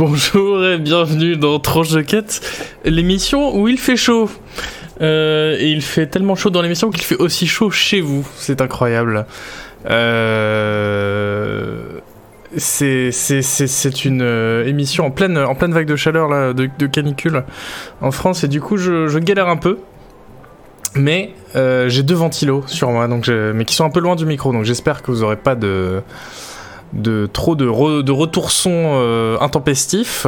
Bonjour 0.00 0.64
et 0.64 0.78
bienvenue 0.78 1.36
dans 1.36 1.58
Tranche 1.58 1.90
de 1.90 2.00
Quête, 2.00 2.40
l'émission 2.86 3.54
où 3.54 3.68
il 3.68 3.76
fait 3.76 3.98
chaud. 3.98 4.30
Euh, 5.02 5.58
et 5.60 5.70
il 5.72 5.82
fait 5.82 6.06
tellement 6.06 6.36
chaud 6.36 6.48
dans 6.48 6.62
l'émission 6.62 6.88
qu'il 6.88 7.02
fait 7.02 7.16
aussi 7.16 7.46
chaud 7.46 7.70
chez 7.70 8.00
vous. 8.00 8.26
C'est 8.36 8.62
incroyable. 8.62 9.26
Euh, 9.90 11.82
c'est 12.56 13.10
une 14.06 14.22
euh, 14.22 14.64
émission 14.64 15.04
en 15.04 15.10
pleine, 15.10 15.34
vague 15.34 15.86
de 15.86 15.96
chaleur, 15.96 16.54
de, 16.54 16.86
canicule 16.86 17.44
en 18.00 18.10
France. 18.10 18.42
Et 18.42 18.48
du 18.48 18.62
coup, 18.62 18.78
je, 18.78 19.18
galère 19.18 19.48
un 19.48 19.58
peu. 19.58 19.80
Mais 20.94 21.34
j'ai 21.54 22.02
deux 22.02 22.14
ventilos 22.14 22.64
sur 22.68 22.90
moi, 22.90 23.06
donc 23.06 23.28
mais 23.28 23.66
qui 23.66 23.74
sont 23.74 23.84
un 23.84 23.90
peu 23.90 24.00
loin 24.00 24.16
du 24.16 24.24
micro. 24.24 24.50
Donc 24.50 24.64
j'espère 24.64 25.02
que 25.02 25.10
vous 25.10 25.20
n'aurez 25.20 25.36
pas 25.36 25.56
de 25.56 26.00
de 26.92 27.28
trop 27.32 27.54
de, 27.54 27.70
son 28.48 28.70
euh, 28.72 29.38
intempestifs. 29.40 30.26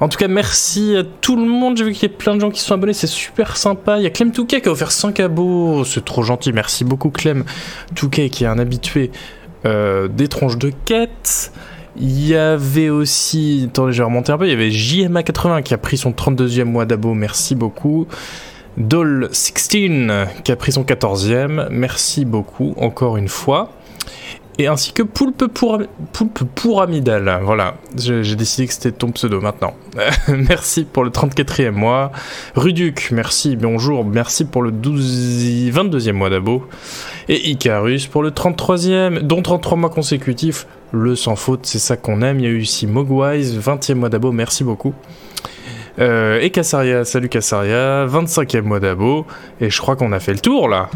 En 0.00 0.08
tout 0.08 0.18
cas, 0.18 0.28
merci 0.28 0.96
à 0.96 1.02
tout 1.04 1.36
le 1.36 1.44
monde. 1.44 1.76
J'ai 1.76 1.84
vu 1.84 1.92
qu'il 1.92 2.10
y 2.10 2.12
a 2.12 2.16
plein 2.16 2.34
de 2.34 2.40
gens 2.40 2.50
qui 2.50 2.60
sont 2.60 2.74
abonnés, 2.74 2.92
c'est 2.92 3.06
super 3.06 3.56
sympa. 3.56 3.98
Il 3.98 4.04
y 4.04 4.06
a 4.06 4.10
Clem 4.10 4.32
Touquet 4.32 4.60
qui 4.60 4.68
a 4.68 4.72
offert 4.72 4.92
5 4.92 5.18
abos, 5.20 5.84
c'est 5.84 6.04
trop 6.04 6.22
gentil. 6.22 6.52
Merci 6.52 6.84
beaucoup, 6.84 7.10
Clem 7.10 7.44
Touquet, 7.94 8.28
qui 8.30 8.44
est 8.44 8.48
un 8.48 8.58
habitué 8.58 9.10
euh, 9.64 10.08
des 10.08 10.28
tronches 10.28 10.58
de 10.58 10.72
quête. 10.84 11.52
Il 11.96 12.26
y 12.26 12.34
avait 12.34 12.88
aussi, 12.88 13.66
attendez, 13.68 13.92
je 13.92 13.98
vais 13.98 14.04
remonter 14.04 14.32
un 14.32 14.38
peu. 14.38 14.46
Il 14.46 14.50
y 14.50 14.54
avait 14.54 14.70
JMA80 14.70 15.62
qui 15.62 15.74
a 15.74 15.78
pris 15.78 15.98
son 15.98 16.12
32e 16.12 16.64
mois 16.64 16.86
d'abo, 16.86 17.12
merci 17.14 17.54
beaucoup. 17.54 18.06
Doll16 18.80 20.26
qui 20.44 20.52
a 20.52 20.56
pris 20.56 20.72
son 20.72 20.84
14e, 20.84 21.68
merci 21.70 22.24
beaucoup 22.24 22.74
encore 22.78 23.18
une 23.18 23.28
fois 23.28 23.70
et 24.58 24.66
ainsi 24.66 24.92
que 24.92 25.02
Poulpe 25.02 25.46
pour, 25.46 25.80
Poulpe 26.12 26.44
pour 26.54 26.82
Amidal. 26.82 27.40
Voilà, 27.42 27.74
j'ai 27.96 28.36
décidé 28.36 28.66
que 28.66 28.74
c'était 28.74 28.92
ton 28.92 29.10
pseudo 29.12 29.40
maintenant. 29.40 29.74
merci 30.28 30.84
pour 30.84 31.04
le 31.04 31.10
34e 31.10 31.70
mois. 31.70 32.12
Ruduc, 32.54 33.10
merci, 33.12 33.56
bonjour, 33.56 34.04
merci 34.04 34.44
pour 34.44 34.62
le 34.62 34.70
12... 34.70 35.70
22e 35.72 36.12
mois 36.12 36.30
d'abo. 36.30 36.66
Et 37.28 37.50
Icarus 37.50 38.06
pour 38.06 38.22
le 38.22 38.30
33e, 38.30 39.20
dont 39.20 39.42
33 39.42 39.78
mois 39.78 39.90
consécutifs. 39.90 40.66
Le 40.92 41.16
sans 41.16 41.36
faute, 41.36 41.64
c'est 41.64 41.78
ça 41.78 41.96
qu'on 41.96 42.20
aime. 42.20 42.38
Il 42.40 42.44
y 42.44 42.48
a 42.48 42.50
eu 42.50 42.60
ici 42.60 42.86
Mogwise, 42.86 43.58
20e 43.58 43.94
mois 43.94 44.10
d'abo, 44.10 44.32
merci 44.32 44.62
beaucoup. 44.64 44.92
Euh, 45.98 46.40
et 46.40 46.50
Kassaria, 46.50 47.04
salut 47.04 47.28
Kassaria, 47.30 48.06
25e 48.06 48.62
mois 48.62 48.80
d'abo. 48.80 49.26
Et 49.60 49.70
je 49.70 49.80
crois 49.80 49.96
qu'on 49.96 50.12
a 50.12 50.20
fait 50.20 50.32
le 50.32 50.40
tour 50.40 50.68
là. 50.68 50.90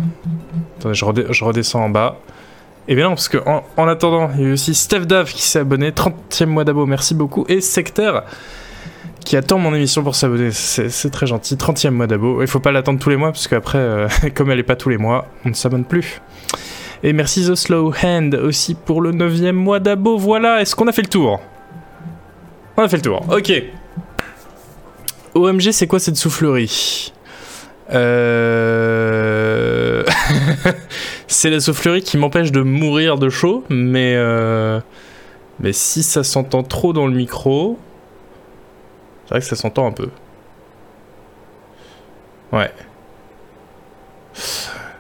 Attendez, 0.79 1.25
je 1.31 1.45
redescends 1.45 1.85
en 1.85 1.89
bas. 1.89 2.19
Et 2.89 2.95
bien 2.95 3.05
non, 3.05 3.11
parce 3.11 3.29
que 3.29 3.39
en, 3.39 3.89
attendant, 3.89 4.31
il 4.39 4.47
y 4.47 4.51
a 4.51 4.53
aussi 4.53 4.75
Steph 4.75 5.07
Dave 5.07 5.33
qui 5.33 5.43
s'est 5.43 5.59
abonné, 5.59 5.91
30e 5.91 6.47
mois 6.47 6.65
d'abo, 6.65 6.87
merci 6.87 7.15
beaucoup. 7.15 7.45
Et 7.49 7.61
Secteur 7.61 8.25
qui 9.25 9.37
attend 9.37 9.59
mon 9.59 9.75
émission 9.75 10.05
pour 10.05 10.15
s'abonner, 10.15 10.53
c'est 10.53 11.11
très 11.11 11.27
gentil, 11.27 11.57
30e 11.57 11.91
mois 11.91 12.07
d'abo. 12.07 12.43
Il 12.43 12.47
faut 12.47 12.61
pas 12.61 12.71
l'attendre 12.71 13.01
tous 13.01 13.11
les 13.11 13.17
mois, 13.17 13.33
parce 13.33 13.49
qu'après, 13.49 13.79
euh, 13.79 14.09
comme 14.35 14.53
elle 14.53 14.61
est 14.61 14.63
pas 14.63 14.77
tous 14.77 14.89
les 14.89 14.99
mois, 14.99 15.27
on 15.45 15.49
ne 15.49 15.55
s'abonne 15.55 15.85
plus. 15.85 16.21
Et 17.03 17.13
merci 17.13 17.45
The 17.45 17.57
Slow 17.57 17.93
Hand 18.05 18.37
aussi 18.37 18.75
pour 18.75 19.01
le 19.01 19.11
9e 19.11 19.51
mois 19.51 19.81
d'abo. 19.81 20.17
Voilà, 20.17 20.61
est-ce 20.61 20.77
qu'on 20.77 20.87
a 20.87 20.93
fait 20.93 21.03
le 21.03 21.09
tour? 21.09 21.41
On 22.77 22.83
a 22.83 22.89
fait 22.89 22.99
le 22.99 23.03
tour, 23.03 23.27
ok. 23.31 23.53
OMG, 25.35 25.73
c'est 25.73 25.89
quoi 25.89 25.99
cette 25.99 26.17
soufflerie? 26.17 27.13
Euh... 27.93 29.37
c'est 31.29 31.51
la 31.51 31.61
soufflerie 31.61 32.03
qui 32.03 32.19
m'empêche 32.19 32.53
de 32.53 32.61
mourir 32.63 33.19
de 33.19 33.29
chaud, 33.29 33.65
mais 33.69 34.15
euh, 34.17 34.81
mais 35.61 35.73
si 35.73 36.03
ça 36.03 36.25
s'entend 36.25 36.63
trop 36.63 36.93
dans 36.93 37.07
le 37.07 37.15
micro, 37.15 37.79
c'est 39.25 39.31
vrai 39.31 39.41
que 39.41 39.47
ça 39.47 39.57
s'entend 39.57 39.87
un 39.87 39.93
peu. 39.93 40.09
Ouais. 42.53 42.71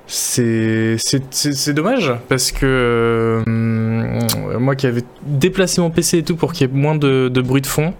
C'est 0.06 1.72
dommage 1.74 2.12
parce 2.28 2.52
que 2.52 3.42
euh, 3.46 4.58
moi 4.58 4.76
qui 4.76 4.86
avais 4.86 5.02
déplacé 5.22 5.80
mon 5.80 5.90
PC 5.90 6.18
et 6.18 6.22
tout 6.22 6.36
pour 6.36 6.52
qu'il 6.52 6.66
y 6.66 6.70
ait 6.70 6.72
moins 6.72 6.94
de, 6.94 7.28
de 7.28 7.40
bruit 7.40 7.60
de 7.60 7.66
fond, 7.66 7.92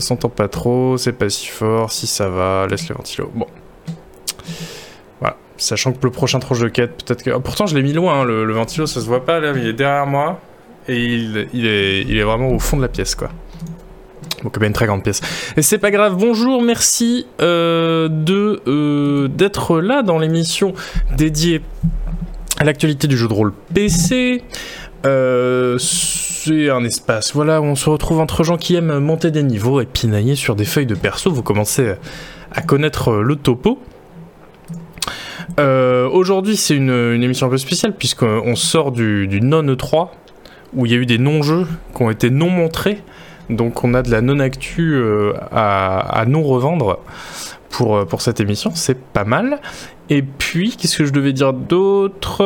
ça 0.00 0.06
s'entend 0.06 0.28
pas 0.28 0.48
trop, 0.48 0.96
c'est 0.96 1.12
pas 1.12 1.28
si 1.28 1.48
fort, 1.48 1.90
si 1.90 2.06
ça 2.06 2.28
va, 2.28 2.66
laisse 2.68 2.88
le 2.88 2.94
ventilo. 2.94 3.30
Bon. 3.34 3.46
Sachant 5.58 5.92
que 5.92 5.98
le 6.04 6.10
prochain 6.10 6.38
tranche 6.38 6.60
de 6.60 6.68
quête, 6.68 7.02
peut-être 7.04 7.24
que. 7.24 7.36
Pourtant, 7.38 7.66
je 7.66 7.74
l'ai 7.74 7.82
mis 7.82 7.92
loin, 7.92 8.20
hein, 8.20 8.24
le, 8.24 8.52
ventilo, 8.52 8.86
ça 8.86 9.00
se 9.00 9.06
voit 9.06 9.24
pas 9.24 9.40
là, 9.40 9.52
mais 9.52 9.62
il 9.62 9.66
est 9.66 9.72
derrière 9.72 10.06
moi. 10.06 10.40
Et 10.86 11.04
il, 11.04 11.66
est, 11.66 12.22
vraiment 12.22 12.48
au 12.50 12.60
fond 12.60 12.76
de 12.76 12.82
la 12.82 12.88
pièce, 12.88 13.16
quoi. 13.16 13.28
Donc, 14.44 14.56
a 14.62 14.64
une 14.64 14.72
très 14.72 14.86
grande 14.86 15.02
pièce. 15.02 15.20
Et 15.56 15.62
c'est 15.62 15.78
pas 15.78 15.90
grave. 15.90 16.16
Bonjour, 16.16 16.62
merci 16.62 17.26
euh, 17.40 18.08
euh, 18.68 19.26
d'être 19.26 19.80
là 19.80 20.02
dans 20.02 20.20
l'émission 20.20 20.74
dédiée 21.16 21.60
à 22.58 22.64
l'actualité 22.64 23.08
du 23.08 23.16
jeu 23.16 23.26
de 23.26 23.32
rôle 23.32 23.52
PC. 23.74 24.44
Euh, 25.06 25.76
c'est 26.40 26.70
un 26.70 26.84
espace, 26.84 27.34
voilà, 27.34 27.60
où 27.60 27.64
on 27.64 27.74
se 27.74 27.90
retrouve 27.90 28.20
entre 28.20 28.44
gens 28.44 28.56
qui 28.56 28.76
aiment 28.76 28.98
monter 28.98 29.30
des 29.30 29.42
niveaux 29.42 29.80
et 29.80 29.86
pinailler 29.86 30.36
sur 30.36 30.54
des 30.54 30.64
feuilles 30.64 30.86
de 30.86 30.94
perso. 30.94 31.32
Vous 31.32 31.42
commencez 31.42 31.94
à 32.52 32.62
connaître 32.62 33.12
le 33.12 33.36
topo. 33.36 33.80
Euh, 35.58 36.08
aujourd'hui, 36.08 36.56
c'est 36.56 36.76
une, 36.76 37.22
émission 37.22 37.48
un 37.48 37.50
peu 37.50 37.58
spéciale 37.58 37.94
puisqu'on 37.96 38.54
sort 38.54 38.92
du, 38.92 39.28
non-E3 39.42 40.08
où 40.74 40.86
il 40.86 40.92
y 40.92 40.94
a 40.94 40.98
eu 40.98 41.06
des 41.06 41.18
non-jeux 41.18 41.66
qui 41.94 42.02
ont 42.02 42.10
été 42.10 42.30
non 42.30 42.50
montrés. 42.50 43.02
Donc 43.50 43.82
on 43.82 43.94
a 43.94 44.02
de 44.02 44.10
la 44.10 44.20
non-actu 44.20 44.94
euh, 44.94 45.32
à, 45.50 46.24
non 46.28 46.42
revendre 46.42 47.00
euh, 47.80 48.04
pour 48.04 48.22
cette 48.22 48.38
émission. 48.38 48.70
C'est 48.74 48.98
pas 48.98 49.24
mal. 49.24 49.58
Et 50.10 50.22
puis, 50.22 50.74
qu'est-ce 50.76 50.96
que 50.96 51.04
je 51.04 51.12
devais 51.12 51.34
dire 51.34 51.52
d'autre 51.52 52.42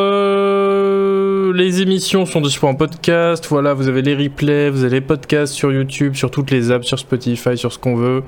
Les 1.53 1.81
émissions 1.81 2.27
sont 2.27 2.41
disponibles 2.41 2.75
en 2.75 2.78
podcast. 2.78 3.47
Voilà, 3.49 3.73
vous 3.73 3.89
avez 3.89 4.03
les 4.03 4.17
replays, 4.17 4.69
vous 4.69 4.83
avez 4.83 4.97
les 4.97 5.00
podcasts 5.00 5.53
sur 5.53 5.71
YouTube, 5.72 6.15
sur 6.17 6.31
toutes 6.31 6.51
les 6.51 6.72
apps, 6.72 6.87
sur 6.87 6.99
Spotify, 6.99 7.56
sur 7.56 7.72
ce 7.72 7.78
qu'on 7.78 7.95
veut. 7.95 8.25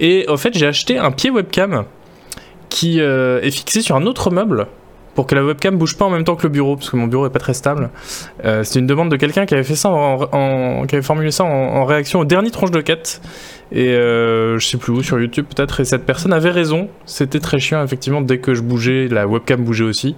Et 0.00 0.26
en 0.28 0.36
fait, 0.36 0.58
j'ai 0.58 0.66
acheté 0.66 0.98
un 0.98 1.12
pied 1.12 1.30
webcam 1.30 1.84
qui 2.68 3.00
euh, 3.00 3.40
est 3.42 3.52
fixé 3.52 3.80
sur 3.80 3.94
un 3.94 4.06
autre 4.06 4.30
meuble 4.30 4.66
pour 5.14 5.26
que 5.26 5.34
la 5.34 5.44
webcam 5.44 5.76
bouge 5.76 5.96
pas 5.96 6.04
en 6.04 6.10
même 6.10 6.24
temps 6.24 6.36
que 6.36 6.42
le 6.42 6.48
bureau, 6.48 6.76
parce 6.76 6.90
que 6.90 6.96
mon 6.96 7.06
bureau 7.06 7.26
est 7.26 7.30
pas 7.30 7.38
très 7.38 7.54
stable. 7.54 7.90
Euh, 8.44 8.64
c'est 8.64 8.78
une 8.78 8.86
demande 8.86 9.10
de 9.10 9.16
quelqu'un 9.16 9.46
qui 9.46 9.54
avait 9.54 9.64
fait 9.64 9.76
ça, 9.76 9.90
en, 9.90 10.86
qui 10.86 10.94
avait 10.94 11.04
formulé 11.04 11.30
ça 11.30 11.44
en, 11.44 11.84
réaction 11.84 12.20
au 12.20 12.24
dernier 12.24 12.50
tranche 12.50 12.70
de 12.70 12.80
quête. 12.80 13.20
Et 13.74 13.88
euh, 13.88 14.58
je 14.58 14.66
sais 14.66 14.78
plus 14.78 14.92
où, 14.92 15.02
sur 15.02 15.20
YouTube 15.20 15.46
peut-être. 15.54 15.80
Et 15.80 15.84
cette 15.84 16.06
personne 16.06 16.32
avait 16.32 16.50
raison. 16.50 16.88
C'était 17.06 17.40
très 17.40 17.58
chiant, 17.58 17.82
effectivement, 17.82 18.20
dès 18.20 18.38
que 18.38 18.54
je 18.54 18.62
bougeais, 18.62 19.08
la 19.08 19.26
webcam 19.26 19.62
bougeait 19.62 19.84
aussi. 19.84 20.16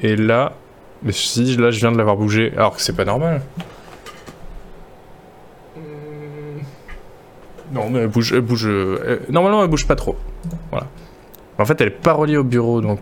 Et 0.00 0.14
là, 0.14 0.54
mais 1.02 1.12
si, 1.12 1.56
là, 1.56 1.72
je 1.72 1.80
viens 1.80 1.90
de 1.90 1.98
l'avoir 1.98 2.16
bougé, 2.16 2.52
alors 2.56 2.76
que 2.76 2.80
c'est 2.80 2.94
pas 2.94 3.04
normal. 3.04 3.42
Non, 7.72 7.90
mais 7.90 7.98
elle 8.00 8.08
bouge, 8.08 8.32
elle 8.32 8.40
bouge. 8.40 8.68
normalement, 9.28 9.62
elle 9.62 9.70
bouge 9.70 9.86
pas 9.86 9.96
trop. 9.96 10.16
Voilà. 10.70 10.86
En 11.58 11.64
fait, 11.64 11.80
elle 11.80 11.88
est 11.88 11.90
pas 11.90 12.12
reliée 12.12 12.36
au 12.36 12.44
bureau, 12.44 12.80
donc... 12.80 13.00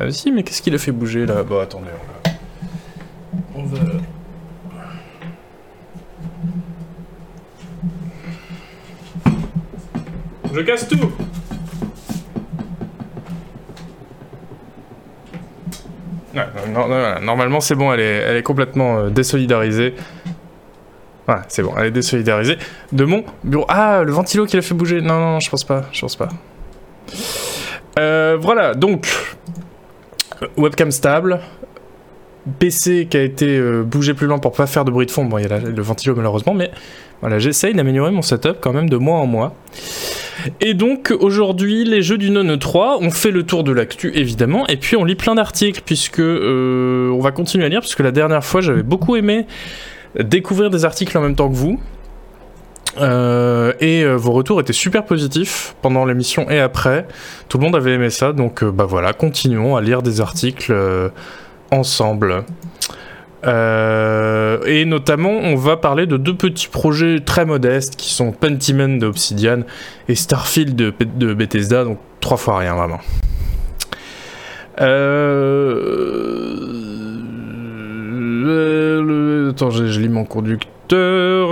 Euh, 0.00 0.10
si, 0.10 0.32
mais 0.32 0.42
qu'est-ce 0.42 0.62
qui 0.62 0.70
le 0.70 0.78
fait 0.78 0.92
bouger, 0.92 1.26
là? 1.26 1.42
Bon, 1.42 1.60
attendez, 1.60 1.88
on 3.54 3.64
va... 3.64 3.78
Je 10.52 10.60
casse 10.60 10.88
tout 10.88 11.12
normalement 17.22 17.60
c'est 17.60 17.74
bon, 17.74 17.92
elle 17.92 18.00
est, 18.00 18.16
elle 18.16 18.36
est 18.36 18.42
complètement 18.42 18.98
euh, 18.98 19.10
désolidarisée. 19.10 19.94
Voilà, 21.26 21.42
c'est 21.48 21.62
bon, 21.62 21.74
elle 21.76 21.86
est 21.86 21.90
désolidarisée 21.90 22.56
de 22.92 23.04
mon 23.04 23.24
bureau. 23.44 23.66
Ah, 23.68 24.02
le 24.04 24.12
ventilo 24.12 24.46
qui 24.46 24.56
l'a 24.56 24.62
fait 24.62 24.74
bouger. 24.74 25.00
Non, 25.00 25.14
non, 25.14 25.32
non, 25.32 25.40
je 25.40 25.50
pense 25.50 25.64
pas, 25.64 25.84
je 25.92 26.00
pense 26.00 26.16
pas. 26.16 26.28
Euh, 27.98 28.38
voilà, 28.40 28.74
donc, 28.74 29.06
webcam 30.56 30.90
stable, 30.90 31.40
PC 32.58 33.06
qui 33.10 33.16
a 33.16 33.22
été 33.22 33.58
euh, 33.58 33.82
bougé 33.82 34.14
plus 34.14 34.26
loin 34.26 34.38
pour 34.38 34.52
pas 34.52 34.66
faire 34.66 34.84
de 34.84 34.90
bruit 34.90 35.06
de 35.06 35.10
fond. 35.10 35.24
Bon, 35.24 35.38
il 35.38 35.48
y 35.48 35.52
a 35.52 35.58
le 35.58 35.82
ventilo 35.82 36.14
malheureusement, 36.14 36.54
mais 36.54 36.70
voilà, 37.20 37.38
j'essaye 37.38 37.74
d'améliorer 37.74 38.10
mon 38.10 38.22
setup 38.22 38.58
quand 38.60 38.72
même 38.72 38.88
de 38.88 38.96
mois 38.96 39.18
en 39.18 39.26
mois. 39.26 39.54
Et 40.60 40.74
donc 40.74 41.12
aujourd'hui, 41.18 41.84
les 41.84 42.02
jeux 42.02 42.18
du 42.18 42.30
non 42.30 42.56
3, 42.56 42.98
on 43.00 43.10
fait 43.10 43.30
le 43.30 43.42
tour 43.42 43.64
de 43.64 43.72
l'actu 43.72 44.12
évidemment, 44.14 44.66
et 44.68 44.76
puis 44.76 44.96
on 44.96 45.04
lit 45.04 45.16
plein 45.16 45.34
d'articles 45.34 45.82
puisque 45.84 46.20
euh, 46.20 47.10
on 47.10 47.20
va 47.20 47.32
continuer 47.32 47.64
à 47.64 47.68
lire 47.68 47.80
puisque 47.80 48.00
la 48.00 48.12
dernière 48.12 48.44
fois 48.44 48.60
j'avais 48.60 48.82
beaucoup 48.82 49.16
aimé 49.16 49.46
découvrir 50.18 50.70
des 50.70 50.84
articles 50.84 51.16
en 51.18 51.20
même 51.20 51.34
temps 51.34 51.48
que 51.48 51.56
vous. 51.56 51.80
Euh, 53.00 53.74
et 53.80 54.02
euh, 54.02 54.14
vos 54.16 54.32
retours 54.32 54.60
étaient 54.60 54.72
super 54.72 55.04
positifs 55.04 55.76
pendant 55.82 56.04
l'émission 56.04 56.48
et 56.50 56.58
après. 56.58 57.06
Tout 57.48 57.58
le 57.58 57.64
monde 57.64 57.76
avait 57.76 57.92
aimé 57.92 58.10
ça, 58.10 58.32
donc 58.32 58.64
bah 58.64 58.86
voilà, 58.86 59.12
continuons 59.12 59.76
à 59.76 59.80
lire 59.80 60.02
des 60.02 60.20
articles 60.20 60.72
ensemble. 61.70 62.44
Euh, 63.46 64.58
et 64.66 64.84
notamment, 64.84 65.30
on 65.30 65.54
va 65.54 65.76
parler 65.76 66.06
de 66.06 66.16
deux 66.16 66.34
petits 66.34 66.68
projets 66.68 67.20
très 67.20 67.44
modestes 67.44 67.96
qui 67.96 68.12
sont 68.12 68.32
Pentiment 68.32 68.98
de 68.98 69.06
Obsidian 69.06 69.60
et 70.08 70.14
Starfield 70.14 70.74
de, 70.74 71.34
Bethesda, 71.34 71.84
donc 71.84 71.98
trois 72.20 72.36
fois 72.36 72.58
rien 72.58 72.74
vraiment. 72.74 73.00
Euh... 74.80 75.30
Attends, 79.50 79.70
je, 79.70 79.86
je, 79.86 80.00
lis 80.00 80.08
mon 80.08 80.24
conducteur. 80.24 81.48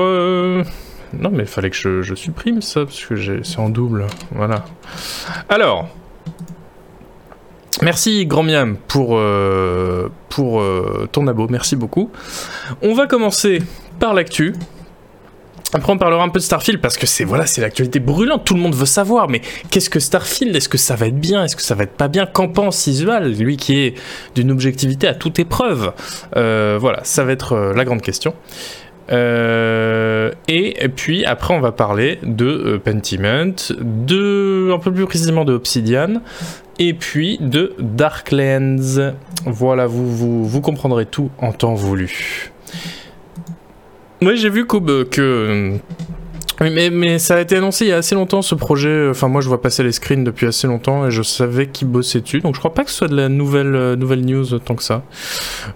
Non, 1.13 1.31
mais 1.31 1.45
il 1.45 1.49
fallait 1.49 1.71
que 1.71 1.77
je, 1.77 2.03
je, 2.03 2.15
supprime 2.15 2.61
ça 2.61 2.85
parce 2.85 3.05
que 3.05 3.43
c'est 3.43 3.59
en 3.59 3.69
double. 3.69 4.07
Voilà. 4.33 4.65
Alors, 5.49 5.89
Merci 7.87 8.27
Grand 8.27 8.43
Miam 8.43 8.77
pour, 8.89 9.17
euh, 9.17 10.09
pour 10.29 10.61
euh, 10.61 11.09
ton 11.13 11.25
abo, 11.29 11.47
merci 11.49 11.77
beaucoup. 11.77 12.11
On 12.83 12.95
va 12.95 13.07
commencer 13.07 13.63
par 14.01 14.13
l'actu. 14.13 14.57
Après 15.73 15.93
on 15.93 15.97
parlera 15.97 16.25
un 16.25 16.29
peu 16.29 16.41
de 16.41 16.45
Starfield 16.45 16.81
parce 16.81 16.97
que 16.99 17.07
c'est 17.07 17.23
voilà, 17.23 17.47
c'est 17.47 17.61
l'actualité 17.61 18.01
brûlante, 18.01 18.45
tout 18.45 18.55
le 18.55 18.61
monde 18.61 18.75
veut 18.75 18.87
savoir 18.87 19.29
mais 19.29 19.41
qu'est-ce 19.71 19.89
que 19.89 20.01
Starfield? 20.01 20.57
Est-ce 20.57 20.69
que 20.69 20.79
ça 20.79 20.97
va 20.97 21.07
être 21.07 21.21
bien? 21.21 21.45
Est-ce 21.45 21.55
que 21.55 21.63
ça 21.63 21.77
va 21.77 21.85
être 21.85 21.97
pas 21.97 22.09
bien? 22.09 22.27
Qu'en 22.27 22.49
pense 22.49 22.89
Isual, 22.89 23.31
lui 23.31 23.57
qui 23.57 23.79
est 23.79 23.95
d'une 24.35 24.51
objectivité 24.51 25.07
à 25.07 25.15
toute 25.15 25.39
épreuve? 25.39 25.93
Euh, 26.37 26.79
Voilà, 26.81 27.05
ça 27.05 27.23
va 27.23 27.31
être 27.31 27.57
la 27.57 27.85
grande 27.85 28.03
question. 28.03 28.35
Et 29.13 30.89
puis 30.97 31.25
après, 31.25 31.55
on 31.55 31.61
va 31.61 31.71
parler 31.71 32.19
de 32.25 32.81
Pentiment, 32.85 33.55
de 33.79 34.73
un 34.75 34.79
peu 34.81 34.93
plus 34.93 35.07
précisément 35.07 35.45
de 35.45 35.53
Obsidian, 35.53 36.15
et 36.79 36.95
puis 36.95 37.39
de 37.41 37.75
Darklands. 37.79 39.15
Voilà, 39.45 39.87
vous, 39.87 40.45
vous, 40.45 40.61
comprendrez 40.61 41.07
tout 41.07 41.31
en 41.39 41.53
temps 41.53 41.75
voulu. 41.75 42.53
Oui, 44.23 44.37
j'ai 44.37 44.51
vu 44.51 44.67
que, 44.67 45.05
que 45.05 45.79
mais, 46.61 46.91
mais, 46.91 47.19
ça 47.19 47.37
a 47.37 47.41
été 47.41 47.57
annoncé 47.57 47.85
il 47.85 47.89
y 47.89 47.93
a 47.93 47.99
assez 47.99 48.15
longtemps 48.15 48.41
ce 48.43 48.55
projet. 48.55 49.09
Enfin, 49.11 49.29
moi 49.29 49.41
je 49.41 49.49
vois 49.49 49.61
passer 49.61 49.83
les 49.83 49.93
screens 49.93 50.25
depuis 50.25 50.47
assez 50.47 50.67
longtemps 50.67 51.07
et 51.07 51.11
je 51.11 51.23
savais 51.23 51.67
qu'ils 51.67 51.89
bossaient 51.89 52.23
dessus. 52.23 52.41
Donc 52.41 52.55
je 52.55 52.61
crois 52.61 52.73
pas 52.73 52.85
que 52.85 52.91
ce 52.91 52.97
soit 52.97 53.09
de 53.09 53.17
la 53.17 53.29
nouvelle, 53.29 53.75
euh, 53.75 53.97
nouvelle 53.97 54.25
news 54.25 54.59
tant 54.59 54.75
que 54.75 54.83
ça. 54.83 55.03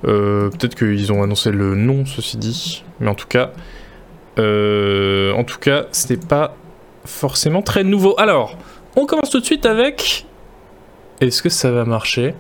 Euh, 0.07 0.49
Peut-être 0.51 0.75
qu'ils 0.75 1.13
ont 1.13 1.23
annoncé 1.23 1.51
le 1.51 1.75
nom, 1.75 2.07
ceci 2.07 2.39
dit. 2.39 2.83
Mais 2.99 3.09
en 3.09 3.15
tout 3.15 3.29
cas, 3.29 3.53
euh, 4.39 5.33
en 5.35 5.45
tout 5.45 5.59
cas, 5.59 5.85
c'était 5.93 6.17
pas 6.17 6.57
forcément 7.05 7.63
très 7.63 7.85
nouveau. 7.85 8.15
Alors, 8.19 8.57
on 8.97 9.05
commence 9.05 9.31
tout 9.31 9.41
de 9.41 9.45
suite 9.45 9.67
avec. 9.67 10.27
Est-ce 11.21 11.43
que 11.43 11.51
ça 11.51 11.71
va 11.71 11.85
marcher? 11.85 12.35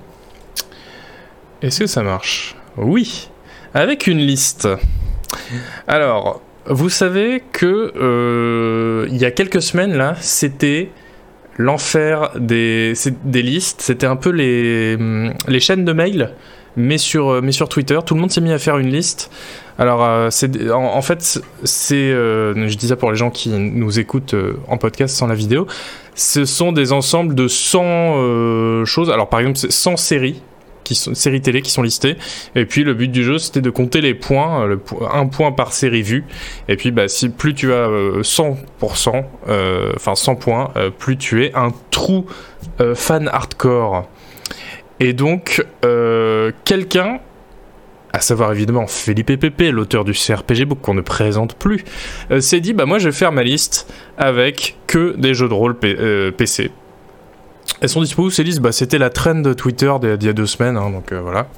Est-ce 1.60 1.80
que 1.80 1.86
ça 1.86 2.02
marche? 2.02 2.56
Oui, 2.78 3.28
avec 3.74 4.06
une 4.06 4.18
liste. 4.18 4.68
Alors, 5.86 6.40
vous 6.64 6.88
savez 6.88 7.42
que 7.52 7.92
euh, 7.94 9.06
il 9.10 9.18
y 9.18 9.26
a 9.26 9.30
quelques 9.32 9.60
semaines 9.60 9.92
là, 9.92 10.14
c'était 10.20 10.88
l'enfer 11.58 12.30
des, 12.36 12.94
listes. 13.34 13.82
C'était 13.82 14.06
un 14.06 14.16
peu 14.16 14.30
les, 14.30 15.60
chaînes 15.60 15.84
de 15.84 15.92
mail, 15.92 16.30
mais 16.74 16.96
sur, 16.96 17.42
mais 17.42 17.52
sur 17.52 17.68
Twitter. 17.68 17.98
Tout 18.06 18.14
le 18.14 18.20
monde 18.22 18.30
s'est 18.30 18.40
mis 18.40 18.52
à 18.52 18.58
faire 18.58 18.78
une 18.78 18.88
liste. 18.88 19.30
Alors, 19.78 20.02
euh, 20.02 20.30
en, 20.72 21.02
fait, 21.02 21.42
c'est, 21.64 21.96
euh, 21.96 22.66
je 22.66 22.76
dis 22.78 22.88
ça 22.88 22.96
pour 22.96 23.10
les 23.10 23.16
gens 23.18 23.30
qui 23.30 23.50
nous 23.50 23.98
écoutent 23.98 24.34
en 24.68 24.78
podcast 24.78 25.14
sans 25.14 25.26
la 25.26 25.34
vidéo. 25.34 25.66
Ce 26.20 26.44
sont 26.44 26.72
des 26.72 26.93
ensembles 26.93 27.34
de 27.34 27.49
100 27.49 28.84
choses. 28.84 29.11
Alors, 29.11 29.31
par 29.31 29.40
exemple, 29.40 29.56
c'est 29.56 29.72
100 29.72 29.96
séries 29.96 30.43
qui 30.90 30.96
sont, 30.96 31.14
séries 31.14 31.40
télé 31.40 31.62
qui 31.62 31.70
sont 31.70 31.82
listées. 31.82 32.17
Et 32.56 32.64
puis 32.67 32.82
le 32.82 32.94
but 32.94 33.08
du 33.08 33.22
jeu, 33.22 33.38
c'était 33.38 33.61
de 33.61 33.70
compter 33.70 34.00
les 34.00 34.14
points, 34.14 34.67
le, 34.67 34.81
un 35.12 35.26
point 35.26 35.52
par 35.52 35.72
série 35.72 36.02
vue. 36.02 36.25
Et 36.69 36.76
puis 36.76 36.90
bah, 36.90 37.05
plus 37.38 37.55
tu 37.55 37.72
as 37.72 37.88
100%, 37.88 38.55
euh, 39.14 39.22
euh, 39.49 39.93
enfin 39.94 40.17
100 40.17 40.34
points, 40.37 40.70
euh, 40.76 40.90
plus 40.90 41.17
tu 41.17 41.44
es 41.44 41.55
un 41.55 41.69
trou 41.90 42.26
fan 42.94 43.28
hardcore. 43.28 44.08
Et 45.00 45.12
donc, 45.12 45.64
quelqu'un 46.64 47.20
à 48.12 48.20
savoir 48.20 48.52
évidemment 48.52 48.86
Philippe 48.86 49.38
Pépé, 49.38 49.70
l'auteur 49.70 50.04
du 50.04 50.12
CRPG 50.12 50.64
Book 50.64 50.80
qu'on 50.82 50.94
ne 50.94 51.00
présente 51.00 51.54
plus, 51.54 51.84
s'est 52.40 52.60
dit 52.60 52.72
bah 52.72 52.86
moi 52.86 52.98
je 52.98 53.08
vais 53.08 53.14
faire 53.14 53.32
ma 53.32 53.42
liste 53.42 53.92
avec 54.18 54.76
que 54.86 55.14
des 55.16 55.34
jeux 55.34 55.48
de 55.48 55.54
rôle 55.54 55.76
PC. 55.76 56.72
Elles 57.80 57.88
sont 57.88 58.02
dispo 58.02 58.28
ces 58.30 58.42
listes 58.42 58.60
bah, 58.60 58.72
C'était 58.72 58.98
la 58.98 59.10
trend 59.10 59.36
de 59.36 59.52
Twitter 59.52 59.92
d'il 60.00 60.26
y 60.26 60.28
a 60.28 60.32
deux 60.32 60.46
semaines, 60.46 60.76
hein, 60.76 60.90
donc 60.90 61.12
euh, 61.12 61.20
voilà. 61.20 61.48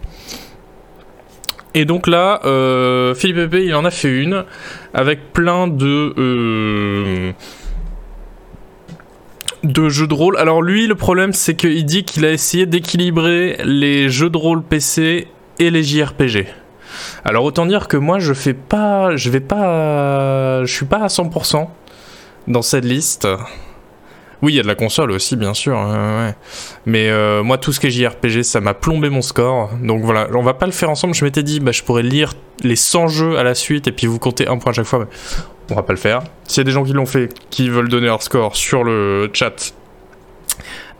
Et 1.74 1.84
donc 1.84 2.06
là, 2.06 2.40
euh, 2.44 3.14
Philippe 3.14 3.50
Pepe, 3.50 3.64
il 3.64 3.74
en 3.74 3.84
a 3.84 3.90
fait 3.90 4.14
une 4.14 4.44
avec 4.92 5.32
plein 5.32 5.68
euh, 5.68 7.32
de 9.64 9.88
jeux 9.88 10.06
de 10.06 10.14
rôle. 10.14 10.36
Alors 10.36 10.62
lui, 10.62 10.86
le 10.86 10.94
problème, 10.94 11.32
c'est 11.32 11.54
qu'il 11.54 11.84
dit 11.86 12.04
qu'il 12.04 12.26
a 12.26 12.30
essayé 12.30 12.66
d'équilibrer 12.66 13.56
les 13.64 14.10
jeux 14.10 14.28
de 14.28 14.36
rôle 14.36 14.62
PC 14.62 15.28
et 15.58 15.70
les 15.70 15.82
JRPG. 15.82 16.46
Alors 17.24 17.44
autant 17.44 17.66
dire 17.66 17.88
que 17.88 17.96
moi, 17.96 18.18
je 18.18 18.32
fais 18.32 18.54
pas, 18.54 19.16
je 19.16 19.30
vais 19.30 19.40
pas, 19.40 20.64
je 20.64 20.72
suis 20.72 20.86
pas 20.86 20.98
à 20.98 21.06
100% 21.06 21.68
dans 22.48 22.62
cette 22.62 22.84
liste. 22.84 23.26
Oui, 24.42 24.54
il 24.54 24.56
y 24.56 24.58
a 24.58 24.62
de 24.62 24.68
la 24.68 24.74
console 24.74 25.12
aussi, 25.12 25.36
bien 25.36 25.54
sûr. 25.54 25.78
Mais 26.84 27.08
euh, 27.08 27.44
moi, 27.44 27.58
tout 27.58 27.72
ce 27.72 27.78
qui 27.78 27.86
est 27.86 27.90
JRPG, 27.90 28.42
ça 28.42 28.60
m'a 28.60 28.74
plombé 28.74 29.08
mon 29.08 29.22
score. 29.22 29.70
Donc 29.80 30.02
voilà, 30.02 30.26
on 30.34 30.42
va 30.42 30.54
pas 30.54 30.66
le 30.66 30.72
faire 30.72 30.90
ensemble. 30.90 31.14
Je 31.14 31.24
m'étais 31.24 31.44
dit, 31.44 31.60
bah, 31.60 31.70
je 31.70 31.84
pourrais 31.84 32.02
lire 32.02 32.34
les 32.64 32.74
100 32.74 33.06
jeux 33.06 33.38
à 33.38 33.44
la 33.44 33.54
suite 33.54 33.86
et 33.86 33.92
puis 33.92 34.08
vous 34.08 34.18
compter 34.18 34.48
un 34.48 34.58
point 34.58 34.72
à 34.72 34.74
chaque 34.74 34.86
fois. 34.86 34.98
Mais 34.98 35.06
on 35.70 35.74
va 35.76 35.84
pas 35.84 35.92
le 35.92 35.98
faire. 35.98 36.22
S'il 36.48 36.58
y 36.58 36.60
a 36.62 36.64
des 36.64 36.72
gens 36.72 36.82
qui 36.82 36.92
l'ont 36.92 37.06
fait, 37.06 37.32
qui 37.50 37.68
veulent 37.68 37.88
donner 37.88 38.06
leur 38.06 38.20
score 38.20 38.56
sur 38.56 38.82
le 38.82 39.30
chat, 39.32 39.74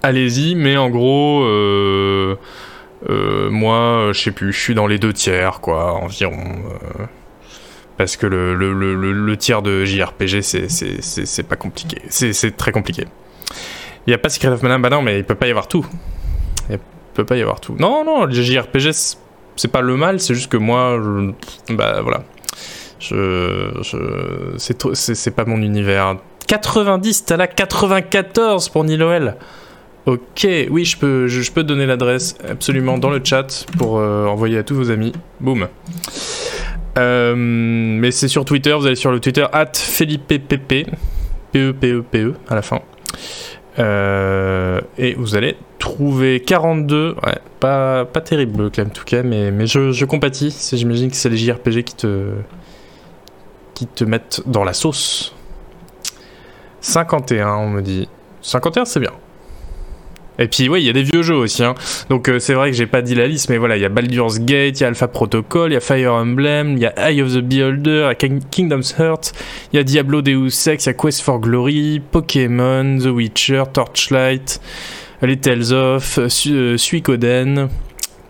allez-y. 0.05 0.55
Mais 0.55 0.77
en 0.77 0.89
gros, 0.89 1.43
euh, 1.43 2.37
euh, 3.09 3.51
moi, 3.51 4.11
je 4.13 4.21
sais 4.21 4.31
plus, 4.31 4.53
je 4.53 4.61
suis 4.61 4.75
dans 4.75 4.87
les 4.87 4.99
deux 4.99 5.13
tiers, 5.13 5.61
quoi, 5.61 5.93
environ 5.95 6.39
parce 7.97 8.17
que 8.17 8.27
le, 8.27 8.55
le, 8.55 8.73
le, 8.73 9.13
le, 9.13 9.37
tiers 9.37 9.63
de 9.63 9.85
JRPG, 9.85 10.41
c'est 10.43 11.43
pas 11.49 11.57
compliqué. 11.57 12.03
C'est 12.09 12.57
très 12.57 12.73
compliqué. 12.73 13.07
Il 14.07 14.11
n'y 14.11 14.15
a 14.15 14.19
pas 14.19 14.29
Secret 14.29 14.49
of 14.49 14.63
Mana, 14.63 14.79
bah 14.79 14.91
non, 14.91 15.03
mais 15.03 15.19
il 15.19 15.25
peut 15.25 15.37
pas 15.37 15.47
y 15.47 15.51
avoir 15.51 15.69
tout. 15.69 15.87
Il 16.71 16.79
peut 17.15 17.25
pas 17.25 17.37
y 17.37 17.43
avoir 17.43 17.61
tout. 17.61 17.77
Non, 17.79 18.05
non, 18.05 18.25
le 18.25 18.33
JRPG, 18.33 18.91
c'est 19.55 19.71
pas 19.71 19.83
le 19.83 19.97
mal, 19.97 20.19
c'est 20.19 20.35
juste 20.35 20.51
que 20.51 20.57
moi, 20.57 20.99
bah 21.69 22.01
voilà. 22.03 22.25
Je, 22.99 23.73
je 23.83 24.57
c'est 24.57 25.31
pas 25.31 25.45
mon 25.45 25.61
univers. 25.61 26.17
90, 26.49 27.25
t'as 27.25 27.37
là 27.37 27.47
94 27.47 28.69
pour 28.71 28.85
Niloel. 28.85 29.37
Ok, 30.05 30.49
oui, 30.71 30.85
je 30.85 30.97
peux, 30.99 31.29
je, 31.29 31.53
peux 31.53 31.63
donner 31.63 31.87
l'adresse 31.87 32.37
absolument 32.49 32.99
dans 32.99 33.11
le 33.11 33.21
chat 33.23 33.67
pour 33.79 33.99
euh, 33.99 34.27
envoyer 34.27 34.59
à 34.59 34.65
tous 34.65 34.75
vos 34.75 34.91
amis. 34.91 35.13
Boum. 35.41 35.69
Euh, 36.99 37.35
mais 37.37 38.11
c'est 38.11 38.27
sur 38.27 38.45
Twitter, 38.45 38.73
vous 38.73 38.87
allez 38.87 38.97
sur 38.97 39.13
le 39.13 39.21
Twitter 39.21 39.47
at 39.53 39.73
PhilippePP, 39.75 40.91
P-E-P-E-P-E 41.53 42.31
-E, 42.31 42.35
à 42.49 42.57
la 42.57 42.63
fin. 42.63 42.81
Euh, 43.79 44.81
et 44.99 45.15
vous 45.15 45.37
allez 45.37 45.57
trouver 45.79 46.41
42, 46.41 47.15
ouais, 47.25 47.39
pas, 47.61 48.05
pas 48.05 48.21
terrible 48.21 48.71
tout 48.71 49.05
cas, 49.05 49.23
mais, 49.23 49.51
mais 49.53 49.67
je, 49.67 49.93
je 49.93 50.05
compatis, 50.05 50.71
j'imagine 50.73 51.11
que 51.11 51.17
c'est 51.17 51.29
les 51.29 51.37
JRPG 51.37 51.85
qui 51.85 51.95
te, 51.95 52.33
qui 53.75 53.87
te 53.87 54.05
mettent 54.05 54.43
dans 54.47 54.65
la 54.65 54.73
sauce. 54.73 55.35
51 56.81 57.55
on 57.55 57.71
me 57.71 57.83
dit. 57.83 58.09
51 58.43 58.85
c'est 58.85 59.01
bien. 59.01 59.13
Et 60.39 60.49
puis, 60.49 60.69
oui, 60.69 60.81
il 60.83 60.87
y 60.87 60.91
a 60.91 60.93
des 60.93 61.03
vieux 61.03 61.23
jeux 61.23 61.37
aussi. 61.37 61.63
Hein. 61.63 61.75
Donc, 62.09 62.29
euh, 62.29 62.39
c'est 62.39 62.55
vrai 62.55 62.71
que 62.71 62.77
j'ai 62.77 62.87
pas 62.87 63.03
dit 63.03 63.15
la 63.15 63.27
liste, 63.27 63.51
mais 63.51 63.59
voilà, 63.59 63.77
il 63.77 63.83
y 63.83 63.85
a 63.85 63.89
Baldur's 63.89 64.41
Gate, 64.41 64.81
il 64.81 64.83
y 64.83 64.85
a 64.85 64.89
Alpha 64.89 65.09
Protocol, 65.09 65.71
il 65.71 65.75
y 65.75 65.77
a 65.77 65.81
Fire 65.81 66.15
Emblem, 66.15 66.73
il 66.73 66.79
y 66.81 66.87
a 66.87 67.11
Eye 67.11 67.23
of 67.23 67.33
the 67.33 67.41
Beholder, 67.41 68.13
il 68.21 68.29
y 68.29 68.35
a 68.35 68.41
Kingdom's 68.51 68.95
Heart, 68.99 69.33
il 69.73 69.77
y 69.77 69.79
a 69.79 69.85
Diablo 69.85 70.23
Deus 70.23 70.67
Ex, 70.67 70.87
il 70.87 70.89
y 70.89 70.91
a 70.91 70.95
Quest 70.95 71.21
for 71.21 71.39
Glory, 71.39 72.01
Pokémon, 72.11 72.99
The 72.99 73.07
Witcher, 73.07 73.65
Torchlight, 73.73 74.61
les 75.21 75.37
Tales 75.37 75.73
of, 75.73 76.19
euh, 76.19 76.77
Suikoden, 76.77 77.69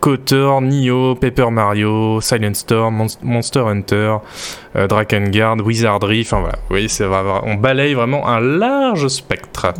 KOTOR, 0.02 0.62
Nioh, 0.62 1.14
Paper 1.14 1.52
Mario, 1.52 2.20
Silent 2.20 2.54
Storm, 2.54 3.06
Monster 3.22 3.60
Hunter, 3.60 4.16
euh, 4.74 4.88
Drakengard, 4.88 5.58
Wizardry, 5.64 6.22
enfin 6.22 6.40
voilà, 6.40 6.56
vous 6.56 6.70
voyez, 6.70 6.88
on 7.44 7.54
balaye 7.54 7.94
vraiment 7.94 8.28
un 8.28 8.40
large 8.40 9.06
spectre. 9.06 9.72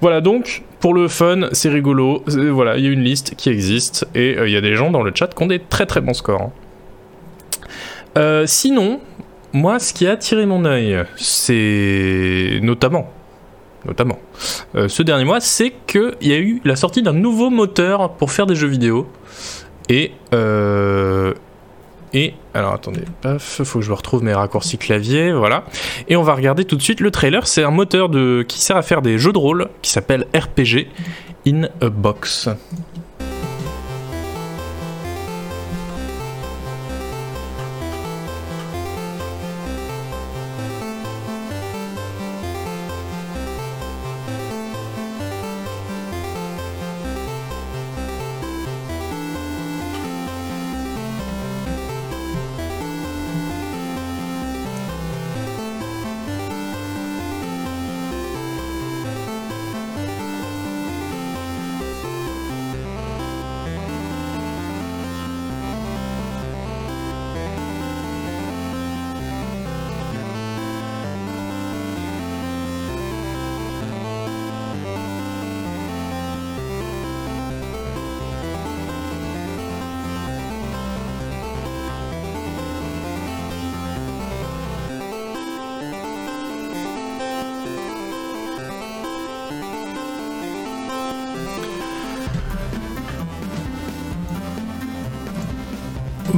Voilà 0.00 0.22
donc, 0.22 0.62
pour 0.80 0.94
le 0.94 1.08
fun, 1.08 1.48
c'est 1.52 1.68
rigolo, 1.68 2.24
voilà, 2.26 2.78
il 2.78 2.86
y 2.86 2.88
a 2.88 2.90
une 2.90 3.04
liste 3.04 3.34
qui 3.36 3.50
existe 3.50 4.08
et 4.14 4.34
euh, 4.38 4.48
il 4.48 4.52
y 4.52 4.56
a 4.56 4.62
des 4.62 4.76
gens 4.76 4.90
dans 4.90 5.02
le 5.02 5.12
chat 5.14 5.28
qui 5.28 5.42
ont 5.42 5.46
des 5.46 5.58
très 5.60 5.84
très 5.84 6.00
bons 6.00 6.14
scores. 6.14 6.40
Hein. 6.40 6.52
Euh, 8.16 8.46
sinon, 8.46 9.00
moi, 9.52 9.78
ce 9.78 9.92
qui 9.92 10.06
a 10.06 10.12
attiré 10.12 10.46
mon 10.46 10.64
œil, 10.64 11.04
c'est 11.16 12.60
notamment, 12.62 13.10
notamment, 13.86 14.18
euh, 14.74 14.88
ce 14.88 15.02
dernier 15.02 15.24
mois, 15.24 15.40
c'est 15.40 15.72
qu'il 15.86 16.14
y 16.22 16.32
a 16.32 16.38
eu 16.38 16.60
la 16.64 16.76
sortie 16.76 17.02
d'un 17.02 17.12
nouveau 17.12 17.50
moteur 17.50 18.12
pour 18.12 18.32
faire 18.32 18.46
des 18.46 18.54
jeux 18.54 18.68
vidéo. 18.68 19.06
Et, 19.88 20.12
Et 22.14 22.32
alors 22.54 22.72
attendez, 22.72 23.02
paf, 23.22 23.62
faut 23.64 23.80
que 23.80 23.84
je 23.84 23.90
retrouve 23.92 24.22
mes 24.22 24.32
raccourcis 24.32 24.78
clavier, 24.78 25.32
voilà. 25.32 25.64
Et 26.08 26.14
on 26.14 26.22
va 26.22 26.34
regarder 26.34 26.64
tout 26.64 26.76
de 26.76 26.82
suite 26.82 27.00
le 27.00 27.10
trailer. 27.10 27.46
C'est 27.46 27.64
un 27.64 27.72
moteur 27.72 28.08
de 28.08 28.44
qui 28.46 28.60
sert 28.60 28.76
à 28.76 28.82
faire 28.82 29.02
des 29.02 29.18
jeux 29.18 29.32
de 29.32 29.38
rôle 29.38 29.68
qui 29.82 29.90
s'appelle 29.90 30.26
RPG 30.32 30.86
in 31.46 31.64
a 31.80 31.88
Box. 31.88 32.48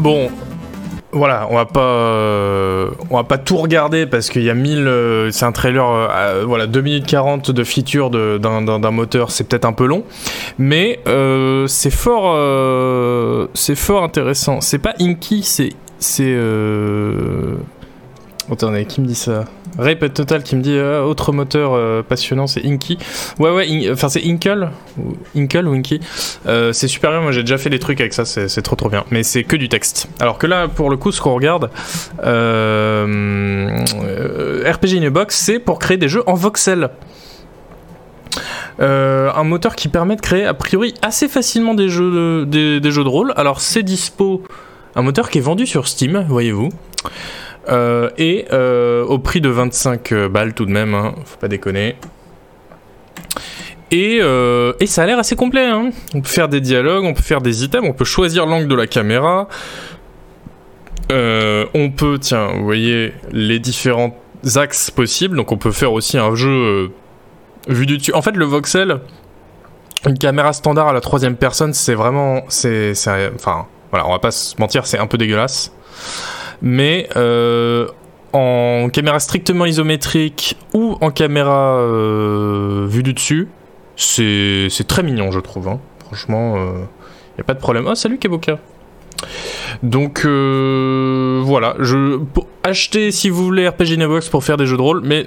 Bon, 0.06 0.30
voilà, 1.10 1.48
on 1.50 1.56
va 1.56 1.64
pas, 1.64 1.80
euh, 1.80 2.90
on 3.10 3.16
va 3.16 3.24
pas 3.24 3.38
tout 3.38 3.56
regarder 3.56 4.06
parce 4.06 4.30
qu'il 4.30 4.44
y 4.44 4.50
a 4.50 4.54
1000, 4.54 4.86
euh, 4.86 5.32
c'est 5.32 5.44
un 5.44 5.50
trailer, 5.50 5.84
euh, 5.84 6.44
voilà, 6.46 6.68
2 6.68 6.80
minutes 6.80 7.06
40 7.06 7.50
de 7.50 7.64
feature 7.64 8.08
d'un 8.08 8.90
moteur, 8.92 9.32
c'est 9.32 9.48
peut-être 9.48 9.64
un 9.64 9.72
peu 9.72 9.84
long, 9.84 10.04
mais 10.58 11.00
c'est 11.66 11.90
fort, 11.90 12.36
c'est 13.54 13.74
fort 13.74 14.04
intéressant. 14.04 14.60
C'est 14.60 14.78
pas 14.78 14.94
Inky, 15.00 15.42
c'est, 15.42 15.72
c'est, 15.98 16.36
attendez, 18.50 18.84
qui 18.84 19.00
me 19.00 19.06
dit 19.06 19.14
ça 19.14 19.44
Rape 19.78 20.12
Total 20.12 20.42
qui 20.42 20.56
me 20.56 20.62
dit 20.62 20.76
euh, 20.76 21.02
autre 21.02 21.32
moteur 21.32 21.74
euh, 21.74 22.02
passionnant, 22.02 22.46
c'est 22.46 22.64
Inky. 22.64 22.98
Ouais, 23.38 23.50
ouais, 23.50 23.90
enfin 23.92 24.08
c'est 24.08 24.24
Inkle, 24.24 24.70
Inkle 25.36 25.68
ou 25.68 25.74
Inky. 25.74 26.00
Euh, 26.46 26.72
c'est 26.72 26.88
super 26.88 27.10
bien, 27.10 27.20
moi 27.20 27.32
j'ai 27.32 27.42
déjà 27.42 27.58
fait 27.58 27.68
des 27.70 27.78
trucs 27.78 28.00
avec 28.00 28.14
ça, 28.14 28.24
c'est 28.24 28.62
trop 28.62 28.76
trop 28.76 28.88
bien. 28.88 29.04
Mais 29.10 29.22
c'est 29.22 29.44
que 29.44 29.56
du 29.56 29.68
texte. 29.68 30.08
Alors 30.20 30.38
que 30.38 30.46
là, 30.46 30.68
pour 30.68 30.88
le 30.90 30.96
coup, 30.96 31.12
ce 31.12 31.20
qu'on 31.20 31.34
regarde, 31.34 31.70
RPG 32.18 32.24
in 35.02 35.10
Box, 35.10 35.36
c'est 35.36 35.58
pour 35.58 35.78
créer 35.78 35.98
des 35.98 36.08
jeux 36.08 36.22
en 36.26 36.34
voxel. 36.34 36.88
un 38.78 39.44
moteur 39.44 39.76
qui 39.76 39.88
permet 39.88 40.16
de 40.16 40.22
créer 40.22 40.46
a 40.46 40.54
priori 40.54 40.94
assez 41.02 41.28
facilement 41.28 41.74
des 41.74 41.88
jeux 41.88 42.46
des, 42.46 42.80
des 42.80 42.90
jeux 42.90 43.04
de 43.04 43.08
rôle. 43.08 43.34
Alors 43.36 43.60
c'est 43.60 43.82
dispo, 43.82 44.42
un 44.94 45.02
moteur 45.02 45.28
qui 45.28 45.36
est 45.38 45.42
vendu 45.42 45.66
sur 45.66 45.86
Steam, 45.86 46.24
voyez-vous. 46.28 46.70
Euh, 47.68 48.10
et 48.16 48.46
euh, 48.52 49.04
au 49.04 49.18
prix 49.18 49.40
de 49.40 49.48
25 49.48 50.12
euh, 50.12 50.28
balles 50.28 50.54
tout 50.54 50.66
de 50.66 50.70
même, 50.70 50.94
hein, 50.94 51.14
faut 51.24 51.38
pas 51.38 51.48
déconner. 51.48 51.96
Et, 53.90 54.16
et 54.16 54.86
ça 54.86 55.04
a 55.04 55.06
l'air 55.06 55.18
assez 55.18 55.36
complet. 55.36 55.64
Hein. 55.64 55.90
On 56.12 56.20
peut 56.20 56.28
faire 56.28 56.48
des 56.48 56.60
dialogues, 56.60 57.04
on 57.04 57.14
peut 57.14 57.22
faire 57.22 57.40
des 57.40 57.62
items, 57.62 57.88
on 57.88 57.92
peut 57.92 58.04
choisir 58.04 58.44
l'angle 58.44 58.66
de 58.66 58.74
la 58.74 58.88
caméra. 58.88 59.48
on 61.10 61.92
peut, 61.96 62.18
tiens, 62.20 62.48
vous 62.48 62.64
voyez 62.64 63.12
les 63.30 63.60
différents 63.60 64.18
axes 64.56 64.90
possibles. 64.90 65.36
Donc 65.36 65.52
on 65.52 65.56
peut 65.56 65.70
faire 65.70 65.92
aussi 65.92 66.18
un 66.18 66.34
jeu 66.34 66.90
vu 67.68 67.86
du 67.86 67.98
dessus. 67.98 68.12
En 68.12 68.22
fait, 68.22 68.32
le 68.32 68.44
voxel, 68.44 68.98
une 70.04 70.18
caméra 70.18 70.52
standard 70.52 70.88
à 70.88 70.92
la 70.92 71.00
troisième 71.00 71.36
personne, 71.36 71.72
c'est 71.72 71.94
vraiment, 71.94 72.42
enfin, 72.48 73.66
voilà, 73.92 74.08
on 74.08 74.10
va 74.10 74.18
pas 74.18 74.32
se 74.32 74.56
mentir, 74.58 74.84
c'est 74.84 74.98
un 74.98 75.06
peu 75.06 75.16
dégueulasse 75.16 75.72
mais 76.62 77.08
euh, 77.16 77.86
en 78.32 78.88
caméra 78.92 79.18
strictement 79.20 79.66
isométrique 79.66 80.56
ou 80.74 80.96
en 81.00 81.10
caméra 81.10 81.76
euh, 81.76 82.86
vue 82.88 83.02
du 83.02 83.12
dessus, 83.12 83.48
c'est 83.96 84.68
très 84.86 85.02
mignon, 85.02 85.30
je 85.30 85.40
trouve. 85.40 85.68
Hein. 85.68 85.80
Franchement, 86.04 86.56
il 86.56 86.60
euh, 86.60 86.72
n'y 87.36 87.40
a 87.40 87.44
pas 87.44 87.54
de 87.54 87.60
problème. 87.60 87.86
Oh, 87.88 87.94
salut 87.94 88.18
Kaboka 88.18 88.58
donc 89.82 90.26
voilà, 90.26 91.74
je 91.78 92.20
acheter 92.62 93.10
si 93.10 93.30
vous 93.30 93.44
voulez 93.44 93.66
RPG 93.66 93.96
Box 94.06 94.28
pour 94.28 94.44
faire 94.44 94.58
des 94.58 94.66
jeux 94.66 94.76
de 94.76 94.82
rôle, 94.82 95.00
mais 95.02 95.24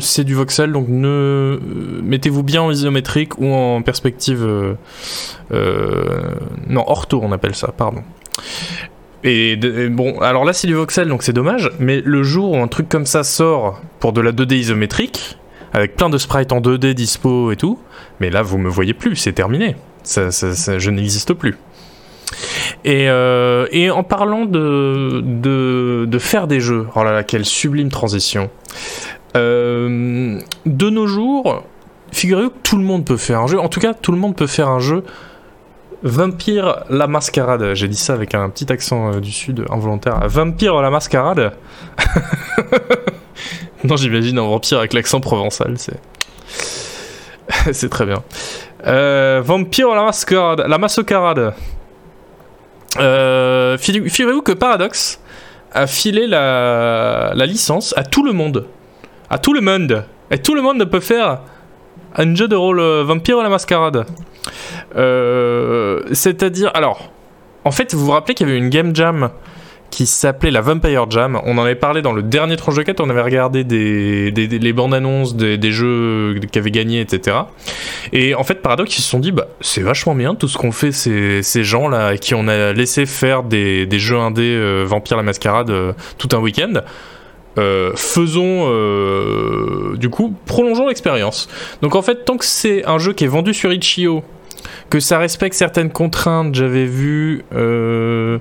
c'est 0.00 0.24
du 0.24 0.34
voxel, 0.34 0.72
donc 0.72 0.88
mettez-vous 0.88 2.42
bien 2.42 2.62
en 2.62 2.70
isométrique 2.70 3.38
ou 3.38 3.52
en 3.52 3.82
perspective 3.82 4.46
non 5.50 6.84
ortho 6.86 7.20
on 7.22 7.32
appelle 7.32 7.54
ça, 7.54 7.68
pardon. 7.76 8.02
Et, 9.26 9.56
bon, 9.88 10.20
alors 10.20 10.44
là 10.44 10.52
c'est 10.52 10.68
du 10.68 10.74
voxel 10.74 11.08
donc 11.08 11.24
c'est 11.24 11.32
dommage, 11.32 11.72
mais 11.80 12.00
le 12.04 12.22
jour 12.22 12.52
où 12.52 12.56
un 12.58 12.68
truc 12.68 12.88
comme 12.88 13.06
ça 13.06 13.24
sort 13.24 13.82
pour 13.98 14.12
de 14.12 14.20
la 14.20 14.30
2D 14.30 14.54
isométrique, 14.54 15.36
avec 15.72 15.96
plein 15.96 16.08
de 16.08 16.16
sprites 16.16 16.52
en 16.52 16.60
2D 16.60 16.94
dispo 16.94 17.50
et 17.50 17.56
tout, 17.56 17.80
mais 18.20 18.30
là 18.30 18.42
vous 18.42 18.56
me 18.56 18.68
voyez 18.68 18.94
plus, 18.94 19.16
c'est 19.16 19.32
terminé. 19.32 19.74
Ça, 20.04 20.30
je 20.30 20.90
n'existe 20.90 21.34
plus. 21.34 21.56
Et, 22.84 23.08
euh, 23.08 23.66
en 23.92 24.04
parlant 24.04 24.44
de, 24.44 25.20
de, 25.24 26.18
faire 26.18 26.46
des 26.46 26.60
jeux, 26.60 26.86
oh 26.94 27.02
là 27.02 27.10
là, 27.10 27.24
quelle 27.24 27.44
sublime 27.44 27.88
transition. 27.88 28.48
Euh, 29.36 30.38
de 30.66 30.90
nos 30.90 31.08
jours, 31.08 31.64
figurez-vous 32.12 32.50
que 32.50 32.58
tout 32.62 32.78
le 32.78 32.84
monde 32.84 33.04
peut 33.04 33.16
faire 33.16 33.40
un 33.40 33.48
jeu, 33.48 33.58
en 33.58 33.68
tout 33.68 33.80
cas 33.80 33.92
tout 33.92 34.12
le 34.12 34.18
monde 34.18 34.36
peut 34.36 34.46
faire 34.46 34.68
un 34.68 34.78
jeu 34.78 35.02
Vampire 36.02 36.84
la 36.90 37.06
mascarade. 37.06 37.74
J'ai 37.74 37.88
dit 37.88 37.96
ça 37.96 38.12
avec 38.12 38.34
un 38.34 38.48
petit 38.50 38.70
accent 38.70 39.14
euh, 39.14 39.20
du 39.20 39.32
sud 39.32 39.64
involontaire. 39.70 40.20
Vampire 40.28 40.80
la 40.82 40.90
mascarade. 40.90 41.52
non, 43.84 43.96
j'imagine 43.96 44.38
un 44.38 44.42
vampire 44.42 44.78
avec 44.78 44.92
l'accent 44.92 45.20
provençal. 45.20 45.74
C'est 45.78 45.98
c'est 47.72 47.88
très 47.88 48.04
bien. 48.04 48.22
Euh, 48.86 49.40
vampire 49.44 49.94
la 49.94 50.04
mascarade. 50.04 50.64
La 50.66 50.78
mascarade. 50.78 51.54
Euh, 52.98 53.78
Figurez-vous 53.78 54.42
que 54.42 54.52
Paradox 54.52 55.20
a 55.72 55.86
filé 55.86 56.26
la, 56.26 57.32
la 57.34 57.46
licence 57.46 57.94
à 57.96 58.04
tout 58.04 58.22
le 58.22 58.32
monde. 58.32 58.66
À 59.30 59.38
tout 59.38 59.52
le 59.52 59.60
monde. 59.60 60.04
Et 60.30 60.38
tout 60.38 60.54
le 60.54 60.62
monde 60.62 60.84
peut 60.84 61.00
faire 61.00 61.40
un 62.16 62.34
jeu 62.34 62.48
de 62.48 62.56
rôle 62.56 62.80
euh, 62.80 63.04
Vampire 63.04 63.42
la 63.42 63.48
Mascarade. 63.48 64.06
Euh, 64.96 66.00
c'est-à-dire, 66.12 66.70
alors, 66.74 67.12
en 67.64 67.70
fait, 67.70 67.94
vous 67.94 68.06
vous 68.06 68.12
rappelez 68.12 68.34
qu'il 68.34 68.46
y 68.46 68.50
avait 68.50 68.58
une 68.58 68.70
game 68.70 68.94
jam 68.94 69.30
qui 69.90 70.06
s'appelait 70.06 70.50
la 70.50 70.60
Vampire 70.60 71.08
Jam. 71.10 71.40
On 71.44 71.56
en 71.58 71.62
avait 71.62 71.76
parlé 71.76 72.02
dans 72.02 72.12
le 72.12 72.22
dernier 72.22 72.56
tranche 72.56 72.74
de 72.74 72.82
quête, 72.82 73.00
on 73.00 73.08
avait 73.08 73.22
regardé 73.22 73.62
des, 73.62 74.30
les 74.30 74.72
bandes 74.72 74.92
annonces 74.92 75.36
des, 75.36 75.70
jeux 75.70 76.40
qui 76.50 76.58
avaient 76.58 76.72
gagné, 76.72 77.00
etc. 77.00 77.36
Et 78.12 78.34
en 78.34 78.42
fait, 78.42 78.56
Paradox, 78.62 78.98
ils 78.98 79.02
se 79.02 79.08
sont 79.08 79.20
dit, 79.20 79.30
bah, 79.30 79.46
c'est 79.60 79.82
vachement 79.82 80.14
bien 80.14 80.34
tout 80.34 80.48
ce 80.48 80.58
qu'ont 80.58 80.72
fait 80.72 80.92
ces, 80.92 81.42
ces 81.42 81.62
gens-là, 81.62 82.16
qui 82.16 82.34
on 82.34 82.48
a 82.48 82.72
laissé 82.72 83.06
faire 83.06 83.42
des, 83.42 83.86
jeux 83.92 84.18
indés 84.18 84.56
euh, 84.56 84.84
Vampire 84.86 85.16
la 85.16 85.22
Mascarade 85.22 85.72
tout 86.18 86.28
un 86.32 86.38
week-end. 86.40 86.82
Euh, 87.58 87.92
faisons 87.94 88.66
euh, 88.68 89.96
du 89.96 90.10
coup 90.10 90.34
prolongeons 90.44 90.88
l'expérience. 90.88 91.48
Donc 91.80 91.94
en 91.94 92.02
fait 92.02 92.24
tant 92.24 92.36
que 92.36 92.44
c'est 92.44 92.84
un 92.86 92.98
jeu 92.98 93.14
qui 93.14 93.24
est 93.24 93.28
vendu 93.28 93.54
sur 93.54 93.72
Itch.io, 93.72 94.22
que 94.90 95.00
ça 95.00 95.18
respecte 95.18 95.54
certaines 95.54 95.90
contraintes, 95.90 96.54
j'avais 96.54 96.84
vu 96.84 97.44
euh, 97.54 98.38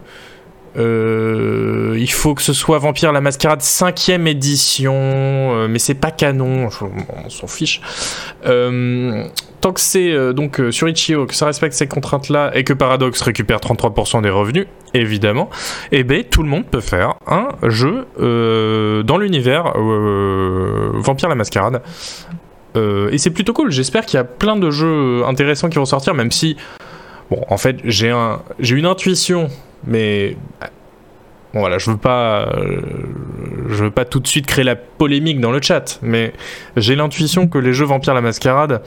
il 0.78 2.12
faut 2.12 2.36
que 2.36 2.42
ce 2.42 2.54
soit 2.54 2.80
Vampire 2.80 3.12
la 3.12 3.22
Mascarade 3.22 3.62
5ème 3.62 4.28
édition, 4.28 5.68
mais 5.68 5.80
c'est 5.80 5.94
pas 5.94 6.12
canon, 6.12 6.70
on 7.26 7.30
s'en 7.30 7.48
fiche 7.48 7.82
tant 9.66 9.74
que 9.74 9.80
c'est 9.80 10.12
euh, 10.12 10.32
donc 10.32 10.60
euh, 10.60 10.72
sur 10.72 10.88
Itch.io, 10.88 11.26
que 11.26 11.34
ça 11.34 11.48
respecte 11.48 11.74
ces 11.74 11.88
contraintes-là 11.88 12.52
et 12.54 12.64
que 12.64 12.72
Paradox 12.72 13.20
récupère 13.22 13.58
33% 13.58 14.22
des 14.22 14.30
revenus, 14.30 14.68
évidemment, 14.94 15.50
et 15.92 16.02
eh 16.02 16.04
ben 16.04 16.24
tout 16.24 16.44
le 16.44 16.50
monde 16.50 16.66
peut 16.68 16.82
faire 16.82 17.16
un 17.26 17.48
jeu 17.64 18.06
euh, 18.20 19.02
dans 19.02 19.18
l'univers 19.18 19.74
Vampire 19.76 21.30
la 21.30 21.36
Mascarade. 21.36 21.82
et 22.76 23.18
c'est 23.18 23.32
plutôt 23.32 23.54
cool. 23.54 23.72
J'espère 23.72 24.06
qu'il 24.06 24.18
y 24.18 24.22
a 24.22 24.24
plein 24.24 24.56
de 24.56 24.70
jeux 24.70 25.24
intéressants 25.26 25.70
qui 25.70 25.80
vont 25.80 25.86
sortir, 25.86 26.14
même 26.14 26.32
si, 26.32 26.58
bon, 27.32 27.42
en 27.50 27.58
fait, 27.58 27.78
j'ai 27.86 28.12
un, 28.12 28.44
j'ai 28.60 28.76
une 28.76 28.86
intuition, 28.86 29.50
mais 29.88 30.36
Bon 31.56 31.62
voilà, 31.62 31.78
je 31.78 31.90
veux 31.90 31.96
pas, 31.96 32.50
je 33.70 33.86
veux 33.86 33.92
pas 33.92 34.04
tout 34.04 34.20
de 34.20 34.28
suite 34.28 34.46
créer 34.46 34.66
la 34.66 34.76
polémique 34.76 35.40
dans 35.40 35.52
le 35.52 35.62
chat, 35.62 36.00
mais 36.02 36.34
j'ai 36.76 36.98
l'intuition 36.98 37.48
que 37.48 37.58
les 37.58 37.72
jeux 37.72 37.86
Vampire 37.86 38.14
la 38.14 38.20
Mascarade, 38.20 38.82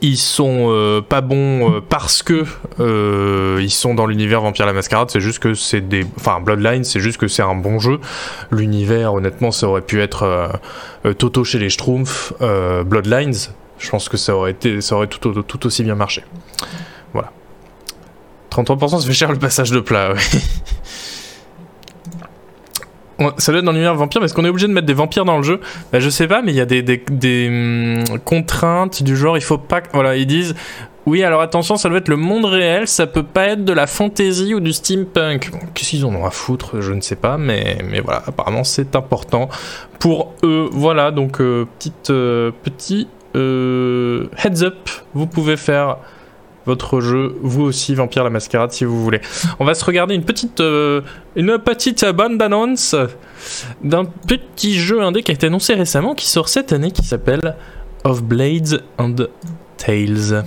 ils 0.00 0.16
sont 0.16 0.68
euh, 0.70 1.02
pas 1.02 1.20
bons 1.20 1.70
euh, 1.70 1.80
parce 1.86 2.22
que 2.22 2.44
euh, 2.80 3.58
ils 3.60 3.70
sont 3.70 3.94
dans 3.94 4.06
l'univers 4.06 4.40
Vampire 4.40 4.64
la 4.64 4.72
Mascarade. 4.72 5.10
C'est 5.10 5.20
juste 5.20 5.38
que 5.38 5.52
c'est 5.52 5.86
des, 5.86 6.06
enfin 6.16 6.40
Bloodline, 6.40 6.84
c'est 6.84 7.00
juste 7.00 7.18
que 7.18 7.28
c'est 7.28 7.42
un 7.42 7.54
bon 7.54 7.78
jeu. 7.78 8.00
L'univers, 8.50 9.12
honnêtement, 9.12 9.50
ça 9.50 9.68
aurait 9.68 9.82
pu 9.82 10.00
être 10.00 10.50
Toto 11.18 11.44
chez 11.44 11.58
les 11.58 11.68
Schtroumpfs, 11.68 12.32
Bloodlines. 12.86 13.36
Je 13.78 13.90
pense 13.90 14.08
que 14.08 14.16
ça 14.16 14.34
aurait 14.34 14.52
été, 14.52 14.80
ça 14.80 14.96
aurait 14.96 15.06
tout 15.06 15.66
aussi 15.66 15.84
bien 15.84 15.94
marché. 15.94 16.24
Voilà. 18.56 18.76
33%, 18.76 19.00
ça 19.00 19.06
fait 19.06 19.12
cher 19.12 19.32
le 19.32 19.38
passage 19.38 19.70
de 19.70 19.80
plat. 19.80 20.14
Oui. 20.14 20.40
Ça 23.38 23.50
doit 23.50 23.60
être 23.60 23.64
dans 23.64 23.72
l'univers 23.72 23.94
vampire, 23.94 24.20
mais 24.20 24.26
est-ce 24.26 24.34
qu'on 24.34 24.44
est 24.44 24.48
obligé 24.50 24.68
de 24.68 24.72
mettre 24.74 24.86
des 24.86 24.92
vampires 24.92 25.24
dans 25.24 25.38
le 25.38 25.42
jeu? 25.42 25.60
Bah, 25.90 26.00
Je 26.00 26.10
sais 26.10 26.28
pas, 26.28 26.42
mais 26.42 26.52
il 26.52 26.56
y 26.56 26.60
a 26.60 26.66
des, 26.66 27.48
hum, 27.48 28.18
contraintes 28.24 29.02
du 29.02 29.16
genre, 29.16 29.38
il 29.38 29.42
faut 29.42 29.56
pas... 29.56 29.80
Voilà, 29.94 30.16
ils 30.16 30.26
disent, 30.26 30.54
oui, 31.06 31.22
alors 31.22 31.40
attention, 31.40 31.76
ça 31.76 31.88
doit 31.88 31.98
être 31.98 32.08
le 32.08 32.16
monde 32.16 32.44
réel, 32.44 32.88
ça 32.88 33.06
peut 33.06 33.22
pas 33.22 33.46
être 33.46 33.64
de 33.64 33.72
la 33.72 33.86
fantasy 33.86 34.54
ou 34.54 34.60
du 34.60 34.72
steampunk. 34.72 35.50
Qu'est-ce 35.72 35.90
qu'ils 35.90 36.04
en 36.04 36.14
ont 36.14 36.26
à 36.26 36.30
foutre 36.30 36.80
Je 36.80 36.92
ne 36.92 37.00
sais 37.00 37.16
pas, 37.16 37.38
mais, 37.38 37.78
mais 37.88 38.00
voilà, 38.00 38.22
apparemment 38.26 38.64
c'est 38.64 38.96
important 38.96 39.48
pour 40.00 40.34
eux. 40.42 40.68
Voilà, 40.72 41.12
donc 41.12 41.40
euh, 41.40 41.64
petite, 41.78 42.10
euh, 42.10 42.50
petit 42.64 43.06
euh, 43.36 44.26
heads 44.44 44.64
up, 44.64 44.90
vous 45.14 45.26
pouvez 45.26 45.56
faire 45.56 45.98
votre 46.66 47.00
jeu, 47.00 47.36
vous 47.40 47.62
aussi, 47.62 47.94
Vampire 47.94 48.24
la 48.24 48.30
Mascarade, 48.30 48.72
si 48.72 48.84
vous 48.84 49.02
voulez. 49.02 49.20
On 49.58 49.64
va 49.64 49.74
se 49.74 49.84
regarder 49.84 50.14
une 50.14 50.24
petite, 50.24 50.60
euh, 50.60 51.00
une 51.36 51.58
petite 51.58 52.04
bande-annonce 52.04 52.96
d'un 53.82 54.04
petit 54.04 54.78
jeu 54.78 55.02
indé 55.02 55.22
qui 55.22 55.30
a 55.30 55.34
été 55.34 55.46
annoncé 55.46 55.74
récemment, 55.74 56.14
qui 56.14 56.28
sort 56.28 56.48
cette 56.48 56.72
année, 56.72 56.90
qui 56.90 57.04
s'appelle 57.04 57.56
Of 58.04 58.22
Blades 58.22 58.82
and 58.98 59.14
Tales. 59.76 60.44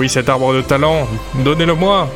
Oui, 0.00 0.08
cet 0.08 0.30
arbre 0.30 0.54
de 0.54 0.62
talent, 0.62 1.06
donnez-le-moi 1.44 2.08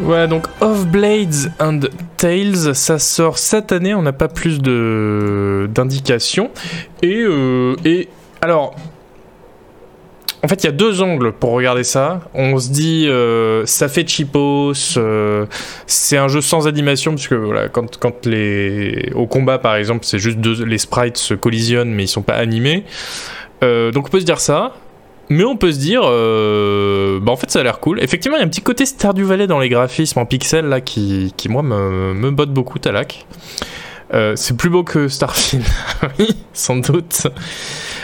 Ouais, 0.00 0.26
donc 0.26 0.46
Of 0.62 0.86
Blades 0.86 1.52
and 1.60 1.80
Tales, 2.16 2.74
ça 2.74 2.98
sort 2.98 3.36
cette 3.36 3.70
année, 3.70 3.94
on 3.94 4.00
n'a 4.00 4.14
pas 4.14 4.28
plus 4.28 4.62
de 4.62 5.68
d'indications. 5.74 6.50
Et, 7.02 7.18
euh, 7.18 7.76
et 7.84 8.08
alors, 8.42 8.74
en 10.44 10.48
fait, 10.48 10.64
il 10.64 10.66
y 10.66 10.68
a 10.68 10.72
deux 10.72 11.00
angles 11.00 11.32
pour 11.32 11.52
regarder 11.52 11.84
ça. 11.84 12.22
On 12.34 12.58
se 12.58 12.70
dit, 12.70 13.06
euh, 13.06 13.64
ça 13.66 13.88
fait 13.88 14.06
cheapos, 14.06 14.72
euh, 14.96 15.46
c'est 15.86 16.16
un 16.16 16.26
jeu 16.26 16.40
sans 16.40 16.66
animation, 16.66 17.14
puisque 17.14 17.34
voilà, 17.34 17.68
quand, 17.68 17.98
quand 17.98 18.26
les. 18.26 19.12
Au 19.14 19.28
combat, 19.28 19.58
par 19.60 19.76
exemple, 19.76 20.04
c'est 20.04 20.18
juste 20.18 20.38
les 20.44 20.78
sprites 20.78 21.16
se 21.16 21.34
collisionnent, 21.34 21.92
mais 21.92 22.04
ils 22.04 22.08
sont 22.08 22.22
pas 22.22 22.34
animés. 22.34 22.84
Euh, 23.62 23.92
donc 23.92 24.08
on 24.08 24.10
peut 24.10 24.18
se 24.18 24.24
dire 24.24 24.40
ça. 24.40 24.72
Mais 25.28 25.44
on 25.44 25.56
peut 25.56 25.70
se 25.70 25.78
dire, 25.78 26.02
bah 26.02 27.32
en 27.32 27.36
fait 27.36 27.50
ça 27.50 27.60
a 27.60 27.62
l'air 27.62 27.78
cool. 27.78 28.02
Effectivement, 28.02 28.36
il 28.36 28.40
y 28.40 28.42
a 28.42 28.46
un 28.46 28.50
petit 28.50 28.60
côté 28.60 28.84
Stardew 28.84 29.22
Valley 29.22 29.46
dans 29.46 29.60
les 29.60 29.70
graphismes 29.70 30.18
en 30.18 30.26
pixels 30.26 30.66
là 30.66 30.82
qui, 30.82 31.32
qui 31.38 31.48
moi 31.48 31.62
me, 31.62 32.12
me 32.12 32.30
botte 32.32 32.52
beaucoup, 32.52 32.78
Talak. 32.78 33.24
c'est 34.34 34.56
plus 34.58 34.68
beau 34.68 34.82
que 34.82 35.08
Starfield, 35.08 35.64
oui, 36.18 36.36
sans 36.52 36.76
doute. 36.76 37.28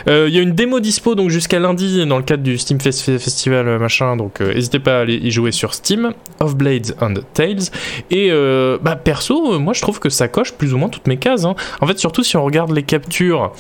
Euh, 0.06 0.26
il 0.28 0.34
y 0.34 0.38
a 0.38 0.42
une 0.42 0.52
démo 0.52 0.80
dispo 0.80 1.14
donc 1.14 1.30
jusqu'à 1.30 1.58
lundi 1.58 2.04
dans 2.06 2.18
le 2.18 2.22
cadre 2.22 2.42
du 2.42 2.58
Steam 2.58 2.80
Festival 2.80 3.68
euh, 3.68 3.78
machin, 3.78 4.16
donc 4.16 4.40
euh, 4.40 4.54
n'hésitez 4.54 4.78
pas 4.78 4.98
à 4.98 5.00
aller 5.00 5.16
y 5.16 5.30
jouer 5.30 5.52
sur 5.52 5.74
Steam. 5.74 6.12
Of 6.40 6.56
Blades 6.56 6.94
and 7.00 7.14
Tales. 7.34 7.70
Et 8.10 8.30
bah 8.80 8.94
perso, 8.94 9.58
moi 9.58 9.72
je 9.72 9.82
trouve 9.82 9.98
que 9.98 10.08
ça 10.08 10.28
coche 10.28 10.52
plus 10.52 10.72
ou 10.72 10.78
moins 10.78 10.88
toutes 10.88 11.08
mes 11.08 11.16
cases. 11.16 11.44
Hein. 11.44 11.56
En 11.80 11.86
fait, 11.86 11.98
surtout 11.98 12.22
si 12.22 12.36
on 12.36 12.44
regarde 12.44 12.70
les 12.70 12.84
captures 12.84 13.52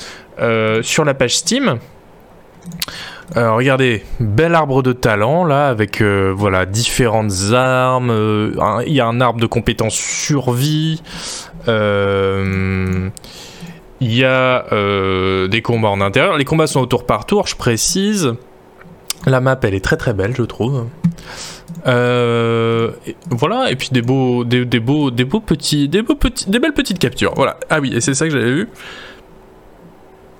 sur 0.82 1.04
la 1.04 1.14
page 1.14 1.36
Steam. 1.36 1.78
regardez, 3.34 4.04
bel 4.20 4.54
arbre 4.54 4.84
de 4.84 4.92
talent 4.92 5.44
là 5.44 5.68
avec 5.68 6.00
voilà 6.02 6.66
différentes 6.66 7.52
armes. 7.52 8.52
Il 8.86 8.92
y 8.92 9.00
a 9.00 9.06
un 9.06 9.20
arbre 9.20 9.40
de 9.40 9.46
compétences 9.46 9.96
survie. 9.96 11.02
Euh, 11.68 13.08
il 14.00 14.14
y 14.14 14.24
a 14.24 14.66
euh, 14.72 15.48
des 15.48 15.62
combats 15.62 15.88
en 15.88 16.00
intérieur. 16.00 16.36
Les 16.36 16.44
combats 16.44 16.66
sont 16.66 16.80
au 16.80 16.86
tour 16.86 17.04
par 17.04 17.26
tour, 17.26 17.46
je 17.46 17.56
précise. 17.56 18.34
La 19.26 19.40
map, 19.40 19.58
elle 19.62 19.74
est 19.74 19.84
très 19.84 19.96
très 19.96 20.14
belle, 20.14 20.34
je 20.36 20.42
trouve. 20.42 20.86
Euh, 21.86 22.92
voilà, 23.30 23.70
et 23.70 23.76
puis 23.76 23.88
des 23.90 24.02
beaux, 24.02 24.44
des, 24.44 24.64
beaux, 24.80 25.10
des 25.10 25.24
beaux 25.24 25.40
petits, 25.40 25.88
des 25.88 26.02
beaux 26.02 26.14
petits, 26.14 26.48
des 26.48 26.58
belles 26.58 26.72
petites 26.72 26.98
captures. 26.98 27.34
Voilà. 27.34 27.56
Ah 27.70 27.80
oui, 27.80 27.92
et 27.94 28.00
c'est 28.00 28.14
ça 28.14 28.26
que 28.26 28.32
j'avais 28.32 28.52
vu. 28.52 28.68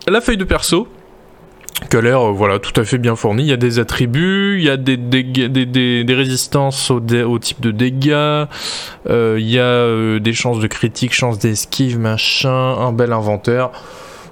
La 0.06 0.20
feuille 0.20 0.36
de 0.36 0.44
perso 0.44 0.88
qui 1.88 1.96
a 1.96 2.00
l'air 2.00 2.32
voilà, 2.32 2.58
tout 2.58 2.78
à 2.80 2.84
fait 2.84 2.98
bien 2.98 3.16
fourni. 3.16 3.44
Il 3.44 3.48
y 3.48 3.52
a 3.52 3.56
des 3.56 3.78
attributs, 3.78 4.58
il 4.58 4.64
y 4.64 4.70
a 4.70 4.76
des, 4.76 6.14
résistances 6.14 6.90
au, 6.90 7.38
type 7.38 7.60
de 7.60 7.70
dégâts, 7.70 8.12
euh, 8.12 9.36
il 9.38 9.48
y 9.48 9.58
a 9.58 9.62
euh, 9.62 10.18
des 10.18 10.32
chances 10.32 10.58
de 10.60 10.66
critique, 10.66 11.14
chances 11.14 11.38
d'esquive, 11.38 11.98
machin, 11.98 12.50
un 12.50 12.92
bel 12.92 13.12
inventaire. 13.12 13.70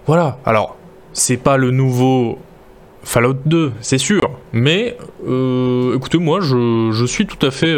Voilà, 0.07 0.39
alors, 0.45 0.77
c'est 1.13 1.37
pas 1.37 1.57
le 1.57 1.71
nouveau 1.71 2.39
Fallout 3.03 3.39
2, 3.47 3.73
c'est 3.81 3.99
sûr, 3.99 4.31
mais 4.53 4.97
euh, 5.29 5.97
écoutez, 5.97 6.19
moi 6.19 6.41
je, 6.41 7.05
suis 7.07 7.27
tout 7.27 7.45
à 7.47 7.51
fait, 7.51 7.75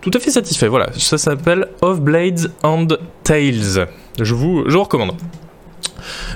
tout 0.00 0.10
à 0.12 0.18
fait 0.18 0.30
satisfait. 0.30 0.68
Voilà, 0.68 0.90
ça 0.96 1.18
s'appelle 1.18 1.68
Of 1.80 2.00
Blades 2.00 2.50
and 2.62 2.88
Tales. 3.22 3.86
Je 4.20 4.34
vous, 4.34 4.64
je 4.66 4.74
vous 4.76 4.82
recommande. 4.82 5.14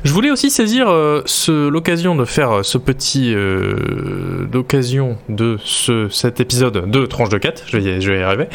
Je 0.04 0.12
voulais 0.12 0.30
aussi 0.30 0.50
saisir 0.50 0.88
euh, 0.88 1.22
l'occasion 1.48 2.14
de 2.14 2.24
faire 2.24 2.58
euh, 2.58 2.62
ce 2.62 2.78
petit 2.78 3.34
euh, 3.34 4.46
d'occasion 4.50 5.18
de 5.28 5.58
ce, 5.64 6.08
cet 6.08 6.40
épisode 6.40 6.90
de 6.90 7.06
Tranche 7.06 7.28
de 7.28 7.38
4, 7.38 7.64
je 7.66 7.78
vais, 7.78 7.98
y, 7.98 8.22
arriver, 8.22 8.48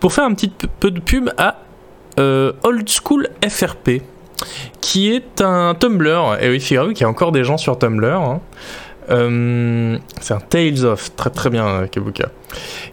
pour 0.00 0.12
faire 0.12 0.24
un 0.24 0.34
petit 0.34 0.52
peu 0.80 0.90
de 0.90 1.00
pub 1.00 1.30
à 1.36 1.60
Old 2.16 2.88
School 2.88 3.28
FRP, 3.46 4.02
qui 4.80 5.12
est 5.12 5.40
un 5.40 5.74
Tumblr, 5.74 6.38
et 6.40 6.48
oui, 6.48 6.60
figurez-vous 6.60 6.92
qu'il 6.92 7.02
y 7.02 7.06
a 7.06 7.08
encore 7.08 7.32
des 7.32 7.44
gens 7.44 7.56
sur 7.56 7.78
Tumblr, 7.78 8.06
hein. 8.06 8.40
c'est 9.08 10.34
un 10.34 10.40
Tales 10.48 10.84
of, 10.84 11.14
très 11.16 11.30
très 11.30 11.50
bien 11.50 11.86
Kebuka. 11.88 12.28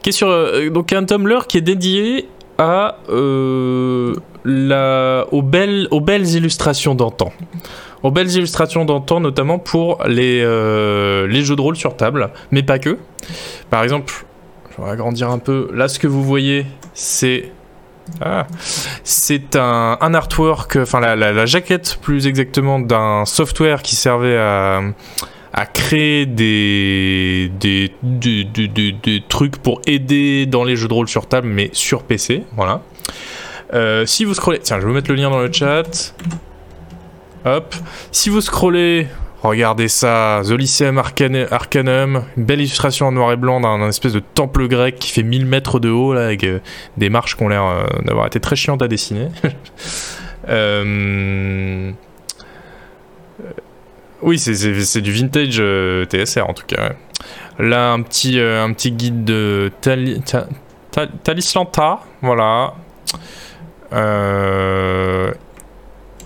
Qui 0.01 0.09
est 0.09 0.13
sur 0.13 0.27
donc 0.71 0.91
un 0.91 1.05
Tumblr 1.05 1.45
qui 1.47 1.59
est 1.59 1.61
dédié 1.61 2.27
la, 4.45 5.25
aux, 5.31 5.41
belles, 5.41 5.87
illustrations 6.35 6.95
d'antan. 6.95 7.31
Aux 8.03 8.11
belles 8.11 8.31
illustrations 8.31 8.85
d'antan, 8.85 9.19
notamment 9.19 9.59
pour 9.59 10.03
les, 10.07 10.41
euh, 10.41 11.29
jeux 11.29 11.55
de 11.55 11.61
rôle 11.61 11.75
sur 11.75 11.95
table, 11.95 12.31
mais 12.51 12.63
pas 12.63 12.79
que. 12.79 12.97
Par 13.69 13.83
exemple, 13.83 14.25
je 14.75 14.83
vais 14.83 14.89
agrandir 14.89 15.29
un 15.29 15.39
peu. 15.39 15.69
Là, 15.73 15.87
ce 15.87 15.99
que 15.99 16.07
vous 16.07 16.23
voyez, 16.23 16.65
c'est 16.93 17.51
ah, 18.19 18.47
c'est 19.03 19.55
un, 19.55 20.13
artwork, 20.13 20.75
enfin 20.75 20.99
la, 20.99 21.45
jaquette 21.45 21.97
plus 22.01 22.27
exactement 22.27 22.79
d'un 22.79 23.25
software 23.25 23.81
qui 23.81 23.95
servait 23.95 24.37
à, 24.37 24.81
à 25.53 25.65
créer 25.65 26.25
des 26.25 27.51
des, 27.59 27.93
des, 28.03 29.23
trucs 29.27 29.57
pour 29.57 29.81
aider 29.85 30.45
dans 30.45 30.63
les 30.63 30.75
jeux 30.75 30.87
de 30.87 30.93
rôle 30.93 31.07
sur 31.07 31.27
table, 31.27 31.47
mais 31.47 31.69
sur 31.73 32.03
PC, 32.03 32.43
voilà. 32.55 32.81
Euh, 33.73 34.05
si 34.05 34.25
vous 34.25 34.33
scrollez, 34.33 34.59
tiens, 34.59 34.77
je 34.77 34.81
vais 34.81 34.87
vous 34.87 34.93
mettre 34.93 35.09
le 35.09 35.15
lien 35.15 35.29
dans 35.29 35.39
le 35.39 35.51
chat. 35.51 36.13
Hop. 37.45 37.75
Si 38.11 38.29
vous 38.29 38.41
scrollez, 38.41 39.07
regardez 39.41 39.87
ça, 39.87 40.41
The 40.45 40.51
Lyceum 40.51 40.97
Arcanum, 40.97 42.23
une 42.37 42.45
belle 42.45 42.59
illustration 42.59 43.07
en 43.07 43.11
noir 43.11 43.31
et 43.31 43.37
blanc 43.37 43.61
d'un 43.61 43.87
espèce 43.87 44.13
de 44.13 44.19
temple 44.19 44.67
grec 44.67 44.97
qui 44.99 45.11
fait 45.11 45.23
1000 45.23 45.45
mètres 45.45 45.79
de 45.79 45.89
haut, 45.89 46.13
là, 46.13 46.25
avec 46.25 46.43
euh, 46.43 46.59
des 46.97 47.09
marches 47.09 47.35
qui 47.35 47.43
ont 47.43 47.49
l'air 47.49 47.63
euh, 47.63 47.85
d'avoir 48.03 48.27
été 48.27 48.39
très 48.39 48.55
chiantes 48.55 48.81
à 48.81 48.87
dessiner. 48.87 49.27
Oui, 54.21 54.37
c'est 54.39 55.01
du 55.01 55.11
vintage 55.11 55.61
TSR 56.09 56.49
en 56.49 56.53
tout 56.53 56.65
cas. 56.67 56.93
Là, 57.59 57.91
un 57.91 58.01
petit, 58.01 58.39
un 58.39 58.71
petit 58.73 58.91
guide 58.91 59.23
de 59.23 59.71
Talislanta, 61.23 61.99
voilà. 62.21 62.73
Euh, 63.93 65.31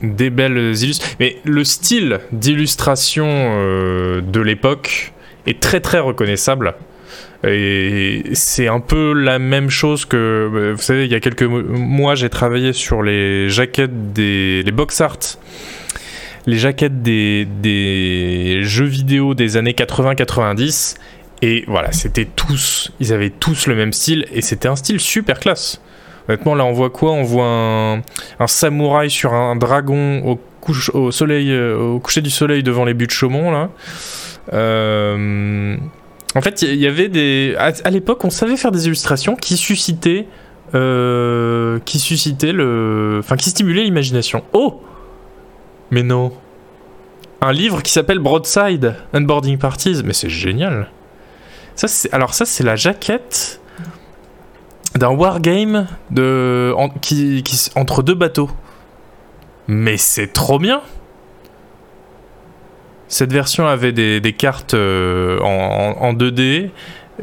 des 0.02 0.30
belles 0.30 0.76
illustrations. 0.76 1.18
Mais 1.20 1.38
le 1.46 1.64
style 1.64 2.20
d'illustration 2.32 3.28
euh, 3.28 4.22
de 4.22 4.40
l'époque 4.40 5.14
est 5.48 5.60
très 5.60 5.80
très 5.80 6.00
reconnaissable. 6.00 6.76
Et 7.44 8.24
c'est 8.34 8.68
un 8.68 8.80
peu 8.80 9.14
la 9.14 9.40
même 9.40 9.70
chose 9.70 10.06
que, 10.06 10.18
euh, 10.18 10.74
vous 10.76 10.82
savez, 10.82 11.06
il 11.06 11.12
y 11.12 11.16
a 11.16 11.20
quelques 11.20 11.44
mois, 11.44 12.16
j'ai 12.16 12.30
travaillé 12.30 12.74
sur 12.74 13.04
les 13.04 13.50
jaquettes 13.50 14.14
des 14.14 14.64
les 14.64 14.72
box 14.72 15.00
art, 15.02 15.20
les 16.48 16.58
jaquettes 16.58 17.02
des, 17.02 18.60
jeux 18.64 18.86
vidéo 18.86 19.34
des 19.34 19.58
années 19.58 19.74
80-90. 19.74 20.96
Et 21.42 21.64
voilà, 21.68 21.92
c'était 21.92 22.26
tous, 22.26 22.92
ils 23.00 23.14
avaient 23.14 23.30
tous 23.30 23.68
le 23.68 23.76
même 23.76 23.94
style 23.94 24.26
et 24.32 24.42
c'était 24.42 24.68
un 24.68 24.76
style 24.76 25.00
super 25.00 25.40
classe. 25.40 25.82
Honnêtement, 26.28 26.56
là, 26.56 26.66
on 26.66 26.72
voit 26.72 26.90
quoi? 26.90 27.12
On 27.12 27.24
voit 27.24 27.46
un, 28.40 28.48
samouraï 28.48 29.10
sur 29.10 29.34
un 29.34 29.56
dragon 29.56 30.24
au, 30.26 30.40
au, 30.94 31.12
soleil, 31.12 31.52
euh, 31.52 31.78
au 31.78 32.00
coucher 32.00 32.22
du 32.22 32.32
soleil 32.32 32.64
devant 32.64 32.86
les 32.86 32.94
buts 32.94 33.06
de 33.06 33.12
Chaumont, 33.12 33.52
là. 33.52 33.70
Euh, 34.54 35.76
en 36.36 36.42
fait, 36.42 36.64
il 36.64 36.76
y, 36.76 36.88
avait 36.88 37.10
des. 37.10 37.56
À, 37.58 37.90
l'époque, 37.92 38.26
on 38.26 38.30
savait 38.30 38.58
faire 38.58 38.72
des 38.72 38.88
illustrations 38.88 39.36
qui 39.36 39.56
suscitaient. 39.56 40.26
Euh, 40.74 41.80
qui 41.86 42.00
suscitaient 42.00 42.52
le. 42.52 43.18
Enfin, 43.20 43.38
qui 43.38 43.50
stimulaient 43.52 43.84
l'imagination. 43.84 44.44
Oh 44.52 44.82
Mais 45.96 46.04
non 46.04 46.34
Un 47.40 47.54
livre 47.54 47.82
qui 47.82 47.90
s'appelle 47.90 48.20
Broadside 48.20 48.96
Unboarding 49.14 49.58
Parties. 49.58 50.02
Mais 50.04 50.12
c'est 50.12 50.30
génial 50.30 50.90
ça, 51.76 51.88
Alors, 52.12 52.34
ça, 52.34 52.46
c'est 52.46 52.66
la 52.66 52.76
jaquette 52.76 53.62
d'un 54.94 55.12
wargame 55.12 55.88
de, 56.12 56.76
qui, 57.00 57.42
entre 57.78 58.04
deux 58.04 58.14
bateaux. 58.14 58.50
Mais 59.70 59.96
c'est 59.96 60.34
trop 60.34 60.60
bien 60.60 60.82
Cette 63.08 63.32
version 63.32 63.66
avait 63.66 63.94
des, 63.94 64.36
cartes 64.38 64.74
euh, 64.74 65.40
en, 65.40 66.14
2D, 66.14 66.72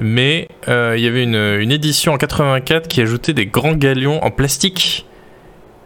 mais 0.01 0.49
euh, 0.69 0.95
il 0.97 1.05
y 1.05 1.09
avait 1.09 1.25
une, 1.25 1.35
une, 1.61 1.73
édition 1.73 2.15
en 2.15 2.17
84 2.17 2.89
qui 2.89 3.03
ajoutait 3.03 3.35
des 3.35 3.45
grands 3.45 3.75
galions 3.75 4.25
en 4.25 4.31
plastique 4.31 5.07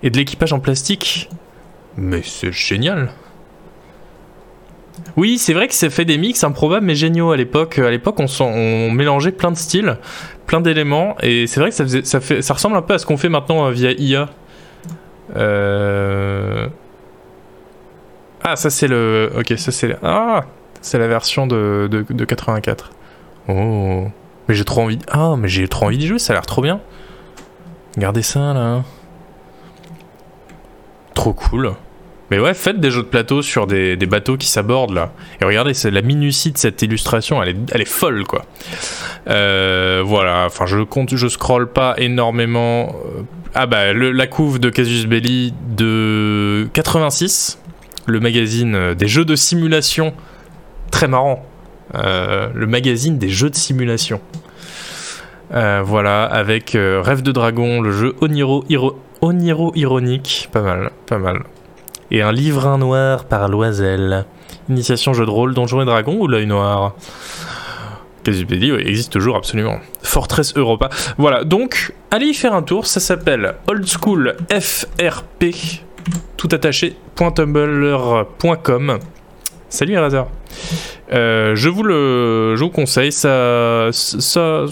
et 0.04 0.10
de 0.10 0.16
l'équipage 0.18 0.52
en 0.52 0.60
plastique. 0.60 1.28
Mais 1.96 2.22
c'est 2.22 2.52
génial 2.52 3.10
oui, 5.16 5.38
c'est 5.38 5.54
vrai 5.54 5.68
que 5.68 5.74
ça 5.74 5.88
fait 5.88 6.04
des 6.04 6.18
mix 6.18 6.44
improbables 6.44 6.84
mais 6.84 6.94
géniaux 6.94 7.30
à 7.32 7.36
l'époque. 7.36 7.78
À 7.78 7.90
l'époque, 7.90 8.18
on, 8.40 8.90
mélangeait 8.90 9.32
plein 9.32 9.50
de 9.50 9.56
styles, 9.56 9.98
plein 10.46 10.60
d'éléments, 10.60 11.16
et 11.22 11.46
c'est 11.46 11.60
vrai 11.60 11.70
que 11.70 12.02
ça, 12.42 12.54
ressemble 12.54 12.76
un 12.76 12.82
peu 12.82 12.94
à 12.94 12.98
ce 12.98 13.06
qu'on 13.06 13.16
fait 13.16 13.28
maintenant 13.28 13.66
euh, 13.66 13.70
via 13.70 13.92
IA. 13.92 14.28
Euh... 15.36 16.68
Ah, 18.42 18.56
ça 18.56 18.70
c'est 18.70 18.88
le. 18.88 19.32
Ok, 19.36 19.54
ça 19.56 19.72
c'est. 19.72 19.96
Ah 20.02 20.44
C'est 20.80 20.98
la 20.98 21.08
version 21.08 21.46
de, 21.46 21.88
de, 21.90 22.04
de 22.08 22.24
84. 22.24 22.90
Oh 23.48 24.04
Mais 24.48 24.54
j'ai 24.54 24.64
trop 24.64 24.82
envie. 24.82 24.98
Ah, 25.10 25.34
mais 25.36 25.48
j'ai 25.48 25.66
trop 25.68 25.86
envie 25.86 25.98
d'y 25.98 26.06
jouer, 26.06 26.18
ça 26.18 26.32
a 26.32 26.36
l'air 26.36 26.46
trop 26.46 26.62
bien. 26.62 26.80
Regardez 27.96 28.22
ça 28.22 28.52
là. 28.52 28.82
Trop 31.14 31.32
cool. 31.32 31.74
Mais 32.30 32.40
ouais, 32.40 32.54
faites 32.54 32.80
des 32.80 32.90
jeux 32.90 33.02
de 33.02 33.08
plateau 33.08 33.40
sur 33.40 33.66
des, 33.66 33.96
bateaux 33.96 34.36
qui 34.36 34.48
s'abordent 34.48 34.94
là. 34.94 35.12
Et 35.40 35.44
regardez, 35.44 35.74
c'est 35.74 35.90
la 35.90 36.02
minutie 36.02 36.50
de 36.50 36.58
cette 36.58 36.82
illustration, 36.82 37.42
elle 37.42 37.50
est, 37.50 37.56
elle 37.72 37.86
folle 37.86 38.24
quoi. 38.24 38.44
Euh, 39.28 40.02
voilà, 40.04 40.44
enfin 40.46 40.66
je 40.66 40.78
compte, 40.78 41.14
je 41.14 41.28
scroll 41.28 41.68
pas 41.70 41.94
énormément. 41.98 42.96
Euh, 43.18 43.22
ah 43.54 43.66
bah 43.66 43.92
la 43.92 44.26
couve 44.26 44.58
de 44.58 44.70
Casus 44.70 45.06
Belli 45.06 45.54
de 45.76 46.68
86, 46.72 47.58
le 48.06 48.20
magazine 48.20 48.74
euh, 48.74 48.94
des 48.94 49.08
jeux 49.08 49.24
de 49.24 49.36
simulation, 49.36 50.12
très 50.90 51.08
marrant. 51.08 51.44
le 51.94 52.66
magazine 52.66 53.18
des 53.18 53.28
jeux 53.28 53.50
de 53.50 53.56
simulation. 53.56 54.20
voilà, 55.50 56.24
avec 56.24 56.72
Rêve 56.74 57.22
de 57.22 57.30
Dragon, 57.30 57.80
le 57.80 57.92
jeu 57.92 58.16
Oniro, 58.20 58.64
Oniro 59.20 59.72
Ironique, 59.76 60.48
pas 60.52 60.62
mal, 60.62 60.90
pas 61.06 61.18
mal 61.18 61.44
et 62.10 62.22
un 62.22 62.32
livre 62.32 62.76
noir 62.76 63.24
par 63.24 63.48
Loisel. 63.48 64.24
Initiation 64.68 65.12
jeu 65.12 65.24
de 65.26 65.30
rôle, 65.30 65.54
Donjons 65.54 65.82
et 65.82 65.84
Dragons 65.84 66.18
ou 66.18 66.26
l'œil 66.26 66.46
noir? 66.46 66.94
Casupédie 68.24 68.72
oui, 68.72 68.82
existe 68.84 69.12
toujours 69.12 69.36
absolument. 69.36 69.78
Fortress 70.02 70.56
Europa. 70.56 70.88
Voilà, 71.16 71.44
donc 71.44 71.92
allez 72.10 72.26
y 72.26 72.34
faire 72.34 72.54
un 72.54 72.62
tour, 72.62 72.86
ça 72.86 72.98
s'appelle 72.98 73.54
Old 73.68 73.86
School 73.86 74.36
FRP, 74.50 75.54
tout 76.36 76.48
attaché, 76.50 76.96
.tumblr.com. 77.14 78.98
Salut 79.68 79.92
Eraser. 79.94 80.22
Euh, 81.12 81.54
je 81.54 81.68
vous 81.68 81.84
le 81.84 82.54
je 82.56 82.64
vous 82.64 82.70
conseille, 82.70 83.12
ça, 83.12 83.90
ça 83.92 84.64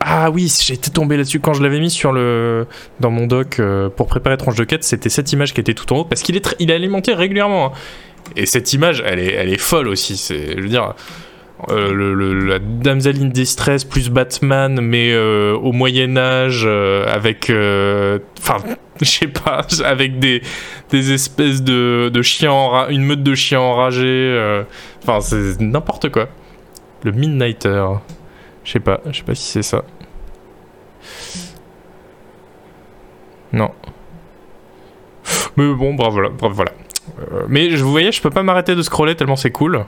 ah 0.00 0.30
oui, 0.30 0.52
j'étais 0.60 0.90
tombé 0.90 1.16
là-dessus 1.16 1.40
quand 1.40 1.52
je 1.52 1.62
l'avais 1.62 1.80
mis 1.80 1.90
sur 1.90 2.12
le 2.12 2.66
dans 3.00 3.10
mon 3.10 3.26
doc 3.26 3.58
euh, 3.58 3.88
pour 3.88 4.06
préparer 4.06 4.36
tranche 4.36 4.56
de 4.56 4.64
quête, 4.64 4.84
c'était 4.84 5.08
cette 5.08 5.32
image 5.32 5.54
qui 5.54 5.60
était 5.60 5.74
tout 5.74 5.92
en 5.92 5.98
haut 5.98 6.04
parce 6.04 6.22
qu'il 6.22 6.36
est 6.36 6.56
il 6.58 6.70
est 6.70 6.74
alimenté 6.74 7.14
régulièrement. 7.14 7.66
Hein. 7.66 7.72
Et 8.36 8.46
cette 8.46 8.72
image, 8.72 9.02
elle 9.06 9.18
est 9.18 9.32
elle 9.32 9.52
est 9.52 9.60
folle 9.60 9.88
aussi, 9.88 10.16
c'est 10.16 10.56
je 10.56 10.62
veux 10.62 10.68
dire 10.68 10.94
euh, 11.68 11.92
le, 11.92 12.46
la 12.46 12.58
damsel 12.58 13.22
in 13.22 13.26
distress 13.26 13.84
plus 13.84 14.08
Batman 14.08 14.80
mais 14.80 15.12
euh, 15.12 15.54
au 15.54 15.72
Moyen 15.72 16.16
Âge 16.16 16.66
avec 16.66 17.52
enfin 18.38 18.58
je 19.00 19.04
sais 19.04 19.26
pas 19.26 19.66
avec 19.84 20.18
des, 20.18 20.42
des 20.90 21.12
espèces 21.12 21.62
de, 21.62 22.10
de 22.12 22.22
chiens 22.22 22.88
une 22.88 23.04
meute 23.04 23.22
de 23.22 23.34
chiens 23.34 23.60
enragés 23.60 24.64
enfin 25.02 25.20
c'est 25.20 25.60
n'importe 25.60 26.10
quoi. 26.10 26.28
Le 27.02 27.12
Midnighter. 27.12 27.84
Je 28.70 28.74
sais 28.74 28.78
pas, 28.78 29.00
sais 29.12 29.24
pas 29.24 29.34
si 29.34 29.50
c'est 29.50 29.62
ça. 29.64 29.82
Non. 33.52 33.72
Mais 35.56 35.74
bon, 35.74 35.94
bravo, 35.94 36.12
voilà. 36.12 36.28
Bravo, 36.28 36.54
voilà. 36.54 36.70
Euh, 37.18 37.46
mais 37.48 37.68
vous 37.74 37.90
voyez, 37.90 38.12
je 38.12 38.22
peux 38.22 38.30
pas 38.30 38.44
m'arrêter 38.44 38.76
de 38.76 38.82
scroller 38.82 39.16
tellement 39.16 39.34
c'est 39.34 39.50
cool. 39.50 39.84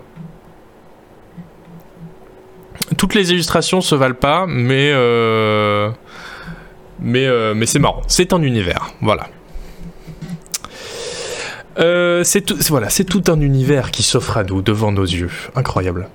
Toutes 2.99 3.15
les 3.15 3.31
illustrations 3.31 3.81
se 3.81 3.95
valent 3.95 4.17
pas, 4.17 4.47
mais 4.49 4.91
euh, 4.93 5.93
mais 6.99 7.25
euh, 7.25 7.55
mais 7.55 7.67
c'est 7.67 7.79
marrant. 7.79 8.03
C'est 8.09 8.33
un 8.33 8.43
univers, 8.43 8.89
voilà. 9.01 9.29
c'est 12.25 12.45
tout, 12.45 12.57
voilà, 12.69 12.91
c'est 12.91 13.05
tout 13.05 13.23
un 13.29 13.41
univers 13.41 13.93
qui 13.93 14.03
s'offre 14.03 14.39
à 14.39 14.43
nous 14.43 14.61
devant 14.61 14.91
nos 14.91 15.05
yeux. 15.05 15.31
Incroyable. 15.55 16.09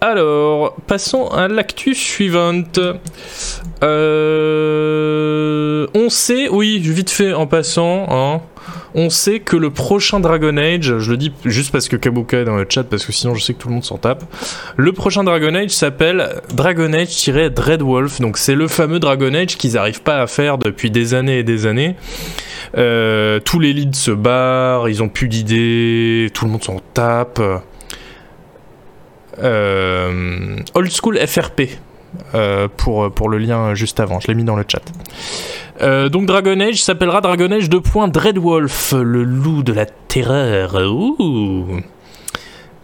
Alors, 0.00 0.76
passons 0.86 1.28
à 1.28 1.48
l'actu 1.48 1.94
suivante. 1.94 2.78
Euh, 3.82 5.86
on 5.94 6.10
sait, 6.10 6.48
oui, 6.48 6.78
vite 6.78 7.10
fait 7.10 7.32
en 7.32 7.46
passant, 7.46 8.06
hein, 8.10 8.40
on 8.94 9.10
sait 9.10 9.40
que 9.40 9.56
le 9.56 9.70
prochain 9.70 10.20
Dragon 10.20 10.56
Age, 10.56 10.98
je 10.98 11.10
le 11.10 11.16
dis 11.16 11.32
juste 11.44 11.72
parce 11.72 11.88
que 11.88 11.96
Kabuka 11.96 12.38
est 12.38 12.44
dans 12.44 12.56
le 12.56 12.66
chat, 12.68 12.84
parce 12.84 13.06
que 13.06 13.12
sinon 13.12 13.34
je 13.34 13.42
sais 13.42 13.54
que 13.54 13.58
tout 13.58 13.68
le 13.68 13.74
monde 13.74 13.84
s'en 13.84 13.98
tape. 13.98 14.24
Le 14.76 14.92
prochain 14.92 15.24
Dragon 15.24 15.54
Age 15.54 15.70
s'appelle 15.70 16.42
Dragon 16.54 16.92
Age-Dreadwolf, 16.92 18.20
donc 18.20 18.38
c'est 18.38 18.54
le 18.54 18.68
fameux 18.68 18.98
Dragon 18.98 19.32
Age 19.34 19.56
qu'ils 19.56 19.74
n'arrivent 19.74 20.02
pas 20.02 20.20
à 20.20 20.26
faire 20.26 20.58
depuis 20.58 20.90
des 20.90 21.14
années 21.14 21.38
et 21.38 21.44
des 21.44 21.66
années. 21.66 21.96
Euh, 22.76 23.40
tous 23.40 23.60
les 23.60 23.72
leads 23.72 23.96
se 23.96 24.10
barrent, 24.10 24.88
ils 24.88 25.02
ont 25.02 25.08
plus 25.08 25.28
d'idées, 25.28 26.30
tout 26.32 26.44
le 26.44 26.50
monde 26.50 26.64
s'en 26.64 26.80
tape. 26.94 27.40
Euh, 29.42 30.56
old 30.74 30.90
School 30.90 31.18
FRP. 31.18 31.78
Euh, 32.34 32.68
pour, 32.74 33.10
pour 33.12 33.28
le 33.28 33.38
lien 33.38 33.74
juste 33.74 34.00
avant, 34.00 34.20
je 34.20 34.28
l'ai 34.28 34.34
mis 34.34 34.44
dans 34.44 34.56
le 34.56 34.64
chat. 34.66 34.82
Euh, 35.82 36.08
donc 36.08 36.26
Dragon 36.26 36.58
Age 36.60 36.82
s'appellera 36.82 37.20
Dragon 37.20 37.50
Age 37.50 37.68
2. 37.68 37.80
Dreadwolf, 38.08 38.92
le 38.92 39.24
loup 39.24 39.62
de 39.62 39.72
la 39.72 39.86
terreur. 39.86 40.74
Ouh. 40.74 41.80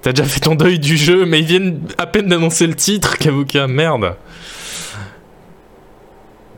T'as 0.03 0.13
déjà 0.13 0.25
fait 0.25 0.41
ton 0.41 0.55
deuil 0.55 0.79
du 0.79 0.97
jeu, 0.97 1.25
mais 1.25 1.39
ils 1.39 1.47
viennent 1.47 1.81
à 1.97 2.07
peine 2.07 2.27
d'annoncer 2.27 2.67
le 2.67 2.75
titre, 2.75 3.17
Kavuka, 3.19 3.69
merde. 3.69 4.17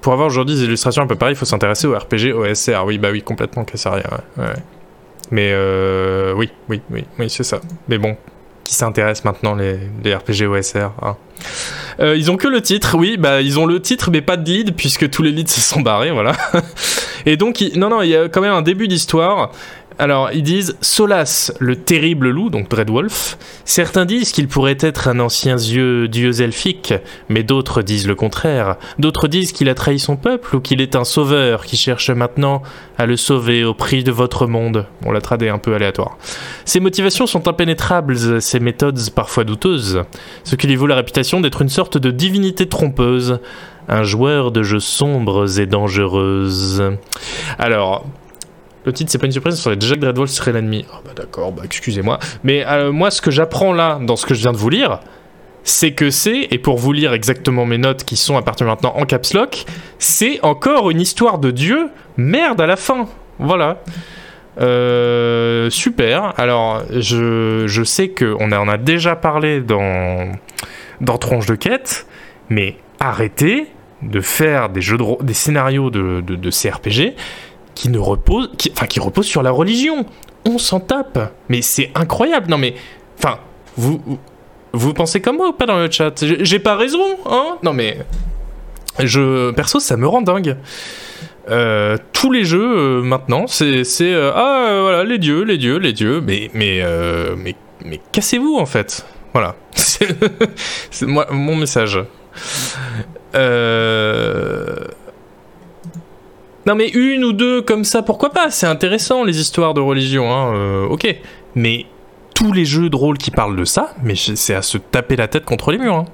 pour 0.01 0.15
avoir 0.15 0.29
aujourd'hui 0.29 0.57
des 0.57 0.65
illustrations 0.65 1.03
un 1.03 1.07
peu 1.07 1.17
pareilles, 1.17 1.35
il 1.35 1.39
faut 1.39 1.45
s'intéresser 1.45 1.87
au 1.87 1.97
RPG 1.97 2.33
OSR. 2.35 2.85
Oui, 2.87 2.99
bah 2.99 3.11
oui, 3.13 3.23
complètement, 3.23 3.65
Cassaria. 3.65 4.09
Ouais. 4.39 4.45
ouais. 4.45 4.53
Mais 5.31 5.55
oui, 6.35 6.51
oui, 6.69 6.81
oui, 6.91 7.05
oui, 7.19 7.31
c'est 7.31 7.45
ça. 7.45 7.61
Mais 7.89 7.99
bon, 7.99 8.17
qui 8.65 8.75
s'intéresse 8.75 9.25
maintenant 9.25 9.55
les, 9.55 9.79
RPG 10.05 10.47
OSR 10.49 10.91
hein. 11.03 11.17
euh, 12.01 12.17
Ils 12.17 12.31
ont 12.31 12.37
que 12.37 12.49
le 12.49 12.63
titre, 12.63 12.97
oui, 12.97 13.17
bah 13.19 13.41
ils 13.43 13.59
ont 13.59 13.67
le 13.67 13.81
titre, 13.81 14.11
mais 14.11 14.23
pas 14.23 14.37
de 14.37 14.51
lead 14.51 14.75
puisque 14.75 15.09
tous 15.11 15.23
les 15.23 15.31
leads 15.31 15.51
se 15.51 15.61
sont 15.61 15.81
barrés, 15.81 16.11
voilà. 16.11 16.33
Et 17.27 17.37
donc, 17.37 17.65
non, 17.77 17.89
non, 17.89 18.03
il 18.03 18.09
y 18.09 18.17
a 18.17 18.29
quand 18.29 18.41
même 18.41 18.53
un 18.53 18.63
début 18.63 18.89
d'histoire. 18.89 19.53
Alors, 19.99 20.33
ils 20.33 20.43
disent 20.43 20.77
Solas, 20.81 21.53
le 21.61 21.77
terrible 21.77 22.29
loup, 22.29 22.51
donc 22.51 22.69
Dreadwolf. 22.69 23.39
Certains 23.65 24.05
disent 24.05 24.33
qu'il 24.33 24.49
pourrait 24.49 24.77
être 24.81 25.07
un 25.07 25.21
ancien 25.21 25.55
dieu, 25.55 26.09
dieu 26.09 26.41
elfique, 26.41 26.95
mais 27.29 27.45
d'autres 27.45 27.81
disent 27.83 28.09
le 28.09 28.17
contraire. 28.17 28.77
D'autres 28.99 29.29
disent 29.29 29.53
qu'il 29.53 29.69
a 29.69 29.75
trahi 29.75 30.01
son 30.01 30.17
peuple 30.17 30.57
ou 30.57 30.61
qu'il 30.61 30.81
est 30.81 30.97
un 30.97 31.05
sauveur 31.05 31.65
qui 31.65 31.77
cherche 31.77 32.11
maintenant 32.11 32.63
à 32.99 33.07
le 33.07 33.17
sauver 33.17 33.65
au 33.65 33.73
prix 33.73 34.03
de 34.03 34.11
votre 34.11 34.49
monde. 34.49 34.87
On 35.05 35.13
l'a 35.13 35.21
tradé 35.21 35.49
un 35.49 35.59
peu 35.59 35.75
aléatoire. 35.75 36.19
Ses 36.65 36.81
motivations 36.81 37.27
sont 37.27 37.47
impénétrables, 37.47 38.41
ses 38.43 38.61
méthodes 38.61 38.99
parfois 39.15 39.45
douteuses, 39.45 40.03
ce 40.43 40.57
qui 40.57 40.67
lui 40.67 40.77
vaut 40.77 40.89
la 40.89 40.97
réputation 40.97 41.41
d'être 41.41 41.63
une 41.63 41.69
sorte 41.69 41.99
de 41.99 42.11
divinité 42.11 42.69
trompeuse 42.69 43.39
un 43.89 44.03
joueur 44.03 44.51
de 44.51 44.63
jeux 44.63 44.81
sombres 44.81 45.61
et 45.61 45.67
dangereuses. 45.67 46.83
Alors, 47.59 48.07
le 48.85 48.93
titre, 48.93 49.11
c'est 49.11 49.19
pas 49.19 49.27
une 49.27 49.33
surprise, 49.33 49.57
ça 49.57 49.63
serait 49.63 49.77
déjà 49.77 49.95
que 49.95 50.01
Dreadwolf 50.01 50.31
serait 50.31 50.53
l'ennemi. 50.53 50.85
Oh 50.93 50.97
bah 51.05 51.13
d'accord, 51.17 51.53
bah 51.53 51.63
excusez-moi. 51.65 52.19
Mais 52.43 52.67
euh, 52.67 52.93
moi, 52.93 53.11
ce 53.11 53.23
que 53.23 53.31
j'apprends 53.31 53.73
là, 53.73 53.99
dans 54.01 54.17
ce 54.17 54.27
que 54.27 54.35
je 54.35 54.41
viens 54.41 54.53
de 54.53 54.59
vous 54.59 54.69
lire, 54.69 55.01
c'est 55.63 55.93
que 55.93 56.11
c'est, 56.11 56.49
et 56.51 56.59
pour 56.59 56.77
vous 56.77 56.93
lire 56.93 57.15
exactement 57.15 57.65
mes 57.65 57.79
notes 57.79 58.05
qui 58.05 58.17
sont 58.17 58.37
à 58.37 58.43
partir 58.43 58.67
de 58.67 58.71
maintenant 58.71 58.95
en 58.97 59.07
caps 59.07 59.33
lock, 59.33 59.65
c'est 59.99 60.39
encore 60.43 60.91
une 60.91 61.01
histoire 61.01 61.39
de 61.39 61.51
Dieu, 61.51 61.89
merde 62.19 62.61
à 62.61 62.67
la 62.67 62.77
fin. 62.77 63.09
Voilà. 63.39 63.83
Euh, 64.61 65.71
super. 65.71 66.39
Alors, 66.39 66.83
je, 66.91 67.65
je 67.67 67.83
sais 67.83 68.11
qu'on 68.11 68.53
a, 68.53 68.61
on 68.61 68.69
a 68.69 68.77
déjà 68.77 69.17
parlé 69.17 69.61
dans, 69.61 70.31
dans 71.01 71.17
de 71.17 71.55
Quête, 71.55 72.07
mais 72.51 72.77
arrêtez 73.01 73.67
de 74.03 74.21
faire 74.21 74.69
des 74.69 74.83
jeux 74.83 74.99
de, 74.99 75.25
des 75.25 75.33
scénarios 75.35 75.89
de, 75.91 76.21
de 76.21 76.51
CRPG 76.51 77.15
qui 77.75 77.89
ne 77.89 77.99
repose, 77.99 78.51
enfin 78.73 78.87
qui 78.87 79.01
repose 79.01 79.27
sur 79.27 79.43
la 79.43 79.51
religion. 79.51 80.07
On 80.47 80.59
s'en 80.59 80.81
tape. 80.81 81.33
Mais 81.49 81.63
c'est 81.63 81.91
incroyable. 81.95 82.51
Non 82.51 82.59
mais, 82.59 82.75
enfin, 83.19 83.39
vous, 83.77 84.01
vous 84.73 84.95
pensez 84.95 85.21
comme 85.21 85.37
moi 85.37 85.49
ou 85.49 85.53
pas 85.53 85.67
dans 85.67 85.79
le 85.79 85.91
chat? 85.91 86.25
J'ai 86.41 86.59
pas 86.59 86.77
raison, 86.77 87.05
hein? 87.27 87.57
Non 87.63 87.73
mais, 87.73 87.99
je 88.99 89.51
perso 89.53 89.81
ça 89.81 89.97
me 89.97 90.07
rend 90.07 90.23
dingue. 90.23 90.57
Euh, 91.51 91.99
tous 92.13 92.31
les 92.31 92.45
jeux 92.45 92.79
euh, 92.79 93.03
maintenant, 93.03 93.47
c'est 93.47 93.85
euh, 94.01 94.33
ah 94.35 94.79
voilà 94.81 95.05
les 95.05 95.19
dieux, 95.19 95.43
les 95.43 95.59
dieux, 95.59 95.77
les 95.77 95.93
dieux. 95.93 96.21
Mais 96.21 96.51
mais 96.55 96.83
mais 97.37 97.55
mais 97.85 98.01
cassez-vous 98.13 98.57
en 98.57 98.67
fait. 98.67 99.05
Voilà. 99.33 99.57
c'est 99.75 101.07
mon 101.07 101.57
message. 101.57 102.01
Euh 103.35 104.77
non 106.67 106.75
mais 106.75 106.89
une 106.89 107.25
ou 107.25 107.33
deux 107.33 107.63
comme 107.63 107.85
ça, 107.85 108.03
pourquoi 108.03 108.31
pas? 108.31 108.51
C'est 108.51 108.67
intéressant 108.67 109.25
les 109.25 109.41
histoires 109.41 109.75
de 109.75 109.81
religion, 109.81 110.33
hein, 110.33 110.55
euh, 110.55 110.87
ok. 110.87 111.15
Mais 111.55 111.87
tous 112.35 112.53
les 112.53 112.65
jeux 112.65 112.91
de 112.91 112.97
rôle 112.97 113.19
qui 113.19 113.31
parlent 113.31 113.57
de 113.57 113.65
ça, 113.65 113.95
mais 114.03 114.15
c'est 114.17 114.55
à 114.55 114.63
se 114.63 114.79
taper 114.79 115.17
la 115.17 115.29
tête 115.29 115.45
contre 115.45 115.71
les 115.73 115.79
murs. 115.79 115.95
Hein. 115.95 116.05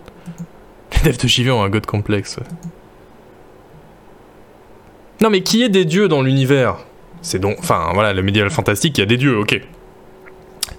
Les 0.93 1.11
devs 1.11 1.23
de 1.23 1.29
JV 1.29 1.51
ont 1.51 1.63
un 1.63 1.71
god 1.71 1.87
complexe. 1.87 2.39
Non 5.21 5.31
mais 5.31 5.43
qui 5.43 5.63
est 5.63 5.69
des 5.69 5.85
dieux 5.85 6.09
dans 6.09 6.23
l'univers? 6.23 6.79
C'est 7.23 7.39
donc... 7.39 7.57
Enfin 7.59 7.91
voilà, 7.95 8.13
le 8.13 8.23
médiéval 8.23 8.51
fantastique, 8.51 8.99
il 8.99 9.01
y 9.01 9.05
a 9.05 9.07
des 9.07 9.19
dieux, 9.19 9.39
ok. 9.39 9.61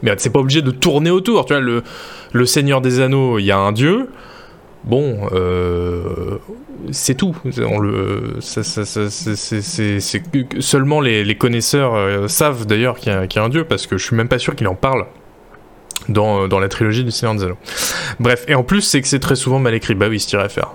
Mais 0.01 0.13
c'est 0.17 0.31
pas 0.31 0.39
obligé 0.39 0.61
de 0.61 0.71
tourner 0.71 1.11
autour, 1.11 1.45
tu 1.45 1.53
vois, 1.53 1.61
le, 1.61 1.83
le 2.31 2.45
Seigneur 2.45 2.81
des 2.81 2.99
Anneaux, 2.99 3.39
il 3.39 3.45
y 3.45 3.51
a 3.51 3.57
un 3.57 3.71
dieu. 3.71 4.09
Bon, 4.83 5.29
euh, 5.31 6.39
c'est 6.91 7.15
tout. 7.15 7.35
Seulement 10.59 11.01
les, 11.01 11.35
connaisseurs 11.35 11.95
euh, 11.95 12.27
savent 12.27 12.65
d'ailleurs 12.65 12.97
qu'il 12.97 13.11
y, 13.11 13.15
a, 13.15 13.43
un 13.43 13.49
dieu, 13.49 13.65
parce 13.65 13.85
que 13.85 13.97
je 13.97 14.05
suis 14.05 14.15
même 14.15 14.27
pas 14.27 14.39
sûr 14.39 14.55
qu'il 14.55 14.67
en 14.67 14.75
parle 14.75 15.05
dans, 16.09 16.47
dans, 16.47 16.59
la 16.59 16.67
trilogie 16.67 17.03
du 17.03 17.11
Seigneur 17.11 17.35
des 17.35 17.43
Anneaux. 17.43 17.57
Bref, 18.19 18.43
et 18.47 18.55
en 18.55 18.63
plus, 18.63 18.81
c'est 18.81 19.01
que 19.01 19.07
c'est 19.07 19.19
très 19.19 19.35
souvent 19.35 19.59
mal 19.59 19.75
écrit. 19.75 19.93
Bah 19.93 20.07
oui, 20.09 20.19
c'est 20.19 20.35
à 20.35 20.49
faire. 20.49 20.73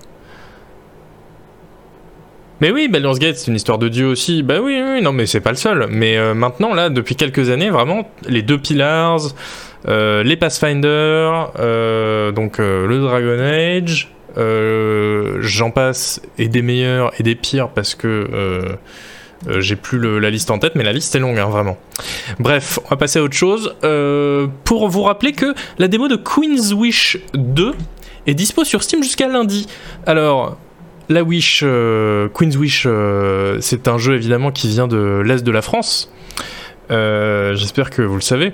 Mais 2.60 2.70
oui, 2.70 2.88
Baldur's 2.88 3.18
Gate, 3.18 3.36
c'est 3.36 3.48
une 3.48 3.56
histoire 3.56 3.78
de 3.78 3.88
dieu 3.88 4.06
aussi. 4.06 4.42
Bah 4.42 4.60
oui, 4.62 4.80
oui 4.82 5.02
non, 5.02 5.12
mais 5.12 5.26
c'est 5.26 5.40
pas 5.40 5.50
le 5.50 5.56
seul. 5.56 5.88
Mais 5.90 6.16
euh, 6.16 6.32
maintenant, 6.32 6.72
là, 6.72 6.88
depuis 6.88 7.14
quelques 7.14 7.50
années, 7.50 7.68
vraiment, 7.68 8.10
les 8.28 8.40
deux 8.40 8.56
Pillars, 8.56 9.20
euh, 9.20 9.75
les 9.86 10.36
Pathfinder, 10.36 11.46
euh, 11.58 12.32
donc 12.32 12.58
euh, 12.58 12.86
le 12.86 12.98
Dragon 13.00 13.38
Age, 13.38 14.12
j'en 15.40 15.70
passe, 15.70 16.20
et 16.38 16.48
des 16.48 16.62
meilleurs 16.62 17.12
et 17.18 17.22
des 17.22 17.34
pires 17.34 17.70
parce 17.70 17.94
que 17.94 18.76
j'ai 19.58 19.76
plus 19.76 20.20
la 20.20 20.30
liste 20.30 20.50
en 20.50 20.58
tête, 20.58 20.74
mais 20.74 20.84
la 20.84 20.92
liste 20.92 21.14
est 21.14 21.20
longue, 21.20 21.38
hein, 21.38 21.48
vraiment. 21.48 21.78
Bref, 22.38 22.78
on 22.84 22.88
va 22.88 22.96
passer 22.96 23.18
à 23.18 23.22
autre 23.22 23.36
chose. 23.36 23.74
pour 24.64 24.88
vous 24.88 25.02
rappeler 25.02 25.32
que 25.32 25.54
la 25.78 25.88
démo 25.88 26.08
de 26.08 26.16
Queen's 26.16 26.72
Wish 26.72 27.18
2 27.34 27.72
est 28.26 28.34
dispo 28.34 28.64
sur 28.64 28.82
Steam 28.82 29.02
jusqu'à 29.02 29.28
lundi. 29.28 29.68
Alors, 30.04 30.58
la 31.08 31.22
Wish, 31.22 31.60
Queen's 32.34 32.56
Wish, 32.56 32.88
c'est 33.60 33.88
un 33.88 33.98
jeu 33.98 34.16
évidemment 34.16 34.50
qui 34.50 34.68
vient 34.68 34.88
de 34.88 35.22
l'Est 35.24 35.44
de 35.44 35.52
la 35.52 35.62
France. 35.62 36.12
J'espère 36.90 37.90
que 37.90 38.02
vous 38.02 38.16
le 38.16 38.20
savez 38.20 38.52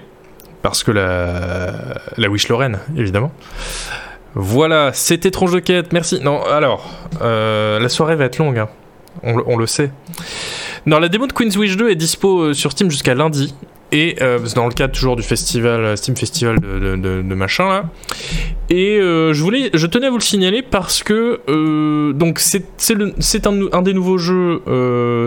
parce 0.63 0.85
que 0.85 0.91
la, 0.91 1.73
la 2.17 2.29
Wish 2.29 2.49
Lorraine, 2.49 2.79
évidemment. 2.97 3.33
Voilà, 4.35 4.93
c'était 4.95 5.31
Tronche 5.31 5.53
de 5.53 5.59
Quête, 5.59 5.93
merci. 5.93 6.21
Non, 6.23 6.43
alors, 6.45 6.89
euh, 7.21 7.79
la 7.79 7.89
soirée 7.89 8.17
va 8.17 8.25
être 8.25 8.39
longue, 8.39 8.59
hein. 8.59 8.69
on, 9.23 9.57
le 9.59 9.67
sait. 9.67 9.91
Non, 10.87 10.99
la 10.99 11.09
démo 11.09 11.27
de 11.27 11.33
Queen's 11.33 11.57
Wish 11.57 11.77
2 11.77 11.91
est 11.91 11.97
dispo 11.97 12.41
euh, 12.41 12.55
sur 12.55 12.73
Steam 12.73 12.91
jusqu'à 12.91 13.15
lundi. 13.15 13.55
Et 13.93 14.17
euh, 14.23 14.39
dans 14.55 14.67
le 14.67 14.73
cadre 14.73 14.93
toujours 14.95 15.17
du 15.17 15.23
festival, 15.23 15.97
Steam 15.97 16.17
Festival 16.17 16.59
de, 16.59 17.35
machin 17.35 17.69
là. 17.69 17.85
Et 18.71 18.99
je 18.99 19.43
voulais, 19.43 19.71
je 19.75 19.87
tenais 19.87 20.07
à 20.07 20.11
vous 20.11 20.17
le 20.17 20.23
signaler 20.23 20.63
parce 20.63 21.03
que 21.03 22.13
donc 22.13 22.39
c'est 22.39 23.47
un, 23.47 23.83
des 23.83 23.93
nouveaux 23.93 24.19
jeux 24.19 24.63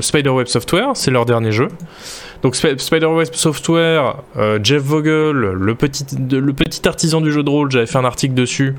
Spiderweb 0.01 0.47
Software, 0.47 0.91
c'est 0.95 1.11
leur 1.11 1.25
dernier 1.25 1.51
jeu. 1.51 1.67
Donc 2.45 2.55
Spider-Web 2.55 3.33
Software, 3.33 4.17
euh, 4.37 4.59
Jeff 4.61 4.83
Vogel, 4.83 5.31
le 5.31 5.73
petit, 5.73 6.05
le 6.15 6.53
petit 6.53 6.87
artisan 6.87 7.19
du 7.19 7.31
jeu 7.31 7.41
de 7.41 7.49
rôle, 7.49 7.71
j'avais 7.71 7.87
fait 7.87 7.97
un 7.97 8.05
article 8.05 8.35
dessus. 8.35 8.75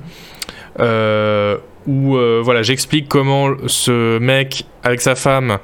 Euh, 0.78 1.56
où 1.88 2.16
euh, 2.16 2.40
voilà, 2.44 2.62
j'explique 2.62 3.08
comment 3.08 3.50
ce 3.66 4.20
mec 4.20 4.66
avec 4.84 5.00
sa 5.00 5.16
femme 5.16 5.58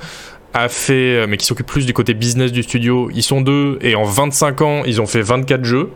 a 0.54 0.68
fait, 0.68 1.26
mais 1.26 1.36
qui 1.36 1.46
s'occupe 1.46 1.66
plus 1.66 1.86
du 1.86 1.92
côté 1.92 2.14
business 2.14 2.52
du 2.52 2.62
studio. 2.62 3.10
Ils 3.14 3.22
sont 3.22 3.40
deux 3.40 3.78
et 3.80 3.94
en 3.94 4.04
25 4.04 4.60
ans, 4.62 4.82
ils 4.84 5.00
ont 5.00 5.06
fait 5.06 5.22
24 5.22 5.64
jeux. 5.64 5.90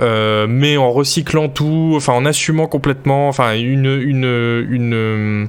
mais 0.00 0.76
en 0.76 0.92
recyclant 0.92 1.48
tout, 1.48 1.94
enfin 1.96 2.12
en 2.12 2.24
assumant 2.24 2.66
complètement, 2.66 3.28
enfin 3.28 3.54
une 3.54 3.86
une 3.86 4.66
une 4.70 5.48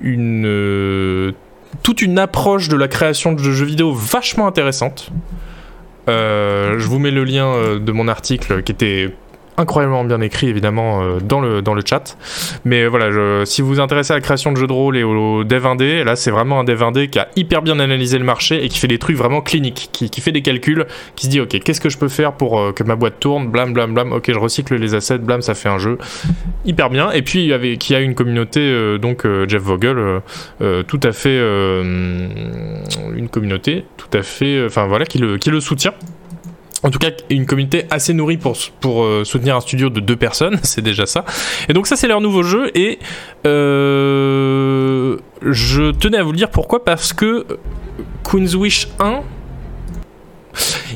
une 0.00 1.34
toute 1.82 2.02
une 2.02 2.18
approche 2.18 2.68
de 2.68 2.76
la 2.76 2.88
création 2.88 3.32
de 3.32 3.38
jeux 3.38 3.64
vidéo 3.64 3.92
vachement 3.92 4.46
intéressante. 4.46 5.10
Euh, 6.08 6.78
je 6.78 6.86
vous 6.86 6.98
mets 6.98 7.10
le 7.10 7.24
lien 7.24 7.46
euh, 7.46 7.78
de 7.78 7.92
mon 7.92 8.08
article 8.08 8.62
qui 8.62 8.72
était 8.72 9.14
incroyablement 9.56 10.04
bien 10.04 10.20
écrit 10.20 10.48
évidemment 10.48 11.02
euh, 11.02 11.20
dans, 11.20 11.40
le, 11.40 11.82
chat. 11.84 12.16
Mais 12.64 12.86
voilà, 12.86 13.44
si 13.44 13.62
vous 13.62 13.68
vous 13.68 13.80
intéressez 13.80 14.12
à 14.12 14.16
la 14.16 14.20
création 14.20 14.52
de 14.52 14.56
jeux 14.56 14.66
de 14.66 14.72
rôle 14.72 14.96
et 14.96 15.04
au, 15.04 15.44
dev 15.44 15.66
indé, 15.66 16.04
là 16.04 16.16
c'est 16.16 16.30
vraiment 16.30 16.60
un 16.60 16.64
dev 16.64 16.82
indé 16.82 17.08
qui 17.08 17.18
a 17.18 17.28
hyper 17.36 17.62
bien 17.62 17.78
analysé 17.78 18.18
le 18.18 18.24
marché 18.24 18.64
et 18.64 18.68
qui 18.68 18.78
fait 18.78 18.88
des 18.88 18.98
trucs 18.98 19.16
vraiment 19.16 19.40
cliniques, 19.40 19.90
qui, 19.92 20.20
fait 20.20 20.32
des 20.32 20.42
calculs, 20.42 20.86
qui 21.16 21.26
se 21.26 21.30
dit 21.30 21.40
ok 21.40 21.60
qu'est-ce 21.60 21.80
que 21.80 21.88
je 21.88 21.98
peux 21.98 22.08
faire 22.08 22.32
pour 22.32 22.58
euh, 22.58 22.72
que 22.72 22.82
ma 22.82 22.96
boîte 22.96 23.20
tourne, 23.20 23.48
blam 23.48 23.72
blam 23.72 23.94
blam, 23.94 24.12
ok 24.12 24.32
je 24.32 24.38
recycle 24.38 24.76
les 24.76 24.94
assets, 24.94 25.18
blam 25.18 25.42
ça 25.42 25.54
fait 25.54 25.68
un 25.68 25.78
jeu 25.78 25.98
hyper 26.64 26.90
bien. 26.90 27.10
Et 27.12 27.22
puis 27.22 27.40
il 27.40 27.48
y 27.48 27.52
avait, 27.52 27.76
qui 27.76 27.94
a 27.94 28.00
une 28.00 28.14
communauté 28.14 28.60
euh, 28.60 28.98
donc 28.98 29.26
Jeff 29.48 29.62
Vogel 29.62 30.22
tout 30.86 31.00
à 31.02 31.12
fait 31.12 31.38
une 31.38 33.28
communauté 33.30 33.84
tout 33.96 34.16
à 34.16 34.22
fait, 34.22 34.64
enfin 34.64 34.86
voilà 34.86 35.04
qui 35.04 35.18
le 35.18 35.60
soutient 35.60 35.92
en 36.84 36.90
tout 36.90 36.98
cas, 36.98 37.10
une 37.30 37.46
communauté 37.46 37.86
assez 37.90 38.12
nourrie 38.12 38.36
pour, 38.36 38.56
pour 38.80 39.04
euh, 39.04 39.24
soutenir 39.24 39.56
un 39.56 39.60
studio 39.60 39.88
de 39.88 40.00
deux 40.00 40.16
personnes, 40.16 40.58
c'est 40.62 40.82
déjà 40.82 41.06
ça. 41.06 41.24
Et 41.68 41.72
donc 41.72 41.86
ça, 41.86 41.96
c'est 41.96 42.06
leur 42.06 42.20
nouveau 42.20 42.42
jeu. 42.42 42.70
Et 42.76 42.98
euh, 43.46 45.16
je 45.42 45.92
tenais 45.92 46.18
à 46.18 46.22
vous 46.22 46.32
le 46.32 46.36
dire 46.36 46.50
pourquoi? 46.50 46.84
Parce 46.84 47.14
que 47.14 47.46
Queen's 48.22 48.54
Wish 48.54 48.88
1, 49.00 49.22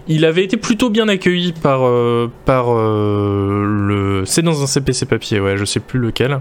il 0.09 0.27
avait 0.27 0.45
été 0.45 0.59
plutôt 0.59 0.91
bien 0.91 1.09
accueilli 1.09 1.55
par, 1.55 1.81
euh, 1.85 2.31
par 2.45 2.75
le... 2.75 4.25
C'est 4.27 4.43
dans 4.43 4.63
un 4.63 4.67
CPC 4.67 5.07
papier, 5.07 5.41
ouais, 5.41 5.57
je 5.57 5.65
sais 5.65 5.81
plus 5.81 5.99
lequel. 5.99 6.41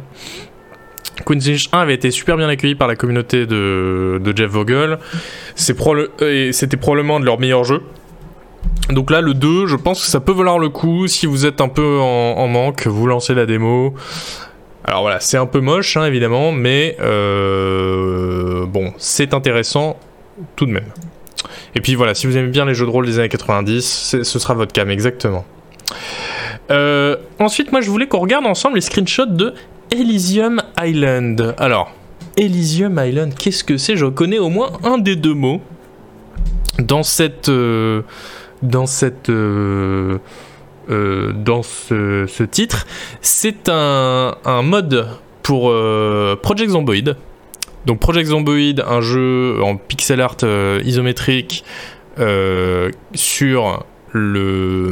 Queen's 1.25 1.47
English 1.47 1.69
1 1.71 1.79
avait 1.79 1.95
été 1.95 2.11
super 2.11 2.35
bien 2.35 2.49
accueilli 2.49 2.75
par 2.75 2.89
la 2.89 2.97
communauté 2.97 3.45
de, 3.45 4.19
de 4.21 4.37
Jeff 4.37 4.51
Vogel. 4.51 4.99
C'était 5.55 6.77
probablement 6.77 7.21
de 7.21 7.25
leur 7.25 7.39
meilleur 7.39 7.63
jeu. 7.63 7.81
Donc 8.89 9.11
là, 9.11 9.21
le 9.21 9.33
2, 9.33 9.67
je 9.67 9.75
pense 9.75 10.01
que 10.01 10.07
ça 10.07 10.19
peut 10.19 10.31
valoir 10.31 10.59
le 10.59 10.69
coup. 10.69 11.07
Si 11.07 11.25
vous 11.25 11.45
êtes 11.45 11.61
un 11.61 11.67
peu 11.67 11.99
en, 11.99 12.47
manque, 12.47 12.87
vous 12.87 13.07
lancez 13.07 13.33
la 13.33 13.45
démo. 13.45 13.93
Alors 14.85 15.01
voilà, 15.01 15.19
c'est 15.19 15.37
un 15.37 15.45
peu 15.45 15.59
moche, 15.59 15.97
hein, 15.97 16.05
évidemment, 16.05 16.53
mais 16.53 16.95
euh, 17.01 18.65
bon, 18.65 18.93
c'est 18.97 19.33
intéressant 19.33 19.97
tout 20.55 20.65
de 20.65 20.71
même. 20.71 20.87
Et 21.75 21.81
puis 21.81 21.95
voilà, 21.95 22.15
si 22.15 22.25
vous 22.25 22.37
aimez 22.37 22.47
bien 22.47 22.65
les 22.65 22.73
jeux 22.73 22.85
de 22.85 22.91
rôle 22.91 23.05
des 23.05 23.19
années 23.19 23.29
90, 23.29 24.21
ce 24.23 24.39
sera 24.39 24.53
votre 24.53 24.71
cam, 24.71 24.89
exactement. 24.89 25.45
Euh, 26.71 27.17
ensuite, 27.39 27.71
moi, 27.71 27.81
je 27.81 27.89
voulais 27.89 28.07
qu'on 28.07 28.19
regarde 28.19 28.45
ensemble 28.45 28.75
les 28.75 28.81
screenshots 28.81 29.25
de 29.25 29.53
Elysium 29.91 30.61
Island. 30.79 31.55
Alors, 31.57 31.91
Elysium 32.35 33.01
Island, 33.03 33.33
qu'est-ce 33.33 33.63
que 33.63 33.77
c'est? 33.77 33.95
Je 33.95 34.05
connais 34.05 34.39
au 34.39 34.49
moins 34.49 34.71
un 34.83 34.97
des 34.97 35.15
deux 35.15 35.33
mots 35.33 35.61
dans 36.79 37.03
cette... 37.03 37.49
Euh, 37.49 38.01
dans 38.61 38.85
cette... 38.85 39.29
Euh, 39.29 40.19
dans 40.89 41.63
ce, 41.63 42.43
titre, 42.43 42.87
c'est 43.19 43.67
un, 43.67 44.35
un, 44.45 44.61
mode 44.61 45.07
pour 45.43 45.73
Project 46.41 46.71
Zomboid. 46.71 47.17
Donc 47.85 47.99
Project 47.99 48.29
Zomboid, 48.29 48.85
un 48.87 49.01
jeu 49.01 49.61
en 49.61 49.75
pixel 49.75 50.21
art 50.21 50.37
isométrique 50.85 51.65
sur 53.13 53.83
le 54.13 54.91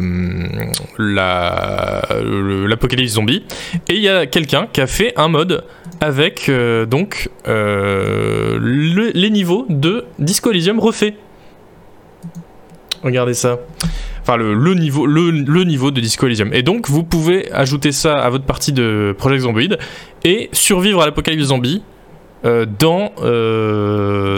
l'apocalypse 2.68 3.14
zombie. 3.14 3.44
Et 3.90 3.96
il 3.96 4.02
y 4.02 4.10
a 4.10 4.26
quelqu'un 4.26 4.68
qui 4.72 4.82
a 4.82 4.88
fait 4.88 5.14
un 5.16 5.28
mode 5.28 5.64
avec 6.02 6.50
euh, 6.50 6.86
donc 6.86 7.30
euh, 7.48 8.60
les 9.14 9.30
niveaux 9.30 9.66
de 9.70 10.06
Disco 10.20 10.52
Elysium 10.52 10.80
refait 10.80 11.16
regardez 13.06 13.34
ça 13.34 13.60
enfin 14.22 14.36
le, 14.38 14.74
niveau 14.74 15.06
le, 15.06 15.32
de 15.32 16.02
Disco 16.02 16.26
Elysium 16.26 16.54
et 16.54 16.64
donc 16.64 16.90
vous 16.90 17.04
pouvez 17.04 17.52
ajouter 17.54 17.92
ça 17.92 18.16
à 18.18 18.30
votre 18.30 18.46
partie 18.46 18.74
de 18.74 19.16
Project 19.18 19.44
Zomboid 19.44 19.78
et 20.24 20.50
survivre 20.52 21.02
à 21.02 21.06
l'apocalypse 21.06 21.46
zombie 21.46 21.84
euh, 22.44 22.66
dans 22.66 23.14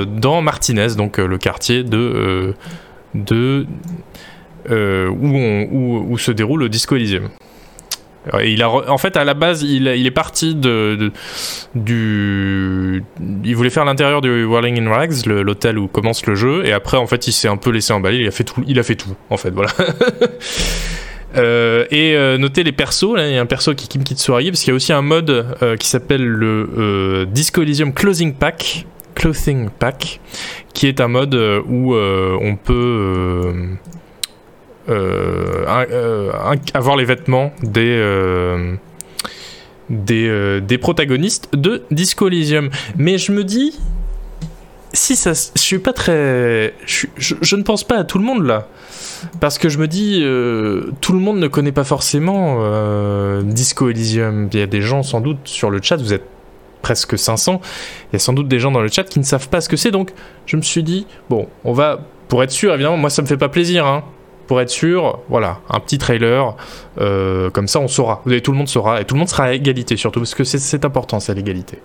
dans 0.05 0.41
Martinez 0.41 0.95
donc 0.95 1.17
le 1.17 1.37
quartier 1.37 1.83
de 1.83 2.53
euh, 4.69 5.07
où, 5.09 6.17
se 6.17 6.31
déroule 6.31 6.61
le 6.61 6.69
Disco 6.69 6.95
Elysium. 6.95 7.29
Et 8.41 8.51
il 8.51 8.63
a, 8.63 8.69
en 8.69 8.97
fait, 8.97 9.17
à 9.17 9.23
la 9.23 9.33
base, 9.33 9.63
il, 9.63 9.87
il 9.87 10.05
est 10.05 10.11
parti 10.11 10.55
de, 10.55 11.11
du. 11.75 13.03
Il 13.43 13.55
voulait 13.55 13.69
faire 13.69 13.85
l'intérieur 13.85 14.21
du 14.21 14.45
Whirling 14.45 14.81
in 14.81 14.89
Rags, 14.89 15.25
l'hôtel 15.25 15.77
où 15.77 15.87
commence 15.87 16.25
le 16.25 16.35
jeu, 16.35 16.65
et 16.65 16.73
après, 16.73 16.97
en 16.97 17.07
fait, 17.07 17.27
il 17.27 17.31
s'est 17.31 17.47
un 17.47 17.57
peu 17.57 17.71
laissé 17.71 17.93
emballer. 17.93 18.17
Il 18.19 18.27
a 18.27 18.31
fait 18.31 18.43
tout, 18.43 18.63
il 18.67 18.79
a 18.79 18.83
fait 18.83 18.95
tout 18.95 19.15
en 19.29 19.37
fait, 19.37 19.51
voilà. 19.51 19.69
Euh, 21.35 21.85
et 21.91 22.15
euh, 22.15 22.37
notez 22.39 22.63
les 22.63 22.71
persos, 22.71 23.13
là, 23.15 23.27
il 23.27 23.35
y 23.35 23.37
a 23.37 23.41
un 23.41 23.45
perso 23.45 23.75
qui, 23.75 23.99
me 23.99 24.03
quitte 24.03 24.17
soirée, 24.17 24.49
parce 24.49 24.61
qu'il 24.61 24.69
y 24.69 24.71
a 24.71 24.75
aussi 24.75 24.93
un 24.93 25.01
mode 25.01 25.45
qui 25.77 25.87
s'appelle 25.87 26.25
le 26.25 27.27
Disco 27.29 27.61
Elysium 27.61 27.93
Closing 27.93 28.33
Pack, 28.33 28.87
Clothing 29.13 29.69
Pack, 29.69 30.19
qui 30.73 30.87
est 30.87 31.01
un 31.01 31.09
mode 31.09 31.35
où 31.67 31.93
on 31.95 32.55
peut 32.55 33.77
euh, 34.89 35.65
euh, 35.67 36.31
avoir 36.73 36.95
les 36.95 37.03
vêtements 37.03 37.51
des 37.61 37.99
euh, 37.99 38.75
des, 39.89 40.59
des, 40.61 40.77
protagonistes 40.77 41.49
de 41.53 41.83
Disco 41.91 42.27
Elysium. 42.27 42.69
Mais 42.97 43.17
je 43.17 43.31
me 43.31 43.45
dis, 43.45 43.77
si 44.91 45.15
ça, 45.15 45.31
je 45.31 45.61
suis 45.61 45.79
pas 45.79 45.93
très, 45.93 46.73
je, 46.85 47.55
ne 47.55 47.63
pense 47.63 47.85
pas 47.85 47.95
à 47.95 48.03
tout 48.03 48.17
le 48.17 48.25
monde 48.25 48.45
là, 48.45 48.67
parce 49.39 49.57
que 49.57 49.69
je 49.69 49.77
me 49.77 49.87
dis, 49.87 50.19
tout 50.99 51.13
le 51.13 51.19
monde 51.19 51.39
ne 51.39 51.47
connaît 51.47 51.71
pas 51.71 51.85
forcément 51.85 52.61
Disco 53.43 53.89
Elysium. 53.89 54.49
Il 54.51 54.59
y 54.59 54.61
a 54.61 54.67
des 54.67 54.81
gens 54.81 55.03
sans 55.03 55.21
doute 55.21 55.39
sur 55.45 55.69
le 55.69 55.81
chat, 55.81 55.95
vous 55.95 56.13
êtes 56.13 56.25
presque 56.81 57.17
500, 57.17 57.61
il 58.11 58.13
y 58.13 58.15
a 58.17 58.19
sans 58.19 58.33
doute 58.33 58.49
des 58.49 58.59
gens 58.59 58.71
dans 58.71 58.81
le 58.81 58.89
chat 58.89 59.03
qui 59.03 59.19
ne 59.19 59.25
savent 59.25 59.49
pas 59.49 59.61
ce 59.61 59.69
que 59.69 59.77
c'est, 59.77 59.91
donc 59.91 60.11
je 60.45 60.57
me 60.57 60.61
suis 60.61 60.83
dit, 60.83 61.07
bon, 61.29 61.47
on 61.63 61.71
va, 61.71 61.99
pour 62.27 62.43
être 62.43 62.51
sûr, 62.51 62.73
évidemment, 62.73 62.97
moi 62.97 63.09
ça 63.09 63.21
me 63.21 63.27
fait 63.27 63.37
pas 63.37 63.49
plaisir, 63.49 63.85
hein, 63.85 64.03
pour 64.47 64.61
être 64.61 64.69
sûr, 64.69 65.19
voilà, 65.29 65.59
un 65.69 65.79
petit 65.79 65.97
trailer, 65.97 66.55
euh, 66.99 67.49
comme 67.49 67.67
ça 67.67 67.79
on 67.79 67.87
saura, 67.87 68.21
et 68.29 68.41
tout 68.41 68.51
le 68.51 68.57
monde 68.57 68.69
saura, 68.69 69.01
et 69.01 69.05
tout 69.05 69.15
le 69.15 69.19
monde 69.19 69.29
sera 69.29 69.45
à 69.45 69.53
égalité 69.53 69.97
surtout, 69.97 70.21
parce 70.21 70.35
que 70.35 70.43
c'est 70.43 70.85
important, 70.85 71.19
c'est 71.19 71.33
l'égalité. 71.33 71.79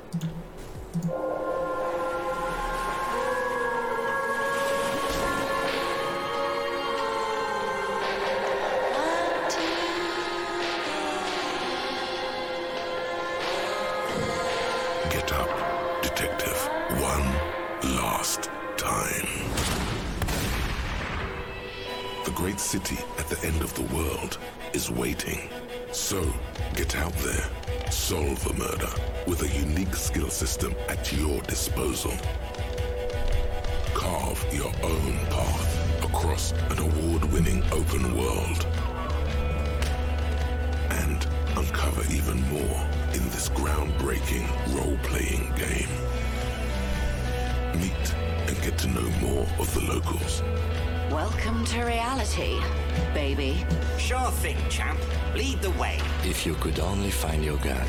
If 56.43 56.47
you 56.47 56.55
could 56.55 56.81
only 56.81 57.13
find 57.13 57.45
your 57.45 57.57
gun. 57.59 57.87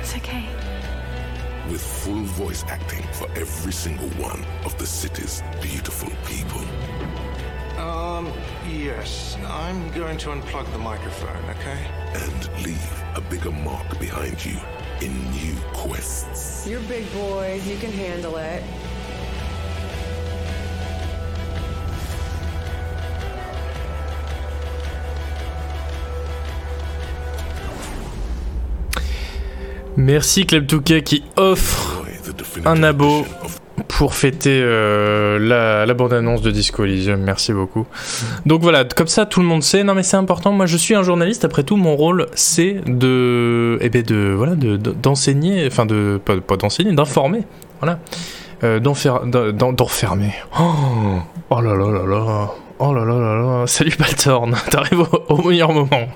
It's 0.00 0.16
okay. 0.16 0.44
With 1.70 1.80
full 1.80 2.24
voice 2.24 2.64
acting 2.66 3.04
for 3.12 3.30
every 3.38 3.72
single 3.72 4.08
one 4.20 4.44
of 4.64 4.76
the 4.76 4.86
city's 4.86 5.40
beautiful 5.60 6.10
people. 6.26 6.62
Um, 7.78 8.26
yes. 8.68 9.36
I'm 9.46 9.88
going 9.92 10.18
to 10.18 10.30
unplug 10.30 10.72
the 10.72 10.78
microphone, 10.78 11.44
okay? 11.50 11.86
And 12.14 12.64
leave 12.66 13.02
a 13.14 13.20
bigger 13.20 13.52
mark 13.52 14.00
behind 14.00 14.44
you 14.44 14.58
in 15.00 15.12
new 15.30 15.54
quests. 15.74 16.66
You're 16.66 16.80
big 16.88 17.06
boys, 17.12 17.64
you 17.68 17.76
can 17.76 17.92
handle 17.92 18.36
it. 18.36 18.64
Merci 29.96 30.46
Club 30.46 30.66
Touquet 30.66 31.02
qui 31.02 31.22
offre 31.36 32.02
un 32.64 32.82
abo 32.82 33.26
pour 33.88 34.14
fêter 34.14 34.60
euh, 34.62 35.38
la, 35.86 35.92
bande-annonce 35.94 36.40
de 36.40 36.50
Disco 36.50 36.84
Elysium. 36.84 37.20
Merci 37.20 37.52
beaucoup. 37.52 37.86
Donc 38.46 38.62
voilà, 38.62 38.84
comme 38.84 39.06
ça 39.06 39.26
tout 39.26 39.40
le 39.40 39.46
monde 39.46 39.62
sait. 39.62 39.84
Non 39.84 39.94
mais 39.94 40.02
c'est 40.02 40.16
important. 40.16 40.52
Moi 40.52 40.66
je 40.66 40.76
suis 40.76 40.94
un 40.94 41.02
journaliste. 41.02 41.44
Après 41.44 41.62
tout, 41.62 41.76
mon 41.76 41.94
rôle 41.94 42.26
c'est 42.34 42.80
de, 42.86 43.78
eh 43.82 43.90
ben 43.90 44.02
de 44.02 44.32
voilà, 44.36 44.54
d'enseigner, 44.54 45.66
enfin 45.66 45.84
de 45.84 46.20
pas, 46.24 46.56
d'enseigner, 46.56 46.92
d'informer. 46.92 47.42
Voilà, 47.80 47.98
euh, 48.64 48.80
d'enfermer. 48.80 50.32
Oh, 50.58 50.72
oh 51.50 51.60
là 51.60 51.74
là 51.74 51.90
là 51.90 52.06
là. 52.06 52.50
Oh 52.78 52.94
là 52.94 53.04
là 53.04 53.14
là 53.14 53.34
là. 53.34 53.66
Salut 53.66 53.94
Baltorn. 53.98 54.56
T'arrives 54.70 55.04
au 55.28 55.48
meilleur 55.48 55.72
moment. 55.72 56.08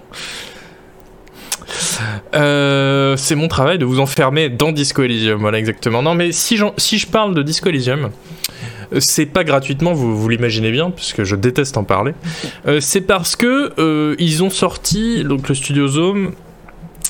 Euh, 2.34 3.16
c'est 3.16 3.34
mon 3.34 3.48
travail 3.48 3.78
de 3.78 3.84
vous 3.84 4.00
enfermer 4.00 4.48
dans 4.48 4.72
Disco 4.72 5.02
Elysium, 5.02 5.40
voilà 5.40 5.58
exactement. 5.58 6.02
Non, 6.02 6.14
mais 6.14 6.32
si, 6.32 6.60
si 6.76 6.98
je 6.98 7.06
parle 7.06 7.34
de 7.34 7.42
Disco 7.42 7.68
Elysium, 7.68 8.10
euh, 8.92 8.98
c'est 9.00 9.26
pas 9.26 9.44
gratuitement, 9.44 9.92
vous, 9.92 10.28
l'imaginez 10.28 10.70
bien, 10.70 10.90
puisque 10.90 11.24
je 11.24 11.36
déteste 11.36 11.76
en 11.76 11.84
parler. 11.84 12.12
Euh, 12.66 12.80
c'est 12.80 13.00
parce 13.00 13.36
que 13.36 14.16
ils 14.18 14.42
ont 14.42 14.50
sorti, 14.50 15.24
donc 15.24 15.48
le 15.48 15.54
studio 15.54 15.88
Zome, 15.88 16.32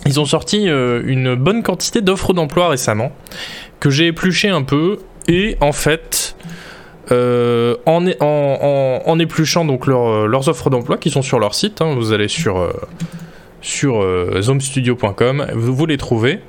ils 0.04 0.20
ont 0.20 0.26
sorti 0.26 0.66
une 0.66 1.34
bonne 1.34 1.62
quantité 1.62 2.00
d'offres 2.00 2.32
d'emploi 2.32 2.68
récemment, 2.68 3.12
que 3.80 3.90
j'ai 3.90 4.06
épluché 4.06 4.48
un 4.48 4.62
peu, 4.62 4.98
et 5.26 5.56
en 5.60 5.72
fait, 5.72 6.36
en, 7.10 9.18
épluchant 9.18 9.64
donc 9.64 9.86
leurs 9.86 10.48
offres 10.48 10.70
d'emploi 10.70 10.98
qui 10.98 11.10
sont 11.10 11.22
sur 11.22 11.40
leur 11.40 11.54
site, 11.54 11.80
hein, 11.80 11.94
vous 11.96 12.12
allez 12.12 12.28
sur 12.28 12.70
sur 13.66 14.02
zoomstudio.com, 14.40 15.46
vous, 15.54 15.86
les 15.86 15.96
trouvez. 15.96 16.40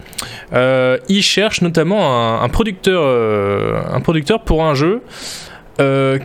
ils 0.53 1.22
cherchent 1.22 1.61
notamment 1.61 2.41
un, 2.41 2.49
producteur, 2.49 3.93
un 3.93 3.99
producteur 4.01 4.41
pour 4.41 4.63
un 4.63 4.76
jeu 4.76 5.01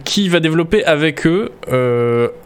qui 0.04 0.28
va 0.28 0.40
développer 0.40 0.84
avec 0.84 1.26
eux 1.26 1.50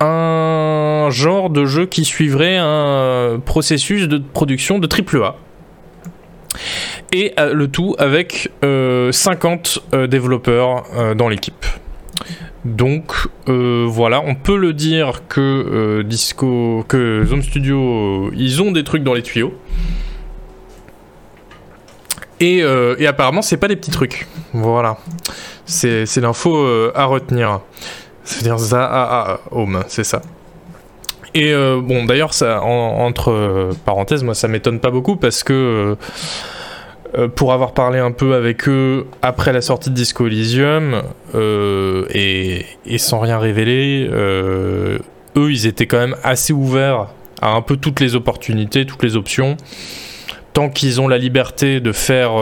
un 0.01 1.09
genre 1.11 1.51
de 1.51 1.65
jeu 1.65 1.87
qui 1.87 2.05
suivrait 2.05 2.57
un 2.57 3.41
processus 3.45 4.09
de 4.09 4.19
production 4.19 4.79
de 4.79 4.89
AAA 4.89 5.37
et 7.13 7.33
euh, 7.39 7.55
le 7.55 7.69
tout 7.69 7.95
avec 7.99 8.51
50 8.63 9.79
euh, 9.93 9.97
euh, 9.97 10.07
développeurs 10.07 10.85
dans 11.17 11.29
l'équipe. 11.29 11.67
Donc 12.67 13.29
voilà, 13.47 14.21
on 14.25 14.35
peut 14.35 14.57
le 14.57 14.73
dire 14.73 15.23
que 15.29 16.03
Disco, 16.03 16.85
que 16.89 17.25
Zone 17.25 17.43
Studio, 17.43 18.31
ils 18.35 18.61
ont 18.63 18.73
des 18.73 18.85
trucs 18.85 19.03
dans 19.03 19.15
les 19.15 19.23
tuyaux. 19.23 19.55
Et, 22.41 22.63
apparemment, 23.07 23.43
c'est 23.43 23.57
pas 23.57 23.69
des 23.69 23.77
petits 23.77 23.91
trucs. 23.91 24.27
Voilà, 24.53 24.99
c'est 25.65 26.17
l'info 26.17 26.67
à 26.95 27.05
retenir. 27.05 27.61
C'est-à-dire 28.25 28.59
ça, 28.59 29.41
Home, 29.53 29.85
c'est 29.89 30.05
ça. 30.05 30.23
Et 31.37 31.53
bon, 31.55 32.05
d'ailleurs, 32.07 32.33
ça, 32.33 32.63
entre 32.63 33.71
parenthèses, 33.85 34.25
moi, 34.25 34.35
ça 34.35 34.49
m'étonne 34.49 34.81
pas 34.81 34.91
beaucoup 34.91 35.17
parce 35.17 35.45
que 35.45 35.53
euh, 35.53 35.95
pour 37.35 37.53
avoir 37.53 37.73
parlé 37.73 37.99
un 37.99 38.13
peu 38.13 38.35
avec 38.35 38.69
eux 38.69 39.07
après 39.23 39.53
la 39.53 39.61
sortie 39.61 39.91
de 39.91 39.95
Disco 39.95 40.27
Elysium 40.27 41.03
euh, 41.35 42.05
et, 42.11 42.99
sans 42.99 43.21
rien 43.21 43.39
révéler, 43.39 44.09
euh, 44.11 44.99
eux 45.37 45.51
ils 45.51 45.67
étaient 45.67 45.87
quand 45.87 45.99
même 45.99 46.17
assez 46.23 46.53
ouverts 46.53 47.09
à 47.41 47.53
un 47.53 47.63
peu 47.63 47.77
toutes 47.77 48.01
les 48.01 48.17
opportunités, 48.17 48.87
toutes 48.87 49.03
les 49.03 49.17
options, 49.17 49.57
tant 50.53 50.69
qu'ils 50.69 51.01
ont 51.01 51.09
la 51.09 51.19
liberté 51.19 51.81
de 51.81 51.93
faire 51.93 52.33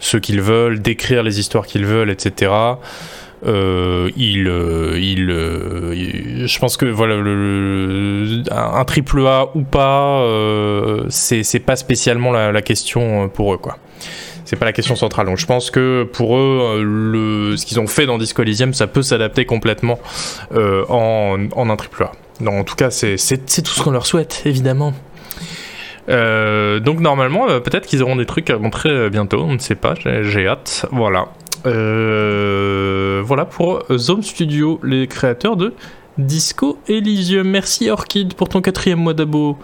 ce 0.00 0.16
qu'ils 0.16 0.40
veulent, 0.40 0.80
d'écrire 0.80 1.22
les 1.22 1.40
histoires 1.40 1.66
qu'ils 1.66 1.84
veulent, 1.84 2.10
etc. 2.10 2.52
Euh, 3.46 4.10
il, 4.16 4.48
euh, 4.48 4.96
euh, 4.96 6.46
je 6.46 6.58
pense 6.58 6.76
que 6.76 6.86
voilà, 6.86 7.14
un 8.50 8.84
triple 8.84 9.26
A 9.26 9.48
ou 9.54 9.62
pas, 9.62 10.24
c'est 11.08 11.64
pas 11.64 11.76
spécialement 11.76 12.32
la, 12.32 12.62
question 12.62 13.28
pour 13.28 13.54
eux, 13.54 13.58
quoi. 13.58 13.78
C'est 14.44 14.56
pas 14.56 14.66
la 14.66 14.72
question 14.72 14.96
centrale. 14.96 15.26
Donc 15.26 15.38
je 15.38 15.46
pense 15.46 15.70
que 15.70 16.04
pour 16.12 16.36
eux, 16.36 17.54
ce 17.56 17.64
qu'ils 17.64 17.80
ont 17.80 17.86
fait 17.86 18.06
dans 18.06 18.18
Disco 18.18 18.42
Elysium, 18.42 18.74
ça 18.74 18.86
peut 18.86 19.02
s'adapter 19.02 19.44
complètement 19.44 19.98
en, 20.52 21.38
un 21.56 21.76
triple 21.76 22.04
A. 22.04 22.12
Donc, 22.40 22.54
en 22.54 22.64
tout 22.64 22.74
cas, 22.74 22.90
c'est 22.90 23.16
tout 23.16 23.72
ce 23.72 23.82
qu'on 23.82 23.90
leur 23.90 24.06
souhaite, 24.06 24.42
évidemment. 24.44 24.92
donc 26.08 27.00
normalement, 27.00 27.46
peut-être 27.60 27.86
qu'ils 27.86 28.02
auront 28.02 28.16
des 28.16 28.26
trucs 28.26 28.50
à 28.50 28.58
montrer 28.58 29.08
bientôt, 29.08 29.42
on 29.42 29.54
ne 29.54 29.58
sait 29.58 29.76
pas, 29.76 29.94
j'ai 30.22 30.46
hâte. 30.46 30.86
Voilà. 30.90 31.28
Euh, 31.66 33.22
voilà 33.24 33.44
pour 33.44 33.82
Zone 33.96 34.22
Studio, 34.22 34.80
les 34.82 35.06
créateurs 35.06 35.56
de 35.56 35.74
Disco 36.18 36.78
Elysium. 36.88 37.48
Merci 37.48 37.90
Orchid 37.90 38.34
pour 38.34 38.48
ton 38.48 38.60
quatrième 38.60 39.00
mois 39.00 39.14
d'abo. 39.14 39.58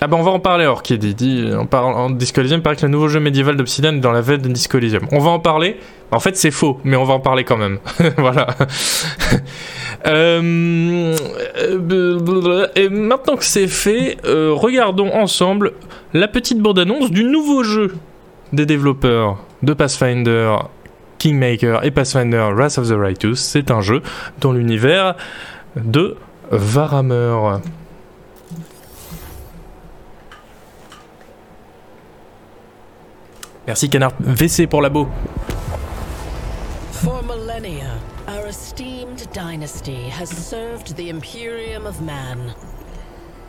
Ah 0.00 0.06
bah 0.06 0.16
on 0.16 0.22
va 0.22 0.30
en 0.30 0.38
parler 0.38 0.64
Orchid, 0.64 1.02
il 1.02 1.16
dit, 1.16 1.44
on 1.58 1.66
parle 1.66 1.92
en 1.92 2.10
Disco 2.10 2.40
Elysium, 2.40 2.60
il 2.60 2.62
paraît 2.62 2.76
que 2.76 2.82
le 2.82 2.88
nouveau 2.92 3.08
jeu 3.08 3.18
médiéval 3.18 3.56
d'Obsidian 3.56 3.96
est 3.96 4.00
dans 4.00 4.12
la 4.12 4.20
veine 4.20 4.40
de 4.40 4.48
Disco 4.48 4.78
Elysium. 4.78 5.02
On 5.10 5.18
va 5.18 5.30
en 5.30 5.40
parler, 5.40 5.76
en 6.12 6.20
fait 6.20 6.36
c'est 6.36 6.52
faux, 6.52 6.78
mais 6.84 6.96
on 6.96 7.02
va 7.02 7.14
en 7.14 7.20
parler 7.20 7.42
quand 7.42 7.56
même. 7.56 7.78
voilà. 8.16 8.48
Euh, 10.06 11.16
et 12.76 12.88
maintenant 12.88 13.36
que 13.36 13.44
c'est 13.44 13.66
fait, 13.66 14.16
euh, 14.24 14.52
regardons 14.54 15.12
ensemble 15.12 15.72
la 16.14 16.28
petite 16.28 16.60
bande-annonce 16.60 17.10
du 17.10 17.24
nouveau 17.24 17.64
jeu 17.64 17.96
des 18.52 18.64
développeurs 18.64 19.38
de 19.62 19.72
Pathfinder, 19.74 20.56
Kingmaker 21.18 21.80
et 21.82 21.90
Pathfinder 21.90 22.52
Wrath 22.54 22.78
of 22.78 22.88
the 22.88 22.96
Righteous. 22.96 23.36
C'est 23.36 23.70
un 23.70 23.80
jeu 23.80 24.02
dans 24.40 24.52
l'univers 24.52 25.16
de 25.76 26.16
Warhammer. 26.50 27.60
Merci 33.66 33.90
Canard 33.90 34.14
VC 34.20 34.66
pour 34.66 34.80
labo. 34.80 35.08
For 36.90 37.22
millennia, 37.22 38.00
our 38.26 38.46
esteemed 38.46 39.30
dynasty 39.34 40.08
has 40.08 40.30
served 40.30 40.96
the 40.96 41.10
Imperium 41.10 41.86
of 41.86 42.00
Man, 42.00 42.54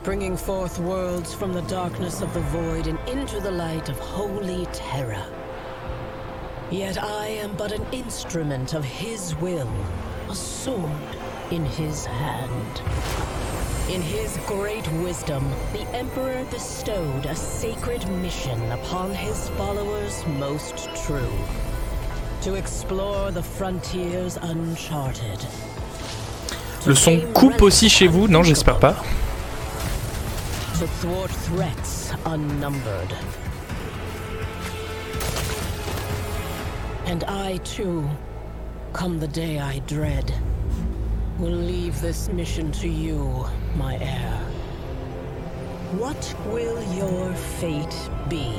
bringing 0.03 0.35
forth 0.35 0.77
worlds 0.79 1.33
from 1.33 1.53
the 1.53 1.61
darkness 1.69 2.21
of 2.21 2.33
the 2.33 2.41
void 2.41 2.87
and 2.87 2.99
into 3.07 3.39
the 3.39 3.51
light 3.51 3.87
of 3.87 3.97
holy 3.97 4.65
terror. 4.73 5.23
Yet 6.71 7.01
I 7.01 7.27
am 7.27 7.55
but 7.55 7.71
an 7.71 7.83
instrument 7.91 8.75
of 8.75 8.85
his 8.85 9.35
will, 9.37 9.69
a 10.29 10.35
sword 10.35 11.17
in 11.49 11.65
his 11.65 12.05
hand. 12.05 12.81
In 13.89 14.03
his 14.03 14.37
great 14.45 14.87
wisdom, 15.01 15.43
the 15.73 15.81
Emperor 15.95 16.45
bestowed 16.51 17.25
a 17.25 17.35
sacred 17.35 18.07
mission 18.21 18.71
upon 18.71 19.15
his 19.15 19.49
followers 19.57 20.23
most 20.37 20.89
true. 21.07 21.33
To 22.43 22.53
explore 22.53 23.31
the 23.31 23.41
frontiers 23.41 24.37
uncharted. 24.37 25.39
Le 26.85 26.93
son 26.93 27.19
coupe 27.33 27.63
aussi 27.63 27.89
chez 27.89 28.07
vous 28.07 28.27
Non, 28.27 28.43
j'espère 28.43 28.77
pas. 28.77 28.95
To 30.77 30.85
thwart 31.01 31.31
threats 31.31 32.13
unnumbered. 32.27 33.15
And 37.09 37.23
I 37.23 37.57
too, 37.57 38.07
come 38.93 39.19
the 39.19 39.27
day 39.27 39.57
I 39.57 39.79
dread, 39.87 40.31
will 41.39 41.49
leave 41.49 41.99
this 42.01 42.29
mission 42.29 42.71
to 42.73 42.87
you, 42.87 43.47
my 43.75 43.97
heir. 43.97 44.37
What 45.97 46.35
will 46.45 46.79
your 46.93 47.33
fate 47.33 48.09
be? 48.29 48.51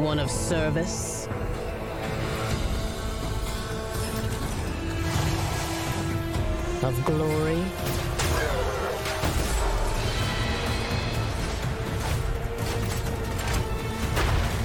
One 0.00 0.20
of 0.20 0.30
service? 0.30 1.26
Of 6.84 7.04
glory? 7.04 7.64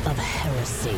Heresy. 0.07 0.95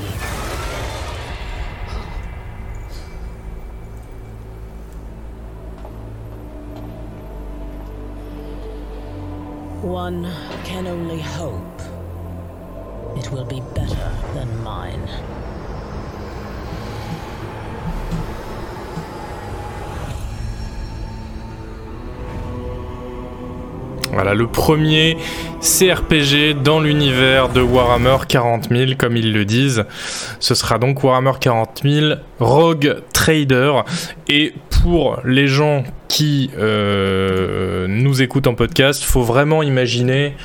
One 9.82 10.32
can 10.64 10.88
only 10.88 11.20
hope 11.20 11.82
it 13.18 13.32
will 13.32 13.45
be 13.45 13.62
better 13.74 14.12
than 14.34 14.64
mine. 14.64 15.41
Voilà, 24.24 24.36
le 24.36 24.45
premier 24.45 25.17
CRPG 25.61 26.53
dans 26.61 26.80
l'univers 26.80 27.49
de 27.49 27.59
Warhammer 27.59 28.17
40 28.28 28.69
000, 28.69 28.91
comme 28.95 29.17
ils 29.17 29.34
le 29.34 29.45
disent. 29.45 29.84
Ce 30.39 30.53
sera 30.53 30.78
donc 30.78 31.03
Warhammer 31.03 31.32
40 31.41 31.82
000 31.84 32.13
Rogue 32.39 32.97
Trader. 33.13 33.82
Et 34.30 34.53
pour 34.69 35.19
les 35.26 35.47
gens 35.47 35.84
qui 36.07 36.51
euh, 36.59 37.88
nous 37.88 38.22
écoutent 38.22 38.45
en 38.45 38.53
podcast, 38.53 39.03
faut 39.03 39.24
vraiment 39.24 39.63
imaginer 39.63 40.36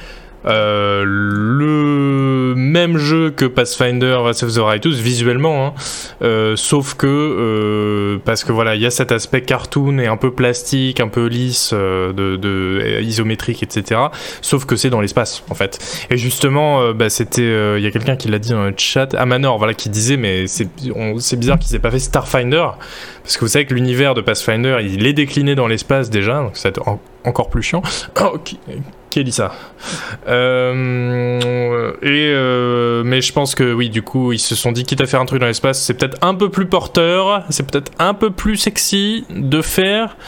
euh, 0.47 1.03
le 1.05 2.55
même 2.57 2.99
jeu 2.99 3.31
que 3.31 3.45
Pathfinder 3.45 4.19
Wrath 4.21 4.43
of 4.43 4.55
the 4.55 4.59
Righteous 4.59 4.95
visuellement, 4.95 5.67
hein. 5.67 5.75
euh, 6.23 6.57
sauf 6.57 6.95
que 6.95 7.07
euh, 7.07 8.19
parce 8.25 8.45
que 8.45 8.53
voilà, 8.53 8.75
il 8.77 8.83
y 8.83 8.87
a 8.87 8.91
cet 8.91 9.13
aspect 9.13 9.43
cartoon 9.43 9.99
et 9.99 10.07
un 10.07 10.17
peu 10.17 10.31
plastique, 10.31 11.01
un 11.01 11.09
peu 11.09 11.27
lisse, 11.27 11.73
de, 11.73 13.01
isométrique, 13.03 13.63
etc. 13.63 14.01
Sauf 14.41 14.65
que 14.67 14.77
c'est 14.77 14.91
dans 14.91 15.01
l'espace 15.01 15.43
en 15.51 15.55
fait. 15.55 15.79
Et 16.11 16.17
justement, 16.17 16.93
bah, 16.93 17.11
c'était, 17.11 17.77
il 17.79 17.83
y 17.83 17.87
a 17.87 17.91
quelqu'un 17.91 18.17
qui 18.17 18.29
l'a 18.29 18.39
dit 18.39 18.51
dans 18.51 18.65
le 18.65 18.75
chat, 18.77 19.15
Amanor, 19.15 19.59
voilà, 19.59 19.75
qui 19.75 19.89
disait 19.89 20.17
mais 20.17 20.47
c'est, 20.47 20.69
bizarre 21.37 21.59
qu'il 21.59 21.69
s'est 21.69 21.79
pas 21.79 21.91
fait 21.91 21.99
Starfinder 21.99 22.69
parce 23.27 23.39
que 23.39 23.45
vous 23.45 23.51
savez 23.51 23.67
que 23.67 23.75
l'univers 23.75 24.15
de 24.15 24.21
Pathfinder, 24.21 24.79
il 24.83 25.05
est 25.05 25.13
décliné 25.13 25.57
dans 25.57 25.67
l'espace 25.67 26.11
déjà, 26.11 26.43
donc 26.43 26.53
c'est 26.55 26.79
encore 27.25 27.51
plus 27.51 27.63
chiant. 27.63 27.83
Oh, 28.21 28.39
qui 29.17 29.25
dit 29.25 29.33
ça 29.33 29.53
euh, 30.29 31.93
euh, 32.03 33.03
mais 33.03 33.23
je 33.23 33.33
pense 33.33 33.55
que 33.55 33.73
oui, 33.73 33.89
du 33.89 34.03
coup, 34.03 34.33
ils 34.33 34.39
se 34.39 34.55
sont 34.55 34.73
dit 34.73 34.85
quitte 34.85 35.01
à 35.01 35.07
faire 35.07 35.23
un 35.23 35.25
truc 35.25 35.41
dans 35.41 35.47
l'espace, 35.47 35.81
c'est 35.81 35.95
peut-être 35.95 36.19
un 36.21 36.35
peu 36.35 36.51
plus 36.51 36.67
porteur, 36.67 37.45
c'est 37.49 37.67
peut-être 37.67 37.93
un 37.99 38.13
peu 38.13 38.31
plus 38.31 38.59
sexy 38.59 39.25
de 39.31 39.63
faire 39.63 40.19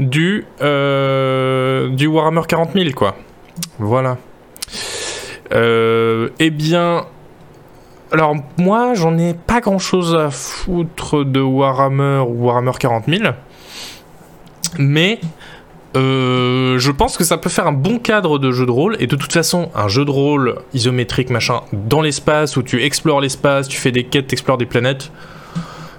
du, 0.00 0.44
du 0.60 2.06
Warhammer 2.06 2.42
40 2.48 2.72
000, 2.74 2.90
quoi. 2.96 3.16
Voilà. 3.78 4.16
eh 5.52 6.50
bien, 6.50 7.06
alors 8.10 8.34
moi, 8.58 8.94
j'en 8.94 9.16
ai 9.18 9.34
pas 9.34 9.60
grand-chose 9.60 10.16
à 10.16 10.30
foutre 10.30 11.24
de 11.24 11.40
Warhammer 11.40 12.24
ou 12.26 12.46
Warhammer 12.46 12.72
40 12.76 13.04
000, 13.06 13.22
mais 14.78 15.20
euh, 15.96 16.78
je 16.78 16.90
pense 16.92 17.16
que 17.16 17.24
ça 17.24 17.38
peut 17.38 17.48
faire 17.48 17.66
un 17.66 17.72
bon 17.72 17.98
cadre 17.98 18.38
de 18.38 18.52
jeu 18.52 18.66
de 18.66 18.70
rôle. 18.70 18.96
Et 19.00 19.06
de 19.06 19.16
toute 19.16 19.32
façon, 19.32 19.70
un 19.74 19.88
jeu 19.88 20.04
de 20.04 20.10
rôle 20.10 20.56
isométrique, 20.74 21.30
machin, 21.30 21.62
dans 21.72 22.02
l'espace, 22.02 22.56
où 22.56 22.62
tu 22.62 22.82
explores 22.84 23.20
l'espace, 23.20 23.66
tu 23.66 23.78
fais 23.78 23.92
des 23.92 24.04
quêtes, 24.04 24.28
tu 24.28 24.34
explores 24.34 24.58
des 24.58 24.66
planètes, 24.66 25.10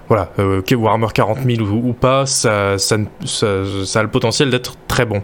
voilà, 0.08 0.30
euh, 0.38 0.62
Warhammer 0.70 1.08
40 1.12 1.38
000 1.44 1.62
ou, 1.68 1.92
pas, 1.92 2.24
ça, 2.24 2.78
ça, 2.78 2.96
a 2.96 4.02
le 4.02 4.08
potentiel 4.08 4.50
d'être 4.50 4.74
très 4.86 5.04
bon. 5.04 5.22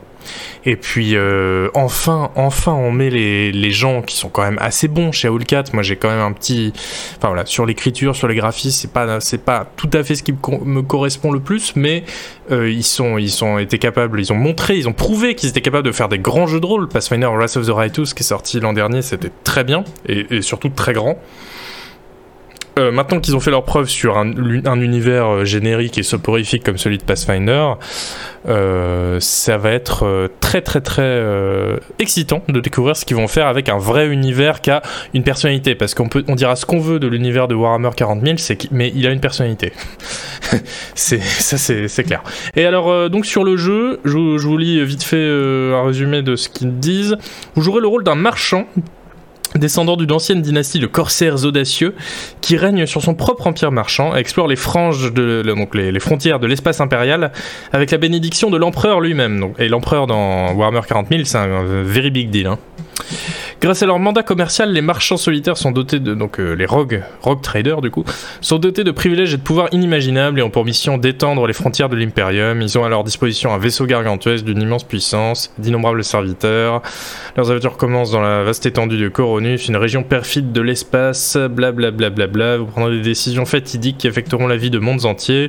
Et 0.65 0.77
puis 0.77 1.17
euh, 1.17 1.69
enfin, 1.75 2.31
enfin, 2.37 2.73
on 2.73 2.91
met 2.91 3.11
les, 3.11 3.71
gens 3.73 4.03
qui 4.03 4.17
sont 4.17 4.29
quand 4.29 4.43
même 4.43 4.59
assez 4.61 4.89
bons 4.89 5.11
chez 5.11 5.29
Owlcat. 5.29 5.65
Moi, 5.73 5.83
j'ai 5.83 5.97
quand 5.97 6.09
même 6.09 6.21
un 6.21 6.33
petit, 6.33 6.73
enfin 7.17 7.29
voilà, 7.29 7.45
sur 7.47 7.67
l'écriture, 7.67 8.15
sur 8.15 8.29
les 8.29 8.37
graphismes, 8.37 8.79
c'est 8.81 8.93
pas, 8.93 9.21
c'est 9.21 9.45
pas 9.45 9.67
tout 9.77 9.91
à 9.93 10.05
fait 10.05 10.15
ce 10.15 10.23
qui 10.23 10.33
me 10.33 10.83
correspond 10.83 11.33
le 11.33 11.41
plus, 11.41 11.75
mais 11.75 12.05
euh, 12.53 12.71
ils 12.71 12.85
sont, 12.85 13.19
ils 13.19 13.31
sont 13.31 13.59
été 13.59 13.79
capables, 13.79 14.21
ils 14.21 14.33
ont 14.33 14.37
montré, 14.37 14.77
ils 14.77 14.89
ont 14.89 14.93
prouvé 14.93 15.35
qu'ils 15.35 15.49
étaient 15.49 15.61
capables 15.61 15.87
de 15.87 15.93
faire 15.93 16.09
des 16.09 16.19
grands 16.19 16.47
jeux 16.47 16.61
de 16.61 16.67
rôle. 16.67 16.89
Pathfinder 16.89 17.27
Wrath 17.27 17.57
of 17.57 17.67
the 17.67 17.71
Righteous 17.71 18.15
qui 18.15 18.21
est 18.21 18.23
sorti 18.23 18.61
l'an 18.61 18.73
dernier, 18.73 19.03
c'était 19.03 19.33
très 19.43 19.65
bien 19.65 19.85
et 20.07 20.43
surtout 20.43 20.69
très 20.69 20.93
grand. 20.93 21.19
Euh, 22.79 22.91
maintenant 22.91 23.21
qu'ils 23.21 23.37
ont 23.37 23.41
fait 23.41 23.53
leur 23.53 23.65
preuve 23.65 23.89
sur 23.89 24.19
un, 24.19 24.33
univers 24.81 25.27
euh, 25.27 25.45
générique 25.45 25.97
et 25.97 26.03
soporifique 26.03 26.65
comme 26.65 26.77
celui 26.77 26.99
de 26.99 27.05
Pathfinder, 27.05 27.75
euh, 28.49 29.21
ça 29.21 29.59
va 29.59 29.71
être 29.71 30.31
très 30.41 30.61
très 30.61 30.81
très 30.81 31.23
excitant 31.99 32.43
de 32.49 32.61
découvrir 32.61 32.97
ce 32.97 33.05
qu'ils 33.05 33.17
vont 33.17 33.29
faire 33.29 33.47
avec 33.47 33.69
un 33.69 33.79
vrai 33.79 34.09
univers 34.09 34.61
qui 34.61 34.71
a 34.71 34.83
une 35.15 35.23
personnalité. 35.23 35.75
Parce 35.75 35.95
qu'on 35.95 36.09
peut, 36.09 36.25
on 36.29 36.35
dira 36.35 36.57
ce 36.57 36.67
qu'on 36.67 36.81
veut 36.81 36.99
de 36.99 37.07
l'univers 37.07 37.49
de 37.49 37.55
Warhammer 37.55 37.91
40 37.97 38.23
000, 38.23 38.37
mais 38.71 38.93
il 38.95 39.07
a 39.07 39.11
une 39.11 39.21
personnalité. 39.21 39.73
ça, 40.95 41.59
c'est 41.59 42.05
clair. 42.05 42.23
Et 42.57 42.65
alors 42.67 43.09
donc 43.09 43.27
sur 43.27 43.45
le 43.45 43.57
jeu, 43.57 44.01
je, 44.05 44.39
je 44.39 44.47
vous 44.47 44.59
lis 44.59 44.85
vite 44.85 45.03
fait 45.03 45.25
un 45.27 45.85
résumé 45.85 46.23
de 46.23 46.37
ce 46.37 46.49
qu'ils 46.49 46.79
disent. 46.79 47.17
Vous 47.55 47.63
jouerez 47.63 47.81
le 47.81 47.89
rôle 47.89 48.05
d'un 48.05 48.17
marchand 48.17 48.67
descendant 49.59 49.97
d'une 49.97 50.13
ancienne 50.13 50.43
dynastie 50.43 50.79
de 50.79 50.87
corsaires 50.87 51.45
audacieux, 51.45 51.95
qui 52.41 52.57
règne 52.57 52.87
sur 52.87 53.03
son 53.03 53.15
propre 53.15 53.47
empire 53.47 53.73
marchand, 53.73 54.15
explore 54.15 54.49
les 54.49 54.57
franges 54.57 55.13
de, 55.13 55.43
donc 55.43 55.75
les, 55.75 56.01
frontières 56.01 56.41
de 56.41 56.47
l'espace 56.47 56.81
impérial 56.81 57.33
avec 57.73 57.91
la 57.91 57.99
bénédiction 57.99 58.51
de 58.51 58.57
l'empereur 58.57 59.01
lui-même. 59.01 59.53
Et 59.59 59.69
l'empereur 59.69 60.07
dans 60.07 60.53
Warhammer 60.53 60.83
40 60.87 61.09
000, 61.09 61.25
c'est 61.25 61.39
un, 61.39 61.83
very 61.83 62.11
big 62.11 62.31
deal. 62.31 62.47
Hein. 62.47 62.59
Grâce 63.65 63.83
à 63.83 63.87
leur 63.87 63.99
mandat 63.99 64.23
commercial, 64.23 64.75
les 64.75 64.83
marchands 64.83 65.17
solitaires 65.17 65.57
sont 65.57 65.71
dotés 65.71 65.99
de 65.99 66.13
donc 66.15 66.39
euh, 66.39 66.53
les 66.53 66.67
rogues, 66.67 67.03
rogue 67.23 67.41
traders 67.41 67.81
du 67.81 67.91
coup, 67.91 68.05
sont 68.43 68.59
dotés 68.59 68.85
de 68.85 68.91
privilèges 68.91 69.33
et 69.33 69.39
de 69.39 69.43
pouvoirs 69.43 69.69
inimaginables 69.73 70.39
et 70.39 70.43
ont 70.43 70.51
pour 70.51 70.67
mission 70.67 70.99
d'étendre 70.99 71.47
les 71.47 71.55
frontières 71.55 71.89
de 71.89 71.97
l'impérium. 71.97 72.61
Ils 72.61 72.79
ont 72.79 72.85
à 72.85 72.91
leur 72.91 73.05
disposition 73.05 73.55
un 73.55 73.57
vaisseau 73.57 73.87
gargantuesque 73.87 74.45
d'une 74.45 74.61
immense 74.61 74.85
puissance, 74.85 75.51
d'innombrables 75.57 76.05
serviteurs. 76.05 76.83
Leurs 77.39 77.51
aventures 77.51 77.79
commencent 77.79 78.11
dans 78.11 78.21
la 78.21 78.43
vaste 78.43 78.67
étendue 78.67 78.99
de 78.99 79.09
Coronus, 79.09 79.67
une 79.67 79.77
région 79.77 80.03
perfide 80.03 80.53
de 80.53 80.61
l'espace, 80.61 81.39
blablabla. 81.39 82.11
Bla, 82.11 82.11
bla, 82.11 82.27
bla, 82.27 82.59
Vous 82.59 82.67
prendrez 82.67 82.97
des 82.97 83.03
décisions 83.03 83.47
fatidiques 83.47 83.97
qui 83.97 84.09
affecteront 84.09 84.47
la 84.47 84.59
vie 84.59 84.69
de 84.69 84.79
mondes 84.79 85.07
entiers. 85.07 85.49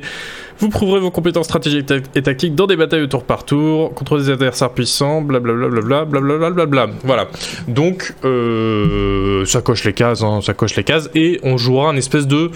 Vous 0.60 0.70
prouverez 0.70 1.02
vos 1.02 1.12
compétences 1.12 1.48
stratégiques 1.48 1.92
et 2.16 2.22
tactiques 2.22 2.56
dans 2.56 2.66
des 2.66 2.78
batailles 2.78 3.02
au 3.02 3.08
tour 3.08 3.26
par 3.26 3.44
tour, 3.44 3.94
contre 3.94 4.18
des 4.18 4.30
adversaires 4.30 4.70
puissants, 4.70 5.22
blablabla, 5.22 5.68
blablabla, 5.68 6.38
blablabla. 6.38 6.88
Voilà. 7.04 7.28
Donc, 7.68 8.14
euh, 8.24 9.46
ça 9.46 9.62
coche 9.62 9.84
les 9.84 9.92
cases, 9.92 10.24
hein, 10.24 10.40
ça 10.42 10.54
coche 10.54 10.76
les 10.78 10.86
cases, 10.86 11.10
et 11.14 11.42
on 11.44 11.58
jouera 11.58 11.90
un 11.90 11.98
espèce 11.98 12.26
de. 12.26 12.52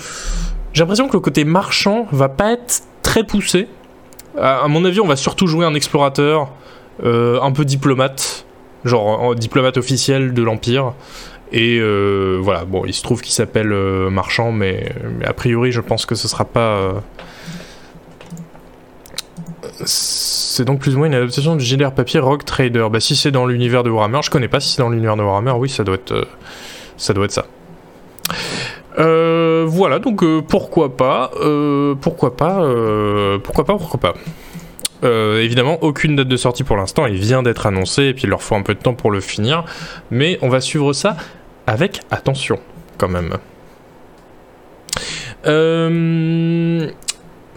J'ai 0.72 0.82
l'impression 0.82 1.10
que 1.10 1.14
le 1.14 1.20
côté 1.20 1.44
marchand 1.44 2.08
va 2.12 2.30
pas 2.30 2.54
être 2.54 2.84
très 3.02 3.26
poussé. 3.26 3.68
À, 4.40 4.68
mon 4.70 4.86
avis, 4.86 5.02
on 5.02 5.08
va 5.08 5.18
surtout 5.18 5.48
jouer 5.48 5.66
un 5.66 5.74
explorateur, 5.74 6.50
euh, 7.04 7.42
un 7.42 7.52
peu 7.52 7.66
diplomate, 7.66 8.46
genre 8.86 9.36
diplomate 9.36 9.76
officiel 9.76 10.34
de 10.34 10.42
l'Empire. 10.42 10.94
Et 11.52 11.80
euh, 11.82 12.40
voilà, 12.42 12.64
bon, 12.64 12.86
il 12.86 12.94
se 12.94 13.02
trouve 13.02 13.22
qu'il 13.22 13.34
s'appelle 13.34 13.74
Marchand, 14.10 14.54
mais, 14.54 14.94
mais, 15.20 15.26
a 15.26 15.34
priori, 15.34 15.74
je 15.74 15.82
pense 15.82 16.06
que 16.06 16.16
ce 16.16 16.30
sera 16.30 16.46
pas 16.46 17.02
c'est 19.86 20.66
donc 20.66 20.80
plus 20.80 20.96
ou 20.96 21.00
moins 21.00 21.08
une 21.08 21.14
adaptation 21.14 21.56
du 21.56 21.64
GDR 21.64 21.92
papier 21.92 22.20
Rogue 22.20 22.44
Trader. 22.44 22.88
Bah 22.92 23.00
si 23.00 23.16
c'est 23.16 23.32
dans 23.32 23.46
l'univers 23.46 23.84
de 23.84 23.90
Warhammer, 23.90 24.20
je 24.24 24.30
connais 24.30 24.48
pas 24.48 24.60
si 24.60 24.70
c'est 24.76 24.82
dans 24.82 24.90
l'univers 24.90 25.16
de 25.16 25.24
Warhammer, 25.24 25.52
oui 25.52 25.70
ça 25.70 25.84
doit 25.84 25.96
être 25.96 26.12
euh, 26.12 27.28
ça. 27.30 27.46
Euh, 28.98 29.66
voilà, 29.68 30.00
donc 30.00 30.24
euh, 30.24 30.42
pourquoi 30.42 30.98
pas, 30.98 31.32
pourquoi 32.02 32.36
pas, 32.36 32.62
pourquoi 33.44 33.66
pas, 33.66 33.78
pourquoi 33.78 34.00
pas. 34.00 34.14
évidemment, 35.40 35.78
aucune 35.82 36.16
date 36.16 36.28
de 36.28 36.38
sortie 36.38 36.64
pour 36.64 36.76
l'instant, 36.76 37.06
il 37.06 37.16
vient 37.16 37.44
d'être 37.44 37.66
annoncé, 37.66 38.04
et 38.04 38.14
puis 38.14 38.24
il 38.24 38.30
leur 38.30 38.42
faut 38.42 38.56
un 38.56 38.64
peu 38.64 38.74
de 38.74 38.80
temps 38.80 38.96
pour 38.96 39.12
le 39.12 39.22
finir, 39.22 39.64
mais 40.12 40.38
on 40.42 40.50
va 40.50 40.60
suivre 40.62 40.94
ça 40.94 41.16
avec 41.68 42.02
attention, 42.12 42.60
quand 42.98 43.10
même. 43.10 43.38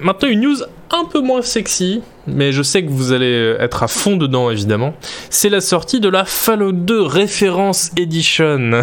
Maintenant, 0.02 0.28
une 0.28 0.40
news 0.40 0.56
un 0.90 1.04
peu 1.04 1.20
moins 1.20 1.42
sexy, 1.42 2.02
mais 2.26 2.52
je 2.52 2.62
sais 2.62 2.84
que 2.84 2.90
vous 2.90 3.12
allez 3.12 3.56
être 3.58 3.82
à 3.82 3.88
fond 3.88 4.16
dedans 4.16 4.50
évidemment. 4.50 4.94
C'est 5.30 5.48
la 5.48 5.60
sortie 5.60 6.00
de 6.00 6.08
la 6.08 6.24
Fallout 6.24 6.72
2 6.72 7.02
Reference 7.02 7.90
Edition. 7.96 8.82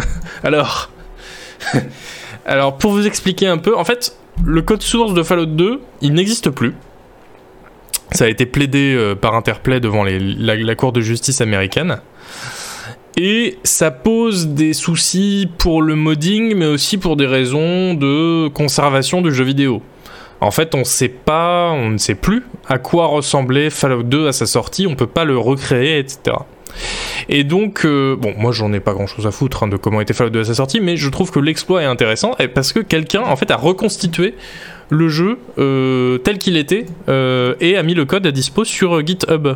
Alors, 2.46 2.78
pour 2.78 2.92
vous 2.92 3.06
expliquer 3.06 3.46
un 3.46 3.58
peu, 3.58 3.76
en 3.76 3.84
fait, 3.84 4.16
le 4.44 4.62
code 4.62 4.82
source 4.82 5.14
de 5.14 5.22
Fallout 5.22 5.46
2, 5.46 5.80
il 6.00 6.14
n'existe 6.14 6.50
plus. 6.50 6.74
Ça 8.12 8.24
a 8.24 8.28
été 8.28 8.46
plaidé 8.46 8.94
euh, 8.96 9.14
par 9.14 9.34
Interplay 9.34 9.80
devant 9.80 10.04
la, 10.04 10.74
Cour 10.74 10.92
de 10.92 11.00
justice 11.00 11.40
américaine. 11.40 12.00
Et 13.16 13.58
ça 13.64 13.90
pose 13.90 14.48
des 14.48 14.72
soucis 14.72 15.48
pour 15.58 15.82
le 15.82 15.94
modding, 15.94 16.54
mais 16.56 16.66
aussi 16.66 16.96
pour 16.96 17.16
des 17.16 17.26
raisons 17.26 17.94
de 17.94 18.48
conservation 18.48 19.20
du 19.20 19.32
jeu 19.32 19.44
vidéo. 19.44 19.82
En 20.40 20.50
fait, 20.50 20.74
on 20.74 20.84
sait 20.84 21.08
pas, 21.08 21.70
on 21.70 21.90
ne 21.90 21.98
sait 21.98 22.14
plus 22.14 22.44
à 22.68 22.78
quoi 22.78 23.06
ressemblait 23.06 23.70
Fallout 23.70 24.02
2 24.02 24.28
à 24.28 24.32
sa 24.32 24.46
sortie, 24.46 24.86
on 24.86 24.94
peut 24.94 25.06
pas 25.06 25.24
le 25.24 25.36
recréer, 25.36 25.98
etc. 25.98 26.36
Et 27.28 27.44
donc, 27.44 27.84
euh, 27.84 28.16
bon, 28.16 28.34
moi 28.38 28.52
j'en 28.52 28.72
ai 28.72 28.80
pas 28.80 28.92
grand 28.92 29.06
chose 29.06 29.26
à 29.26 29.30
foutre 29.30 29.64
hein, 29.64 29.68
de 29.68 29.76
comment 29.76 30.00
était 30.00 30.14
Fallout 30.14 30.30
2 30.30 30.40
à 30.40 30.44
sa 30.44 30.54
sortie, 30.54 30.80
mais 30.80 30.96
je 30.96 31.08
trouve 31.08 31.30
que 31.30 31.40
l'exploit 31.40 31.82
est 31.82 31.86
intéressant 31.86 32.36
parce 32.54 32.72
que 32.72 32.80
quelqu'un 32.80 33.22
en 33.22 33.36
fait 33.36 33.50
a 33.50 33.56
reconstitué 33.56 34.34
le 34.88 35.08
jeu 35.08 35.38
euh, 35.58 36.18
tel 36.18 36.38
qu'il 36.38 36.56
était 36.56 36.86
euh, 37.08 37.54
et 37.60 37.76
a 37.76 37.82
mis 37.82 37.94
le 37.94 38.04
code 38.04 38.26
à 38.26 38.32
dispo 38.32 38.64
sur 38.64 39.04
GitHub. 39.06 39.48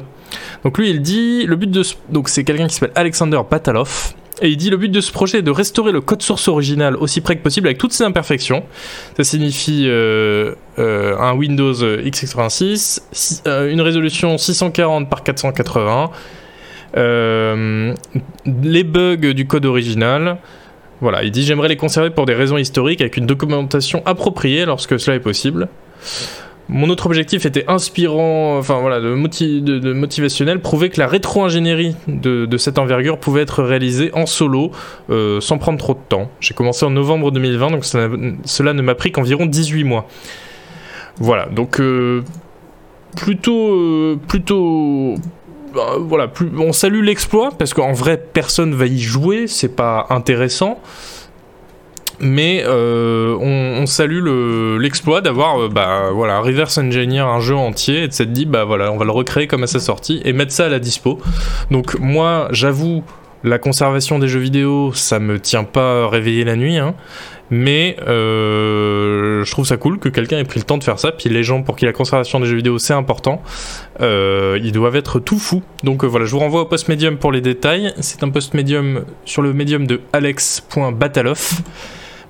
Donc 0.64 0.78
lui 0.78 0.91
il 0.91 1.03
dit 1.03 1.45
le 1.47 1.57
but 1.57 1.70
de 1.70 1.82
donc 2.09 2.28
c'est 2.28 2.45
quelqu'un 2.45 2.66
qui 2.66 2.74
s'appelle 2.74 2.93
Alexander 2.95 3.41
Batalov 3.49 4.14
et 4.43 4.49
il 4.49 4.57
dit 4.57 4.70
le 4.70 4.76
but 4.76 4.91
de 4.91 5.01
ce 5.01 5.12
projet 5.12 5.39
est 5.39 5.43
de 5.43 5.51
restaurer 5.51 5.93
le 5.93 6.01
code 6.01 6.22
source 6.22 6.49
original 6.49 6.97
aussi 6.97 7.20
près 7.20 7.37
que 7.37 7.43
possible 7.43 7.68
avec 7.68 7.78
toutes 7.78 7.93
ses 7.93 8.05
imperfections. 8.05 8.64
Ça 9.16 9.24
signifie 9.24 9.85
euh, 9.87 10.55
euh, 10.78 11.16
un 11.18 11.35
Windows 11.35 11.72
x86, 11.72 13.43
euh, 13.47 13.70
une 13.70 13.80
résolution 13.80 14.37
640 14.37 15.09
par 15.09 15.22
480, 15.22 16.11
les 18.47 18.85
bugs 18.85 19.32
du 19.35 19.47
code 19.47 19.66
original. 19.66 20.39
Voilà, 21.01 21.22
il 21.22 21.30
dit 21.30 21.45
j'aimerais 21.45 21.68
les 21.68 21.76
conserver 21.76 22.11
pour 22.11 22.26
des 22.26 22.35
raisons 22.35 22.57
historiques 22.57 23.01
avec 23.01 23.16
une 23.16 23.26
documentation 23.26 24.03
appropriée 24.07 24.64
lorsque 24.64 24.99
cela 24.99 25.16
est 25.16 25.20
possible. 25.20 25.68
Mon 26.68 26.88
autre 26.88 27.06
objectif 27.06 27.44
était 27.44 27.64
inspirant, 27.68 28.56
enfin 28.56 28.80
voilà, 28.80 28.98
de, 29.00 29.14
motivationnel, 29.92 30.60
prouver 30.60 30.88
que 30.88 30.98
la 30.98 31.06
rétro-ingénierie 31.06 31.94
de, 32.08 32.56
cette 32.56 32.78
envergure 32.78 33.18
pouvait 33.18 33.42
être 33.42 33.62
réalisée 33.62 34.10
en 34.14 34.24
solo, 34.24 34.70
euh, 35.10 35.40
sans 35.40 35.58
prendre 35.58 35.78
trop 35.78 35.92
de 35.92 36.00
temps. 36.08 36.30
J'ai 36.40 36.54
commencé 36.54 36.86
en 36.86 36.90
novembre 36.90 37.30
2020, 37.32 37.70
donc 37.70 37.84
cela 37.84 38.72
ne 38.72 38.82
m'a 38.82 38.94
pris 38.94 39.12
qu'environ 39.12 39.44
18 39.44 39.84
mois. 39.84 40.06
Voilà, 41.18 41.46
donc 41.46 41.80
euh, 41.80 42.22
plutôt, 43.14 43.74
euh, 43.74 44.18
plutôt, 44.26 45.16
bah, 45.74 45.96
voilà, 45.98 46.30
on 46.58 46.72
salue 46.72 47.02
l'exploit 47.02 47.50
parce 47.58 47.74
qu'en 47.74 47.92
vrai 47.92 48.16
personne 48.16 48.74
va 48.74 48.86
y 48.86 48.98
jouer, 48.98 49.46
c'est 49.46 49.76
pas 49.76 50.06
intéressant 50.08 50.80
mais 52.20 52.62
euh, 52.66 53.36
on, 53.40 53.86
salue 53.86 54.24
l'exploit 54.78 55.20
d'avoir 55.20 55.58
euh, 55.60 55.68
bah, 55.68 56.10
voilà, 56.12 56.40
reverse 56.40 56.78
engineer 56.78 57.20
un 57.20 57.40
jeu 57.40 57.54
entier 57.54 58.04
et 58.04 58.08
de 58.08 58.12
s'être 58.12 58.32
dit 58.32 58.46
bah 58.46 58.64
voilà 58.64 58.90
on 58.90 58.96
va 58.96 59.04
le 59.04 59.10
recréer 59.10 59.46
comme 59.46 59.62
à 59.62 59.66
sa 59.66 59.78
sortie 59.78 60.20
et 60.24 60.32
mettre 60.32 60.52
ça 60.52 60.66
à 60.66 60.68
la 60.68 60.78
dispo 60.78 61.20
donc 61.70 61.98
moi 61.98 62.48
j'avoue 62.50 63.04
la 63.42 63.58
conservation 63.58 64.18
des 64.18 64.28
jeux 64.28 64.40
vidéo 64.40 64.92
ça 64.94 65.18
me 65.18 65.38
tient 65.38 65.64
pas 65.64 66.08
réveillé 66.08 66.44
la 66.44 66.56
nuit 66.56 66.78
hein. 66.78 66.94
Mais 67.50 67.96
euh, 68.08 69.44
je 69.44 69.50
trouve 69.50 69.66
ça 69.66 69.76
cool 69.76 69.98
que 69.98 70.08
quelqu'un 70.08 70.38
ait 70.38 70.44
pris 70.44 70.58
le 70.58 70.64
temps 70.64 70.78
de 70.78 70.82
faire 70.82 70.98
ça. 70.98 71.12
Puis 71.12 71.28
les 71.28 71.42
gens 71.42 71.62
pour 71.62 71.76
qui 71.76 71.84
la 71.84 71.92
conservation 71.92 72.40
des 72.40 72.46
jeux 72.46 72.56
vidéo 72.56 72.78
c'est 72.78 72.94
important, 72.94 73.42
ils 74.00 74.72
doivent 74.72 74.96
être 74.96 75.20
tout 75.20 75.38
fous. 75.38 75.62
Donc 75.84 76.04
voilà, 76.04 76.24
je 76.24 76.30
vous 76.32 76.38
renvoie 76.38 76.62
au 76.62 76.64
post 76.64 76.88
médium 76.88 77.18
pour 77.18 77.32
les 77.32 77.42
détails. 77.42 77.92
C'est 78.00 78.22
un 78.22 78.30
post 78.30 78.54
médium 78.54 79.04
sur 79.26 79.42
le 79.42 79.52
médium 79.52 79.86
de 79.86 80.00
alex.bataloff. 80.14 81.60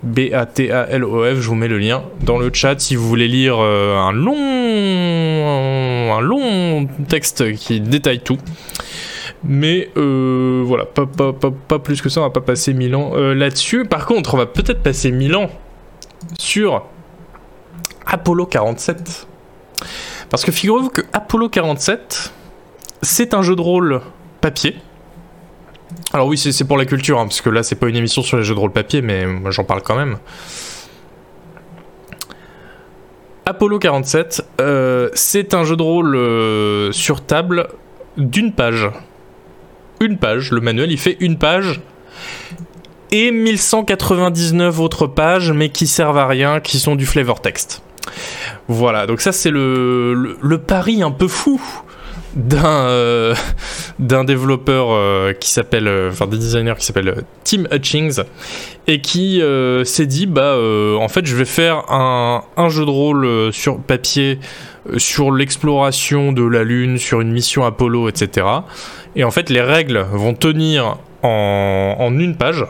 B-A-T-A-L-O-F, 0.05 1.41
je 1.41 1.49
vous 1.49 1.55
mets 1.55 1.69
le 1.69 1.79
lien 1.79 2.05
dans 2.23 2.39
le 2.39 2.51
chat 2.53 2.79
si 2.79 2.95
vous 2.97 3.09
voulez 3.09 3.29
lire 3.29 3.59
un 3.59 4.13
long 4.13 4.35
un 6.15 6.21
long 6.21 6.87
texte 7.09 7.55
qui 7.55 7.81
détaille 7.81 8.21
tout. 8.21 8.39
Mais 9.47 9.91
euh, 9.97 10.63
voilà, 10.65 10.87
pas, 10.87 11.07
pas, 11.07 11.79
plus 11.79 12.01
que 12.01 12.09
ça, 12.09 12.21
on 12.21 12.25
va 12.25 12.31
pas 12.31 12.41
passer 12.41 12.73
mille 12.73 12.97
ans 12.97 13.13
euh, 13.15 13.35
là-dessus. 13.35 13.85
Par 13.85 14.07
contre, 14.07 14.35
on 14.35 14.39
va 14.39 14.47
peut-être 14.47 14.83
passer 14.83 15.11
mille 15.11 15.37
ans 15.37 15.51
sur 16.39 16.87
Apollo 18.07 18.47
47. 18.47 19.27
Parce 20.31 20.45
que 20.45 20.51
figurez-vous 20.51 20.89
que 20.89 21.03
Apollo 21.13 21.51
47, 21.51 22.33
c'est 23.03 23.35
un 23.35 23.43
jeu 23.43 23.55
de 23.55 23.61
rôle 23.61 24.01
papier. 24.41 24.77
Alors 26.12 26.26
oui, 26.26 26.37
c'est 26.37 26.64
pour 26.64 26.78
la 26.78 26.85
culture, 26.85 27.18
hein, 27.18 27.26
parce 27.26 27.41
que 27.41 27.51
là, 27.51 27.62
c'est 27.62 27.74
pas 27.74 27.89
une 27.89 27.97
émission 27.97 28.22
sur 28.22 28.37
les 28.37 28.45
jeux 28.45 28.55
de 28.55 28.61
rôle 28.61 28.72
papier, 28.72 29.03
mais 29.03 29.26
j'en 29.51 29.64
parle 29.64 29.82
quand 29.82 29.97
même. 29.97 30.18
Apollo 33.47 33.78
47, 33.78 34.43
euh, 34.61 35.11
c'est 35.14 35.53
un 35.55 35.64
jeu 35.64 35.76
de 35.76 35.82
rôle 35.82 36.93
sur 36.95 37.20
table 37.20 37.68
d'une 38.16 38.53
page 38.53 38.91
une 40.01 40.18
page. 40.18 40.51
Le 40.51 40.61
manuel, 40.61 40.91
il 40.91 40.99
fait 40.99 41.16
une 41.20 41.39
page 41.39 41.80
et 43.11 43.30
1199 43.30 44.80
autres 44.80 45.07
pages, 45.07 45.53
mais 45.53 45.68
qui 45.68 45.87
servent 45.87 46.18
à 46.18 46.26
rien, 46.26 46.61
qui 46.61 46.78
sont 46.78 46.97
du 46.97 47.07
flavor 47.07 47.41
text. 47.41 47.82
Voilà, 48.68 49.07
donc 49.07 49.20
ça 49.20 49.32
c'est 49.32 49.51
le, 49.51 50.59
pari 50.66 51.03
un 51.03 51.11
peu 51.11 51.28
fou 51.28 51.61
d'un 52.37 52.87
euh, 52.87 53.35
d'un 53.99 54.24
développeur 54.24 54.89
euh, 54.91 55.32
qui 55.32 55.51
s'appelle, 55.51 55.89
euh, 55.89 56.11
enfin 56.11 56.26
des 56.26 56.39
designers 56.39 56.74
qui 56.78 56.87
s'appelle 56.87 57.24
Tim 57.45 57.64
Hutchings 57.72 58.20
et 58.87 59.01
qui 59.01 59.41
s'est 59.85 60.07
dit 60.07 60.26
bah 60.26 60.59
en 60.99 61.09
fait 61.09 61.24
je 61.24 61.35
vais 61.37 61.45
faire 61.45 61.91
un, 61.91 62.43
un 62.57 62.68
jeu 62.68 62.85
de 62.85 62.91
rôle 62.91 63.53
sur 63.53 63.78
papier 63.78 64.39
sur 64.99 65.32
l'exploration 65.32 66.32
de 66.32 66.45
la 66.45 66.64
lune, 66.64 66.99
sur 66.99 67.20
une 67.20 67.32
mission 67.32 67.64
Apollo, 67.64 68.09
etc. 68.09 68.47
Et 69.16 69.24
en 69.24 69.30
fait, 69.30 69.51
les 69.51 69.62
règles 69.62 70.05
vont 70.12 70.35
tenir 70.35 70.99
en, 71.22 72.14
une 72.18 72.37
page. 72.37 72.66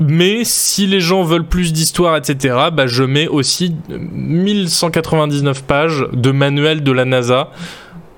Mais 0.00 0.44
si 0.44 0.86
les 0.86 1.00
gens 1.00 1.22
veulent 1.22 1.46
plus 1.46 1.72
d'histoire, 1.72 2.16
etc., 2.16 2.56
bah, 2.72 2.86
je 2.86 3.02
mets 3.02 3.26
aussi 3.28 3.74
1199 3.88 5.64
pages 5.64 6.06
de 6.12 6.30
manuel 6.30 6.82
de 6.82 6.92
la 6.92 7.04
NASA 7.04 7.50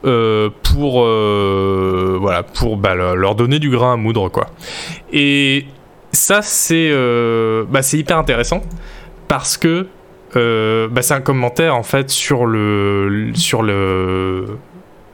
euh, 0.05 0.49
pour, 0.63 1.03
euh, 1.05 2.17
voilà, 2.19 2.43
pour 2.43 2.79
bah, 2.79 2.95
leur 2.95 3.35
donner 3.35 3.59
du 3.59 3.69
grain 3.69 3.93
à 3.93 3.97
moudre. 3.97 4.31
Quoi. 4.31 4.47
Et 5.13 5.67
ça, 6.13 6.41
c'est 6.41 6.91
euh, 6.91 7.65
bah, 7.69 7.81
hyper 7.93 8.17
intéressant 8.17 8.63
parce 9.29 9.59
que 9.59 9.89
bah, 10.33 11.03
c'est 11.03 11.15
un 11.15 11.21
commentaire 11.21 11.77
en 11.77 11.83
fait 11.83 12.09
sur 12.09 12.47
le, 12.47 13.33
sur 13.35 13.63
le, 13.63 14.57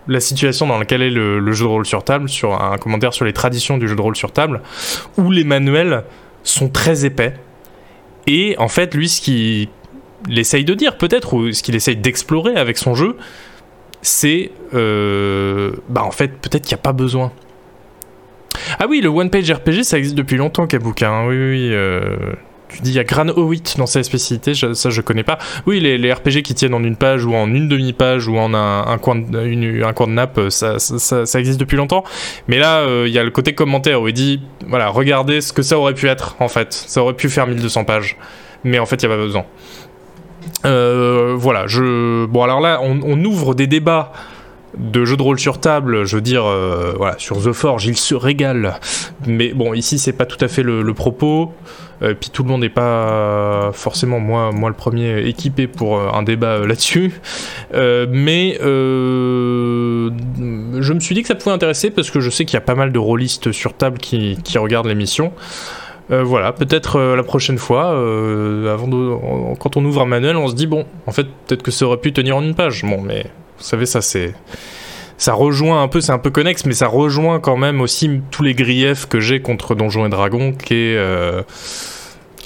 la 0.06 0.20
situation 0.20 0.68
dans 0.68 0.78
laquelle 0.78 1.02
est 1.02 1.10
le, 1.10 1.52
jeu 1.52 1.64
de 1.64 1.70
rôle 1.70 1.86
sur 1.86 2.04
table, 2.04 2.28
sur 2.28 2.62
un 2.62 2.78
commentaire 2.78 3.12
sur 3.12 3.24
les 3.24 3.32
traditions 3.32 3.78
du 3.78 3.88
jeu 3.88 3.96
de 3.96 4.00
rôle 4.00 4.16
sur 4.16 4.30
table, 4.30 4.62
où 5.16 5.32
les 5.32 5.44
manuels 5.44 6.04
sont 6.44 6.68
très 6.68 7.04
épais. 7.04 7.34
Et 8.28 8.54
en 8.58 8.68
fait, 8.68 8.94
lui, 8.94 9.08
ce 9.08 9.20
qu'il 9.20 9.68
essaye 10.30 10.64
de 10.64 10.74
dire, 10.74 10.96
peut-être, 10.96 11.34
ou 11.34 11.52
ce 11.52 11.62
qu'il 11.62 11.74
essaye 11.74 11.96
d'explorer 11.96 12.54
avec 12.56 12.76
son 12.76 12.94
jeu, 12.94 13.16
c'est. 14.06 14.50
Euh, 14.74 15.72
bah, 15.88 16.02
en 16.04 16.10
fait, 16.10 16.28
peut-être 16.28 16.62
qu'il 16.62 16.74
n'y 16.74 16.80
a 16.80 16.82
pas 16.82 16.92
besoin. 16.92 17.32
Ah 18.78 18.86
oui, 18.88 19.00
le 19.00 19.08
One 19.08 19.30
Page 19.30 19.50
RPG, 19.50 19.82
ça 19.82 19.98
existe 19.98 20.14
depuis 20.14 20.36
longtemps, 20.36 20.66
Kabuka. 20.66 21.10
Hein. 21.10 21.26
Oui, 21.28 21.36
oui. 21.36 21.68
Euh, 21.72 22.16
tu 22.68 22.82
dis 22.82 22.90
il 22.90 22.96
y 22.96 22.98
a 22.98 23.04
Gran 23.04 23.28
Howitt 23.28 23.76
dans 23.78 23.86
sa 23.86 24.02
spécialité, 24.02 24.52
ça 24.54 24.90
je 24.90 25.00
connais 25.00 25.22
pas. 25.22 25.38
Oui, 25.66 25.78
les, 25.80 26.12
RPG 26.12 26.42
qui 26.42 26.54
tiennent 26.54 26.74
en 26.74 26.82
une 26.82 26.96
page 26.96 27.24
ou 27.24 27.34
en 27.34 27.48
une 27.48 27.68
demi-page 27.68 28.26
ou 28.26 28.36
en 28.38 28.54
un, 28.54 28.98
coin 28.98 29.16
de, 29.16 29.84
un 29.84 29.92
coin 29.92 30.08
de 30.08 30.12
nappe, 30.12 30.40
ça, 30.50 30.78
ça, 30.78 31.38
existe 31.38 31.60
depuis 31.60 31.76
longtemps. 31.76 32.02
Mais 32.48 32.58
là, 32.58 32.78
euh, 32.78 33.04
il 33.06 33.12
y 33.12 33.18
a 33.18 33.24
le 33.24 33.30
côté 33.30 33.54
commentaire 33.54 34.02
où 34.02 34.08
il 34.08 34.14
dit 34.14 34.40
voilà, 34.66 34.88
regardez 34.88 35.40
ce 35.40 35.52
que 35.52 35.62
ça 35.62 35.78
aurait 35.78 35.94
pu 35.94 36.08
être 36.08 36.36
en 36.40 36.48
fait. 36.48 36.72
Ça 36.72 37.02
aurait 37.02 37.14
pu 37.14 37.28
faire 37.28 37.46
1200 37.46 37.84
pages. 37.84 38.16
Mais 38.64 38.80
en 38.80 38.86
fait, 38.86 39.00
il 39.00 39.08
n'y 39.08 39.14
a 39.14 39.16
pas 39.16 39.22
besoin. 39.22 39.44
Euh, 40.64 41.34
voilà, 41.36 41.66
je. 41.66 42.26
Bon, 42.26 42.42
alors 42.42 42.60
là, 42.60 42.80
on, 42.82 43.24
ouvre 43.24 43.54
des 43.54 43.66
débats 43.66 44.12
de 44.76 45.04
jeux 45.04 45.16
de 45.16 45.22
rôle 45.22 45.38
sur 45.38 45.58
table, 45.58 46.04
je 46.04 46.16
veux 46.16 46.22
dire, 46.22 46.44
euh, 46.44 46.92
voilà, 46.96 47.14
sur 47.18 47.42
The 47.42 47.52
Forge, 47.52 47.86
il 47.86 47.96
se 47.96 48.14
régale. 48.14 48.78
Mais 49.26 49.54
bon, 49.54 49.72
ici, 49.74 49.98
c'est 49.98 50.12
pas 50.12 50.26
tout 50.26 50.42
à 50.44 50.48
fait 50.48 50.62
le 50.62 50.92
propos. 50.92 51.52
Euh, 52.02 52.14
puis 52.18 52.30
tout 52.30 52.42
le 52.42 52.48
monde 52.50 52.60
n'est 52.60 52.68
pas 52.68 53.70
forcément 53.72 54.20
moi, 54.20 54.52
moi 54.52 54.68
le 54.68 54.74
premier 54.74 55.26
équipé 55.26 55.66
pour 55.66 55.96
euh, 55.98 56.10
un 56.12 56.22
débat 56.22 56.58
là-dessus. 56.58 57.20
mais 57.72 58.58
je 58.60 60.12
me 60.92 61.00
suis 61.00 61.14
dit 61.14 61.22
que 61.22 61.28
ça 61.28 61.34
pouvait 61.34 61.54
intéresser 61.54 61.90
parce 61.90 62.10
que 62.10 62.20
je 62.20 62.28
sais 62.30 62.44
qu'il 62.44 62.54
y 62.54 62.58
a 62.58 62.62
pas 62.62 62.74
mal 62.74 62.92
de 62.92 62.98
rôlistes 62.98 63.52
sur 63.52 63.74
table 63.74 63.98
qui 63.98 64.58
regardent 64.58 64.88
l'émission. 64.88 65.32
Voilà, 66.08 66.52
peut-être 66.52 67.00
la 67.00 67.22
prochaine 67.22 67.58
fois, 67.58 67.90
avant 67.90 69.54
quand 69.58 69.76
on 69.76 69.84
ouvre 69.84 70.02
un 70.02 70.06
manuel, 70.06 70.36
on 70.36 70.48
se 70.48 70.54
dit 70.54 70.66
bon, 70.66 70.86
en 71.06 71.12
fait, 71.12 71.26
peut-être 71.46 71.62
que 71.62 71.70
ça 71.70 71.86
aurait 71.86 71.96
pu 71.96 72.12
tenir 72.12 72.36
en 72.36 72.42
une 72.42 72.54
page. 72.54 72.84
Bon, 72.84 73.00
mais 73.00 73.24
vous 73.58 73.64
savez, 73.64 73.86
ça 73.86 74.00
c'est 74.00 74.34
ça 75.18 75.32
rejoint 75.32 75.82
un 75.82 75.88
peu, 75.88 76.00
c'est 76.00 76.12
un 76.12 76.18
peu 76.18 76.30
connexe, 76.30 76.66
mais 76.66 76.74
ça 76.74 76.88
rejoint 76.88 77.40
quand 77.40 77.56
même 77.56 77.80
aussi 77.80 78.20
tous 78.30 78.42
les 78.42 78.54
griefs 78.54 79.06
que 79.06 79.20
j'ai 79.20 79.40
contre 79.40 79.74
Donjons 79.74 80.06
et 80.06 80.08
Dragons, 80.08 80.52
qui 80.52 80.74
est, 80.74 80.96
euh, 80.96 81.42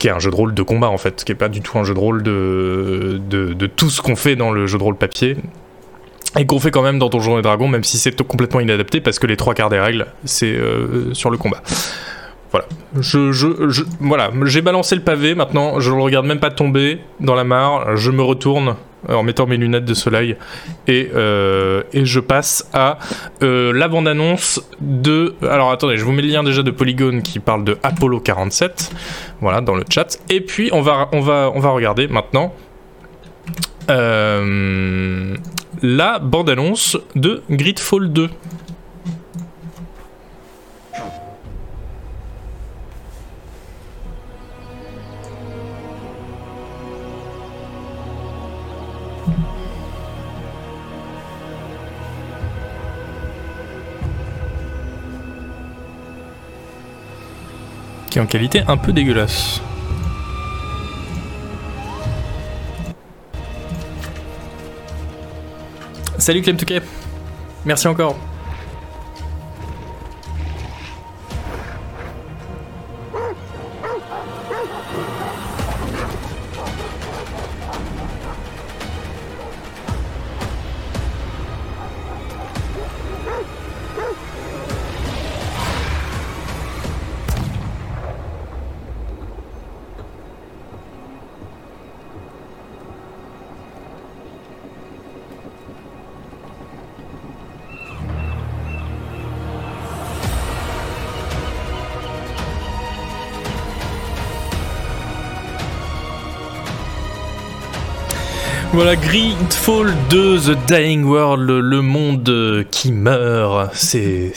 un 0.05 0.19
jeu 0.19 0.31
de 0.31 0.37
rôle 0.37 0.55
de 0.55 0.63
combat 0.63 0.89
en 0.89 0.97
fait, 0.97 1.25
qui 1.25 1.33
est 1.33 1.37
pas 1.37 1.49
du 1.49 1.61
tout 1.61 1.79
un 1.79 1.85
jeu 1.85 1.95
de 1.95 1.99
rôle 1.99 2.23
de, 2.23 3.21
de, 3.29 3.67
tout 3.67 3.91
ce 3.91 4.01
qu'on 4.01 4.17
fait 4.17 4.37
dans 4.37 4.51
le 4.51 4.67
jeu 4.67 4.79
de 4.79 4.83
rôle 4.83 4.97
papier. 4.97 5.37
Et 6.39 6.47
qu'on 6.47 6.61
fait 6.61 6.71
quand 6.71 6.83
même 6.83 7.01
dans 7.01 7.09
Donjons 7.09 7.41
et 7.41 7.43
Dragons, 7.43 7.67
même 7.67 7.83
si 7.83 7.99
c'est 7.99 8.23
complètement 8.23 8.61
inadapté, 8.61 9.01
parce 9.01 9.19
que 9.19 9.27
les 9.27 9.37
trois 9.37 9.53
quarts 9.53 9.69
des 9.69 9.81
règles, 9.81 10.07
c'est 10.25 10.47
euh, 10.47 11.13
sur 11.13 11.29
le 11.29 11.37
combat. 11.37 11.61
Voilà. 12.51 12.67
Je, 12.99 13.31
je, 13.33 13.83
voilà, 14.01 14.31
j'ai 14.45 14.61
balancé 14.61 14.97
le 14.97 15.03
pavé, 15.03 15.35
maintenant 15.35 15.79
je 15.79 15.93
le 15.93 16.03
regarde 16.03 16.27
même 16.27 16.41
pas 16.41 16.51
tomber 16.51 17.01
dans 17.21 17.37
la 17.37 17.45
mare, 17.45 17.97
je 17.97 18.11
me 18.11 18.23
retourne 18.23 18.75
euh, 19.09 19.15
en 19.15 19.23
mettant 19.23 19.47
mes 19.47 19.57
lunettes 19.57 19.87
de 19.87 19.95
soleil 19.95 20.37
et, 20.87 21.11
euh, 21.15 21.83
je 21.95 22.21
passe 22.21 22.69
à 22.75 22.99
euh, 23.43 23.73
la 23.73 23.89
bande-annonce 23.89 24.61
de... 24.81 25.35
Alors 25.49 25.71
attendez, 25.71 25.97
je 25.97 26.05
vous 26.05 26.13
mets 26.13 26.21
le 26.21 26.29
lien 26.29 26.43
déjà 26.43 26.63
de 26.63 26.71
Polygon 26.71 27.23
qui 27.23 27.39
parle 27.39 27.65
de 27.65 27.79
Apollo 27.83 28.21
47, 28.21 28.91
voilà, 29.41 29.63
dans 29.63 29.75
le 29.75 29.85
chat. 29.89 30.19
Et 30.29 30.43
puis 30.43 30.69
on 30.73 30.83
va 30.83 31.07
regarder 31.47 32.09
maintenant 32.09 32.53
la 35.83 36.19
bande-annonce 36.19 36.99
de 37.15 37.43
Gridfall 37.49 38.13
2. 38.13 38.29
Qui 58.11 58.19
est 58.19 58.23
en 58.23 58.27
qualité 58.27 58.63
un 58.67 58.77
peu 58.77 58.93
dégueulasse. 58.93 59.61
Salut 66.19 66.43
Clem 66.43 66.57
Touquet, 66.57 66.83
merci 67.65 67.89
encore. 67.89 68.17
Voilà, 108.83 108.97
Gridfall 108.97 109.95
2, 110.09 110.39
The 110.39 110.67
Dying 110.67 111.05
World, 111.05 111.51
le, 111.51 111.83
monde 111.83 112.65
qui 112.71 112.93
meurt. 112.93 113.75
C'est, 113.75 114.33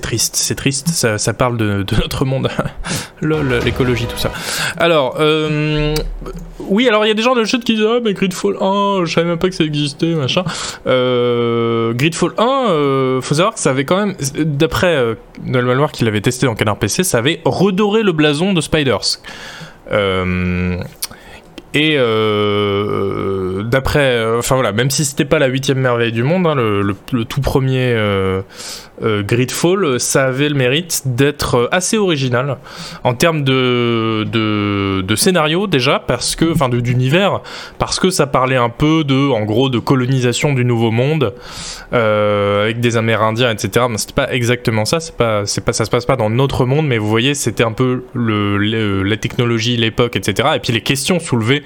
triste, 0.00 0.34
c'est 0.34 0.54
triste. 0.54 0.88
Ça, 0.88 1.18
ça 1.18 1.34
parle 1.34 1.58
de, 1.58 1.84
notre 2.00 2.24
monde. 2.24 2.48
Lol, 3.20 3.60
l'écologie, 3.62 4.06
tout 4.06 4.16
ça. 4.16 4.32
Alors, 4.78 5.16
euh, 5.20 5.94
oui, 6.60 6.88
alors 6.88 7.04
il 7.04 7.08
y 7.08 7.10
a 7.10 7.14
des 7.14 7.20
gens 7.20 7.34
de 7.34 7.40
le 7.40 7.44
chat 7.44 7.58
qui 7.58 7.74
disent 7.74 7.84
Ah, 7.86 7.98
mais 8.02 8.14
Gridfall 8.14 8.56
1, 8.58 9.04
je 9.04 9.12
savais 9.12 9.26
même 9.26 9.38
pas 9.38 9.50
que 9.50 9.54
ça 9.54 9.64
existait, 9.64 10.14
machin. 10.14 10.44
Euh, 10.86 11.92
Gridfall 11.92 12.32
1, 12.38 12.44
euh, 12.70 13.20
faut 13.20 13.34
savoir 13.34 13.52
que 13.52 13.60
ça 13.60 13.68
avait 13.68 13.84
quand 13.84 13.98
même, 13.98 14.14
d'après 14.38 14.96
euh, 14.96 15.16
Noël 15.44 15.66
Maloir 15.66 15.92
qui 15.92 16.06
l'avait 16.06 16.22
testé 16.22 16.46
dans 16.46 16.54
Canard 16.54 16.78
PC, 16.78 17.04
ça 17.04 17.18
avait 17.18 17.42
redoré 17.44 18.02
le 18.02 18.12
blason 18.12 18.54
de 18.54 18.62
Spiders. 18.62 19.18
Euh, 19.90 20.78
et 21.74 21.94
euh, 21.96 23.62
d'après, 23.62 24.16
euh, 24.16 24.38
enfin 24.38 24.56
voilà, 24.56 24.72
même 24.72 24.90
si 24.90 25.04
c'était 25.06 25.24
pas 25.24 25.38
la 25.38 25.46
huitième 25.46 25.78
merveille 25.78 26.12
du 26.12 26.22
monde, 26.22 26.46
hein, 26.46 26.54
le, 26.54 26.94
tout 27.24 27.40
premier 27.40 27.94
euh, 27.96 28.42
Gridfall, 29.02 29.98
ça 30.00 30.24
avait 30.24 30.48
le 30.48 30.54
mérite 30.54 31.02
d'être 31.04 31.68
assez 31.72 31.98
original 31.98 32.58
en 33.04 33.14
termes 33.14 33.44
de, 33.44 34.24
de, 34.24 35.16
scénario 35.16 35.66
déjà, 35.66 35.98
parce 35.98 36.36
que, 36.36 36.50
enfin 36.50 36.68
d'univers, 36.68 37.40
parce 37.78 38.00
que 38.00 38.10
ça 38.10 38.26
parlait 38.26 38.56
un 38.56 38.70
peu 38.70 39.04
de, 39.04 39.30
en 39.30 39.44
gros, 39.44 39.68
de 39.68 39.78
colonisation 39.78 40.52
du 40.52 40.64
Nouveau 40.64 40.90
Monde 40.90 41.34
avec 41.92 42.80
des 42.80 42.96
Amérindiens, 42.96 43.50
etc. 43.50 43.86
Mais 43.90 43.98
c'était 43.98 44.14
pas 44.14 44.32
exactement 44.32 44.84
ça, 44.84 45.00
c'est 45.00 45.16
pas, 45.16 45.46
c'est 45.46 45.64
pas, 45.64 45.72
ça 45.72 45.84
se 45.84 45.90
passe 45.90 46.06
pas 46.06 46.16
dans 46.16 46.30
notre 46.30 46.64
monde, 46.64 46.86
mais 46.86 46.98
vous 46.98 47.08
voyez, 47.08 47.34
c'était 47.34 47.64
un 47.64 47.72
peu 47.72 48.04
le, 48.14 49.02
la 49.02 49.16
technologie, 49.16 49.76
l'époque, 49.76 50.16
etc. 50.16 50.50
Et 50.56 50.58
puis 50.58 50.72
les 50.72 50.80
questions 50.80 51.20
soulevées 51.20 51.62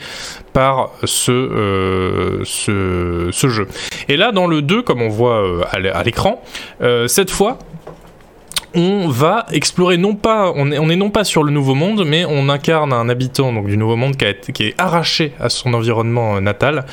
par 0.52 0.90
ce, 1.04 1.32
euh, 1.32 2.42
ce, 2.44 3.48
jeu. 3.48 3.68
Et 4.08 4.16
là, 4.16 4.32
dans 4.32 4.46
le 4.46 4.62
2, 4.62 4.82
comme 4.82 5.02
on 5.02 5.08
voit 5.08 5.42
euh, 5.42 5.62
à 5.72 6.02
l'écran, 6.02 6.42
euh, 6.80 7.06
cette 7.08 7.25
fois, 7.30 7.58
on 8.74 9.08
va 9.08 9.46
explorer 9.52 9.96
non 9.96 10.14
pas, 10.16 10.52
on 10.54 10.70
est, 10.70 10.78
on 10.78 10.90
est, 10.90 10.96
non 10.96 11.08
pas 11.08 11.24
sur 11.24 11.42
le 11.42 11.50
Nouveau 11.50 11.74
Monde, 11.74 12.04
mais 12.06 12.26
on 12.26 12.48
incarne 12.50 12.92
un 12.92 13.08
habitant 13.08 13.52
donc, 13.52 13.66
du 13.66 13.76
Nouveau 13.76 13.96
Monde 13.96 14.16
qui, 14.16 14.26
a 14.26 14.34
qui 14.34 14.64
est 14.64 14.74
arraché 14.76 15.32
à 15.40 15.48
son 15.48 15.72
environnement 15.72 16.40
natal 16.42 16.84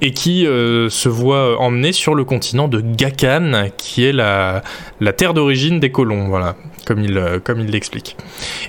et 0.00 0.12
qui 0.12 0.44
se 0.44 1.08
voit 1.08 1.60
emmené 1.60 1.92
sur 1.92 2.14
le 2.14 2.24
continent 2.24 2.68
de 2.68 2.80
Gakan, 2.80 3.68
qui 3.76 4.04
est 4.04 4.12
la, 4.12 4.62
la 5.00 5.12
terre 5.12 5.34
d'origine 5.34 5.78
des 5.78 5.90
colons, 5.92 6.28
voilà, 6.28 6.56
comme 6.86 7.00
il, 7.00 7.70
l'explique. 7.70 8.16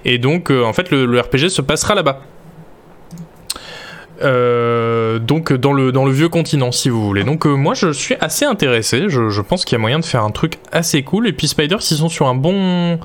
Et 0.03 0.17
donc, 0.17 0.51
en 0.51 0.73
fait, 0.73 0.91
le 0.91 1.19
RPG 1.19 1.47
se 1.47 1.61
passera 1.61 1.95
là-bas. 1.95 2.21
Euh, 4.23 5.19
donc 5.19 5.53
dans 5.53 5.73
le, 5.73 5.91
dans 5.91 6.03
le 6.03 6.11
vieux 6.11 6.29
continent 6.29 6.71
si 6.71 6.89
vous 6.89 7.05
voulez. 7.05 7.23
Donc 7.23 7.45
euh, 7.45 7.53
moi 7.53 7.73
je 7.73 7.91
suis 7.91 8.15
assez 8.19 8.45
intéressé, 8.45 9.05
je, 9.09 9.41
pense 9.41 9.63
qu'il 9.63 9.75
y 9.75 9.75
a 9.75 9.79
moyen 9.79 9.99
de 9.99 10.05
faire 10.05 10.23
un 10.23 10.31
truc 10.31 10.57
assez 10.71 11.03
cool. 11.03 11.27
Et 11.27 11.33
puis 11.33 11.47
Spiders 11.47 11.79
ils 11.91 11.97
sont 11.97 12.09
sur 12.09 12.27
un 12.27 12.35
bon, 12.35 12.99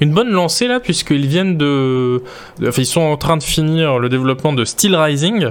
une 0.00 0.12
bonne 0.12 0.30
lancée 0.30 0.68
là 0.68 0.78
puisqu'ils 0.78 1.26
viennent 1.26 1.56
de, 1.56 2.22
ils 2.60 2.86
sont 2.86 3.00
en 3.00 3.16
train 3.16 3.36
de 3.36 3.42
finir 3.42 3.98
le 3.98 4.08
développement 4.08 4.52
de 4.52 4.64
Steel 4.64 4.94
Rising 4.94 5.50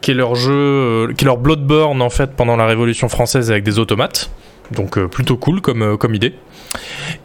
qui 0.00 0.12
est 0.12 0.14
leur 0.14 0.34
jeu, 0.34 0.52
euh, 0.52 1.12
qui 1.12 1.24
est 1.24 1.26
leur 1.26 1.38
Bloodborne 1.38 2.00
en 2.00 2.10
fait 2.10 2.30
pendant 2.36 2.56
la 2.56 2.66
Révolution 2.66 3.08
française 3.08 3.50
avec 3.50 3.64
des 3.64 3.78
automates. 3.78 4.30
Donc 4.72 4.98
plutôt 5.06 5.36
cool 5.36 5.60
comme, 5.60 5.98
comme 5.98 6.14
idée. 6.14 6.34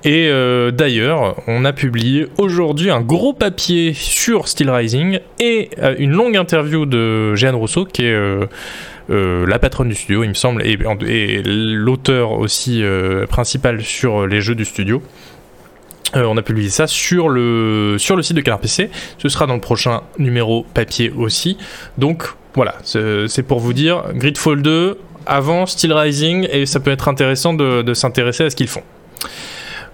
Et 0.04 0.28
euh, 0.30 0.72
d'ailleurs, 0.72 1.36
on 1.48 1.66
a 1.66 1.74
publié 1.74 2.28
aujourd'hui 2.38 2.90
un 2.90 3.02
gros 3.02 3.34
papier 3.34 3.94
sur 3.94 4.48
Steel 4.48 4.70
Rising 4.70 5.20
et 5.40 5.70
euh, 5.82 5.96
une 5.98 6.12
longue 6.12 6.38
interview 6.38 6.86
de 6.86 7.36
Jeanne 7.36 7.56
Rousseau, 7.56 7.86
qui 7.86 8.06
est 8.06 8.14
euh, 8.14 8.48
la 9.10 9.60
patronne 9.60 9.90
du 9.90 9.96
studio, 9.96 10.24
il 10.24 10.30
me 10.30 10.34
semble, 10.34 10.66
et, 10.66 10.78
et 11.08 11.42
l'auteur 11.44 12.32
aussi 12.34 12.84
principal 13.30 13.82
sur 13.84 14.28
les 14.28 14.42
jeux 14.42 14.56
du 14.56 14.66
studio. 14.66 15.02
on 16.16 16.38
a 16.38 16.42
publié 16.42 16.70
ça 16.70 16.88
sur 16.88 17.30
le, 17.30 17.98
sur 18.00 18.16
le 18.16 18.24
site 18.24 18.36
de 18.36 18.42
Canard 18.42 18.60
PC. 18.60 18.90
Ce 19.18 19.30
sera 19.30 19.46
dans 19.46 19.56
le 19.56 19.62
prochain 19.62 20.02
numéro 20.18 20.66
papier 20.74 21.12
aussi. 21.16 21.58
Donc 21.98 22.26
voilà, 22.56 22.76
c'est 22.84 23.44
pour 23.44 23.60
vous 23.60 23.74
dire, 23.74 24.04
Gridfall 24.16 24.62
2, 24.62 24.98
avant 25.26 25.66
Steel 25.66 25.94
Rising, 25.94 26.48
et 26.52 26.66
ça 26.66 26.80
peut 26.80 26.92
être 26.92 27.08
intéressant 27.08 27.54
de, 27.54 27.94
s'intéresser 27.94 28.46
à 28.46 28.50
ce 28.50 28.56
qu'ils 28.56 28.68
font. 28.68 28.84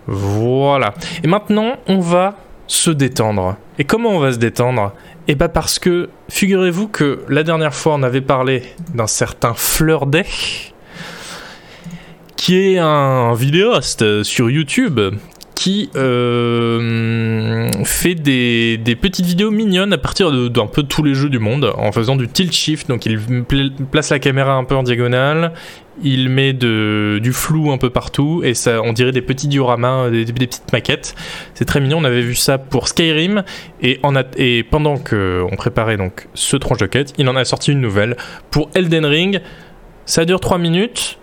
Voilà. 0.07 0.93
Et 1.23 1.27
maintenant, 1.27 1.77
on 1.87 1.99
va 1.99 2.35
se 2.67 2.91
détendre. 2.91 3.57
Et 3.79 3.83
comment 3.83 4.09
on 4.09 4.19
va 4.19 4.31
se 4.31 4.37
détendre? 4.37 4.93
Eh 5.27 5.35
bah 5.35 5.49
parce 5.49 5.79
que, 5.79 6.09
figurez-vous 6.29 6.87
que 6.87 7.23
la 7.29 7.43
dernière 7.43 7.73
fois, 7.73 7.93
on 7.93 8.03
avait 8.03 8.21
parlé 8.21 8.63
d'un 8.93 9.07
certain 9.07 9.53
Fleur 9.53 10.05
qui 12.35 12.57
est 12.57 12.79
un 12.79 13.33
vidéaste 13.35 14.23
sur 14.23 14.49
YouTube 14.49 14.99
qui 15.61 15.91
euh, 15.95 17.69
fait 17.83 18.15
des, 18.15 18.79
petites 18.99 19.27
vidéos 19.27 19.51
mignonnes 19.51 19.93
à 19.93 19.99
partir 19.99 20.31
d'un 20.49 20.65
peu 20.65 20.81
tous 20.81 21.03
les 21.03 21.13
jeux 21.13 21.29
du 21.29 21.37
monde 21.37 21.71
en 21.77 21.91
faisant 21.91 22.15
du 22.15 22.27
tilt 22.27 22.51
shift. 22.51 22.89
Donc 22.89 23.05
il 23.05 23.19
place 23.91 24.09
la 24.09 24.17
caméra 24.17 24.55
un 24.55 24.63
peu 24.63 24.73
en 24.73 24.81
diagonale, 24.81 25.53
il 26.03 26.29
met 26.29 26.53
du 26.53 27.31
flou 27.31 27.71
un 27.71 27.77
peu 27.77 27.91
partout 27.91 28.41
et 28.43 28.55
ça, 28.55 28.81
on 28.81 28.91
dirait 28.91 29.11
des 29.11 29.21
petits 29.21 29.47
dioramas, 29.47 30.09
des, 30.09 30.25
petites 30.25 30.73
maquettes. 30.73 31.13
C'est 31.53 31.65
très 31.65 31.79
mignon. 31.79 31.99
On 31.99 32.05
avait 32.05 32.21
vu 32.21 32.33
ça 32.33 32.57
pour 32.57 32.87
Skyrim 32.87 33.43
et, 33.83 33.99
en 34.01 34.15
et 34.37 34.63
pendant 34.63 34.97
qu'on 34.97 35.55
préparait 35.55 35.97
donc 35.97 36.27
ce 36.33 36.57
tranche 36.57 36.79
de 36.79 36.87
quête, 36.87 37.13
il 37.19 37.29
en 37.29 37.35
a 37.35 37.45
sorti 37.45 37.71
une 37.71 37.81
nouvelle 37.81 38.17
pour 38.49 38.71
Elden 38.73 39.05
Ring. 39.05 39.41
Ça 40.07 40.25
dure 40.25 40.39
3 40.39 40.57
minutes 40.57 41.19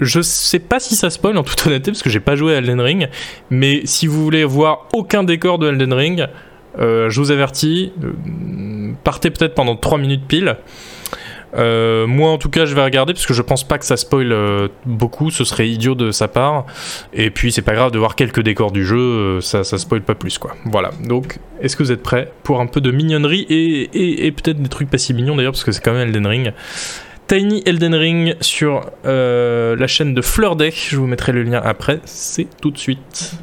je 0.00 0.20
sais 0.20 0.58
pas 0.58 0.80
si 0.80 0.96
ça 0.96 1.10
spoil 1.10 1.36
en 1.36 1.42
toute 1.42 1.66
honnêteté 1.66 1.90
parce 1.90 2.02
que 2.02 2.10
j'ai 2.10 2.20
pas 2.20 2.36
joué 2.36 2.54
à 2.54 2.58
Elden 2.58 2.80
Ring, 2.80 3.08
mais 3.50 3.82
si 3.84 4.06
vous 4.06 4.22
voulez 4.22 4.44
voir 4.44 4.88
aucun 4.92 5.22
décor 5.22 5.58
de 5.58 5.68
Elden 5.68 5.92
Ring, 5.92 6.26
euh, 6.78 7.10
je 7.10 7.20
vous 7.20 7.30
avertis, 7.30 7.92
euh, 8.02 8.92
partez 9.04 9.30
peut-être 9.30 9.54
pendant 9.54 9.76
3 9.76 9.98
minutes 9.98 10.24
pile. 10.26 10.56
Euh, 11.56 12.06
moi 12.06 12.30
en 12.30 12.38
tout 12.38 12.48
cas 12.48 12.64
je 12.64 12.76
vais 12.76 12.84
regarder 12.84 13.12
parce 13.12 13.26
que 13.26 13.34
je 13.34 13.42
pense 13.42 13.66
pas 13.66 13.76
que 13.78 13.84
ça 13.84 13.96
spoil 13.96 14.32
beaucoup, 14.86 15.30
ce 15.30 15.42
serait 15.42 15.68
idiot 15.68 15.96
de 15.96 16.12
sa 16.12 16.28
part. 16.28 16.64
Et 17.12 17.30
puis 17.30 17.50
c'est 17.50 17.62
pas 17.62 17.74
grave 17.74 17.90
de 17.90 17.98
voir 17.98 18.14
quelques 18.14 18.40
décors 18.40 18.70
du 18.70 18.86
jeu, 18.86 19.40
ça, 19.40 19.64
ça 19.64 19.76
spoil 19.76 20.00
pas 20.00 20.14
plus 20.14 20.38
quoi. 20.38 20.54
Voilà, 20.64 20.92
donc 21.04 21.40
est-ce 21.60 21.76
que 21.76 21.82
vous 21.82 21.90
êtes 21.90 22.04
prêts 22.04 22.32
pour 22.44 22.60
un 22.60 22.66
peu 22.66 22.80
de 22.80 22.92
mignonnerie 22.92 23.46
et, 23.50 24.26
et 24.26 24.30
peut-être 24.30 24.62
des 24.62 24.68
trucs 24.68 24.88
pas 24.88 24.98
si 24.98 25.12
mignons 25.12 25.34
d'ailleurs 25.34 25.52
parce 25.52 25.64
que 25.64 25.72
c'est 25.72 25.82
quand 25.82 25.92
même 25.92 26.08
Elden 26.08 26.26
Ring. 26.26 26.52
Tiny 27.30 27.62
Elden 27.64 27.94
Ring 27.94 28.34
sur 28.40 28.90
euh, 29.06 29.76
la 29.76 29.86
chaîne 29.86 30.14
de 30.14 30.20
Fleur 30.20 30.56
Deck. 30.56 30.88
Je 30.90 30.96
vous 30.96 31.06
mettrai 31.06 31.30
le 31.30 31.44
lien 31.44 31.62
après. 31.64 32.00
C'est 32.04 32.48
tout 32.60 32.72
de 32.72 32.78
suite. 32.78 33.34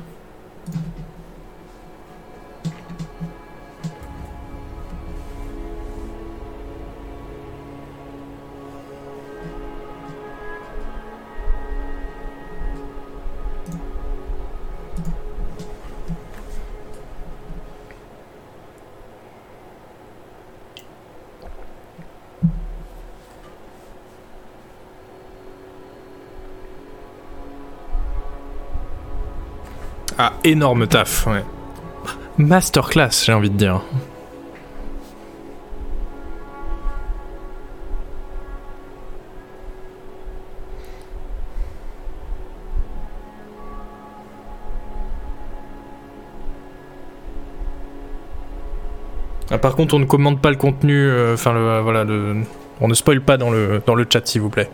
Ah, 30.20 30.34
énorme 30.43 30.88
taf, 30.88 31.28
ouais. 31.28 31.43
Masterclass, 32.39 33.24
j'ai 33.24 33.34
envie 33.34 33.51
de 33.51 33.57
dire. 33.57 33.82
Ah, 49.51 49.59
par 49.59 49.76
contre, 49.76 49.93
on 49.93 49.99
ne 49.99 50.05
commande 50.05 50.41
pas 50.41 50.49
le 50.49 50.55
contenu, 50.55 50.95
euh, 50.95 51.36
enfin, 51.36 51.53
voilà, 51.82 52.05
on 52.82 52.88
ne 52.88 52.93
spoil 52.95 53.22
pas 53.22 53.38
dans 53.38 53.51
le, 53.51 53.82
dans 53.86 53.95
le 53.95 54.05
chat, 54.11 54.26
s'il 54.26 54.41
vous 54.41 54.49
plaît. 54.49 54.70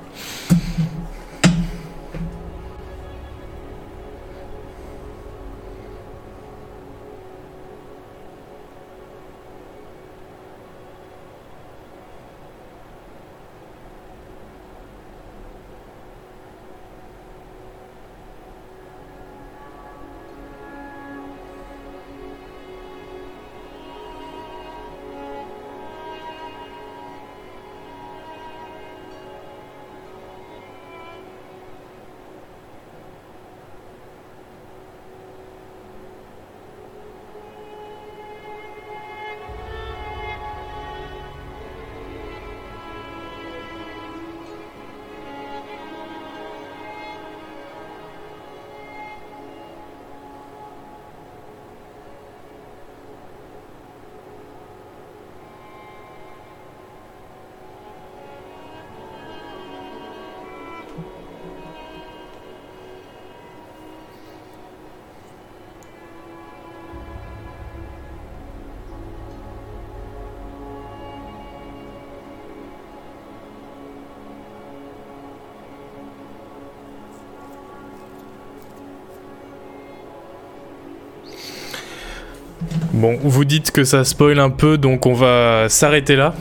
Vous 83.21 83.45
dites 83.45 83.71
que 83.71 83.83
ça 83.83 84.03
spoil 84.03 84.39
un 84.39 84.49
peu, 84.49 84.77
donc 84.77 85.05
on 85.05 85.13
va 85.13 85.69
s'arrêter 85.69 86.15
là. 86.15 86.33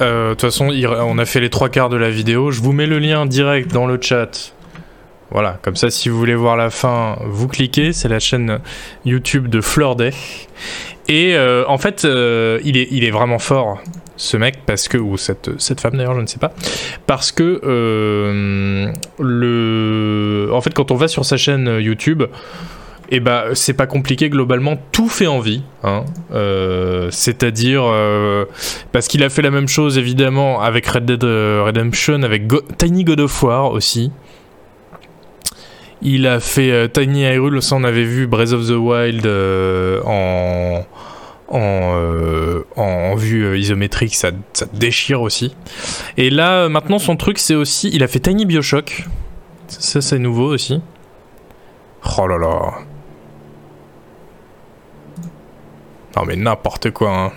Euh, 0.00 0.30
De 0.30 0.34
toute 0.34 0.42
façon, 0.42 0.68
on 0.68 1.18
a 1.18 1.24
fait 1.24 1.40
les 1.40 1.50
trois 1.50 1.68
quarts 1.68 1.88
de 1.88 1.96
la 1.96 2.10
vidéo. 2.10 2.50
Je 2.50 2.60
vous 2.60 2.72
mets 2.72 2.86
le 2.86 2.98
lien 2.98 3.26
direct 3.26 3.72
dans 3.72 3.86
le 3.86 3.98
chat. 4.00 4.52
Voilà, 5.30 5.58
comme 5.62 5.76
ça, 5.76 5.90
si 5.90 6.08
vous 6.08 6.18
voulez 6.18 6.34
voir 6.34 6.56
la 6.56 6.70
fin, 6.70 7.16
vous 7.24 7.48
cliquez. 7.48 7.92
C'est 7.92 8.08
la 8.08 8.20
chaîne 8.20 8.60
YouTube 9.04 9.48
de 9.48 9.60
Fleur 9.60 9.96
Day. 9.96 10.12
Et 11.08 11.34
euh, 11.34 11.64
en 11.68 11.78
fait, 11.78 12.04
euh, 12.04 12.60
il, 12.64 12.76
est, 12.76 13.10
vraiment 13.10 13.38
fort, 13.38 13.78
ce 14.16 14.36
mec, 14.36 14.60
parce 14.64 14.88
que, 14.88 14.96
ou 14.96 15.16
cette, 15.16 15.80
femme 15.80 15.96
d'ailleurs, 15.96 16.14
je 16.14 16.20
ne 16.20 16.26
sais 16.26 16.38
pas, 16.38 16.52
parce 17.06 17.30
que 17.32 17.60
le, 19.18 20.50
en 20.52 20.60
fait, 20.60 20.72
quand 20.72 20.90
on 20.90 20.96
va 20.96 21.08
sur 21.08 21.24
sa 21.24 21.36
chaîne 21.36 21.78
YouTube, 21.80 22.22
et 23.14 23.20
bah, 23.20 23.50
c'est 23.54 23.74
pas 23.74 23.86
compliqué 23.86 24.28
globalement, 24.28 24.76
tout 24.90 25.08
fait 25.08 25.28
envie, 25.28 25.62
hein. 25.84 26.04
Euh, 26.32 27.12
c'est-à-dire 27.12 27.84
euh, 27.84 28.44
parce 28.90 29.06
qu'il 29.06 29.22
a 29.22 29.28
fait 29.28 29.40
la 29.40 29.52
même 29.52 29.68
chose 29.68 29.98
évidemment 29.98 30.60
avec 30.60 30.84
Red 30.84 31.04
Dead 31.04 31.22
euh, 31.22 31.62
Redemption, 31.64 32.24
avec 32.24 32.42
Tiny 32.76 33.04
God 33.04 33.20
of 33.20 33.42
War 33.44 33.70
aussi. 33.70 34.10
Il 36.02 36.26
a 36.26 36.40
fait 36.40 36.88
Tiny 36.92 37.22
Hyrule, 37.22 37.62
ça 37.62 37.76
on 37.76 37.84
avait 37.84 38.02
vu 38.02 38.26
Breath 38.26 38.50
of 38.50 38.66
the 38.66 38.72
Wild 38.72 39.24
en, 40.04 40.84
en, 41.48 43.14
vue 43.14 43.56
isométrique, 43.60 44.16
ça, 44.16 44.32
ça 44.54 44.66
déchire 44.72 45.22
aussi. 45.22 45.54
Et 46.16 46.30
là, 46.30 46.68
maintenant, 46.68 46.98
son 46.98 47.14
truc, 47.14 47.38
c'est 47.38 47.54
aussi. 47.54 47.90
Il 47.92 48.02
a 48.02 48.08
fait 48.08 48.18
Tiny 48.18 48.44
Bioshock. 48.44 49.04
Ça, 49.68 50.00
c'est 50.02 50.18
nouveau 50.18 50.52
aussi. 50.52 50.80
Oh 52.18 52.26
là 52.26 52.38
là. 52.38 52.74
Non, 56.16 56.24
mais 56.26 56.36
n'importe 56.36 56.90
quoi, 56.90 57.10
hein. 57.10 57.32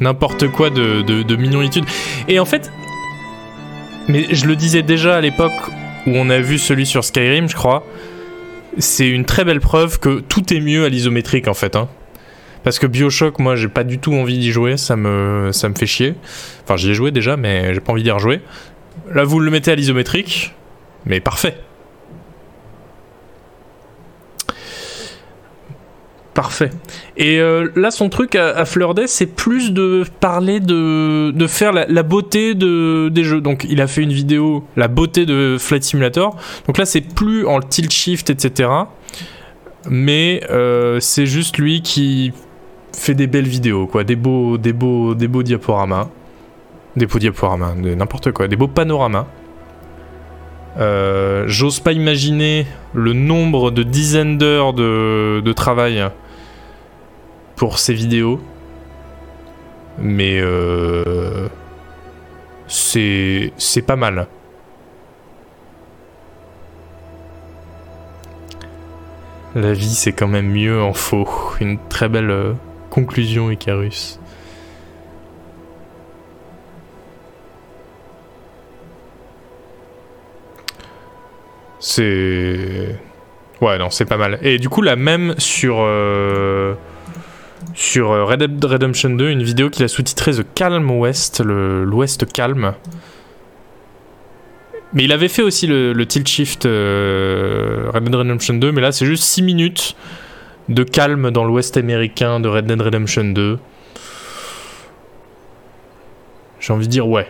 N'importe 0.00 0.48
quoi 0.48 0.70
de, 0.70 1.02
de, 1.02 1.22
de 1.22 1.36
mignonitude. 1.36 1.84
Et 2.28 2.38
en 2.38 2.44
fait. 2.44 2.70
Mais 4.08 4.26
je 4.30 4.46
le 4.46 4.56
disais 4.56 4.82
déjà 4.82 5.16
à 5.16 5.20
l'époque 5.20 5.52
où 6.06 6.12
on 6.14 6.30
a 6.30 6.38
vu 6.40 6.58
celui 6.58 6.86
sur 6.86 7.04
Skyrim, 7.04 7.48
je 7.48 7.54
crois. 7.54 7.84
C'est 8.78 9.08
une 9.08 9.24
très 9.24 9.44
belle 9.44 9.60
preuve 9.60 9.98
que 9.98 10.20
tout 10.20 10.54
est 10.54 10.60
mieux 10.60 10.84
à 10.84 10.88
l'isométrique 10.88 11.48
en 11.48 11.54
fait. 11.54 11.76
Hein. 11.76 11.88
Parce 12.62 12.78
que 12.78 12.86
Bioshock, 12.86 13.38
moi 13.38 13.56
j'ai 13.56 13.68
pas 13.68 13.84
du 13.84 13.98
tout 13.98 14.14
envie 14.14 14.38
d'y 14.38 14.52
jouer, 14.52 14.76
ça 14.76 14.96
me, 14.96 15.50
ça 15.52 15.68
me 15.68 15.74
fait 15.74 15.86
chier. 15.86 16.14
Enfin 16.64 16.76
j'y 16.76 16.90
ai 16.90 16.94
joué 16.94 17.10
déjà, 17.10 17.36
mais 17.36 17.74
j'ai 17.74 17.80
pas 17.80 17.92
envie 17.92 18.02
d'y 18.02 18.10
rejouer. 18.10 18.40
Là 19.12 19.24
vous 19.24 19.40
le 19.40 19.50
mettez 19.50 19.72
à 19.72 19.74
l'isométrique, 19.74 20.54
mais 21.04 21.20
parfait. 21.20 21.56
Parfait. 26.34 26.70
Et 27.16 27.40
euh, 27.40 27.68
là, 27.74 27.90
son 27.90 28.08
truc 28.08 28.36
à, 28.36 28.64
Fleur 28.64 28.94
Day, 28.94 29.08
c'est 29.08 29.26
plus 29.26 29.72
de 29.72 30.04
parler 30.20 30.60
de, 30.60 31.32
de 31.32 31.46
faire 31.48 31.72
la, 31.72 32.02
beauté 32.04 32.54
de, 32.54 33.08
des 33.08 33.24
jeux. 33.24 33.40
Donc, 33.40 33.66
il 33.68 33.80
a 33.80 33.88
fait 33.88 34.02
une 34.02 34.12
vidéo, 34.12 34.64
la 34.76 34.86
beauté 34.86 35.26
de 35.26 35.56
Flight 35.58 35.82
Simulator. 35.82 36.36
Donc 36.66 36.78
là, 36.78 36.84
c'est 36.84 37.00
plus 37.00 37.46
en 37.46 37.60
tilt 37.60 37.90
shift, 37.90 38.30
etc. 38.30 38.70
Mais 39.88 40.42
euh, 40.50 41.00
c'est 41.00 41.26
juste 41.26 41.58
lui 41.58 41.82
qui 41.82 42.32
fait 42.96 43.14
des 43.14 43.26
belles 43.26 43.48
vidéos, 43.48 43.86
quoi. 43.86 44.04
Des 44.04 44.16
beaux, 44.16 44.56
des 44.56 44.72
beaux, 44.72 45.14
des 45.14 45.26
beaux 45.26 45.42
diaporamas. 45.42 46.08
Des 46.96 47.06
beaux 47.06 47.18
diaporamas, 47.18 47.74
n'importe 47.74 48.30
quoi. 48.30 48.46
Des 48.46 48.56
beaux 48.56 48.68
panoramas. 48.68 49.26
Euh, 50.78 51.44
J'ose 51.48 51.80
pas 51.80 51.92
imaginer 51.92 52.66
le 52.94 53.12
nombre 53.12 53.70
de 53.70 53.82
dizaines 53.82 54.38
d'heures 54.38 54.72
de, 54.72 55.52
travail 55.52 56.04
pour 57.56 57.78
ces 57.78 57.94
vidéos. 57.94 58.40
Mais 59.98 60.40
euh, 60.40 61.48
c'est 62.68 63.52
c'est 63.56 63.82
pas 63.82 63.96
mal. 63.96 64.28
La 69.56 69.72
vie, 69.72 69.94
c'est 69.94 70.12
quand 70.12 70.28
même 70.28 70.48
mieux 70.48 70.80
en 70.80 70.92
faux. 70.92 71.28
Une 71.60 71.76
très 71.88 72.08
belle 72.08 72.30
euh, 72.30 72.52
conclusion, 72.88 73.50
Icarus. 73.50 74.19
C'est. 81.80 82.96
Ouais, 83.60 83.78
non, 83.78 83.90
c'est 83.90 84.04
pas 84.04 84.16
mal. 84.16 84.38
Et 84.42 84.58
du 84.58 84.68
coup, 84.68 84.82
la 84.82 84.96
même 84.96 85.34
sur. 85.38 85.76
euh, 85.80 86.74
Sur 87.74 88.12
euh, 88.12 88.24
Red 88.24 88.40
Dead 88.40 88.64
Redemption 88.64 89.10
2, 89.10 89.28
une 89.30 89.42
vidéo 89.42 89.70
qu'il 89.70 89.84
a 89.84 89.88
sous-titrée 89.88 90.32
The 90.32 90.46
Calm 90.54 90.90
West, 90.90 91.42
l'Ouest 91.44 92.30
calme. 92.32 92.74
Mais 94.92 95.04
il 95.04 95.12
avait 95.12 95.28
fait 95.28 95.42
aussi 95.42 95.66
le, 95.68 96.04
tilt 96.06 96.26
shift 96.26 96.66
euh, 96.66 97.90
Red 97.94 98.04
Dead 98.04 98.14
Redemption 98.14 98.54
2, 98.54 98.72
mais 98.72 98.80
là 98.80 98.90
c'est 98.92 99.06
juste 99.06 99.22
6 99.24 99.42
minutes 99.42 99.94
de 100.68 100.82
calme 100.82 101.30
dans 101.30 101.44
l'Ouest 101.44 101.76
américain 101.76 102.40
de 102.40 102.48
Red 102.48 102.66
Dead 102.66 102.80
Redemption 102.80 103.24
2. 103.24 103.58
J'ai 106.58 106.72
envie 106.72 106.86
de 106.86 106.92
dire 106.92 107.06
ouais. 107.06 107.28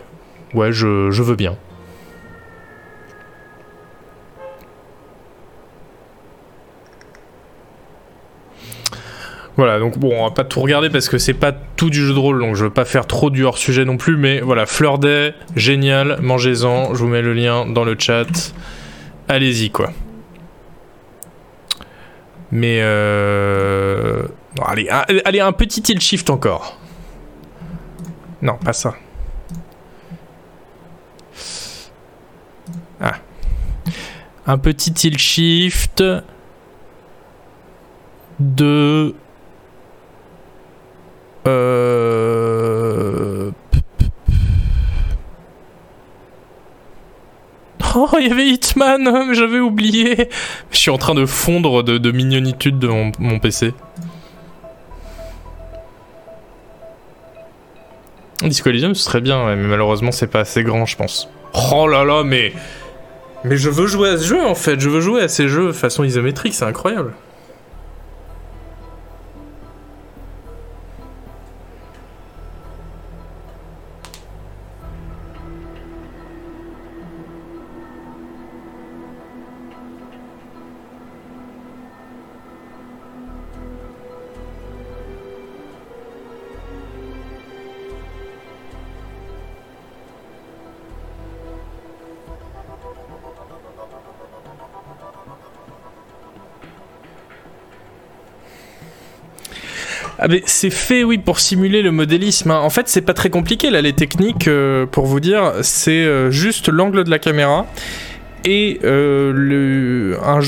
Ouais, 0.55 0.72
je 0.72 1.22
veux 1.22 1.36
bien. 1.36 1.57
Voilà, 9.57 9.78
donc 9.78 9.98
bon, 9.98 10.12
on 10.18 10.24
va 10.24 10.30
pas 10.30 10.44
tout 10.44 10.61
regarder 10.61 10.90
parce 10.90 11.09
que 11.09 11.18
c'est 11.18 11.34
pas 11.34 11.53
tout 11.53 11.90
du 11.90 12.07
jeu 12.07 12.14
de 12.14 12.18
rôle, 12.18 12.40
donc 12.40 12.55
je 12.55 12.64
veux 12.64 12.70
pas 12.70 12.84
faire 12.84 13.07
trop 13.07 13.30
du 13.30 13.44
hors 13.44 13.59
sujet 13.59 13.84
non 13.84 13.96
plus, 13.96 14.16
mais 14.16 14.40
voilà, 14.40 14.64
Fleur 14.64 14.98
Day, 14.98 15.34
génial, 15.57 16.18
mangez-en, 16.22 16.94
je 16.94 17.01
vous 17.01 17.09
mets 17.09 17.22
le 17.22 17.34
lien 17.34 17.66
dans 17.66 17.84
le 17.84 17.96
chat. 17.98 18.55
Allez-y, 19.28 19.70
quoi. 19.70 19.90
Mais 22.53 22.80
euh... 22.80 24.24
allez, 24.64 24.88
un, 24.90 25.05
allez, 25.24 25.40
un 25.40 25.53
petit 25.53 25.82
tilt 25.82 26.01
shift 26.01 26.30
encore. 26.30 26.78
Non, 28.42 28.57
pas 28.57 28.72
ça. 28.72 28.94
Ah. 33.01 33.14
Un 34.46 34.59
petit 34.59 34.92
tilt 34.92 35.18
shift 35.18 36.03
de 38.40 39.14
euh... 41.47 42.80
Oh, 47.97 48.09
il 48.20 48.28
y 48.28 48.30
avait 48.30 48.47
Hitman, 48.47 49.32
j'avais 49.32 49.59
oublié. 49.59 50.28
Je 50.70 50.78
suis 50.78 50.91
en 50.91 50.99
train 50.99 51.14
de 51.14 51.26
fondre 51.26 51.82
de, 51.82 51.99
de 51.99 52.11
mignonitude 52.12 52.78
de 52.78 52.88
mon, 52.88 53.38
PC. 53.41 53.74
Disco 58.43 58.70
Elysium, 58.70 58.95
ce 58.95 59.03
serait 59.03 59.20
bien, 59.20 59.55
mais 59.57 59.66
malheureusement, 59.66 60.12
c'est 60.12 60.28
pas 60.28 60.41
assez 60.41 60.62
grand, 60.62 60.86
je 60.86 60.97
pense. 60.97 61.28
Oh 61.72 61.88
là 61.88 62.05
là, 62.05 62.22
mais. 62.24 62.53
Mais 63.45 63.57
je 63.57 63.70
veux 63.70 63.86
jouer 63.86 64.11
à 64.11 64.18
ce 64.18 64.26
jeu 64.26 64.41
en 64.45 64.55
fait, 64.55 64.78
je 64.80 64.91
veux 64.91 65.01
jouer 65.01 65.22
à 65.22 65.28
ces 65.28 65.49
jeux 65.49 65.72
façon 65.72 66.05
isométrique, 66.05 66.55
c'est 66.55 66.66
incroyable. 66.66 67.14
Ah 100.23 100.27
c'est 100.45 100.68
fait 100.68 101.03
oui 101.03 101.16
pour 101.16 101.41
simuler 101.41 101.81
le 101.81 101.93
modélisme. 101.93 102.51
hein. 102.51 102.61
En 102.61 102.68
fait 102.68 102.89
c'est 102.89 103.01
pas 103.01 103.14
très 103.14 103.31
compliqué 103.31 103.71
là 103.71 103.81
les 103.81 103.95
techniques 103.95 104.49
euh, 104.49 104.85
pour 104.85 105.07
vous 105.07 105.18
dire 105.18 105.55
c'est 105.62 106.05
euh, 106.05 106.31
juste 106.31 106.68
l'angle 106.68 107.05
de 107.05 107.11
la 107.11 107.18
caméra 107.18 107.64
et 108.45 108.81
euh, 108.85 110.14
un, 110.23 110.41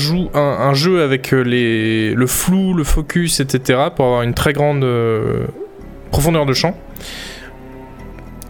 jeu 0.73 1.01
avec 1.01 1.31
le 1.31 2.25
flou, 2.27 2.75
le 2.75 2.83
focus, 2.83 3.39
etc. 3.39 3.79
pour 3.95 4.05
avoir 4.05 4.21
une 4.21 4.35
très 4.35 4.53
grande 4.53 4.85
profondeur 6.11 6.47
de 6.47 6.53
champ. 6.53 6.75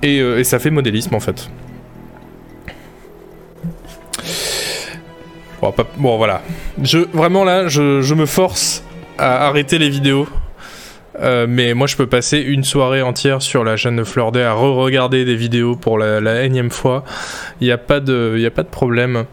Et, 0.02 0.44
ça 0.46 0.60
fait 0.60 0.70
modélisme 0.70 1.14
en 1.16 1.20
fait. 1.20 1.50
Bon, 5.98 6.18
voilà. 6.18 6.42
Je, 6.82 7.00
vraiment 7.14 7.44
là, 7.44 7.68
je 7.68 8.14
me 8.14 8.26
force 8.26 8.82
à 9.18 9.46
arrêter 9.48 9.78
les 9.78 9.90
vidéos 9.90 10.28
Euh, 11.20 11.46
mais 11.48 11.74
moi, 11.74 11.88
je 11.88 11.96
peux 11.96 12.08
passer 12.08 12.40
une 12.40 12.64
soirée 12.64 13.02
entière 13.02 13.42
sur 13.42 13.64
la 13.64 13.78
chaîne 13.78 13.96
de 13.96 14.04
Fleur 14.04 14.36
à 14.36 14.54
re-regarder 14.54 15.26
des 15.26 15.36
vidéos 15.36 15.76
pour 15.76 15.98
la, 15.98 16.44
énième 16.44 16.72
fois. 16.72 17.04
Il 17.62 17.68
n'y 17.68 17.72
a, 17.72 17.78
pas 17.78 18.00
de, 18.00 18.42
a 18.46 18.52
pas 18.52 18.64
de 18.64 18.70
problème. 18.70 19.26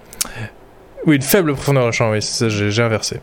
Oui, 1.07 1.17
une 1.17 1.23
faible 1.23 1.55
profondeur 1.55 1.87
de 1.87 1.93
champ, 1.93 2.11
oui, 2.11 2.21
c'est 2.21 2.51
ça, 2.51 2.69
j'ai 2.71 2.83
inversé. 2.83 3.21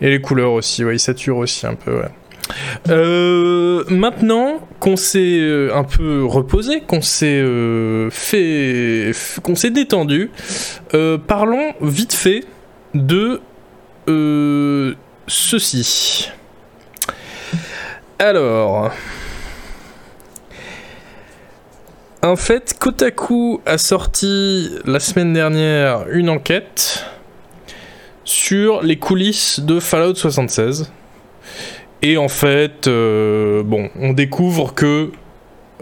Et 0.00 0.10
les 0.10 0.20
couleurs 0.20 0.52
aussi, 0.52 0.84
oui, 0.84 0.96
ils 0.96 1.00
saturent 1.00 1.38
aussi 1.38 1.66
un 1.66 1.74
peu, 1.74 1.96
ouais. 1.96 2.10
Euh, 2.90 3.84
maintenant 3.88 4.60
qu'on 4.78 4.96
s'est 4.96 5.38
euh, 5.40 5.74
un 5.74 5.84
peu 5.84 6.26
reposé, 6.26 6.82
qu'on 6.82 7.00
s'est 7.00 7.42
fait, 8.10 9.12
qu'on 9.42 9.54
s'est 9.54 9.70
détendu, 9.70 10.30
parlons 11.26 11.72
vite 11.80 12.12
fait 12.12 12.44
de 12.92 13.40
ceci. 15.26 16.30
Alors, 18.18 18.92
en 22.22 22.36
fait, 22.36 22.74
Kotaku 22.78 23.60
a 23.66 23.76
sorti 23.76 24.70
la 24.84 25.00
semaine 25.00 25.32
dernière 25.32 26.08
une 26.10 26.30
enquête 26.30 27.04
sur 28.24 28.82
les 28.82 28.98
coulisses 28.98 29.60
de 29.60 29.80
Fallout 29.80 30.14
76 30.14 30.90
et 32.02 32.16
en 32.16 32.28
fait, 32.28 32.86
euh, 32.86 33.62
bon, 33.62 33.88
on 33.98 34.12
découvre 34.12 34.74
que 34.74 35.10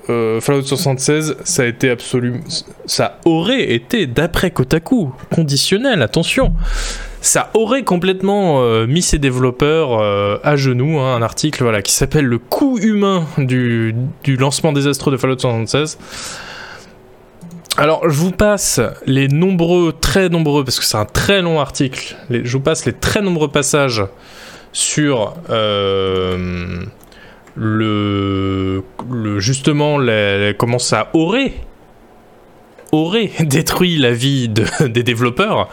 euh, 0.09 0.41
Fallout 0.41 0.63
76, 0.63 1.37
ça 1.45 1.63
a 1.63 1.67
été 1.67 1.91
absolument. 1.91 2.41
Ça 2.87 3.19
aurait 3.25 3.73
été, 3.73 4.07
d'après 4.07 4.51
Kotaku, 4.51 5.13
conditionnel, 5.35 6.01
attention. 6.01 6.55
Ça 7.23 7.51
aurait 7.55 7.85
complètement 7.85 8.63
euh, 8.63 8.87
mis 8.87 9.01
ses 9.01 9.19
développeurs 9.19 10.03
à 10.45 10.57
genoux. 10.57 10.99
Hein, 10.99 11.17
un 11.17 11.23
article 11.23 11.63
voilà, 11.63 11.81
qui 11.81 11.93
s'appelle 11.93 12.27
Le 12.27 12.39
coût 12.39 12.79
humain 12.79 13.27
du, 13.39 13.95
lancement 14.27 14.73
désastreux 14.73 15.13
de 15.13 15.17
Fallout 15.17 15.39
76. 15.39 15.99
Alors, 17.79 18.11
je 18.11 18.15
vous 18.17 18.33
passe 18.33 18.81
les 19.07 19.29
nombreux, 19.29 19.95
très 19.99 20.29
nombreux, 20.29 20.63
parce 20.63 20.79
que 20.79 20.85
c'est 20.85 20.99
un 20.99 21.07
très 21.07 21.41
long 21.41 21.59
article, 21.59 22.17
je 22.31 22.53
vous 22.53 22.63
passe 22.63 22.85
les 22.85 22.93
très 22.93 23.23
nombreux 23.23 23.49
passages 23.49 24.05
sur 24.73 25.35
euh, 25.49 26.85
le, 27.57 28.83
justement 29.39 29.99
comment 30.59 30.79
ça 30.79 31.09
aurait 31.15 31.55
aurait 32.91 33.31
détruit 33.41 33.97
la 33.97 34.13
vie 34.13 34.49
des 34.49 35.03
développeurs 35.03 35.69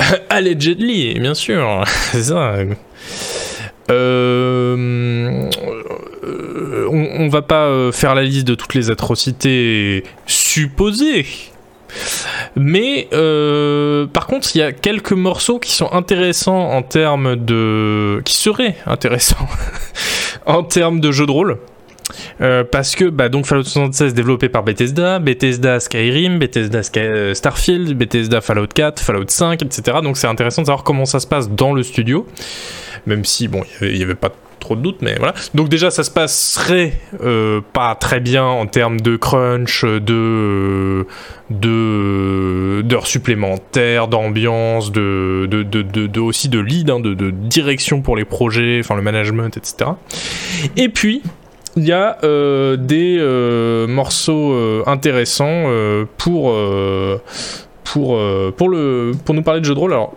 allegedly 0.28 1.14
bien 1.18 1.34
sûr 1.34 1.84
euh, 3.90 5.50
on, 6.90 7.08
on, 7.18 7.28
va 7.28 7.42
pas 7.42 7.66
euh, 7.66 7.92
faire 7.92 8.14
la 8.14 8.22
liste 8.22 8.46
de 8.46 8.54
toutes 8.54 8.74
les 8.74 8.90
atrocités 8.90 10.04
supposées 10.26 11.26
mais 12.56 13.08
euh, 13.12 14.06
par 14.06 14.26
contre, 14.26 14.54
il 14.54 14.58
y 14.58 14.62
a 14.62 14.72
quelques 14.72 15.12
morceaux 15.12 15.58
qui 15.58 15.72
sont 15.72 15.92
intéressants 15.92 16.70
en 16.70 16.82
termes 16.82 17.36
de. 17.36 18.22
qui 18.24 18.34
seraient 18.34 18.76
intéressants 18.86 19.48
en 20.46 20.62
termes 20.62 21.00
de 21.00 21.12
jeu 21.12 21.26
de 21.26 21.32
rôle. 21.32 21.58
Euh, 22.40 22.64
parce 22.64 22.96
que 22.96 23.04
bah, 23.04 23.28
donc 23.28 23.46
Fallout 23.46 23.64
76 23.64 24.14
développé 24.14 24.48
par 24.48 24.62
Bethesda, 24.62 25.18
Bethesda 25.18 25.80
Skyrim, 25.80 26.38
Bethesda 26.38 26.80
euh, 26.96 27.34
Starfield, 27.34 27.96
Bethesda 27.96 28.40
Fallout 28.40 28.68
4, 28.68 29.00
Fallout 29.00 29.24
5, 29.28 29.62
etc. 29.62 29.98
Donc 30.02 30.16
c'est 30.16 30.26
intéressant 30.26 30.62
de 30.62 30.66
savoir 30.66 30.84
comment 30.84 31.04
ça 31.04 31.20
se 31.20 31.26
passe 31.26 31.50
dans 31.50 31.72
le 31.72 31.82
studio, 31.82 32.26
même 33.06 33.24
si 33.24 33.48
bon 33.48 33.62
il 33.80 33.96
n'y 33.96 34.02
avait, 34.02 34.14
pas 34.14 34.30
trop 34.60 34.76
de 34.76 34.82
doutes, 34.82 35.00
mais 35.00 35.16
voilà. 35.16 35.34
Donc 35.54 35.68
déjà, 35.68 35.90
ça 35.90 36.04
se 36.04 36.10
passerait 36.10 36.92
euh, 37.22 37.60
pas 37.72 37.94
très 37.94 38.20
bien 38.20 38.44
en 38.44 38.66
termes 38.66 39.00
de 39.00 39.16
crunch, 39.16 39.84
de 39.84 41.06
d'heures 41.50 43.08
supplémentaires, 43.08 44.06
d'ambiance, 44.06 44.92
de, 44.92 45.48
de, 45.50 45.62
de, 45.62 46.20
aussi 46.20 46.48
de 46.48 46.60
lead, 46.60 46.90
hein, 46.90 47.00
de, 47.00 47.30
direction 47.30 48.02
pour 48.02 48.16
les 48.16 48.24
projets, 48.24 48.78
enfin 48.80 48.94
le 48.94 49.02
management, 49.02 49.56
etc. 49.56 49.90
Et 50.76 50.88
puis 50.88 51.22
il 51.76 51.84
y 51.84 51.92
a 51.92 52.18
euh, 52.24 52.76
des 52.76 53.16
euh, 53.18 53.86
morceaux 53.86 54.54
intéressants 54.86 55.64
pour 56.16 56.54
pour 57.84 58.20
pour 58.56 58.68
le 58.68 59.12
pour 59.24 59.34
nous 59.34 59.42
parler 59.42 59.60
de 59.60 59.64
jeux 59.64 59.74
de 59.74 59.80
rôle. 59.80 59.92
Alors 59.92 60.14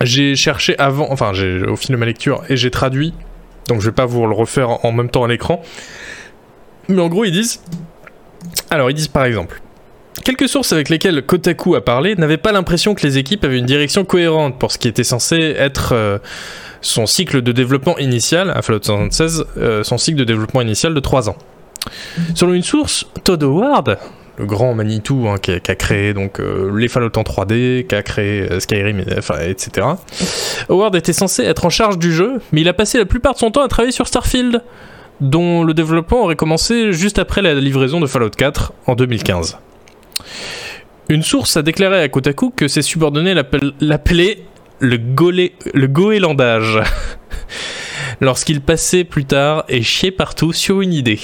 j'ai 0.00 0.34
cherché 0.34 0.78
avant, 0.78 1.08
enfin 1.10 1.32
j'ai 1.32 1.62
au 1.62 1.76
fil 1.76 1.92
de 1.92 1.96
ma 1.96 2.06
lecture 2.06 2.42
et 2.48 2.56
j'ai 2.56 2.70
traduit 2.70 3.12
donc 3.70 3.80
je 3.80 3.86
vais 3.86 3.94
pas 3.94 4.06
vous 4.06 4.26
le 4.26 4.34
refaire 4.34 4.84
en 4.84 4.90
même 4.90 5.10
temps 5.10 5.22
à 5.22 5.28
l'écran. 5.28 5.62
Mais 6.88 7.00
en 7.00 7.08
gros, 7.08 7.24
ils 7.24 7.32
disent. 7.32 7.62
Alors, 8.68 8.90
ils 8.90 8.94
disent 8.94 9.08
par 9.08 9.24
exemple. 9.24 9.62
Quelques 10.24 10.48
sources 10.48 10.72
avec 10.72 10.90
lesquelles 10.90 11.22
Kotaku 11.22 11.76
a 11.76 11.80
parlé 11.80 12.14
n'avaient 12.14 12.36
pas 12.36 12.52
l'impression 12.52 12.94
que 12.94 13.06
les 13.06 13.16
équipes 13.16 13.44
avaient 13.44 13.58
une 13.58 13.66
direction 13.66 14.04
cohérente 14.04 14.58
pour 14.58 14.70
ce 14.70 14.78
qui 14.78 14.88
était 14.88 15.04
censé 15.04 15.36
être 15.36 15.94
euh, 15.94 16.18
son 16.82 17.06
cycle 17.06 17.40
de 17.40 17.52
développement 17.52 17.96
initial, 17.98 18.50
à 18.50 18.60
Fallout 18.60 18.82
76, 18.82 19.44
euh, 19.56 19.82
son 19.82 19.96
cycle 19.96 20.18
de 20.18 20.24
développement 20.24 20.60
initial 20.60 20.92
de 20.92 21.00
3 21.00 21.30
ans. 21.30 21.36
Selon 22.34 22.52
une 22.52 22.62
source, 22.62 23.06
Todd 23.24 23.42
Howard, 23.42 23.98
le 24.36 24.44
grand 24.44 24.74
Manitou 24.74 25.26
hein, 25.26 25.36
qui, 25.40 25.52
a, 25.52 25.58
créé 25.60 26.12
donc 26.12 26.38
euh, 26.38 26.70
les 26.76 26.88
Fallout 26.88 27.16
en 27.16 27.22
3D, 27.22 27.86
qui 27.86 27.94
a 27.94 28.02
créé 28.02 28.60
Skyrim, 28.60 29.00
etc. 29.00 29.86
Howard 30.68 30.94
était 30.96 31.14
censé 31.14 31.44
être 31.44 31.64
en 31.64 31.70
charge 31.70 31.98
du 31.98 32.12
jeu, 32.12 32.40
mais 32.52 32.60
il 32.60 32.68
a 32.68 32.74
passé 32.74 32.98
la 32.98 33.06
plupart 33.06 33.34
de 33.34 33.38
son 33.38 33.50
temps 33.50 33.62
à 33.62 33.68
travailler 33.68 33.92
sur 33.92 34.06
Starfield, 34.06 34.62
dont 35.22 35.64
le 35.64 35.72
développement 35.72 36.24
aurait 36.24 36.36
commencé 36.36 36.92
juste 36.92 37.18
après 37.18 37.40
la 37.40 37.54
livraison 37.54 38.00
de 38.00 38.06
Fallout 38.06 38.30
4 38.30 38.74
en 38.86 38.94
2015. 38.94 39.58
Une 41.08 41.22
source 41.22 41.56
a 41.56 41.62
déclaré 41.62 42.02
à 42.02 42.08
Kotaku 42.08 42.50
que 42.50 42.68
ses 42.68 42.82
subordonnés 42.82 43.34
l'appelaient 43.80 44.38
le, 44.78 44.98
le 45.74 45.86
goélandage 45.86 46.80
lorsqu'il 48.20 48.60
passait 48.60 49.04
plus 49.04 49.24
tard 49.24 49.64
et 49.68 49.82
chiait 49.82 50.12
partout 50.12 50.52
sur 50.52 50.80
une 50.80 50.92
idée. 50.92 51.20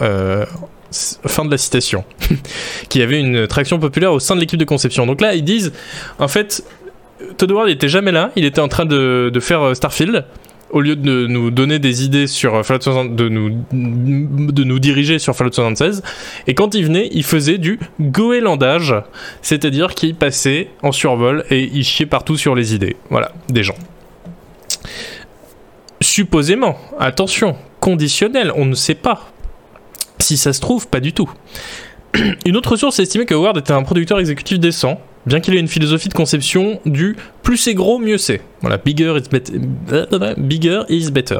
Euh, 0.00 0.46
Fin 0.90 1.44
de 1.44 1.50
la 1.50 1.58
citation. 1.58 2.04
qui 2.88 3.02
avait 3.02 3.20
une 3.20 3.46
traction 3.46 3.78
populaire 3.78 4.12
au 4.12 4.20
sein 4.20 4.34
de 4.34 4.40
l'équipe 4.40 4.58
de 4.58 4.64
conception. 4.64 5.04
Donc 5.04 5.20
là, 5.20 5.34
ils 5.34 5.44
disent, 5.44 5.72
en 6.18 6.28
fait, 6.28 6.64
Todd 7.36 7.50
Howard 7.50 7.68
n'était 7.68 7.88
jamais 7.88 8.12
là, 8.12 8.30
il 8.36 8.44
était 8.44 8.60
en 8.60 8.68
train 8.68 8.86
de, 8.86 9.30
faire 9.40 9.62
euh, 9.62 9.74
Starfield. 9.74 10.24
Au 10.70 10.80
lieu 10.80 10.96
de 10.96 11.26
nous 11.26 11.50
donner 11.50 11.78
des 11.78 12.04
idées 12.04 12.26
sur 12.26 12.64
Fallout 12.64 12.82
76, 12.82 13.16
de 13.16 13.28
nous, 13.28 13.50
de 13.72 14.64
nous 14.64 14.78
diriger 14.78 15.18
sur 15.18 15.34
Fallout 15.34 15.52
76. 15.52 16.02
Et 16.46 16.54
quand 16.54 16.74
il 16.74 16.84
venait, 16.84 17.08
il 17.12 17.24
faisait 17.24 17.58
du 17.58 17.78
goélandage. 18.00 18.94
C'est-à-dire 19.40 19.94
qu'il 19.94 20.14
passait 20.14 20.68
en 20.82 20.92
survol 20.92 21.44
et 21.50 21.70
il 21.72 21.84
chiait 21.84 22.06
partout 22.06 22.36
sur 22.36 22.54
les 22.54 22.74
idées. 22.74 22.96
Voilà, 23.08 23.32
des 23.48 23.62
gens. 23.62 23.76
Supposément, 26.00 26.76
attention, 27.00 27.56
conditionnel, 27.80 28.52
on 28.54 28.66
ne 28.66 28.74
sait 28.74 28.94
pas. 28.94 29.32
Si 30.18 30.36
ça 30.36 30.52
se 30.52 30.60
trouve, 30.60 30.88
pas 30.88 31.00
du 31.00 31.12
tout. 31.12 31.30
Une 32.46 32.56
autre 32.56 32.76
source 32.76 33.00
a 33.00 33.02
estimé 33.02 33.24
que 33.24 33.34
Howard 33.34 33.56
était 33.56 33.72
un 33.72 33.82
producteur 33.82 34.18
exécutif 34.18 34.58
décent, 34.58 35.00
bien 35.28 35.40
qu'il 35.40 35.54
ait 35.54 35.60
une 35.60 35.68
philosophie 35.68 36.08
de 36.08 36.14
conception 36.14 36.80
du 36.84 37.16
plus 37.42 37.56
c'est 37.56 37.74
gros, 37.74 37.98
mieux 37.98 38.18
c'est. 38.18 38.40
Voilà, 38.60 38.78
bigger 38.78 39.14
is, 40.88 41.10
better. 41.10 41.38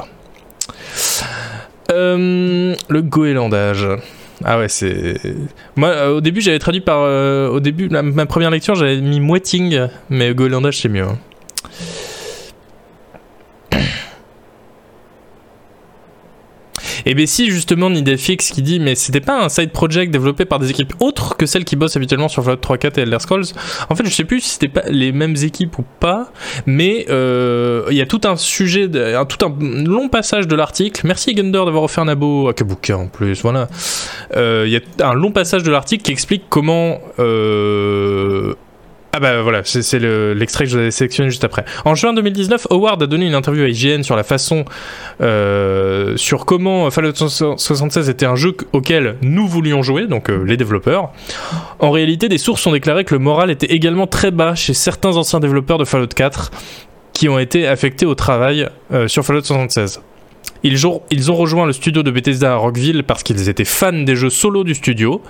Euh, 1.91 2.75
le 2.89 3.03
goélandage. 3.03 3.87
Ah 4.45 4.59
ouais, 4.59 4.69
c'est. 4.69 5.15
Moi, 5.75 5.89
euh, 5.89 6.17
au 6.17 6.21
début, 6.21 6.41
j'avais 6.41 6.59
traduit 6.59 6.81
par. 6.81 7.01
Euh, 7.03 7.49
au 7.49 7.61
début, 7.61 7.89
ma 7.89 8.27
première 8.27 8.51
lecture, 8.51 8.75
j'avais 8.75 9.01
mis 9.01 9.21
moiting, 9.21 9.89
mais 10.11 10.33
goélandage, 10.35 10.79
c'est 10.79 10.89
mieux. 10.89 11.05
Hein. 11.05 11.19
Et 17.09 17.15
bien 17.15 17.25
si 17.25 17.51
justement 17.51 17.89
Nidafix 17.89 18.37
qui 18.37 18.61
dit 18.61 18.81
mais 18.81 18.95
c'était 18.95 19.23
pas 19.23 19.43
un 19.43 19.49
side 19.49 19.71
project 19.71 20.13
développé 20.13 20.45
par 20.45 20.59
des 20.59 20.69
équipes 20.69 20.93
autres 21.01 21.39
que 21.39 21.47
celles 21.47 21.65
qui 21.65 21.75
bossent 21.75 21.97
habituellement 21.97 22.29
sur 22.29 22.45
Fallout 22.45 22.59
3, 22.59 22.77
4 22.77 22.99
et 22.99 23.01
Elder 23.01 23.19
Scrolls. 23.19 23.47
En 23.89 23.95
fait 23.95 24.05
je 24.05 24.11
sais 24.11 24.25
plus 24.25 24.43
si 24.43 24.51
c'était 24.51 24.69
pas 24.69 24.83
les 24.89 25.11
mêmes 25.11 25.35
équipes 25.43 25.79
ou 25.79 25.85
pas, 26.01 26.31
mais 26.67 27.07
euh, 27.09 27.87
il 27.91 27.97
y 27.97 28.03
a 28.03 28.07
tout 28.07 28.21
un 28.25 28.37
sujet, 28.37 28.89
de, 28.89 29.25
tout 29.25 29.47
un 29.47 29.57
long 29.87 30.11
passage 30.11 30.47
de 30.47 30.55
l'article. 30.55 31.01
Merci 31.07 31.33
Gunder 31.33 31.65
d'avoir 31.65 31.85
offert 31.85 32.05
un 32.05 32.09
abo 32.09 32.47
à 32.49 32.53
Kabuka 32.53 32.99
en 32.99 33.09
plus. 33.09 33.41
Voilà, 33.41 33.69
euh, 34.37 34.65
il 34.67 34.73
y 34.73 34.77
a 34.77 35.09
un 35.09 35.15
long 35.15 35.33
passage 35.33 35.63
de 35.63 35.71
l'article 35.71 36.03
qui 36.03 36.13
explique 36.13 36.43
comment 36.51 36.99
euh, 37.21 38.53
ah 39.13 39.21
bah 39.21 39.41
voilà, 39.43 39.63
c'est 39.65 39.99
l'extrait 40.35 40.65
que 40.65 40.71
je 40.71 40.77
vous 40.77 40.83
avais 40.83 40.91
sélectionné 40.91 41.31
juste 41.31 41.45
après. 41.45 41.65
En 41.87 41.95
juin 41.95 42.13
2019, 42.13 42.67
Howard 42.71 43.03
a 43.03 43.07
donné 43.07 43.27
une 43.27 43.35
interview 43.35 43.65
à 43.65 43.69
IGN 43.69 44.03
sur 44.03 44.17
la 44.17 44.23
façon, 44.23 44.67
euh, 45.23 46.17
sur 46.17 46.45
comment 46.45 46.91
Fallout 46.91 47.15
76 47.15 48.11
était 48.11 48.27
un 48.27 48.37
jeu 48.37 48.55
auquel 48.73 49.17
nous 49.23 49.49
voulions 49.49 49.83
jouer, 49.83 50.07
donc 50.07 50.29
euh, 50.29 50.45
les 50.45 50.59
développeurs. 50.59 51.11
En 51.79 51.91
réalité, 51.91 52.29
des 52.29 52.37
sources 52.37 52.67
ont 52.67 52.73
déclaré 52.73 53.05
que 53.05 53.15
le 53.15 53.19
moral 53.19 53.51
était 53.51 53.73
également 53.73 54.07
très 54.07 54.31
bas 54.31 54.55
chez 54.55 54.75
certains 54.75 55.17
anciens 55.17 55.41
développeurs 55.41 55.79
de 55.79 55.87
Fallout 55.87 56.09
4 56.09 56.51
qui 57.15 57.29
ont 57.31 57.39
été 57.39 57.67
affectés 57.67 58.05
au 58.05 58.15
travail 58.15 58.69
euh, 58.93 59.09
sur 59.09 59.25
Fallout 59.25 59.43
76. 59.43 60.03
Ils 60.63 60.87
ont, 60.87 61.03
ils 61.11 61.31
ont 61.31 61.35
rejoint 61.35 61.67
le 61.67 61.73
studio 61.73 62.03
de 62.03 62.11
Bethesda 62.11 62.53
à 62.53 62.57
Rockville 62.57 63.05
parce 63.05 63.23
qu'ils 63.23 63.49
étaient 63.49 63.65
fans 63.65 63.93
des 63.93 64.17
jeux 64.17 64.31
solo 64.31 64.65
du 64.65 64.75
studio, 64.75 65.23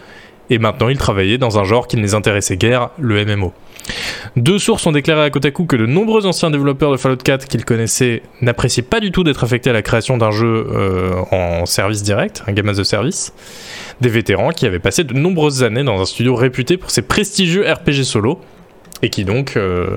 et 0.50 0.58
maintenant 0.58 0.88
ils 0.88 0.98
travaillaient 0.98 1.38
dans 1.38 1.58
un 1.58 1.64
genre 1.64 1.86
qui 1.86 1.96
ne 1.96 2.02
les 2.02 2.14
intéressait 2.14 2.56
guère, 2.56 2.90
le 2.98 3.24
MMO. 3.24 3.52
Deux 4.36 4.58
sources 4.58 4.86
ont 4.86 4.92
déclaré 4.92 5.22
à 5.22 5.30
Kotaku 5.30 5.64
que 5.64 5.76
de 5.76 5.86
nombreux 5.86 6.26
anciens 6.26 6.50
développeurs 6.50 6.92
de 6.92 6.96
Fallout 6.96 7.16
4 7.16 7.48
qu'ils 7.48 7.64
connaissaient 7.64 8.22
n'appréciaient 8.40 8.82
pas 8.82 9.00
du 9.00 9.10
tout 9.12 9.24
d'être 9.24 9.44
affectés 9.44 9.70
à 9.70 9.72
la 9.72 9.82
création 9.82 10.18
d'un 10.18 10.30
jeu 10.30 10.66
euh, 10.70 11.14
en 11.30 11.66
service 11.66 12.02
direct, 12.02 12.42
un 12.46 12.52
game 12.52 12.68
as 12.68 12.78
a 12.78 12.84
service. 12.84 13.32
Des 14.00 14.08
vétérans 14.08 14.50
qui 14.50 14.66
avaient 14.66 14.78
passé 14.78 15.04
de 15.04 15.14
nombreuses 15.14 15.62
années 15.62 15.84
dans 15.84 16.00
un 16.00 16.04
studio 16.04 16.34
réputé 16.34 16.76
pour 16.76 16.90
ses 16.90 17.02
prestigieux 17.02 17.64
RPG 17.70 18.04
solo, 18.04 18.40
et 19.02 19.10
qui 19.10 19.24
donc, 19.24 19.54
euh, 19.56 19.96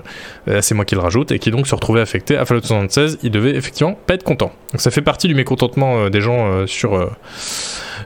c'est 0.62 0.76
moi 0.76 0.86
qui 0.86 0.96
le 0.96 1.02
rajoute, 1.02 1.32
et 1.32 1.40
qui 1.40 1.52
donc 1.52 1.68
se 1.68 1.76
retrouvaient 1.76 2.02
affectés 2.02 2.38
à 2.38 2.46
Fallout 2.46 2.62
76, 2.62 3.20
ils 3.24 3.32
devaient 3.32 3.56
effectivement 3.56 3.98
pas 4.06 4.14
être 4.16 4.24
contents. 4.24 4.52
Donc 4.72 4.82
ça 4.82 4.92
fait 4.92 5.02
partie 5.02 5.28
du 5.28 5.36
mécontentement 5.36 5.98
euh, 5.98 6.10
des 6.10 6.22
gens 6.22 6.52
euh, 6.52 6.68
sur, 6.68 7.10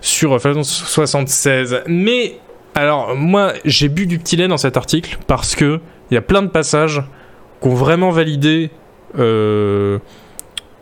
sur 0.01 0.39
Fallout 0.41 0.63
76. 0.63 1.83
Mais, 1.87 2.37
alors, 2.73 3.15
moi, 3.15 3.53
j'ai 3.65 3.89
bu 3.89 4.07
du 4.07 4.19
petit 4.19 4.35
lait 4.35 4.47
dans 4.47 4.57
cet 4.57 4.77
article, 4.77 5.17
parce 5.27 5.55
que 5.55 5.79
il 6.11 6.13
y 6.13 6.17
a 6.17 6.21
plein 6.21 6.43
de 6.43 6.49
passages 6.49 7.03
qui 7.61 7.67
ont 7.67 7.73
vraiment 7.73 8.11
validé 8.11 8.69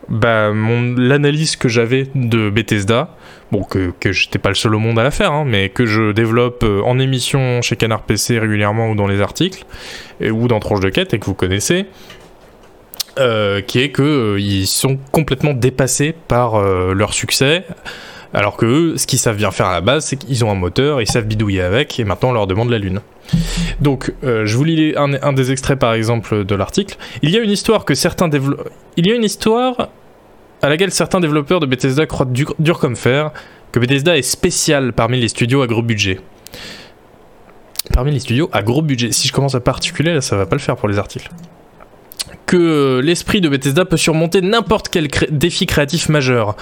bah, 0.08 0.52
l'analyse 0.52 1.56
que 1.56 1.68
j'avais 1.68 2.08
de 2.14 2.50
Bethesda, 2.50 3.16
bon, 3.54 3.62
que, 3.62 3.92
que 4.00 4.12
j'étais 4.12 4.38
pas 4.38 4.48
le 4.48 4.54
seul 4.56 4.74
au 4.74 4.78
monde 4.78 4.98
à 4.98 5.04
la 5.04 5.10
faire, 5.10 5.32
hein, 5.32 5.44
mais 5.46 5.68
que 5.68 5.86
je 5.86 6.12
développe 6.12 6.64
euh, 6.64 6.82
en 6.82 6.98
émission 6.98 7.62
chez 7.62 7.76
Canard 7.76 8.02
PC 8.02 8.38
régulièrement 8.38 8.90
ou 8.90 8.94
dans 8.96 9.06
les 9.06 9.20
articles, 9.20 9.64
et, 10.20 10.30
ou 10.30 10.48
dans 10.48 10.58
Tranche 10.58 10.80
de 10.80 10.88
Quête, 10.88 11.14
et 11.14 11.18
que 11.18 11.26
vous 11.26 11.34
connaissez, 11.34 11.86
euh, 13.18 13.60
qui 13.60 13.78
est 13.78 13.92
qu'ils 13.92 14.04
euh, 14.04 14.40
ils 14.40 14.66
sont 14.66 14.98
complètement 15.12 15.52
dépassés 15.52 16.14
par 16.26 16.60
leur 16.60 17.14
succès, 17.14 17.64
alors 18.32 18.56
que 18.56 18.66
eux, 18.66 18.96
ce 18.96 19.06
qu'ils 19.06 19.20
savent 19.20 19.36
bien 19.36 19.52
faire 19.52 19.66
à 19.66 19.72
la 19.72 19.80
base, 19.80 20.06
c'est 20.06 20.16
qu'ils 20.16 20.44
ont 20.44 20.50
un 20.50 20.56
moteur, 20.56 21.00
ils 21.00 21.06
savent 21.06 21.26
bidouiller 21.26 21.62
avec, 21.62 22.00
et 22.00 22.04
maintenant 22.04 22.30
on 22.30 22.32
leur 22.32 22.48
demande 22.48 22.70
la 22.70 22.78
lune. 22.78 23.00
Donc, 23.80 24.12
je 24.22 24.56
vous 24.56 24.64
lis 24.64 24.94
un, 24.96 25.14
un, 25.22 25.32
des 25.32 25.52
extraits 25.52 25.78
par 25.78 25.94
exemple 25.94 26.44
de 26.44 26.54
l'article. 26.56 26.96
Il 27.22 27.30
y 27.30 27.36
a 27.36 27.40
une 27.40 27.52
histoire 27.52 27.84
que 27.84 27.94
certains 27.94 28.26
développeurs. 28.26 28.66
Il 28.96 29.06
y 29.06 29.12
a 29.12 29.14
une 29.14 29.24
histoire 29.24 29.88
à 30.64 30.70
laquelle 30.70 30.90
certains 30.90 31.20
développeurs 31.20 31.60
de 31.60 31.66
Bethesda 31.66 32.06
croient 32.06 32.26
dur, 32.26 32.78
comme 32.78 32.96
fer, 32.96 33.32
que 33.70 33.78
Bethesda 33.78 34.16
est 34.16 34.22
spécial 34.22 34.94
parmi 34.94 35.20
les 35.20 35.28
studios 35.28 35.60
à 35.60 35.66
gros 35.66 35.82
budget. 35.82 36.20
Parmi 37.92 38.12
les 38.12 38.20
studios 38.20 38.48
à 38.50 38.62
gros 38.62 38.80
budget. 38.80 39.12
Si 39.12 39.28
je 39.28 39.32
commence 39.34 39.54
à 39.54 39.60
particuler, 39.60 40.14
là, 40.14 40.22
ça 40.22 40.36
va 40.36 40.46
pas 40.46 40.56
le 40.56 40.62
faire 40.62 40.76
pour 40.76 40.88
les 40.88 40.98
articles. 40.98 41.28
Que 42.46 43.02
l'esprit 43.04 43.42
de 43.42 43.50
Bethesda 43.50 43.84
peut 43.84 43.98
surmonter 43.98 44.40
n'importe 44.40 44.88
quel 44.88 45.08
défi 45.30 45.66
créatif 45.66 46.08
majeur. 46.08 46.56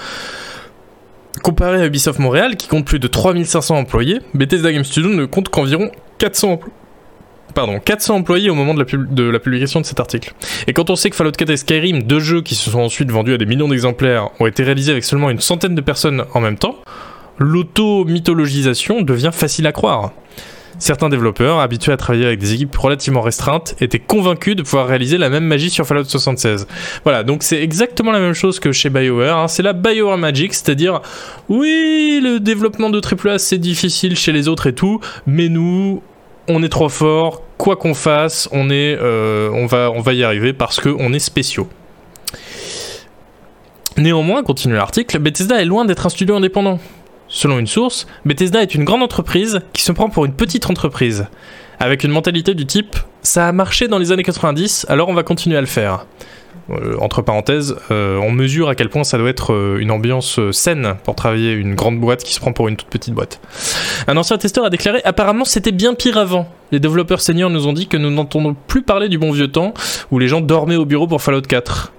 Comparé 1.41 1.81
à 1.81 1.85
Ubisoft 1.85 2.19
Montréal, 2.19 2.57
qui 2.57 2.67
compte 2.67 2.85
plus 2.85 2.99
de 2.99 3.07
3500 3.07 3.77
employés, 3.77 4.19
Bethesda 4.33 4.73
Game 4.73 4.83
Studio 4.83 5.11
ne 5.11 5.25
compte 5.25 5.47
qu'environ 5.47 5.89
400 6.17 6.51
employés 6.51 6.73
pardon, 7.53 7.79
400 7.79 8.15
employés 8.15 8.49
au 8.49 8.55
moment 8.55 8.73
de 8.73 8.79
la, 9.23 9.39
publication 9.39 9.81
de 9.81 9.85
cet 9.85 9.99
article. 9.99 10.33
Et 10.67 10.73
quand 10.73 10.89
on 10.89 10.95
sait 10.95 11.09
que 11.09 11.15
Fallout 11.15 11.31
4 11.31 11.49
et 11.49 11.57
Skyrim, 11.57 12.03
deux 12.03 12.19
jeux 12.19 12.41
qui 12.41 12.55
se 12.55 12.69
sont 12.69 12.79
ensuite 12.79 13.11
vendus 13.11 13.33
à 13.33 13.37
des 13.37 13.45
millions 13.45 13.67
d'exemplaires, 13.67 14.29
ont 14.39 14.47
été 14.47 14.63
réalisés 14.63 14.91
avec 14.91 15.03
seulement 15.03 15.29
une 15.29 15.39
centaine 15.39 15.75
de 15.75 15.81
personnes 15.81 16.25
en 16.33 16.41
même 16.41 16.57
temps, 16.57 16.75
l'auto-mythologisation 17.37 19.01
devient 19.01 19.31
facile 19.33 19.67
à 19.67 19.71
croire. 19.71 20.11
Certains 20.79 21.09
développeurs, 21.09 21.59
habitués 21.59 21.91
à 21.91 21.97
travailler 21.97 22.25
avec 22.25 22.39
des 22.39 22.53
équipes 22.53 22.75
relativement 22.75 23.21
restreintes, 23.21 23.75
étaient 23.79 23.99
convaincus 23.99 24.55
de 24.55 24.63
pouvoir 24.63 24.87
réaliser 24.87 25.17
la 25.17 25.29
même 25.29 25.45
magie 25.45 25.69
sur 25.69 25.85
Fallout 25.85 26.03
76. 26.03 26.67
Voilà, 27.03 27.23
donc 27.23 27.43
c'est 27.43 27.61
exactement 27.61 28.11
la 28.11 28.19
même 28.19 28.33
chose 28.33 28.59
que 28.59 28.71
chez 28.71 28.89
BioWare. 28.89 29.37
Hein. 29.37 29.47
C'est 29.47 29.63
la 29.63 29.73
BioWare 29.73 30.17
Magic, 30.17 30.53
c'est-à-dire, 30.53 31.01
oui, 31.47 32.19
le 32.23 32.39
développement 32.39 32.89
de 32.89 32.99
AAA 32.99 33.37
c'est 33.39 33.59
difficile 33.59 34.17
chez 34.17 34.31
les 34.31 34.47
autres 34.47 34.67
et 34.67 34.73
tout, 34.73 34.99
mais 35.27 35.47
nous, 35.47 36.01
on 36.47 36.63
est 36.63 36.69
trop 36.69 36.89
fort, 36.89 37.41
quoi 37.57 37.75
qu'on 37.75 37.93
fasse, 37.93 38.49
on, 38.51 38.69
euh, 38.69 39.65
va, 39.67 39.91
on 39.91 40.01
va 40.01 40.13
y 40.13 40.23
arriver 40.23 40.53
parce 40.53 40.79
qu'on 40.79 41.13
est 41.13 41.19
spéciaux. 41.19 41.67
Néanmoins, 43.97 44.43
continue 44.43 44.73
l'article, 44.75 45.19
Bethesda 45.19 45.61
est 45.61 45.65
loin 45.65 45.85
d'être 45.85 46.05
un 46.05 46.09
studio 46.09 46.35
indépendant. 46.35 46.79
Selon 47.27 47.59
une 47.59 47.67
source, 47.67 48.07
Bethesda 48.25 48.61
est 48.61 48.75
une 48.75 48.83
grande 48.83 49.03
entreprise 49.03 49.61
qui 49.71 49.81
se 49.81 49.91
prend 49.91 50.09
pour 50.09 50.25
une 50.25 50.33
petite 50.33 50.69
entreprise, 50.69 51.27
avec 51.79 52.03
une 52.03 52.11
mentalité 52.11 52.53
du 52.53 52.65
type 52.65 52.95
ça 53.23 53.47
a 53.47 53.51
marché 53.53 53.87
dans 53.87 53.97
les 53.97 54.11
années 54.11 54.23
90, 54.23 54.85
alors 54.89 55.07
on 55.07 55.13
va 55.13 55.23
continuer 55.23 55.57
à 55.57 55.61
le 55.61 55.67
faire. 55.67 56.05
Euh, 56.69 56.95
entre 56.99 57.21
parenthèses, 57.21 57.75
euh, 57.91 58.17
on 58.17 58.31
mesure 58.31 58.69
à 58.69 58.75
quel 58.75 58.87
point 58.87 59.03
ça 59.03 59.17
doit 59.17 59.29
être 59.29 59.53
euh, 59.53 59.79
une 59.79 59.91
ambiance 59.91 60.39
saine 60.51 60.95
pour 61.03 61.15
travailler 61.15 61.51
une 61.51 61.75
grande 61.75 61.99
boîte 61.99 62.23
qui 62.23 62.33
se 62.33 62.39
prend 62.39 62.53
pour 62.53 62.69
une 62.69 62.77
toute 62.77 62.87
petite 62.87 63.13
boîte. 63.13 63.41
Un 64.07 64.15
ancien 64.15 64.37
testeur 64.37 64.63
a 64.63 64.69
déclaré 64.69 65.01
apparemment 65.03 65.43
c'était 65.43 65.73
bien 65.73 65.93
pire 65.93 66.17
avant. 66.17 66.47
Les 66.71 66.79
développeurs 66.79 67.19
seniors 67.19 67.49
nous 67.49 67.67
ont 67.67 67.73
dit 67.73 67.87
que 67.87 67.97
nous 67.97 68.09
n'entendons 68.09 68.55
plus 68.67 68.81
parler 68.81 69.09
du 69.09 69.17
bon 69.17 69.31
vieux 69.31 69.49
temps 69.49 69.73
où 70.11 70.19
les 70.19 70.29
gens 70.29 70.39
dormaient 70.39 70.77
au 70.77 70.85
bureau 70.85 71.05
pour 71.05 71.21
Fallout 71.21 71.41
4. 71.41 71.91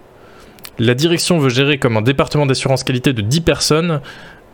La 0.79 0.95
direction 0.95 1.39
veut 1.39 1.51
gérer 1.51 1.79
comme 1.79 1.99
un 1.99 2.03
département 2.03 2.47
d'assurance 2.47 2.85
qualité 2.85 3.13
de 3.13 3.21
10 3.21 3.41
personnes 3.43 4.01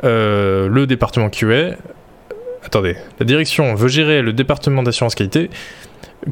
le 0.03 0.85
département 0.87 1.29
QA. 1.29 1.77
Attendez, 2.65 2.97
la 3.19 3.27
direction 3.27 3.75
veut 3.75 3.89
gérer 3.89 4.23
le 4.23 4.33
département 4.33 4.83
d'assurance 4.83 5.15
qualité 5.15 5.51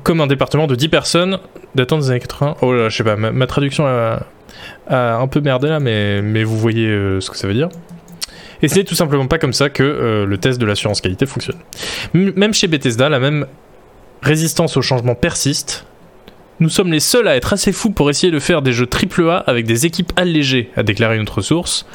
comme 0.02 0.20
un 0.20 0.26
département 0.26 0.66
de 0.66 0.74
10 0.74 0.88
personnes 0.88 1.38
datant 1.74 1.98
des 1.98 2.10
années 2.10 2.20
80. 2.20 2.56
Oh 2.62 2.72
là, 2.72 2.88
je 2.88 2.96
sais 2.96 3.04
pas, 3.04 3.16
ma, 3.16 3.46
traduction 3.46 3.86
a, 3.86 4.20
un 4.88 5.28
peu 5.28 5.40
merdé 5.40 5.68
là, 5.68 5.80
mais, 5.80 6.22
mais 6.22 6.44
vous 6.44 6.58
voyez 6.58 6.86
euh, 6.86 7.20
ce 7.20 7.30
que 7.30 7.36
ça 7.36 7.46
veut 7.46 7.54
dire. 7.54 7.68
Et 8.62 8.68
c'est 8.68 8.84
tout 8.84 8.94
simplement 8.94 9.26
pas 9.26 9.38
comme 9.38 9.52
ça 9.52 9.70
que 9.70 9.82
euh, 9.82 10.26
le 10.26 10.38
test 10.38 10.60
de 10.60 10.66
l'assurance 10.66 11.00
qualité 11.00 11.26
fonctionne. 11.26 11.58
même 12.14 12.54
chez 12.54 12.66
Bethesda, 12.66 13.08
la 13.08 13.20
même 13.20 13.46
résistance 14.22 14.76
au 14.76 14.82
changement 14.82 15.14
persiste. 15.14 15.86
Nous 16.60 16.68
sommes 16.68 16.90
les 16.90 17.00
seuls 17.00 17.28
à 17.28 17.36
être 17.36 17.52
assez 17.52 17.70
fous 17.70 17.90
pour 17.90 18.10
essayer 18.10 18.32
de 18.32 18.40
faire 18.40 18.62
des 18.62 18.72
jeux 18.72 18.88
AAA 18.88 19.38
avec 19.46 19.64
des 19.64 19.86
équipes 19.86 20.12
allégées, 20.16 20.70
a 20.76 20.82
déclaré 20.82 21.16
une 21.16 21.22
autre 21.22 21.40
source. 21.40 21.86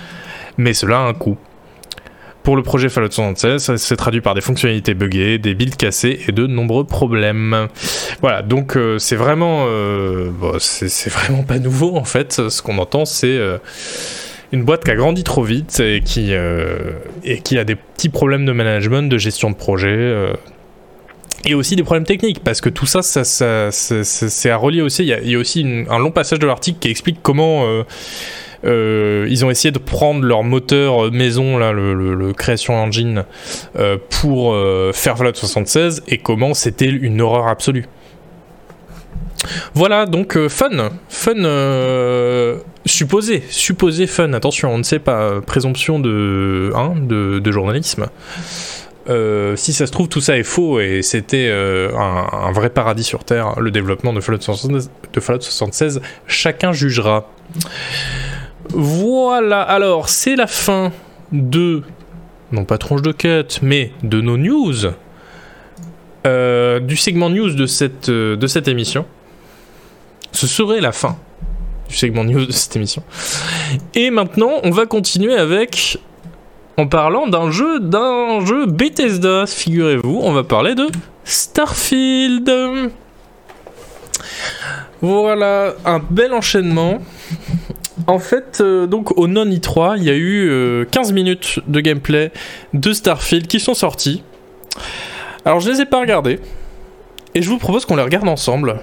Mais 0.58 0.74
cela 0.74 1.00
a 1.00 1.02
un 1.02 1.14
coût. 1.14 1.38
Pour 2.44 2.58
le 2.58 2.62
projet 2.62 2.90
Fallout 2.90 3.10
76, 3.10 3.64
ça 3.64 3.78
s'est 3.78 3.96
traduit 3.96 4.20
par 4.20 4.36
des 4.36 4.42
fonctionnalités 4.42 4.94
buggées, 4.94 5.38
des 5.38 5.56
builds 5.56 5.78
cassés 5.78 6.20
et 6.28 6.34
de 6.34 6.46
nombreux 6.46 6.84
problèmes. 6.84 7.70
Voilà, 8.20 8.42
donc 8.42 8.76
euh, 8.76 9.00
c'est 9.00 9.16
vraiment, 9.16 9.66
euh, 9.70 10.30
c'est 10.60 11.10
vraiment 11.10 11.44
pas 11.44 11.58
nouveau 11.60 11.96
en 11.96 12.04
fait. 12.04 12.50
Ce 12.50 12.62
qu'on 12.62 12.80
entend, 12.80 13.06
c'est 13.06 13.28
euh, 13.28 13.60
une 14.52 14.64
boîte 14.64 14.84
qui 14.84 14.92
a 14.92 14.96
grandi 14.96 15.24
trop 15.24 15.44
vite 15.44 15.80
et 15.80 16.02
qui, 16.02 16.34
a 16.36 17.64
des 17.64 17.76
petits 17.76 18.10
problèmes 18.10 18.46
de 18.46 18.52
management, 18.52 19.04
de 19.04 19.18
gestion 19.18 19.50
de 19.50 19.56
projet. 19.56 20.34
et 21.46 21.54
aussi 21.54 21.78
des 21.78 21.84
problèmes 21.84 22.06
techniques, 22.06 22.44
parce 22.44 22.60
que 22.60 22.70
tout 22.70 22.86
ça, 22.86 23.02
c'est 23.04 24.50
à 24.50 24.58
relier 24.58 24.82
aussi. 24.82 25.04
Il 25.04 25.30
y 25.32 25.36
a, 25.36 25.40
aussi 25.40 25.66
un 25.90 25.98
long 25.98 26.12
passage 26.12 26.40
de 26.40 26.48
l'article 26.48 26.80
qui 26.80 26.90
explique 26.90 27.20
comment 27.24 27.86
ils 28.64 29.46
ont 29.46 29.50
essayé 29.50 29.72
de 29.72 29.80
prendre 29.80 30.24
leur 30.24 30.44
moteur 30.44 31.12
maison, 31.12 31.58
là, 31.58 31.72
le, 31.72 32.34
Creation 32.34 32.76
Engine, 32.76 33.26
euh, 33.78 33.98
pour 34.22 34.54
euh, 34.54 34.92
faire 34.94 35.18
Fallout 35.18 35.34
76 35.36 36.04
et 36.08 36.18
comment 36.18 36.54
c'était 36.54 36.90
une 36.90 37.22
horreur 37.22 37.48
absolue. 37.48 37.86
Voilà, 39.74 40.06
donc 40.06 40.38
fun, 40.48 40.92
fun 41.10 42.62
supposé, 42.86 43.44
supposé 43.50 44.08
fun, 44.08 44.32
attention, 44.34 44.74
on 44.74 44.78
ne 44.78 44.84
sait 44.84 45.00
pas, 45.00 45.42
présomption 45.42 46.00
de, 46.00 46.72
hein, 46.76 46.94
de, 46.98 47.52
journalisme. 47.52 48.08
si 49.08 49.74
ça 49.74 49.86
se 49.86 49.92
trouve, 49.92 50.08
tout 50.08 50.22
ça 50.22 50.38
est 50.38 50.44
faux 50.44 50.80
et 50.80 51.02
c'était 51.02 51.52
un, 51.52 52.52
vrai 52.54 52.70
paradis 52.70 53.04
sur 53.04 53.26
Terre, 53.26 53.60
le 53.60 53.70
développement 53.70 54.14
de 54.14 54.22
Fallout 54.22 54.40
76, 54.40 54.90
de 55.12 55.20
Fallout 55.20 55.42
76 55.42 56.02
chacun 56.26 56.72
jugera. 56.72 57.30
Voilà, 58.76 59.62
alors 59.62 60.10
c'est 60.10 60.36
la 60.36 60.48
fin 60.48 60.92
de, 61.32 61.84
non 62.52 62.66
pas 62.66 62.80
tronche 62.80 63.04
de 63.04 63.12
quête, 63.12 63.60
mais 63.62 63.92
de 64.02 64.20
nos 64.20 64.36
news, 64.36 64.88
euh, 66.26 66.80
du 66.80 66.96
segment 66.96 67.30
news 67.30 67.54
de 67.54 67.68
cette, 67.68 68.10
euh, 68.10 68.36
de 68.36 68.48
cette 68.48 68.68
émission. 68.68 69.06
Ce 70.32 70.48
serait 70.48 70.82
la 70.82 70.92
fin 70.92 71.18
du 71.88 71.96
segment 71.96 72.24
news 72.24 72.48
de 72.48 72.52
cette 72.52 72.76
émission. 72.76 73.04
Et 73.94 74.10
maintenant, 74.10 74.54
on 74.64 74.72
va 74.72 74.88
continuer 74.88 75.36
avec, 75.36 76.00
en 76.78 76.88
parlant 76.88 77.28
d'un 77.28 77.52
jeu, 77.52 77.80
d'un 77.80 78.44
jeu 78.44 78.66
Bethesda, 78.66 79.46
figurez-vous, 79.46 80.20
on 80.24 80.32
va 80.32 80.44
parler 80.44 80.74
de 80.74 80.88
Starfield. 81.26 82.52
Voilà, 85.02 85.76
un 85.86 86.00
bel 86.00 86.34
enchaînement. 86.34 87.00
En 88.08 88.20
fait, 88.20 88.60
euh, 88.62 88.88
donc 88.88 89.18
au 89.18 89.28
non 89.28 89.46
i3, 89.46 89.96
il 89.98 90.04
y 90.04 90.10
a 90.10 90.16
eu 90.16 90.86
15 90.92 91.12
euh, 91.12 91.14
minutes 91.14 91.60
de 91.68 91.80
gameplay 91.80 92.32
de 92.74 92.92
Starfield 92.92 93.48
qui 93.48 93.60
sont 93.60 93.74
sortis. 93.74 94.24
Alors 95.46 95.60
je 95.60 95.70
les 95.72 95.82
ai 95.82 95.86
pas 95.86 96.00
regardés. 96.00 96.40
Et 97.36 97.42
je 97.42 97.50
vous 97.50 97.58
propose 97.58 97.86
qu'on 97.86 97.96
les 97.96 98.04
regarde 98.04 98.28
ensemble. 98.28 98.82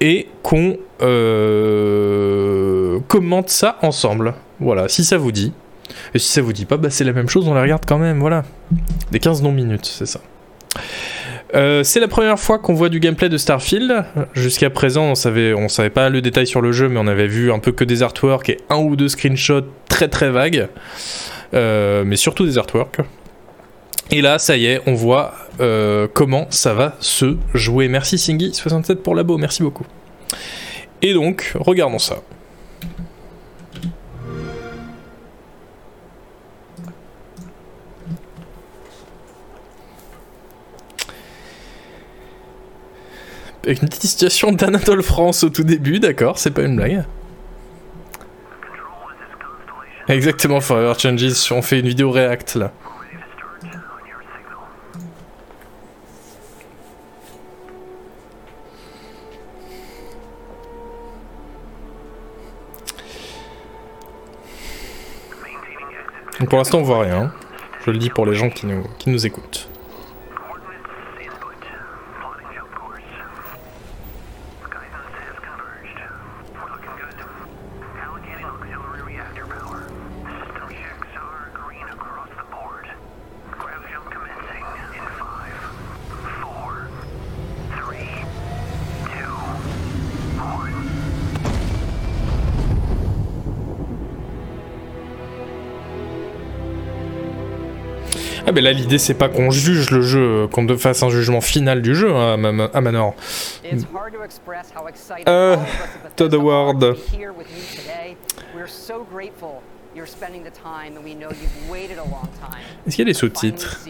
Et 0.00 0.28
qu'on... 0.42 0.76
Euh, 1.02 2.98
commente 3.08 3.50
ça 3.50 3.78
ensemble. 3.82 4.34
Voilà, 4.58 4.88
si 4.88 5.04
ça 5.04 5.16
vous 5.16 5.32
dit. 5.32 5.52
Et 6.14 6.18
si 6.18 6.28
ça 6.28 6.42
vous 6.42 6.52
dit 6.52 6.66
pas, 6.66 6.76
bah 6.76 6.90
c'est 6.90 7.04
la 7.04 7.12
même 7.12 7.28
chose, 7.28 7.48
on 7.48 7.54
la 7.54 7.62
regarde 7.62 7.82
quand 7.86 7.98
même, 7.98 8.20
voilà. 8.20 8.44
Des 9.10 9.18
15 9.18 9.42
non 9.42 9.52
minutes, 9.52 9.86
c'est 9.86 10.06
ça. 10.06 10.20
Euh, 11.54 11.82
c'est 11.82 12.00
la 12.00 12.08
première 12.08 12.38
fois 12.38 12.58
qu'on 12.58 12.74
voit 12.74 12.88
du 12.88 13.00
gameplay 13.00 13.28
de 13.28 13.36
Starfield. 13.36 14.04
Jusqu'à 14.34 14.70
présent, 14.70 15.04
on 15.04 15.14
savait, 15.14 15.52
on 15.52 15.68
savait 15.68 15.90
pas 15.90 16.08
le 16.08 16.20
détail 16.20 16.46
sur 16.46 16.60
le 16.60 16.72
jeu, 16.72 16.88
mais 16.88 17.00
on 17.00 17.06
avait 17.06 17.26
vu 17.26 17.52
un 17.52 17.58
peu 17.58 17.72
que 17.72 17.84
des 17.84 18.02
artworks 18.02 18.48
et 18.50 18.58
un 18.68 18.78
ou 18.78 18.96
deux 18.96 19.08
screenshots 19.08 19.66
très 19.88 20.08
très 20.08 20.30
vagues. 20.30 20.68
Euh, 21.54 22.04
mais 22.04 22.16
surtout 22.16 22.46
des 22.46 22.58
artworks. 22.58 23.00
Et 24.12 24.22
là, 24.22 24.38
ça 24.38 24.56
y 24.56 24.66
est, 24.66 24.80
on 24.86 24.94
voit 24.94 25.34
euh, 25.60 26.08
comment 26.12 26.46
ça 26.50 26.74
va 26.74 26.96
se 27.00 27.36
jouer. 27.54 27.88
Merci 27.88 28.16
Singy67 28.16 28.96
pour 28.96 29.14
l'abo, 29.14 29.38
merci 29.38 29.62
beaucoup. 29.62 29.86
Et 31.02 31.14
donc, 31.14 31.52
regardons 31.54 31.98
ça. 31.98 32.16
Une 43.66 43.76
petite 43.76 44.02
situation 44.02 44.52
d'Anatole 44.52 45.02
France 45.02 45.44
au 45.44 45.50
tout 45.50 45.64
début, 45.64 46.00
d'accord, 46.00 46.38
c'est 46.38 46.50
pas 46.50 46.62
une 46.62 46.76
blague. 46.76 47.04
Exactement, 50.08 50.60
Forever 50.60 50.94
Changes, 50.98 51.52
on 51.52 51.62
fait 51.62 51.78
une 51.78 51.86
vidéo 51.86 52.10
React 52.10 52.56
là. 52.56 52.72
Donc 66.40 66.48
pour 66.48 66.58
l'instant 66.58 66.78
on 66.78 66.82
voit 66.82 67.02
rien. 67.02 67.32
Je 67.86 67.92
le 67.92 67.98
dis 67.98 68.10
pour 68.10 68.26
les 68.26 68.34
gens 68.34 68.50
qui 68.50 68.66
nous, 68.66 68.82
qui 68.98 69.10
nous 69.10 69.26
écoutent. 69.26 69.69
Ah 98.50 98.52
ben 98.52 98.64
là 98.64 98.72
l'idée 98.72 98.98
c'est 98.98 99.14
pas 99.14 99.28
qu'on 99.28 99.52
juge 99.52 99.92
le 99.92 100.02
jeu, 100.02 100.48
qu'on 100.48 100.66
fasse 100.76 101.04
un 101.04 101.08
jugement 101.08 101.40
final 101.40 101.82
du 101.82 101.94
jeu 101.94 102.12
hein, 102.12 102.32
à, 102.74 102.80
Manor. 102.80 103.14
Euh, 105.28 105.56
Todd 106.16 106.34
Award. 106.34 106.96
Est-ce 112.84 112.96
qu'il 112.96 112.98
y 112.98 113.02
a 113.02 113.12
des 113.12 113.14
sous-titres? 113.14 113.86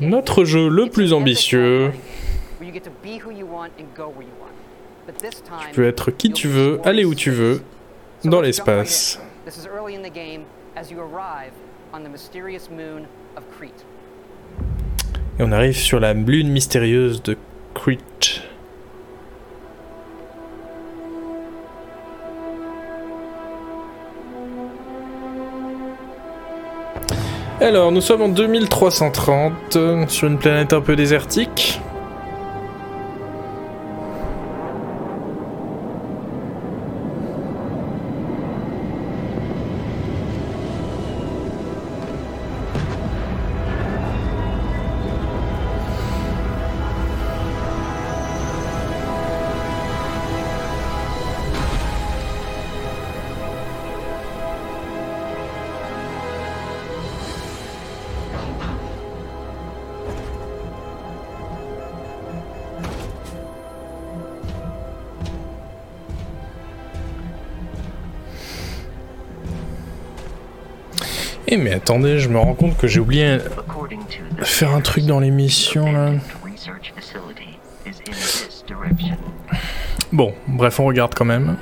Notre 0.00 0.44
jeu 0.44 0.68
le 0.68 0.90
plus 0.90 1.14
ambitieux. 1.14 1.92
Tu 5.70 5.74
peux 5.74 5.86
être 5.86 6.10
qui 6.10 6.30
tu 6.30 6.48
veux, 6.48 6.78
aller 6.84 7.06
où 7.06 7.14
tu 7.14 7.30
veux, 7.30 7.62
dans 8.24 8.40
l'espace. 8.40 9.20
Et 15.38 15.42
on 15.42 15.52
arrive 15.52 15.76
sur 15.76 16.00
la 16.00 16.12
lune 16.12 16.50
mystérieuse 16.50 17.22
de 17.22 17.36
Crete. 17.74 18.42
Alors, 27.60 27.90
nous 27.90 28.00
sommes 28.00 28.22
en 28.22 28.28
2330, 28.28 30.08
sur 30.08 30.28
une 30.28 30.38
planète 30.38 30.72
un 30.72 30.80
peu 30.80 30.94
désertique. 30.94 31.80
Attendez, 71.78 72.18
je 72.18 72.28
me 72.28 72.38
rends 72.38 72.54
compte 72.54 72.76
que 72.76 72.86
j'ai 72.86 73.00
oublié 73.00 73.38
de 73.38 74.44
faire 74.44 74.74
un 74.74 74.80
truc 74.80 75.06
dans 75.06 75.20
l'émission 75.20 75.90
là. 75.90 76.10
Bon, 80.12 80.34
bref, 80.46 80.80
on 80.80 80.86
regarde 80.86 81.14
quand 81.14 81.24
même. 81.24 81.56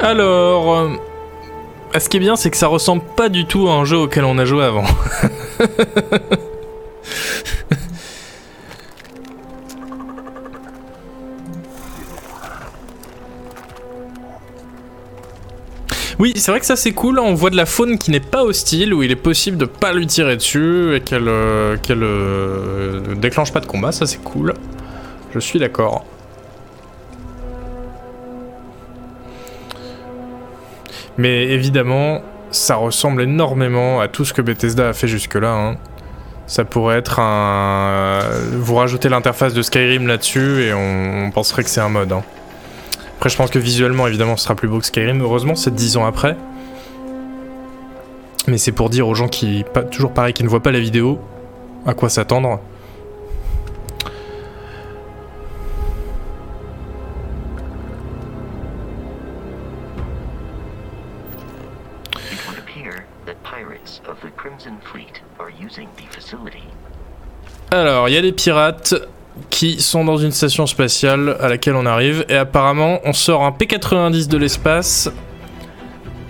Alors, 0.00 0.74
euh, 0.76 0.88
ce 1.98 2.08
qui 2.08 2.18
est 2.18 2.20
bien, 2.20 2.36
c'est 2.36 2.50
que 2.50 2.56
ça 2.56 2.68
ressemble 2.68 3.02
pas 3.16 3.28
du 3.28 3.46
tout 3.46 3.68
à 3.68 3.72
un 3.72 3.84
jeu 3.84 3.96
auquel 3.98 4.24
on 4.24 4.38
a 4.38 4.44
joué 4.44 4.64
avant. 4.64 4.84
Oui, 16.18 16.32
c'est 16.34 16.50
vrai 16.50 16.58
que 16.58 16.66
ça 16.66 16.74
c'est 16.74 16.92
cool, 16.92 17.20
on 17.20 17.34
voit 17.34 17.50
de 17.50 17.56
la 17.56 17.66
faune 17.66 17.96
qui 17.96 18.10
n'est 18.10 18.18
pas 18.18 18.42
hostile, 18.42 18.92
où 18.92 19.04
il 19.04 19.12
est 19.12 19.16
possible 19.16 19.56
de 19.56 19.66
pas 19.66 19.92
lui 19.92 20.06
tirer 20.06 20.36
dessus 20.36 20.96
et 20.96 21.00
qu'elle 21.00 21.28
euh, 21.28 21.76
euh, 21.90 23.14
déclenche 23.14 23.52
pas 23.52 23.60
de 23.60 23.66
combat, 23.66 23.92
ça 23.92 24.04
c'est 24.04 24.22
cool. 24.22 24.54
Je 25.32 25.38
suis 25.38 25.60
d'accord. 25.60 26.04
Mais 31.18 31.44
évidemment, 31.46 32.22
ça 32.50 32.76
ressemble 32.76 33.22
énormément 33.22 34.00
à 34.00 34.08
tout 34.08 34.24
ce 34.24 34.32
que 34.32 34.42
Bethesda 34.42 34.88
a 34.88 34.92
fait 34.92 35.08
jusque-là. 35.08 35.52
Hein. 35.52 35.76
Ça 36.46 36.64
pourrait 36.64 36.98
être 36.98 37.20
un... 37.20 38.20
Vous 38.52 38.76
rajoutez 38.76 39.08
l'interface 39.08 39.52
de 39.52 39.60
Skyrim 39.62 40.06
là-dessus 40.06 40.62
et 40.62 40.72
on... 40.72 41.30
penserait 41.30 41.62
que 41.62 41.70
c'est 41.70 41.80
un 41.80 41.90
mode. 41.90 42.12
Hein. 42.12 42.22
Après, 43.18 43.30
je 43.30 43.36
pense 43.36 43.50
que 43.50 43.58
visuellement, 43.58 44.06
évidemment, 44.06 44.36
ce 44.36 44.44
sera 44.44 44.54
plus 44.54 44.68
beau 44.68 44.78
que 44.78 44.86
Skyrim. 44.86 45.20
Heureusement, 45.20 45.56
c'est 45.56 45.74
10 45.74 45.96
ans 45.96 46.06
après. 46.06 46.36
Mais 48.46 48.58
c'est 48.58 48.70
pour 48.70 48.90
dire 48.90 49.08
aux 49.08 49.14
gens 49.16 49.26
qui, 49.26 49.64
pas, 49.74 49.82
toujours 49.82 50.14
pareil, 50.14 50.32
qui 50.32 50.44
ne 50.44 50.48
voient 50.48 50.62
pas 50.62 50.70
la 50.70 50.78
vidéo, 50.78 51.18
à 51.84 51.94
quoi 51.94 52.10
s'attendre. 52.10 52.60
Alors, 67.72 68.08
il 68.08 68.14
y 68.14 68.16
a 68.16 68.22
des 68.22 68.30
pirates 68.30 68.94
qui 69.50 69.80
sont 69.80 70.04
dans 70.04 70.16
une 70.16 70.32
station 70.32 70.66
spatiale 70.66 71.36
à 71.40 71.48
laquelle 71.48 71.74
on 71.74 71.86
arrive. 71.86 72.24
Et 72.28 72.36
apparemment, 72.36 73.00
on 73.04 73.12
sort 73.12 73.44
un 73.44 73.50
P90 73.50 74.28
de 74.28 74.36
l'espace, 74.36 75.10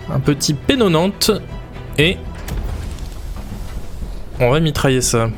un 0.09 0.19
petit 0.19 0.55
P90, 0.55 1.39
et 1.97 2.17
on 4.39 4.49
va 4.49 4.59
mitrailler 4.59 5.01
ça. 5.01 5.29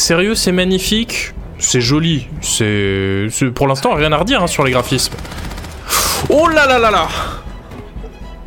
sérieux, 0.00 0.34
c'est 0.34 0.50
magnifique. 0.50 1.34
C'est 1.58 1.80
joli. 1.80 2.26
C'est. 2.40 3.28
Pour 3.54 3.68
l'instant, 3.68 3.94
rien 3.94 4.10
à 4.10 4.16
redire 4.16 4.42
hein, 4.42 4.48
sur 4.48 4.64
les 4.64 4.72
graphismes. 4.72 5.14
Oh 6.28 6.48
là 6.48 6.66
là 6.66 6.78
là 6.80 6.90
là 6.90 7.08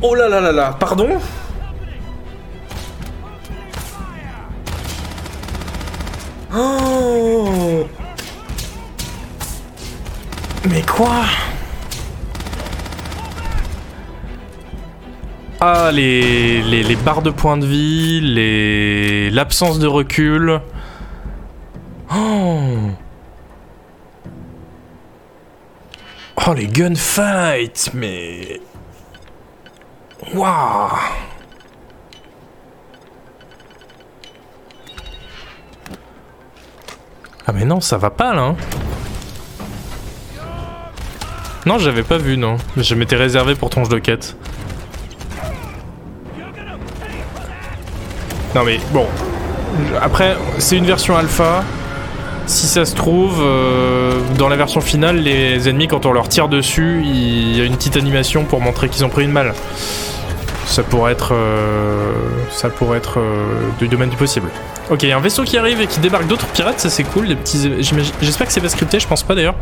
Oh 0.06 0.14
là 0.14 0.28
là 0.28 0.38
là 0.38 0.52
là 0.52 0.76
Pardon 0.78 1.18
Oh 6.54 7.86
Mais 10.68 10.82
quoi 10.82 11.24
Ah, 15.58 15.90
les, 15.90 16.60
les, 16.60 16.82
les, 16.82 16.96
barres 16.96 17.22
de 17.22 17.30
points 17.30 17.56
de 17.56 17.64
vie, 17.64 18.20
les 18.20 19.30
l'absence 19.30 19.78
de 19.78 19.86
recul. 19.86 20.60
Oh 22.14 22.60
Oh, 26.46 26.52
les 26.52 26.66
gunfights, 26.66 27.94
mais... 27.94 28.60
Waouh 30.32 30.88
Ah 37.46 37.52
mais 37.52 37.64
non, 37.64 37.80
ça 37.80 37.98
va 37.98 38.10
pas 38.10 38.32
là. 38.34 38.42
Hein. 38.42 38.56
Non, 41.66 41.78
j'avais 41.78 42.02
pas 42.02 42.18
vu, 42.18 42.36
non. 42.36 42.56
Je 42.76 42.94
m'étais 42.94 43.16
réservé 43.16 43.54
pour 43.54 43.70
jeu 43.70 43.88
de 43.88 43.98
quête. 43.98 44.36
Non 48.54 48.64
mais 48.64 48.78
bon. 48.92 49.06
Après, 50.00 50.36
c'est 50.58 50.76
une 50.76 50.86
version 50.86 51.16
alpha. 51.16 51.64
Si 52.46 52.66
ça 52.66 52.84
se 52.84 52.94
trouve, 52.94 53.38
euh, 53.40 54.20
dans 54.38 54.48
la 54.48 54.56
version 54.56 54.80
finale, 54.82 55.16
les 55.16 55.68
ennemis, 55.68 55.88
quand 55.88 56.04
on 56.06 56.12
leur 56.12 56.28
tire 56.28 56.48
dessus, 56.48 57.02
il 57.04 57.56
y 57.56 57.60
a 57.60 57.64
une 57.64 57.76
petite 57.76 57.96
animation 57.96 58.44
pour 58.44 58.60
montrer 58.60 58.88
qu'ils 58.90 59.04
ont 59.04 59.08
pris 59.08 59.24
une 59.24 59.32
balle. 59.32 59.54
Ça 60.66 60.82
pourrait 60.82 61.12
être, 61.12 61.34
euh, 61.34 62.12
ça 62.50 62.68
pourrait 62.68 62.98
être 62.98 63.18
euh, 63.18 63.68
du 63.78 63.88
domaine 63.88 64.10
du 64.10 64.16
possible. 64.16 64.48
Ok, 64.90 65.02
il 65.02 65.08
y 65.08 65.12
a 65.12 65.16
un 65.16 65.20
vaisseau 65.20 65.44
qui 65.44 65.56
arrive 65.56 65.80
et 65.80 65.86
qui 65.86 66.00
débarque 66.00 66.26
d'autres 66.26 66.46
pirates, 66.48 66.80
ça 66.80 66.90
c'est 66.90 67.04
cool. 67.04 67.28
Des 67.28 67.36
petits, 67.36 67.70
j'espère 68.20 68.46
que 68.46 68.52
c'est 68.52 68.60
pas 68.60 68.68
scripté, 68.68 68.98
je 68.98 69.06
pense 69.06 69.22
pas 69.22 69.34
d'ailleurs. 69.34 69.56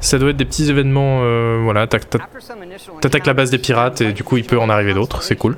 Ça 0.00 0.18
doit 0.18 0.30
être 0.30 0.36
des 0.36 0.44
petits 0.44 0.68
événements, 0.68 1.20
voilà. 1.62 1.86
T'attaques 1.86 3.26
la 3.26 3.34
base 3.34 3.50
des 3.50 3.58
pirates 3.58 4.00
et 4.00 4.12
du 4.12 4.24
coup 4.24 4.36
il 4.36 4.44
peut 4.44 4.58
en 4.58 4.68
arriver 4.68 4.94
d'autres, 4.94 5.22
c'est 5.22 5.36
cool. 5.36 5.56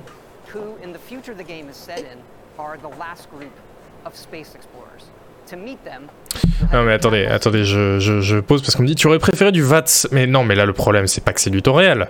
Non 6.73 6.85
mais 6.85 6.93
attendez, 6.93 7.27
attendez, 7.27 7.65
je, 7.65 7.99
je, 7.99 8.39
pose 8.39 8.63
parce 8.63 8.77
qu'on 8.77 8.83
me 8.83 8.89
dit 8.89 8.95
tu 8.95 9.07
aurais 9.07 9.19
préféré 9.19 9.51
du 9.51 9.63
VATS. 9.63 10.09
Mais 10.13 10.27
non, 10.27 10.45
mais 10.45 10.55
là 10.55 10.65
le 10.65 10.73
problème 10.73 11.07
c'est 11.07 11.25
pas 11.25 11.33
que 11.33 11.41
c'est 11.41 11.51
du 11.51 11.63
temps 11.63 11.75
réel. 11.75 12.09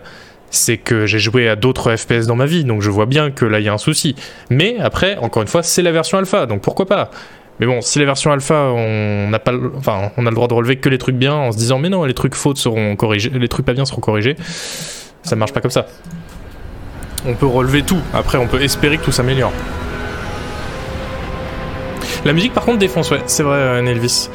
C'est 0.51 0.78
que 0.78 1.06
j'ai 1.06 1.18
joué 1.18 1.48
à 1.48 1.56
d'autres 1.56 1.97
FPS 1.97 2.27
dans 2.27 2.35
ma 2.35 2.47
vie, 2.47 2.64
donc 2.64 2.82
je 2.82 2.90
vois 2.90 3.06
bien 3.06 3.31
que 3.31 3.44
là 3.44 3.60
il 3.60 3.64
y 3.64 3.68
a 3.68 3.72
un 3.72 3.78
souci. 3.78 4.16
Mais 4.51 4.77
après, 4.81 5.16
encore 5.18 5.43
une 5.43 5.48
fois, 5.48 5.62
c'est 5.62 5.82
la 5.82 5.93
version 5.93 6.18
alpha, 6.18 6.47
donc 6.47 6.60
pourquoi 6.60 6.86
pas? 6.86 7.10
Mais 7.60 7.66
bon, 7.66 7.82
si 7.82 7.98
la 7.98 8.06
version 8.06 8.32
alpha, 8.32 8.55
on 8.55 9.28
n'a 9.28 9.39
pas, 9.39 9.52
enfin, 9.77 10.10
on 10.16 10.27
a 10.27 10.31
le 10.31 10.35
droit 10.35 10.48
de 10.48 10.55
relever 10.55 10.77
que 10.77 10.89
les 10.89 10.98
trucs 10.98 11.16
bien 11.16 11.35
en 11.35 11.52
se 11.52 11.59
disant 11.59 11.78
mais 11.78 11.90
non, 11.90 12.05
les 12.05 12.14
trucs 12.14 12.35
fautes 12.35 12.56
seront 12.59 12.97
corrigés, 12.97 13.31
les 13.31 13.48
trucs 13.48 13.66
pas 13.66 13.74
bien 13.74 13.85
seront 13.85 14.01
corrigés. 14.01 14.36
Ça 15.22 15.36
marche 15.36 15.52
pas 15.52 15.60
comme 15.60 15.70
ça. 15.70 15.86
On 17.27 17.35
peut 17.35 17.47
relever 17.47 17.82
tout. 17.82 18.01
Après, 18.14 18.39
on 18.39 18.47
peut 18.47 18.62
espérer 18.62 18.97
que 18.97 19.05
tout 19.05 19.12
s'améliore. 19.12 19.52
La 22.24 22.32
musique 22.32 22.52
par 22.52 22.64
contre 22.64 22.78
défonce, 22.78 23.10
ouais, 23.10 23.22
c'est 23.27 23.43
vrai, 23.43 23.59
euh, 23.59 23.85
Elvis. 23.85 24.28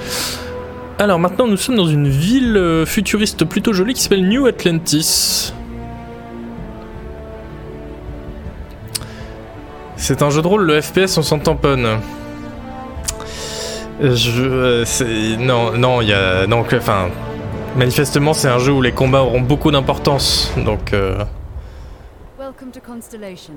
Alors 0.97 1.19
maintenant 1.19 1.45
nous 1.45 1.57
sommes 1.57 1.75
dans 1.75 1.87
une 1.87 2.07
ville 2.07 2.55
euh, 2.55 2.85
futuriste 2.85 3.43
plutôt 3.43 3.73
jolie 3.73 3.93
qui 3.93 4.01
s'appelle 4.01 4.27
New 4.27 4.45
Atlantis. 4.45 5.51
C'est 9.97 10.21
un 10.21 10.29
jeu 10.29 10.41
de 10.41 10.47
rôle, 10.47 10.63
le 10.65 10.81
FPS 10.81 11.17
on 11.17 11.21
s'en 11.21 11.39
tamponne. 11.39 11.99
Je... 14.01 14.41
Euh, 14.41 15.37
non, 15.37 15.71
non, 15.71 16.01
il 16.01 16.09
y 16.09 16.13
a... 16.13 16.45
Non, 16.47 16.65
enfin... 16.71 17.09
Manifestement 17.75 18.33
c'est 18.33 18.47
un 18.47 18.59
jeu 18.59 18.71
où 18.71 18.81
les 18.81 18.91
combats 18.91 19.21
auront 19.23 19.41
beaucoup 19.41 19.71
d'importance, 19.71 20.51
donc... 20.57 20.93
Euh... 20.93 21.23
Welcome 22.37 22.71
to 22.71 22.79
Constellation. 22.79 23.55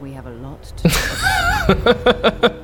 We 0.00 0.14
have 0.16 0.26
a 0.26 0.30
lot 0.30 0.72
to 0.82 2.50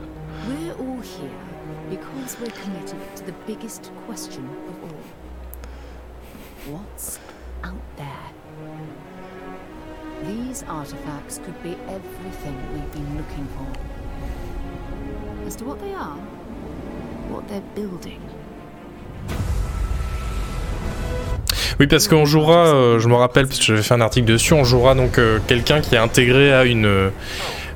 we're 2.41 2.51
committed 2.51 2.99
to 3.17 3.25
the 3.25 3.33
biggest 3.47 3.91
question 4.07 4.45
of 4.69 4.83
all. 4.85 6.75
What's 6.75 7.19
out 7.65 7.81
there? 7.97 8.16
These 10.27 10.65
artifacts 10.69 11.39
could 11.44 11.62
be 11.62 11.77
everything 11.86 12.57
we've 12.73 12.93
been 12.93 13.16
looking 13.16 13.47
for. 13.55 13.66
As 15.47 15.55
to 15.57 15.65
what 15.65 15.78
they 15.78 15.94
are, 15.94 16.16
what 17.31 17.47
they're 17.47 17.62
building. 17.77 18.20
Oui, 21.78 21.86
parce 21.86 22.09
qu'on 22.09 22.24
jouera, 22.24 22.74
euh, 22.74 22.98
je 22.98 23.07
me 23.07 23.15
rappelle, 23.15 23.47
parce 23.47 23.59
que 23.61 23.66
j'avais 23.66 23.82
fait 23.82 23.94
un 23.94 24.01
article 24.01 24.27
dessus, 24.27 24.55
on 24.55 24.65
jouera 24.65 24.94
donc 24.94 25.19
euh, 25.19 25.39
quelqu'un 25.47 25.81
qui 25.81 25.94
est 25.94 25.98
intégré 25.98 26.53
à 26.53 26.65
une, 26.65 26.86
euh, 26.86 27.11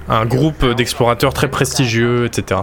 un 0.09 0.25
groupe 0.25 0.65
d'explorateurs 0.75 1.35
très 1.35 1.49
prestigieux, 1.49 2.25
etc. 2.25 2.63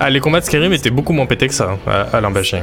Ah, 0.00 0.10
les 0.10 0.20
combats 0.20 0.40
de 0.40 0.44
Skyrim 0.44 0.72
étaient 0.72 0.90
beaucoup 0.90 1.12
moins 1.12 1.26
pétés 1.26 1.48
que 1.48 1.54
ça, 1.54 1.78
à, 1.86 2.02
à 2.02 2.20
l'imbashing. 2.20 2.62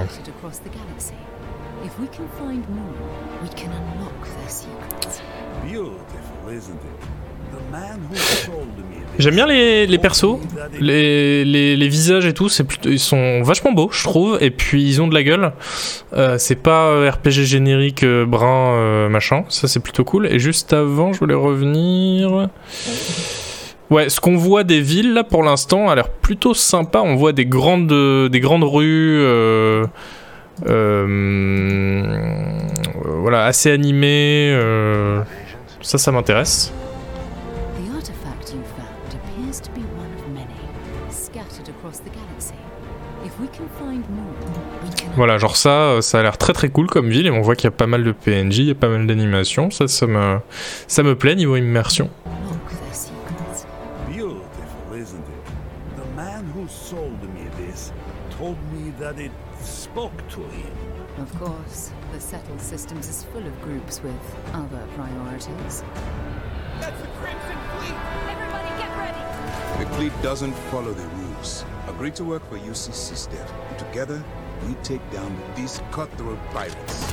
J'aime 9.19 9.35
bien 9.35 9.45
les, 9.45 9.85
les 9.85 9.97
persos, 9.97 10.39
les, 10.79 11.45
les, 11.45 11.75
les, 11.75 11.87
visages 11.87 12.25
et 12.25 12.33
tout, 12.33 12.49
c'est 12.49 12.65
ils 12.85 12.99
sont 12.99 13.41
vachement 13.43 13.71
beaux, 13.71 13.89
je 13.91 14.03
trouve, 14.03 14.37
et 14.41 14.49
puis 14.51 14.83
ils 14.83 15.01
ont 15.01 15.07
de 15.07 15.13
la 15.13 15.23
gueule. 15.23 15.51
Euh, 16.13 16.37
c'est 16.37 16.55
pas 16.55 17.09
RPG 17.09 17.43
générique 17.43 18.03
euh, 18.03 18.25
brun 18.25 18.73
euh, 18.73 19.09
machin, 19.09 19.43
ça 19.49 19.67
c'est 19.67 19.79
plutôt 19.79 20.03
cool. 20.03 20.27
Et 20.27 20.39
juste 20.39 20.73
avant, 20.73 21.13
je 21.13 21.19
voulais 21.19 21.35
revenir. 21.35 22.49
Ouais, 23.91 24.07
ce 24.07 24.21
qu'on 24.21 24.37
voit 24.37 24.63
des 24.63 24.79
villes 24.79 25.13
là 25.13 25.25
pour 25.25 25.43
l'instant 25.43 25.89
a 25.89 25.95
l'air 25.95 26.07
plutôt 26.07 26.53
sympa. 26.53 27.01
On 27.01 27.15
voit 27.15 27.33
des 27.33 27.45
grandes, 27.45 27.93
des 28.29 28.39
grandes 28.39 28.63
rues, 28.63 29.19
euh, 29.21 29.85
euh, 30.65 32.17
voilà, 33.03 33.43
assez 33.43 33.69
animées. 33.69 34.53
Euh, 34.53 35.21
ça, 35.81 35.97
ça 35.97 36.13
m'intéresse. 36.13 36.71
Voilà, 45.17 45.37
genre 45.37 45.57
ça, 45.57 46.01
ça 46.01 46.19
a 46.19 46.23
l'air 46.23 46.37
très 46.37 46.53
très 46.53 46.69
cool 46.69 46.87
comme 46.87 47.09
ville 47.09 47.27
et 47.27 47.31
on 47.31 47.41
voit 47.41 47.57
qu'il 47.57 47.65
y 47.65 47.67
a 47.67 47.71
pas 47.71 47.87
mal 47.87 48.05
de 48.05 48.13
PNJ, 48.13 48.59
il 48.59 48.65
y 48.67 48.71
a 48.71 48.75
pas 48.75 48.87
mal 48.87 49.05
d'animations. 49.05 49.69
Ça, 49.69 49.89
ça 49.89 50.07
me, 50.07 50.37
ça 50.87 51.03
me 51.03 51.17
plaît 51.17 51.35
niveau 51.35 51.57
immersion. 51.57 52.09
Systems 62.71 63.09
is 63.09 63.25
full 63.33 63.45
of 63.45 63.61
groups 63.61 64.01
with 64.01 64.15
other 64.53 64.81
priorities. 64.95 65.83
That's 66.79 67.01
the 67.01 67.09
Crimson 67.19 67.57
Fleet! 67.75 67.97
Everybody 68.31 68.69
get 68.79 68.91
ready! 68.97 69.83
The 69.83 69.95
fleet 69.97 70.13
doesn't 70.23 70.53
follow 70.71 70.93
the 70.93 71.05
rules. 71.19 71.65
Agree 71.89 72.11
to 72.11 72.23
work 72.23 72.41
for 72.49 72.57
UCC 72.57 73.11
instead. 73.11 73.45
Together, 73.77 74.23
we 74.65 74.75
take 74.83 75.01
down 75.11 75.35
these 75.53 75.81
cutthroat 75.91 76.39
pirates. 76.53 77.03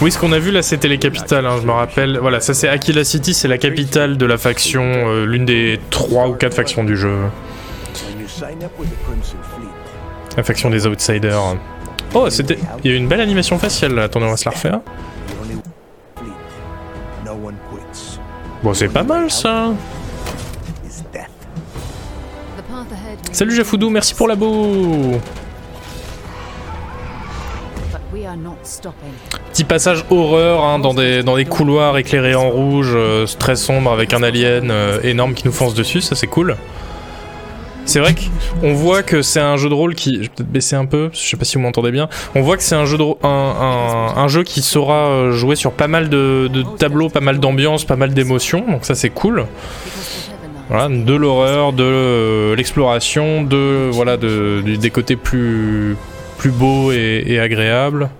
Oui, 0.00 0.10
ce 0.10 0.18
qu'on 0.18 0.32
a 0.32 0.38
vu 0.38 0.52
là, 0.52 0.62
c'était 0.62 0.88
les 0.88 0.98
capitales, 0.98 1.44
hein, 1.44 1.58
je 1.60 1.66
me 1.66 1.72
rappelle. 1.72 2.16
Voilà, 2.18 2.40
ça 2.40 2.54
c'est 2.54 2.70
Aquila 2.70 3.04
City, 3.04 3.34
c'est 3.34 3.46
la 3.46 3.58
capitale 3.58 4.16
de 4.16 4.24
la 4.24 4.38
faction, 4.38 4.84
euh, 4.84 5.26
l'une 5.26 5.44
des 5.44 5.78
trois 5.90 6.28
ou 6.28 6.32
quatre 6.32 6.54
factions 6.54 6.82
du 6.82 6.96
jeu. 6.96 7.14
La 10.34 10.42
faction 10.42 10.70
des 10.70 10.86
Outsiders. 10.86 11.56
Oh, 12.14 12.30
c'était. 12.30 12.58
Il 12.82 12.90
y 12.90 12.94
a 12.94 12.96
eu 12.96 12.98
une 12.98 13.08
belle 13.08 13.20
animation 13.20 13.58
faciale 13.58 13.94
là. 13.94 14.04
Attendez, 14.04 14.26
on 14.26 14.30
va 14.30 14.36
se 14.36 14.44
la 14.44 14.52
refaire. 14.52 14.80
Bon, 18.62 18.74
c'est 18.74 18.88
pas 18.88 19.02
mal 19.02 19.30
ça. 19.30 19.70
Salut 23.32 23.54
Jafoudou, 23.54 23.90
merci 23.90 24.14
pour 24.14 24.28
la 24.28 24.34
boue. 24.34 25.20
Petit 29.52 29.64
passage 29.64 30.04
horreur 30.10 30.64
hein, 30.64 30.78
dans, 30.78 30.94
des, 30.94 31.22
dans 31.22 31.36
des 31.36 31.44
couloirs 31.44 31.96
éclairés 31.98 32.34
en 32.34 32.50
rouge, 32.50 32.92
euh, 32.94 33.26
très 33.38 33.56
sombre 33.56 33.92
avec 33.92 34.14
un 34.14 34.22
alien 34.22 34.70
euh, 34.70 35.00
énorme 35.02 35.34
qui 35.34 35.46
nous 35.46 35.52
fonce 35.52 35.74
dessus, 35.74 36.00
ça 36.00 36.14
c'est 36.14 36.26
cool. 36.26 36.56
C'est 37.86 38.00
vrai 38.00 38.14
qu'on 38.14 38.74
voit 38.74 39.04
que 39.04 39.22
c'est 39.22 39.40
un 39.40 39.56
jeu 39.56 39.68
de 39.68 39.74
rôle 39.74 39.94
qui... 39.94 40.16
Je 40.16 40.20
vais 40.22 40.28
peut-être 40.28 40.50
baisser 40.50 40.74
un 40.74 40.86
peu, 40.86 41.08
je 41.12 41.18
sais 41.18 41.36
pas 41.36 41.44
si 41.44 41.54
vous 41.54 41.62
m'entendez 41.62 41.92
bien. 41.92 42.08
On 42.34 42.42
voit 42.42 42.56
que 42.56 42.64
c'est 42.64 42.74
un, 42.74 42.84
jeu 42.84 42.98
de 42.98 43.04
un, 43.24 44.12
un, 44.16 44.28
jeu 44.28 44.42
qui 44.42 44.60
saura 44.60 45.06
euh, 45.06 45.32
jouer 45.32 45.54
sur 45.54 45.70
pas 45.70 45.86
mal 45.86 46.08
de, 46.08 46.50
tableaux, 46.78 47.08
pas 47.08 47.20
mal 47.20 47.38
d'ambiance, 47.38 47.84
pas 47.84 47.94
mal 47.94 48.12
d'émotions, 48.12 48.64
donc 48.68 48.84
ça 48.84 48.96
c'est 48.96 49.10
cool. 49.10 49.46
Voilà, 50.68 50.88
de 50.88 51.14
l'horreur, 51.14 51.72
de 51.72 51.84
euh, 51.84 52.56
l'exploration, 52.56 53.44
de 53.44 53.88
voilà, 53.92 54.16
de, 54.16 54.62
des 54.62 54.90
côtés 54.90 55.14
plus 55.14 55.96
beaux 56.44 56.90
et 56.90 57.38
agréables. 57.40 58.10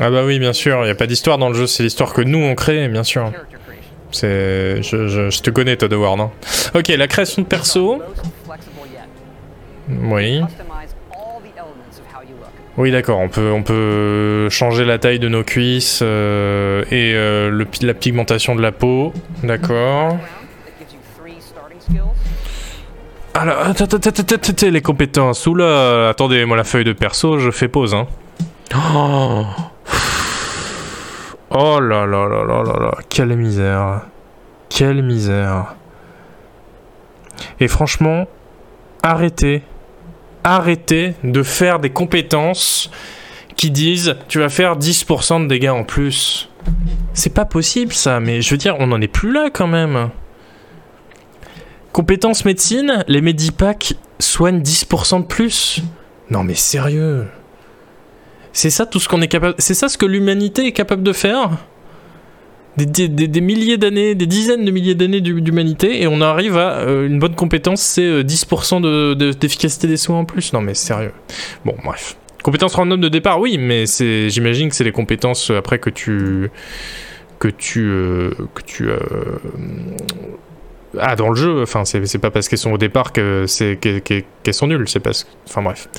Ah 0.00 0.10
bah 0.10 0.24
oui, 0.24 0.38
bien 0.38 0.52
sûr, 0.52 0.78
il 0.82 0.84
n'y 0.84 0.90
a 0.90 0.94
pas 0.94 1.06
d'histoire 1.06 1.38
dans 1.38 1.48
le 1.48 1.54
jeu, 1.54 1.66
c'est 1.66 1.82
l'histoire 1.82 2.12
que 2.12 2.20
nous 2.20 2.38
on 2.38 2.54
crée, 2.54 2.88
bien 2.88 3.04
sûr. 3.04 3.32
C'est... 4.12 4.82
Je, 4.82 5.40
te 5.40 5.50
connais, 5.50 5.76
Todd 5.76 5.92
Howard, 5.92 6.20
hein. 6.20 6.30
Ok, 6.74 6.88
la 6.88 7.08
création 7.08 7.42
de 7.42 7.46
perso. 7.46 8.02
Oui. 9.88 10.40
Oui, 12.76 12.90
d'accord, 12.90 13.20
on 13.20 13.28
peut, 13.30 13.50
on 13.50 13.62
peut 13.62 14.48
changer 14.50 14.84
la 14.84 14.98
taille 14.98 15.18
de 15.18 15.28
nos 15.28 15.44
cuisses 15.44 16.00
euh, 16.02 16.84
et 16.90 17.14
euh, 17.14 17.48
le, 17.50 17.66
la 17.80 17.94
pigmentation 17.94 18.54
de 18.54 18.60
la 18.60 18.70
peau. 18.70 19.14
D'accord. 19.42 20.18
Alors, 23.32 23.74
les 24.62 24.80
compétences. 24.82 25.46
Oula, 25.46 26.08
attendez, 26.10 26.44
moi 26.44 26.56
la 26.56 26.64
feuille 26.64 26.84
de 26.84 26.92
perso, 26.92 27.38
je 27.38 27.50
fais 27.50 27.68
pause, 27.68 27.94
hein. 27.94 28.06
Oh 28.74 29.46
Oh 31.58 31.80
là 31.80 32.04
là 32.04 32.28
là 32.28 32.44
là 32.44 32.62
là 32.64 32.78
là, 32.78 32.90
quelle 33.08 33.34
misère. 33.34 34.02
Quelle 34.68 35.02
misère. 35.02 35.74
Et 37.60 37.66
franchement, 37.66 38.26
arrêtez, 39.02 39.62
arrêtez 40.44 41.14
de 41.24 41.42
faire 41.42 41.78
des 41.78 41.88
compétences 41.88 42.90
qui 43.56 43.70
disent 43.70 44.16
tu 44.28 44.38
vas 44.38 44.50
faire 44.50 44.76
10% 44.76 45.44
de 45.44 45.48
dégâts 45.48 45.70
en 45.70 45.84
plus. 45.84 46.50
C'est 47.14 47.32
pas 47.32 47.46
possible 47.46 47.94
ça, 47.94 48.20
mais 48.20 48.42
je 48.42 48.50
veux 48.50 48.58
dire, 48.58 48.76
on 48.78 48.88
n'en 48.88 49.00
est 49.00 49.08
plus 49.08 49.32
là 49.32 49.48
quand 49.50 49.66
même. 49.66 50.10
Compétences 51.94 52.44
médecine, 52.44 53.02
les 53.08 53.22
Medipacks 53.22 53.94
soignent 54.18 54.60
10% 54.60 55.20
de 55.20 55.26
plus. 55.26 55.80
Non 56.28 56.44
mais 56.44 56.54
sérieux. 56.54 57.28
C'est 58.56 58.70
ça 58.70 58.86
tout 58.86 59.00
ce 59.00 59.06
qu'on 59.06 59.20
est 59.20 59.28
capable. 59.28 59.54
C'est 59.58 59.74
ça 59.74 59.90
ce 59.90 59.98
que 59.98 60.06
l'humanité 60.06 60.66
est 60.66 60.72
capable 60.72 61.02
de 61.02 61.12
faire 61.12 61.50
des, 62.78 63.40
milliers 63.42 63.76
d'années, 63.76 64.14
des 64.14 64.24
dizaines 64.24 64.64
de 64.64 64.70
milliers 64.70 64.94
d'années 64.94 65.20
d'humanité, 65.20 66.00
et 66.00 66.06
on 66.06 66.22
arrive 66.22 66.56
à 66.56 66.78
euh, 66.78 67.06
une 67.06 67.18
bonne 67.18 67.34
compétence, 67.34 67.82
c'est 67.82 68.22
10% 68.22 68.82
euh, 68.82 69.14
d'efficacité 69.14 69.88
des 69.88 69.98
soins 69.98 70.20
en 70.20 70.24
plus. 70.24 70.54
Non 70.54 70.62
mais 70.62 70.72
sérieux. 70.72 71.12
Bon, 71.66 71.74
bref. 71.84 72.16
Compétences 72.42 72.74
random 72.74 72.98
de 72.98 73.10
départ, 73.10 73.40
oui, 73.40 73.58
mais 73.58 73.84
c'est, 73.84 74.30
j'imagine 74.30 74.70
que 74.70 74.74
c'est 74.74 74.84
les 74.84 74.92
compétences 74.92 75.50
euh, 75.50 75.58
après 75.58 75.78
que 75.78 75.90
tu, 75.90 76.50
que 77.38 77.48
tu, 77.48 77.90
que 78.54 78.62
tu 78.64 78.88
ah 80.98 81.14
dans 81.14 81.28
le 81.28 81.36
jeu. 81.36 81.60
Enfin, 81.60 81.84
c'est, 81.84 82.18
pas 82.18 82.30
parce 82.30 82.48
qu'elles 82.48 82.58
sont 82.58 82.72
au 82.72 82.78
départ 82.78 83.12
que 83.12 83.44
c'est 83.46 83.76
qu'elles 83.76 84.54
sont 84.54 84.66
nulles. 84.66 84.88
C'est 84.88 85.00
parce, 85.00 85.26
enfin 85.46 85.60
bref. 85.60 85.90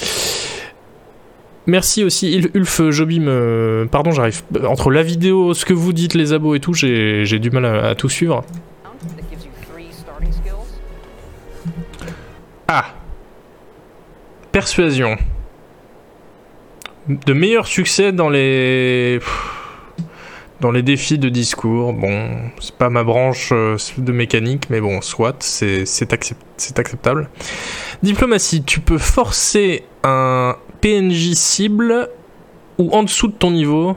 Merci 1.67 2.05
aussi 2.05 2.49
Ulf 2.53 2.81
Jobim. 2.91 3.25
Euh, 3.27 3.85
pardon, 3.85 4.11
j'arrive. 4.11 4.41
Entre 4.65 4.89
la 4.89 5.03
vidéo, 5.03 5.53
ce 5.53 5.65
que 5.65 5.73
vous 5.73 5.91
dites, 5.91 6.13
les 6.13 6.31
abos 6.31 6.55
et 6.55 6.61
tout, 6.61 6.73
j'ai 6.73 7.39
du 7.39 7.51
mal 7.51 7.65
à, 7.65 7.93
tout 7.93 8.07
suivre. 8.07 8.45
Ah 12.69 12.85
Persuasion. 14.53 15.17
De 17.09 17.33
meilleurs 17.33 17.67
succès 17.67 18.13
dans 18.13 18.29
les. 18.29 19.19
Dans 20.61 20.71
les 20.71 20.83
défis 20.83 21.19
de 21.19 21.27
discours. 21.27 21.91
Bon, 21.91 22.29
c'est 22.61 22.75
pas 22.75 22.89
ma 22.89 23.03
branche 23.03 23.49
euh, 23.51 23.75
de 23.97 24.11
mécanique, 24.13 24.69
mais 24.69 24.79
bon, 24.79 25.01
soit, 25.01 25.43
c'est 25.43 26.13
acceptable. 26.13 27.29
Diplomatie, 28.01 28.63
tu 28.63 28.79
peux 28.79 28.97
forcer 28.97 29.83
un 30.03 30.55
PNJ 30.81 31.33
cible 31.33 32.09
ou 32.77 32.91
en 32.91 33.03
dessous 33.03 33.27
de 33.27 33.33
ton 33.33 33.51
niveau. 33.51 33.95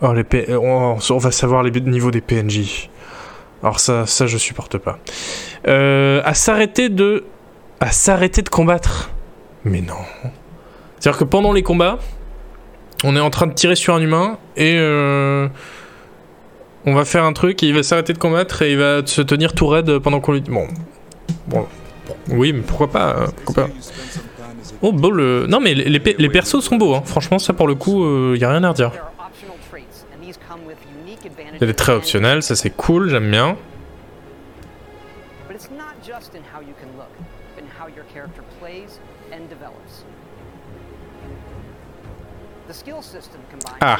Oh, 0.00 0.12
les 0.12 0.24
P... 0.24 0.46
on, 0.56 0.96
va 0.96 1.30
savoir 1.30 1.62
les 1.62 1.80
niveaux 1.80 2.10
des 2.10 2.20
PNJ. 2.20 2.90
Alors 3.62 3.78
ça, 3.78 4.06
ça 4.06 4.26
je 4.26 4.36
supporte 4.38 4.78
pas. 4.78 4.98
Euh, 5.68 6.20
à 6.24 6.34
s'arrêter 6.34 6.88
de... 6.88 7.24
À 7.80 7.90
s'arrêter 7.90 8.42
de 8.42 8.48
combattre. 8.48 9.10
Mais 9.64 9.80
non. 9.80 9.94
C'est-à-dire 10.98 11.18
que 11.18 11.24
pendant 11.24 11.52
les 11.52 11.62
combats, 11.62 11.98
on 13.04 13.16
est 13.16 13.20
en 13.20 13.30
train 13.30 13.46
de 13.46 13.54
tirer 13.54 13.76
sur 13.76 13.94
un 13.94 14.00
humain 14.00 14.38
et... 14.56 14.76
Euh, 14.76 15.48
on 16.84 16.94
va 16.94 17.04
faire 17.04 17.22
un 17.22 17.32
truc 17.32 17.62
et 17.62 17.66
il 17.66 17.74
va 17.74 17.84
s'arrêter 17.84 18.12
de 18.12 18.18
combattre 18.18 18.62
et 18.62 18.72
il 18.72 18.78
va 18.78 19.06
se 19.06 19.22
tenir 19.22 19.52
tout 19.52 19.68
raide 19.68 19.98
pendant 19.98 20.20
qu'on 20.20 20.32
lui... 20.32 20.40
Bon. 20.40 20.66
Bon. 21.46 21.66
Oui, 22.28 22.52
mais 22.52 22.62
pourquoi 22.62 22.90
pas, 22.90 23.26
pourquoi 23.44 23.66
pas 23.66 23.70
Oh, 24.82 24.90
beau 24.90 25.12
le... 25.12 25.46
Non, 25.48 25.60
mais 25.60 25.74
les, 25.74 25.88
les, 25.88 26.28
persos 26.28 26.60
sont 26.60 26.76
beaux, 26.76 26.94
hein. 26.94 27.02
franchement, 27.04 27.38
ça 27.38 27.52
pour 27.52 27.68
le 27.68 27.76
coup, 27.76 28.04
il 28.04 28.34
euh, 28.34 28.36
y 28.36 28.44
a 28.44 28.50
rien 28.50 28.64
à 28.64 28.70
redire. 28.70 28.90
Elle 31.60 31.70
est 31.70 31.74
très 31.74 31.92
optionnelle, 31.92 32.42
ça 32.42 32.56
c'est 32.56 32.70
cool, 32.70 33.08
j'aime 33.08 33.30
bien. 33.30 33.56
Ah. 43.80 43.98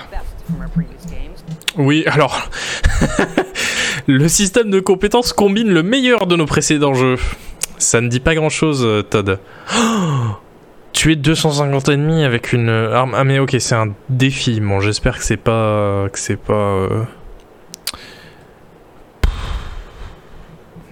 Oui, 1.78 2.04
alors... 2.06 2.48
le 4.06 4.28
système 4.28 4.70
de 4.70 4.80
compétences 4.80 5.32
combine 5.32 5.68
le 5.68 5.84
meilleur 5.84 6.26
de 6.26 6.34
nos 6.34 6.46
précédents 6.46 6.94
jeux. 6.94 7.18
Ça 7.78 8.00
ne 8.00 8.08
dit 8.08 8.20
pas 8.20 8.34
grand-chose, 8.34 8.84
euh, 8.84 9.02
Todd. 9.02 9.38
Oh 9.74 10.41
tuer 10.92 11.16
250 11.16 11.88
ennemis 11.88 12.24
avec 12.24 12.52
une 12.52 12.68
arme. 12.68 13.14
Ah 13.16 13.24
mais 13.24 13.38
ok, 13.38 13.56
c'est 13.58 13.74
un 13.74 13.94
défi. 14.08 14.60
Bon, 14.60 14.80
j'espère 14.80 15.18
que 15.18 15.24
c'est 15.24 15.36
pas 15.36 16.08
que 16.12 16.18
c'est 16.18 16.36
pas. 16.36 16.54
Euh, 16.54 17.04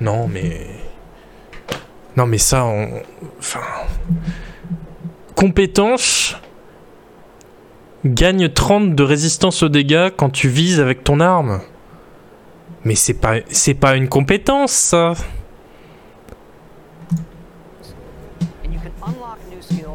non 0.00 0.28
mais. 0.28 0.66
Non 2.16 2.26
mais 2.26 2.38
ça, 2.38 2.64
on... 2.64 3.02
enfin. 3.38 3.60
Compétence. 5.34 6.36
Gagne 8.04 8.48
30 8.48 8.94
de 8.94 9.02
résistance 9.02 9.62
aux 9.62 9.68
dégâts 9.68 10.08
quand 10.16 10.30
tu 10.30 10.48
vises 10.48 10.80
avec 10.80 11.04
ton 11.04 11.20
arme. 11.20 11.60
Mais 12.84 12.94
c'est 12.94 13.14
pas 13.14 13.34
c'est 13.50 13.74
pas 13.74 13.96
une 13.96 14.08
compétence 14.08 14.72
ça. 14.72 15.12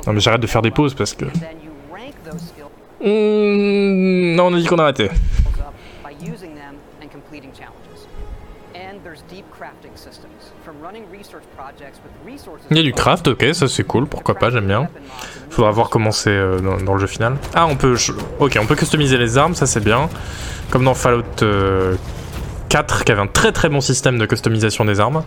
Non 0.08 0.14
mais 0.14 0.20
j'arrête 0.20 0.42
de 0.42 0.48
faire 0.48 0.62
des 0.62 0.72
pauses 0.72 0.94
parce 0.94 1.14
que... 1.14 1.26
Mmh, 3.02 4.36
non, 4.36 4.48
on 4.48 4.54
a 4.54 4.60
dit 4.60 4.66
qu'on 4.66 4.80
arrêtait. 4.80 5.10
Il 12.72 12.78
y 12.78 12.80
a 12.80 12.84
du 12.84 12.94
craft, 12.94 13.28
ok, 13.28 13.46
ça 13.54 13.68
c'est 13.68 13.84
cool, 13.84 14.08
pourquoi 14.08 14.36
pas, 14.36 14.50
j'aime 14.50 14.68
bien. 14.68 14.90
Faudra 15.50 15.72
voir 15.72 15.90
comment 15.90 16.12
c'est 16.12 16.30
euh, 16.30 16.60
dans, 16.60 16.94
le 16.94 17.00
jeu 17.00 17.08
final. 17.08 17.38
Ah, 17.54 17.68
on 17.68 17.76
peut... 17.76 17.96
Ok, 18.40 18.58
on 18.62 18.66
peut 18.66 18.76
customiser 18.76 19.18
les 19.18 19.38
armes, 19.38 19.56
ça 19.56 19.66
c'est 19.66 19.84
bien. 19.84 20.10
Comme 20.70 20.84
dans 20.84 20.94
Fallout 20.94 21.24
4, 21.24 21.44
euh, 21.44 21.96
qui 22.70 23.12
avait 23.12 23.22
un 23.22 23.28
très 23.28 23.52
très 23.52 23.70
bon 23.70 23.82
système 23.82 24.18
de 24.18 24.26
customisation 24.26 24.86
des 24.86 25.00
armes. 25.00 25.24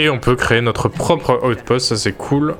Et 0.00 0.08
on 0.08 0.18
peut 0.18 0.34
créer 0.34 0.62
notre 0.62 0.88
propre 0.88 1.40
outpost, 1.46 1.88
ça 1.88 1.96
c'est 1.96 2.12
cool. 2.12 2.56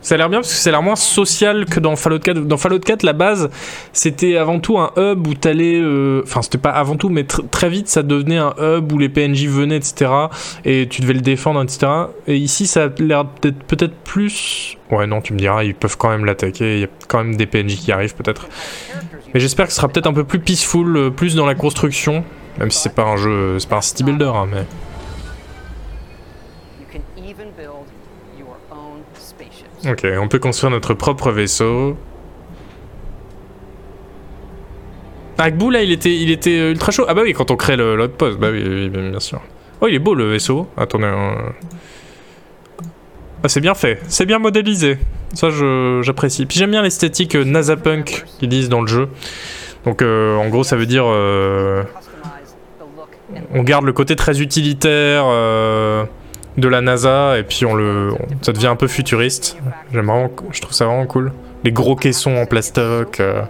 Ça 0.00 0.16
a 0.16 0.18
l'air 0.18 0.28
bien 0.28 0.40
parce 0.40 0.50
que 0.50 0.54
c'est 0.56 0.70
l'air 0.70 0.82
moins 0.82 0.96
social 0.96 1.64
que 1.64 1.80
dans 1.80 1.96
Fallout 1.96 2.18
4. 2.18 2.40
Dans 2.40 2.58
Fallout 2.58 2.80
4, 2.80 3.04
la 3.04 3.14
base, 3.14 3.48
c'était 3.94 4.36
avant 4.36 4.60
tout 4.60 4.76
un 4.78 4.90
hub 4.98 5.26
où 5.26 5.32
t'allais. 5.34 5.80
euh, 5.80 6.20
Enfin, 6.24 6.42
c'était 6.42 6.58
pas 6.58 6.70
avant 6.72 6.96
tout, 6.96 7.08
mais 7.08 7.22
tr- 7.22 7.48
très 7.48 7.70
vite, 7.70 7.88
ça 7.88 8.02
devenait 8.02 8.36
un 8.36 8.52
hub 8.60 8.92
où 8.92 8.98
les 8.98 9.08
PNJ 9.08 9.46
venaient, 9.46 9.76
etc. 9.78 10.10
Et 10.66 10.88
tu 10.90 11.00
devais 11.00 11.14
le 11.14 11.22
défendre, 11.22 11.62
etc. 11.62 11.86
Et 12.26 12.36
ici, 12.36 12.66
ça 12.66 12.84
a 12.84 12.88
l'air 12.98 13.24
peut-être 13.24 13.94
plus. 14.04 14.76
Ouais, 14.90 15.06
non, 15.06 15.22
tu 15.22 15.32
me 15.32 15.38
diras, 15.38 15.64
ils 15.64 15.74
peuvent 15.74 15.96
quand 15.96 16.10
même 16.10 16.26
l'attaquer. 16.26 16.74
Il 16.74 16.80
y 16.80 16.84
a 16.84 16.88
quand 17.08 17.18
même 17.24 17.36
des 17.36 17.46
PNJ 17.46 17.76
qui 17.76 17.90
arrivent, 17.90 18.14
peut-être. 18.14 18.46
Mais 19.32 19.40
j'espère 19.40 19.66
que 19.66 19.72
ce 19.72 19.78
sera 19.78 19.88
peut-être 19.88 20.06
un 20.08 20.12
peu 20.12 20.24
plus 20.24 20.38
peaceful, 20.40 20.96
euh, 20.98 21.10
plus 21.10 21.34
dans 21.34 21.46
la 21.46 21.54
construction. 21.54 22.24
Même 22.58 22.70
si 22.70 22.80
c'est 22.80 22.94
pas 22.94 23.04
un 23.04 23.16
jeu. 23.16 23.58
C'est 23.58 23.68
pas 23.70 23.76
un 23.78 23.80
city 23.80 24.04
builder, 24.04 24.32
hein, 24.34 24.46
mais. 24.52 24.64
Ok, 29.86 30.06
on 30.18 30.28
peut 30.28 30.38
construire 30.38 30.70
notre 30.70 30.94
propre 30.94 31.30
vaisseau. 31.30 31.96
Agbu 35.36 35.70
là, 35.70 35.82
il 35.82 35.92
était, 35.92 36.14
il 36.14 36.30
était 36.30 36.58
euh, 36.58 36.70
ultra 36.70 36.90
chaud. 36.90 37.04
Ah 37.06 37.12
bah 37.12 37.20
oui, 37.22 37.32
quand 37.34 37.50
on 37.50 37.56
crée 37.56 37.76
poste, 38.08 38.38
bah 38.38 38.48
oui, 38.50 38.62
oui, 38.66 38.88
bien 38.88 39.20
sûr. 39.20 39.42
Oh, 39.80 39.88
il 39.88 39.94
est 39.94 39.98
beau 39.98 40.14
le 40.14 40.24
vaisseau. 40.30 40.68
Attendez. 40.76 41.04
euh. 41.06 41.50
Ah, 43.42 43.48
c'est 43.48 43.60
bien 43.60 43.74
fait, 43.74 44.00
c'est 44.08 44.24
bien 44.24 44.38
modélisé. 44.38 44.96
Ça, 45.34 45.48
j'apprécie. 46.00 46.46
Puis 46.46 46.58
j'aime 46.58 46.70
bien 46.70 46.80
l'esthétique 46.82 47.34
euh, 47.34 47.44
NASA 47.44 47.76
punk 47.76 48.24
qu'ils 48.38 48.48
disent 48.48 48.70
dans 48.70 48.80
le 48.80 48.86
jeu. 48.86 49.08
Donc, 49.84 50.00
en 50.00 50.48
gros, 50.48 50.64
ça 50.64 50.76
veut 50.76 50.86
dire, 50.86 51.04
on 51.04 51.84
garde 53.62 53.84
le 53.84 53.92
côté 53.92 54.16
très 54.16 54.40
utilitaire 54.40 55.26
de 56.56 56.68
la 56.68 56.80
NASA 56.80 57.38
et 57.38 57.42
puis 57.42 57.64
on 57.66 57.74
le, 57.74 58.12
on- 58.12 58.42
ça 58.44 58.52
devient 58.52 58.68
un 58.68 58.76
peu 58.76 58.86
futuriste. 58.88 59.56
J'aime 59.92 60.06
vraiment, 60.06 60.30
je 60.52 60.60
trouve 60.60 60.74
ça 60.74 60.86
vraiment 60.86 61.06
cool. 61.06 61.32
Les 61.64 61.72
gros 61.72 61.96
caissons 61.96 62.36
en 62.36 62.46
plastoc. 62.46 63.20
euh. 63.20 63.42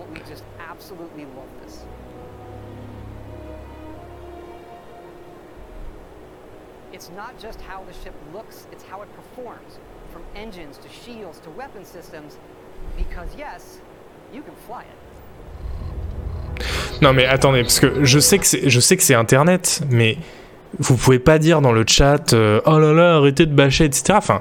Non 17.02 17.12
mais 17.12 17.26
attendez, 17.26 17.62
parce 17.62 17.80
que 17.80 18.04
je 18.04 18.18
sais 18.18 18.38
que 18.38 18.46
c'est, 18.46 18.68
je 18.70 18.80
sais 18.80 18.96
que 18.96 19.02
c'est 19.02 19.14
Internet, 19.14 19.80
mais 19.90 20.16
vous 20.78 20.96
pouvez 20.96 21.18
pas 21.18 21.38
dire 21.38 21.60
dans 21.60 21.72
le 21.72 21.84
chat, 21.86 22.32
euh, 22.32 22.60
oh 22.66 22.78
là 22.78 22.92
là, 22.92 23.16
arrêtez 23.16 23.46
de 23.46 23.54
bâcher, 23.54 23.84
etc. 23.84 24.14
Enfin, 24.16 24.40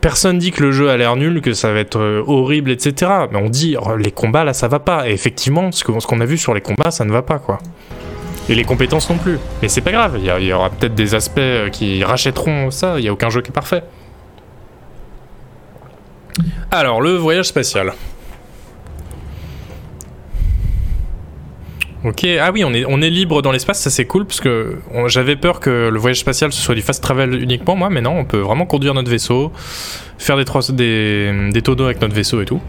personne 0.00 0.38
dit 0.38 0.50
que 0.50 0.62
le 0.62 0.72
jeu 0.72 0.90
a 0.90 0.96
l'air 0.96 1.16
nul, 1.16 1.40
que 1.40 1.52
ça 1.52 1.72
va 1.72 1.80
être 1.80 1.98
euh, 1.98 2.22
horrible, 2.26 2.70
etc. 2.70 3.10
Mais 3.30 3.38
on 3.38 3.48
dit, 3.48 3.76
oh, 3.80 3.96
les 3.96 4.10
combats 4.10 4.44
là, 4.44 4.52
ça 4.52 4.68
va 4.68 4.78
pas. 4.78 5.08
Et 5.08 5.12
effectivement, 5.12 5.72
ce 5.72 5.84
qu'on 5.84 6.20
a 6.20 6.24
vu 6.24 6.38
sur 6.38 6.54
les 6.54 6.60
combats, 6.60 6.90
ça 6.90 7.04
ne 7.04 7.12
va 7.12 7.22
pas, 7.22 7.38
quoi. 7.38 7.58
Et 8.48 8.54
les 8.54 8.64
compétences 8.64 9.10
non 9.10 9.18
plus. 9.18 9.38
Mais 9.60 9.68
c'est 9.68 9.82
pas 9.82 9.92
grave, 9.92 10.18
il 10.18 10.24
y, 10.24 10.46
y 10.46 10.52
aura 10.52 10.70
peut-être 10.70 10.94
des 10.94 11.14
aspects 11.14 11.38
euh, 11.38 11.68
qui 11.68 12.02
rachèteront 12.02 12.70
ça, 12.70 12.98
il 12.98 13.04
y 13.04 13.08
a 13.08 13.12
aucun 13.12 13.30
jeu 13.30 13.42
qui 13.42 13.50
est 13.50 13.52
parfait. 13.52 13.82
Alors, 16.70 17.00
le 17.00 17.16
voyage 17.16 17.46
spatial. 17.46 17.92
Ok, 22.04 22.24
ah 22.40 22.50
oui, 22.52 22.62
on 22.64 22.72
est, 22.74 22.84
on 22.86 23.02
est 23.02 23.10
libre 23.10 23.42
dans 23.42 23.50
l'espace, 23.50 23.80
ça 23.80 23.90
c'est 23.90 24.04
cool, 24.04 24.24
parce 24.24 24.40
que 24.40 24.76
j'avais 25.06 25.34
peur 25.34 25.58
que 25.58 25.88
le 25.92 25.98
voyage 25.98 26.20
spatial 26.20 26.52
ce 26.52 26.60
soit 26.62 26.76
du 26.76 26.80
fast 26.80 27.02
travel 27.02 27.34
uniquement, 27.42 27.74
moi, 27.74 27.90
mais 27.90 28.00
non, 28.00 28.12
on 28.20 28.24
peut 28.24 28.38
vraiment 28.38 28.66
conduire 28.66 28.94
notre 28.94 29.10
vaisseau, 29.10 29.50
faire 30.16 30.36
des, 30.36 30.44
trois- 30.44 30.62
des, 30.70 31.50
des 31.52 31.62
tonneaux 31.62 31.86
avec 31.86 32.00
notre 32.00 32.14
vaisseau 32.14 32.40
et 32.40 32.44
tout. 32.44 32.60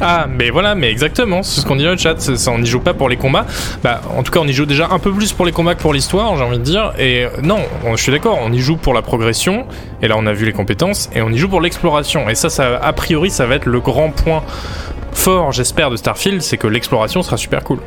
Ah, 0.00 0.26
mais 0.28 0.50
voilà, 0.50 0.76
mais 0.76 0.90
exactement, 0.92 1.42
c'est 1.42 1.60
ce 1.60 1.66
qu'on 1.66 1.74
dit 1.74 1.82
dans 1.82 1.90
le 1.90 1.96
chat, 1.96 2.14
on 2.48 2.58
n'y 2.60 2.66
joue 2.66 2.78
pas 2.78 2.94
pour 2.94 3.08
les 3.08 3.16
combats. 3.16 3.46
Bah, 3.82 4.00
en 4.16 4.22
tout 4.22 4.30
cas, 4.30 4.38
on 4.40 4.46
y 4.46 4.52
joue 4.52 4.64
déjà 4.64 4.88
un 4.92 5.00
peu 5.00 5.12
plus 5.12 5.32
pour 5.32 5.44
les 5.44 5.50
combats 5.50 5.74
que 5.74 5.82
pour 5.82 5.92
l'histoire, 5.92 6.36
j'ai 6.36 6.44
envie 6.44 6.58
de 6.58 6.62
dire. 6.62 6.92
Et 6.98 7.24
euh, 7.24 7.30
non, 7.42 7.58
on- 7.84 7.96
je 7.96 8.02
suis 8.04 8.12
d'accord, 8.12 8.38
on 8.40 8.52
y 8.52 8.60
joue 8.60 8.76
pour 8.76 8.94
la 8.94 9.02
progression, 9.02 9.66
et 10.00 10.06
là 10.06 10.14
on 10.16 10.26
a 10.26 10.32
vu 10.32 10.44
les 10.46 10.52
compétences, 10.52 11.10
et 11.16 11.22
on 11.22 11.30
y 11.30 11.38
joue 11.38 11.48
pour 11.48 11.60
l'exploration. 11.60 12.28
Et 12.28 12.36
ça, 12.36 12.48
ça, 12.48 12.76
a 12.78 12.92
priori, 12.92 13.28
ça 13.30 13.46
va 13.46 13.56
être 13.56 13.66
le 13.66 13.80
grand 13.80 14.10
point 14.10 14.44
fort, 15.12 15.50
j'espère, 15.50 15.90
de 15.90 15.96
Starfield, 15.96 16.42
c'est 16.42 16.58
que 16.58 16.68
l'exploration 16.68 17.22
sera 17.24 17.36
super 17.36 17.64
cool. 17.64 17.80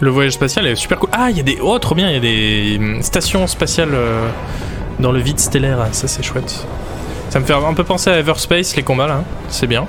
Le 0.00 0.10
voyage 0.10 0.32
spatial 0.32 0.66
est 0.66 0.74
super 0.76 0.98
cool. 0.98 1.08
Ah, 1.12 1.30
il 1.30 1.36
y 1.36 1.40
a 1.40 1.42
des. 1.42 1.58
Oh, 1.62 1.78
trop 1.78 1.94
bien, 1.94 2.08
il 2.10 2.14
y 2.14 2.16
a 2.16 2.20
des 2.20 2.76
hum, 2.78 3.02
stations 3.02 3.46
spatiales 3.46 3.94
euh, 3.94 4.28
dans 5.00 5.12
le 5.12 5.20
vide 5.20 5.38
stellaire, 5.38 5.78
ça 5.92 6.08
c'est 6.08 6.22
chouette. 6.22 6.66
Ça 7.34 7.40
me 7.40 7.44
fait 7.46 7.52
un 7.52 7.74
peu 7.74 7.82
penser 7.82 8.10
à 8.10 8.18
Everspace, 8.20 8.76
les 8.76 8.84
combats 8.84 9.08
là, 9.08 9.24
c'est 9.48 9.66
bien. 9.66 9.88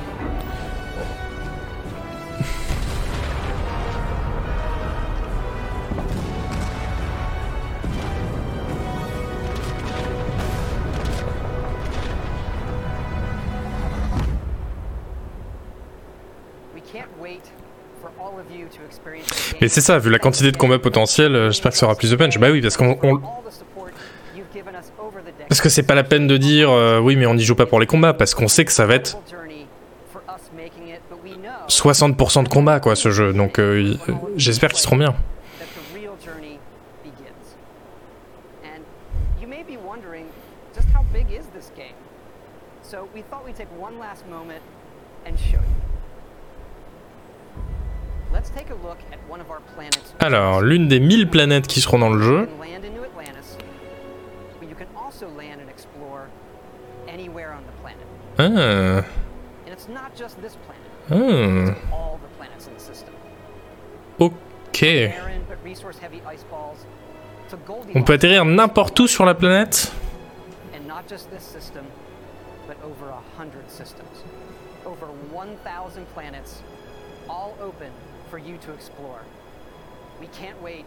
Mais 19.61 19.67
c'est 19.67 19.81
ça, 19.81 19.99
vu 19.99 20.09
la 20.09 20.17
quantité 20.17 20.51
de 20.51 20.57
combats 20.57 20.79
potentiels, 20.79 21.35
euh, 21.35 21.51
j'espère 21.51 21.73
que 21.73 21.77
ça 21.77 21.85
aura 21.85 21.95
plus 21.95 22.09
de 22.09 22.15
punch. 22.15 22.39
Bah 22.39 22.47
oui, 22.51 22.59
parce 22.61 22.75
qu'on. 22.75 22.97
on- 23.03 23.17
all 23.17 23.21
the 23.47 23.51
support 23.51 23.91
you've 24.35 24.51
given 24.51 24.73
us 24.73 24.91
over 24.99 25.19
the 25.21 25.25
decades. 25.25 25.35
Parce 25.55 25.63
que 25.63 25.69
c'est 25.69 25.83
pas 25.83 25.95
la 25.95 26.03
peine 26.03 26.27
de 26.27 26.35
dire 26.35 26.69
euh, 26.69 26.99
oui, 26.99 27.15
mais 27.15 27.25
on 27.27 27.33
n'y 27.33 27.45
joue 27.45 27.55
pas 27.55 27.65
pour 27.65 27.79
les 27.79 27.85
combats, 27.85 28.13
parce 28.13 28.35
qu'on 28.35 28.49
sait 28.49 28.65
que 28.65 28.73
ça 28.73 28.85
va 28.85 28.95
être 28.95 29.17
journey 29.31 29.65
for 30.11 30.21
us 30.27 30.51
making 30.53 30.93
it, 30.93 30.99
but 31.09 31.17
we 31.23 31.37
know 31.37 31.69
60% 31.69 32.43
de 32.43 32.49
combats 32.49 32.81
quoi 32.81 32.97
ce 32.97 33.09
jeu, 33.09 33.31
donc 33.31 33.57
euh, 33.57 33.95
euh, 34.09 34.13
j'espère 34.35 34.71
qu'ils 34.71 34.81
seront 34.81 34.97
bien. 34.97 35.15
Alors, 50.19 50.59
l'une 50.59 50.89
des 50.89 50.99
1000 50.99 51.29
planètes 51.29 51.67
qui 51.67 51.79
seront 51.79 51.99
dans 51.99 52.09
le 52.09 52.21
jeu. 52.21 52.49
Ah, 58.37 58.43
ah, 58.43 59.03
ok. 64.19 64.85
On 67.95 68.03
peut 68.03 68.13
atterrir 68.13 68.45
n'importe 68.45 68.99
où 68.99 69.07
sur 69.07 69.25
la 69.25 69.35
planète 69.35 69.91
And 70.73 70.87
not 70.87 71.03
just 71.09 71.29
this 71.31 71.43
system, 71.43 71.83
but 72.67 72.75
over 72.83 73.09
a 73.09 73.41
hundred 73.41 73.69
systems. 73.69 74.25
Over 74.85 75.07
1,000 75.33 76.05
planets, 76.13 76.61
all 77.29 77.53
open 77.61 77.89
for 78.29 78.37
you 78.37 78.57
to 78.65 78.73
explore. 78.73 79.21
We 80.19 80.27
can't 80.27 80.61
wait. 80.61 80.85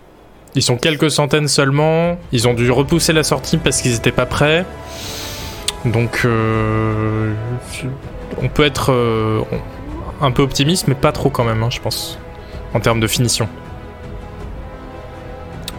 Ils 0.55 0.63
sont 0.63 0.77
quelques 0.77 1.11
centaines 1.11 1.49
seulement. 1.49 2.17
Ils 2.33 2.47
ont 2.49 2.55
dû 2.55 2.71
repousser 2.71 3.13
la 3.13 3.23
sortie 3.23 3.59
parce 3.59 3.81
qu'ils 3.81 3.95
étaient 3.95 4.13
pas 4.13 4.27
prêts. 4.27 4.65
Donc, 5.85 6.23
euh, 6.25 7.35
on 8.43 8.49
peut 8.49 8.65
être 8.65 8.93
euh, 8.93 9.43
un 10.21 10.31
peu 10.31 10.43
optimiste, 10.43 10.89
mais 10.89 10.95
pas 10.95 11.13
trop 11.13 11.31
quand 11.31 11.45
même, 11.45 11.63
hein, 11.63 11.71
je 11.71 11.81
pense, 11.81 12.19
en 12.75 12.81
termes 12.81 13.01
de 13.01 13.07
finition. 13.07 13.49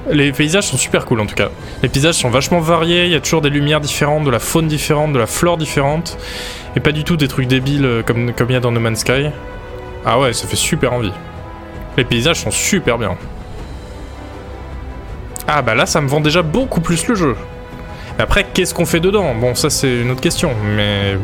Les 0.10 0.32
paysages 0.32 0.68
sont 0.68 0.78
super 0.78 1.06
cool 1.06 1.20
en 1.20 1.28
tout 1.28 1.36
cas. 1.36 1.50
Les 1.84 1.90
paysages 1.90 2.16
sont 2.16 2.32
vachement 2.32 2.60
variés, 2.60 3.06
il 3.06 3.12
y 3.12 3.16
a 3.16 3.20
toujours 3.20 3.42
des 3.42 3.52
lumières 3.52 3.80
différentes, 3.80 4.24
de 4.24 4.32
la 4.32 4.40
faune 4.40 4.68
différente, 4.68 5.14
de 5.14 5.20
la 5.20 5.28
flore 5.28 5.58
différente, 5.58 6.18
et 6.76 6.80
pas 6.80 6.92
du 6.92 7.04
tout 7.04 7.16
des 7.16 7.28
trucs 7.28 7.48
débiles 7.48 7.86
euh, 7.86 8.02
comme 8.02 8.34
comme 8.34 8.50
il 8.50 8.54
y 8.54 8.56
a 8.56 8.60
dans 8.60 8.72
No 8.72 8.80
Man's 8.80 9.00
Sky. 9.00 9.30
Ah 10.06 10.20
ouais, 10.20 10.34
ça 10.34 10.48
fait 10.48 10.56
super 10.56 10.94
envie. 10.94 11.12
Les 11.98 12.06
paysages 12.06 12.38
sont 12.38 12.52
super 12.52 12.98
bien. 12.98 13.18
Ah 15.48 15.62
bah 15.62 15.76
là, 15.76 15.86
ça 15.86 16.00
me 16.02 16.08
vend 16.08 16.22
déjà 16.22 16.42
beaucoup 16.42 16.82
plus 16.82 17.08
le 17.08 17.16
jeu. 17.16 17.36
Après, 18.20 18.46
qu'est-ce 18.54 18.74
qu'on 18.74 18.86
fait 18.86 19.00
dedans? 19.00 19.34
Bon, 19.34 19.56
ça 19.56 19.70
c'est 19.70 20.02
une 20.02 20.12
autre 20.12 20.22
question, 20.22 20.52
mais... 20.76 21.18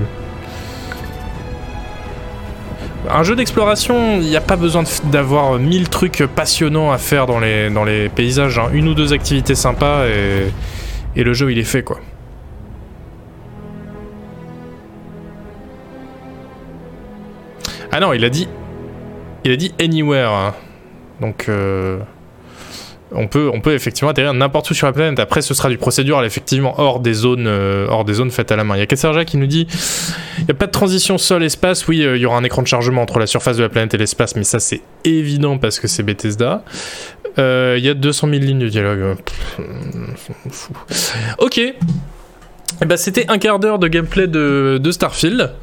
Un 3.07 3.22
jeu 3.22 3.35
d'exploration, 3.35 4.15
il 4.15 4.27
n'y 4.27 4.35
a 4.35 4.41
pas 4.41 4.55
besoin 4.55 4.84
d'avoir 5.11 5.59
mille 5.59 5.89
trucs 5.89 6.26
passionnants 6.26 6.91
à 6.91 6.97
faire 6.97 7.27
dans 7.27 7.39
les, 7.39 8.09
paysages. 8.09 8.57
Hein. 8.57 8.69
Une 8.73 8.88
ou 8.88 8.95
deux 8.95 9.13
activités 9.13 9.53
sympas 9.53 10.07
et, 10.07 10.51
et 11.15 11.23
le 11.23 11.34
jeu 11.34 11.51
il 11.51 11.59
est 11.59 11.63
fait 11.63 11.84
quoi. 11.84 11.99
Ah 17.91 17.99
non, 18.01 18.11
il 18.11 18.26
a 18.26 18.30
dit. 18.30 18.49
Il 19.45 19.51
a 19.51 19.55
dit 19.55 19.73
anywhere. 19.80 20.30
Hein. 20.30 20.53
Donc. 21.22 21.45
Euh, 21.47 21.99
on 23.11 23.27
peut, 23.27 23.52
effectivement 23.73 24.10
atterrir 24.10 24.34
n'importe 24.34 24.69
où 24.72 24.73
sur 24.73 24.88
la 24.88 24.94
planète. 24.94 25.19
Après, 25.19 25.41
ce 25.41 25.53
sera 25.53 25.69
du 25.69 25.77
procédural, 25.77 26.26
effectivement, 26.26 26.80
hors 26.80 26.99
des 26.99 27.14
zones, 27.14 27.48
euh, 27.48 27.88
hors 27.90 28.03
des 28.03 28.15
zones 28.15 28.32
faites 28.32 28.52
à 28.52 28.56
la 28.56 28.64
main. 28.64 28.76
Il 28.76 28.80
y 28.80 28.84
a 28.84 28.86
Kesserja 28.86 29.26
qui 29.26 29.38
nous 29.38 29.48
dit 29.48 29.68
il 30.40 30.45
n'y 30.45 30.52
a 30.52 30.56
pas 30.56 30.65
de 30.68 30.72
transition 30.72 31.18
sol-espace. 31.18 31.88
Oui, 31.88 32.03
euh, 32.03 32.18
il 32.18 32.22
y 32.22 32.26
aura 32.26 32.38
un 32.38 32.44
écran 32.44 32.61
de 32.61 32.68
chargement 32.68 33.02
entre 33.02 33.19
la 33.19 33.27
surface 33.27 33.57
de 33.57 33.64
la 33.64 33.69
planète 33.69 33.94
et 33.94 33.98
l'espace, 33.98 34.36
mais 34.36 34.44
ça, 34.44 34.60
c'est 34.60 34.82
évident 35.03 35.57
parce 35.57 35.80
que 35.80 35.88
c'est 35.88 36.03
Bethesda. 36.03 36.64
Il 37.38 37.84
y 37.84 37.90
a 37.90 37.94
200 37.94 38.30
000 38.30 38.41
lignes 38.41 38.60
de 38.60 38.69
dialogue. 38.69 39.18
Ok. 41.40 41.60
Eh 42.82 42.86
ben, 42.86 42.98
c'était 42.98 43.26
un 43.30 43.38
quart 43.38 43.60
d'heure 43.60 43.80
de 43.80 43.88
gameplay 43.88 44.27
de, 44.27 44.91
Starfield. 44.91 45.53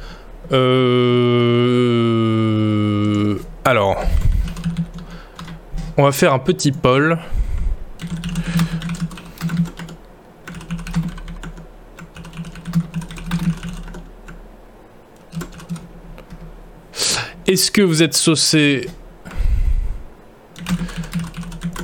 Euh... 0.51 1.43
Alors, 3.65 4.03
on 5.97 6.03
va 6.03 6.11
faire 6.11 6.33
un 6.33 6.39
petit 6.39 6.71
poll. 6.71 7.19
Est-ce 17.45 17.71
que 17.71 17.81
vous 17.81 18.01
êtes 18.01 18.13
saucé? 18.13 18.87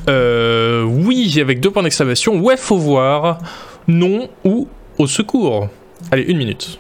Euh, 0.08 0.84
Oui, 0.84 1.38
avec 1.42 1.60
deux 1.60 1.70
points 1.72 1.84
d'exclamation. 1.84 2.40
Ouais, 2.40 2.58
faut 2.58 2.78
voir. 2.78 3.40
Non 3.88 4.30
ou 4.44 4.68
au 4.98 5.08
secours. 5.08 5.70
Allez, 6.12 6.24
une 6.24 6.38
minute. 6.38 6.80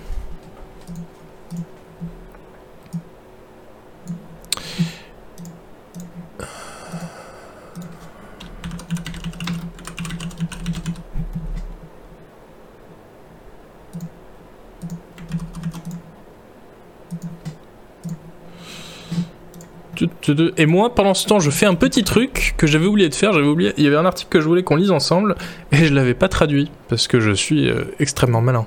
Et 20.57 20.65
moi, 20.65 20.95
pendant 20.95 21.13
ce 21.13 21.27
temps, 21.27 21.39
je 21.39 21.49
fais 21.49 21.65
un 21.65 21.75
petit 21.75 22.03
truc 22.03 22.53
que 22.57 22.67
j'avais 22.67 22.85
oublié 22.85 23.09
de 23.09 23.15
faire. 23.15 23.33
J'avais 23.33 23.47
oublié. 23.47 23.73
Il 23.77 23.83
y 23.83 23.87
avait 23.87 23.97
un 23.97 24.05
article 24.05 24.29
que 24.29 24.41
je 24.41 24.47
voulais 24.47 24.63
qu'on 24.63 24.75
lise 24.75 24.91
ensemble 24.91 25.35
et 25.71 25.85
je 25.85 25.93
l'avais 25.93 26.13
pas 26.13 26.27
traduit 26.27 26.71
parce 26.87 27.07
que 27.07 27.19
je 27.19 27.31
suis 27.31 27.69
euh, 27.69 27.85
extrêmement 27.99 28.41
malin. 28.41 28.65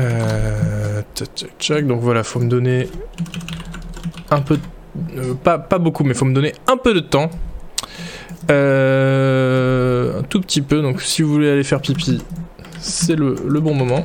Euh, 0.00 1.02
donc 1.82 2.00
voilà, 2.00 2.24
faut 2.24 2.40
me 2.40 2.48
donner 2.48 2.88
un 4.30 4.40
peu, 4.40 4.58
euh, 5.16 5.34
pas, 5.34 5.58
pas 5.58 5.78
beaucoup, 5.78 6.02
mais 6.02 6.14
faut 6.14 6.24
me 6.24 6.34
donner 6.34 6.52
un 6.66 6.76
peu 6.76 6.94
de 6.94 7.00
temps. 7.00 7.30
un 8.48 10.22
tout 10.28 10.40
petit 10.40 10.62
peu. 10.62 10.82
Donc 10.82 11.00
si 11.00 11.22
vous 11.22 11.32
voulez 11.32 11.50
aller 11.50 11.64
faire 11.64 11.80
pipi, 11.80 12.22
c'est 12.80 13.16
le, 13.16 13.36
le 13.46 13.60
bon 13.60 13.74
moment. 13.74 14.04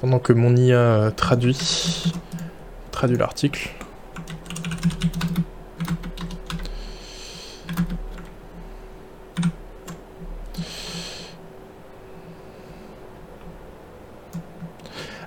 Pendant 0.00 0.18
que 0.18 0.32
mon 0.32 0.56
IA 0.56 1.12
traduit 1.16 2.12
traduit 2.92 3.18
l'article. 3.18 3.70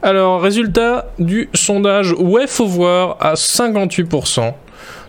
Alors, 0.06 0.40
résultat 0.40 1.12
du 1.18 1.50
sondage 1.56 2.14
Ouais, 2.14 2.46
faut 2.46 2.68
voir 2.68 3.18
à 3.20 3.34
58%. 3.34 4.54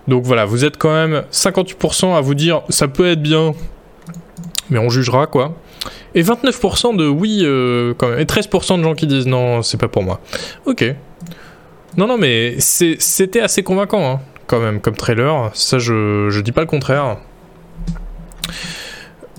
Donc 0.08 0.24
voilà, 0.24 0.46
vous 0.46 0.64
êtes 0.64 0.78
quand 0.78 0.92
même 0.92 1.24
58% 1.30 2.16
à 2.16 2.22
vous 2.22 2.34
dire 2.34 2.62
ça 2.70 2.88
peut 2.88 3.06
être 3.06 3.20
bien, 3.20 3.52
mais 4.70 4.78
on 4.78 4.88
jugera 4.88 5.26
quoi. 5.26 5.54
Et 6.14 6.22
29% 6.22 6.96
de 6.96 7.06
oui 7.06 7.40
euh, 7.42 7.92
quand 7.98 8.08
même. 8.08 8.20
Et 8.20 8.24
13% 8.24 8.78
de 8.78 8.84
gens 8.84 8.94
qui 8.94 9.06
disent 9.06 9.26
non, 9.26 9.62
c'est 9.62 9.78
pas 9.78 9.88
pour 9.88 10.02
moi. 10.02 10.20
Ok. 10.64 10.82
Non, 11.96 12.06
non, 12.06 12.18
mais 12.18 12.56
c'était 12.58 13.40
assez 13.40 13.62
convaincant, 13.62 14.10
hein, 14.10 14.20
quand 14.46 14.60
même, 14.60 14.80
comme 14.80 14.96
trailer. 14.96 15.50
Ça, 15.54 15.78
je, 15.78 16.28
je 16.30 16.40
dis 16.40 16.52
pas 16.52 16.60
le 16.60 16.66
contraire. 16.66 17.16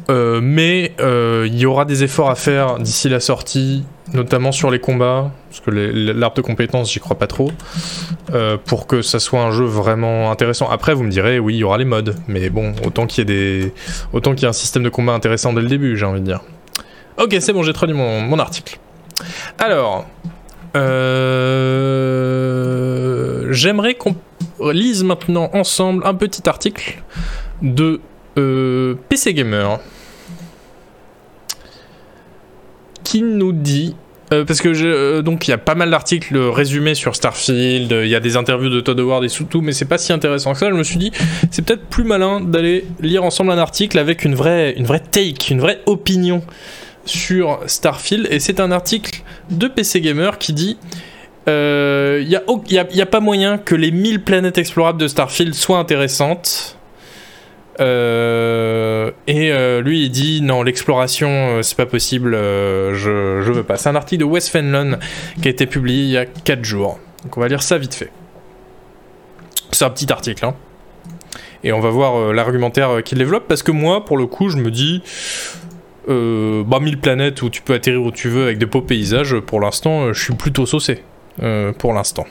Euh, 0.10 0.40
mais 0.42 0.94
euh, 1.02 1.46
il 1.48 1.58
y 1.58 1.66
aura 1.66 1.84
des 1.84 2.04
efforts 2.04 2.30
à 2.30 2.36
faire 2.36 2.80
d'ici 2.80 3.10
la 3.10 3.20
sortie, 3.20 3.84
notamment 4.14 4.54
sur 4.54 4.72
les 4.72 4.80
combats, 4.80 5.32
parce 5.50 5.60
que 5.60 5.70
l'arbre 5.72 6.38
de 6.38 6.42
compétences, 6.42 6.92
j'y 6.92 7.00
crois 7.00 7.18
pas 7.18 7.28
trop, 7.28 7.52
euh, 8.34 8.58
pour 8.64 8.88
que 8.88 9.02
ça 9.02 9.20
soit 9.20 9.42
un 9.42 9.52
jeu 9.52 9.66
vraiment 9.66 10.32
intéressant. 10.32 10.70
Après, 10.70 10.94
vous 10.94 11.04
me 11.04 11.12
direz, 11.12 11.40
oui, 11.40 11.56
il 11.56 11.60
y 11.60 11.64
aura 11.64 11.78
les 11.78 11.86
modes, 11.86 12.16
mais 12.28 12.50
bon, 12.50 12.74
autant 12.86 13.06
qu'il 13.06 13.20
y 13.20 13.22
ait 13.24 13.26
des, 13.26 13.74
autant 14.14 14.32
qu'il 14.34 14.44
y 14.44 14.46
ait 14.46 14.50
un 14.50 14.54
système 14.54 14.84
de 14.84 14.90
combat 14.90 15.14
intéressant 15.14 15.52
dès 15.52 15.62
le 15.62 15.68
début, 15.68 15.98
j'ai 15.98 16.06
envie 16.06 16.22
de 16.22 16.26
dire. 16.26 16.42
Ok, 17.18 17.36
c'est 17.40 17.52
bon, 17.52 17.64
j'ai 17.64 17.74
traduit 17.74 17.96
mon, 17.96 18.40
article. 18.40 18.80
Alors, 19.60 20.06
j'aimerais 23.58 23.96
qu'on 23.96 24.16
lise 24.72 25.04
maintenant 25.04 25.50
ensemble 25.54 26.04
un 26.06 26.14
petit 26.14 26.48
article 26.48 27.02
de 27.62 28.00
euh, 28.38 28.96
PC 29.10 29.34
Gamer 29.34 29.80
qui 33.04 33.22
nous 33.22 33.52
dit 33.52 33.96
euh, 34.34 34.44
parce 34.44 34.60
que 34.60 35.22
donc 35.22 35.48
il 35.48 35.52
y 35.52 35.54
a 35.54 35.58
pas 35.58 35.76
mal 35.76 35.90
d'articles 35.90 36.38
résumés 36.38 36.96
sur 36.96 37.16
Starfield, 37.16 37.92
il 38.04 38.10
y 38.10 38.16
a 38.16 38.20
des 38.20 38.36
interviews 38.36 38.70
de 38.70 38.82
Todd 38.82 39.00
Howard 39.00 39.24
et 39.24 39.30
tout, 39.30 39.62
mais 39.62 39.72
c'est 39.72 39.86
pas 39.86 39.98
si 39.98 40.12
intéressant 40.12 40.52
que 40.52 40.60
ça. 40.60 40.70
Je 40.70 40.76
me 40.76 40.84
suis 40.84 40.98
dit 40.98 41.12
c'est 41.50 41.64
peut-être 41.64 41.86
plus 41.86 42.04
malin 42.04 42.42
d'aller 42.42 42.86
lire 43.00 43.24
ensemble 43.24 43.52
un 43.52 43.58
article 43.58 43.98
avec 43.98 44.26
une 44.26 44.36
vraie 44.36 44.74
une 44.74 44.86
vraie 44.86 45.00
take, 45.00 45.50
une 45.50 45.62
vraie 45.62 45.80
opinion 45.86 46.44
sur 47.06 47.60
Starfield 47.68 48.28
et 48.30 48.40
c'est 48.40 48.60
un 48.60 48.72
article 48.72 49.24
de 49.50 49.68
PC 49.68 50.02
Gamer 50.02 50.38
qui 50.38 50.52
dit 50.52 50.78
il 51.48 51.54
euh, 51.54 52.24
n'y 52.24 53.02
a, 53.02 53.06
pas 53.06 53.20
moyen 53.20 53.58
que 53.58 53.74
les 53.74 53.92
1000 53.92 54.22
planètes 54.22 54.58
explorables 54.58 55.00
de 55.00 55.08
Starfield 55.08 55.54
soient 55.54 55.80
intéressantes. 55.80 56.78
Euh, 57.80 59.12
et 59.28 59.52
euh, 59.52 59.82
lui 59.82 60.06
il 60.06 60.10
dit 60.10 60.42
non 60.42 60.64
l'exploration 60.64 61.62
c'est 61.62 61.78
pas 61.78 61.86
possible 61.86 62.32
je, 62.34 63.52
veux 63.52 63.62
pas 63.62 63.78
c'est 63.78 63.90
un 63.90 63.96
article 63.96 64.22
de 64.22 64.26
Wes 64.26 64.50
Fenlon 64.50 64.98
qui 65.40 65.48
a 65.48 65.52
été 65.52 65.68
publié 65.68 66.04
il 66.06 66.10
y 66.10 66.18
a 66.18 66.26
4 66.26 66.66
jours 66.66 66.98
donc 67.24 67.38
on 67.38 67.40
va 67.40 67.48
lire 67.48 67.62
ça 67.62 67.78
vite 67.78 67.94
fait 67.94 68.10
c'est 69.72 69.86
un 69.86 69.92
petit 69.92 70.12
article 70.12 70.44
hein. 70.44 70.56
et 71.64 71.72
on 71.72 71.80
va 71.80 71.92
voir 71.92 72.34
l'argumentaire 72.34 73.04
qu'il 73.04 73.20
développe 73.20 73.48
parce 73.48 73.62
que 73.62 73.72
moi 73.72 74.06
pour 74.06 74.18
le 74.18 74.26
coup 74.26 74.50
je 74.50 74.58
me 74.58 74.72
dis 74.72 75.04
euh, 76.10 76.64
bah, 76.64 76.80
1000 76.80 77.00
planètes 77.00 77.42
où 77.42 77.50
tu 77.50 77.62
peux 77.62 77.74
atterrir 77.74 78.02
où 78.02 78.12
tu 78.12 78.30
veux 78.30 78.44
avec 78.44 78.58
des 78.58 78.66
beaux 78.66 78.82
paysages, 78.82 79.38
pour 79.40 79.60
l'instant, 79.60 80.04
euh, 80.04 80.14
je 80.14 80.24
suis 80.24 80.34
plutôt 80.34 80.66
saucé. 80.66 81.04
Euh, 81.42 81.72
pour 81.74 81.94
l'instant. 81.94 82.26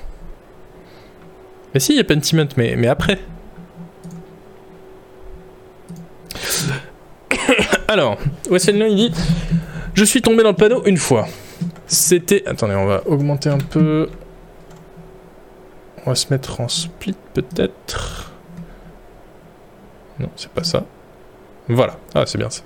Mais 1.73 1.81
si, 1.81 1.93
il 1.93 1.97
y 1.97 2.01
a 2.01 2.05
Pentiment, 2.05 2.49
mais, 2.57 2.75
mais 2.77 2.89
après. 2.89 3.19
Alors, 7.89 8.19
Wesley 8.51 8.91
il 8.91 8.97
dit 8.97 9.13
Je 9.95 10.05
suis 10.05 10.23
tombé 10.23 10.43
dans 10.43 10.51
le 10.51 10.57
panneau 10.57 10.83
une 10.87 10.97
fois. 10.97 11.27
C'était. 11.87 12.43
Attendez, 12.47 12.75
on 12.75 12.87
va 12.87 13.03
augmenter 13.07 13.49
un 13.49 13.59
peu. 13.59 14.09
On 16.05 16.11
va 16.11 16.15
se 16.15 16.27
mettre 16.31 16.61
en 16.61 16.69
split 16.69 17.17
peut-être. 17.35 18.33
Non, 20.19 20.31
c'est 20.37 20.51
pas 20.51 20.65
ça. 20.65 20.85
Voilà. 21.69 21.99
Ah, 22.15 22.25
c'est 22.27 22.39
bien 22.39 22.51
ça. 22.51 22.63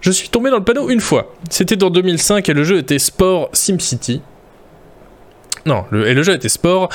Je 0.00 0.10
suis 0.10 0.28
tombé 0.28 0.50
dans 0.50 0.58
le 0.58 0.64
panneau 0.64 0.88
une 0.88 1.00
fois. 1.00 1.32
C'était 1.50 1.82
en 1.82 1.90
2005 1.90 2.48
et 2.48 2.54
le 2.54 2.64
jeu 2.64 2.78
était 2.78 2.98
Sport 2.98 3.50
SimCity. 3.52 4.22
Non, 5.66 5.84
et 5.92 6.14
le 6.14 6.22
jeu 6.22 6.34
était 6.34 6.48
Sport. 6.48 6.88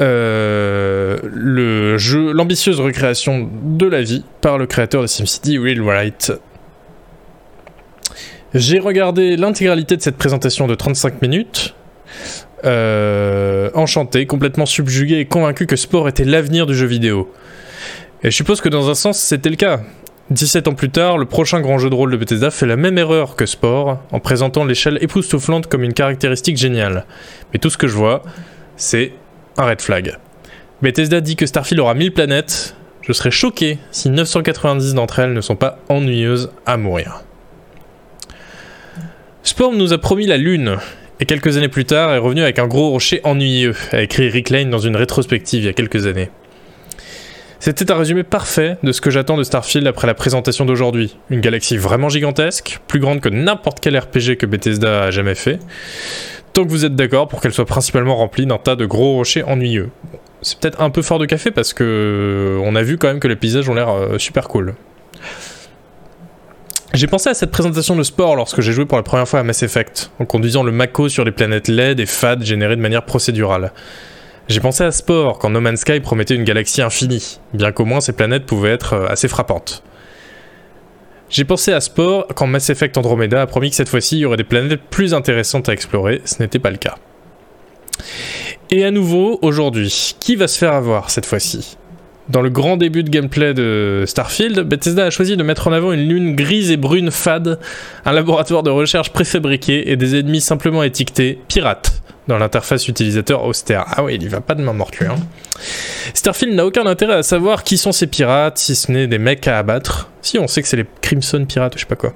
Euh, 0.00 1.18
le 1.22 1.98
jeu, 1.98 2.32
l'ambitieuse 2.32 2.80
recréation 2.80 3.48
de 3.62 3.86
la 3.86 4.02
vie 4.02 4.24
par 4.40 4.58
le 4.58 4.66
créateur 4.66 5.02
de 5.02 5.06
SimCity, 5.06 5.58
Will 5.58 5.82
Wright. 5.82 6.32
J'ai 8.54 8.78
regardé 8.78 9.36
l'intégralité 9.36 9.96
de 9.96 10.02
cette 10.02 10.16
présentation 10.16 10.66
de 10.66 10.74
35 10.74 11.22
minutes. 11.22 11.74
Euh, 12.64 13.70
enchanté, 13.74 14.26
complètement 14.26 14.64
subjugué 14.64 15.18
et 15.18 15.26
convaincu 15.26 15.66
que 15.66 15.76
Sport 15.76 16.08
était 16.08 16.24
l'avenir 16.24 16.66
du 16.66 16.74
jeu 16.74 16.86
vidéo. 16.86 17.30
Et 18.22 18.30
je 18.30 18.36
suppose 18.36 18.60
que 18.60 18.70
dans 18.70 18.88
un 18.88 18.94
sens 18.94 19.18
c'était 19.18 19.50
le 19.50 19.56
cas. 19.56 19.82
17 20.30 20.68
ans 20.68 20.74
plus 20.74 20.88
tard, 20.88 21.18
le 21.18 21.26
prochain 21.26 21.60
grand 21.60 21.78
jeu 21.78 21.90
de 21.90 21.94
rôle 21.94 22.10
de 22.10 22.16
Bethesda 22.16 22.50
fait 22.50 22.66
la 22.66 22.76
même 22.76 22.96
erreur 22.96 23.36
que 23.36 23.44
Spore 23.44 23.98
en 24.10 24.20
présentant 24.20 24.64
l'échelle 24.64 24.98
époustouflante 25.02 25.66
comme 25.66 25.82
une 25.82 25.92
caractéristique 25.92 26.56
géniale. 26.56 27.04
Mais 27.52 27.58
tout 27.58 27.68
ce 27.68 27.76
que 27.76 27.86
je 27.86 27.94
vois, 27.94 28.22
c'est 28.76 29.12
un 29.58 29.66
red 29.66 29.82
flag. 29.82 30.16
Bethesda 30.80 31.20
dit 31.20 31.36
que 31.36 31.44
Starfield 31.44 31.80
aura 31.80 31.94
1000 31.94 32.12
planètes. 32.12 32.74
Je 33.02 33.12
serais 33.12 33.30
choqué 33.30 33.78
si 33.90 34.08
990 34.08 34.94
d'entre 34.94 35.18
elles 35.18 35.34
ne 35.34 35.42
sont 35.42 35.56
pas 35.56 35.78
ennuyeuses 35.90 36.50
à 36.64 36.78
mourir. 36.78 37.22
Spore 39.42 39.72
nous 39.72 39.92
a 39.92 39.98
promis 39.98 40.26
la 40.26 40.38
Lune, 40.38 40.78
et 41.20 41.26
quelques 41.26 41.58
années 41.58 41.68
plus 41.68 41.84
tard 41.84 42.14
est 42.14 42.18
revenu 42.18 42.40
avec 42.40 42.58
un 42.58 42.66
gros 42.66 42.88
rocher 42.88 43.20
ennuyeux, 43.24 43.74
a 43.92 44.00
écrit 44.00 44.30
Rick 44.30 44.48
Lane 44.48 44.70
dans 44.70 44.78
une 44.78 44.96
rétrospective 44.96 45.62
il 45.62 45.66
y 45.66 45.68
a 45.68 45.74
quelques 45.74 46.06
années. 46.06 46.30
C'était 47.64 47.90
un 47.90 47.96
résumé 47.96 48.24
parfait 48.24 48.76
de 48.82 48.92
ce 48.92 49.00
que 49.00 49.08
j'attends 49.08 49.38
de 49.38 49.42
Starfield 49.42 49.86
après 49.86 50.06
la 50.06 50.12
présentation 50.12 50.66
d'aujourd'hui. 50.66 51.16
Une 51.30 51.40
galaxie 51.40 51.78
vraiment 51.78 52.10
gigantesque, 52.10 52.78
plus 52.88 53.00
grande 53.00 53.22
que 53.22 53.30
n'importe 53.30 53.80
quel 53.80 53.96
RPG 53.96 54.36
que 54.38 54.44
Bethesda 54.44 55.04
a 55.04 55.10
jamais 55.10 55.34
fait. 55.34 55.58
Tant 56.52 56.64
que 56.64 56.68
vous 56.68 56.84
êtes 56.84 56.94
d'accord 56.94 57.26
pour 57.26 57.40
qu'elle 57.40 57.54
soit 57.54 57.64
principalement 57.64 58.16
remplie 58.16 58.44
d'un 58.44 58.58
tas 58.58 58.76
de 58.76 58.84
gros 58.84 59.14
rochers 59.14 59.44
ennuyeux. 59.44 59.88
C'est 60.42 60.58
peut-être 60.58 60.82
un 60.82 60.90
peu 60.90 61.00
fort 61.00 61.18
de 61.18 61.24
café 61.24 61.50
parce 61.52 61.72
que 61.72 62.60
on 62.62 62.76
a 62.76 62.82
vu 62.82 62.98
quand 62.98 63.08
même 63.08 63.18
que 63.18 63.28
les 63.28 63.36
paysages 63.36 63.66
ont 63.66 63.74
l'air 63.74 63.88
euh, 63.88 64.18
super 64.18 64.46
cool. 64.46 64.74
J'ai 66.92 67.06
pensé 67.06 67.30
à 67.30 67.34
cette 67.34 67.50
présentation 67.50 67.96
de 67.96 68.02
sport 68.02 68.36
lorsque 68.36 68.60
j'ai 68.60 68.72
joué 68.72 68.84
pour 68.84 68.98
la 68.98 69.04
première 69.04 69.26
fois 69.26 69.40
à 69.40 69.42
Mass 69.42 69.62
Effect, 69.62 70.10
en 70.18 70.26
conduisant 70.26 70.64
le 70.64 70.70
Mako 70.70 71.08
sur 71.08 71.24
les 71.24 71.32
planètes 71.32 71.68
LED 71.68 71.98
et 71.98 72.04
FAD 72.04 72.44
générées 72.44 72.76
de 72.76 72.82
manière 72.82 73.06
procédurale. 73.06 73.72
J'ai 74.46 74.60
pensé 74.60 74.84
à 74.84 74.92
Sport 74.92 75.38
quand 75.38 75.48
No 75.48 75.60
Man's 75.60 75.80
Sky 75.80 76.00
promettait 76.00 76.34
une 76.34 76.44
galaxie 76.44 76.82
infinie, 76.82 77.40
bien 77.54 77.72
qu'au 77.72 77.86
moins 77.86 78.00
ces 78.00 78.12
planètes 78.12 78.44
pouvaient 78.44 78.72
être 78.72 78.92
euh, 78.92 79.06
assez 79.08 79.26
frappantes. 79.26 79.82
J'ai 81.30 81.44
pensé 81.44 81.72
à 81.72 81.80
Sport 81.80 82.26
quand 82.34 82.46
Mass 82.46 82.68
Effect 82.68 82.98
Andromeda 82.98 83.40
a 83.40 83.46
promis 83.46 83.70
que 83.70 83.76
cette 83.76 83.88
fois-ci 83.88 84.16
il 84.16 84.20
y 84.20 84.24
aurait 84.26 84.36
des 84.36 84.44
planètes 84.44 84.82
plus 84.90 85.14
intéressantes 85.14 85.70
à 85.70 85.72
explorer, 85.72 86.20
ce 86.26 86.42
n'était 86.42 86.58
pas 86.58 86.70
le 86.70 86.76
cas. 86.76 86.96
Et 88.70 88.84
à 88.84 88.90
nouveau, 88.90 89.38
aujourd'hui, 89.40 90.14
qui 90.20 90.36
va 90.36 90.46
se 90.46 90.58
faire 90.58 90.74
avoir 90.74 91.08
cette 91.08 91.24
fois-ci? 91.24 91.78
Dans 92.28 92.42
le 92.42 92.50
grand 92.50 92.76
début 92.76 93.02
de 93.02 93.10
gameplay 93.10 93.54
de 93.54 94.04
Starfield, 94.06 94.60
Bethesda 94.60 95.06
a 95.06 95.10
choisi 95.10 95.36
de 95.36 95.42
mettre 95.42 95.68
en 95.68 95.72
avant 95.72 95.92
une 95.92 96.06
lune 96.06 96.36
grise 96.36 96.70
et 96.70 96.76
brune 96.76 97.10
fade, 97.10 97.58
un 98.04 98.12
laboratoire 98.12 98.62
de 98.62 98.70
recherche 98.70 99.10
préfabriqué 99.10 99.90
et 99.90 99.96
des 99.96 100.18
ennemis 100.18 100.40
simplement 100.40 100.82
étiquetés 100.82 101.38
pirates 101.48 102.02
dans 102.28 102.38
l'interface 102.38 102.88
utilisateur 102.88 103.44
austère. 103.44 103.84
Ah 103.88 104.02
oui, 104.02 104.14
il 104.14 104.22
y 104.22 104.28
va 104.28 104.40
pas 104.40 104.54
de 104.54 104.62
main 104.62 104.72
morte 104.72 104.96
lui. 104.98 105.06
Hein. 105.06 105.16
Starfield 106.14 106.54
n'a 106.54 106.64
aucun 106.66 106.86
intérêt 106.86 107.14
à 107.14 107.22
savoir 107.22 107.64
qui 107.64 107.76
sont 107.76 107.92
ces 107.92 108.06
pirates, 108.06 108.58
si 108.58 108.74
ce 108.74 108.90
n'est 108.90 109.06
des 109.06 109.18
mecs 109.18 109.46
à 109.46 109.58
abattre. 109.58 110.10
Si, 110.22 110.38
on 110.38 110.46
sait 110.46 110.62
que 110.62 110.68
c'est 110.68 110.76
les 110.76 110.86
Crimson 111.02 111.44
Pirates, 111.44 111.74
je 111.74 111.80
sais 111.80 111.86
pas 111.86 111.96
quoi. 111.96 112.14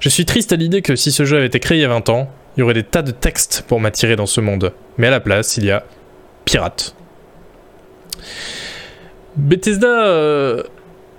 Je 0.00 0.08
suis 0.08 0.24
triste 0.24 0.52
à 0.52 0.56
l'idée 0.56 0.82
que 0.82 0.96
si 0.96 1.12
ce 1.12 1.24
jeu 1.24 1.36
avait 1.36 1.46
été 1.46 1.60
créé 1.60 1.78
il 1.78 1.82
y 1.82 1.84
a 1.84 1.88
20 1.88 2.08
ans, 2.08 2.30
il 2.56 2.60
y 2.60 2.62
aurait 2.62 2.74
des 2.74 2.82
tas 2.82 3.02
de 3.02 3.10
textes 3.10 3.64
pour 3.68 3.80
m'attirer 3.80 4.16
dans 4.16 4.26
ce 4.26 4.40
monde. 4.40 4.72
Mais 4.98 5.08
à 5.08 5.10
la 5.10 5.20
place, 5.20 5.56
il 5.56 5.64
y 5.64 5.70
a 5.70 5.84
pirates. 6.44 6.94
Bethesda 9.36 9.86
euh, 9.86 10.62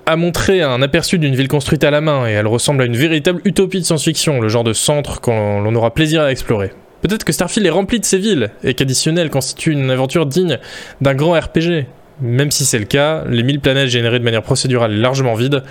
a 0.05 0.15
montré 0.15 0.61
un 0.61 0.81
aperçu 0.81 1.17
d'une 1.17 1.35
ville 1.35 1.47
construite 1.47 1.83
à 1.83 1.91
la 1.91 2.01
main 2.01 2.27
et 2.27 2.31
elle 2.31 2.47
ressemble 2.47 2.81
à 2.81 2.85
une 2.85 2.97
véritable 2.97 3.41
utopie 3.45 3.79
de 3.79 3.85
science-fiction, 3.85 4.41
le 4.41 4.49
genre 4.49 4.63
de 4.63 4.73
centre 4.73 5.21
qu'on 5.21 5.73
aura 5.73 5.93
plaisir 5.93 6.21
à 6.21 6.31
explorer. 6.31 6.73
Peut-être 7.01 7.23
que 7.23 7.33
Starfield 7.33 7.65
est 7.65 7.71
rempli 7.71 7.99
de 7.99 8.05
ces 8.05 8.17
villes 8.17 8.51
et 8.63 8.73
qu'additionnel 8.73 9.29
constitue 9.29 9.71
une 9.71 9.89
aventure 9.89 10.25
digne 10.25 10.59
d'un 11.01 11.15
grand 11.15 11.39
RPG. 11.39 11.87
Même 12.21 12.51
si 12.51 12.65
c'est 12.65 12.77
le 12.77 12.85
cas, 12.85 13.23
les 13.27 13.41
1000 13.41 13.59
planètes 13.59 13.89
générées 13.89 14.19
de 14.19 14.23
manière 14.23 14.43
procédurale 14.43 14.93
largement 14.93 15.33
vides 15.33 15.63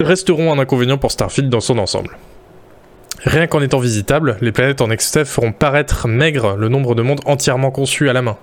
resteront 0.00 0.52
un 0.52 0.58
inconvénient 0.58 0.98
pour 0.98 1.12
Starfield 1.12 1.48
dans 1.48 1.60
son 1.60 1.78
ensemble. 1.78 2.18
Rien 3.24 3.46
qu'en 3.46 3.62
étant 3.62 3.78
visitables, 3.78 4.36
les 4.40 4.52
planètes 4.52 4.80
en 4.80 4.88
XF 4.88 5.24
feront 5.24 5.52
paraître 5.52 6.06
maigre 6.06 6.56
le 6.56 6.68
nombre 6.68 6.94
de 6.94 7.02
mondes 7.02 7.20
entièrement 7.24 7.70
conçus 7.70 8.10
à 8.10 8.12
la 8.12 8.22
main. 8.22 8.36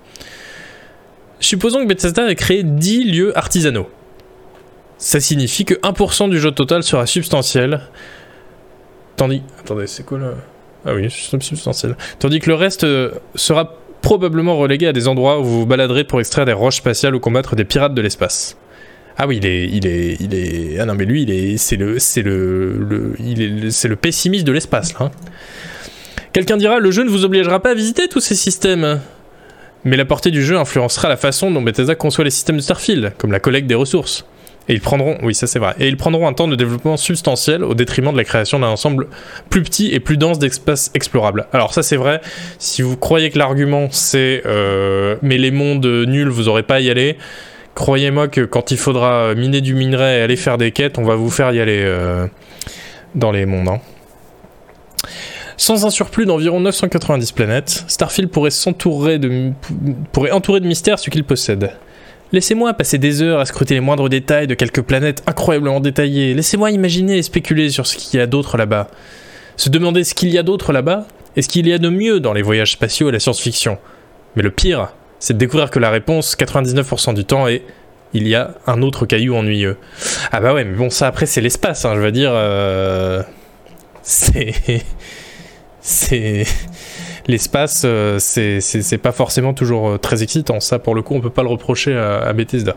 Supposons 1.38 1.82
que 1.82 1.86
Bethesda 1.86 2.28
ait 2.30 2.34
créé 2.34 2.62
10 2.62 3.04
lieux 3.04 3.38
artisanaux. 3.38 3.88
Ça 4.98 5.20
signifie 5.20 5.64
que 5.64 5.74
1% 5.74 6.30
du 6.30 6.40
jeu 6.40 6.50
total 6.50 6.82
sera 6.82 7.06
substantiel. 7.06 7.82
Tandis. 9.16 9.42
Attendez, 9.60 9.86
c'est 9.86 10.04
quoi 10.04 10.18
là? 10.18 10.34
Ah 10.86 10.94
oui, 10.94 11.10
substantiel. 11.10 11.96
Tandis 12.18 12.40
que 12.40 12.50
le 12.50 12.54
reste 12.54 12.84
euh, 12.84 13.12
sera 13.34 13.78
probablement 14.02 14.56
relégué 14.56 14.86
à 14.86 14.92
des 14.92 15.08
endroits 15.08 15.40
où 15.40 15.44
vous 15.44 15.60
vous 15.60 15.66
baladerez 15.66 16.04
pour 16.04 16.20
extraire 16.20 16.44
des 16.44 16.52
roches 16.52 16.76
spatiales 16.76 17.14
ou 17.14 17.20
combattre 17.20 17.56
des 17.56 17.64
pirates 17.64 17.94
de 17.94 18.02
l'espace. 18.02 18.56
Ah 19.16 19.26
oui, 19.26 19.38
il 19.38 19.46
est, 19.46 19.68
il 19.68 19.86
est, 19.86 20.16
il 20.20 20.34
est. 20.34 20.78
Ah 20.78 20.86
non, 20.86 20.94
mais 20.94 21.04
lui, 21.04 21.22
il 21.22 21.30
est, 21.30 21.56
c'est 21.56 21.76
le, 21.76 21.98
c'est 21.98 22.22
le, 22.22 23.14
il 23.18 23.40
est, 23.40 23.70
c'est 23.70 23.88
le 23.88 23.96
pessimiste 23.96 24.46
de 24.46 24.52
l'espace 24.52 24.92
là. 24.94 25.06
Hein. 25.06 25.10
Quelqu'un 26.32 26.56
dira, 26.56 26.80
le 26.80 26.90
jeu 26.90 27.04
ne 27.04 27.08
vous 27.08 27.24
obligera 27.24 27.60
pas 27.60 27.70
à 27.70 27.74
visiter 27.74 28.08
tous 28.08 28.20
ces 28.20 28.34
systèmes. 28.34 29.00
Mais 29.84 29.96
la 29.96 30.04
portée 30.04 30.32
du 30.32 30.42
jeu 30.42 30.58
influencera 30.58 31.08
la 31.08 31.16
façon 31.16 31.50
dont 31.50 31.62
Bethesda 31.62 31.94
conçoit 31.94 32.24
les 32.24 32.30
systèmes 32.30 32.56
de 32.56 32.62
Starfield, 32.62 33.12
comme 33.18 33.30
la 33.30 33.38
collecte 33.38 33.68
des 33.68 33.76
ressources. 33.76 34.26
Et 34.68 34.74
ils 34.74 34.80
prendront, 34.80 35.18
oui, 35.22 35.34
ça 35.34 35.46
c'est 35.46 35.58
vrai, 35.58 35.74
et 35.78 35.88
ils 35.88 35.96
prendront 35.98 36.26
un 36.26 36.32
temps 36.32 36.48
de 36.48 36.56
développement 36.56 36.96
substantiel 36.96 37.62
au 37.62 37.74
détriment 37.74 38.12
de 38.12 38.16
la 38.16 38.24
création 38.24 38.58
d'un 38.58 38.68
ensemble 38.68 39.08
plus 39.50 39.62
petit 39.62 39.92
et 39.92 40.00
plus 40.00 40.16
dense 40.16 40.38
d'espaces 40.38 40.90
explorables. 40.94 41.46
Alors 41.52 41.74
ça 41.74 41.82
c'est 41.82 41.96
vrai, 41.96 42.22
si 42.58 42.80
vous 42.80 42.96
croyez 42.96 43.30
que 43.30 43.38
l'argument 43.38 43.88
c'est 43.90 44.42
euh, 44.46 45.16
mais 45.20 45.36
les 45.36 45.50
mondes 45.50 45.84
nuls, 45.84 46.28
vous 46.28 46.48
aurez 46.48 46.62
pas 46.62 46.76
à 46.76 46.80
y 46.80 46.90
aller, 46.90 47.18
croyez-moi 47.74 48.28
que 48.28 48.40
quand 48.40 48.70
il 48.70 48.78
faudra 48.78 49.34
miner 49.34 49.60
du 49.60 49.74
minerai 49.74 50.18
et 50.18 50.22
aller 50.22 50.36
faire 50.36 50.56
des 50.56 50.72
quêtes, 50.72 50.96
on 50.96 51.04
va 51.04 51.14
vous 51.14 51.30
faire 51.30 51.52
y 51.52 51.60
aller 51.60 51.82
euh, 51.84 52.26
dans 53.14 53.32
les 53.32 53.44
mondes. 53.44 53.68
Hein. 53.68 53.80
Sans 55.56 55.86
un 55.86 55.90
surplus 55.90 56.26
d'environ 56.26 56.60
990 56.60 57.32
planètes, 57.32 57.84
Starfield 57.86 58.30
pourrait, 58.30 58.50
s'entourer 58.50 59.18
de, 59.18 59.52
pourrait 60.12 60.32
entourer 60.32 60.60
de 60.60 60.66
mystères 60.66 60.98
ce 60.98 61.10
qu'il 61.10 61.24
possède. 61.24 61.70
Laissez-moi 62.34 62.74
passer 62.74 62.98
des 62.98 63.22
heures 63.22 63.38
à 63.38 63.46
scruter 63.46 63.74
les 63.74 63.80
moindres 63.80 64.08
détails 64.08 64.48
de 64.48 64.54
quelques 64.54 64.82
planètes 64.82 65.22
incroyablement 65.28 65.78
détaillées. 65.78 66.34
Laissez-moi 66.34 66.72
imaginer 66.72 67.18
et 67.18 67.22
spéculer 67.22 67.70
sur 67.70 67.86
ce 67.86 67.96
qu'il 67.96 68.18
y 68.18 68.20
a 68.20 68.26
d'autre 68.26 68.56
là-bas. 68.56 68.88
Se 69.56 69.68
demander 69.68 70.02
ce 70.02 70.14
qu'il 70.14 70.30
y 70.30 70.38
a 70.38 70.42
d'autre 70.42 70.72
là-bas 70.72 71.06
et 71.36 71.42
ce 71.42 71.48
qu'il 71.48 71.68
y 71.68 71.72
a 71.72 71.78
de 71.78 71.88
mieux 71.88 72.18
dans 72.18 72.32
les 72.32 72.42
voyages 72.42 72.72
spatiaux 72.72 73.08
et 73.08 73.12
la 73.12 73.20
science-fiction. 73.20 73.78
Mais 74.34 74.42
le 74.42 74.50
pire, 74.50 74.88
c'est 75.20 75.34
de 75.34 75.38
découvrir 75.38 75.70
que 75.70 75.78
la 75.78 75.90
réponse, 75.90 76.36
99% 76.36 77.14
du 77.14 77.24
temps, 77.24 77.46
est 77.46 77.62
il 78.14 78.26
y 78.26 78.34
a 78.34 78.56
un 78.66 78.82
autre 78.82 79.06
caillou 79.06 79.36
ennuyeux. 79.36 79.76
Ah 80.32 80.40
bah 80.40 80.54
ouais, 80.54 80.64
mais 80.64 80.74
bon, 80.74 80.90
ça 80.90 81.06
après, 81.06 81.26
c'est 81.26 81.40
l'espace, 81.40 81.84
hein, 81.84 81.92
je 81.94 82.00
veux 82.00 82.10
dire. 82.10 82.32
Euh, 82.34 83.22
c'est. 84.02 84.54
c'est 85.80 86.44
l'espace, 87.26 87.82
euh, 87.84 88.18
c'est 88.18 88.98
pas 88.98 89.12
forcément 89.12 89.54
toujours 89.54 89.90
euh, 89.90 89.98
très 89.98 90.22
excitant. 90.22 90.60
Ça, 90.60 90.78
pour 90.78 90.94
le 90.94 91.02
coup, 91.02 91.14
on 91.14 91.20
peut 91.20 91.30
pas 91.30 91.42
le 91.42 91.48
reprocher 91.48 91.96
à, 91.96 92.32
Bethesda. 92.32 92.76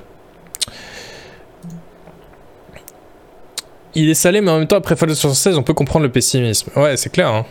Il 3.95 4.10
est 4.10 4.14
salé, 4.14 4.41
mais 4.41 4.52
en 4.52 4.60
même 4.60 4.68
temps, 4.68 4.78
après 4.78 4.95
Fallout 4.95 5.15
76, 5.15 5.57
on 5.57 5.64
peut 5.64 5.74
comprendre 5.74 6.06
le 6.06 6.11
pessimisme. 6.11 6.72
Ouais, 6.76 6.98
c'est 6.98 7.11
clair. 7.11 7.30
Hein. 7.30 7.45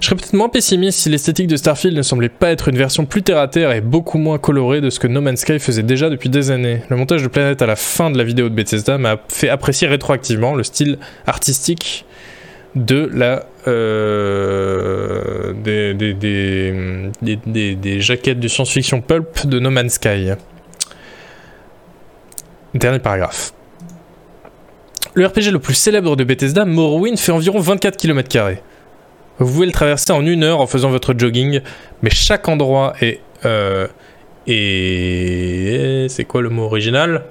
Je 0.00 0.06
serais 0.06 0.16
peut-être 0.16 0.32
moins 0.32 0.48
pessimiste 0.48 1.00
si 1.00 1.08
l'esthétique 1.08 1.46
de 1.46 1.56
Starfield 1.56 1.96
ne 1.96 2.02
semblait 2.02 2.28
pas 2.28 2.50
être 2.50 2.68
une 2.68 2.76
version 2.76 3.04
plus 3.04 3.22
terre-à-terre 3.22 3.72
et 3.72 3.80
beaucoup 3.80 4.18
moins 4.18 4.38
colorée 4.38 4.80
de 4.80 4.88
ce 4.88 4.98
que 4.98 5.06
No 5.06 5.20
Man's 5.20 5.40
Sky 5.40 5.58
faisait 5.58 5.82
déjà 5.82 6.08
depuis 6.08 6.28
des 6.28 6.50
années. 6.50 6.82
Le 6.88 6.96
montage 6.96 7.22
de 7.22 7.28
planète 7.28 7.60
à 7.60 7.66
la 7.66 7.76
fin 7.76 8.10
de 8.10 8.16
la 8.16 8.24
vidéo 8.24 8.48
de 8.48 8.54
Bethesda 8.54 8.98
m'a 8.98 9.18
fait 9.28 9.48
apprécier 9.48 9.88
rétroactivement 9.88 10.54
le 10.54 10.62
style 10.62 10.98
artistique 11.26 12.06
de 12.74 13.10
la 13.12 13.46
euh, 13.66 15.52
des, 15.52 15.94
des, 15.94 17.76
des, 17.76 18.00
jaquettes 18.00 18.40
de 18.40 18.48
science-fiction 18.48 19.00
pulp 19.00 19.46
de 19.46 19.58
No 19.58 19.70
Man's 19.70 19.94
Sky. 19.94 20.30
Dernier 22.74 23.00
paragraphe. 23.00 23.52
Le 25.14 25.26
RPG 25.26 25.50
le 25.50 25.58
plus 25.58 25.74
célèbre 25.74 26.14
de 26.14 26.22
Bethesda, 26.24 26.64
Morrowind, 26.64 27.18
fait 27.18 27.32
environ 27.32 27.58
24 27.58 27.96
km. 27.96 28.38
Vous 29.38 29.52
pouvez 29.52 29.66
le 29.66 29.72
traverser 29.72 30.12
en 30.12 30.24
une 30.24 30.44
heure 30.44 30.60
en 30.60 30.66
faisant 30.66 30.90
votre 30.90 31.14
jogging, 31.18 31.60
mais 32.02 32.10
chaque 32.10 32.48
endroit 32.48 32.94
est... 33.00 33.20
Euh, 33.44 33.88
et 34.46 36.06
c'est 36.08 36.24
quoi 36.24 36.42
le 36.42 36.48
mot 36.50 36.64
original? 36.64 37.24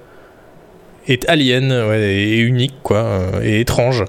Est 1.09 1.27
alien 1.27 1.71
et 1.71 2.37
unique, 2.37 2.75
quoi, 2.83 2.97
euh, 2.97 3.41
et 3.43 3.59
étrange. 3.59 4.05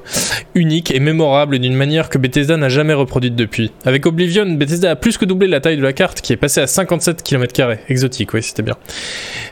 Unique 0.54 0.90
et 0.94 1.00
mémorable 1.00 1.58
d'une 1.58 1.74
manière 1.74 2.08
que 2.08 2.18
Bethesda 2.18 2.56
n'a 2.56 2.68
jamais 2.68 2.94
reproduite 2.94 3.34
depuis. 3.34 3.72
Avec 3.84 4.06
Oblivion, 4.06 4.46
Bethesda 4.46 4.90
a 4.90 4.96
plus 4.96 5.16
que 5.18 5.24
doublé 5.24 5.48
la 5.48 5.60
taille 5.60 5.76
de 5.76 5.82
la 5.82 5.92
carte, 5.92 6.20
qui 6.20 6.32
est 6.32 6.36
passée 6.36 6.60
à 6.60 6.66
57 6.66 7.22
km. 7.22 7.50
Exotique, 7.88 8.34
oui, 8.34 8.42
c'était 8.42 8.62
bien. 8.62 8.76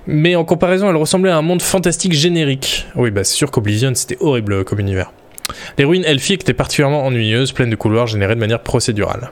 Mais 0.07 0.37
en 0.37 0.45
comparaison, 0.45 0.89
elle 0.89 0.97
ressemblait 0.97 1.31
à 1.31 1.37
un 1.37 1.43
monde 1.43 1.63
fantastique 1.63 2.13
générique. 2.13 2.87
Oui, 2.95 3.11
bah 3.11 3.25
c'est 3.25 3.35
sûr 3.35 3.51
qu'Oblivion, 3.51 3.93
c'était 3.95 4.19
horrible 4.21 4.65
comme 4.65 4.81
univers. 4.81 5.13
Les 5.79 5.85
ruines 5.85 6.05
elfiques 6.05 6.43
étaient 6.43 6.53
particulièrement 6.53 7.07
ennuyeuses, 7.07 7.53
pleines 7.53 7.71
de 7.71 7.77
couloirs 7.77 8.07
générés 8.07 8.35
de 8.35 8.41
manière 8.41 8.61
procédurale. 8.61 9.31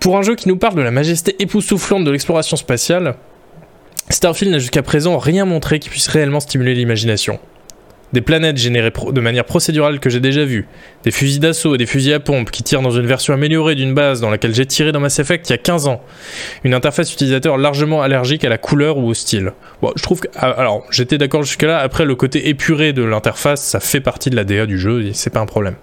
Pour 0.00 0.16
un 0.16 0.22
jeu 0.22 0.34
qui 0.34 0.48
nous 0.48 0.56
parle 0.56 0.74
de 0.76 0.82
la 0.82 0.90
majesté 0.90 1.36
époustouflante 1.40 2.04
de 2.04 2.10
l'exploration 2.10 2.56
spatiale, 2.56 3.14
Starfield 4.10 4.50
n'a 4.52 4.58
jusqu'à 4.58 4.82
présent 4.82 5.18
rien 5.18 5.44
montré 5.44 5.78
qui 5.78 5.88
puisse 5.88 6.08
réellement 6.08 6.40
stimuler 6.40 6.74
l'imagination. 6.74 7.38
des 8.12 8.20
planètes 8.20 8.56
générées 8.56 8.92
de 9.12 9.20
manière 9.20 9.44
procédurale 9.44 10.00
que 10.00 10.10
j'ai 10.10 10.18
déjà 10.18 10.44
vues, 10.44 10.66
des 11.04 11.12
fusils 11.12 11.38
d'assaut 11.38 11.76
et 11.76 11.78
des 11.78 11.86
fusils 11.86 12.12
à 12.12 12.18
pompe 12.18 12.50
qui 12.50 12.64
tirent 12.64 12.82
dans 12.82 12.90
une 12.90 13.06
version 13.06 13.32
améliorée 13.32 13.76
d'une 13.76 13.94
base 13.94 14.20
dans 14.20 14.30
laquelle 14.30 14.52
j'ai 14.52 14.66
tiré 14.66 14.90
dans 14.90 14.98
Mass 14.98 15.20
Effect 15.20 15.48
il 15.48 15.52
y 15.52 15.54
a 15.54 15.58
15 15.58 15.86
ans, 15.86 16.02
une 16.64 16.74
interface 16.74 17.12
utilisateur 17.12 17.56
largement 17.56 18.02
allergique 18.02 18.44
à 18.44 18.48
la 18.48 18.58
couleur 18.58 18.98
ou 18.98 19.06
au 19.06 19.14
style. 19.14 19.52
Bon, 19.80 19.92
je 19.94 20.02
trouve 20.02 20.18
que. 20.18 20.28
Ah, 20.34 20.50
alors, 20.50 20.84
j'étais 20.90 21.18
d'accord 21.18 21.44
jusque-là, 21.44 21.78
après 21.78 22.04
le 22.04 22.16
côté 22.16 22.48
épuré 22.48 22.92
de 22.92 23.04
l'interface, 23.04 23.62
ça 23.62 23.78
fait 23.78 24.00
partie 24.00 24.28
de 24.28 24.34
la 24.34 24.42
DA 24.42 24.66
du 24.66 24.76
jeu 24.76 25.06
et 25.06 25.12
c'est 25.12 25.30
pas 25.30 25.40
un 25.40 25.46
problème. 25.46 25.76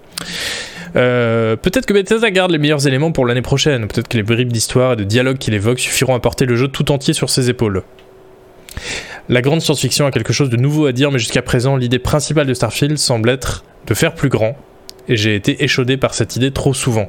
Euh, 0.96 1.56
peut-être 1.56 1.86
que 1.86 1.94
Bethesda 1.94 2.30
garde 2.30 2.50
les 2.50 2.58
meilleurs 2.58 2.86
éléments 2.86 3.10
pour 3.10 3.24
l'année 3.24 3.42
prochaine. 3.42 3.88
Peut-être 3.88 4.08
que 4.08 4.18
les 4.18 4.22
bribes 4.22 4.52
d'histoire 4.52 4.92
et 4.92 4.96
de 4.96 5.04
dialogue 5.04 5.38
qu'il 5.38 5.54
évoque 5.54 5.78
suffiront 5.78 6.14
à 6.14 6.20
porter 6.20 6.44
le 6.44 6.56
jeu 6.56 6.68
tout 6.68 6.92
entier 6.92 7.14
sur 7.14 7.30
ses 7.30 7.48
épaules. 7.48 7.84
La 9.28 9.42
grande 9.42 9.60
science-fiction 9.60 10.06
a 10.06 10.10
quelque 10.10 10.32
chose 10.32 10.50
de 10.50 10.56
nouveau 10.56 10.86
à 10.86 10.92
dire, 10.92 11.10
mais 11.10 11.18
jusqu'à 11.18 11.42
présent, 11.42 11.76
l'idée 11.76 11.98
principale 11.98 12.46
de 12.46 12.54
Starfield 12.54 12.98
semble 12.98 13.28
être 13.30 13.64
de 13.86 13.94
faire 13.94 14.14
plus 14.14 14.28
grand. 14.28 14.56
Et 15.08 15.16
j'ai 15.16 15.34
été 15.34 15.64
échaudé 15.64 15.96
par 15.96 16.14
cette 16.14 16.36
idée 16.36 16.50
trop 16.50 16.74
souvent. 16.74 17.08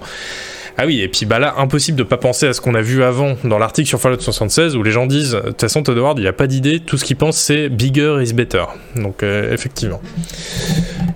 Ah 0.78 0.86
oui, 0.86 1.02
et 1.02 1.10
puis 1.10 1.26
bah 1.26 1.40
là, 1.40 1.56
impossible 1.58 1.98
de 1.98 2.04
pas 2.04 2.16
penser 2.16 2.48
à 2.48 2.54
ce 2.54 2.62
qu'on 2.62 2.74
a 2.74 2.82
vu 2.82 3.04
avant 3.04 3.36
dans 3.44 3.58
l'article 3.58 3.90
sur 3.90 4.00
Fallout 4.00 4.22
76 4.22 4.78
où 4.78 4.84
les 4.84 4.91
gens 4.91 5.08
disent 5.08 5.34
de 5.34 5.50
toute 5.50 5.60
façon, 5.60 5.84
Todd 5.84 5.98
Howard, 5.98 6.18
il 6.20 6.26
a 6.28 6.32
pas 6.32 6.48
d'idée, 6.48 6.80
tout 6.80 6.98
ce 6.98 7.04
qu'il 7.04 7.18
pense 7.18 7.36
c'est 7.36 7.68
bigger 7.68 8.20
is 8.22 8.32
better. 8.32 8.64
Donc, 8.96 9.22
euh, 9.22 9.54
effectivement. 9.54 10.02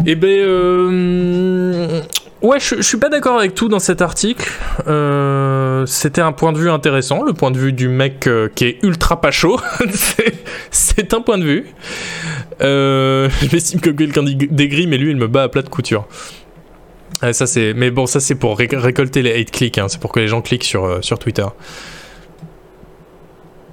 Et 0.06 0.12
eh 0.12 0.16
ben, 0.16 0.28
euh, 0.28 2.02
Ouais, 2.44 2.60
je, 2.60 2.82
suis 2.82 2.98
pas 2.98 3.08
d'accord 3.08 3.40
avec 3.40 3.56
tout 3.56 3.70
dans 3.70 3.80
cet 3.80 4.02
article. 4.02 4.52
Euh, 4.88 5.86
c'était 5.86 6.20
un 6.20 6.34
point 6.34 6.52
de 6.52 6.58
vue 6.58 6.70
intéressant, 6.70 7.24
le 7.24 7.32
point 7.32 7.52
de 7.52 7.58
vue 7.58 7.72
du 7.72 7.88
mec 7.88 8.28
euh, 8.28 8.50
qui 8.54 8.66
est 8.66 8.84
ultra 8.84 9.22
pas 9.22 9.32
chaud. 9.32 9.62
c'est 10.70 11.14
un 11.14 11.22
point 11.22 11.38
de 11.38 11.46
vue. 11.46 11.66
Euh, 12.60 13.30
je 13.42 13.56
m'estime 13.56 13.80
que 13.80 13.90
quelqu'un 13.90 14.24
gris, 14.24 14.88
mais 14.88 14.98
lui, 14.98 15.12
il 15.12 15.16
me 15.16 15.28
bat 15.28 15.44
à 15.44 15.48
plat 15.48 15.62
de 15.62 15.70
couture. 15.70 16.06
ça 17.32 17.46
mais 17.78 17.92
bon, 17.92 18.06
ça 18.08 18.20
c'est 18.20 18.36
pour 18.36 18.58
récolter 18.58 19.22
les 19.22 19.40
hate 19.40 19.52
clics. 19.52 19.78
Hein. 19.78 19.88
c'est 19.88 20.02
pour 20.02 20.12
que 20.12 20.20
les 20.20 20.28
gens 20.28 20.42
cliquent 20.42 20.66
sur 20.66 21.02
sur 21.02 21.18
Twitter. 21.20 21.46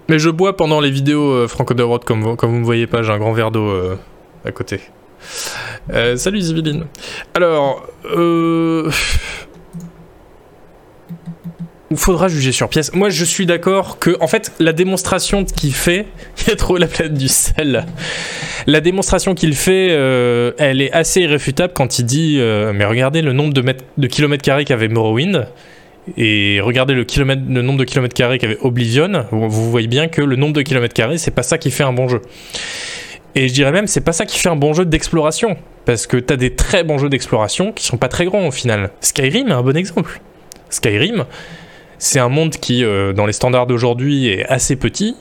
Mais 0.09 0.21
je 0.21 0.31
bois 0.31 0.57
pendant 0.57 0.79
les 0.79 0.93
vidéos 0.93 1.49
Franco 1.49 1.75
de 1.75 1.83
comme 2.05 2.23
vous, 2.23 2.37
comme 2.37 2.51
vous 2.51 2.61
me 2.61 2.65
voyez 2.65 2.87
pas, 2.87 3.03
j'ai 3.03 3.11
un 3.11 3.19
grand 3.19 3.33
verre 3.33 3.51
d'eau 3.51 3.69
à 4.45 4.53
côté. 4.53 4.81
Euh, 5.93 6.17
salut 6.17 6.41
Ziviline. 6.41 6.85
Alors, 7.35 7.87
euh... 8.05 8.91
Il 11.93 11.97
faudra 11.97 12.29
juger 12.29 12.53
sur 12.53 12.69
pièce. 12.69 12.93
Moi, 12.95 13.11
je 13.11 13.25
suis 13.25 13.47
d'accord 13.47 13.99
que, 13.99 14.17
en 14.21 14.29
fait, 14.29 14.53
la 14.61 14.73
démonstration 14.73 15.45
qu'il 15.45 15.75
fait, 15.75 16.07
il 16.47 16.53
a 16.53 16.57
trouvé 16.57 16.79
la 16.79 16.87
planète 16.87 17.15
du 17.15 17.27
sel. 17.27 17.85
La 18.69 18.81
démonstration 18.81 19.35
qu'il 19.35 19.55
fait, 19.55 19.89
euh, 19.91 20.53
elle 20.59 20.81
est 20.81 20.93
assez 20.93 21.23
irréfutable 21.23 21.73
quand 21.75 21.99
il 21.99 22.05
dit, 22.05 22.39
mais 22.75 22.85
regardez 22.85 23.23
le 23.23 23.33
nombre 23.33 23.53
de, 23.53 23.61
mètres, 23.61 23.85
de 23.99 24.07
kilomètres 24.07 24.45
carrés 24.45 24.65
qu'avait 24.65 24.87
Morrowind. 24.87 25.49
Et 26.17 26.61
regardez 26.61 26.95
le 26.95 27.63
nombre 27.63 27.79
de 27.79 27.85
kilomètres 27.85 28.15
carrés 28.15 28.39
qu'avait 28.39 28.59
Oblivion. 28.61 29.27
Vous, 29.33 29.51
vous 29.51 29.71
voyez 29.71 29.89
bien 29.89 30.09
que 30.09 30.23
le 30.23 30.37
nombre 30.37 30.55
de 30.55 30.63
kilomètres 30.63 30.95
carrés, 30.95 31.19
c'est 31.19 31.31
pas 31.31 31.43
ça 31.43 31.59
qui 31.59 31.71
fait 31.71 31.85
un 31.85 31.93
bon 31.93 32.09
jeu. 32.09 32.23
Et 33.35 33.49
je 33.49 33.55
dirais 33.55 33.73
même, 33.73 33.87
c'est 33.87 34.01
pas 34.01 34.13
ça 34.13 34.27
qui 34.27 34.39
fait 34.39 34.49
un 34.49 34.57
bon 34.57 34.73
jeu 34.73 34.85
d'exploration. 34.85 35.57
Parce 35.85 36.07
que 36.07 36.17
t'as 36.17 36.37
des 36.37 36.55
très 36.55 36.85
bons 36.85 36.99
jeux 36.99 37.09
d'exploration 37.09 37.73
qui 37.73 37.85
sont 37.85 37.97
pas 37.97 38.09
très 38.09 38.25
grands 38.25 38.47
au 38.47 38.51
final. 38.51 38.91
Skyrim 39.01 39.49
est 39.49 39.53
un 39.53 39.63
bon 39.63 39.77
exemple. 39.77 40.21
Skyrim, 40.69 41.25
c'est 41.99 42.19
un 42.19 42.29
monde 42.29 42.57
qui, 42.57 42.85
euh, 42.85 43.13
dans 43.13 43.27
les 43.27 43.33
standards 43.33 43.67
d'aujourd'hui, 43.67 44.29
est 44.29 44.45
assez 44.47 44.77
petit. 44.77 45.17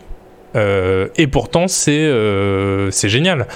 Euh, 0.56 1.10
et 1.18 1.28
pourtant, 1.28 1.68
c'est 1.68 1.92
euh, 1.92 2.90
génial. 2.92 3.48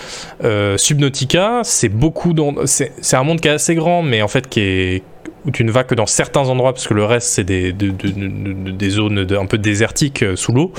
Subnautica, 0.78 1.62
c'est 1.64 1.90
beaucoup. 1.90 2.36
C'est 2.66 3.16
un 3.16 3.24
monde 3.24 3.42
qui 3.42 3.48
est 3.48 3.52
assez 3.52 3.76
grand, 3.76 4.04
mais 4.04 4.22
en 4.22 4.28
fait, 4.28 4.48
qui 4.48 4.60
est, 4.60 5.04
où 5.46 5.52
tu 5.52 5.64
ne 5.64 5.72
vas 5.72 5.84
que 5.84 5.96
dans 5.96 6.06
certains 6.06 6.50
endroits, 6.50 6.74
parce 6.74 6.88
que 6.88 6.94
le 6.94 7.06
reste, 7.06 7.30
c'est 7.30 7.44
des, 7.44 7.74
des, 7.74 8.90
zones 8.90 9.28
un 9.32 9.46
peu 9.46 9.58
désertiques 9.58 10.24
sous 10.36 10.52
l'eau. 10.52 10.74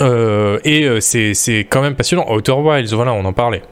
Euh, 0.00 0.58
et 0.64 0.84
euh, 0.84 1.00
c'est 1.00 1.66
quand 1.70 1.82
même 1.82 1.94
passionnant. 1.94 2.30
Outer 2.30 2.52
Wilds, 2.52 2.92
voilà, 2.92 3.12
on 3.12 3.24
en 3.24 3.32
parlait. 3.32 3.62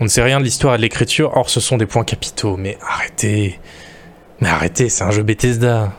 On 0.00 0.04
ne 0.04 0.08
sait 0.08 0.22
rien 0.22 0.38
de 0.38 0.44
l'histoire 0.44 0.74
et 0.74 0.78
de 0.78 0.82
l'écriture, 0.82 1.36
or 1.36 1.50
ce 1.50 1.60
sont 1.60 1.76
des 1.76 1.86
points 1.86 2.04
capitaux. 2.04 2.56
Mais 2.56 2.78
arrêtez. 2.86 3.58
Mais 4.40 4.48
arrêtez, 4.48 4.88
c'est 4.88 5.04
un 5.04 5.10
jeu 5.10 5.22
Bethesda. 5.22 5.92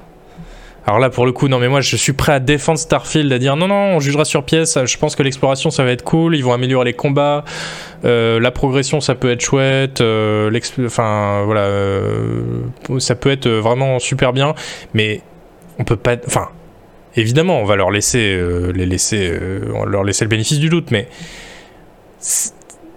Alors 0.86 1.00
là, 1.00 1.10
pour 1.10 1.26
le 1.26 1.32
coup, 1.32 1.48
non, 1.48 1.60
mais 1.60 1.70
moi, 1.70 1.80
je 1.80 1.96
suis 1.96 2.12
prêt 2.12 2.34
à 2.34 2.40
défendre 2.42 2.78
Starfield, 2.78 3.32
à 3.32 3.40
dire 3.40 3.56
non, 3.56 3.70
non, 3.70 3.96
on 3.96 4.00
jugera 4.02 4.26
sur 4.26 4.44
pièce. 4.44 4.78
Je 4.84 4.98
pense 4.98 5.16
que 5.16 5.24
l'exploration, 5.24 5.72
ça 5.72 5.86
va 5.86 5.92
être 5.92 6.04
cool. 6.04 6.36
Ils 6.36 6.44
vont 6.44 6.52
améliorer 6.52 6.86
les 6.86 6.94
combats. 6.94 7.46
Euh, 8.04 8.42
la 8.42 8.52
progression, 8.52 9.00
ça 9.00 9.16
peut 9.16 9.32
être 9.32 9.40
chouette. 9.40 10.02
enfin, 10.86 11.44
voilà, 11.46 11.70
ça 13.00 13.16
peut 13.16 13.32
être 13.32 13.48
vraiment 13.48 14.00
super 14.00 14.34
bien. 14.34 14.56
Mais 14.94 15.22
on 15.80 15.86
peut 15.86 15.96
pas. 15.96 16.18
Enfin, 16.28 16.50
évidemment, 17.16 17.60
on 17.60 17.66
va 17.66 17.76
leur 17.76 17.92
laisser, 17.92 18.36
euh, 18.36 18.72
les 18.72 18.86
laisser, 18.86 19.30
euh, 19.30 19.86
leur 19.86 20.04
laisser 20.04 20.26
le 20.26 20.30
bénéfice 20.30 20.60
du 20.60 20.70
doute, 20.70 20.92
mais 20.92 21.08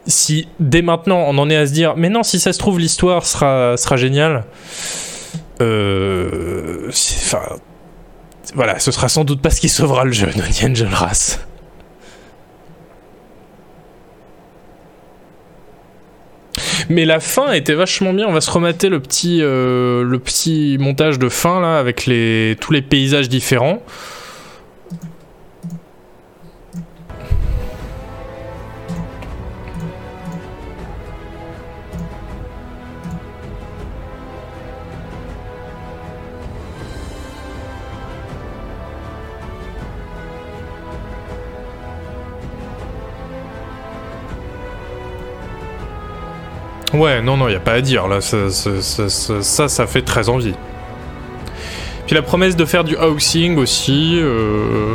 si 0.06 0.48
dès 0.60 0.82
maintenant 0.82 1.24
on 1.26 1.36
en 1.38 1.51
est 1.51 1.56
à 1.56 1.66
se 1.66 1.72
dire, 1.72 1.94
mais 1.97 2.09
non, 2.09 2.22
si 2.22 2.38
ça 2.38 2.52
se 2.52 2.59
trouve, 2.59 2.78
l'histoire 2.78 3.26
sera, 3.26 3.76
sera 3.76 3.97
géniale, 3.97 4.44
euh, 5.60 6.88
enfin, 6.88 7.43
voilà, 8.55 8.78
ce 8.78 8.90
sera 8.90 9.09
sans 9.09 9.24
doute 9.24 9.43
pas 9.43 9.51
ce 9.51 9.60
qui 9.60 9.68
sauvera 9.68 10.05
le 10.05 10.12
jeu, 10.12 10.28
Nonian 10.36 10.74
John 10.74 10.94
Race. 10.94 11.40
Mais 16.89 17.05
la 17.05 17.21
fin 17.21 17.53
était 17.53 17.75
vachement 17.75 18.13
bien. 18.13 18.27
On 18.27 18.33
va 18.33 18.41
se 18.41 18.51
remater 18.51 18.89
le 18.89 19.01
petit, 19.01 19.41
euh, 19.43 20.03
le 20.05 20.19
petit 20.19 20.77
montage 20.79 21.19
de 21.19 21.29
fin 21.29 21.61
là 21.61 21.79
avec 21.79 22.07
les, 22.07 22.57
tous 22.61 22.73
les 22.73 22.83
paysages 22.83 23.29
différents. 23.29 23.83
Ouais, 46.97 47.20
non, 47.20 47.36
non, 47.36 47.48
il 47.48 47.55
a 47.55 47.60
pas 47.60 47.73
à 47.73 47.81
dire, 47.82 48.09
là, 48.09 48.23
ça 48.23 48.48
ça, 48.48 49.86
fait 49.86 50.01
très 50.01 50.31
envie. 50.31 50.55
Puis 52.06 52.14
la 52.14 52.23
promesse 52.23 52.56
de 52.56 52.64
faire 52.64 52.85
du 52.85 52.97
housing 52.97 53.59
aussi... 53.59 54.18
Euh... 54.23 54.94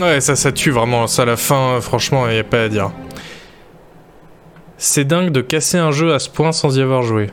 Ouais, 0.00 0.20
ça, 0.20 0.36
ça 0.36 0.52
tue 0.52 0.70
vraiment. 0.70 1.08
Ça, 1.08 1.24
la 1.24 1.36
fin, 1.36 1.80
franchement, 1.80 2.28
il 2.28 2.34
n'y 2.34 2.38
a 2.38 2.44
pas 2.44 2.64
à 2.64 2.68
dire. 2.68 2.90
C'est 4.78 5.04
dingue 5.04 5.30
de 5.30 5.40
casser 5.40 5.78
un 5.78 5.90
jeu 5.90 6.12
à 6.12 6.18
ce 6.18 6.28
point 6.28 6.52
sans 6.52 6.76
y 6.78 6.82
avoir 6.82 7.02
joué. 7.02 7.30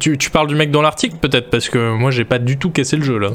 Tu, 0.00 0.16
parles 0.30 0.48
du 0.48 0.54
mec 0.54 0.70
dans 0.70 0.82
l'article 0.82 1.16
peut-être 1.20 1.50
parce 1.50 1.68
que 1.68 1.92
moi 1.92 2.10
j'ai 2.10 2.24
pas 2.24 2.38
du 2.38 2.58
tout 2.58 2.70
cassé 2.70 2.96
le 2.96 3.04
jeu 3.04 3.18
là. 3.18 3.30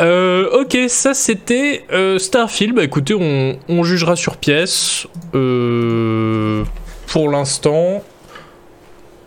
Euh, 0.00 0.62
ok, 0.62 0.76
ça 0.88 1.12
c'était 1.12 1.84
euh, 1.92 2.18
Starfield. 2.18 2.74
Bah 2.74 2.84
écoutez, 2.84 3.14
on, 3.14 3.82
jugera 3.84 4.16
sur 4.16 4.36
pièce. 4.36 5.06
Euh, 5.34 6.64
pour 7.08 7.28
l'instant, 7.28 8.02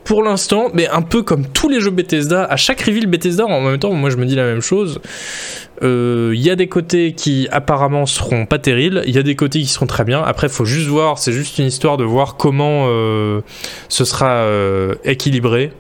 pour 0.06 0.24
l'instant, 0.24 0.70
mais 0.74 0.88
un 0.88 1.02
peu 1.02 1.22
comme 1.22 1.46
tous 1.46 1.70
les 1.70 1.80
jeux 1.80 1.92
Bethesda, 1.92 2.46
à 2.46 2.56
chaque 2.56 2.82
reveal 2.82 3.06
Bethesda, 3.06 3.46
en 3.46 3.62
même 3.62 3.78
temps, 3.78 3.92
moi 3.94 4.10
je 4.10 4.18
me 4.18 4.26
dis 4.26 4.36
la 4.36 4.46
même 4.46 4.62
chose. 4.62 5.00
Il 5.82 5.88
euh, 5.88 6.34
y 6.36 6.50
a 6.50 6.56
des 6.56 6.68
côtés 6.68 7.14
qui 7.14 7.50
apparemment 7.52 8.06
seront 8.06 8.46
pas 8.46 8.60
terribles, 8.60 9.04
il 9.08 9.16
y 9.16 9.18
a 9.18 9.24
des 9.24 9.36
côtés 9.36 9.60
qui 9.60 9.68
seront 9.68 9.88
très 9.88 10.06
bien. 10.06 10.22
Après, 10.22 10.48
faut 10.48 10.64
juste 10.64 10.88
voir, 10.88 11.18
c'est 11.18 11.34
juste 11.34 11.58
une 11.60 11.66
histoire 11.66 11.98
de 11.98 12.06
voir 12.06 12.38
comment 12.38 12.86
euh, 12.88 13.42
ce 13.90 14.06
sera 14.06 14.30
euh, 14.30 14.96
équilibré. 15.04 15.74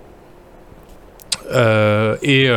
et, 2.21 2.49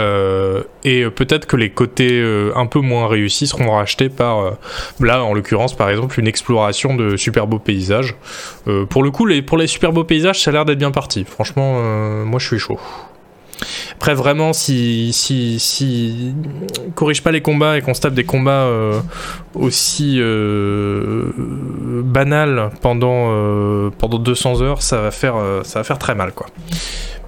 peut-être 1.14 1.46
que 1.46 1.56
les 1.56 1.70
côtés 1.70 2.50
un 2.56 2.66
peu 2.66 2.80
moins 2.80 3.06
réussis 3.06 3.46
seront 3.46 3.70
rachetés 3.70 4.08
par, 4.08 4.56
là 4.98 5.22
en 5.22 5.34
l'occurrence 5.34 5.76
par 5.76 5.90
exemple, 5.90 6.18
une 6.18 6.26
exploration 6.26 6.96
de 6.96 7.16
super 7.16 7.46
beaux 7.46 7.58
paysages. 7.60 8.16
pour 8.90 9.02
le 9.04 9.10
coup, 9.10 9.28
pour 9.46 9.58
les 9.58 9.66
super 9.66 9.92
beaux 9.92 10.04
paysages, 10.04 10.42
ça 10.42 10.50
a 10.50 10.54
l'air 10.54 10.64
d'être 10.64 10.78
bien 10.78 10.90
parti. 10.90 11.24
Franchement, 11.24 11.80
moi 12.24 12.40
je 12.40 12.46
suis 12.46 12.58
chaud. 12.58 12.80
Après, 13.98 14.14
vraiment, 14.14 14.52
si, 14.52 15.12
si, 15.12 15.58
si 15.58 16.32
corrige 16.94 17.20
pas 17.20 17.32
les 17.32 17.40
combats 17.40 17.78
et 17.78 17.82
qu'on 17.82 17.94
se 17.94 18.00
tape 18.00 18.14
des 18.14 18.22
combats 18.22 18.62
euh, 18.62 19.00
aussi 19.54 20.18
euh, 20.20 21.32
banal 22.04 22.70
pendant, 22.80 23.90
pendant 23.98 24.20
200 24.20 24.62
heures, 24.62 24.82
ça 24.82 25.00
va, 25.00 25.10
faire, 25.10 25.34
ça 25.64 25.80
va 25.80 25.84
faire 25.84 25.98
très 25.98 26.14
mal, 26.14 26.30
quoi. 26.32 26.46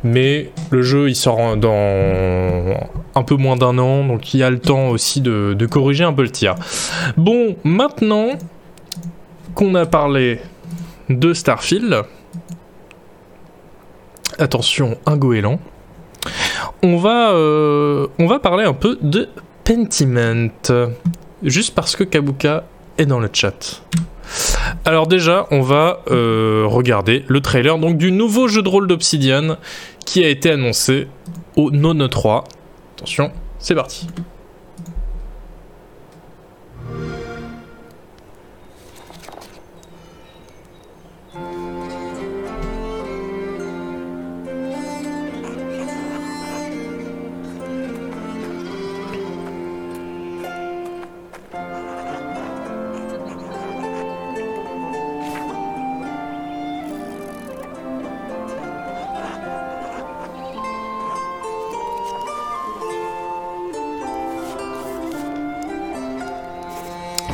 Mais 0.05 0.52
le 0.70 0.82
jeu, 0.82 1.09
il 1.09 1.16
sort 1.16 1.56
dans 1.56 2.88
un 3.16 3.22
peu 3.24 3.34
moins 3.34 3.56
d'un 3.56 3.76
an, 3.78 4.05
donc 4.05 4.32
il 4.32 4.38
y 4.38 4.42
a 4.44 4.51
le 4.51 4.60
temps 4.60 4.90
aussi 4.90 5.20
de, 5.20 5.55
de 5.59 5.66
corriger 5.66 6.05
un 6.05 6.12
peu 6.12 6.22
le 6.22 6.30
tir. 6.30 6.55
Bon, 7.16 7.56
maintenant 7.64 8.28
qu'on 9.55 9.74
a 9.74 9.86
parlé 9.86 10.40
de 11.09 11.34
Starfield, 11.34 12.05
attention, 14.38 14.97
un 15.06 15.16
goéland, 15.16 15.59
on 16.82 16.97
va, 16.97 17.32
euh, 17.32 18.06
on 18.18 18.26
va 18.26 18.38
parler 18.38 18.64
un 18.64 18.72
peu 18.72 18.98
de 19.01 19.28
Pentiment, 19.64 20.51
juste 21.42 21.74
parce 21.74 21.97
que 21.97 22.05
Kabuka 22.05 22.64
est 22.98 23.06
dans 23.06 23.20
le 23.20 23.30
chat. 23.32 23.82
Alors 24.84 25.06
déjà, 25.06 25.47
on 25.51 25.60
va 25.60 26.01
euh, 26.10 26.64
regarder 26.66 27.24
le 27.28 27.40
trailer 27.40 27.78
donc 27.78 27.97
du 27.97 28.12
nouveau 28.12 28.48
jeu 28.48 28.62
de 28.62 28.68
rôle 28.68 28.86
d'Obsidian 28.86 29.56
qui 30.06 30.24
a 30.24 30.28
été 30.28 30.51
annoncé 30.51 31.09
au 31.56 31.70
Nono 31.70 32.09
3. 32.09 32.44
Attention, 32.97 33.32
c'est 33.59 33.74
parti. 33.74 34.06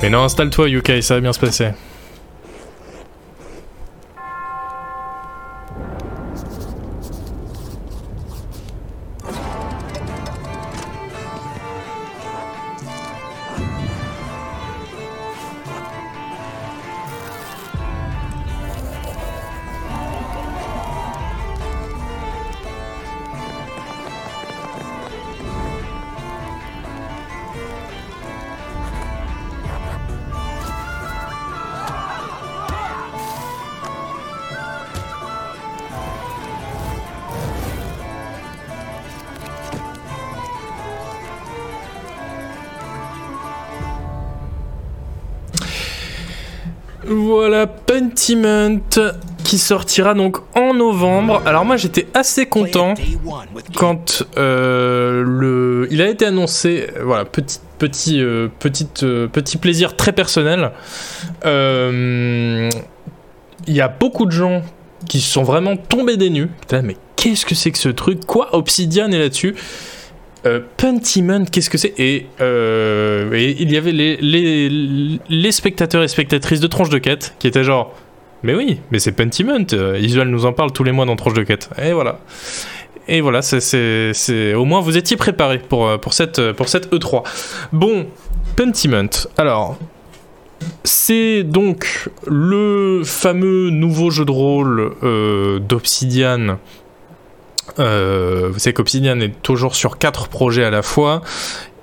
Mais 0.07 0.11
non, 0.11 0.23
installe-toi, 0.23 0.69
UK, 0.69 1.03
ça 1.03 1.15
va 1.15 1.21
bien 1.21 1.33
se 1.33 1.41
passer. 1.41 1.71
Qui 49.47 49.59
sortira 49.59 50.15
donc 50.15 50.39
en 50.57 50.75
novembre. 50.75 51.41
Alors 51.47 51.65
moi 51.65 51.77
j'étais 51.77 52.09
assez 52.15 52.47
content 52.47 52.95
quand 53.77 54.25
euh, 54.37 55.23
le, 55.25 55.87
il 55.93 56.03
a 56.03 56.09
été 56.09 56.27
annoncé. 56.27 56.89
Voilà, 57.01 57.25
petit 57.25 57.61
petit 57.79 58.21
euh, 58.21 58.49
petite, 58.59 59.05
euh, 59.05 59.29
petit 59.29 59.57
plaisir 59.57 59.95
très 59.95 60.11
personnel. 60.11 60.73
Il 61.45 62.71
y 63.69 63.81
a 63.81 63.89
beaucoup 63.89 64.27
de 64.27 64.33
gens 64.33 64.63
qui 65.09 65.21
sont 65.21 65.45
vraiment 65.45 65.77
tombés 65.77 66.17
des 66.17 66.31
nues. 66.31 66.51
mais 66.83 66.97
qu'est-ce 67.15 67.47
que 67.47 67.55
c'est 67.55 67.71
que 67.71 67.79
ce 67.79 67.89
truc? 67.89 68.27
Quoi? 68.27 68.53
Obsidian 68.53 69.13
est 69.13 69.19
là-dessus 69.19 69.55
euh, 70.47 70.61
Pentiment, 70.77 71.45
qu'est-ce 71.45 71.71
que 71.71 71.79
c'est? 71.79 71.95
Euh, 72.41 73.33
et, 73.33 73.57
il 73.59 73.73
y 73.73 73.77
avait 73.77 73.93
les, 73.93 75.53
spectateurs 75.53 76.03
et 76.03 76.09
spectatrices 76.09 76.61
de 76.61 76.67
Tronche 76.67 76.89
de 76.89 76.99
Quête 76.99 77.35
qui 77.39 77.49
étaient 77.49 77.65
genre 77.65 77.95
Mais 78.43 78.55
oui, 78.55 78.81
mais 78.91 78.99
c'est 78.99 79.13
Pentiment, 79.13 79.67
euh, 79.73 79.99
Isual 79.99 80.29
nous 80.29 80.47
en 80.47 80.53
parle 80.53 80.73
tous 80.73 80.85
les 80.85 80.93
mois 80.93 81.07
dans 81.07 81.17
Tronche 81.17 81.35
de 81.35 81.43
Quête. 81.43 81.71
Et 81.83 81.93
voilà. 81.93 82.21
Et 83.09 83.21
voilà, 83.21 83.41
au 83.41 84.65
moins 84.65 84.81
vous 84.81 84.97
étiez 84.97 85.17
préparés 85.17 85.61
pour, 85.61 85.99
cette, 86.11 86.53
pour 86.53 86.69
cette 86.69 86.93
E3. 86.93 87.23
Bon, 87.73 88.07
Pentiment. 88.57 89.29
Alors, 89.37 89.79
c'est 90.83 91.45
donc 91.45 92.09
le 92.27 93.03
fameux 93.05 93.71
nouveau 93.71 94.11
jeu 94.11 94.25
de 94.25 94.33
rôle 94.33 94.93
d'Obsidian 95.61 96.59
euh, 97.79 98.49
vous 98.53 98.59
savez 98.59 98.73
qu'Obsidian 98.73 99.21
est 99.21 99.43
toujours 99.43 99.75
sur 99.75 99.99
quatre 99.99 100.29
projets 100.29 100.65
à 100.65 100.71
la 100.71 100.83
fois. 100.83 101.23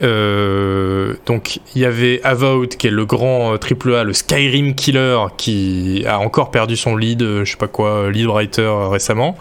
Euh, 0.03 1.13
donc 1.25 1.59
il 1.75 1.81
y 1.81 1.85
avait 1.85 2.19
Avowed 2.23 2.75
qui 2.75 2.87
est 2.87 2.91
le 2.91 3.05
grand 3.05 3.57
triple 3.57 3.91
euh, 3.91 4.01
A, 4.01 4.03
le 4.03 4.11
Skyrim 4.13 4.75
Killer 4.75 5.17
qui 5.37 6.03
a 6.07 6.19
encore 6.19 6.51
perdu 6.51 6.75
son 6.75 6.97
lead, 6.97 7.21
je 7.21 7.49
sais 7.49 7.57
pas 7.57 7.67
quoi, 7.67 8.11
lead 8.11 8.27
writer 8.27 8.69
récemment, 8.89 9.37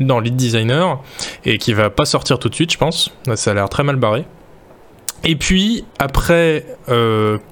dans 0.00 0.20
lead 0.20 0.36
designer 0.36 1.02
et 1.44 1.58
qui 1.58 1.74
va 1.74 1.90
pas 1.90 2.04
sortir 2.04 2.38
tout 2.38 2.48
de 2.48 2.54
suite, 2.54 2.72
je 2.72 2.78
pense. 2.78 3.12
Ça 3.34 3.50
a 3.50 3.54
l'air 3.54 3.68
très 3.68 3.82
mal 3.82 3.96
barré. 3.96 4.24
Et 5.24 5.36
puis 5.36 5.84
après 5.98 6.64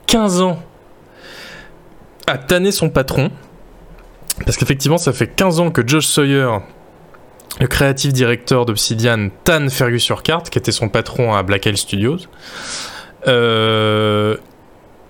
15 0.07 0.41
ans 0.41 0.59
à 2.27 2.39
tanner 2.39 2.73
son 2.73 2.89
patron, 2.89 3.31
parce 4.45 4.57
qu'effectivement 4.57 4.99
ça 4.99 5.13
fait 5.13 5.27
15 5.27 5.61
ans 5.61 5.71
que 5.71 5.87
Josh 5.87 6.07
Sawyer 6.07 6.49
le 7.61 7.67
créatif 7.67 8.13
directeur 8.13 8.67
d'Obsidian, 8.67 9.31
Tan 9.45 9.69
Fergus 9.69 10.09
Urquhart, 10.09 10.45
qui 10.45 10.59
était 10.59 10.73
son 10.73 10.89
patron 10.89 11.35
à 11.35 11.43
Black 11.43 11.69
Studios. 11.77 12.19
Euh, 13.27 14.37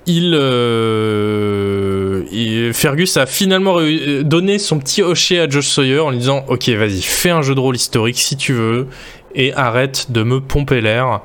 euh, 0.09 2.23
il, 2.32 2.73
Fergus 2.73 3.16
a 3.19 3.27
finalement 3.27 3.77
donné 4.23 4.59
son 4.59 4.78
petit 4.78 5.02
hocher 5.02 5.40
à 5.40 5.48
Josh 5.48 5.69
Sawyer 5.69 6.01
en 6.01 6.10
lui 6.10 6.19
disant 6.19 6.44
Ok, 6.48 6.70
vas-y, 6.70 7.02
fais 7.02 7.28
un 7.28 7.43
jeu 7.43 7.55
de 7.55 7.60
rôle 7.60 7.77
historique 7.77 8.19
si 8.19 8.36
tu 8.36 8.55
veux 8.55 8.86
et 9.35 9.52
arrête 9.52 10.10
de 10.10 10.23
me 10.23 10.40
pomper 10.40 10.81
l'air. 10.81 11.20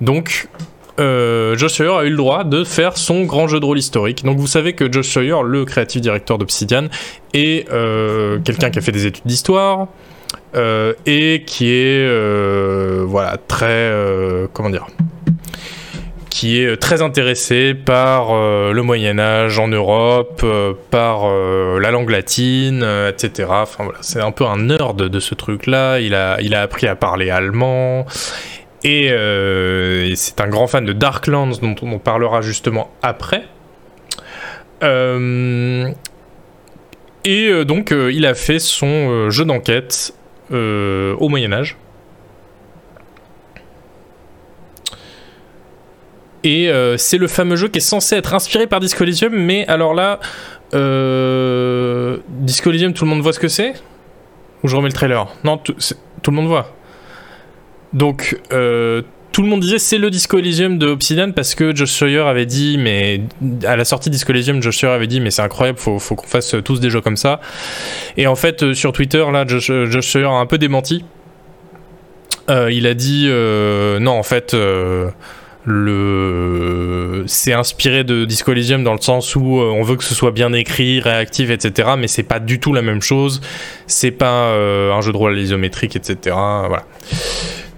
Donc, 0.00 0.48
euh, 0.98 1.56
Josh 1.56 1.74
Sawyer 1.74 1.92
a 1.92 2.04
eu 2.04 2.10
le 2.10 2.16
droit 2.16 2.42
de 2.42 2.64
faire 2.64 2.96
son 2.96 3.22
grand 3.22 3.46
jeu 3.46 3.60
de 3.60 3.64
rôle 3.64 3.78
historique. 3.78 4.24
Donc 4.24 4.38
vous 4.38 4.48
savez 4.48 4.72
que 4.72 4.90
Josh 4.90 5.08
Sawyer, 5.08 5.36
le 5.44 5.64
créatif 5.64 6.00
directeur 6.00 6.36
d'Obsidian, 6.36 6.88
est 7.32 7.68
quelqu'un 8.44 8.70
qui 8.70 8.78
a 8.80 8.82
fait 8.82 8.92
des 8.92 9.06
études 9.06 9.24
d'histoire, 9.24 9.86
euh, 10.56 10.94
et 11.06 11.44
qui 11.46 11.70
est 11.70 12.04
euh, 12.04 13.04
voilà 13.06 13.36
très 13.36 13.68
euh, 13.68 14.48
comment 14.52 14.68
dire 14.70 14.88
qui 16.28 16.60
est 16.60 16.76
très 16.76 17.02
intéressé 17.02 17.74
par 17.74 18.32
le 18.32 18.80
Moyen 18.82 19.18
Âge 19.18 19.58
en 19.58 19.68
Europe, 19.68 20.42
par 20.90 21.28
la 21.28 21.90
langue 21.90 22.08
latine, 22.08 22.86
etc. 23.08 23.48
Enfin 23.50 23.84
voilà, 23.84 23.98
c'est 24.00 24.20
un 24.20 24.30
peu 24.30 24.46
un 24.46 24.56
nerd 24.56 24.96
de 24.96 25.20
ce 25.20 25.34
truc-là. 25.34 25.98
Il 25.98 26.14
a, 26.14 26.40
il 26.40 26.54
a 26.54 26.62
appris 26.62 26.86
à 26.86 26.94
parler 26.94 27.30
allemand. 27.30 28.06
Et, 28.84 29.08
c'est 30.14 30.40
un 30.40 30.48
grand 30.48 30.66
fan 30.68 30.86
de 30.86 30.94
Darklands 30.94 31.58
dont 31.60 31.74
on 31.82 31.98
parlera 31.98 32.40
justement 32.42 32.90
après. 33.02 33.42
et 37.24 37.64
donc 37.66 37.90
il 37.90 38.24
a 38.24 38.34
fait 38.34 38.60
son 38.60 39.28
jeu 39.30 39.44
d'enquête 39.44 40.14
au 40.50 41.28
Moyen 41.28 41.52
Âge. 41.52 41.76
Et 46.42 46.70
euh, 46.70 46.96
c'est 46.96 47.18
le 47.18 47.26
fameux 47.26 47.56
jeu 47.56 47.68
qui 47.68 47.78
est 47.78 47.82
censé 47.82 48.16
être 48.16 48.34
inspiré 48.34 48.66
par 48.66 48.80
Disco 48.80 49.04
Elysium, 49.04 49.34
mais 49.34 49.66
alors 49.66 49.92
là, 49.92 50.20
euh, 50.74 52.16
tout 52.16 53.04
le 53.04 53.06
monde 53.06 53.20
voit 53.20 53.32
ce 53.32 53.40
que 53.40 53.48
c'est 53.48 53.74
Ou 54.62 54.68
je 54.68 54.76
remets 54.76 54.88
le 54.88 54.94
trailer? 54.94 55.26
Non, 55.44 55.58
tout, 55.58 55.74
le 56.28 56.32
monde 56.32 56.46
voit. 56.46 56.74
Donc, 57.92 58.40
tout 59.32 59.42
le 59.42 59.48
monde 59.48 59.60
disait 59.60 59.78
c'est 59.78 59.98
le 59.98 60.10
Disco 60.10 60.38
Elysium 60.38 60.78
de 60.78 60.86
Obsidian 60.86 61.32
parce 61.32 61.54
que 61.54 61.74
Josh 61.74 61.90
Sawyer 61.90 62.20
avait 62.20 62.46
dit, 62.46 62.78
mais 62.78 63.22
à 63.64 63.76
la 63.76 63.84
sortie 63.84 64.10
de 64.10 64.14
Disco 64.14 64.32
Elysium, 64.32 64.62
Josh 64.62 64.78
Sawyer 64.78 64.94
avait 64.94 65.06
dit, 65.06 65.20
mais 65.20 65.30
c'est 65.30 65.42
incroyable, 65.42 65.78
faut, 65.78 65.98
faut 65.98 66.14
qu'on 66.16 66.26
fasse 66.26 66.56
tous 66.64 66.80
des 66.80 66.90
jeux 66.90 67.00
comme 67.00 67.16
ça. 67.16 67.40
Et 68.16 68.26
en 68.26 68.36
fait, 68.36 68.62
euh, 68.62 68.74
sur 68.74 68.92
Twitter, 68.92 69.24
là, 69.32 69.46
Josh, 69.46 69.70
Josh 69.70 70.08
Sawyer 70.08 70.26
a 70.26 70.32
un 70.32 70.46
peu 70.46 70.58
démenti. 70.58 71.04
Euh, 72.48 72.72
il 72.72 72.86
a 72.86 72.94
dit, 72.94 73.26
euh, 73.28 73.98
non, 73.98 74.12
en 74.12 74.22
fait. 74.22 74.54
le 75.64 76.80
c'est 77.26 77.52
inspiré 77.52 78.04
de 78.04 78.24
Disco 78.24 78.52
Elysium 78.52 78.84
dans 78.84 78.92
le 78.92 79.00
sens 79.00 79.36
où 79.36 79.60
euh, 79.60 79.64
on 79.64 79.82
veut 79.82 79.96
que 79.96 80.04
ce 80.04 80.14
soit 80.14 80.30
bien 80.30 80.52
écrit, 80.52 81.00
réactif, 81.00 81.50
etc. 81.50 81.90
Mais 81.98 82.08
c'est 82.08 82.22
pas 82.22 82.38
du 82.38 82.60
tout 82.60 82.72
la 82.72 82.82
même 82.82 83.02
chose. 83.02 83.40
C'est 83.86 84.10
pas 84.10 84.46
euh, 84.48 84.92
un 84.92 85.00
jeu 85.00 85.12
de 85.12 85.16
rôle 85.16 85.38
isométrique, 85.38 85.96
etc. 85.96 86.16
Voilà. 86.34 86.84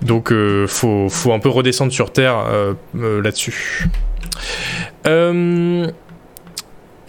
Donc 0.02 0.32
euh, 0.32 0.66
faut, 0.66 1.08
faut 1.08 1.32
un 1.32 1.38
peu 1.38 1.48
redescendre 1.48 1.92
sur 1.92 2.12
terre 2.12 2.44
là-dessus. 2.94 3.88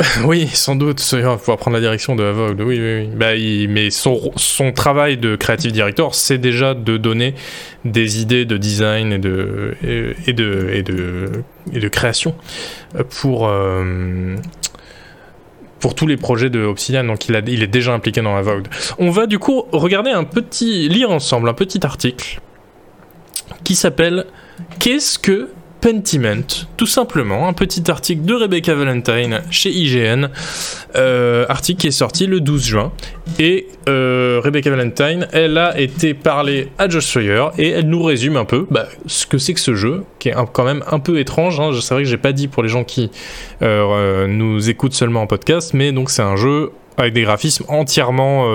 oui, 0.26 0.48
sans 0.48 0.76
doute, 0.76 1.04
il 1.14 1.22
va 1.22 1.38
pouvoir 1.38 1.58
prendre 1.58 1.76
la 1.76 1.82
direction 1.82 2.16
de 2.16 2.24
Avog. 2.24 2.60
Oui, 2.60 2.80
oui, 2.80 3.00
oui. 3.02 3.10
Bah, 3.16 3.34
mais 3.70 3.90
son, 3.90 4.32
travail 4.74 5.18
de 5.18 5.36
creative 5.36 5.72
director, 5.72 6.16
c'est 6.16 6.38
déjà 6.38 6.74
de 6.74 6.98
donner 6.98 7.36
des 7.86 8.22
idées 8.22 8.46
de 8.46 8.58
design 8.58 9.14
et 9.14 9.20
de, 9.20 9.74
création 11.90 12.36
pour, 13.22 13.48
euh, 13.48 14.36
tous 15.96 16.08
les 16.08 16.18
projets 16.18 16.50
de 16.50 16.62
Obsidian. 16.62 17.04
Donc 17.04 17.30
il, 17.30 17.44
il 17.48 17.62
est 17.62 17.68
déjà 17.68 17.94
impliqué 17.94 18.22
dans 18.22 18.36
Avowed. 18.36 18.68
On 18.98 19.12
va 19.12 19.28
du 19.28 19.38
coup 19.38 19.66
regarder 19.72 20.10
un 20.12 20.24
petit, 20.24 20.90
lire 20.90 21.12
ensemble 21.12 21.50
un 21.50 21.54
petit 21.54 21.86
article 21.86 22.42
qui 23.64 23.76
s'appelle 23.76 24.26
Qu'est-ce 24.80 25.20
que 25.20 25.50
Pentiment, 25.84 26.66
tout 26.78 26.86
simplement, 26.86 27.50
un 27.50 27.52
petit 27.52 27.92
article 27.92 28.24
de 28.24 28.34
Rebecca 28.34 28.74
Valentine 28.74 29.42
chez 29.52 29.70
IGN, 29.70 30.30
euh, 30.96 31.46
article 31.50 31.82
qui 31.82 31.88
est 31.88 31.92
sorti 31.92 32.26
le 32.26 32.40
12 32.40 32.64
juin. 32.64 32.94
Et 33.38 33.68
euh, 33.90 34.40
Rebecca 34.42 34.70
Valentine, 34.70 35.28
elle 35.34 35.58
a 35.58 35.78
été 35.78 36.14
parlée 36.14 36.70
à 36.78 36.88
Josh 36.88 37.08
Sawyer 37.08 37.48
et 37.58 37.72
elle 37.72 37.90
nous 37.90 38.02
résume 38.02 38.38
un 38.38 38.46
peu 38.46 38.66
bah, 38.72 38.88
ce 39.08 39.26
que 39.26 39.38
c'est 39.38 39.54
que 39.54 39.60
ce 39.60 39.76
jeu, 39.76 40.06
qui 40.20 40.30
est 40.30 40.36
quand 40.54 40.64
même 40.64 40.86
un 40.90 41.00
peu 41.00 41.20
étrange. 41.20 41.60
Hein. 41.60 41.72
C'est 41.82 41.94
vrai 41.94 42.04
que 42.04 42.10
j'ai 42.10 42.16
pas 42.16 42.32
dit 42.32 42.48
pour 42.48 42.64
les 42.64 42.70
gens 42.70 42.86
qui 42.86 43.12
euh, 43.62 44.26
nous 44.26 44.70
écoutent 44.70 44.94
seulement 44.94 45.24
en 45.24 45.28
podcast, 45.28 45.74
mais 45.74 45.92
donc 45.92 46.12
c'est 46.12 46.22
un 46.22 46.38
jeu 46.38 46.72
avec 46.96 47.12
des 47.12 47.24
graphismes 47.24 47.66
entièrement 47.68 48.48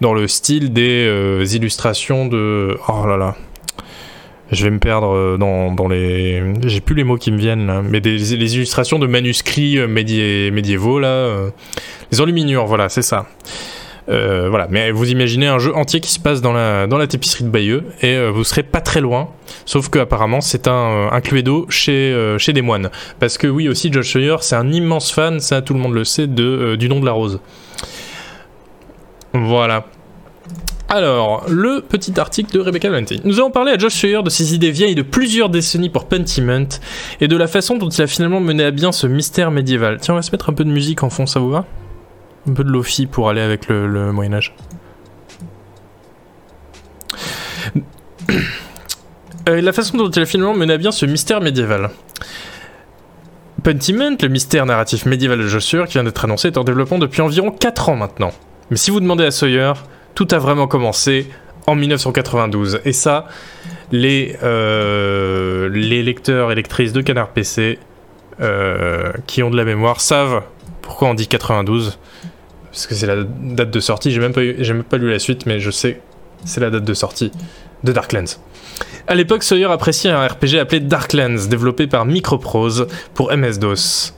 dans 0.00 0.14
le 0.14 0.28
style 0.28 0.72
des 0.72 1.56
illustrations 1.56 2.26
de... 2.26 2.78
Oh 2.86 3.04
là 3.06 3.16
là, 3.16 3.34
je 4.52 4.64
vais 4.64 4.70
me 4.70 4.78
perdre 4.78 5.14
euh, 5.14 5.36
dans, 5.38 5.88
les. 5.88 6.42
J'ai 6.66 6.80
plus 6.80 6.94
les 6.94 7.04
mots 7.04 7.16
qui 7.16 7.32
me 7.32 7.38
viennent 7.38 7.66
là, 7.66 7.82
mais 7.82 8.00
des, 8.00 8.18
les 8.18 8.56
illustrations 8.56 8.98
de 8.98 9.06
manuscrits 9.06 9.78
euh, 9.78 9.88
médiévaux 9.88 11.00
là. 11.00 11.08
Euh, 11.08 11.50
les 12.12 12.20
enluminures, 12.20 12.66
voilà, 12.66 12.90
c'est 12.90 13.02
ça. 13.02 13.26
voilà, 14.06 14.66
mais 14.70 14.90
vous 14.90 15.10
imaginez 15.10 15.46
un 15.46 15.58
jeu 15.58 15.74
entier 15.74 16.00
qui 16.00 16.10
se 16.10 16.20
passe 16.20 16.42
dans 16.42 16.52
la, 16.52 16.86
dans 16.86 16.98
la 16.98 17.06
tapisserie 17.06 17.44
de 17.44 17.48
Bayeux 17.48 17.84
et 18.02 18.28
vous 18.28 18.44
serez 18.44 18.62
pas 18.62 18.82
très 18.82 19.00
loin, 19.00 19.30
sauf 19.64 19.88
que 19.88 19.98
apparemment 19.98 20.42
c'est 20.42 20.68
un, 20.68 21.08
un 21.10 21.20
Cluedo 21.22 21.64
chez, 21.70 22.36
chez 22.36 22.52
des 22.52 22.60
moines. 22.60 22.90
Parce 23.18 23.38
que 23.38 23.46
oui, 23.46 23.70
aussi, 23.70 23.90
Josh 23.90 24.12
Sawyer, 24.12 24.36
c'est 24.40 24.56
un 24.56 24.70
immense 24.70 25.10
fan, 25.10 25.40
ça 25.40 25.62
tout 25.62 25.72
le 25.72 25.80
monde 25.80 25.94
le 25.94 26.04
sait, 26.04 26.26
de, 26.26 26.76
du 26.76 26.90
nom 26.90 27.00
de 27.00 27.06
la 27.06 27.12
rose. 27.12 27.40
Voilà. 29.32 29.86
Alors, 30.94 31.46
le 31.48 31.80
petit 31.80 32.20
article 32.20 32.52
de 32.52 32.60
Rebecca 32.60 32.90
Valentine. 32.90 33.22
Nous 33.24 33.38
avons 33.38 33.50
parlé 33.50 33.72
à 33.72 33.78
Josh 33.78 33.94
Sawyer 33.94 34.22
de 34.22 34.28
ses 34.28 34.54
idées 34.54 34.70
vieilles 34.70 34.94
de 34.94 35.00
plusieurs 35.00 35.48
décennies 35.48 35.88
pour 35.88 36.04
Pentiment 36.04 36.68
et 37.18 37.28
de 37.28 37.36
la 37.38 37.46
façon 37.46 37.78
dont 37.78 37.88
il 37.88 38.02
a 38.02 38.06
finalement 38.06 38.40
mené 38.40 38.62
à 38.64 38.70
bien 38.70 38.92
ce 38.92 39.06
mystère 39.06 39.50
médiéval. 39.50 40.00
Tiens, 40.02 40.12
on 40.12 40.18
va 40.18 40.22
se 40.22 40.30
mettre 40.32 40.50
un 40.50 40.52
peu 40.52 40.64
de 40.64 40.70
musique 40.70 41.02
en 41.02 41.08
fond, 41.08 41.24
ça 41.24 41.40
vous 41.40 41.48
va? 41.48 41.64
Un 42.46 42.52
peu 42.52 42.62
de 42.62 42.68
lofi 42.68 43.06
pour 43.06 43.30
aller 43.30 43.40
avec 43.40 43.68
le, 43.68 44.12
Moyen-Âge. 44.12 44.54
Euh, 49.48 49.60
la 49.60 49.72
façon 49.72 49.96
dont 49.96 50.08
il 50.08 50.22
a 50.22 50.24
finalement 50.24 50.54
mené 50.54 50.74
à 50.74 50.78
bien 50.78 50.92
ce 50.92 51.04
mystère 51.04 51.40
médiéval. 51.40 51.90
Pentiment, 53.64 54.16
le 54.22 54.28
mystère 54.28 54.66
narratif 54.66 55.04
médiéval 55.04 55.40
de 55.40 55.58
Sawyer 55.58 55.86
qui 55.86 55.94
vient 55.94 56.04
d'être 56.04 56.24
annoncé, 56.24 56.46
est 56.46 56.58
en 56.58 56.62
développement 56.62 57.00
depuis 57.00 57.22
environ 57.22 57.50
4 57.50 57.88
ans 57.88 57.96
maintenant. 57.96 58.30
Mais 58.70 58.76
si 58.76 58.92
vous 58.92 59.00
demandez 59.00 59.24
à 59.24 59.32
Sawyer, 59.32 59.72
tout 60.14 60.28
a 60.30 60.38
vraiment 60.38 60.66
commencé 60.66 61.28
en 61.66 61.74
1992. 61.74 62.80
Et 62.84 62.92
ça, 62.92 63.26
les, 63.90 64.36
euh, 64.42 65.68
les 65.68 66.02
lecteurs 66.02 66.50
et 66.50 66.54
lectrices 66.54 66.92
de 66.92 67.00
Canard 67.00 67.28
PC 67.28 67.78
euh, 68.40 69.12
qui 69.26 69.42
ont 69.42 69.50
de 69.50 69.56
la 69.56 69.64
mémoire 69.64 70.00
savent 70.00 70.42
pourquoi 70.80 71.08
on 71.08 71.14
dit 71.14 71.28
92. 71.28 71.98
Parce 72.70 72.86
que 72.86 72.94
c'est 72.94 73.06
la 73.06 73.22
date 73.24 73.70
de 73.70 73.80
sortie. 73.80 74.10
J'ai 74.10 74.20
même, 74.20 74.32
pas 74.32 74.42
même 74.42 74.82
pas 74.82 74.96
lu 74.96 75.10
la 75.10 75.18
suite, 75.18 75.46
mais 75.46 75.60
je 75.60 75.70
sais 75.70 76.00
c'est 76.44 76.60
la 76.60 76.70
date 76.70 76.84
de 76.84 76.94
sortie 76.94 77.30
de 77.84 77.92
Darklands. 77.92 78.38
À 79.06 79.14
l'époque, 79.14 79.42
Sawyer 79.42 79.66
appréciait 79.66 80.10
un 80.10 80.26
RPG 80.26 80.58
appelé 80.60 80.80
Darklands, 80.80 81.46
développé 81.48 81.86
par 81.86 82.04
Microprose 82.04 82.86
pour 83.14 83.32
MS-DOS. 83.32 84.14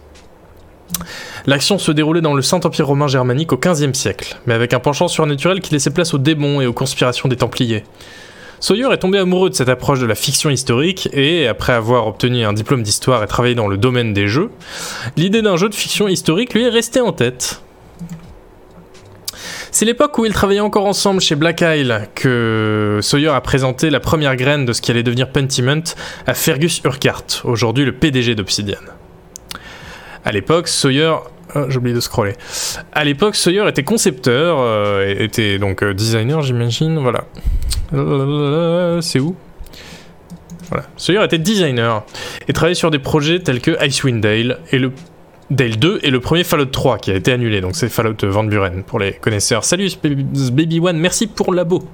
L'action 1.47 1.79
se 1.79 1.93
déroulait 1.93 2.21
dans 2.21 2.35
le 2.35 2.43
Saint-Empire 2.43 2.87
romain 2.87 3.07
germanique 3.07 3.53
au 3.53 3.59
XVe 3.59 3.95
siècle, 3.95 4.37
mais 4.47 4.55
avec 4.55 4.73
un 4.75 4.81
penchant 4.81 5.09
surnaturel 5.09 5.61
qui 5.61 5.73
laissait 5.73 5.91
place 5.91 6.15
aux 6.15 6.19
démons 6.19 6.61
et 6.61 6.67
aux 6.67 6.73
conspirations 6.73 7.29
des 7.29 7.37
Templiers. 7.37 7.85
Sawyer 8.61 8.91
est 8.93 8.99
tombé 8.99 9.19
amoureux 9.19 9.51
de 9.51 9.55
cette 9.55 9.69
approche 9.69 10.01
de 10.01 10.07
la 10.07 10.15
fiction 10.15 10.49
historique 10.49 11.11
et, 11.13 11.47
après 11.49 11.75
avoir 11.75 12.07
obtenu 12.07 12.45
un 12.45 12.55
diplôme 12.55 12.83
d'histoire 12.83 13.23
et 13.23 13.27
travaillé 13.27 13.55
dans 13.55 13.69
le 13.69 13.77
domaine 13.77 14.15
des 14.15 14.27
jeux, 14.27 14.51
l'idée 15.17 15.43
d'un 15.43 15.57
jeu 15.57 15.69
de 15.69 15.75
fiction 15.75 16.09
historique 16.09 16.55
lui 16.55 16.65
est 16.65 16.71
restée 16.71 17.03
en 17.03 17.13
tête. 17.13 17.61
C'est 19.71 19.85
l'époque 19.85 20.17
où 20.19 20.25
ils 20.25 20.33
travaillaient 20.33 20.61
encore 20.61 20.87
ensemble 20.87 21.21
chez 21.21 21.35
Black 21.35 21.61
Isle 21.61 22.09
que 22.15 23.01
Sawyer 23.03 23.29
a 23.29 23.41
présenté 23.41 23.91
la 23.91 24.01
première 24.01 24.37
graine 24.37 24.65
de 24.65 24.73
ce 24.73 24.81
qui 24.81 24.93
allait 24.93 25.03
devenir 25.03 25.31
Pentiment 25.31 25.83
à 26.27 26.33
Fergus 26.33 26.81
Urquhart, 26.85 27.27
aujourd'hui 27.43 27.85
le 27.85 27.93
PDG 27.93 28.35
d'Obsidian. 28.35 28.79
À 30.25 30.33
l'époque, 30.33 30.69
Sawyer 30.69 31.15
ah, 31.55 31.67
j'ai 31.69 31.77
oublié 31.77 31.95
de 31.95 32.01
scroller. 32.01 32.33
À 32.93 33.05
l'époque, 33.05 33.37
Sawyer 33.37 33.69
était 33.69 33.85
concepteur, 33.85 34.59
euh, 34.59 35.15
était 35.19 35.59
donc 35.59 35.83
euh, 35.83 35.95
designer, 35.95 36.43
j'imagine. 36.43 36.99
Voilà. 36.99 37.27
C'est 39.03 39.21
où? 39.21 39.37
Voilà. 40.71 40.87
Sawyer 40.97 41.25
était 41.25 41.39
designer 41.39 42.05
et 42.49 42.53
travaillait 42.53 42.75
sur 42.75 42.91
des 42.91 42.99
projets 42.99 43.39
tels 43.41 43.61
que 43.61 43.77
Icewind 43.85 44.21
Dale 44.21 44.59
et 44.73 44.79
le 44.79 44.93
Dale 45.51 45.79
2 45.79 46.01
et 46.03 46.11
le 46.11 46.21
premier 46.21 46.43
Fallout 46.43 46.67
3 46.67 46.99
qui 46.99 47.11
a 47.11 47.15
été 47.15 47.31
annulé. 47.31 47.61
Donc 47.61 47.77
c'est 47.77 47.89
Fallout 47.89 48.17
Van 48.23 48.45
Buren 48.45 48.83
pour 48.83 48.99
les 48.99 49.13
connaisseurs. 49.13 49.65
Salut 49.65 49.91
Baby 50.03 50.81
One, 50.81 50.99
merci 50.99 51.27
pour 51.27 51.53
labo. 51.53 51.85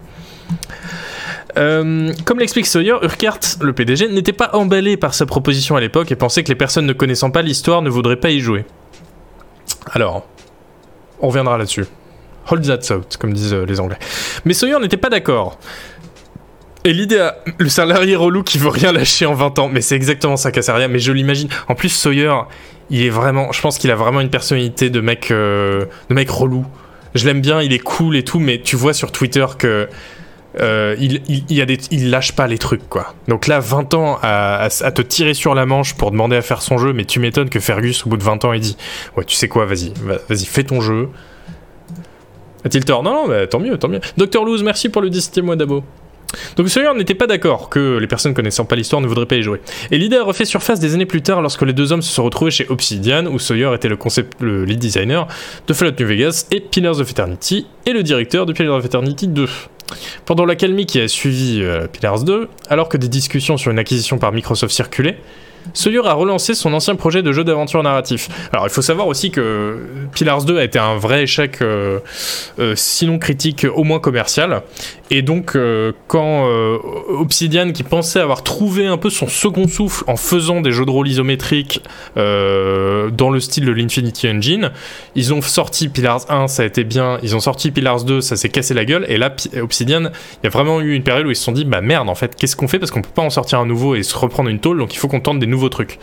Euh, 1.56 2.12
comme 2.24 2.39
l'explique 2.39 2.66
Sawyer, 2.66 2.97
Urquhart, 3.02 3.40
le 3.60 3.72
PDG, 3.72 4.09
n'était 4.09 4.32
pas 4.32 4.51
emballé 4.52 4.97
par 4.97 5.14
sa 5.14 5.27
proposition 5.27 5.77
à 5.77 5.81
l'époque 5.81 6.10
et 6.12 6.16
pensait 6.16 6.43
que 6.43 6.48
les 6.48 6.55
personnes 6.55 6.86
ne 6.86 6.93
connaissant 6.93 7.31
pas 7.31 7.43
l'histoire 7.43 7.82
ne 7.82 7.90
voudraient 7.90 8.16
pas 8.16 8.31
y 8.31 8.40
jouer. 8.40 8.64
Alors, 9.93 10.27
on 11.20 11.28
reviendra 11.28 11.59
là-dessus. 11.59 11.86
Hold 12.51 12.66
that 12.66 12.78
thought, 12.78 13.16
comme 13.16 13.32
disent 13.32 13.52
euh, 13.52 13.66
les 13.66 13.81
Anglais. 13.81 13.98
Mais 14.44 14.55
Sawyer 14.55 14.78
n'était 14.81 14.97
pas 14.97 15.10
d'accord. 15.10 15.59
Et 16.85 16.93
l'idée, 16.93 17.28
le 17.59 17.68
salarié 17.68 18.16
relou 18.16 18.43
qui 18.43 18.56
veut 18.56 18.70
rien 18.70 18.93
lâcher 18.93 19.27
en 19.27 19.35
20 19.35 19.59
ans, 19.59 19.68
mais 19.68 19.82
c'est 19.82 19.97
exactement 19.97 20.36
ça 20.36 20.51
Cassaria, 20.51 20.89
mais 20.89 20.98
je 20.98 21.12
l'imagine. 21.12 21.48
En 21.68 21.74
plus, 21.74 21.90
Sawyer, 21.90 22.35
il 22.89 23.02
est 23.02 23.10
vraiment, 23.10 23.52
je 23.52 23.60
pense 23.60 23.77
qu'il 23.77 23.90
a 23.90 23.97
vraiment 23.97 24.20
une 24.20 24.31
personnalité 24.31 24.89
de 24.89 25.01
mec, 25.01 25.31
euh, 25.31 25.85
de 26.09 26.14
mec 26.14 26.31
relou. 26.31 26.64
Je 27.14 27.27
l'aime 27.27 27.40
bien, 27.40 27.60
il 27.60 27.72
est 27.72 27.81
cool 27.81 28.16
et 28.16 28.24
tout, 28.24 28.39
mais 28.39 28.60
tu 28.62 28.77
vois 28.77 28.94
sur 28.94 29.12
Twitter 29.12 29.44
que 29.59 29.89
euh, 30.59 30.97
il, 30.98 31.22
il, 31.48 31.60
a 31.60 31.66
des, 31.66 31.78
il 31.90 32.10
lâche 32.10 32.32
pas 32.32 32.47
les 32.47 32.59
trucs 32.59 32.89
quoi. 32.89 33.14
Donc 33.28 33.47
là, 33.47 33.60
20 33.60 33.94
ans 33.94 34.18
à, 34.22 34.68
te 34.68 35.02
tirer 35.02 35.35
sur 35.35 35.55
la 35.55 35.66
manche 35.66 35.94
pour 35.94 36.10
demander 36.10 36.36
à 36.36 36.43
faire 36.43 36.62
son 36.62 36.78
jeu, 36.78 36.93
mais 36.93 37.05
tu 37.05 37.20
m'étonnes 37.20 37.51
que 37.51 37.60
Fergus, 37.60 38.05
au 38.05 38.10
bout 38.10 38.16
de 38.16 38.24
20 38.24 38.44
ans, 38.44 38.52
il 38.52 38.60
dit 38.60 38.77
Ouais, 39.16 39.24
tu 39.24 39.36
sais 39.36 39.48
quoi, 39.48 39.64
vas-y, 39.66 39.93
vas-y, 40.28 40.44
fais 40.44 40.64
ton 40.64 40.81
jeu. 40.81 41.09
A-t-il 42.64 42.85
tort? 42.85 43.02
Non, 43.02 43.12
non, 43.12 43.28
bah, 43.28 43.47
tant 43.47 43.60
mieux, 43.60 43.78
tant 43.78 43.89
mieux. 43.89 44.01
Docteur 44.16 44.44
Loose, 44.44 44.62
merci 44.62 44.89
pour 44.89 45.02
le 45.02 45.09
17 45.09 45.43
mois 45.44 45.56
d'abo. 45.56 45.85
Donc 46.57 46.69
Sawyer 46.69 46.90
n'était 46.97 47.15
pas 47.15 47.27
d'accord 47.27 47.69
que 47.69 47.98
les 47.98 48.07
personnes 48.07 48.35
connaissant 48.35 48.65
pas 48.65 48.77
l'histoire 48.77 49.01
ne 49.01 49.07
voudraient 49.07 49.27
pas 49.27 49.36
y 49.36 49.43
jouer. 49.43 49.61
Et 49.90 49.98
l'idée 49.98 50.16
a 50.16 50.24
refait 50.24 50.44
surface 50.44 50.81
des 50.81 50.94
années 50.94 51.07
plus 51.07 51.23
tard 51.23 51.43
lorsque 51.43 51.62
les 51.62 51.73
deux 51.73 51.93
hommes 51.93 52.02
se 52.02 52.12
sont 52.12 52.24
retrouvés 52.24 52.51
chez 52.51 52.66
Obsidian, 52.69 53.27
où 53.27 53.39
Sawyer 53.39 53.74
était 53.74 53.89
le, 53.89 54.65
lead 54.65 54.78
designer 54.78 55.27
de 55.66 55.73
Fallout 55.73 55.94
New 55.98 56.07
Vegas 56.07 56.47
et 56.51 56.61
Pillars 56.61 57.01
of 57.01 57.11
Eternity, 57.11 57.66
et 57.86 57.93
le 57.93 58.02
directeur 58.02 58.47
de 58.47 58.52
Pillars 58.52 58.77
of 58.77 58.85
Eternity 58.85 59.28
2. 59.28 59.48
Pendant 60.24 60.44
la 60.44 60.52
l'accalmie 60.52 60.86
qui 60.86 61.01
a 61.01 61.09
suivi 61.09 61.62
euh, 61.62 61.86
Pillars 61.89 62.23
2, 62.23 62.48
alors 62.69 62.89
que 62.89 62.97
des 62.97 63.09
discussions 63.09 63.57
sur 63.57 63.70
une 63.70 63.78
acquisition 63.78 64.19
par 64.19 64.32
Microsoft 64.32 64.73
circulaient, 64.73 65.19
Sawyer 65.74 66.03
a 66.05 66.15
relancé 66.15 66.55
son 66.55 66.73
ancien 66.73 66.95
projet 66.95 67.23
de 67.23 67.32
jeu 67.32 67.45
d'aventure 67.45 67.82
narratif. 67.82 68.28
Alors 68.53 68.66
il 68.66 68.70
faut 68.70 68.82
savoir 68.82 69.07
aussi 69.07 69.31
que 69.31 69.78
Pillars 70.12 70.45
2 70.45 70.59
a 70.59 70.65
été 70.65 70.78
un 70.78 70.97
vrai 70.97 71.23
échec, 71.23 71.62
euh, 71.62 72.01
euh, 72.59 72.74
sinon 72.77 73.19
critique, 73.19 73.66
au 73.74 73.85
moins 73.85 74.01
commercial. 74.01 74.62
Et 75.11 75.23
donc 75.23 75.57
euh, 75.57 75.93
quand 76.07 76.49
Obsidian, 77.09 77.73
qui 77.73 77.82
pensait 77.82 78.20
avoir 78.20 78.43
trouvé 78.43 78.87
un 78.87 78.97
peu 78.97 79.11
son 79.11 79.28
second 79.28 79.69
souffle 79.69 80.05
en 80.07 80.16
faisant 80.16 80.61
des 80.61 80.73
jeux 80.73 80.85
de 80.85 80.91
rôle 80.91 81.09
isométriques 81.09 81.82
dans 82.16 83.31
le 83.31 83.41
style 83.41 83.65
de 83.65 83.73
l'Infinity 83.73 84.28
Engine, 84.28 84.70
ils 85.15 85.35
ont 85.35 85.43
sorti 85.43 85.89
Pillars 85.89 86.31
1, 86.31 86.49
ça 86.49 86.62
a 86.62 86.66
été 86.66 86.85
bien, 86.85 87.19
ils 87.23 87.35
ont 87.37 87.41
sorti 87.41 87.70
Pillars 87.70 88.05
2, 88.05 88.20
ça 88.20 88.37
s'est 88.37 88.49
cassé 88.49 88.74
la 88.74 88.85
gueule, 88.85 89.05
et 89.09 89.16
là 89.16 89.35
Obsidian, 89.61 90.03
il 90.03 90.45
y 90.45 90.47
a 90.47 90.51
vraiment 90.51 90.81
eu 90.81 90.95
une 90.95 91.03
période 91.03 91.27
où 91.27 91.31
ils 91.31 91.37
se 91.37 91.45
sont 91.45 91.53
dit, 91.53 91.65
bah 91.65 91.81
merde 91.81 92.09
en 92.09 92.15
fait, 92.15 92.37
qu'est-ce 92.37 92.57
qu'on 92.57 92.69
fait? 92.69 92.78
Parce 92.78 92.91
qu'on 92.91 93.03
peut 93.03 93.11
pas 93.15 93.23
en 93.23 93.31
sortir 93.31 93.59
un 93.59 93.66
nouveau 93.66 93.95
et 93.95 94.03
se 94.03 94.16
reprendre 94.16 94.49
une 94.49 94.61
tôle, 94.61 94.78
donc 94.78 94.95
il 94.95 94.99
faut 94.99 95.09
qu'on 95.09 95.20
tente 95.20 95.39
des 95.39 95.47
nouveaux 95.51 95.68
trucs. 95.68 95.98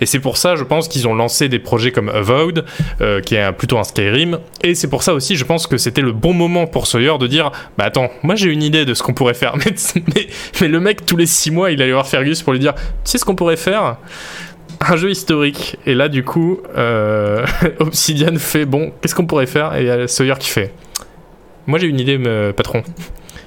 Et 0.00 0.06
c'est 0.06 0.18
pour 0.20 0.36
ça, 0.36 0.56
je 0.56 0.64
pense 0.64 0.88
qu'ils 0.88 1.06
ont 1.06 1.14
lancé 1.14 1.48
des 1.48 1.58
projets 1.58 1.92
comme 1.92 2.08
Avowed, 2.08 2.64
euh, 3.00 3.20
qui 3.20 3.34
est 3.36 3.52
plutôt 3.52 3.78
un 3.78 3.84
Skyrim, 3.84 4.38
et 4.64 4.74
c'est 4.74 4.88
pour 4.88 5.02
ça 5.02 5.14
aussi, 5.14 5.36
je 5.36 5.44
pense 5.44 5.66
que 5.66 5.76
c'était 5.76 6.02
le 6.02 6.12
bon 6.12 6.32
moment 6.32 6.66
pour 6.66 6.86
Sawyer 6.86 7.18
de 7.18 7.26
dire, 7.26 7.52
bah 7.78 7.84
attends, 7.84 8.10
moi 8.22 8.34
j'ai 8.34 8.50
une 8.50 8.62
idée 8.62 8.84
de 8.84 8.94
ce 8.94 9.02
qu'on 9.02 9.14
pourrait 9.14 9.34
faire, 9.34 9.54
mais, 10.60 10.66
le 10.68 10.80
mec 10.80 11.06
tous 11.06 11.16
les 11.16 11.26
six 11.26 11.50
mois, 11.50 11.70
il 11.70 11.80
allait 11.80 11.92
voir 11.92 12.06
Fergus 12.08 12.42
pour 12.42 12.52
lui 12.52 12.60
dire, 12.60 12.74
tu 12.74 12.82
sais 13.04 13.18
ce 13.18 13.24
qu'on 13.24 13.36
pourrait 13.36 13.56
faire? 13.56 13.96
Un 14.80 14.96
jeu 14.96 15.10
historique. 15.10 15.78
Et 15.86 15.94
là, 15.94 16.08
du 16.08 16.22
coup, 16.22 16.60
euh, 16.76 17.46
Obsidian 17.78 18.36
fait 18.36 18.66
bon, 18.66 18.92
qu'est-ce 19.00 19.14
qu'on 19.14 19.26
pourrait 19.26 19.46
faire? 19.46 19.74
Et 19.74 19.80
il 19.82 19.86
y 19.86 19.90
a 19.90 20.06
Sawyer 20.06 20.34
qui 20.38 20.50
fait 20.50 20.72
Moi, 21.66 21.78
j'ai 21.78 21.86
une 21.86 21.98
idée, 21.98 22.18
me- 22.18 22.52
patron. 22.52 22.82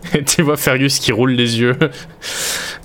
Et 0.14 0.24
tu 0.24 0.42
vois 0.42 0.58
Fergus 0.58 1.00
qui 1.00 1.12
roule 1.12 1.32
les 1.32 1.60
yeux. 1.60 1.78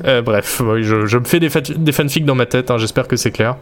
Euh, 0.04 0.22
bref, 0.22 0.60
je, 0.80 1.06
je 1.06 1.18
me 1.18 1.24
fais 1.24 1.38
des, 1.38 1.48
des 1.48 1.92
fanfics 1.92 2.24
dans 2.24 2.34
ma 2.34 2.46
tête, 2.46 2.72
hein, 2.72 2.78
j'espère 2.78 3.06
que 3.06 3.14
c'est 3.14 3.30
clair. 3.30 3.54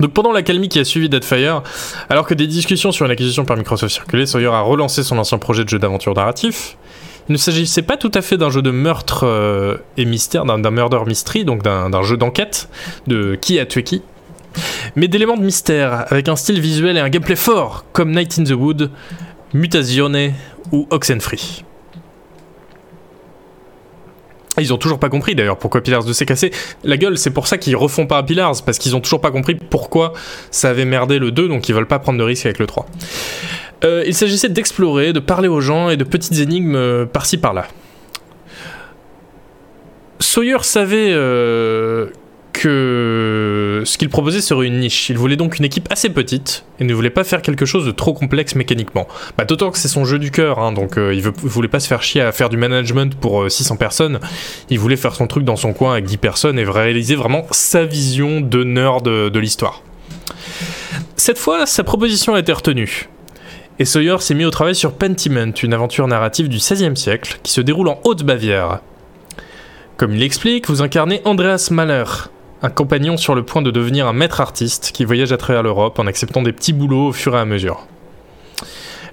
Donc 0.00 0.12
pendant 0.12 0.32
l'accalmie 0.32 0.68
qui 0.68 0.78
a 0.78 0.84
suivi 0.84 1.08
Deadfire, 1.08 1.62
alors 2.10 2.26
que 2.26 2.34
des 2.34 2.46
discussions 2.46 2.92
sur 2.92 3.06
une 3.06 3.12
acquisition 3.12 3.46
par 3.46 3.56
Microsoft 3.56 3.94
circulaient, 3.94 4.26
Sawyer 4.26 4.48
a 4.48 4.60
relancé 4.60 5.02
son 5.02 5.16
ancien 5.16 5.38
projet 5.38 5.64
de 5.64 5.70
jeu 5.70 5.78
d'aventure 5.78 6.14
narratif. 6.14 6.76
Il 7.28 7.32
ne 7.32 7.38
s'agissait 7.38 7.82
pas 7.82 7.96
tout 7.96 8.10
à 8.14 8.20
fait 8.20 8.36
d'un 8.36 8.50
jeu 8.50 8.60
de 8.60 8.70
meurtre 8.70 9.24
euh, 9.24 9.78
et 9.96 10.04
mystère, 10.04 10.44
d'un 10.44 10.70
murder 10.70 11.00
mystery, 11.06 11.46
donc 11.46 11.62
d'un 11.62 11.88
d'un 11.88 12.02
jeu 12.02 12.18
d'enquête, 12.18 12.68
de 13.06 13.34
qui 13.40 13.58
a 13.58 13.64
tué 13.64 13.82
qui, 13.82 14.02
mais 14.96 15.08
d'éléments 15.08 15.36
de 15.36 15.44
mystère, 15.44 16.04
avec 16.10 16.28
un 16.28 16.36
style 16.36 16.60
visuel 16.60 16.96
et 16.96 17.00
un 17.00 17.08
gameplay 17.08 17.36
fort, 17.36 17.84
comme 17.92 18.10
Night 18.10 18.38
in 18.38 18.44
the 18.44 18.50
Wood, 18.50 18.90
Mutazione 19.54 20.32
ou 20.72 20.86
Oxenfree. 20.90 21.64
Ils 24.60 24.72
ont 24.72 24.76
toujours 24.76 24.98
pas 24.98 25.08
compris 25.08 25.34
d'ailleurs 25.34 25.58
pourquoi 25.58 25.80
Pillars 25.80 26.04
2 26.04 26.12
s'est 26.12 26.26
cassé. 26.26 26.50
La 26.84 26.96
gueule, 26.96 27.16
c'est 27.16 27.30
pour 27.30 27.46
ça 27.46 27.56
qu'ils 27.56 27.76
refont 27.76 28.06
pas 28.06 28.22
Pillars, 28.22 28.62
parce 28.64 28.78
qu'ils 28.78 28.94
ont 28.94 29.00
toujours 29.00 29.20
pas 29.20 29.30
compris 29.30 29.54
pourquoi 29.54 30.12
ça 30.50 30.68
avait 30.68 30.84
merdé 30.84 31.18
le 31.18 31.30
2, 31.30 31.48
donc 31.48 31.68
ils 31.68 31.74
veulent 31.74 31.86
pas 31.86 31.98
prendre 31.98 32.18
de 32.18 32.24
risque 32.24 32.44
avec 32.44 32.58
le 32.58 32.66
3. 32.66 32.86
Euh, 33.84 34.04
il 34.06 34.14
s'agissait 34.14 34.50
d'explorer, 34.50 35.12
de 35.12 35.20
parler 35.20 35.48
aux 35.48 35.60
gens 35.60 35.88
et 35.88 35.96
de 35.96 36.04
petites 36.04 36.38
énigmes 36.38 36.76
euh, 36.76 37.06
par-ci 37.06 37.38
par-là. 37.38 37.66
Sawyer 40.20 40.58
savait 40.62 41.12
euh, 41.12 42.06
que 42.52 43.82
ce 43.84 43.98
qu'il 43.98 44.08
proposait 44.08 44.40
serait 44.40 44.66
une 44.66 44.80
niche. 44.80 45.10
Il 45.10 45.18
voulait 45.18 45.36
donc 45.36 45.58
une 45.58 45.64
équipe 45.64 45.88
assez 45.90 46.10
petite 46.10 46.64
et 46.78 46.84
ne 46.84 46.94
voulait 46.94 47.10
pas 47.10 47.24
faire 47.24 47.42
quelque 47.42 47.64
chose 47.64 47.86
de 47.86 47.90
trop 47.90 48.12
complexe 48.12 48.54
mécaniquement. 48.54 49.08
Bah, 49.36 49.44
D'autant 49.44 49.70
que 49.70 49.78
c'est 49.78 49.88
son 49.88 50.04
jeu 50.04 50.18
du 50.18 50.30
cœur, 50.30 50.58
hein, 50.58 50.72
donc 50.72 50.98
euh, 50.98 51.14
il, 51.14 51.20
il 51.20 51.48
voulait 51.48 51.68
pas 51.68 51.80
se 51.80 51.88
faire 51.88 52.02
chier 52.02 52.20
à 52.20 52.32
faire 52.32 52.48
du 52.48 52.56
management 52.56 53.14
pour 53.14 53.42
euh, 53.42 53.48
600 53.48 53.76
personnes. 53.76 54.20
Il 54.70 54.78
voulait 54.78 54.96
faire 54.96 55.14
son 55.14 55.26
truc 55.26 55.44
dans 55.44 55.56
son 55.56 55.72
coin 55.72 55.92
avec 55.92 56.04
10 56.04 56.16
personnes 56.18 56.58
et 56.58 56.64
réaliser 56.64 57.14
vraiment 57.14 57.46
sa 57.50 57.84
vision 57.84 58.40
de 58.40 58.64
nerd 58.64 59.04
de, 59.04 59.28
de 59.28 59.38
l'histoire. 59.38 59.82
Cette 61.16 61.38
fois, 61.38 61.66
sa 61.66 61.84
proposition 61.84 62.34
a 62.34 62.40
été 62.40 62.52
retenue. 62.52 63.08
Et 63.78 63.84
Sawyer 63.84 64.18
s'est 64.20 64.34
mis 64.34 64.44
au 64.44 64.50
travail 64.50 64.74
sur 64.74 64.92
Pentiment, 64.92 65.52
une 65.62 65.72
aventure 65.72 66.06
narrative 66.06 66.48
du 66.48 66.58
XVIe 66.58 66.96
siècle 66.96 67.38
qui 67.42 67.52
se 67.52 67.60
déroule 67.60 67.88
en 67.88 68.00
Haute-Bavière. 68.04 68.80
Comme 69.96 70.12
il 70.14 70.20
l'explique, 70.20 70.68
vous 70.68 70.82
incarnez 70.82 71.22
Andreas 71.24 71.68
Mahler, 71.70 72.04
un 72.62 72.70
compagnon 72.70 73.16
sur 73.16 73.34
le 73.34 73.44
point 73.44 73.60
de 73.60 73.70
devenir 73.70 74.06
un 74.06 74.12
maître 74.12 74.40
artiste 74.40 74.92
qui 74.94 75.04
voyage 75.04 75.32
à 75.32 75.36
travers 75.36 75.62
l'Europe 75.62 75.98
en 75.98 76.06
acceptant 76.06 76.42
des 76.42 76.52
petits 76.52 76.72
boulots 76.72 77.08
au 77.08 77.12
fur 77.12 77.34
et 77.34 77.38
à 77.40 77.44
mesure. 77.44 77.86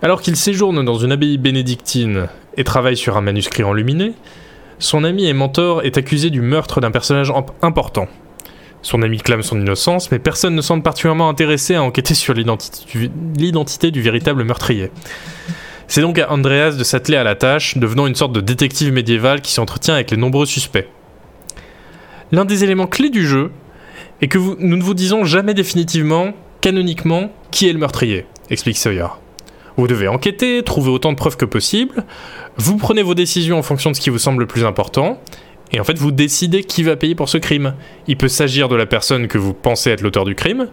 Alors 0.01 0.21
qu'il 0.21 0.35
séjourne 0.35 0.85
dans 0.85 0.95
une 0.97 1.11
abbaye 1.11 1.38
bénédictine 1.38 2.27
et 2.57 2.63
travaille 2.63 2.95
sur 2.95 3.17
un 3.17 3.21
manuscrit 3.21 3.63
enluminé, 3.63 4.13
son 4.77 5.03
ami 5.03 5.26
et 5.26 5.34
mentor 5.34 5.84
est 5.84 5.97
accusé 5.97 6.30
du 6.30 6.41
meurtre 6.41 6.80
d'un 6.80 6.91
personnage 6.91 7.31
imp- 7.31 7.51
important. 7.61 8.07
Son 8.81 9.01
ami 9.01 9.17
clame 9.17 9.43
son 9.43 9.59
innocence, 9.59 10.09
mais 10.09 10.19
personne 10.19 10.55
ne 10.55 10.61
semble 10.61 10.84
particulièrement 10.84 11.27
intéressé 11.27 11.76
à 11.76 11.84
enquêter 11.84 12.13
sur 12.13 12.34
l'identité 12.34 13.91
du 13.91 14.01
véritable 14.01 14.45
meurtrier. 14.45 14.89
C'est 15.88 15.99
donc 15.99 16.17
à 16.17 16.31
Andreas 16.31 16.77
de 16.77 16.84
s'atteler 16.85 17.17
à 17.17 17.26
la 17.26 17.35
tâche, 17.35 17.77
devenant 17.77 18.07
une 18.07 18.15
sorte 18.15 18.31
de 18.31 18.39
détective 18.39 18.93
médiéval 18.93 19.41
qui 19.41 19.51
s'entretient 19.51 19.95
avec 19.95 20.11
les 20.11 20.17
nombreux 20.17 20.45
suspects. 20.45 20.88
L'un 22.31 22.45
des 22.45 22.64
éléments 22.64 22.88
clés 22.88 23.10
du 23.10 23.26
jeu 23.26 23.51
est 24.22 24.27
que 24.27 24.38
nous 24.38 24.77
ne 24.77 24.84
vous 24.84 24.93
disons 24.93 25.23
jamais 25.23 25.53
définitivement, 25.53 26.34
canoniquement, 26.61 27.31
qui 27.51 27.68
est 27.68 27.73
le 27.73 27.80
meurtrier, 27.80 28.26
explique 28.49 28.77
Sawyer. 28.77 29.07
Vous 29.77 29.88
devez 29.88 30.07
enquêter, 30.07 30.61
trouver 30.64 30.89
autant 30.89 31.11
de 31.11 31.18
preuves 31.18 31.38
que 31.38 31.45
possible, 31.45 32.03
vous 32.57 32.77
prenez 32.77 33.01
vos 33.01 33.15
décisions 33.15 33.57
en 33.57 33.64
fonction 33.64 33.91
de 33.91 33.95
ce 33.95 34.01
qui 34.01 34.10
vous 34.10 34.19
semble 34.19 34.41
le 34.41 34.47
plus 34.47 34.65
important, 34.65 35.22
et 35.72 35.80
en 35.80 35.84
fait 35.84 35.97
vous 35.97 36.11
décidez 36.11 36.64
qui 36.64 36.84
va 36.84 36.95
payer 36.95 37.15
pour 37.15 37.30
ce 37.30 37.38
crime. 37.38 37.73
Il 38.07 38.18
peut 38.18 38.27
s'agir 38.27 38.68
de 38.68 38.76
la 38.76 38.85
personne 38.85 39.27
que 39.27 39.38
vous 39.38 39.53
pensez 39.53 39.89
être 39.89 40.01
l'auteur 40.01 40.26
du 40.26 40.35
crime, 40.35 40.68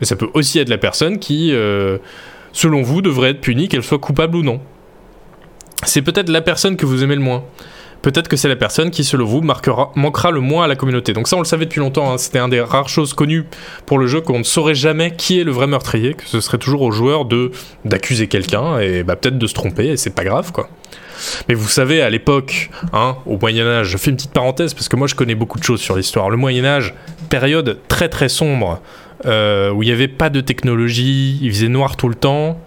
mais 0.00 0.06
ça 0.06 0.16
peut 0.16 0.28
aussi 0.34 0.58
être 0.58 0.68
la 0.68 0.78
personne 0.78 1.18
qui, 1.18 1.52
euh, 1.52 1.98
selon 2.52 2.82
vous, 2.82 3.02
devrait 3.02 3.30
être 3.30 3.40
punie, 3.40 3.68
qu'elle 3.68 3.82
soit 3.82 3.98
coupable 3.98 4.36
ou 4.36 4.42
non. 4.42 4.60
C'est 5.84 6.02
peut-être 6.02 6.28
la 6.28 6.40
personne 6.40 6.76
que 6.76 6.86
vous 6.86 7.02
aimez 7.02 7.16
le 7.16 7.20
moins. 7.20 7.44
Peut-être 8.02 8.28
que 8.28 8.36
c'est 8.36 8.48
la 8.48 8.56
personne 8.56 8.90
qui, 8.90 9.04
selon 9.04 9.24
vous, 9.24 9.40
manquera 9.40 10.30
le 10.30 10.40
moins 10.40 10.64
à 10.64 10.68
la 10.68 10.76
communauté. 10.76 11.12
Donc 11.12 11.28
ça, 11.28 11.36
on 11.36 11.40
le 11.40 11.44
savait 11.44 11.66
depuis 11.66 11.80
longtemps. 11.80 12.12
hein. 12.12 12.18
C'était 12.18 12.40
un 12.40 12.48
des 12.48 12.60
rares 12.60 12.88
choses 12.88 13.14
connues 13.14 13.46
pour 13.86 13.98
le 13.98 14.06
jeu 14.08 14.20
qu'on 14.20 14.40
ne 14.40 14.44
saurait 14.44 14.74
jamais 14.74 15.12
qui 15.12 15.40
est 15.40 15.44
le 15.44 15.52
vrai 15.52 15.66
meurtrier, 15.68 16.14
que 16.14 16.26
ce 16.26 16.40
serait 16.40 16.58
toujours 16.58 16.82
au 16.82 16.90
joueur 16.90 17.26
d'accuser 17.84 18.26
quelqu'un 18.26 18.80
et 18.80 19.02
bah, 19.04 19.16
peut-être 19.16 19.38
de 19.38 19.46
se 19.46 19.54
tromper. 19.54 19.86
Et 19.88 19.96
c'est 19.96 20.14
pas 20.14 20.24
grave, 20.24 20.52
quoi. 20.52 20.68
Mais 21.48 21.54
vous 21.54 21.68
savez, 21.68 22.02
à 22.02 22.10
l'époque, 22.10 22.70
hein, 22.92 23.16
au 23.26 23.38
Moyen 23.38 23.66
Âge, 23.66 23.88
je 23.88 23.96
fais 23.96 24.10
une 24.10 24.16
petite 24.16 24.32
parenthèse 24.32 24.74
parce 24.74 24.88
que 24.88 24.96
moi 24.96 25.06
je 25.06 25.14
connais 25.14 25.36
beaucoup 25.36 25.58
de 25.58 25.64
choses 25.64 25.80
sur 25.80 25.96
l'histoire. 25.96 26.30
Le 26.30 26.36
Moyen 26.36 26.64
Âge, 26.64 26.94
période 27.28 27.78
très 27.86 28.08
très 28.08 28.28
sombre, 28.28 28.80
euh, 29.24 29.70
où 29.70 29.84
il 29.84 29.86
n'y 29.86 29.92
avait 29.92 30.08
pas 30.08 30.30
de 30.30 30.40
technologie, 30.40 31.38
il 31.40 31.52
faisait 31.52 31.68
noir 31.68 31.96
tout 31.96 32.08
le 32.08 32.16
temps. 32.16 32.60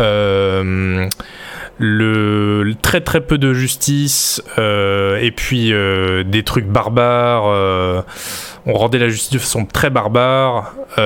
Euh, 0.00 1.08
le, 1.78 2.72
très 2.82 3.00
très 3.00 3.20
peu 3.20 3.38
de 3.38 3.52
justice 3.52 4.42
euh, 4.58 5.16
et 5.20 5.30
puis 5.30 5.72
euh, 5.72 6.22
des 6.24 6.42
trucs 6.42 6.66
barbares 6.66 7.44
on 8.66 8.72
rendait 8.72 8.98
la 8.98 9.08
justice 9.08 9.30
de 9.32 9.38
façon 9.38 9.64
très 9.66 9.90
barbare 9.90 10.74
il, 10.96 11.02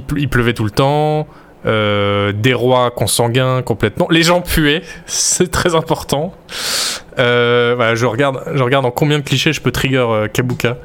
ple- 0.00 0.18
il 0.18 0.28
pleuvait 0.28 0.54
tout 0.54 0.64
le 0.64 0.70
temps 0.70 1.26
des 1.64 2.54
rois 2.54 2.90
consanguins 2.90 3.62
complètement 3.62 4.06
les 4.10 4.22
gens 4.22 4.40
puaient 4.40 4.82
c'est 5.06 5.50
très 5.50 5.74
important 5.74 6.34
je 7.16 8.04
regarde 8.04 8.84
en 8.86 8.90
combien 8.90 9.18
de 9.18 9.24
clichés 9.24 9.52
je 9.52 9.60
peux 9.60 9.72
trigger 9.72 10.26
Kabuka. 10.32 10.78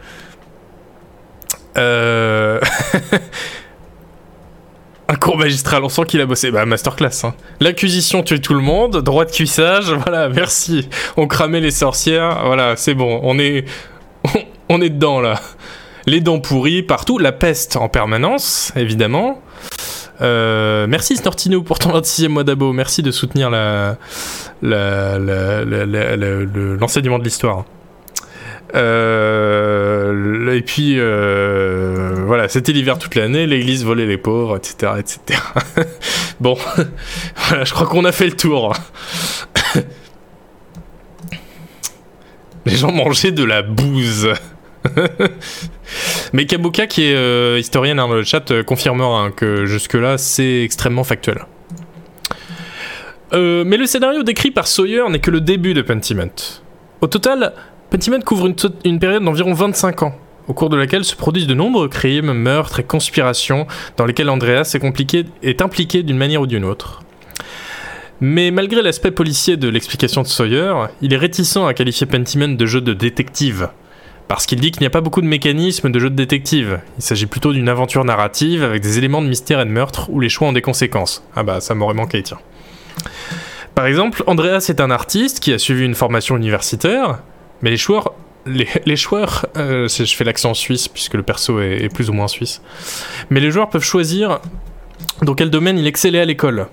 Un 5.12 5.16
cours 5.16 5.38
magistral, 5.38 5.84
on 5.84 5.90
sent 5.90 6.04
qu'il 6.08 6.22
a 6.22 6.26
bossé. 6.28 6.52
Bah, 6.52 6.66
masterclass. 6.68 7.24
Hein. 7.26 7.34
Tuait 8.24 8.38
tout 8.40 8.54
le 8.54 8.60
monde, 8.62 8.98
droit 9.02 9.26
de 9.26 9.32
cuissage, 9.32 9.92
voilà, 10.06 10.30
merci. 10.30 10.88
On 11.18 11.26
cramait 11.26 11.60
les 11.62 11.72
sorcières, 11.72 12.44
voilà, 12.46 12.76
c'est 12.76 12.94
bon, 12.94 13.20
on 13.24 13.40
est, 13.40 13.66
on 14.70 14.80
est 14.82 14.90
dedans 14.92 15.20
là. 15.20 15.42
Les 16.06 16.22
dents 16.22 16.40
pourries 16.40 16.84
partout, 16.84 17.18
la 17.18 17.32
peste 17.32 17.76
en 17.76 17.90
permanence, 17.90 18.72
évidemment. 18.76 19.42
Euh, 20.22 20.86
merci 20.88 21.16
Snortino 21.18 21.62
pour 21.64 21.80
ton 21.80 21.92
26e 21.98 22.28
mois 22.28 22.44
d'abo, 22.44 22.72
merci 22.74 23.02
de 23.02 23.10
soutenir 23.12 23.50
la, 23.50 23.98
la- 24.62 25.18
la- 25.18 25.66
la- 25.66 25.86
l'enseignement 26.80 27.18
de 27.20 27.24
l'histoire. 27.24 27.66
Euh, 28.76 30.52
et 30.54 30.62
puis 30.62 30.96
euh, 30.98 32.14
voilà, 32.26 32.48
c'était 32.48 32.72
l'hiver 32.72 33.00
toute 33.00 33.16
l'année, 33.16 33.48
l'église 33.48 33.84
volait 33.84 34.06
les 34.06 34.18
pauvres, 34.18 34.58
etc. 34.58 34.94
etc. 35.00 35.40
bon, 36.40 36.58
voilà, 37.48 37.64
je 37.64 37.74
crois 37.74 37.88
qu'on 37.88 38.06
a 38.06 38.12
fait 38.12 38.28
le 38.28 38.36
tour. 38.36 38.74
les 42.66 42.76
gens 42.76 42.92
mangeaient 42.92 43.32
de 43.32 43.44
la 43.44 43.62
bouse. 43.62 44.30
Mais 46.34 46.46
Kabuka, 46.46 46.86
qui 46.88 47.06
est 47.06 47.16
euh, 47.16 47.58
historienne 47.60 47.98
dans 47.98 48.08
le 48.08 48.24
chat, 48.24 48.64
confirmera 48.64 49.22
hein, 49.22 49.32
que 49.32 49.66
jusque-là, 49.66 50.18
c'est 50.18 50.64
extrêmement 50.64 51.04
factuel. 51.04 51.46
Mais 53.32 53.78
le 53.78 53.86
scénario 53.86 54.24
décrit 54.24 54.50
par 54.50 54.66
Sawyer 54.66 55.04
n'est 55.10 55.20
que 55.20 55.30
le 55.30 55.40
début 55.40 55.76
de 55.76 55.84
Pentiment. 55.84 56.34
Au 57.02 57.08
total, 57.08 57.54
Pentiment 57.90 58.22
couvre 58.22 58.54
une, 58.86 59.00
période 59.00 59.24
d'environ 59.24 59.54
25 59.54 60.04
ans, 60.04 60.16
au 60.48 60.54
cours 60.54 60.70
de 60.70 60.78
laquelle 60.78 61.04
se 61.04 61.16
produisent 61.16 61.48
de 61.48 61.56
nombreux 61.56 61.88
crimes, 61.88 62.34
meurtres 62.34 62.82
et 62.82 62.84
conspirations 62.84 63.66
dans 63.98 64.06
lesquels 64.06 64.30
Andreas 64.30 64.74
est, 64.76 64.80
compliqué, 64.80 65.26
impliqué 65.60 66.04
d'une 66.04 66.18
manière 66.18 66.42
ou 66.42 66.48
d'une 66.48 66.66
autre. 66.66 67.02
Mais 68.22 68.52
malgré 68.52 68.84
l'aspect 68.84 69.10
policier 69.10 69.58
de 69.58 69.68
l'explication 69.70 70.22
de 70.22 70.28
Sawyer, 70.28 70.74
il 71.02 71.14
est 71.14 71.18
réticent 71.18 71.58
à 71.58 71.74
qualifier 71.74 72.06
Pentiment 72.06 72.50
de 72.50 72.66
jeu 72.68 72.82
de 72.82 72.94
détective. 72.94 73.70
Parce 74.28 74.46
qu'il 74.46 74.60
dit 74.60 74.70
qu'il 74.70 74.82
n'y 74.82 74.88
a 74.88 74.92
pas 74.92 75.02
beaucoup 75.02 75.22
de 75.22 75.26
mécanismes 75.26 75.92
de 75.92 75.98
jeu 75.98 76.12
de 76.12 76.16
détective. 76.16 76.82
Il 77.00 77.02
s'agit 77.02 77.26
plutôt 77.26 77.54
d'une 77.54 77.70
aventure 77.70 78.06
narrative 78.06 78.64
avec 78.64 78.84
des 78.84 79.00
éléments 79.00 79.24
de 79.24 79.28
mystère 79.28 79.60
et 79.62 79.66
de 79.66 79.72
meurtre 79.72 80.12
où 80.12 80.20
les 80.20 80.30
choix 80.30 80.50
ont 80.50 80.54
des 80.54 80.62
conséquences. 80.62 81.24
Ah 81.36 81.42
bah 81.42 81.60
ça 81.60 81.74
m'aurait 81.74 81.96
manqué, 81.96 82.22
tiens. 82.22 82.38
Par 83.74 83.88
exemple, 83.88 84.24
Andreas 84.28 84.68
est 84.70 84.82
un 84.82 84.92
artiste 84.92 85.40
qui 85.40 85.54
a 85.54 85.58
suivi 85.58 85.86
une 85.86 85.96
formation 85.96 86.36
universitaire, 86.38 87.20
mais 87.62 87.70
les 87.70 87.78
joueurs, 87.78 88.14
les, 88.46 88.68
les 88.86 88.96
joueurs, 88.96 89.46
euh, 89.58 89.88
je 89.88 90.16
fais 90.16 90.24
l'accent 90.24 90.54
suisse 90.54 90.88
puisque 90.88 91.14
le 91.16 91.24
perso 91.24 91.60
est, 91.60 91.94
plus 91.94 92.10
ou 92.10 92.14
moins 92.14 92.28
suisse, 92.28 92.62
mais 93.30 93.40
les 93.40 93.52
joueurs 93.52 93.70
peuvent 93.70 93.84
choisir 93.84 94.40
dans 95.22 95.36
quel 95.36 95.50
domaine 95.50 95.78
il 95.78 95.88
excellait 95.88 96.20
à 96.20 96.26
l'école. 96.26 96.68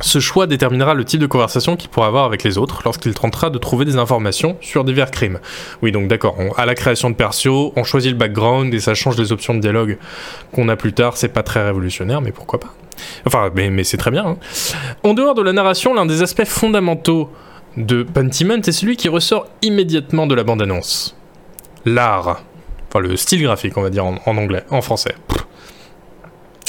Ce 0.00 0.18
choix 0.18 0.48
déterminera 0.48 0.94
le 0.94 1.04
type 1.04 1.20
de 1.20 1.26
conversation 1.26 1.76
qu'il 1.76 1.88
pourra 1.88 2.08
avoir 2.08 2.24
avec 2.24 2.42
les 2.42 2.58
autres 2.58 2.80
lorsqu'il 2.84 3.14
tentera 3.14 3.50
de 3.50 3.58
trouver 3.58 3.84
des 3.84 3.96
informations 3.98 4.56
sur 4.60 4.82
divers 4.82 5.12
crimes. 5.12 5.38
Oui, 5.80 5.92
donc 5.92 6.08
d'accord, 6.08 6.36
à 6.56 6.66
la 6.66 6.74
création 6.74 7.08
de 7.10 7.14
perso, 7.14 7.72
on 7.76 7.84
choisit 7.84 8.10
le 8.10 8.16
background 8.16 8.74
et 8.74 8.80
ça 8.80 8.94
change 8.94 9.16
les 9.16 9.30
options 9.30 9.54
de 9.54 9.60
dialogue 9.60 9.98
qu'on 10.52 10.68
a 10.68 10.76
plus 10.76 10.92
tard. 10.92 11.16
C'est 11.16 11.28
pas 11.28 11.44
très 11.44 11.64
révolutionnaire, 11.64 12.20
mais 12.20 12.32
pourquoi 12.32 12.58
pas? 12.58 12.74
Enfin, 13.26 13.50
mais, 13.54 13.70
mais 13.70 13.84
c'est 13.84 13.96
très 13.96 14.10
bien. 14.10 14.26
hein. 14.26 14.36
En 15.04 15.14
dehors 15.14 15.34
de 15.34 15.42
la 15.42 15.52
narration, 15.52 15.94
l'un 15.94 16.06
des 16.06 16.22
aspects 16.22 16.46
fondamentaux 16.46 17.30
de 17.76 18.02
Pentiment 18.02 18.56
est 18.56 18.72
celui 18.72 18.96
qui 18.96 19.08
ressort 19.08 19.46
immédiatement 19.62 20.26
de 20.26 20.34
la 20.34 20.44
bande-annonce. 20.44 21.16
L'art. 21.84 22.42
Enfin, 22.88 23.00
le 23.00 23.16
style 23.16 23.42
graphique, 23.42 23.76
on 23.76 23.82
va 23.82 23.90
dire 23.90 24.04
en, 24.04 24.18
anglais, 24.26 24.64
en 24.70 24.82
français. 24.82 25.14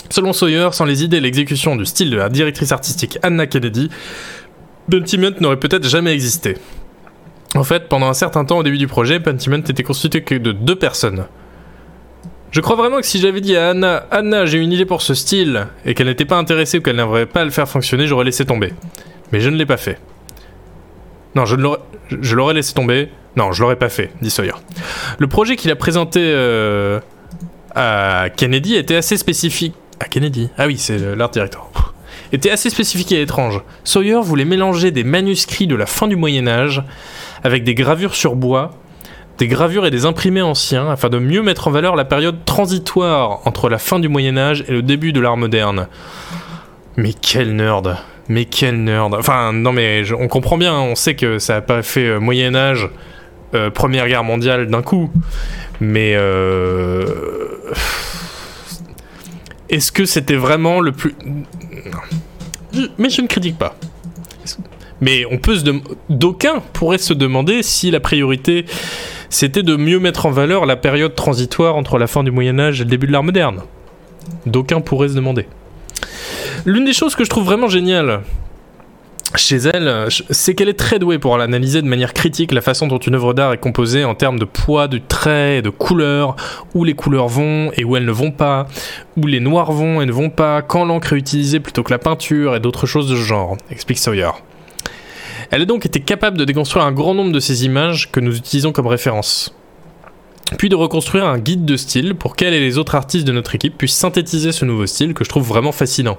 Selon 0.10 0.32
Sawyer, 0.32 0.70
sans 0.72 0.86
les 0.86 1.04
idées 1.04 1.18
et 1.18 1.22
l'exécution 1.22 1.76
du 1.76 1.86
style 1.86 2.10
de 2.10 2.18
la 2.18 2.30
directrice 2.30 2.72
artistique 2.72 3.18
Anna 3.24 3.48
Kennedy, 3.48 3.90
Pentiment 4.90 5.32
n'aurait 5.40 5.60
peut-être 5.60 5.88
jamais 5.88 6.14
existé. 6.14 6.58
En 7.56 7.64
fait, 7.64 7.90
pendant 7.90 8.08
un 8.08 8.14
certain 8.14 8.46
temps 8.46 8.60
au 8.60 8.64
début 8.64 8.78
du 8.78 8.88
projet, 8.88 9.20
Pentiment 9.20 9.58
était 9.58 9.84
constitué 9.84 10.24
que 10.24 10.36
de 10.36 10.52
deux 10.52 10.76
personnes. 10.76 11.26
Je 12.52 12.62
crois 12.62 12.76
vraiment 12.76 12.98
que 12.98 13.06
si 13.06 13.20
j'avais 13.20 13.42
dit 13.42 13.58
à 13.58 13.72
Anna, 13.72 14.06
Anna, 14.12 14.46
j'ai 14.46 14.60
une 14.60 14.72
idée 14.72 14.86
pour 14.86 15.02
ce 15.02 15.16
style, 15.16 15.68
et 15.86 15.96
qu'elle 15.96 16.08
n'était 16.08 16.26
pas 16.26 16.38
intéressée 16.38 16.78
ou 16.78 16.82
qu'elle 16.82 16.96
n'aimerait 16.96 17.26
pas 17.26 17.44
le 17.44 17.52
faire 17.52 17.68
fonctionner, 17.68 18.06
j'aurais 18.06 18.26
laissé 18.26 18.46
tomber. 18.46 18.74
Mais 19.32 19.40
je 19.40 19.50
ne 19.50 19.58
l'ai 19.58 19.66
pas 19.66 19.78
fait. 19.78 20.00
Non, 21.36 21.46
je 21.46 21.56
l'aurais, 21.56 22.54
laissé 22.54 22.74
tomber. 22.74 23.10
Non, 23.36 23.52
je 23.52 23.62
l'aurais 23.62 23.76
pas 23.76 23.90
fait, 23.90 24.12
dit 24.22 24.30
Sawyer. 24.30 24.54
Le 25.18 25.28
projet 25.28 25.56
qu'il 25.56 25.72
a 25.72 25.76
présenté 25.76 26.20
euh, 26.22 27.00
à 27.76 28.28
Kennedy 28.36 28.76
était 28.76 28.96
assez 28.96 29.18
spécifique. 29.18 29.74
À 30.00 30.06
Kennedy? 30.06 30.50
Ah 30.58 30.68
oui, 30.68 30.78
c'est 30.78 31.16
l'art 31.16 31.30
director. 31.30 31.70
Pff. 31.74 31.84
Était 32.32 32.52
assez 32.52 32.70
spécifique 32.70 33.12
et 33.12 33.22
étrange. 33.22 33.62
Sawyer 33.84 34.20
voulait 34.22 34.46
mélanger 34.46 34.92
des 34.92 35.04
manuscrits 35.04 35.68
de 35.68 35.76
la 35.76 35.86
fin 35.86 36.08
du 36.08 36.16
Moyen 36.16 36.48
Âge 36.48 36.84
avec 37.44 37.64
des 37.64 37.76
gravures 37.76 38.16
sur 38.16 38.36
bois, 38.36 38.72
des 39.38 39.48
gravures 39.48 39.86
et 39.86 39.92
des 39.92 40.06
imprimés 40.06 40.42
anciens 40.42 40.90
afin 40.90 41.10
de 41.10 41.20
mieux 41.20 41.42
mettre 41.42 41.68
en 41.68 41.72
valeur 41.72 41.96
la 41.96 42.06
période 42.06 42.44
transitoire 42.46 43.42
entre 43.46 43.70
la 43.70 43.78
fin 43.78 44.00
du 44.00 44.10
Moyen 44.10 44.38
Âge 44.38 44.64
et 44.68 44.72
le 44.72 44.82
début 44.82 45.14
de 45.14 45.20
l'art 45.20 45.38
moderne. 45.38 45.88
Mais 46.98 47.14
quel 47.14 47.56
nerd 47.56 47.98
Mais 48.30 48.46
quel 48.46 48.84
nerd 48.84 49.14
Enfin, 49.16 49.52
non 49.54 49.72
mais 49.74 50.04
on 50.18 50.28
comprend 50.28 50.58
bien, 50.58 50.74
on 50.80 50.96
sait 50.96 51.16
que 51.16 51.40
ça 51.40 51.56
n'a 51.56 51.62
pas 51.62 51.82
fait 51.84 52.06
euh, 52.08 52.20
Moyen 52.20 52.56
Âge, 52.56 52.90
euh, 53.54 53.70
Première 53.70 54.08
Guerre 54.08 54.24
mondiale 54.24 54.68
d'un 54.68 54.82
coup. 54.82 55.12
Mais... 55.82 56.14
euh, 56.16 57.06
Est-ce 59.70 59.92
que 59.92 60.06
c'était 60.06 60.36
vraiment 60.36 60.80
le 60.80 60.92
plus... 60.92 61.16
Mais 62.98 63.10
je 63.10 63.22
ne 63.22 63.28
critique 63.28 63.58
pas. 63.58 63.76
Mais 65.02 65.26
on 65.30 65.38
peut 65.38 65.56
se 65.58 65.64
dem- 65.64 65.82
d'aucuns 66.10 66.62
pourraient 66.74 66.98
se 66.98 67.14
demander 67.14 67.62
si 67.62 67.92
la 67.92 68.00
priorité 68.00 68.66
c'était 69.30 69.64
de 69.64 69.76
mieux 69.76 70.00
mettre 70.00 70.28
en 70.28 70.32
valeur 70.32 70.66
la 70.66 70.76
période 70.76 71.16
transitoire 71.16 71.76
entre 71.76 71.98
la 71.98 72.08
fin 72.08 72.24
du 72.24 72.32
Moyen 72.32 72.60
Âge 72.60 72.82
et 72.82 72.84
le 72.84 72.90
début 72.90 73.08
de 73.08 73.12
l'art 73.12 73.24
moderne. 73.24 73.62
D'aucuns 74.46 74.80
pourraient 74.82 75.10
se 75.10 75.16
demander. 75.16 75.48
L'une 76.66 76.86
des 76.86 76.94
choses 76.94 77.16
que 77.16 77.26
je 77.26 77.30
trouve 77.30 77.44
vraiment 77.44 77.68
géniale 77.68 78.22
chez 79.36 79.58
elle, 79.58 80.08
c'est 80.30 80.56
qu'elle 80.56 80.70
est 80.70 80.80
très 80.80 80.98
douée 80.98 81.18
pour 81.20 81.36
analyser 81.36 81.82
de 81.82 81.88
manière 81.88 82.14
critique 82.14 82.54
la 82.54 82.62
façon 82.62 82.88
dont 82.88 83.00
une 83.00 83.16
œuvre 83.16 83.34
d'art 83.34 83.52
est 83.52 83.58
composée 83.58 84.06
en 84.06 84.16
termes 84.16 84.40
de 84.40 84.46
poids, 84.46 84.88
de 84.88 85.00
traits 85.00 85.66
de 85.66 85.70
couleurs, 85.70 86.38
où 86.74 86.86
les 86.86 86.94
couleurs 86.94 87.28
vont 87.28 87.72
et 87.76 87.84
où 87.84 87.98
elles 87.98 88.06
ne 88.06 88.12
vont 88.12 88.32
pas, 88.32 88.68
où 89.18 89.28
les 89.28 89.42
noirs 89.42 89.74
vont 89.74 90.02
et 90.02 90.06
ne 90.06 90.12
vont 90.14 90.30
pas, 90.30 90.62
quand 90.62 90.86
l'encre 90.86 91.14
est 91.14 91.18
utilisée 91.18 91.60
plutôt 91.60 91.84
que 91.84 91.92
la 91.92 92.00
peinture 92.00 92.56
et 92.56 92.62
d'autres 92.62 92.86
choses 92.86 93.10
de 93.10 93.16
ce 93.16 93.22
genre, 93.22 93.58
explique 93.70 93.98
Sawyer. 93.98 94.32
Elle 95.52 95.64
a 95.64 95.66
donc 95.66 95.86
été 95.86 96.00
capable 96.00 96.38
de 96.38 96.46
déconstruire 96.46 96.86
un 96.86 96.94
grand 96.94 97.14
nombre 97.14 97.32
de 97.34 97.40
ces 97.42 97.66
images 97.66 98.10
que 98.10 98.22
nous 98.22 98.38
utilisons 98.38 98.72
comme 98.72 98.88
référence. 98.88 99.54
Puis 100.58 100.70
de 100.70 100.76
reconstruire 100.76 101.26
un 101.26 101.40
guide 101.40 101.66
de 101.66 101.78
style 101.78 102.16
pour 102.16 102.36
qu'elle 102.36 102.54
et 102.54 102.60
les 102.60 102.78
autres 102.78 102.96
artistes 102.96 103.26
de 103.26 103.32
notre 103.32 103.56
équipe 103.56 103.78
puissent 103.78 103.96
synthétiser 103.96 104.52
ce 104.52 104.66
nouveau 104.66 104.86
style 104.86 105.14
que 105.14 105.24
je 105.24 105.30
trouve 105.30 105.48
vraiment 105.48 105.72
fascinant. 105.72 106.18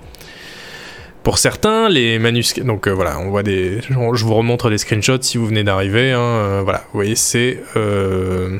Pour 1.22 1.38
certains, 1.38 1.88
les 1.88 2.18
manuscrits. 2.18 2.62
Donc 2.62 2.86
euh, 2.86 2.90
voilà, 2.92 3.18
on 3.20 3.30
voit 3.30 3.42
des. 3.42 3.80
Je 3.80 4.24
vous 4.24 4.34
remontre 4.34 4.68
les 4.68 4.78
screenshots 4.78 5.22
si 5.22 5.38
vous 5.38 5.46
venez 5.46 5.64
d'arriver. 5.64 6.12
hein, 6.12 6.18
euh, 6.20 6.60
voilà, 6.62 6.80
vous 6.92 6.98
voyez, 6.98 7.14
c'est. 7.16 7.62
euh, 7.76 8.58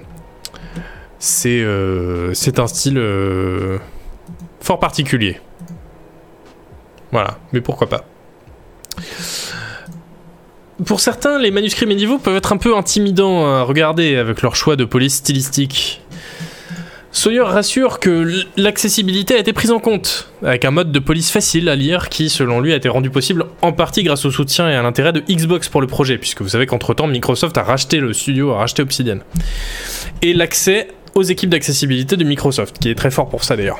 C'est. 1.19 1.63
C'est 2.35 2.59
un 2.59 2.67
style. 2.67 3.03
fort 4.61 4.79
particulier. 4.81 5.41
Voilà, 7.13 7.39
mais 7.53 7.61
pourquoi 7.61 7.89
pas. 7.89 8.05
Pour 10.85 11.01
certains, 11.01 11.39
les 11.39 11.53
manuscrits 11.53 11.87
médiévaux 11.87 12.19
peuvent 12.19 12.37
être 12.37 12.53
un 12.53 12.57
peu 12.57 12.77
intimidants 12.77 13.47
à 13.47 13.63
regarder 13.63 14.17
avec 14.17 14.43
leur 14.43 14.57
choix 14.57 14.75
de 14.75 14.85
police 14.85 15.15
stylistique. 15.15 16.01
Sawyer 17.13 17.43
rassure 17.43 18.01
que 18.01 18.45
l'accessibilité 18.57 19.37
a 19.37 19.39
été 19.39 19.53
prise 19.53 19.71
en 19.71 19.79
compte, 19.79 20.29
avec 20.43 20.65
un 20.65 20.73
mode 20.73 20.91
de 20.91 20.99
police 20.99 21.31
facile 21.31 21.69
à 21.69 21.77
lire 21.77 22.09
qui, 22.09 22.29
selon 22.29 22.61
lui, 22.61 22.73
a 22.73 22.77
été 22.77 22.89
rendu 22.89 23.09
possible 23.09 23.45
en 23.63 23.73
partie 23.73 24.03
grâce 24.03 24.25
au 24.25 24.33
soutien 24.33 24.69
et 24.69 24.75
à 24.75 24.83
l'intérêt 24.83 25.13
de 25.13 25.21
Xbox 25.21 25.69
pour 25.69 25.81
le 25.81 25.87
projet, 25.87 26.19
puisque 26.19 26.43
vous 26.43 26.49
savez 26.49 26.67
qu'entre-temps, 26.67 27.07
Microsoft 27.07 27.57
a 27.57 27.63
racheté 27.63 28.01
le 28.01 28.13
studio, 28.13 28.51
a 28.51 28.59
racheté 28.59 28.83
Obsidian. 28.83 29.19
Et 30.23 30.35
l'accès 30.35 30.89
aux 31.15 31.23
équipes 31.23 31.51
d'accessibilité 31.51 32.17
de 32.17 32.25
Microsoft, 32.25 32.81
qui 32.81 32.91
est 32.91 32.97
très 32.97 33.13
fort 33.13 33.29
pour 33.29 33.45
ça 33.45 33.55
d'ailleurs. 33.57 33.79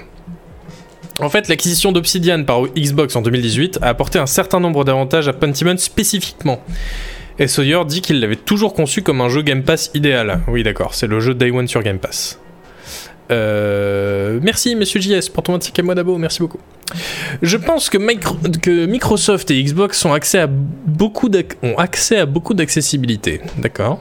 En 1.21 1.29
fait, 1.31 1.49
l'acquisition 1.49 1.93
d'Obsidian 1.93 2.43
par 2.45 2.63
Xbox 2.77 3.15
en 3.17 3.23
2018 3.23 3.79
a 3.83 3.89
apporté 3.89 4.19
un 4.19 4.27
certain 4.27 4.59
nombre 4.61 4.85
d'avantages 4.85 5.29
à 5.29 5.33
Pentiment 5.33 5.77
spécifiquement. 5.77 6.61
Et 7.39 7.47
Sawyer 7.47 7.85
dit 7.87 8.01
qu'il 8.01 8.21
l'avait 8.21 8.37
toujours 8.37 8.75
conçu 8.75 9.03
comme 9.03 9.21
un 9.21 9.29
jeu 9.29 9.43
Game 9.43 9.63
Pass 9.63 9.91
idéal. 9.95 10.41
Oui, 10.49 10.63
d'accord, 10.63 10.95
c'est 10.95 11.07
le 11.07 11.21
jeu 11.21 11.35
Day 11.35 11.51
One 11.51 11.69
sur 11.69 11.83
Game 11.83 11.99
Pass. 11.99 12.39
Euh, 13.31 14.39
merci, 14.43 14.77
monsieur 14.77 15.01
JS, 15.01 15.31
pour 15.33 15.43
ton 15.43 15.53
25 15.55 15.83
mois 15.83 15.95
d'abo, 15.95 16.19
merci 16.19 16.41
beaucoup. 16.41 16.59
Je 17.43 17.57
pense 17.57 17.89
que, 17.91 17.97
que 18.59 18.87
Microsoft 18.87 19.51
et 19.51 19.63
Xbox 19.63 20.05
ont 20.05 20.13
accès 20.13 20.39
à 20.41 20.47
beaucoup 20.49 21.29
d'ac- 21.29 21.57
ont 21.63 21.77
accès 21.79 22.19
à 22.19 22.27
beaucoup 22.27 22.55
d'accessibilité. 22.55 23.41
D'accord. 23.59 24.01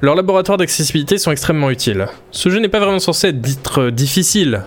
Leurs 0.00 0.14
laboratoires 0.14 0.58
d'accessibilité 0.58 1.16
sont 1.16 1.30
extrêmement 1.32 1.70
utiles. 1.70 2.06
Ce 2.32 2.50
jeu 2.50 2.58
n'est 2.60 2.68
pas 2.68 2.80
vraiment 2.80 2.98
censé 2.98 3.28
être 3.28 3.80
euh, 3.82 3.90
difficile. 3.90 4.62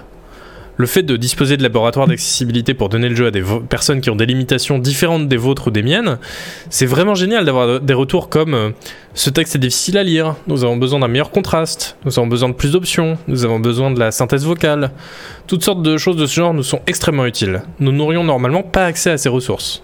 Le 0.77 0.85
fait 0.85 1.03
de 1.03 1.17
disposer 1.17 1.57
de 1.57 1.63
laboratoires 1.63 2.07
d'accessibilité 2.07 2.75
pour 2.75 2.89
donner 2.89 3.09
le 3.09 3.15
jeu 3.15 3.25
à 3.27 3.31
des 3.31 3.43
personnes 3.67 3.99
qui 3.99 4.09
ont 4.11 4.15
des 4.15 4.27
limitations 4.27 4.77
différentes 4.77 5.27
des 5.27 5.37
vôtres 5.37 5.67
ou 5.67 5.71
des 5.71 5.81
miennes, 5.81 6.19
c'est 6.69 6.85
vraiment 6.85 7.15
génial 7.15 7.45
d'avoir 7.45 7.81
des 7.81 7.93
retours 7.93 8.29
comme 8.29 8.53
euh, 8.53 8.69
ce 9.15 9.31
texte 9.31 9.55
est 9.55 9.59
difficile 9.59 9.97
à 9.97 10.03
lire, 10.03 10.35
nous 10.45 10.63
avons 10.63 10.77
besoin 10.77 10.99
d'un 10.99 11.07
meilleur 11.07 11.31
contraste, 11.31 11.97
nous 12.05 12.19
avons 12.19 12.27
besoin 12.27 12.49
de 12.49 12.53
plus 12.53 12.73
d'options, 12.73 13.17
nous 13.27 13.43
avons 13.43 13.59
besoin 13.59 13.89
de 13.89 13.99
la 13.99 14.11
synthèse 14.11 14.45
vocale. 14.45 14.91
Toutes 15.47 15.63
sortes 15.63 15.81
de 15.81 15.97
choses 15.97 16.17
de 16.17 16.27
ce 16.27 16.35
genre 16.35 16.53
nous 16.53 16.61
sont 16.61 16.81
extrêmement 16.85 17.25
utiles. 17.25 17.63
Nous 17.79 17.91
n'aurions 17.91 18.23
normalement 18.23 18.61
pas 18.61 18.85
accès 18.85 19.09
à 19.09 19.17
ces 19.17 19.29
ressources. 19.29 19.81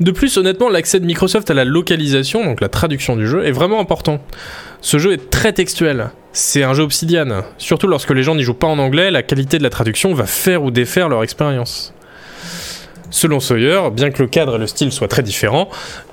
De 0.00 0.10
plus, 0.10 0.36
honnêtement, 0.36 0.68
l'accès 0.68 1.00
de 1.00 1.06
Microsoft 1.06 1.50
à 1.50 1.54
la 1.54 1.64
localisation, 1.64 2.44
donc 2.44 2.60
la 2.60 2.68
traduction 2.68 3.16
du 3.16 3.26
jeu, 3.26 3.44
est 3.44 3.52
vraiment 3.52 3.80
important. 3.80 4.20
Ce 4.80 4.98
jeu 4.98 5.12
est 5.12 5.30
très 5.30 5.52
textuel. 5.52 6.10
C'est 6.32 6.62
un 6.62 6.74
jeu 6.74 6.84
Obsidian. 6.84 7.42
Surtout 7.58 7.88
lorsque 7.88 8.10
les 8.10 8.22
gens 8.22 8.34
n'y 8.34 8.42
jouent 8.42 8.54
pas 8.54 8.66
en 8.66 8.78
anglais, 8.78 9.10
la 9.10 9.22
qualité 9.22 9.58
de 9.58 9.62
la 9.62 9.70
traduction 9.70 10.14
va 10.14 10.26
faire 10.26 10.62
ou 10.62 10.70
défaire 10.70 11.08
leur 11.08 11.22
expérience. 11.22 11.92
Selon 13.10 13.40
Sawyer, 13.40 13.80
bien 13.92 14.10
que 14.10 14.22
le 14.22 14.28
cadre 14.28 14.54
et 14.54 14.58
le 14.58 14.68
style 14.68 14.92
soient 14.92 15.08
très 15.08 15.24
différents, 15.24 15.68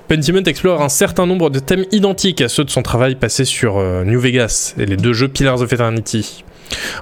Pentiment 0.08 0.42
explore 0.44 0.82
un 0.82 0.88
certain 0.88 1.26
nombre 1.26 1.48
de 1.48 1.60
thèmes 1.60 1.84
identiques 1.92 2.40
à 2.40 2.48
ceux 2.48 2.64
de 2.64 2.70
son 2.70 2.82
travail 2.82 3.14
passé 3.14 3.44
sur 3.44 3.78
euh, 3.78 4.04
New 4.04 4.18
Vegas 4.18 4.74
et 4.78 4.86
les 4.86 4.96
deux 4.96 5.12
jeux 5.12 5.28
Pillars 5.28 5.60
of 5.60 5.72
Eternity. 5.72 6.44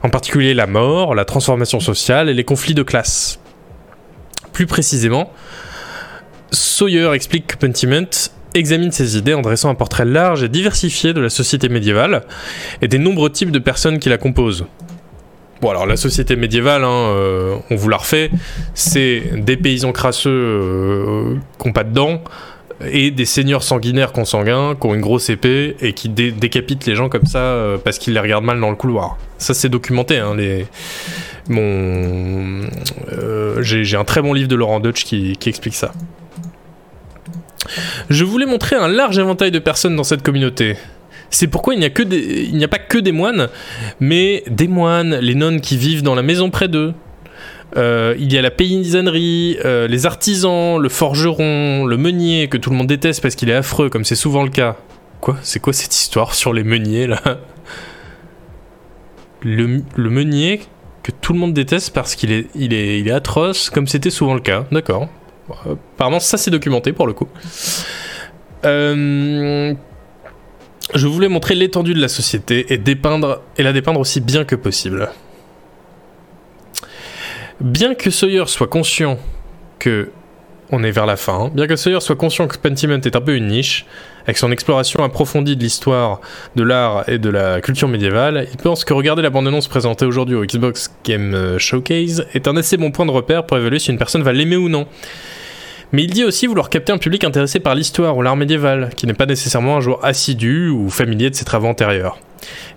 En 0.03 0.11
particulier 0.11 0.55
la 0.55 0.67
mort, 0.67 1.15
la 1.15 1.25
transformation 1.25 1.81
sociale 1.81 2.29
et 2.29 2.35
les 2.35 2.45
conflits 2.45 2.75
de 2.75 2.83
classe. 2.83 3.39
Plus 4.53 4.67
précisément, 4.67 5.33
Sawyer 6.51 7.11
explique 7.13 7.47
que 7.49 7.57
Pentiment 7.57 8.07
examine 8.55 8.93
ces 8.93 9.19
idées 9.19 9.35
en 9.35 9.43
dressant 9.43 9.69
un 9.69 9.75
portrait 9.75 10.05
large 10.05 10.43
et 10.43 10.49
diversifié 10.49 11.13
de 11.13 11.21
la 11.21 11.29
société 11.29 11.69
médiévale 11.69 12.23
et 12.81 12.89
des 12.89 12.99
nombreux 12.99 13.31
types 13.31 13.51
de 13.51 13.59
personnes 13.59 13.99
qui 13.99 14.09
la 14.09 14.19
composent. 14.19 14.65
Bon 15.61 15.71
alors 15.71 15.87
la 15.87 15.97
société 15.97 16.37
médiévale, 16.37 16.85
hein, 16.85 16.89
euh, 16.91 17.57
on 17.71 17.77
vous 17.77 17.89
la 17.89 17.97
refait, 17.97 18.31
c'est 18.75 19.23
des 19.37 19.57
paysans 19.57 19.93
crasseux 19.93 20.31
euh, 20.31 21.35
qui 21.61 21.67
n'ont 21.67 21.73
pas 21.73 21.85
de 21.85 21.93
dents 21.93 22.23
et 22.91 23.11
des 23.11 23.25
seigneurs 23.25 23.63
sanguinaires 23.63 24.13
consanguins 24.13 24.75
qui 24.79 24.87
ont 24.87 24.95
une 24.95 25.01
grosse 25.01 25.31
épée 25.31 25.77
et 25.81 25.95
qui 25.95 26.11
dé- 26.11 26.31
décapitent 26.31 26.85
les 26.85 26.95
gens 26.95 27.09
comme 27.09 27.25
ça 27.25 27.39
euh, 27.39 27.79
parce 27.83 27.99
qu'ils 27.99 28.13
les 28.13 28.21
regardent 28.21 28.45
mal 28.45 28.61
dans 28.61 28.69
le 28.71 28.77
couloir. 28.77 29.17
Ça 29.39 29.55
c'est 29.55 29.71
documenté. 29.71 30.19
Hein, 30.19 30.37
euh, 31.51 33.63
J'ai 33.63 33.85
j'ai 33.85 33.97
un 33.97 34.05
très 34.05 34.21
bon 34.21 34.35
livre 34.35 34.49
de 34.49 34.57
Laurent 34.57 34.81
Deutsch 34.81 35.05
qui, 35.05 35.37
qui 35.39 35.49
explique 35.49 35.75
ça. 35.75 35.93
Je 38.11 38.25
voulais 38.25 38.47
montrer 38.47 38.77
un 38.77 38.89
large 38.89 39.19
éventail 39.19 39.51
de 39.51 39.59
personnes 39.59 39.97
dans 39.97 40.05
cette 40.05 40.23
communauté. 40.23 40.77
C'est 41.31 41.49
pourquoi 41.49 41.75
il 41.75 41.81
n'y 41.81 42.65
a, 42.65 42.69
pas 42.69 42.79
que 42.79 42.99
des 42.99 43.13
moines, 43.13 43.49
mais 44.01 44.45
des 44.49 44.69
moines, 44.69 45.17
les 45.17 45.35
nonnes 45.35 45.61
qui 45.61 45.77
vivent 45.77 46.03
dans 46.03 46.15
la 46.15 46.23
maison 46.23 46.51
près 46.51 46.69
d'eux. 46.69 46.95
Euh, 47.77 48.15
il 48.19 48.33
y 48.33 48.39
a 48.39 48.43
la 48.43 48.51
paysannerie, 48.51 49.59
euh, 49.65 49.89
les 49.89 50.07
artisans, 50.07 50.79
le 50.79 50.89
forgeron, 50.89 51.85
le 51.85 51.97
meunier 51.97 52.49
que 52.49 52.57
tout 52.57 52.71
le 52.71 52.77
monde 52.77 52.87
déteste 52.87 53.21
parce 53.21 53.35
qu'il 53.35 53.51
est 53.51 53.55
affreux, 53.55 53.91
comme 53.91 54.05
c'est 54.05 54.15
souvent 54.15 54.45
le 54.45 54.51
cas. 54.51 54.77
Quoi? 55.21 55.37
C'est 55.43 55.61
quoi 55.61 55.73
cette 55.73 55.95
histoire 55.95 56.35
sur 56.35 56.53
les 56.53 56.63
meuniers 56.63 57.07
là? 57.07 57.21
Le, 59.43 59.83
meunier 59.97 60.61
que 61.03 61.13
tout 61.13 61.33
le 61.33 61.39
monde 61.39 61.55
déteste 61.55 61.93
parce 61.93 62.15
qu'il 62.15 62.33
est, 62.33 62.47
il 62.55 62.73
est, 62.73 62.99
il 62.99 63.09
est 63.09 63.13
atroce, 63.13 63.71
comme 63.71 63.87
c'était 63.87 64.11
souvent 64.11 64.35
le 64.35 64.41
cas. 64.41 64.65
D'accord. 64.73 65.09
Euh, 65.51 65.75
Apparemment, 65.95 66.21
ça 66.21 66.37
c'est 66.37 66.51
documenté 66.51 66.93
pour 66.93 67.07
le 67.07 67.13
coup. 67.13 67.29
Euh, 68.65 69.75
je 70.95 71.07
voulais 71.07 71.29
montrer 71.29 71.55
l'étendue 71.55 71.95
de 71.95 72.01
la 72.01 72.09
société 72.09 72.73
et 72.73 72.79
dépeindre 72.79 73.43
et 73.57 73.63
la 73.63 73.73
dépeindre 73.73 74.01
aussi 74.01 74.21
bien 74.21 74.45
que 74.45 74.55
possible. 74.57 75.11
Bien 77.61 77.95
que 77.95 78.11
Sawyer 78.11 78.45
soit 78.47 78.69
conscient 78.69 79.19
que 79.79 80.11
on 80.71 80.83
est 80.83 80.91
vers 80.91 81.07
la 81.07 81.17
fin, 81.17 81.51
bien 81.55 81.67
que 81.67 81.77
Sawyer 81.77 82.01
soit 82.01 82.17
conscient 82.17 82.49
que 82.49 82.59
Pentiment 82.59 83.01
est 83.01 83.17
un 83.17 83.21
peu 83.21 83.37
une 83.37 83.47
niche, 83.47 83.87
avec 84.27 84.39
son 84.39 84.51
exploration 84.51 85.05
approfondie 85.05 85.57
de 85.57 85.63
l'histoire, 85.63 86.21
de 86.57 86.65
l'art 86.65 87.09
et 87.09 87.19
de 87.19 87.31
la 87.31 87.61
culture 87.61 87.89
médiévale, 87.89 88.49
il 88.51 88.57
pense 88.57 88.85
que 88.85 88.93
regarder 88.93 89.23
la 89.23 89.31
bande-annonce 89.31 89.69
présentée 89.69 90.05
aujourd'hui 90.05 90.35
au 90.35 90.45
Xbox 90.45 90.91
Game 91.05 91.33
euh, 91.33 91.59
Showcase 91.59 92.27
est 92.35 92.49
un 92.49 92.57
assez 92.57 92.77
bon 92.77 92.91
point 92.91 93.07
de 93.07 93.13
repère 93.13 93.47
pour 93.47 93.57
évaluer 93.57 93.79
si 93.79 93.91
une 93.91 93.99
personne 93.99 94.23
va 94.23 94.33
l'aimer 94.33 94.57
ou 94.57 94.69
non. 94.69 94.87
Mais 95.93 96.03
il 96.03 96.11
dit 96.11 96.25
aussi 96.25 96.49
vouloir 96.49 96.69
capter 96.69 96.93
un 96.93 96.99
public 96.99 97.23
intéressé 97.23 97.61
par 97.61 97.77
l'histoire 97.77 98.17
ou 98.17 98.23
l'art 98.23 98.35
médiéval, 98.35 98.91
qui 98.97 99.07
n'est 99.07 99.15
pas 99.15 99.27
nécessairement 99.27 99.77
un 99.77 99.81
joueur 99.81 100.05
assidu 100.05 100.69
ou 100.69 100.91
familier 100.91 101.31
de 101.31 101.37
ses 101.37 101.45
travaux 101.45 101.69
antérieurs. 101.69 102.19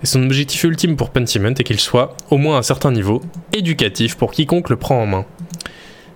Et 0.04 0.06
son 0.06 0.24
objectif 0.24 0.64
ultime 0.64 0.96
pour 0.96 1.10
Pentiment 1.10 1.50
est 1.50 1.64
qu'il 1.64 1.80
soit, 1.80 2.16
au 2.30 2.38
moins 2.38 2.58
à 2.58 2.60
un 2.60 2.64
certain 2.64 2.92
niveau, 2.92 3.22
éducatif 3.54 4.16
pour 4.16 4.32
quiconque 4.32 4.70
le 4.70 4.76
prend 4.76 5.02
en 5.02 5.08
main. 5.08 5.26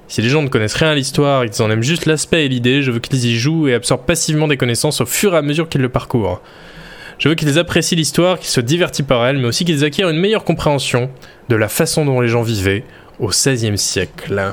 Si 0.08 0.22
les 0.22 0.30
gens 0.30 0.42
ne 0.42 0.48
connaissent 0.48 0.76
rien 0.76 0.92
à 0.92 0.96
l'histoire 0.96 1.44
et 1.44 1.50
qu'ils 1.50 1.64
en 1.64 1.72
aiment 1.72 1.84
juste 1.84 2.06
l'aspect 2.06 2.46
et 2.46 2.50
l'idée, 2.50 2.82
je 2.82 2.92
veux 2.92 3.00
qu'ils 3.00 3.26
y 3.26 3.38
jouent 3.38 3.68
et 3.68 3.74
absorbent 3.74 4.06
passivement 4.06 4.48
des 4.48 4.58
connaissances 4.58 5.02
au 5.02 5.06
fur 5.06 5.34
et 5.34 5.38
à 5.38 5.42
mesure 5.42 5.70
qu'ils 5.70 5.82
le 5.82 5.90
parcourent. 5.90 6.42
Je 7.18 7.30
veux 7.30 7.36
qu'ils 7.36 7.58
apprécient 7.58 7.98
l'histoire, 7.98 8.38
qu'ils 8.40 8.50
se 8.50 8.62
divertissent 8.62 9.06
par 9.06 9.26
elle, 9.26 9.38
mais 9.38 9.48
aussi 9.48 9.66
qu'ils 9.66 9.84
acquièrent 9.84 10.10
une 10.10 10.20
meilleure 10.20 10.44
compréhension 10.44 11.10
de 11.50 11.56
la 11.56 11.70
façon 11.70 12.06
dont 12.06 12.22
les 12.22 12.28
gens 12.28 12.42
vivaient 12.42 12.84
au 13.20 13.28
XVIe 13.28 13.78
siècle. 13.78 14.52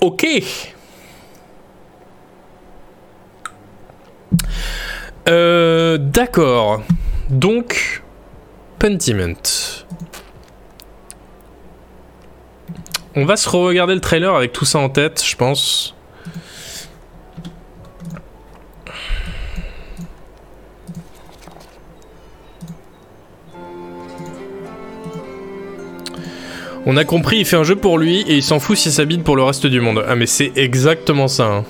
Ok. 0.00 0.26
Euh, 5.28 5.98
D'accord. 5.98 6.82
Donc, 7.30 8.02
Pentiment. 8.78 9.34
On 13.14 13.24
va 13.24 13.36
se 13.36 13.48
regarder 13.48 13.94
le 13.94 14.00
trailer 14.00 14.34
avec 14.34 14.52
tout 14.52 14.64
ça 14.64 14.78
en 14.78 14.88
tête, 14.88 15.22
je 15.24 15.36
pense. 15.36 15.94
On 26.84 26.96
a 26.96 27.04
compris, 27.04 27.38
il 27.38 27.44
fait 27.44 27.56
un 27.56 27.62
jeu 27.64 27.76
pour 27.76 27.98
lui 27.98 28.22
et 28.22 28.34
il 28.36 28.42
s'en 28.42 28.58
fout 28.58 28.76
s'il 28.76 28.92
s'habite 28.92 29.22
pour 29.22 29.36
le 29.36 29.42
reste 29.42 29.66
du 29.66 29.80
monde. 29.80 30.04
Ah 30.08 30.16
mais 30.16 30.26
c'est 30.26 30.52
exactement 30.56 31.28
ça. 31.28 31.46
hein. 31.46 31.64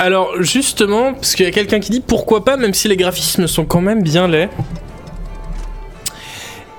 Alors 0.00 0.42
justement, 0.42 1.12
parce 1.12 1.34
qu'il 1.34 1.44
y 1.44 1.48
a 1.48 1.52
quelqu'un 1.52 1.78
qui 1.78 1.90
dit 1.90 2.00
pourquoi 2.00 2.42
pas, 2.42 2.56
même 2.56 2.72
si 2.72 2.88
les 2.88 2.96
graphismes 2.96 3.46
sont 3.46 3.66
quand 3.66 3.82
même 3.82 4.02
bien 4.02 4.28
laids. 4.28 4.48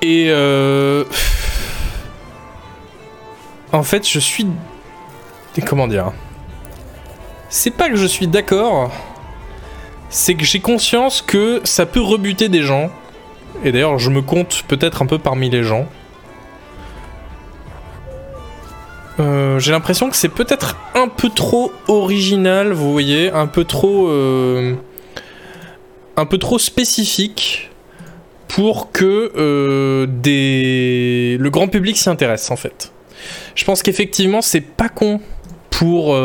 Et 0.01 0.25
euh... 0.29 1.03
En 3.71 3.83
fait, 3.83 4.09
je 4.09 4.17
suis... 4.17 4.47
Comment 5.67 5.87
dire 5.87 6.13
C'est 7.47 7.69
pas 7.69 7.89
que 7.89 7.95
je 7.95 8.07
suis 8.07 8.25
d'accord, 8.25 8.91
c'est 10.09 10.33
que 10.33 10.43
j'ai 10.43 10.59
conscience 10.59 11.21
que 11.21 11.61
ça 11.63 11.85
peut 11.85 12.01
rebuter 12.01 12.49
des 12.49 12.63
gens. 12.63 12.89
Et 13.63 13.71
d'ailleurs, 13.71 13.99
je 13.99 14.09
me 14.09 14.23
compte 14.23 14.63
peut-être 14.67 15.03
un 15.03 15.05
peu 15.05 15.19
parmi 15.19 15.51
les 15.51 15.61
gens. 15.61 15.85
Euh, 19.19 19.59
j'ai 19.59 19.71
l'impression 19.71 20.09
que 20.09 20.15
c'est 20.15 20.29
peut-être 20.29 20.77
un 20.95 21.07
peu 21.07 21.29
trop 21.29 21.71
original, 21.87 22.71
vous 22.71 22.91
voyez, 22.91 23.29
un 23.31 23.47
peu 23.47 23.65
trop, 23.65 24.07
euh, 24.07 24.75
un 26.15 26.25
peu 26.25 26.37
trop 26.37 26.59
spécifique 26.59 27.69
pour 28.47 28.91
que 28.91 29.31
euh, 29.35 30.07
des... 30.07 31.37
le 31.39 31.49
grand 31.49 31.67
public 31.67 31.97
s'y 31.97 32.09
intéresse 32.09 32.51
en 32.51 32.55
fait. 32.55 32.91
Je 33.55 33.63
pense 33.65 33.83
qu'effectivement 33.83 34.41
c'est 34.41 34.61
pas 34.61 34.89
con 34.89 35.19
pour 35.69 36.15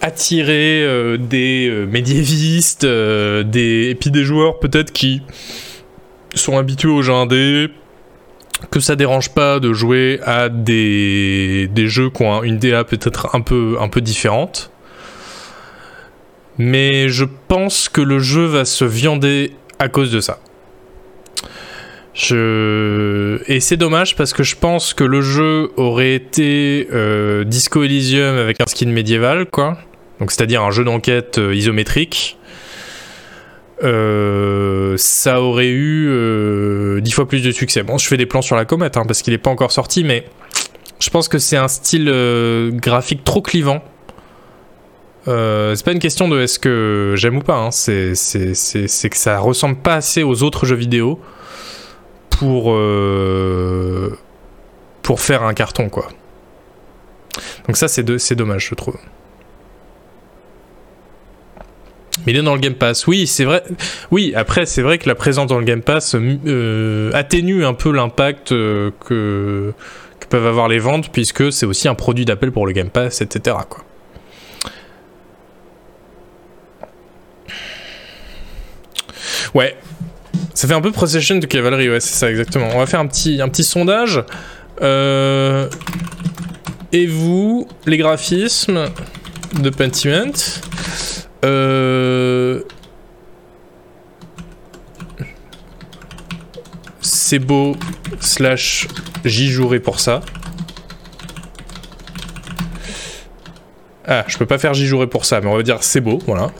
attirer 0.00 1.16
des 1.18 1.86
médiévistes, 1.88 2.84
des... 2.84 3.90
et 3.90 3.94
puis 3.94 4.10
des 4.10 4.24
joueurs 4.24 4.58
peut-être 4.58 4.92
qui 4.92 5.22
sont 6.34 6.58
habitués 6.58 6.88
aux 6.88 7.02
jeux 7.02 7.12
indés, 7.12 7.68
que 8.70 8.80
ça 8.80 8.96
dérange 8.96 9.30
pas 9.30 9.60
de 9.60 9.72
jouer 9.72 10.20
à 10.24 10.48
des, 10.48 11.68
jeux 11.86 12.10
qui 12.10 12.22
ont 12.22 12.40
un- 12.40 12.42
une 12.42 12.58
DA 12.58 12.84
peut-être 12.84 13.34
un 13.34 13.40
peu, 13.40 13.76
un 13.80 13.88
peu 13.88 14.00
différente. 14.00 14.70
Mais 16.58 17.08
je 17.08 17.24
pense 17.48 17.88
que 17.88 18.00
le 18.00 18.18
jeu 18.18 18.46
va 18.46 18.64
se 18.64 18.84
viander 18.84 19.52
à 19.78 19.88
cause 19.88 20.10
de 20.10 20.20
ça. 20.20 20.38
Et 23.48 23.60
c'est 23.60 23.76
dommage 23.76 24.16
parce 24.16 24.32
que 24.32 24.42
je 24.42 24.56
pense 24.56 24.94
que 24.94 25.04
le 25.04 25.20
jeu 25.20 25.70
aurait 25.76 26.14
été 26.14 26.88
euh, 26.92 27.44
Disco 27.44 27.84
Elysium 27.84 28.36
avec 28.36 28.60
un 28.60 28.66
skin 28.66 28.88
médiéval, 28.88 29.46
quoi. 29.46 29.76
Donc 30.18 30.32
c'est-à-dire 30.32 30.62
un 30.62 30.70
jeu 30.70 30.82
d'enquête 30.82 31.36
euh, 31.38 31.54
isométrique. 31.54 32.38
Euh, 33.82 34.96
ça 34.96 35.42
aurait 35.42 35.68
eu 35.68 36.08
euh, 36.08 37.00
dix 37.00 37.12
fois 37.12 37.28
plus 37.28 37.42
de 37.42 37.50
succès. 37.50 37.82
Bon, 37.82 37.98
je 37.98 38.06
fais 38.06 38.16
des 38.16 38.26
plans 38.26 38.42
sur 38.42 38.56
la 38.56 38.64
comète 38.64 38.96
hein, 38.96 39.04
parce 39.06 39.22
qu'il 39.22 39.32
n'est 39.32 39.38
pas 39.38 39.50
encore 39.50 39.72
sorti, 39.72 40.02
mais 40.04 40.24
je 40.98 41.10
pense 41.10 41.28
que 41.28 41.38
c'est 41.38 41.56
un 41.56 41.68
style 41.68 42.08
euh, 42.08 42.70
graphique 42.72 43.24
trop 43.24 43.42
clivant. 43.42 43.82
Euh, 45.28 45.74
c'est 45.74 45.84
pas 45.84 45.92
une 45.92 45.98
question 45.98 46.28
de 46.28 46.40
est-ce 46.40 46.58
que 46.58 47.14
j'aime 47.16 47.36
ou 47.36 47.40
pas, 47.40 47.56
hein, 47.56 47.70
c'est, 47.70 48.12
que 48.12 49.16
ça 49.16 49.38
ressemble 49.40 49.76
pas 49.76 49.96
assez 49.96 50.22
aux 50.22 50.42
autres 50.42 50.66
jeux 50.66 50.76
vidéo 50.76 51.20
pour, 52.30 52.76
pour 55.02 55.20
faire 55.20 55.42
un 55.42 55.54
carton, 55.54 55.88
quoi. 55.88 56.08
Donc 57.66 57.76
ça, 57.76 57.88
c'est 57.88 58.34
dommage, 58.34 58.68
je 58.70 58.74
trouve. 58.76 58.96
Mais 62.26 62.32
il 62.32 62.38
est 62.38 62.42
dans 62.42 62.54
le 62.54 62.60
Game 62.60 62.74
Pass. 62.74 63.06
Oui, 63.06 63.26
c'est 63.26 63.44
vrai. 63.44 63.62
Oui, 64.10 64.32
après, 64.34 64.66
c'est 64.66 64.82
vrai 64.82 64.98
que 64.98 65.08
la 65.08 65.14
présence 65.14 65.46
dans 65.46 65.58
le 65.58 65.64
Game 65.64 65.82
Pass 65.82 66.14
euh, 66.16 67.10
atténue 67.14 67.64
un 67.64 67.74
peu 67.74 67.92
l'impact 67.92 68.52
euh, 68.52 68.90
que, 69.06 69.72
peuvent 70.28 70.46
avoir 70.46 70.66
les 70.66 70.80
ventes, 70.80 71.10
puisque 71.12 71.52
c'est 71.52 71.66
aussi 71.66 71.86
un 71.86 71.94
produit 71.94 72.24
d'appel 72.24 72.50
pour 72.50 72.66
le 72.66 72.72
Game 72.72 72.90
Pass, 72.90 73.20
etc. 73.20 73.56
Quoi. 73.68 73.84
Ouais. 79.54 79.76
Ça 80.52 80.66
fait 80.66 80.74
un 80.74 80.80
peu 80.80 80.90
Procession 80.90 81.36
de 81.36 81.46
Cavalry, 81.46 81.88
ouais, 81.88 82.00
c'est 82.00 82.14
ça 82.14 82.30
exactement. 82.30 82.68
On 82.74 82.78
va 82.78 82.86
faire 82.86 83.00
un 83.00 83.06
petit, 83.06 83.40
un 83.40 83.48
petit 83.48 83.62
sondage. 83.62 84.22
Euh, 84.82 85.68
et 86.92 87.06
vous, 87.06 87.68
les 87.86 87.98
graphismes 87.98 88.86
de 89.60 89.70
Pentiment? 89.70 90.32
Euh, 91.46 92.60
C'est 97.00 97.38
beau, 97.38 97.76
slash 98.20 98.88
j'y 99.24 99.48
jouerai 99.48 99.80
pour 99.80 100.00
ça. 100.00 100.20
Ah, 104.06 104.24
je 104.28 104.38
peux 104.38 104.46
pas 104.46 104.58
faire 104.58 104.74
j'y 104.74 104.86
jouerai 104.86 105.08
pour 105.08 105.24
ça, 105.24 105.40
mais 105.40 105.48
on 105.48 105.56
va 105.56 105.62
dire 105.62 105.82
c'est 105.82 106.00
beau, 106.00 106.18
voilà. 106.26 106.50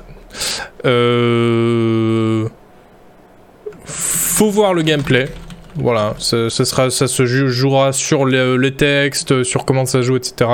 Euh... 0.84 2.48
Faut 3.84 4.50
voir 4.50 4.74
le 4.74 4.82
gameplay. 4.82 5.28
Voilà, 5.76 6.14
ça, 6.18 6.48
sera, 6.48 6.90
ça 6.90 7.06
se 7.06 7.26
jouera 7.26 7.92
sur 7.92 8.24
les, 8.24 8.74
textes, 8.74 9.42
sur 9.42 9.64
comment 9.64 9.84
ça 9.84 10.00
joue, 10.00 10.16
etc. 10.16 10.50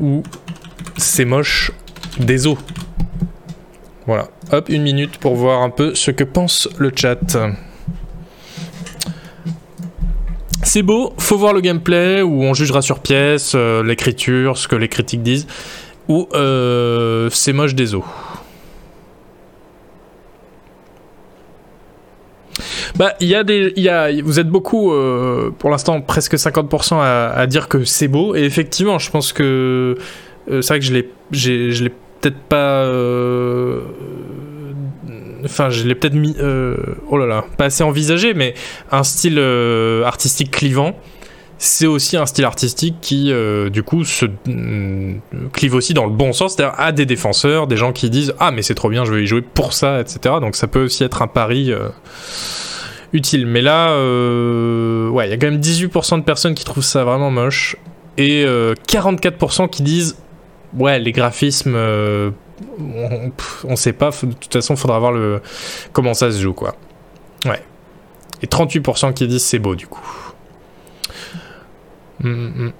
Ou 0.00 0.22
c'est 0.96 1.24
moche 1.24 1.72
des 2.18 2.46
os. 2.46 2.58
Voilà, 4.08 4.30
hop, 4.52 4.70
une 4.70 4.84
minute 4.84 5.18
pour 5.18 5.34
voir 5.34 5.60
un 5.60 5.68
peu 5.68 5.94
ce 5.94 6.10
que 6.10 6.24
pense 6.24 6.66
le 6.78 6.90
chat. 6.96 7.36
C'est 10.62 10.80
beau, 10.80 11.12
faut 11.18 11.36
voir 11.36 11.52
le 11.52 11.60
gameplay 11.60 12.22
où 12.22 12.42
on 12.42 12.54
jugera 12.54 12.80
sur 12.80 13.00
pièce, 13.00 13.52
euh, 13.54 13.82
l'écriture, 13.84 14.56
ce 14.56 14.66
que 14.66 14.76
les 14.76 14.88
critiques 14.88 15.22
disent, 15.22 15.46
ou 16.08 16.26
euh, 16.32 17.28
c'est 17.30 17.52
moche 17.52 17.74
des 17.74 17.94
os. 17.94 18.02
Bah, 22.96 23.12
il 23.20 23.28
y 23.28 23.34
a 23.34 23.44
des, 23.44 23.74
y 23.76 23.90
a, 23.90 24.10
vous 24.22 24.40
êtes 24.40 24.48
beaucoup, 24.48 24.90
euh, 24.90 25.50
pour 25.58 25.68
l'instant, 25.68 26.00
presque 26.00 26.32
50% 26.32 26.98
à, 26.98 27.46
dire 27.46 27.68
que 27.68 27.84
c'est 27.84 28.08
beau. 28.08 28.34
Et 28.34 28.44
effectivement, 28.44 28.98
je 28.98 29.10
pense 29.10 29.34
que 29.34 29.98
c'est 30.48 30.66
vrai 30.66 30.78
que 30.78 30.86
je 30.86 30.94
l'ai, 30.94 31.10
je 31.30 31.84
l'ai 31.84 31.92
peut-être 32.20 32.38
pas. 32.38 32.84
Euh, 32.84 33.80
enfin, 35.44 35.70
je 35.70 35.84
l'ai 35.86 35.94
peut-être 35.94 36.14
mis. 36.14 36.36
oh 37.08 37.18
là 37.18 37.26
là, 37.26 37.44
pas 37.56 37.66
assez 37.66 37.84
envisagé, 37.84 38.34
mais 38.34 38.54
un 38.90 39.04
style 39.04 39.38
artistique 40.04 40.50
clivant 40.50 40.94
c'est 41.60 41.88
aussi 41.88 42.16
un 42.16 42.24
style 42.26 42.44
artistique 42.44 42.98
qui, 43.00 43.32
du 43.72 43.82
coup, 43.82 44.04
se 44.04 44.26
clive 45.52 45.74
aussi 45.74 45.92
dans 45.92 46.04
le 46.04 46.12
bon 46.12 46.32
sens, 46.32 46.54
c'est-à-dire 46.54 46.78
à 46.78 46.92
des 46.92 47.04
défenseurs, 47.04 47.66
des 47.66 47.76
gens 47.76 47.92
qui 47.92 48.10
disent 48.10 48.32
Ah, 48.38 48.52
mais 48.52 48.62
c'est 48.62 48.76
trop 48.76 48.88
bien, 48.88 49.04
je 49.04 49.12
vais 49.12 49.24
y 49.24 49.26
jouer 49.26 49.42
pour 49.42 49.72
ça, 49.72 50.00
etc. 50.00 50.36
Donc 50.40 50.54
ça 50.54 50.68
peut 50.68 50.84
aussi 50.84 51.02
être 51.02 51.20
un 51.20 51.26
pari 51.26 51.72
utile. 53.12 53.46
Mais 53.46 53.62
là, 53.62 53.90
euh, 53.90 55.08
ouais, 55.08 55.26
il 55.26 55.30
y 55.30 55.32
a 55.32 55.36
quand 55.36 55.50
même 55.50 55.60
18% 55.60 56.18
de 56.18 56.24
personnes 56.24 56.54
qui 56.54 56.64
trouvent 56.64 56.84
ça 56.84 57.04
vraiment 57.04 57.30
moche 57.30 57.76
et 58.16 58.44
44% 58.44 59.62
euh, 59.64 59.66
qui 59.68 59.82
disent 59.82 60.16
ouais, 60.76 60.98
les 60.98 61.12
graphismes, 61.12 61.74
euh, 61.74 62.30
on, 63.64 63.76
sait 63.76 63.92
pas. 63.92 64.10
De 64.10 64.32
toute 64.32 64.52
façon, 64.52 64.76
faudra 64.76 64.98
voir 64.98 65.12
le 65.12 65.40
comment 65.92 66.14
ça 66.14 66.30
se 66.30 66.40
joue, 66.40 66.52
quoi. 66.52 66.74
Ouais. 67.44 67.62
Et 68.42 68.46
38% 68.46 69.14
qui 69.14 69.26
disent 69.26 69.44
c'est 69.44 69.58
beau, 69.58 69.74
du 69.74 69.86
coup. 69.86 70.06
Mm, 72.20 72.30
mm. 72.30 72.72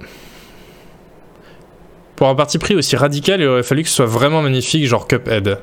Pour 2.17 2.29
un 2.29 2.35
parti 2.35 2.59
pris 2.59 2.75
aussi 2.75 2.97
radical, 2.97 3.41
il 3.41 3.47
aurait 3.47 3.63
fallu 3.63 3.85
que 3.85 3.89
ce 3.89 3.95
soit 3.95 4.07
vraiment 4.07 4.43
magnifique, 4.43 4.85
genre 4.87 5.07
Cuphead. 5.07 5.61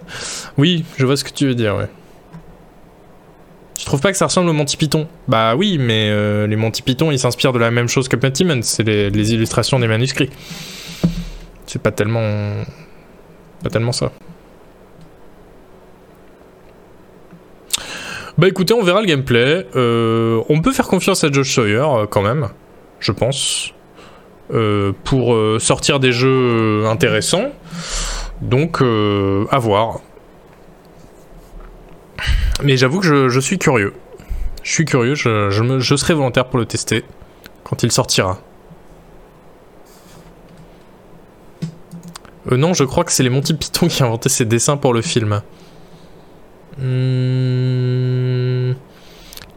Oui, 0.58 0.86
je 0.96 1.06
vois 1.06 1.18
ce 1.18 1.26
que 1.26 1.32
tu 1.32 1.48
veux 1.48 1.56
dire, 1.56 1.76
ouais. 1.76 1.90
Tu 3.78 3.84
trouves 3.84 4.00
pas 4.00 4.12
que 4.12 4.18
ça 4.18 4.28
ressemble 4.28 4.50
au 4.50 4.54
Monty 4.54 4.78
Python? 4.78 5.08
Bah 5.28 5.56
oui, 5.56 5.78
mais 5.78 6.10
euh, 6.10 6.48
les 6.48 6.56
Monty 6.56 6.82
Python, 6.82 7.12
ils 7.12 7.20
s'inspirent 7.20 7.52
de 7.52 7.60
la 7.60 7.72
même 7.72 7.90
chose 7.90 8.08
que 8.08 8.16
Pentiment, 8.16 8.62
c'est 8.62 8.84
les, 8.84 9.34
illustrations 9.34 9.80
des 9.80 9.88
manuscrits. 9.88 10.30
C'est 11.76 11.82
pas 11.82 11.92
tellement... 11.92 12.64
Pas 13.62 13.70
tellement 13.70 13.92
ça. 13.92 14.10
Bah 18.38 18.48
écoutez, 18.48 18.74
on 18.74 18.82
verra 18.82 19.02
le 19.02 19.08
gameplay. 19.08 19.68
Euh, 19.76 20.42
on 20.48 20.62
peut 20.62 20.72
faire 20.72 20.88
confiance 20.88 21.26
à 21.26 21.32
Josh 21.34 21.54
Sawyer 21.54 21.84
euh, 21.86 22.06
quand 22.06 22.22
même, 22.22 22.48
je 23.02 23.12
pense, 23.12 23.74
pour 25.04 25.38
sortir 25.60 26.00
des 26.00 26.14
jeux 26.14 26.86
intéressants. 26.86 27.52
Donc, 28.40 28.82
à 28.82 29.60
voir. 29.60 30.00
Mais 32.64 32.78
j'avoue 32.78 33.02
que 33.02 33.28
je, 33.28 33.40
suis 33.42 33.58
curieux. 33.58 33.92
Je 34.64 34.72
suis 34.72 34.86
curieux, 34.86 35.16
je, 35.16 35.96
serai 35.98 36.14
volontaire 36.14 36.46
pour 36.46 36.58
le 36.58 36.66
tester 36.66 37.04
quand 37.66 37.84
il 37.84 37.92
sortira. 37.92 38.40
Euh, 42.52 42.58
non, 42.58 42.74
je 42.74 42.84
crois 42.84 43.04
que 43.04 43.12
c'est 43.12 43.24
les 43.24 43.30
Monty 43.30 43.54
Python 43.54 43.88
qui 43.88 44.04
ont 44.04 44.08
inventé 44.08 44.30
ces 44.30 44.46
dessins 44.46 44.78
pour 44.78 44.94
le 44.94 45.02
film. 45.02 45.42
Hmm... 46.78 48.74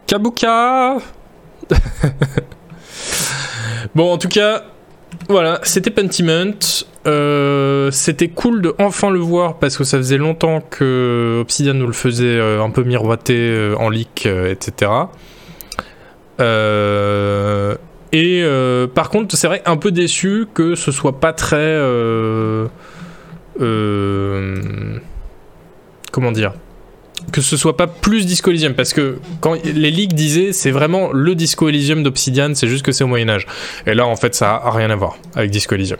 Kabuka 0.07 0.97
Bon, 3.95 4.11
en 4.11 4.17
tout 4.17 4.27
cas, 4.27 4.63
voilà, 5.27 5.59
c'était 5.63 5.91
Pentiment. 5.91 6.53
Euh, 7.07 7.91
c'était 7.91 8.27
cool 8.27 8.61
de 8.61 8.75
enfin 8.77 9.09
le 9.09 9.19
voir 9.19 9.57
parce 9.57 9.77
que 9.77 9.83
ça 9.83 9.97
faisait 9.97 10.17
longtemps 10.17 10.61
que 10.61 11.39
Obsidian 11.41 11.73
nous 11.73 11.87
le 11.87 11.93
faisait 11.93 12.25
euh, 12.25 12.61
un 12.61 12.69
peu 12.71 12.83
miroiter 12.83 13.49
euh, 13.49 13.75
en 13.77 13.89
leak, 13.89 14.25
etc. 14.25 14.91
et 18.11 18.43
par 18.93 19.09
contre, 19.09 19.35
c'est 19.35 19.47
vrai 19.47 19.61
un 19.65 19.77
peu 19.77 19.91
déçu 19.91 20.47
que 20.53 20.75
ce 20.75 20.91
soit 20.91 21.19
pas 21.19 21.33
très 21.33 21.79
comment 26.11 26.31
dire 26.31 26.53
que 27.33 27.41
ce 27.41 27.57
soit 27.57 27.75
pas 27.75 27.85
plus 27.87 28.25
Disco 28.25 28.49
Elysium 28.49 28.73
parce 28.73 28.93
que 28.93 29.19
quand 29.41 29.55
les 29.63 29.91
leaks 29.91 30.13
disaient 30.13 30.53
c'est 30.53 30.71
vraiment 30.71 31.11
le 31.11 31.35
Disco 31.35 31.67
Elysium 31.67 32.01
d'Obsidian 32.01 32.55
c'est 32.55 32.67
juste 32.67 32.83
que 32.83 32.93
c'est 32.93 33.03
au 33.03 33.07
Moyen 33.07 33.29
Âge 33.29 33.45
et 33.85 33.93
là 33.93 34.07
en 34.07 34.15
fait 34.15 34.33
ça 34.33 34.55
a 34.55 34.71
rien 34.71 34.89
à 34.89 34.95
voir 34.95 35.17
avec 35.35 35.51
Disco 35.51 35.75
Elysium 35.75 35.99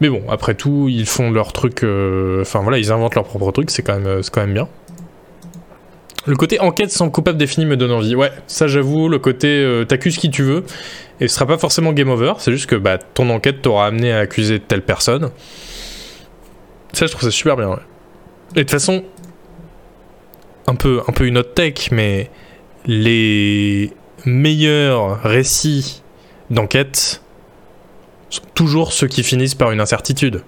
mais 0.00 0.08
bon, 0.08 0.22
après 0.30 0.54
tout, 0.54 0.86
ils 0.88 1.06
font 1.06 1.30
leur 1.30 1.52
truc. 1.52 1.84
Euh, 1.84 2.40
enfin 2.40 2.60
voilà, 2.60 2.78
ils 2.78 2.90
inventent 2.90 3.14
leur 3.14 3.24
propre 3.24 3.52
truc, 3.52 3.70
c'est 3.70 3.82
quand, 3.82 4.00
euh, 4.06 4.22
quand 4.32 4.40
même 4.40 4.54
bien. 4.54 4.68
Le 6.26 6.36
côté 6.36 6.60
enquête 6.60 6.90
sans 6.90 7.08
coupable 7.08 7.38
défini 7.38 7.64
me 7.64 7.76
donne 7.76 7.92
envie. 7.92 8.14
Ouais, 8.14 8.30
ça 8.46 8.66
j'avoue, 8.66 9.08
le 9.08 9.18
côté 9.18 9.48
euh, 9.48 9.84
t'accuses 9.84 10.18
qui 10.18 10.30
tu 10.30 10.42
veux, 10.42 10.64
et 11.20 11.28
ce 11.28 11.34
sera 11.34 11.46
pas 11.46 11.56
forcément 11.56 11.92
game 11.92 12.10
over, 12.10 12.34
c'est 12.38 12.52
juste 12.52 12.66
que 12.66 12.76
bah, 12.76 12.98
ton 12.98 13.30
enquête 13.30 13.62
t'aura 13.62 13.86
amené 13.86 14.12
à 14.12 14.18
accuser 14.18 14.60
telle 14.60 14.82
personne. 14.82 15.30
Ça, 16.92 17.06
je 17.06 17.12
trouve 17.12 17.22
ça 17.22 17.30
super 17.30 17.56
bien. 17.56 17.78
Et 18.52 18.56
de 18.56 18.60
toute 18.60 18.70
façon, 18.70 19.04
un 20.66 20.74
peu, 20.74 21.00
un 21.06 21.12
peu 21.12 21.26
une 21.26 21.38
autre 21.38 21.54
tech, 21.54 21.90
mais 21.90 22.30
les 22.84 23.92
meilleurs 24.26 25.22
récits 25.22 26.02
d'enquête 26.50 27.22
sont 28.28 28.42
toujours 28.54 28.92
ceux 28.92 29.06
qui 29.06 29.22
finissent 29.22 29.54
par 29.54 29.70
une 29.70 29.80
incertitude. 29.80 30.42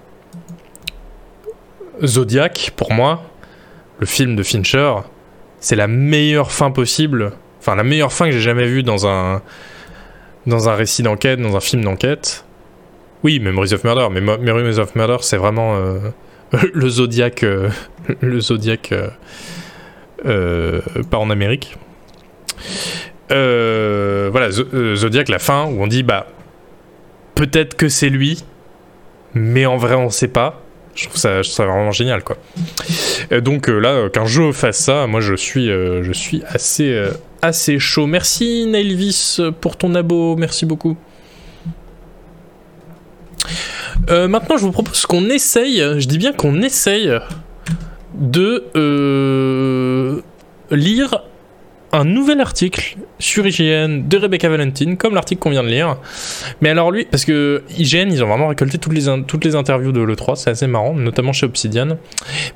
Zodiac, 2.03 2.71
pour 2.75 2.93
moi, 2.93 3.23
le 3.99 4.05
film 4.05 4.35
de 4.35 4.43
Fincher, 4.43 4.93
c'est 5.63 5.77
la 5.77 5.87
meilleure 5.87 6.51
fin 6.51 6.71
possible, 6.71 7.31
enfin 7.59 7.75
la 7.75 7.85
meilleure 7.85 8.11
fin 8.11 8.25
que 8.25 8.31
j'ai 8.31 8.41
jamais 8.41 8.65
vue 8.65 8.83
dans 8.83 9.07
un 9.07 9.41
dans 10.45 10.67
un 10.67 10.75
récit 10.75 11.03
d'enquête, 11.03 11.39
dans 11.39 11.55
un 11.55 11.61
film 11.61 11.85
d'enquête. 11.85 12.43
Oui, 13.23 13.39
Memories 13.39 13.73
of 13.73 13.85
Murder, 13.85 14.07
mais 14.11 14.19
Memories 14.19 14.77
of 14.77 14.93
Murder, 14.95 15.17
c'est 15.21 15.37
vraiment 15.37 15.77
euh, 15.77 15.99
le 16.73 16.89
Zodiac, 16.89 17.43
euh, 17.43 17.69
le 18.19 18.41
Zodiac 18.41 18.93
euh, 20.25 20.81
pas 21.09 21.17
en 21.17 21.29
Amérique. 21.29 21.77
voilà, 23.29 24.51
Zodiac, 24.51 25.29
la 25.29 25.39
fin 25.39 25.63
où 25.67 25.81
on 25.81 25.87
dit 25.87 26.03
bah 26.03 26.27
peut-être 27.35 27.77
que 27.77 27.87
c'est 27.87 28.09
lui, 28.09 28.43
mais 29.33 29.65
en 29.65 29.77
vrai 29.77 29.95
on 29.95 30.09
sait 30.09 30.27
pas. 30.27 30.62
Je 30.95 31.07
trouve 31.07 31.17
ça, 31.17 31.41
vraiment 31.65 31.91
génial 31.91 32.23
quoi. 32.23 32.37
Euh, 33.31 33.41
donc 33.41 33.69
euh, 33.69 33.79
là, 33.79 34.09
qu'un 34.09 34.25
jeu 34.25 34.51
fasse 34.51 34.77
ça, 34.77 35.07
moi 35.07 35.21
je 35.21 35.33
suis, 35.33 35.69
euh, 35.69 36.03
je 36.03 36.11
suis 36.11 36.43
assez, 36.47 37.07
assez 37.41 37.79
chaud. 37.79 38.05
Merci 38.05 38.67
Nailvis 38.67 39.39
pour 39.59 39.77
ton 39.77 39.95
abo, 39.95 40.35
merci 40.35 40.65
beaucoup. 40.65 40.97
maintenant, 44.09 44.57
je 44.57 44.65
vous 44.65 44.71
propose 44.71 45.05
qu'on 45.05 45.29
essaye, 45.29 45.77
je 45.79 46.07
dis 46.07 46.17
bien 46.17 46.33
qu'on 46.33 46.61
essaye 46.61 47.11
de 48.13 48.63
lire 50.71 51.23
un 51.93 52.05
nouvel 52.05 52.41
article 52.41 52.97
sur 53.19 53.45
IGN 53.45 54.07
de 54.07 54.17
Rebecca 54.17 54.49
Valentine, 54.49 54.97
comme 54.97 55.13
l'article 55.13 55.39
qu'on 55.39 55.51
vient 55.51 55.63
de 55.63 55.69
lire. 55.69 55.97
Mais 56.59 56.69
alors 56.69 56.91
lui, 56.91 57.05
parce 57.05 57.23
que 57.23 57.63
IGN, 57.77 58.11
ils 58.11 58.23
ont 58.23 58.27
vraiment 58.27 58.47
récolté 58.47 58.79
toutes 58.79 58.93
les, 58.93 59.55
interviews 59.55 59.91
de 59.91 60.01
l'E3, 60.01 60.35
c'est 60.35 60.49
assez 60.49 60.67
marrant, 60.67 60.95
notamment 60.95 61.33
chez 61.33 61.45
Obsidian. 61.45 61.97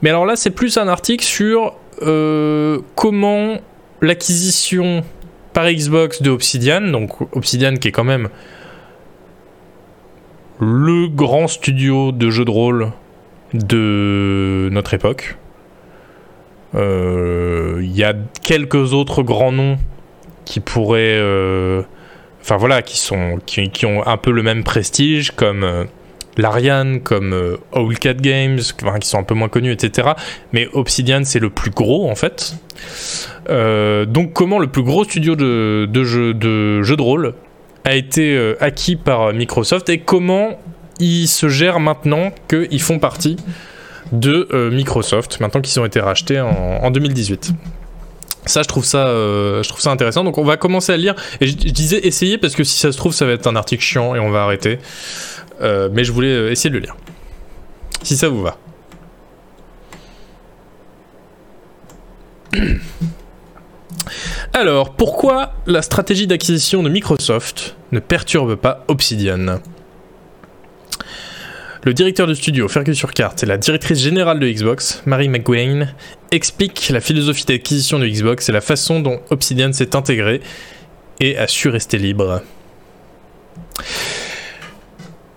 Mais 0.01 0.09
alors 0.09 0.25
là, 0.25 0.35
c'est 0.35 0.49
plus 0.49 0.77
un 0.77 0.87
article 0.87 1.23
sur 1.23 1.75
euh, 2.01 2.79
comment 2.95 3.57
l'acquisition 4.01 5.03
par 5.53 5.71
Xbox 5.71 6.21
de 6.23 6.31
Obsidian, 6.31 6.81
donc 6.81 7.11
Obsidian 7.35 7.75
qui 7.75 7.87
est 7.87 7.91
quand 7.91 8.03
même 8.03 8.29
le 10.59 11.07
grand 11.07 11.47
studio 11.47 12.11
de 12.11 12.31
jeux 12.31 12.45
de 12.45 12.51
rôle 12.51 12.91
de 13.53 14.69
notre 14.71 14.95
époque. 14.95 15.37
Euh, 16.75 17.79
Il 17.81 17.95
y 17.95 18.03
a 18.03 18.13
quelques 18.43 18.93
autres 18.93 19.23
grands 19.23 19.51
noms 19.51 19.77
qui 20.45 20.59
pourraient, 20.59 21.17
euh, 21.19 21.81
enfin 22.41 22.57
voilà, 22.57 22.81
qui 22.81 22.97
sont, 22.97 23.39
qui, 23.45 23.85
ont 23.85 24.05
un 24.05 24.17
peu 24.17 24.31
le 24.31 24.43
même 24.43 24.63
prestige, 24.63 25.31
comme 25.31 25.63
euh, 25.63 25.83
l'Ariane, 26.37 27.01
comme 27.01 27.33
euh, 27.33 27.57
Owlcat 27.71 28.15
Games, 28.15 28.59
qui 28.59 29.07
sont 29.07 29.19
un 29.19 29.23
peu 29.23 29.33
moins 29.33 29.49
connus, 29.49 29.71
etc. 29.71 30.09
Mais 30.53 30.67
Obsidian, 30.73 31.21
c'est 31.23 31.39
le 31.39 31.49
plus 31.49 31.71
gros 31.71 32.09
en 32.09 32.15
fait. 32.15 32.55
Euh, 33.49 34.05
donc, 34.05 34.33
comment 34.33 34.59
le 34.59 34.67
plus 34.67 34.83
gros 34.83 35.03
studio 35.03 35.35
de, 35.35 36.03
jeux 36.03 36.33
de, 36.33 36.83
jeu 36.83 36.95
de 36.95 37.01
rôle 37.01 37.33
a 37.83 37.95
été 37.95 38.35
euh, 38.35 38.55
acquis 38.59 38.95
par 38.95 39.33
Microsoft 39.33 39.89
et 39.89 39.99
comment 39.99 40.59
ils 40.99 41.27
se 41.27 41.47
gèrent 41.47 41.79
maintenant 41.79 42.31
qu'ils 42.49 42.81
font 42.81 42.99
partie 42.99 43.37
de 44.11 44.47
euh, 44.51 44.71
Microsoft, 44.71 45.39
maintenant 45.39 45.61
qu'ils 45.61 45.79
ont 45.79 45.85
été 45.85 45.99
rachetés 45.99 46.39
en, 46.39 46.49
en 46.49 46.91
2018. 46.91 47.53
Ça, 48.47 48.61
je 48.63 48.67
trouve 48.67 48.85
ça, 48.85 49.07
euh, 49.07 49.61
je 49.61 49.69
trouve 49.69 49.81
ça 49.81 49.91
intéressant. 49.91 50.23
Donc, 50.23 50.37
on 50.37 50.45
va 50.45 50.57
commencer 50.57 50.93
à 50.93 50.97
lire. 50.97 51.15
Et 51.41 51.47
je, 51.47 51.55
disais 51.55 51.99
essayer 52.07 52.37
parce 52.37 52.55
que 52.55 52.63
si 52.63 52.79
ça 52.79 52.91
se 52.91 52.97
trouve, 52.97 53.13
ça 53.13 53.25
va 53.25 53.33
être 53.33 53.47
un 53.47 53.55
article 53.55 53.83
chiant 53.83 54.15
et 54.15 54.19
on 54.19 54.29
va 54.29 54.43
arrêter. 54.43 54.79
Euh, 55.61 55.89
mais 55.91 56.03
je 56.03 56.11
voulais 56.11 56.51
essayer 56.51 56.69
de 56.69 56.75
le 56.75 56.81
lire. 56.81 56.95
Si 58.03 58.15
ça 58.15 58.29
vous 58.29 58.41
va. 58.41 58.57
Alors, 64.53 64.93
pourquoi 64.93 65.53
la 65.65 65.81
stratégie 65.81 66.25
d'acquisition 66.25 66.81
de 66.83 66.89
Microsoft 66.89 67.75
ne 67.91 67.99
perturbe 67.99 68.55
pas 68.55 68.85
Obsidian? 68.87 69.59
Le 71.87 71.93
directeur 71.93 72.27
du 72.27 72.35
studio, 72.35 72.67
Fergus 72.67 73.01
Urquhart, 73.01 73.35
et 73.41 73.45
la 73.45 73.57
directrice 73.57 73.99
générale 73.99 74.41
de 74.41 74.49
Xbox, 74.49 75.01
Mary 75.05 75.29
McGuane, 75.29 75.95
expliquent 76.31 76.89
la 76.89 76.99
philosophie 76.99 77.45
d'acquisition 77.45 77.97
de 77.97 78.05
Xbox 78.05 78.49
et 78.49 78.51
la 78.51 78.59
façon 78.59 78.99
dont 78.99 79.21
Obsidian 79.29 79.71
s'est 79.71 79.95
intégré 79.95 80.41
et 81.21 81.37
a 81.37 81.47
su 81.47 81.69
rester 81.69 81.97
libre. 81.97 82.41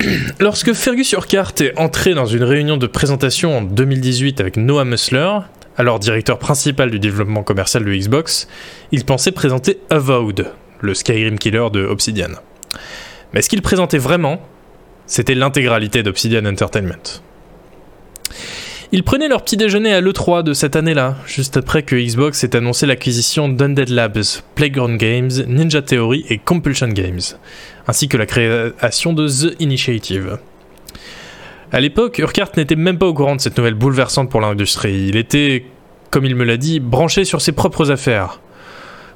Lorsque 0.41 0.73
Fergus 0.73 1.13
Urquhart 1.13 1.55
est 1.61 1.79
entré 1.79 2.15
dans 2.15 2.27
une 2.27 2.43
réunion 2.43 2.77
de 2.77 2.89
présentation 2.89 3.59
en 3.59 3.63
2018 3.63 4.41
avec 4.41 4.57
Noah 4.57 4.85
Musler, 4.85 5.39
alors 5.77 6.01
directeur 6.01 6.41
principal 6.41 6.91
du 6.91 6.99
développement 6.99 7.45
commercial 7.45 7.85
de 7.85 7.95
Xbox, 7.95 8.49
il 8.91 9.05
pensait 9.05 9.31
présenter 9.31 9.79
Avowed, 9.89 10.51
le 10.81 10.95
Skyrim 10.95 11.39
killer 11.39 11.69
de 11.73 11.85
Obsidian. 11.85 12.31
Mais 13.35 13.41
ce 13.41 13.49
qu'il 13.49 13.63
présentait 13.63 13.99
vraiment, 13.99 14.45
c'était 15.11 15.35
l'intégralité 15.35 16.05
d'Obsidian 16.05 16.45
Entertainment. 16.47 17.21
Ils 18.93 19.03
prenaient 19.03 19.27
leur 19.27 19.43
petit 19.43 19.57
déjeuner 19.57 19.93
à 19.93 20.01
l'E3 20.01 20.45
de 20.45 20.53
cette 20.53 20.77
année-là, 20.77 21.17
juste 21.27 21.57
après 21.57 21.83
que 21.83 21.97
Xbox 21.97 22.45
ait 22.45 22.55
annoncé 22.55 22.87
l'acquisition 22.87 23.49
d'Undead 23.49 23.89
Labs, 23.89 24.23
Playground 24.55 24.99
Games, 24.99 25.31
Ninja 25.49 25.83
Theory 25.83 26.25
et 26.29 26.39
Compulsion 26.39 26.89
Games, 26.89 27.21
ainsi 27.89 28.07
que 28.07 28.17
la 28.17 28.27
création 28.27 29.13
de 29.13 29.27
The 29.27 29.57
Initiative. 29.59 30.39
À 31.73 31.81
l'époque, 31.81 32.19
Urquhart 32.19 32.53
n'était 32.57 32.77
même 32.77 32.99
pas 32.99 33.07
au 33.07 33.15
courant 33.15 33.35
de 33.35 33.41
cette 33.41 33.59
nouvelle 33.59 33.75
bouleversante 33.75 34.31
pour 34.31 34.41
l'industrie. 34.41 35.07
Il 35.09 35.17
était, 35.17 35.65
comme 36.11 36.25
il 36.25 36.37
me 36.37 36.45
l'a 36.45 36.57
dit, 36.57 36.79
branché 36.79 37.25
sur 37.25 37.41
ses 37.41 37.53
propres 37.53 37.91
affaires. 37.91 38.41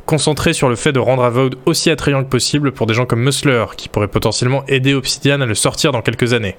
Concentré 0.06 0.52
sur 0.52 0.68
le 0.68 0.76
fait 0.76 0.92
de 0.92 0.98
rendre 0.98 1.24
Avowed 1.24 1.56
aussi 1.64 1.90
attrayant 1.90 2.22
que 2.22 2.28
possible 2.28 2.72
pour 2.72 2.86
des 2.86 2.92
gens 2.92 3.06
comme 3.06 3.22
Musler, 3.22 3.64
qui 3.76 3.88
pourraient 3.88 4.08
potentiellement 4.08 4.64
aider 4.66 4.92
Obsidian 4.92 5.40
à 5.40 5.46
le 5.46 5.54
sortir 5.54 5.92
dans 5.92 6.02
quelques 6.02 6.34
années. 6.34 6.56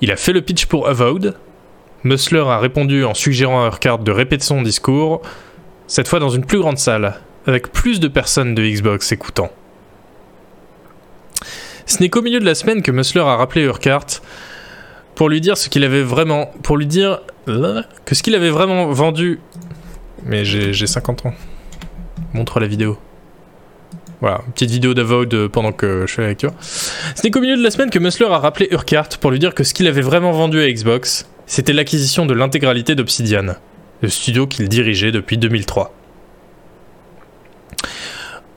Il 0.00 0.10
a 0.10 0.16
fait 0.16 0.32
le 0.32 0.40
pitch 0.40 0.66
pour 0.66 0.88
Avowed. 0.88 1.34
Musler 2.04 2.44
a 2.46 2.58
répondu 2.58 3.04
en 3.04 3.14
suggérant 3.14 3.64
à 3.64 3.66
Urquhart 3.66 3.98
de 3.98 4.12
répéter 4.12 4.44
son 4.44 4.62
discours, 4.62 5.22
cette 5.86 6.08
fois 6.08 6.18
dans 6.18 6.30
une 6.30 6.44
plus 6.44 6.58
grande 6.58 6.78
salle, 6.78 7.20
avec 7.46 7.70
plus 7.70 8.00
de 8.00 8.08
personnes 8.08 8.54
de 8.54 8.62
Xbox 8.62 9.12
écoutant. 9.12 9.50
Ce 11.84 12.00
n'est 12.00 12.08
qu'au 12.08 12.22
milieu 12.22 12.40
de 12.40 12.44
la 12.44 12.54
semaine 12.54 12.82
que 12.82 12.90
Musler 12.90 13.20
a 13.20 13.36
rappelé 13.36 13.62
Urquhart 13.62 14.06
pour 15.14 15.28
lui 15.28 15.40
dire 15.40 15.56
ce 15.56 15.68
qu'il 15.68 15.84
avait 15.84 16.02
vraiment. 16.02 16.50
pour 16.62 16.76
lui 16.76 16.86
dire 16.86 17.20
que 17.46 18.14
ce 18.14 18.22
qu'il 18.22 18.34
avait 18.34 18.50
vraiment 18.50 18.86
vendu. 18.86 19.40
Mais 20.24 20.44
j'ai 20.44 20.86
50 20.86 21.26
ans. 21.26 21.34
Montre 22.32 22.60
la 22.60 22.66
vidéo. 22.66 22.98
Voilà, 24.20 24.40
petite 24.54 24.70
vidéo 24.70 24.94
d'Avowed 24.94 25.48
pendant 25.48 25.72
que 25.72 26.04
je 26.06 26.14
fais 26.14 26.22
la 26.22 26.28
lecture. 26.28 26.52
Ce 26.60 27.22
n'est 27.22 27.30
qu'au 27.30 27.40
milieu 27.40 27.56
de 27.56 27.62
la 27.62 27.70
semaine 27.70 27.90
que 27.90 27.98
Musler 27.98 28.26
a 28.26 28.38
rappelé 28.38 28.68
Urquhart 28.70 29.08
pour 29.20 29.30
lui 29.30 29.38
dire 29.38 29.54
que 29.54 29.62
ce 29.62 29.74
qu'il 29.74 29.86
avait 29.86 30.00
vraiment 30.00 30.32
vendu 30.32 30.60
à 30.60 30.70
Xbox, 30.72 31.28
c'était 31.46 31.74
l'acquisition 31.74 32.24
de 32.24 32.32
l'intégralité 32.32 32.94
d'Obsidian, 32.94 33.56
le 34.00 34.08
studio 34.08 34.46
qu'il 34.46 34.68
dirigeait 34.68 35.12
depuis 35.12 35.36
2003. 35.36 35.92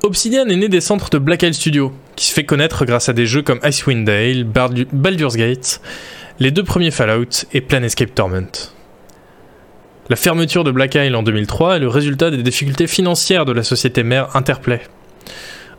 Obsidian 0.04 0.46
est 0.48 0.56
né 0.56 0.70
des 0.70 0.80
centres 0.82 1.10
de 1.10 1.18
Black 1.18 1.44
Isle 1.44 1.54
Studio, 1.54 1.94
qui 2.16 2.26
se 2.28 2.34
fait 2.34 2.46
connaître 2.46 2.86
grâce 2.86 3.10
à 3.10 3.14
des 3.14 3.26
jeux 3.26 3.42
comme 3.42 3.60
Icewind 3.64 4.06
Dale, 4.06 4.46
Baldur- 4.46 4.88
Baldur's 4.94 5.36
Gate, 5.36 5.82
les 6.40 6.52
deux 6.52 6.64
premiers 6.64 6.92
Fallout 6.92 7.46
et 7.52 7.60
Planescape 7.60 8.16
Torment. 8.16 8.48
La 10.10 10.16
fermeture 10.16 10.64
de 10.64 10.72
Black 10.72 10.96
Isle 10.96 11.16
en 11.16 11.24
2003 11.24 11.76
est 11.76 11.80
le 11.80 11.88
résultat 11.88 12.32
des 12.32 12.42
difficultés 12.42 12.88
financières 12.88 13.46
de 13.46 13.52
la 13.52 13.64
société 13.64 14.04
mère 14.04 14.36
Interplay. 14.36 14.82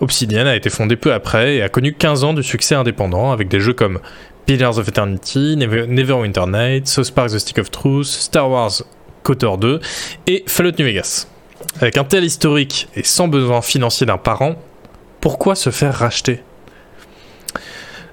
Obsidian 0.00 0.46
a 0.46 0.54
été 0.56 0.70
fondé 0.70 0.96
peu 0.96 1.12
après 1.12 1.56
et 1.56 1.62
a 1.62 1.68
connu 1.68 1.94
15 1.94 2.24
ans 2.24 2.32
de 2.32 2.42
succès 2.42 2.74
indépendant 2.74 3.32
avec 3.32 3.48
des 3.48 3.60
jeux 3.60 3.72
comme 3.74 3.98
Pillars 4.46 4.78
of 4.78 4.88
Eternity, 4.88 5.56
Never- 5.56 5.86
Neverwinter 5.86 6.46
Nights, 6.46 6.86
South 6.88 7.10
Park 7.10 7.30
The 7.30 7.38
Stick 7.38 7.58
of 7.58 7.70
Truth, 7.70 8.06
Star 8.06 8.48
Wars 8.48 8.82
KOTOR 9.24 9.58
2 9.58 9.80
et 10.28 10.44
Fallout 10.46 10.72
New 10.78 10.86
Vegas. 10.86 11.26
Avec 11.80 11.98
un 11.98 12.04
tel 12.04 12.24
historique 12.24 12.88
et 12.94 13.02
sans 13.02 13.28
besoin 13.28 13.60
financier 13.62 14.06
d'un 14.06 14.16
parent, 14.16 14.54
pourquoi 15.20 15.54
se 15.54 15.70
faire 15.70 15.94
racheter? 15.94 16.40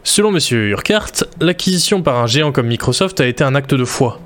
Selon 0.04 0.36
M. 0.36 0.40
Urquhart, 0.52 1.12
l'acquisition 1.40 2.02
par 2.02 2.18
un 2.18 2.28
géant 2.28 2.52
comme 2.52 2.68
Microsoft 2.68 3.22
a 3.22 3.28
été 3.28 3.44
un 3.44 3.56
acte 3.56 3.74
de 3.74 3.86
foi. 3.86 4.20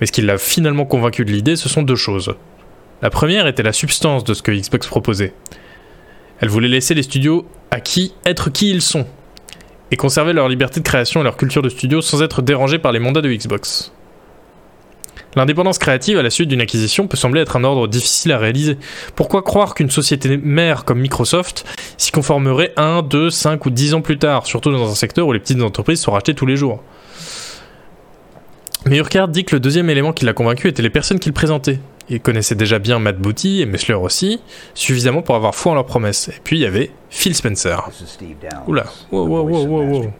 Mais 0.00 0.06
ce 0.06 0.12
qui 0.12 0.22
l'a 0.22 0.38
finalement 0.38 0.84
convaincu 0.84 1.24
de 1.24 1.30
l'idée, 1.30 1.56
ce 1.56 1.68
sont 1.68 1.82
deux 1.82 1.96
choses. 1.96 2.34
La 3.02 3.10
première 3.10 3.46
était 3.46 3.62
la 3.62 3.72
substance 3.72 4.24
de 4.24 4.34
ce 4.34 4.42
que 4.42 4.50
Xbox 4.50 4.86
proposait. 4.86 5.34
Elle 6.40 6.48
voulait 6.48 6.68
laisser 6.68 6.94
les 6.94 7.02
studios 7.02 7.46
à 7.70 7.80
qui 7.80 8.14
être 8.24 8.50
qui 8.50 8.70
ils 8.70 8.82
sont, 8.82 9.06
et 9.90 9.96
conserver 9.96 10.32
leur 10.32 10.48
liberté 10.48 10.80
de 10.80 10.84
création 10.84 11.20
et 11.20 11.24
leur 11.24 11.36
culture 11.36 11.62
de 11.62 11.68
studio 11.68 12.00
sans 12.00 12.22
être 12.22 12.42
dérangés 12.42 12.78
par 12.78 12.92
les 12.92 12.98
mandats 12.98 13.20
de 13.20 13.32
Xbox. 13.32 13.92
L'indépendance 15.36 15.78
créative 15.78 16.18
à 16.18 16.22
la 16.22 16.30
suite 16.30 16.48
d'une 16.48 16.60
acquisition 16.60 17.08
peut 17.08 17.16
sembler 17.16 17.40
être 17.40 17.56
un 17.56 17.64
ordre 17.64 17.88
difficile 17.88 18.32
à 18.32 18.38
réaliser. 18.38 18.78
Pourquoi 19.16 19.42
croire 19.42 19.74
qu'une 19.74 19.90
société 19.90 20.36
mère 20.36 20.84
comme 20.84 21.00
Microsoft 21.00 21.64
s'y 21.96 22.12
conformerait 22.12 22.72
1, 22.76 23.02
2, 23.02 23.30
5 23.30 23.66
ou 23.66 23.70
10 23.70 23.94
ans 23.94 24.00
plus 24.00 24.18
tard, 24.18 24.46
surtout 24.46 24.70
dans 24.70 24.90
un 24.90 24.94
secteur 24.94 25.26
où 25.26 25.32
les 25.32 25.40
petites 25.40 25.60
entreprises 25.60 26.00
sont 26.00 26.12
rachetées 26.12 26.34
tous 26.34 26.46
les 26.46 26.56
jours? 26.56 26.82
Mais 28.86 28.98
Urquhart 28.98 29.28
dit 29.28 29.44
que 29.44 29.54
le 29.54 29.60
deuxième 29.60 29.88
élément 29.88 30.12
qui 30.12 30.24
l'a 30.24 30.34
convaincu 30.34 30.68
était 30.68 30.82
les 30.82 30.90
personnes 30.90 31.18
qu'il 31.18 31.32
présentait. 31.32 31.78
Il 32.10 32.20
connaissait 32.20 32.54
déjà 32.54 32.78
bien 32.78 32.98
Matt 32.98 33.18
Booty 33.18 33.62
et 33.62 33.66
Messler 33.66 33.94
aussi, 33.94 34.40
suffisamment 34.74 35.22
pour 35.22 35.36
avoir 35.36 35.54
foi 35.54 35.72
en 35.72 35.74
leurs 35.74 35.86
promesses. 35.86 36.28
Et 36.28 36.40
puis 36.44 36.56
il 36.58 36.60
y 36.60 36.66
avait 36.66 36.90
Phil 37.08 37.34
Spencer. 37.34 37.88
Oula, 38.66 38.84
wow, 39.10 39.26
wow, 39.26 39.48
wow, 39.48 39.66
wow, 39.66 39.82
wow. 39.84 40.12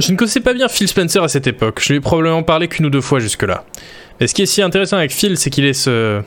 Je 0.00 0.12
ne 0.12 0.16
connaissais 0.16 0.40
pas 0.40 0.52
bien 0.52 0.68
Phil 0.68 0.88
Spencer 0.88 1.22
à 1.22 1.28
cette 1.28 1.46
époque. 1.46 1.80
Je 1.80 1.92
lui 1.92 1.98
ai 1.98 2.00
probablement 2.00 2.42
parlé 2.42 2.68
qu'une 2.68 2.86
ou 2.86 2.90
deux 2.90 3.00
fois 3.00 3.20
jusque-là. 3.20 3.64
Mais 4.20 4.26
ce 4.26 4.34
qui 4.34 4.42
est 4.42 4.46
si 4.46 4.60
intéressant 4.60 4.96
avec 4.96 5.12
Phil, 5.12 5.38
c'est 5.38 5.48
qu'il 5.48 5.64
est 5.64 5.72
ce. 5.72 6.20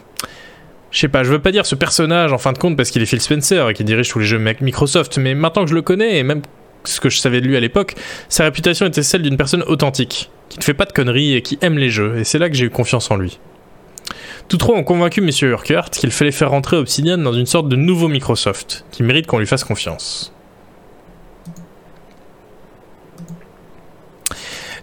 Je 0.91 0.99
sais 0.99 1.09
pas, 1.09 1.23
je 1.23 1.29
veux 1.29 1.39
pas 1.39 1.51
dire 1.51 1.65
ce 1.65 1.75
personnage 1.75 2.31
en 2.31 2.37
fin 2.37 2.53
de 2.53 2.57
compte 2.57 2.77
parce 2.77 2.89
qu'il 2.89 3.01
est 3.01 3.05
Phil 3.05 3.19
Spencer 3.19 3.69
et 3.69 3.73
qu'il 3.73 3.85
dirige 3.85 4.09
tous 4.09 4.19
les 4.19 4.25
jeux 4.25 4.39
Microsoft, 4.61 5.17
mais 5.17 5.35
maintenant 5.35 5.65
que 5.65 5.69
je 5.69 5.75
le 5.75 5.81
connais 5.81 6.17
et 6.17 6.23
même 6.23 6.41
ce 6.89 6.99
que 6.99 7.09
je 7.09 7.19
savais 7.19 7.41
de 7.41 7.47
lui 7.47 7.57
à 7.57 7.59
l'époque, 7.59 7.95
sa 8.29 8.43
réputation 8.43 8.85
était 8.85 9.03
celle 9.03 9.21
d'une 9.21 9.37
personne 9.37 9.63
authentique, 9.63 10.29
qui 10.49 10.59
ne 10.59 10.63
fait 10.63 10.73
pas 10.73 10.85
de 10.85 10.91
conneries 10.91 11.35
et 11.35 11.41
qui 11.41 11.57
aime 11.61 11.77
les 11.77 11.89
jeux, 11.89 12.17
et 12.17 12.23
c'est 12.23 12.39
là 12.39 12.49
que 12.49 12.55
j'ai 12.55 12.65
eu 12.65 12.69
confiance 12.69 13.11
en 13.11 13.17
lui. 13.17 13.39
Tous 14.47 14.57
trois 14.57 14.75
ont 14.75 14.83
convaincu 14.83 15.21
M. 15.21 15.29
Urquhart 15.49 15.89
qu'il 15.89 16.11
fallait 16.11 16.31
faire 16.31 16.51
rentrer 16.51 16.77
Obsidian 16.77 17.17
dans 17.17 17.33
une 17.33 17.47
sorte 17.47 17.67
de 17.67 17.75
nouveau 17.75 18.07
Microsoft, 18.07 18.85
qui 18.91 19.03
mérite 19.03 19.25
qu'on 19.25 19.39
lui 19.39 19.47
fasse 19.47 19.63
confiance. 19.63 20.31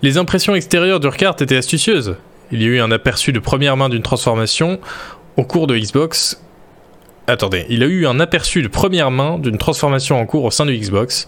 Les 0.02 0.18
impressions 0.18 0.56
extérieures 0.56 0.98
d'Urquhart 0.98 1.36
étaient 1.40 1.56
astucieuses. 1.56 2.16
Il 2.50 2.60
y 2.60 2.64
a 2.64 2.68
eu 2.68 2.80
un 2.80 2.90
aperçu 2.90 3.32
de 3.32 3.38
première 3.38 3.76
main 3.76 3.88
d'une 3.88 4.02
transformation 4.02 4.80
au 5.36 5.44
cours 5.44 5.68
de 5.68 5.78
Xbox. 5.78 6.42
Attendez, 7.28 7.66
il 7.68 7.82
a 7.82 7.86
eu 7.86 8.06
un 8.06 8.18
aperçu 8.18 8.62
de 8.62 8.68
première 8.68 9.10
main 9.10 9.38
d'une 9.38 9.56
transformation 9.56 10.20
en 10.20 10.26
cours 10.26 10.44
au 10.44 10.50
sein 10.50 10.66
de 10.66 10.72
Xbox, 10.72 11.26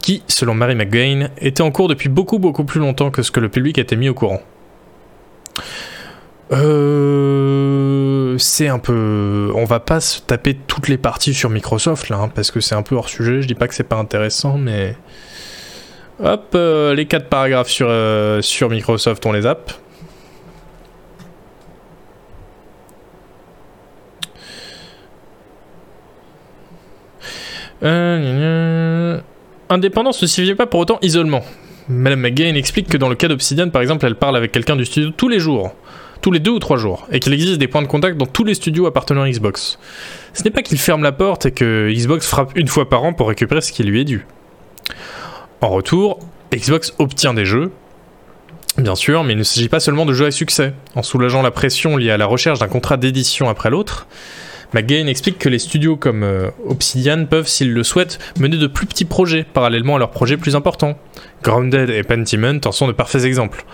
qui, 0.00 0.22
selon 0.26 0.54
Mary 0.54 0.74
McGain, 0.74 1.28
était 1.38 1.62
en 1.62 1.70
cours 1.70 1.88
depuis 1.88 2.08
beaucoup 2.08 2.38
beaucoup 2.38 2.64
plus 2.64 2.80
longtemps 2.80 3.10
que 3.10 3.22
ce 3.22 3.30
que 3.30 3.40
le 3.40 3.50
public 3.50 3.78
était 3.78 3.96
mis 3.96 4.08
au 4.08 4.14
courant. 4.14 4.40
Euh, 6.52 8.36
c'est 8.38 8.68
un 8.68 8.78
peu. 8.78 9.50
On 9.54 9.64
va 9.64 9.80
pas 9.80 10.00
se 10.00 10.20
taper 10.20 10.54
toutes 10.54 10.88
les 10.88 10.98
parties 10.98 11.34
sur 11.34 11.50
Microsoft 11.50 12.08
là, 12.08 12.18
hein, 12.18 12.30
parce 12.34 12.50
que 12.50 12.60
c'est 12.60 12.74
un 12.74 12.82
peu 12.82 12.96
hors 12.96 13.08
sujet. 13.08 13.42
Je 13.42 13.46
dis 13.46 13.54
pas 13.54 13.68
que 13.68 13.74
c'est 13.74 13.84
pas 13.84 13.96
intéressant, 13.96 14.58
mais. 14.58 14.96
Hop, 16.22 16.52
euh, 16.54 16.94
les 16.94 17.06
quatre 17.06 17.28
paragraphes 17.28 17.70
sur, 17.70 17.88
euh, 17.90 18.40
sur 18.40 18.70
Microsoft, 18.70 19.26
on 19.26 19.32
les 19.32 19.42
zappe. 19.42 19.72
Euh, 27.84 29.20
Indépendance 29.68 30.22
ne 30.22 30.26
signifie 30.26 30.54
pas 30.54 30.66
pour 30.66 30.80
autant 30.80 30.98
isolement. 31.02 31.42
Madame 31.88 32.20
McGain 32.20 32.54
explique 32.54 32.88
que 32.88 32.96
dans 32.96 33.08
le 33.08 33.14
cas 33.14 33.28
d'Obsidian, 33.28 33.68
par 33.68 33.82
exemple, 33.82 34.06
elle 34.06 34.14
parle 34.14 34.36
avec 34.36 34.52
quelqu'un 34.52 34.76
du 34.76 34.84
studio 34.84 35.10
tous 35.10 35.28
les 35.28 35.38
jours, 35.38 35.74
tous 36.22 36.30
les 36.30 36.40
deux 36.40 36.52
ou 36.52 36.58
trois 36.58 36.78
jours, 36.78 37.06
et 37.12 37.20
qu'il 37.20 37.34
existe 37.34 37.58
des 37.58 37.68
points 37.68 37.82
de 37.82 37.86
contact 37.86 38.16
dans 38.16 38.26
tous 38.26 38.44
les 38.44 38.54
studios 38.54 38.86
appartenant 38.86 39.22
à 39.22 39.30
Xbox. 39.30 39.78
Ce 40.32 40.42
n'est 40.42 40.50
pas 40.50 40.62
qu'il 40.62 40.78
ferme 40.78 41.02
la 41.02 41.12
porte 41.12 41.46
et 41.46 41.50
que 41.50 41.90
Xbox 41.92 42.26
frappe 42.26 42.52
une 42.56 42.68
fois 42.68 42.88
par 42.88 43.04
an 43.04 43.12
pour 43.12 43.28
récupérer 43.28 43.60
ce 43.60 43.72
qui 43.72 43.82
lui 43.82 44.00
est 44.00 44.04
dû. 44.04 44.26
En 45.60 45.68
retour, 45.68 46.20
Xbox 46.54 46.94
obtient 46.98 47.34
des 47.34 47.44
jeux, 47.44 47.70
bien 48.78 48.94
sûr, 48.94 49.24
mais 49.24 49.34
il 49.34 49.38
ne 49.38 49.42
s'agit 49.42 49.68
pas 49.68 49.80
seulement 49.80 50.06
de 50.06 50.14
jeux 50.14 50.26
à 50.26 50.30
succès. 50.30 50.72
En 50.94 51.02
soulageant 51.02 51.42
la 51.42 51.50
pression 51.50 51.96
liée 51.96 52.10
à 52.10 52.16
la 52.16 52.26
recherche 52.26 52.58
d'un 52.58 52.68
contrat 52.68 52.96
d'édition 52.96 53.48
après 53.48 53.70
l'autre, 53.70 54.06
McGain 54.74 55.06
explique 55.06 55.38
que 55.38 55.48
les 55.48 55.60
studios 55.60 55.96
comme 55.96 56.24
euh, 56.24 56.50
Obsidian 56.66 57.26
peuvent, 57.26 57.46
s'ils 57.46 57.72
le 57.72 57.84
souhaitent, 57.84 58.18
mener 58.40 58.56
de 58.56 58.66
plus 58.66 58.86
petits 58.86 59.04
projets 59.04 59.44
parallèlement 59.44 59.94
à 59.94 59.98
leurs 60.00 60.10
projets 60.10 60.36
plus 60.36 60.56
importants. 60.56 60.98
Grounded 61.44 61.90
et 61.90 62.02
Pentiment 62.02 62.58
en 62.64 62.72
sont 62.72 62.88
de 62.88 62.92
parfaits 62.92 63.24
exemples. 63.24 63.64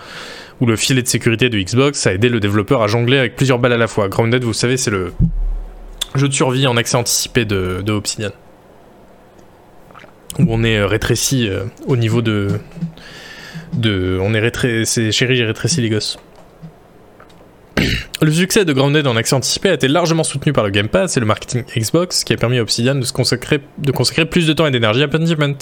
Où 0.61 0.67
le 0.67 0.75
filet 0.75 1.01
de 1.01 1.07
sécurité 1.07 1.49
de 1.49 1.59
Xbox 1.59 2.05
a 2.05 2.13
aidé 2.13 2.29
le 2.29 2.39
développeur 2.39 2.83
à 2.83 2.87
jongler 2.87 3.17
avec 3.17 3.35
plusieurs 3.35 3.57
balles 3.57 3.73
à 3.73 3.77
la 3.77 3.87
fois. 3.87 4.09
Grounded, 4.09 4.43
vous 4.43 4.53
savez, 4.53 4.77
c'est 4.77 4.91
le 4.91 5.11
jeu 6.13 6.29
de 6.29 6.33
survie 6.33 6.67
en 6.67 6.77
accès 6.77 6.97
anticipé 6.97 7.45
de, 7.45 7.83
Obsidian. 7.89 8.29
Où 10.37 10.45
on 10.49 10.63
est 10.63 10.77
euh, 10.77 10.85
rétréci 10.85 11.49
euh, 11.49 11.63
au 11.87 11.97
niveau 11.97 12.21
de. 12.21 12.59
on 13.83 14.33
est 14.35 14.39
rétréci. 14.39 15.11
Chérie, 15.11 15.35
j'ai 15.35 15.45
rétréci 15.45 15.81
les 15.81 15.89
gosses. 15.89 16.19
Le 18.21 18.31
succès 18.31 18.65
de 18.65 18.73
Grounded 18.73 19.07
en 19.07 19.15
accès 19.15 19.35
anticipé 19.35 19.69
a 19.69 19.73
été 19.73 19.87
largement 19.87 20.23
soutenu 20.23 20.53
par 20.53 20.63
le 20.63 20.69
Game 20.69 20.87
Pass 20.87 21.17
et 21.17 21.19
le 21.19 21.25
marketing 21.25 21.63
Xbox, 21.75 22.23
qui 22.23 22.33
a 22.33 22.37
permis 22.37 22.57
à 22.57 22.61
Obsidian 22.61 22.95
de, 22.95 23.11
consacrer, 23.11 23.59
plus 24.25 24.47
de 24.47 24.53
temps 24.53 24.67
et 24.67 24.71
d'énergie 24.71 25.03
à 25.03 25.07
Pentiment. 25.07 25.57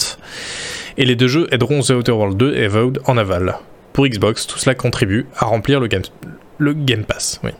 Et 0.98 1.04
les 1.04 1.16
deux 1.16 1.28
jeux 1.28 1.46
aideront 1.50 1.80
The 1.80 1.90
Outer 1.90 2.12
World 2.12 2.36
2 2.36 2.54
et 2.56 2.64
Avowed 2.64 3.00
en 3.06 3.16
aval. 3.16 3.56
Pour 3.92 4.06
Xbox, 4.06 4.46
tout 4.46 4.58
cela 4.58 4.74
contribue 4.74 5.26
à 5.36 5.46
remplir 5.46 5.80
le 5.80 5.86
Game, 5.86 6.02
le 6.58 6.74
game 6.74 7.04
Pass. 7.04 7.40
Oui. 7.42 7.50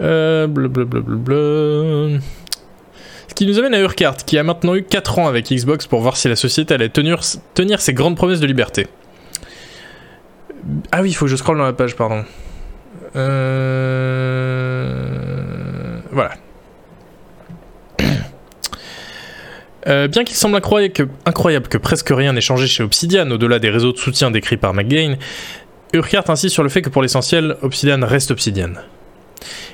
Euh. 0.00 0.48
Ce 3.28 3.34
qui 3.34 3.46
nous 3.46 3.58
amène 3.58 3.74
à 3.74 3.80
Urquhart, 3.80 4.16
qui 4.26 4.36
a 4.36 4.42
maintenant 4.42 4.74
eu 4.74 4.82
4 4.82 5.18
ans 5.18 5.28
avec 5.28 5.50
Xbox 5.50 5.86
pour 5.86 6.00
voir 6.00 6.16
si 6.16 6.28
la 6.28 6.36
société 6.36 6.74
allait 6.74 6.88
tenir, 6.88 7.20
tenir 7.54 7.80
ses 7.80 7.94
grandes 7.94 8.16
promesses 8.16 8.40
de 8.40 8.46
liberté. 8.46 8.88
Ah 10.90 11.02
oui, 11.02 11.10
il 11.10 11.14
faut 11.14 11.24
que 11.26 11.30
je 11.30 11.36
scrolle 11.36 11.58
dans 11.58 11.64
la 11.64 11.72
page, 11.72 11.96
pardon. 11.96 12.24
Euh... 13.16 14.92
Voilà. 16.10 16.32
Euh, 19.88 20.06
bien 20.06 20.22
qu'il 20.22 20.36
semble 20.36 20.54
incroyable 20.54 20.92
que, 20.92 21.02
incroyable 21.26 21.66
que, 21.66 21.76
presque 21.76 22.10
rien 22.10 22.32
n'ait 22.32 22.40
changé 22.40 22.68
chez 22.68 22.84
Obsidian, 22.84 23.28
au-delà 23.32 23.58
des 23.58 23.68
réseaux 23.68 23.90
de 23.90 23.96
soutien 23.96 24.30
décrits 24.30 24.56
par 24.56 24.74
McGain, 24.74 25.16
Urquhart 25.92 26.30
insiste 26.30 26.54
sur 26.54 26.62
le 26.62 26.68
fait 26.68 26.82
que 26.82 26.88
pour 26.88 27.02
l'essentiel, 27.02 27.56
Obsidian 27.62 27.98
reste 28.06 28.30
Obsidian. 28.30 28.74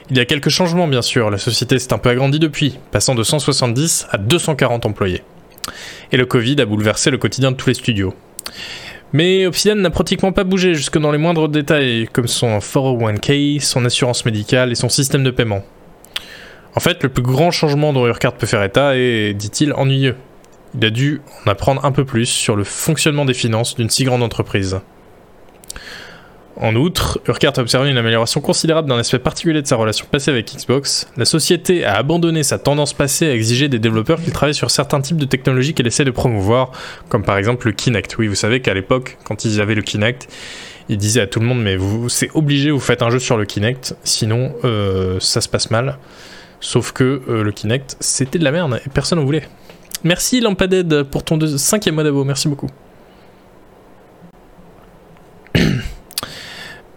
Il 0.09 0.17
y 0.17 0.21
a 0.21 0.25
quelques 0.25 0.49
changements 0.49 0.89
bien 0.89 1.03
sûr, 1.03 1.29
la 1.29 1.37
société 1.37 1.79
s'est 1.79 1.93
un 1.93 1.99
peu 1.99 2.09
agrandie 2.09 2.39
depuis, 2.39 2.79
passant 2.91 3.15
de 3.15 3.23
170 3.23 4.07
à 4.11 4.17
240 4.17 4.87
employés. 4.87 5.23
Et 6.11 6.17
le 6.17 6.25
Covid 6.25 6.59
a 6.63 6.65
bouleversé 6.65 7.11
le 7.11 7.19
quotidien 7.19 7.53
de 7.53 7.57
tous 7.57 7.69
les 7.69 7.75
studios. 7.75 8.15
Mais 9.13 9.47
Obsidian 9.47 9.77
n'a 9.77 9.91
pratiquement 9.91 10.33
pas 10.33 10.45
bougé 10.45 10.75
jusque 10.75 10.99
dans 10.99 11.11
les 11.11 11.19
moindres 11.19 11.49
détails, 11.49 12.09
comme 12.13 12.29
son 12.29 12.59
401k, 12.59 13.61
son 13.61 13.85
assurance 13.85 14.25
médicale 14.27 14.71
et 14.71 14.75
son 14.75 14.89
système 14.89 15.25
de 15.25 15.31
paiement. 15.31 15.63
En 16.75 16.81
fait, 16.81 17.03
le 17.03 17.09
plus 17.09 17.23
grand 17.23 17.51
changement 17.51 17.93
dont 17.93 18.07
Urquhart 18.07 18.35
peut 18.35 18.47
faire 18.47 18.63
état 18.63 18.97
est, 18.97 19.33
dit-il, 19.33 19.73
ennuyeux. 19.73 20.17
Il 20.75 20.85
a 20.85 20.91
dû 20.91 21.23
en 21.45 21.51
apprendre 21.51 21.85
un 21.85 21.93
peu 21.93 22.05
plus 22.05 22.27
sur 22.27 22.55
le 22.55 22.65
fonctionnement 22.65 23.25
des 23.25 23.35
finances 23.35 23.75
d'une 23.77 23.89
si 23.89 24.05
grande 24.05 24.23
entreprise. 24.23 24.79
En 26.61 26.75
outre, 26.75 27.21
Urquhart 27.29 27.53
a 27.57 27.61
observé 27.61 27.89
une 27.89 27.99
amélioration 27.99 28.41
considérable 28.41 28.89
d'un 28.89 28.99
aspect 28.99 29.21
particulier 29.21 29.63
de 29.63 29.67
sa 29.67 29.77
relation 29.77 30.07
passée 30.11 30.33
avec 30.33 30.57
Xbox. 30.57 31.07
La 31.17 31.25
société 31.25 31.85
a 31.85 31.95
abandonné 31.95 32.43
sa 32.43 32.59
tendance 32.59 32.95
passée 32.95 33.29
à 33.29 33.33
exiger 33.33 33.69
des 33.69 33.79
développeurs 33.79 34.21
qu'ils 34.21 34.33
travaillent 34.33 34.55
sur 34.55 34.73
certains 34.73 35.01
types 35.01 35.19
de 35.19 35.25
technologies 35.25 35.73
qu'elle 35.73 35.87
essaie 35.87 36.05
de 36.05 36.11
promouvoir, 36.11 36.73
comme 37.11 37.23
par 37.23 37.39
exemple 37.39 37.69
le 37.69 37.73
Kinect. 37.75 38.19
Oui, 38.19 38.27
vous 38.27 38.35
savez 38.35 38.61
qu'à 38.61 38.75
l'époque, 38.75 39.19
quand 39.23 39.45
ils 39.45 39.61
avaient 39.61 39.77
le 39.77 39.83
Kinect, 39.83 40.27
ils 40.89 40.99
disaient 40.99 41.21
à 41.21 41.27
tout 41.29 41.39
le 41.39 41.47
monde 41.47 41.63
mais 41.63 41.77
vous, 41.77 42.09
c'est 42.09 42.31
obligé, 42.35 42.73
vous 42.73 42.81
faites 42.81 43.03
un 43.03 43.11
jeu 43.11 43.21
sur 43.21 43.37
le 43.37 43.45
Kinect, 43.45 43.95
sinon 44.03 44.53
euh, 44.65 45.21
ça 45.21 45.41
se 45.41 45.49
passe 45.49 45.71
mal. 45.71 45.99
Sauf 46.59 46.91
que 46.91 47.23
euh, 47.29 47.45
le 47.45 47.53
Kinect, 47.53 47.97
c'était 48.01 48.41
de 48.41 48.45
la 48.45 48.51
merde 48.51 48.81
et 48.85 48.89
personne 48.89 49.21
n'en 49.21 49.25
voulait. 49.25 49.49
Merci 50.03 50.41
Lampaded 50.41 51.05
pour 51.05 51.23
ton 51.23 51.39
cinquième 51.57 51.95
mois 51.95 52.03
d'abo, 52.03 52.25
merci 52.25 52.49
beaucoup. 52.49 52.69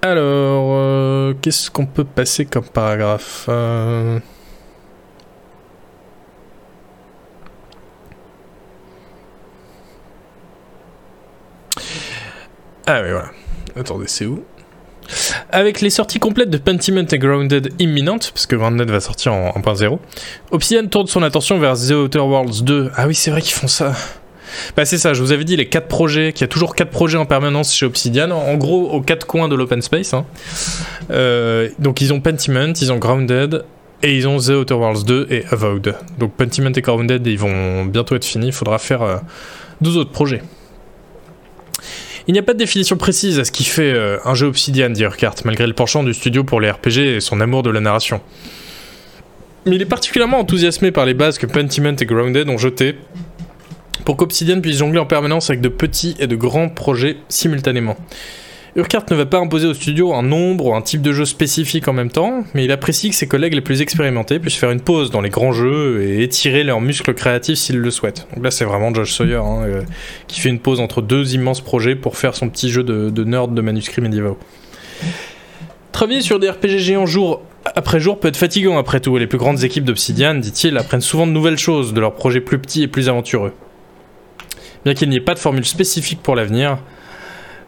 Alors, 0.04 0.72
euh, 0.74 1.34
qu'est-ce 1.42 1.70
qu'on 1.70 1.86
peut 1.86 2.04
passer 2.04 2.46
comme 2.46 2.66
paragraphe 2.66 3.46
euh... 3.50 4.20
Ah 12.88 13.02
oui, 13.04 13.12
voilà. 13.12 13.30
Attendez, 13.76 14.08
c'est 14.08 14.26
où? 14.26 14.44
Avec 15.52 15.82
les 15.82 15.92
sorties 15.92 16.20
complètes 16.20 16.50
de 16.50 16.58
Pentiment 16.58 17.06
et 17.06 17.18
Grounded 17.20 17.74
imminentes, 17.80 18.32
parce 18.34 18.48
que 18.48 18.56
Grounded 18.56 18.90
va 18.90 19.00
sortir 19.02 19.34
en 19.34 19.52
1.0, 19.52 20.00
Obsidian 20.50 20.88
tourne 20.88 21.08
son 21.08 21.22
attention 21.22 21.60
vers 21.60 21.76
The 21.76 21.92
Outer 21.92 22.20
Worlds 22.20 22.64
2. 22.64 22.92
Ah 22.96 23.06
oui, 23.06 23.14
c'est 23.14 23.30
vrai 23.30 23.42
qu'ils 23.42 23.54
font 23.54 23.68
ça. 23.68 23.94
Bah 24.76 24.86
c'est 24.86 24.98
ça, 24.98 25.14
je 25.14 25.22
vous 25.22 25.32
avais 25.32 25.44
dit 25.44 25.56
les 25.56 25.68
quatre 25.68 25.88
projets, 25.88 26.34
qu'il 26.34 26.42
y 26.42 26.46
a 26.46 26.48
toujours 26.48 26.76
quatre 26.76 26.92
projets 26.92 27.18
en 27.18 27.26
permanence 27.26 27.74
chez 27.74 27.86
Obsidian, 27.86 28.32
en 28.32 28.56
gros 28.56 28.90
aux 28.90 29.02
quatre 29.02 29.28
coins 29.28 29.48
de 29.48 29.56
l'open 29.56 29.82
space. 29.82 30.14
Hein. 30.14 30.26
Euh, 31.12 31.70
donc 31.80 32.02
ils 32.02 32.14
ont 32.14 32.20
Pentiment, 32.20 32.74
ils 32.80 32.92
ont 32.92 32.98
Grounded, 32.98 33.64
et 34.04 34.18
ils 34.18 34.28
ont 34.28 34.38
The 34.38 34.50
Outer 34.50 34.74
Worlds 34.74 35.06
2 35.06 35.28
et 35.30 35.46
Avowed. 35.52 35.96
Donc 36.18 36.34
Pentiment 36.36 36.72
et 36.76 36.82
Grounded, 36.82 37.26
ils 37.28 37.38
vont 37.38 37.86
bientôt 37.86 38.16
être 38.16 38.26
finis, 38.26 38.48
il 38.48 38.54
faudra 38.54 38.80
faire 38.80 39.02
euh, 39.02 39.18
deux 39.80 39.98
autres 39.98 40.12
projets. 40.12 40.42
Il 42.28 42.34
n'y 42.34 42.40
a 42.40 42.44
pas 42.44 42.54
de 42.54 42.60
définition 42.60 42.98
précise 42.98 43.40
à 43.40 43.46
ce 43.46 43.52
qui 43.52 43.64
fait 43.64 43.92
euh, 43.92 44.18
un 44.26 44.36
jeu 44.36 44.48
Obsidian, 44.48 44.90
dit 44.90 45.04
Urquhart, 45.04 45.36
malgré 45.46 45.68
le 45.68 45.74
penchant 45.74 46.04
du 46.04 46.14
studio 46.14 46.44
pour 46.44 46.62
les 46.62 46.70
RPG 46.70 46.98
et 46.98 47.20
son 47.20 47.42
amour 47.42 47.64
de 47.64 47.70
la 47.70 47.80
narration. 47.80 48.22
Mais 49.66 49.76
il 49.76 49.82
est 49.82 49.86
particulièrement 49.86 50.40
enthousiasmé 50.40 50.92
par 50.92 51.06
les 51.06 51.14
bases 51.14 51.38
que 51.38 51.46
Pentiment 51.46 51.96
et 52.00 52.06
Grounded 52.06 52.50
ont 52.50 52.58
jetées 52.58 52.96
pour 54.06 54.18
qu'Obsidian 54.18 54.62
puisse 54.62 54.78
jongler 54.78 55.00
en 55.00 55.06
permanence 55.06 55.50
avec 55.50 55.62
de 55.62 55.70
petits 55.70 56.16
et 56.20 56.28
de 56.28 56.36
grands 56.36 56.70
projets 56.70 57.18
simultanément. 57.30 57.96
Urquhart 58.76 59.04
ne 59.12 59.16
va 59.18 59.26
pas 59.26 59.38
imposer 59.38 59.68
au 59.68 59.74
studio 59.74 60.14
un 60.14 60.24
nombre 60.24 60.68
ou 60.68 60.74
un 60.74 60.82
type 60.82 61.02
de 61.02 61.12
jeu 61.12 61.26
spécifique 61.26 61.90
en 61.90 61.94
même 61.94 62.10
temps, 62.10 62.46
mais 62.54 62.64
il 62.64 62.72
apprécie 62.72 63.10
que 63.10 63.16
ses 63.16 63.28
collègues 63.28 63.54
les 63.54 63.62
plus 63.62 63.82
expérimentés 63.82 64.40
puissent 64.40 64.56
faire 64.56 64.72
une 64.72 64.80
pause 64.80 65.12
dans 65.12 65.20
les 65.20 65.30
grands 65.30 65.52
jeux 65.52 66.02
et 66.02 66.24
étirer 66.24 66.64
leurs 66.64 66.80
muscles 66.80 67.14
créatifs 67.14 67.60
s'ils 67.60 67.80
le 67.80 67.92
souhaitent. 67.92 68.28
Donc 68.34 68.46
là, 68.46 68.50
c'est 68.50 68.64
vraiment 68.64 68.94
Josh 68.94 69.12
Sawyer 69.12 69.36
hein, 69.36 69.64
euh, 69.64 69.82
qui 70.28 70.40
fait 70.40 70.48
une 70.48 70.60
pause 70.60 70.80
entre 70.80 71.02
deux 71.02 71.36
immenses 71.36 71.60
projets 71.60 71.96
pour 71.96 72.18
faire 72.18 72.34
son 72.34 72.48
petit 72.48 72.70
jeu 72.70 72.84
de, 72.84 73.10
de 73.10 73.24
nerd 73.26 73.54
de 73.54 73.62
manuscrits 73.62 74.02
médiévaux. 74.02 74.38
Travailler 75.92 76.22
sur 76.22 76.40
des 76.40 76.50
RPG 76.50 76.78
géants 76.78 77.06
jour 77.06 77.42
après 77.76 78.00
jour 78.00 78.20
peut 78.20 78.30
être 78.30 78.38
fatigant 78.38 78.78
après 78.78 79.02
tout, 79.02 79.18
et 79.18 79.20
les 79.20 79.28
plus 79.28 79.38
grandes 79.38 79.64
équipes 79.64 79.84
d'Obsidian, 79.84 80.36
dit-il, 80.36 80.78
apprennent 80.78 81.02
souvent 81.02 81.28
de 81.28 81.32
nouvelles 81.32 81.60
choses 81.60 81.94
de 81.94 82.00
leurs 82.00 82.16
projets 82.16 82.42
plus 82.42 82.58
petits 82.58 82.84
et 82.84 82.88
plus 82.88 83.10
aventureux. 83.10 83.54
Bien 84.84 84.94
qu'il 84.94 85.10
n'y 85.10 85.18
ait 85.18 85.22
pas 85.22 85.34
de 85.34 85.40
formule 85.40 85.66
spécifique 85.66 86.22
pour 86.22 86.36
l'avenir, 86.36 86.80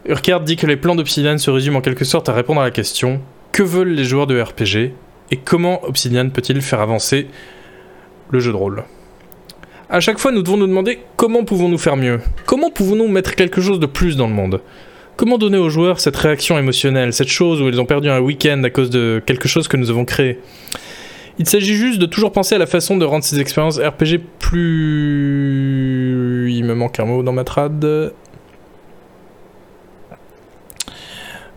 Urquhart 0.06 0.40
dit 0.40 0.56
que 0.56 0.66
les 0.66 0.76
plans 0.76 0.94
d'Obsidian 0.94 1.38
se 1.38 1.50
résument 1.50 1.78
en 1.78 1.80
quelque 1.80 2.04
sorte 2.04 2.28
à 2.28 2.32
répondre 2.32 2.60
à 2.60 2.64
la 2.64 2.70
question 2.70 3.20
que 3.52 3.62
veulent 3.62 3.92
les 3.92 4.04
joueurs 4.04 4.26
de 4.26 4.40
RPG 4.40 4.92
et 5.30 5.36
comment 5.36 5.84
Obsidian 5.84 6.28
peut-il 6.28 6.60
faire 6.60 6.80
avancer 6.80 7.28
le 8.30 8.40
jeu 8.40 8.52
de 8.52 8.56
rôle? 8.56 8.84
À 9.88 10.00
chaque 10.00 10.18
fois, 10.18 10.32
nous 10.32 10.42
devons 10.42 10.56
nous 10.56 10.66
demander 10.66 10.98
comment 11.16 11.44
pouvons-nous 11.44 11.78
faire 11.78 11.96
mieux? 11.96 12.20
Comment 12.46 12.70
pouvons-nous 12.70 13.08
mettre 13.08 13.34
quelque 13.34 13.60
chose 13.60 13.78
de 13.78 13.86
plus 13.86 14.16
dans 14.16 14.26
le 14.26 14.32
monde? 14.34 14.60
Comment 15.16 15.38
donner 15.38 15.58
aux 15.58 15.70
joueurs 15.70 16.00
cette 16.00 16.16
réaction 16.16 16.58
émotionnelle, 16.58 17.12
cette 17.12 17.28
chose 17.28 17.62
où 17.62 17.68
ils 17.68 17.80
ont 17.80 17.86
perdu 17.86 18.10
un 18.10 18.18
week-end 18.18 18.62
à 18.64 18.70
cause 18.70 18.90
de 18.90 19.22
quelque 19.24 19.46
chose 19.46 19.68
que 19.68 19.76
nous 19.76 19.90
avons 19.90 20.04
créé? 20.04 20.40
Il 21.38 21.48
s'agit 21.48 21.74
juste 21.74 21.98
de 21.98 22.06
toujours 22.06 22.32
penser 22.32 22.54
à 22.54 22.58
la 22.58 22.66
façon 22.66 22.96
de 22.96 23.04
rendre 23.04 23.24
ces 23.24 23.40
expériences 23.40 23.78
RPG 23.78 24.20
plus... 24.38 25.72
Il 26.52 26.64
me 26.64 26.74
manque 26.74 27.00
un 27.00 27.04
mot 27.04 27.22
dans 27.22 27.32
ma 27.32 27.44
trad. 27.44 27.84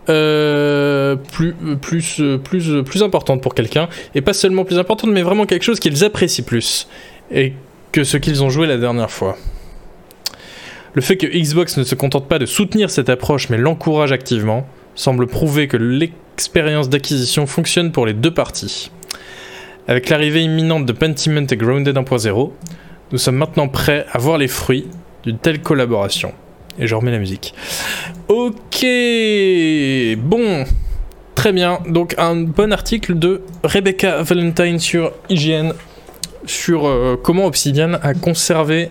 Euh 0.08 1.16
plus, 1.16 1.54
plus, 1.80 2.22
plus, 2.42 2.82
plus 2.82 3.02
importante 3.02 3.42
pour 3.42 3.54
quelqu'un, 3.54 3.88
et 4.14 4.20
pas 4.20 4.32
seulement 4.32 4.64
plus 4.64 4.78
importante, 4.78 5.10
mais 5.10 5.22
vraiment 5.22 5.46
quelque 5.46 5.64
chose 5.64 5.80
qu'ils 5.80 6.04
apprécient 6.04 6.44
plus, 6.44 6.88
et 7.30 7.52
que 7.92 8.04
ce 8.04 8.16
qu'ils 8.16 8.42
ont 8.42 8.50
joué 8.50 8.66
la 8.66 8.78
dernière 8.78 9.10
fois. 9.10 9.36
Le 10.94 11.02
fait 11.02 11.16
que 11.16 11.26
Xbox 11.26 11.76
ne 11.76 11.84
se 11.84 11.94
contente 11.94 12.28
pas 12.28 12.38
de 12.38 12.46
soutenir 12.46 12.90
cette 12.90 13.08
approche, 13.08 13.50
mais 13.50 13.58
l'encourage 13.58 14.12
activement, 14.12 14.66
semble 14.94 15.26
prouver 15.26 15.68
que 15.68 15.76
l'expérience 15.76 16.88
d'acquisition 16.88 17.46
fonctionne 17.46 17.92
pour 17.92 18.04
les 18.04 18.14
deux 18.14 18.34
parties. 18.34 18.90
Avec 19.88 20.10
l'arrivée 20.10 20.42
imminente 20.42 20.84
de 20.84 20.92
Pentiment 20.92 21.46
et 21.50 21.56
Grounded 21.56 21.96
1.0, 21.96 22.50
nous 23.10 23.18
sommes 23.18 23.36
maintenant 23.36 23.68
prêts 23.68 24.04
à 24.12 24.18
voir 24.18 24.36
les 24.36 24.46
fruits 24.46 24.86
d'une 25.24 25.38
telle 25.38 25.62
collaboration. 25.62 26.34
Et 26.78 26.86
je 26.86 26.94
remets 26.94 27.10
la 27.10 27.18
musique. 27.18 27.54
Ok, 28.28 28.84
bon, 30.18 30.64
très 31.34 31.52
bien. 31.52 31.78
Donc 31.88 32.14
un 32.18 32.36
bon 32.36 32.70
article 32.70 33.18
de 33.18 33.40
Rebecca 33.64 34.22
Valentine 34.22 34.78
sur 34.78 35.12
IGN 35.30 35.72
sur 36.44 36.86
euh, 36.86 37.18
comment 37.22 37.46
Obsidian 37.46 37.94
a 38.02 38.12
conservé 38.12 38.90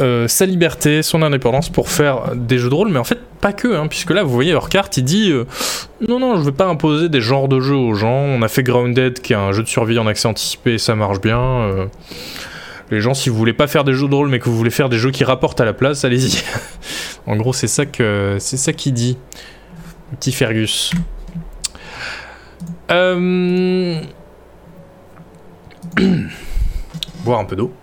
euh, 0.00 0.28
sa 0.28 0.46
liberté, 0.46 1.02
son 1.02 1.22
indépendance 1.22 1.70
pour 1.70 1.88
faire 1.88 2.36
des 2.36 2.58
jeux 2.58 2.70
de 2.70 2.74
rôle, 2.74 2.88
mais 2.88 3.00
en 3.00 3.04
fait 3.04 3.18
pas 3.44 3.52
que, 3.52 3.76
hein, 3.76 3.88
puisque 3.88 4.08
là 4.08 4.22
vous 4.22 4.32
voyez 4.32 4.56
carte, 4.70 4.96
il 4.96 5.04
dit 5.04 5.30
euh, 5.30 5.44
non 6.00 6.18
non 6.18 6.38
je 6.38 6.40
veux 6.40 6.52
pas 6.52 6.64
imposer 6.64 7.10
des 7.10 7.20
genres 7.20 7.46
de 7.46 7.60
jeux 7.60 7.76
aux 7.76 7.92
gens, 7.92 8.08
on 8.08 8.40
a 8.40 8.48
fait 8.48 8.62
Grounded 8.62 9.20
qui 9.20 9.34
est 9.34 9.36
un 9.36 9.52
jeu 9.52 9.62
de 9.62 9.68
survie 9.68 9.98
en 9.98 10.06
accès 10.06 10.26
anticipé 10.26 10.78
ça 10.78 10.94
marche 10.94 11.20
bien. 11.20 11.90
Les 12.90 13.02
gens, 13.02 13.12
si 13.12 13.28
vous 13.28 13.36
voulez 13.36 13.52
pas 13.52 13.66
faire 13.66 13.84
des 13.84 13.92
jeux 13.92 14.08
de 14.08 14.14
rôle, 14.14 14.30
mais 14.30 14.38
que 14.38 14.46
vous 14.46 14.56
voulez 14.56 14.70
faire 14.70 14.88
des 14.88 14.96
jeux 14.96 15.10
qui 15.10 15.24
rapportent 15.24 15.60
à 15.60 15.66
la 15.66 15.74
place, 15.74 16.06
allez-y. 16.06 16.42
en 17.26 17.36
gros, 17.36 17.52
c'est 17.52 17.66
ça 17.66 17.84
que 17.84 18.38
c'est 18.40 18.56
ça 18.56 18.72
qu'il 18.72 18.94
dit, 18.94 19.18
petit 20.18 20.32
Fergus. 20.32 20.92
Euh... 22.90 24.00
Boire 27.24 27.40
un 27.40 27.44
peu 27.44 27.56
d'eau. 27.56 27.74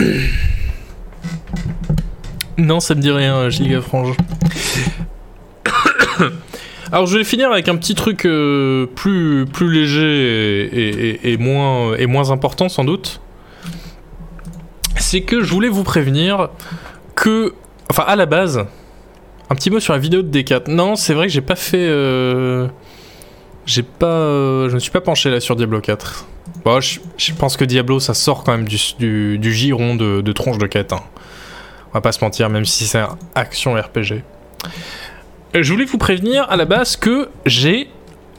Non, 2.58 2.78
ça 2.80 2.94
me 2.94 3.00
dit 3.00 3.10
rien, 3.10 3.48
Giga 3.48 3.80
Frange. 3.80 4.14
Alors 6.92 7.06
je 7.06 7.16
vais 7.16 7.24
finir 7.24 7.50
avec 7.50 7.68
un 7.68 7.76
petit 7.76 7.94
truc 7.94 8.26
euh, 8.26 8.86
plus, 8.86 9.46
léger 9.60 11.18
et, 11.22 11.36
moins, 11.38 12.30
important 12.30 12.68
sans 12.68 12.84
doute. 12.84 13.20
C'est 14.96 15.22
que 15.22 15.40
je 15.42 15.50
voulais 15.50 15.68
vous 15.68 15.84
prévenir 15.84 16.50
que... 17.14 17.54
Enfin 17.90 18.04
à 18.06 18.16
la 18.16 18.26
base, 18.26 18.66
un 19.48 19.54
petit 19.54 19.70
mot 19.70 19.80
sur 19.80 19.94
la 19.94 19.98
vidéo 19.98 20.22
de 20.22 20.38
D4. 20.38 20.70
Non, 20.70 20.96
c'est 20.96 21.14
vrai 21.14 21.28
que 21.28 21.32
j'ai 21.32 21.40
pas 21.40 21.56
fait... 21.56 21.86
Euh, 21.88 22.68
j'ai 23.64 23.82
pas... 23.82 24.06
Euh, 24.06 24.68
je 24.68 24.74
me 24.74 24.80
suis 24.80 24.90
pas 24.90 25.00
penché 25.00 25.30
là 25.30 25.40
sur 25.40 25.56
Diablo 25.56 25.80
4. 25.80 26.26
Bon, 26.64 26.80
je, 26.80 27.32
pense 27.38 27.56
que 27.56 27.64
Diablo 27.64 28.00
ça 28.00 28.14
sort 28.14 28.44
quand 28.44 28.52
même 28.52 28.68
du, 28.68 29.52
giron 29.52 29.94
de, 29.94 30.20
de, 30.20 30.32
tronche 30.32 30.58
de 30.58 30.66
quête. 30.66 30.92
Hein. 30.92 31.02
On 31.90 31.94
va 31.94 32.00
pas 32.00 32.12
se 32.12 32.22
mentir, 32.22 32.48
même 32.50 32.64
si 32.64 32.86
c'est 32.86 33.02
action 33.34 33.74
RPG. 33.74 34.22
Euh, 35.56 35.62
je 35.62 35.72
voulais 35.72 35.84
vous 35.84 35.98
prévenir 35.98 36.46
à 36.48 36.56
la 36.56 36.64
base 36.64 36.96
que 36.96 37.28
j'ai 37.46 37.88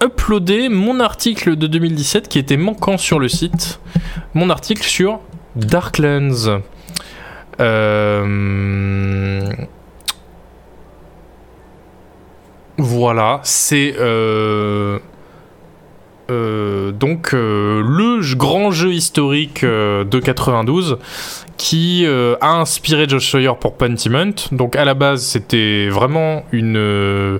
uploadé 0.01 0.69
mon 0.69 0.99
article 0.99 1.55
de 1.55 1.67
2017 1.67 2.27
qui 2.27 2.39
était 2.39 2.57
manquant 2.57 2.97
sur 2.97 3.19
le 3.19 3.27
site. 3.27 3.79
Mon 4.33 4.49
article 4.49 4.83
sur 4.83 5.19
Darklands. 5.55 6.61
Euh... 7.59 9.51
Voilà, 12.77 13.41
c'est 13.43 13.93
euh... 13.99 14.99
Euh, 16.31 16.91
donc 16.91 17.33
euh, 17.33 17.83
le 17.85 18.21
grand 18.35 18.71
jeu 18.71 18.93
historique 18.93 19.63
euh, 19.63 20.05
de 20.05 20.19
92 20.19 20.97
qui 21.57 22.07
a 22.07 22.53
inspiré 22.55 23.07
Josh 23.07 23.29
Sawyer 23.29 23.51
pour 23.59 23.77
Pentiment. 23.77 24.33
Donc 24.51 24.75
à 24.75 24.83
la 24.83 24.95
base 24.95 25.21
c'était 25.21 25.89
vraiment 25.89 26.43
une 26.51 27.39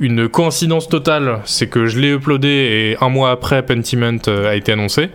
une 0.00 0.28
coïncidence 0.28 0.88
totale, 0.88 1.40
c'est 1.44 1.66
que 1.66 1.84
je 1.84 2.00
l'ai 2.00 2.12
uploadé 2.12 2.48
et 2.48 3.04
un 3.04 3.10
mois 3.10 3.30
après 3.30 3.62
Pentiment 3.62 4.16
a 4.26 4.54
été 4.54 4.72
annoncé. 4.72 5.10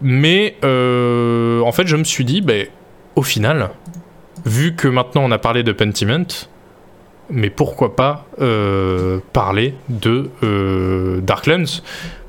Mais 0.00 0.56
en 0.64 1.70
fait 1.70 1.86
je 1.86 1.94
me 1.94 2.02
suis 2.02 2.24
dit, 2.24 2.40
ben, 2.40 2.66
au 3.14 3.22
final, 3.22 3.70
vu 4.44 4.74
que 4.74 4.88
maintenant 4.88 5.22
on 5.24 5.30
a 5.30 5.38
parlé 5.38 5.62
de 5.62 5.70
Pentiment, 5.70 6.26
mais 7.30 7.48
pourquoi 7.48 7.94
pas 7.94 8.26
parler 9.32 9.74
de 9.88 10.30
Darklands? 11.20 11.80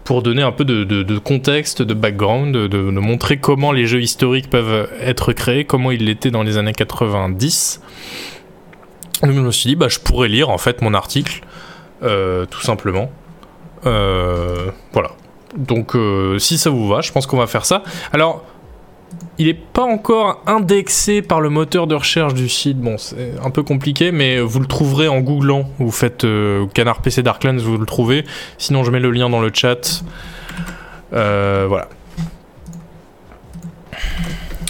Pour 0.03 0.21
donner 0.21 0.41
un 0.41 0.51
peu 0.51 0.65
de, 0.65 1.17
contexte, 1.19 1.81
de 1.81 1.93
background, 1.93 2.55
de, 2.55 2.77
montrer 2.77 3.37
comment 3.37 3.71
les 3.71 3.85
jeux 3.85 4.01
historiques 4.01 4.49
peuvent 4.49 4.89
être 5.01 5.33
créés, 5.33 5.65
comment 5.65 5.91
ils 5.91 6.05
l'étaient 6.05 6.31
dans 6.31 6.43
les 6.43 6.57
années 6.57 6.73
90. 6.73 7.81
Donc 9.21 9.31
je 9.31 9.39
me 9.39 9.51
suis 9.51 9.69
dit, 9.69 9.75
bah, 9.75 9.87
je 9.87 9.99
pourrais 9.99 10.27
lire 10.27 10.49
en 10.49 10.57
fait 10.57 10.81
mon 10.81 10.93
article, 10.93 11.41
euh, 12.03 12.45
tout 12.45 12.61
simplement. 12.61 13.09
Euh, 13.85 14.69
voilà. 14.91 15.11
Donc 15.55 15.95
euh, 15.95 16.39
si 16.39 16.57
ça 16.57 16.69
vous 16.69 16.87
va, 16.87 17.01
je 17.01 17.11
pense 17.11 17.25
qu'on 17.25 17.37
va 17.37 17.47
faire 17.47 17.65
ça. 17.65 17.83
Alors, 18.11 18.43
il 19.39 19.47
n'est 19.47 19.53
pas 19.53 19.83
encore 19.83 20.43
indexé 20.45 21.21
par 21.21 21.41
le 21.41 21.49
moteur 21.49 21.87
de 21.87 21.95
recherche 21.95 22.33
du 22.33 22.47
site. 22.47 22.77
Bon, 22.77 22.97
c'est 22.97 23.33
un 23.43 23.49
peu 23.49 23.63
compliqué, 23.63 24.11
mais 24.11 24.39
vous 24.39 24.59
le 24.59 24.67
trouverez 24.67 25.07
en 25.07 25.21
googlant. 25.21 25.67
Vous 25.79 25.91
faites 25.91 26.23
euh, 26.23 26.67
Canard 26.67 27.01
PC 27.01 27.23
Darklands, 27.23 27.57
vous 27.57 27.77
le 27.77 27.85
trouvez. 27.85 28.25
Sinon, 28.57 28.83
je 28.83 28.91
mets 28.91 28.99
le 28.99 29.11
lien 29.11 29.29
dans 29.29 29.41
le 29.41 29.51
chat. 29.51 30.03
Euh, 31.13 31.65
voilà. 31.67 31.89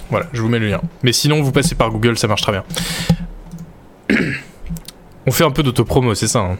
Voilà, 0.10 0.28
je 0.32 0.42
vous 0.42 0.48
mets 0.48 0.60
le 0.60 0.70
lien. 0.70 0.82
Mais 1.02 1.12
sinon, 1.12 1.42
vous 1.42 1.52
passez 1.52 1.76
par 1.76 1.90
Google, 1.90 2.18
ça 2.18 2.28
marche 2.28 2.44
très 2.44 2.54
bien. 2.54 2.64
On 5.26 5.32
fait 5.32 5.44
un 5.44 5.52
peu 5.52 5.64
d'autopromo, 5.64 6.16
c'est 6.16 6.28
ça. 6.28 6.40
Hein. 6.40 6.58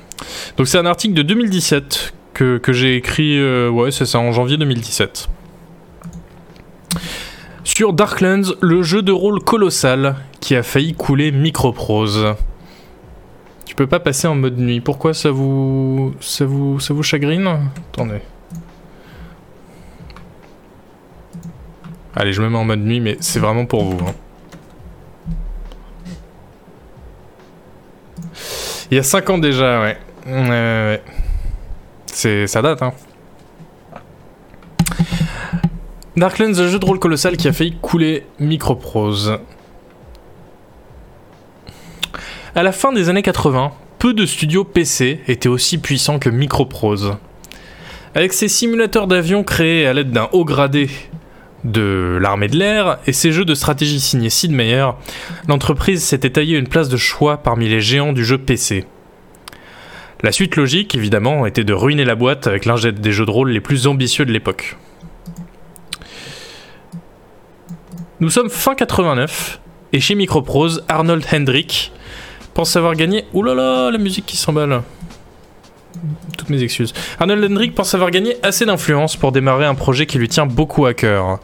Donc, 0.58 0.68
c'est 0.68 0.78
un 0.78 0.86
article 0.86 1.14
de 1.14 1.22
2017 1.22 2.14
que, 2.34 2.60
j'ai 2.70 2.96
écrit, 2.96 3.38
euh, 3.38 3.70
ouais, 3.70 3.92
c'est 3.92 4.06
ça, 4.06 4.20
en 4.20 4.32
janvier 4.32 4.58
2017 4.58 5.30
sur 7.64 7.94
Darklands, 7.94 8.54
le 8.62 8.84
jeu 8.84 9.02
de 9.02 9.12
rôle 9.12 9.40
colossal 9.40 10.16
qui 10.40 10.56
a 10.56 10.64
failli 10.64 10.94
couler 10.94 11.32
Microprose. 11.32 12.36
Tu 13.66 13.76
peux 13.76 13.88
pas 13.88 14.00
passer 14.00 14.28
en 14.28 14.36
mode 14.36 14.58
nuit. 14.58 14.82
Pourquoi 14.82 15.14
ça 15.14 15.32
vous 15.32 16.14
ça 16.20 16.46
vous 16.46 16.80
ça 16.80 16.94
vous 16.94 17.04
chagrine? 17.04 17.48
Attendez. 17.92 18.20
Allez, 22.16 22.34
je 22.34 22.42
me 22.42 22.50
mets 22.50 22.58
en 22.58 22.66
mode 22.66 22.82
nuit, 22.82 23.00
mais 23.00 23.18
c'est 23.20 23.40
vraiment 23.40 23.66
pour 23.66 23.84
vous. 23.86 24.06
Hein. 24.06 24.14
Il 28.92 28.98
y 28.98 29.00
a 29.00 29.04
5 29.04 29.30
ans 29.32 29.38
déjà, 29.40 29.82
ouais. 29.82 29.98
ouais. 30.28 31.02
C'est 32.06 32.46
ça 32.46 32.62
date, 32.62 32.84
hein. 32.84 32.94
Darklands, 36.16 36.60
un 36.60 36.68
jeu 36.68 36.78
de 36.78 36.86
rôle 36.86 37.00
colossal 37.00 37.38
qui 37.38 37.48
a 37.48 37.54
failli 37.54 37.74
couler 37.82 38.28
Microprose. 38.40 39.40
À 42.54 42.62
la 42.62 42.72
fin 42.72 42.94
des 42.94 43.10
années 43.10 43.24
80, 43.24 43.72
peu 43.98 44.14
de 44.14 44.28
studios 44.28 44.64
PC 44.64 45.22
étaient 45.28 45.50
aussi 45.50 45.80
puissants 45.80 46.20
que 46.20 46.30
Microprose. 46.30 47.18
Avec 48.14 48.32
ses 48.32 48.48
simulateurs 48.48 49.08
d'avions 49.08 49.44
créés 49.44 49.88
à 49.88 49.94
l'aide 49.94 50.12
d'un 50.12 50.30
haut 50.34 50.46
gradé 50.46 50.88
de 51.64 52.20
l'armée 52.22 52.48
de 52.48 52.58
l'air 52.58 53.00
et 53.08 53.12
ses 53.12 53.32
jeux 53.32 53.46
de 53.46 53.56
stratégie 53.56 54.00
signés 54.00 54.30
Sid 54.30 54.52
Meier, 54.52 54.90
l'entreprise 55.48 56.04
s'était 56.04 56.30
taillée 56.30 56.60
une 56.60 56.68
place 56.68 56.90
de 56.90 56.98
choix 56.98 57.38
parmi 57.38 57.68
les 57.68 57.82
géants 57.82 58.14
du 58.14 58.24
jeu 58.24 58.38
PC. 58.38 58.86
La 60.22 60.32
suite 60.32 60.58
logique, 60.58 60.94
évidemment, 60.94 61.48
était 61.48 61.64
de 61.64 61.74
ruiner 61.74 62.06
la 62.06 62.14
boîte 62.14 62.46
avec 62.46 62.66
l'un 62.66 62.76
des 62.76 63.12
jeux 63.12 63.26
de 63.26 63.32
rôle 63.32 63.50
les 63.50 63.62
plus 63.62 63.88
ambitieux 63.88 64.26
de 64.26 64.32
l'époque. 64.32 64.78
Nous 68.24 68.30
sommes 68.30 68.50
fin 68.50 68.74
89 68.74 69.60
et 69.92 70.00
chez 70.00 70.16
Microprose, 70.16 70.86
Arnold 70.88 71.26
Hendrick 71.34 71.92
pense 72.54 72.74
avoir 72.78 72.96
gagné. 72.96 73.26
Oulala, 73.34 73.92
la 73.92 73.98
musique 73.98 74.26
qui 74.26 74.38
s'emballe. 74.38 74.82
Toutes 76.38 76.50
mes 76.50 76.64
excuses. 76.64 76.94
Arnold 77.20 77.44
Hendrick 77.44 77.76
pense 77.76 77.94
avoir 77.96 78.12
gagné 78.12 78.38
assez 78.42 78.66
d'influence 78.66 79.18
pour 79.18 79.34
démarrer 79.34 79.66
un 79.66 79.76
projet 79.76 80.06
qui 80.06 80.20
lui 80.20 80.30
tient 80.30 80.46
beaucoup 80.46 80.86
à 80.86 80.94
cœur. 80.94 81.40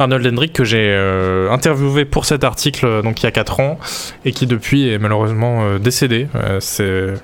Arnold 0.00 0.26
Hendrick 0.26 0.52
que 0.52 0.64
j'ai 0.64 0.90
euh, 0.90 1.48
interviewé 1.52 2.04
pour 2.04 2.24
cet 2.24 2.42
article 2.42 2.86
euh, 2.86 3.02
donc 3.02 3.22
il 3.22 3.26
y 3.26 3.28
a 3.28 3.30
4 3.30 3.60
ans 3.60 3.78
et 4.24 4.32
qui 4.32 4.48
depuis 4.48 4.88
est 4.88 4.98
malheureusement 4.98 5.62
euh, 5.62 5.78
décédé. 5.78 6.26
C'est 6.58 7.14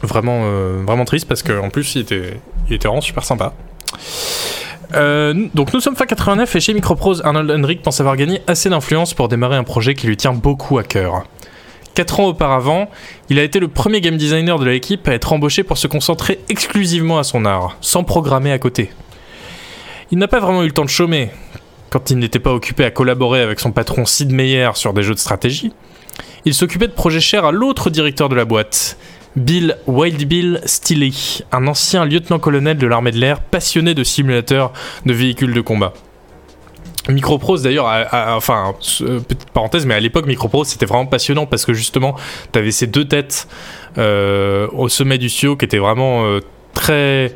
vraiment 0.00 0.48
vraiment 0.86 1.04
triste 1.04 1.28
parce 1.28 1.42
qu'en 1.42 1.68
plus 1.68 1.96
il 1.96 2.00
était 2.00 2.40
il 2.70 2.76
était 2.76 2.88
vraiment 2.88 3.02
super 3.02 3.24
sympa. 3.24 3.52
Euh, 4.94 5.48
donc 5.54 5.72
nous 5.72 5.80
sommes 5.80 5.96
fin 5.96 6.06
89 6.06 6.54
et 6.54 6.60
chez 6.60 6.74
Microprose, 6.74 7.22
Arnold 7.24 7.50
Hendrick 7.50 7.82
pense 7.82 8.00
avoir 8.00 8.16
gagné 8.16 8.42
assez 8.46 8.68
d'influence 8.70 9.14
pour 9.14 9.28
démarrer 9.28 9.56
un 9.56 9.64
projet 9.64 9.94
qui 9.94 10.06
lui 10.06 10.16
tient 10.16 10.32
beaucoup 10.32 10.78
à 10.78 10.84
cœur. 10.84 11.24
Quatre 11.94 12.20
ans 12.20 12.26
auparavant, 12.26 12.90
il 13.30 13.38
a 13.38 13.44
été 13.44 13.60
le 13.60 13.68
premier 13.68 14.00
game 14.00 14.16
designer 14.16 14.58
de 14.58 14.64
l'équipe 14.64 15.06
à 15.06 15.12
être 15.12 15.32
embauché 15.32 15.62
pour 15.62 15.78
se 15.78 15.86
concentrer 15.86 16.40
exclusivement 16.48 17.18
à 17.18 17.24
son 17.24 17.44
art, 17.44 17.76
sans 17.80 18.02
programmer 18.02 18.50
à 18.50 18.58
côté. 18.58 18.90
Il 20.10 20.18
n'a 20.18 20.28
pas 20.28 20.40
vraiment 20.40 20.62
eu 20.62 20.66
le 20.66 20.72
temps 20.72 20.84
de 20.84 20.90
chômer, 20.90 21.30
quand 21.90 22.10
il 22.10 22.18
n'était 22.18 22.40
pas 22.40 22.52
occupé 22.52 22.84
à 22.84 22.90
collaborer 22.90 23.40
avec 23.40 23.60
son 23.60 23.70
patron 23.70 24.04
Sid 24.06 24.32
Meier 24.32 24.70
sur 24.74 24.92
des 24.92 25.04
jeux 25.04 25.14
de 25.14 25.20
stratégie. 25.20 25.72
Il 26.44 26.54
s'occupait 26.54 26.88
de 26.88 26.92
projets 26.92 27.20
chers 27.20 27.44
à 27.44 27.52
l'autre 27.52 27.90
directeur 27.90 28.28
de 28.28 28.34
la 28.34 28.44
boîte, 28.44 28.98
Bill 29.36 29.76
Wild 29.86 30.24
Bill 30.28 30.60
un 31.52 31.66
ancien 31.66 32.04
lieutenant-colonel 32.04 32.76
de 32.78 32.86
l'armée 32.86 33.10
de 33.10 33.18
l'air 33.18 33.40
passionné 33.40 33.94
de 33.94 34.04
simulateurs 34.04 34.72
de 35.06 35.12
véhicules 35.12 35.52
de 35.52 35.60
combat. 35.60 35.92
Microprose 37.08 37.62
d'ailleurs, 37.62 37.86
enfin, 38.12 38.74
petite 39.28 39.50
parenthèse, 39.50 39.84
mais 39.84 39.94
à 39.94 40.00
l'époque 40.00 40.26
Microprose 40.26 40.68
c'était 40.68 40.86
vraiment 40.86 41.06
passionnant 41.06 41.46
parce 41.46 41.66
que 41.66 41.74
justement, 41.74 42.16
tu 42.52 42.58
avais 42.58 42.70
ces 42.70 42.86
deux 42.86 43.04
têtes 43.04 43.46
euh, 43.98 44.68
au 44.72 44.88
sommet 44.88 45.18
du 45.18 45.28
studio 45.28 45.56
qui 45.56 45.66
étaient 45.66 45.78
vraiment 45.78 46.24
euh, 46.24 46.40
très 46.72 47.34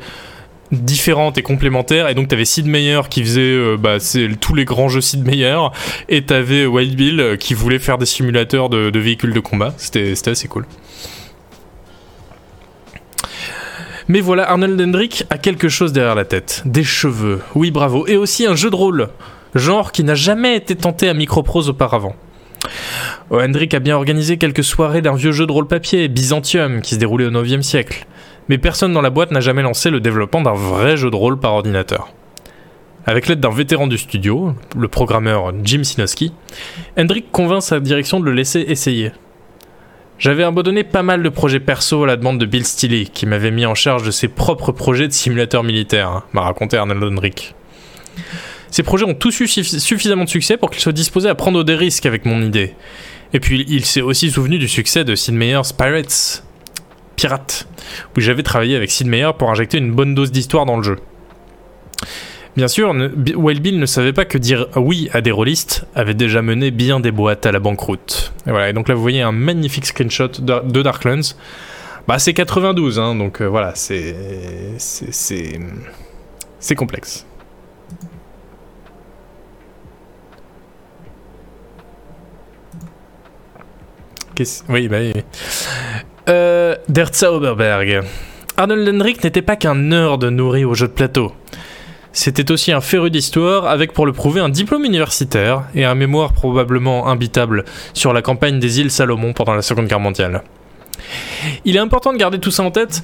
différentes 0.71 1.37
et 1.37 1.43
complémentaires. 1.43 2.09
Et 2.09 2.15
donc 2.15 2.29
tu 2.29 2.35
avais 2.35 2.45
Sid 2.45 2.65
Meier 2.65 3.01
qui 3.09 3.21
faisait 3.21 3.41
euh, 3.41 3.77
bah, 3.77 3.97
tous 4.41 4.55
les 4.55 4.65
grands 4.65 4.89
jeux 4.89 5.01
Sid 5.01 5.23
Meier. 5.23 5.59
Et 6.07 6.25
tu 6.25 6.33
avais 6.33 6.65
Wild 6.65 6.95
Bill 6.95 7.37
qui 7.39 7.53
voulait 7.53 7.79
faire 7.79 7.99
des 7.99 8.07
simulateurs 8.07 8.69
de, 8.69 8.89
de 8.89 8.99
véhicules 8.99 9.33
de 9.33 9.39
combat. 9.39 9.73
C'était 9.77 10.13
assez 10.25 10.47
cool 10.47 10.65
Mais 14.11 14.21
voilà, 14.21 14.49
Arnold 14.49 14.81
Hendrick 14.81 15.25
a 15.29 15.37
quelque 15.37 15.69
chose 15.69 15.93
derrière 15.93 16.15
la 16.15 16.25
tête. 16.25 16.63
Des 16.65 16.83
cheveux, 16.83 17.41
oui 17.53 17.69
bravo, 17.69 18.07
et 18.07 18.17
aussi 18.17 18.47
un 18.47 18.55
jeu 18.55 18.71
de 18.71 18.75
rôle, 18.75 19.09
genre 19.53 19.91
qui 19.91 20.03
n'a 20.03 20.15
jamais 20.15 20.55
été 20.55 20.75
tenté 20.75 21.07
à 21.09 21.13
Microprose 21.13 21.69
auparavant. 21.69 22.15
Oh, 23.29 23.39
Hendrick 23.39 23.75
a 23.75 23.79
bien 23.79 23.95
organisé 23.95 24.37
quelques 24.37 24.63
soirées 24.63 25.03
d'un 25.03 25.13
vieux 25.13 25.31
jeu 25.31 25.45
de 25.45 25.51
rôle 25.51 25.67
papier, 25.67 26.07
Byzantium, 26.07 26.81
qui 26.81 26.95
se 26.95 26.99
déroulait 26.99 27.27
au 27.27 27.31
9e 27.31 27.61
siècle. 27.61 28.07
Mais 28.49 28.57
personne 28.57 28.93
dans 28.93 29.01
la 29.01 29.11
boîte 29.11 29.29
n'a 29.29 29.41
jamais 29.41 29.61
lancé 29.61 29.91
le 29.91 29.99
développement 29.99 30.41
d'un 30.41 30.55
vrai 30.55 30.97
jeu 30.97 31.11
de 31.11 31.15
rôle 31.15 31.39
par 31.39 31.53
ordinateur. 31.53 32.09
Avec 33.05 33.27
l'aide 33.27 33.39
d'un 33.39 33.51
vétéran 33.51 33.85
du 33.85 33.99
studio, 33.99 34.55
le 34.75 34.87
programmeur 34.87 35.53
Jim 35.63 35.83
Sinoski, 35.83 36.33
Hendrick 36.97 37.31
convainc 37.31 37.61
sa 37.61 37.79
direction 37.79 38.19
de 38.19 38.25
le 38.25 38.33
laisser 38.33 38.61
essayer. 38.61 39.11
J'avais 40.19 40.43
abandonné 40.43 40.83
pas 40.83 41.01
mal 41.01 41.23
de 41.23 41.29
projets 41.29 41.61
perso 41.61 42.03
à 42.03 42.07
la 42.07 42.17
demande 42.17 42.39
de 42.39 42.45
Bill 42.45 42.65
Steele, 42.65 43.09
qui 43.09 43.25
m'avait 43.25 43.51
mis 43.51 43.65
en 43.65 43.73
charge 43.73 44.03
de 44.03 44.11
ses 44.11 44.27
propres 44.27 44.73
projets 44.73 45.07
de 45.07 45.13
simulateur 45.13 45.63
militaire, 45.63 46.09
hein, 46.09 46.23
m'a 46.33 46.41
raconté 46.41 46.75
Arnold 46.75 47.01
Hendrick. 47.01 47.55
Ces 48.69 48.83
projets 48.83 49.05
ont 49.05 49.13
tous 49.13 49.39
eu 49.39 49.47
suffisamment 49.47 50.25
de 50.25 50.29
succès 50.29 50.57
pour 50.57 50.71
qu'il 50.71 50.81
soit 50.81 50.91
disposé 50.91 51.29
à 51.29 51.35
prendre 51.35 51.63
des 51.63 51.75
risques 51.75 52.05
avec 52.05 52.25
mon 52.25 52.41
idée. 52.41 52.75
Et 53.31 53.39
puis 53.39 53.65
il 53.69 53.85
s'est 53.85 54.01
aussi 54.01 54.29
souvenu 54.29 54.59
du 54.59 54.67
succès 54.67 55.05
de 55.05 55.15
Sid 55.15 55.35
Meier's 55.35 55.71
Pirates, 55.71 56.43
Pirates, 57.15 57.67
où 58.17 58.19
j'avais 58.19 58.43
travaillé 58.43 58.75
avec 58.75 58.91
Sid 58.91 59.07
Meier 59.07 59.31
pour 59.37 59.49
injecter 59.49 59.77
une 59.77 59.93
bonne 59.93 60.15
dose 60.15 60.31
d'histoire 60.31 60.65
dans 60.65 60.75
le 60.75 60.83
jeu. 60.83 60.97
Bien 62.59 62.67
sûr, 62.67 62.93
Wild 63.37 63.61
Bill 63.61 63.79
ne 63.79 63.85
savait 63.85 64.11
pas 64.11 64.25
que 64.25 64.37
dire 64.37 64.67
oui 64.75 65.09
à 65.13 65.21
des 65.21 65.31
rôlistes 65.31 65.85
avait 65.95 66.13
déjà 66.13 66.41
mené 66.41 66.71
bien 66.71 66.99
des 66.99 67.09
boîtes 67.09 67.45
à 67.45 67.53
la 67.53 67.59
banqueroute. 67.59 68.33
Et 68.45 68.49
voilà, 68.49 68.67
et 68.67 68.73
donc 68.73 68.89
là 68.89 68.95
vous 68.95 69.01
voyez 69.01 69.21
un 69.21 69.31
magnifique 69.31 69.85
screenshot 69.85 70.27
de 70.27 70.81
Darklands. 70.81 71.35
Bah 72.05 72.19
c'est 72.19 72.33
92, 72.33 72.99
hein, 72.99 73.15
donc 73.15 73.41
euh, 73.41 73.45
voilà, 73.45 73.71
c'est 73.75 74.13
c'est 74.77 75.55
complexe. 76.75 77.25
Oui, 84.67 84.89
bah 84.89 84.97
oui. 84.99 85.13
Euh. 86.27 86.75
Arnold 88.57 88.89
Hendrick 88.89 89.23
n'était 89.23 89.41
pas 89.41 89.55
qu'un 89.55 89.75
nerd 89.75 90.25
nourri 90.25 90.65
au 90.65 90.73
jeu 90.73 90.89
de 90.89 90.91
plateau. 90.91 91.31
C'était 92.21 92.51
aussi 92.51 92.73
un 92.73 92.81
féru 92.81 93.09
d'histoire 93.09 93.65
avec 93.65 93.93
pour 93.93 94.05
le 94.05 94.11
prouver 94.11 94.41
un 94.41 94.49
diplôme 94.49 94.83
universitaire 94.83 95.63
et 95.73 95.85
un 95.85 95.95
mémoire 95.95 96.33
probablement 96.33 97.07
imbitable 97.07 97.63
sur 97.93 98.11
la 98.11 98.21
campagne 98.21 98.59
des 98.59 98.81
îles 98.81 98.91
Salomon 98.91 99.31
pendant 99.31 99.53
la 99.53 99.61
Seconde 99.61 99.87
Guerre 99.87 100.01
mondiale. 100.01 100.43
Il 101.63 101.77
est 101.77 101.79
important 101.79 102.11
de 102.11 102.17
garder 102.17 102.37
tout 102.37 102.51
ça 102.51 102.63
en 102.63 102.71
tête 102.71 103.03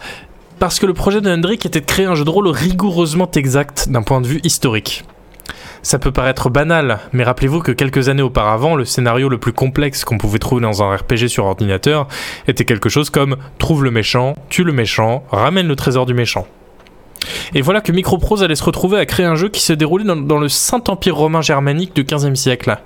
parce 0.60 0.80
que 0.80 0.85
le 0.85 0.94
projet 0.94 1.22
de 1.22 1.32
Hendrick 1.32 1.66
était 1.66 1.80
de 1.80 1.85
créer 1.85 2.08
un 2.08 2.16
jeu 2.16 2.26
de 2.26 2.30
rôle 2.30 2.50
rigoureusement 2.50 3.32
exact 3.32 3.88
d'un 3.88 4.02
point 4.02 4.19
de 4.19 4.27
vue 4.27 4.42
historique. 4.44 5.06
Ça 5.82 5.98
peut 5.98 6.11
paraître 6.11 6.50
banal, 6.50 7.00
mais 7.14 7.24
rappelez-vous 7.24 7.61
que 7.61 7.72
quelques 7.72 8.10
années 8.10 8.22
auparavant, 8.22 8.76
le 8.76 8.84
scénario 8.84 9.30
le 9.30 9.38
plus 9.38 9.53
complexe 9.53 10.03
qu'on 10.03 10.18
pouvait 10.18 10.40
trouver 10.40 10.61
dans 10.61 10.84
un 10.84 10.94
RPG 10.94 11.30
sur 11.30 11.45
ordinateur 11.45 12.10
était 12.50 12.66
quelque 12.66 12.90
chose 12.90 13.10
comme 13.10 13.38
trouve 13.60 13.85
le 13.85 13.92
méchant, 13.92 14.35
tue 14.50 14.66
le 14.66 14.74
méchant, 14.74 15.24
ramène 15.32 15.69
le 15.69 15.77
trésor 15.77 16.06
du 16.06 16.14
méchant. 16.14 16.45
Et 17.54 17.62
voilà 17.62 17.82
que 17.82 17.92
Microprose 17.92 18.44
allait 18.44 18.56
se 18.56 18.64
retrouver 18.64 19.00
à 19.00 19.06
créer 19.06 19.26
un 19.26 19.36
jeu 19.36 19.50
qui 19.50 19.62
se 19.62 19.74
déroulait 19.74 20.06
dans, 20.06 20.40
le 20.40 20.50
Saint-Empire 20.50 21.16
romain 21.16 21.42
germanique 21.42 21.95
du 21.95 22.04
XVe 22.04 22.36
siècle. 22.36 22.78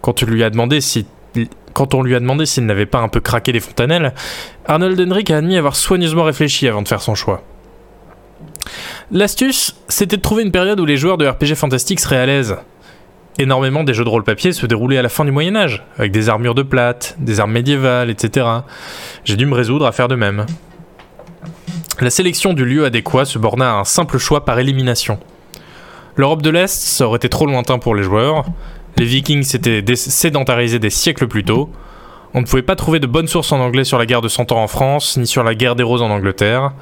Quand 0.00 0.22
on 0.22 0.26
lui 0.26 0.42
a 0.44 0.50
demandé 0.50 0.80
si 0.80 1.06
on 1.92 2.02
lui 2.02 2.14
a 2.14 2.20
demandé 2.20 2.46
s'il 2.46 2.66
n'avait 2.66 2.86
pas 2.86 3.00
un 3.00 3.08
peu 3.08 3.20
craqué 3.20 3.52
les 3.52 3.60
fontanelles, 3.60 4.14
Arnold 4.66 5.00
Henrik 5.00 5.30
a 5.30 5.38
admis 5.38 5.56
avoir 5.56 5.76
soigneusement 5.76 6.24
réfléchi 6.24 6.68
avant 6.68 6.82
de 6.82 6.88
faire 6.88 7.02
son 7.02 7.14
choix. 7.14 7.42
L'astuce, 9.10 9.76
c'était 9.88 10.16
de 10.16 10.22
trouver 10.22 10.42
une 10.42 10.52
période 10.52 10.80
où 10.80 10.86
les 10.86 10.96
joueurs 10.96 11.18
de 11.18 11.26
RPG 11.26 11.54
fantastique 11.54 12.00
seraient 12.00 12.18
à 12.18 12.26
l'aise. 12.26 12.56
Énormément 13.38 13.82
des 13.82 13.94
jeux 13.94 14.04
de 14.04 14.08
rôle 14.08 14.22
papier 14.22 14.52
se 14.52 14.64
déroulaient 14.64 14.98
à 14.98 15.02
la 15.02 15.08
fin 15.08 15.24
du 15.24 15.32
Moyen 15.32 15.56
Âge, 15.56 15.84
avec 15.98 16.12
des 16.12 16.28
armures 16.28 16.54
de 16.54 16.62
plate, 16.62 17.16
des 17.18 17.40
armes 17.40 17.52
médiévales, 17.52 18.08
etc. 18.10 18.46
J'ai 19.24 19.36
dû 19.36 19.44
me 19.46 19.54
résoudre 19.54 19.86
à 19.86 19.92
faire 19.92 20.08
de 20.08 20.14
même. 20.14 20.46
La 22.00 22.10
sélection 22.10 22.54
du 22.54 22.64
lieu 22.64 22.84
adéquat 22.84 23.24
se 23.24 23.38
borna 23.38 23.70
à 23.70 23.74
un 23.78 23.84
simple 23.84 24.18
choix 24.18 24.44
par 24.44 24.58
élimination. 24.58 25.20
L'Europe 26.16 26.42
de 26.42 26.50
l'Est, 26.50 26.74
ça 26.74 27.06
aurait 27.06 27.18
été 27.18 27.28
trop 27.28 27.46
lointain 27.46 27.78
pour 27.78 27.94
les 27.94 28.02
joueurs. 28.02 28.46
Les 28.96 29.04
Vikings 29.04 29.44
s'étaient 29.44 29.84
sédentarisés 29.94 30.80
des 30.80 30.90
siècles 30.90 31.28
plus 31.28 31.44
tôt. 31.44 31.70
On 32.34 32.40
ne 32.40 32.46
pouvait 32.46 32.62
pas 32.62 32.74
trouver 32.74 32.98
de 32.98 33.06
bonnes 33.06 33.28
sources 33.28 33.52
en 33.52 33.60
anglais 33.60 33.84
sur 33.84 33.96
la 33.96 34.06
guerre 34.06 34.22
de 34.22 34.28
Cent 34.28 34.50
Ans 34.50 34.62
en 34.62 34.66
France, 34.66 35.16
ni 35.16 35.26
sur 35.26 35.44
la 35.44 35.54
guerre 35.54 35.76
des 35.76 35.84
Roses 35.84 36.02
en 36.02 36.10
Angleterre. 36.10 36.72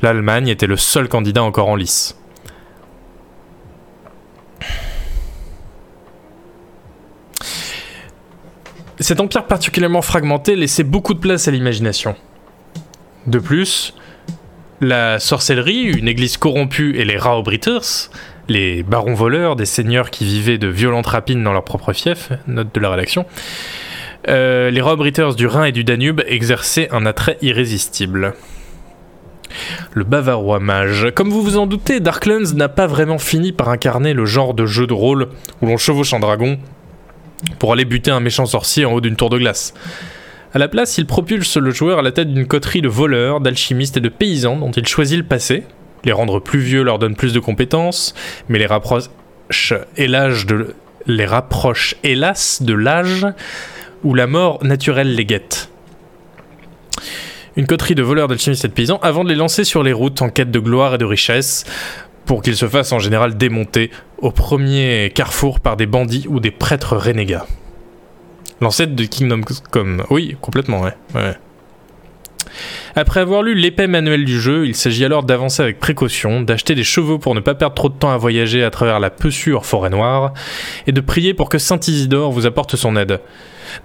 L'Allemagne 0.00 0.48
était 0.48 0.66
le 0.66 0.78
seul 0.78 1.08
candidat 1.08 1.42
encore 1.42 1.68
en 1.68 1.76
lice. 1.76 2.18
Cet 9.00 9.20
empire 9.20 9.46
particulièrement 9.46 10.00
fragmenté 10.00 10.56
laissait 10.56 10.82
beaucoup 10.82 11.12
de 11.12 11.18
place 11.18 11.46
à 11.46 11.50
l'imagination. 11.50 12.16
De 13.26 13.38
plus, 13.38 13.94
la 14.80 15.18
sorcellerie, 15.18 15.84
une 15.84 16.08
église 16.08 16.36
corrompue 16.36 16.96
et 16.96 17.04
les 17.04 17.16
Raobritters, 17.16 18.10
les 18.48 18.82
barons 18.82 19.14
voleurs, 19.14 19.56
des 19.56 19.66
seigneurs 19.66 20.10
qui 20.10 20.24
vivaient 20.24 20.58
de 20.58 20.68
violentes 20.68 21.06
rapines 21.06 21.42
dans 21.42 21.52
leur 21.52 21.64
propre 21.64 21.92
fief, 21.92 22.30
note 22.46 22.74
de 22.74 22.80
la 22.80 22.90
rédaction, 22.90 23.26
euh, 24.28 24.70
les 24.70 24.80
Raobritters 24.80 25.34
du 25.36 25.46
Rhin 25.46 25.64
et 25.64 25.72
du 25.72 25.84
Danube 25.84 26.20
exerçaient 26.26 26.88
un 26.92 27.06
attrait 27.06 27.38
irrésistible. 27.42 28.34
Le 29.92 30.04
bavarois 30.04 30.60
mage. 30.60 31.08
Comme 31.14 31.30
vous 31.30 31.42
vous 31.42 31.56
en 31.56 31.66
doutez, 31.66 32.00
Darklands 32.00 32.54
n'a 32.54 32.68
pas 32.68 32.86
vraiment 32.86 33.18
fini 33.18 33.52
par 33.52 33.68
incarner 33.68 34.12
le 34.12 34.26
genre 34.26 34.52
de 34.52 34.66
jeu 34.66 34.86
de 34.86 34.92
rôle 34.92 35.28
où 35.62 35.66
l'on 35.66 35.76
chevauche 35.76 36.12
un 36.12 36.20
dragon 36.20 36.58
pour 37.58 37.72
aller 37.72 37.84
buter 37.84 38.10
un 38.10 38.20
méchant 38.20 38.46
sorcier 38.46 38.84
en 38.84 38.92
haut 38.92 39.00
d'une 39.00 39.16
tour 39.16 39.30
de 39.30 39.38
glace. 39.38 39.72
À 40.56 40.58
la 40.58 40.68
place, 40.68 40.96
il 40.96 41.04
propulse 41.04 41.58
le 41.58 41.70
joueur 41.70 41.98
à 41.98 42.02
la 42.02 42.12
tête 42.12 42.32
d'une 42.32 42.46
coterie 42.46 42.80
de 42.80 42.88
voleurs, 42.88 43.42
d'alchimistes 43.42 43.98
et 43.98 44.00
de 44.00 44.08
paysans 44.08 44.56
dont 44.56 44.70
il 44.70 44.88
choisit 44.88 45.18
le 45.18 45.22
passé. 45.22 45.64
Les 46.04 46.12
rendre 46.12 46.40
plus 46.40 46.60
vieux 46.60 46.82
leur 46.82 46.98
donne 46.98 47.14
plus 47.14 47.34
de 47.34 47.40
compétences, 47.40 48.14
mais 48.48 48.58
les 48.58 48.64
rapproche 48.64 49.10
les 51.06 51.26
rapproche 51.26 51.94
hélas 52.02 52.62
de 52.62 52.72
l'âge 52.72 53.26
où 54.02 54.14
la 54.14 54.26
mort 54.26 54.64
naturelle 54.64 55.14
les 55.14 55.26
guette. 55.26 55.68
Une 57.56 57.66
coterie 57.66 57.94
de 57.94 58.02
voleurs, 58.02 58.28
d'alchimistes 58.28 58.64
et 58.64 58.68
de 58.68 58.72
paysans 58.72 58.98
avant 59.02 59.24
de 59.24 59.28
les 59.28 59.34
lancer 59.34 59.62
sur 59.62 59.82
les 59.82 59.92
routes 59.92 60.22
en 60.22 60.30
quête 60.30 60.50
de 60.50 60.58
gloire 60.58 60.94
et 60.94 60.98
de 60.98 61.04
richesse, 61.04 61.66
pour 62.24 62.40
qu'ils 62.40 62.56
se 62.56 62.66
fassent 62.66 62.92
en 62.92 62.98
général 62.98 63.36
démonter 63.36 63.90
au 64.16 64.30
premier 64.30 65.12
carrefour 65.14 65.60
par 65.60 65.76
des 65.76 65.84
bandits 65.84 66.24
ou 66.30 66.40
des 66.40 66.50
prêtres 66.50 66.96
renégats. 66.96 67.44
L'ancêtre 68.60 68.94
de 68.94 69.04
Kingdom 69.04 69.42
Come. 69.70 70.04
Oui, 70.10 70.36
complètement, 70.40 70.82
ouais. 70.82 70.94
Après 72.94 73.20
avoir 73.20 73.42
lu 73.42 73.54
l'épais 73.54 73.86
manuel 73.86 74.24
du 74.24 74.40
jeu, 74.40 74.66
il 74.66 74.74
s'agit 74.74 75.04
alors 75.04 75.22
d'avancer 75.22 75.62
avec 75.62 75.78
précaution, 75.78 76.40
d'acheter 76.40 76.74
des 76.74 76.84
chevaux 76.84 77.18
pour 77.18 77.34
ne 77.34 77.40
pas 77.40 77.54
perdre 77.54 77.74
trop 77.74 77.90
de 77.90 77.94
temps 77.94 78.10
à 78.10 78.16
voyager 78.16 78.64
à 78.64 78.70
travers 78.70 78.98
la 78.98 79.10
sûre 79.28 79.66
forêt 79.66 79.90
noire, 79.90 80.32
et 80.86 80.92
de 80.92 81.00
prier 81.02 81.34
pour 81.34 81.50
que 81.50 81.58
Saint 81.58 81.80
Isidore 81.86 82.32
vous 82.32 82.46
apporte 82.46 82.76
son 82.76 82.96
aide. 82.96 83.20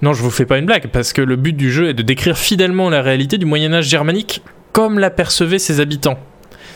Non, 0.01 0.14
je 0.14 0.22
vous 0.22 0.32
fais 0.32 0.45
pas 0.45 0.58
une 0.58 0.66
blague, 0.66 0.88
parce 0.88 1.11
que 1.11 1.22
le 1.22 1.35
but 1.35 1.53
du 1.53 1.72
jeu 1.72 1.90
est 1.90 1.93
de 1.93 2.03
décrire 2.03 2.38
fidèlement 2.38 2.90
la 2.90 3.01
réalité 3.01 3.38
du 3.38 3.45
Moyen 3.45 3.74
Âge 3.74 3.90
germanique 3.90 4.41
comme 4.72 5.00
l'apercevaient 5.00 5.59
ses 5.59 5.82
habitants. 5.82 6.17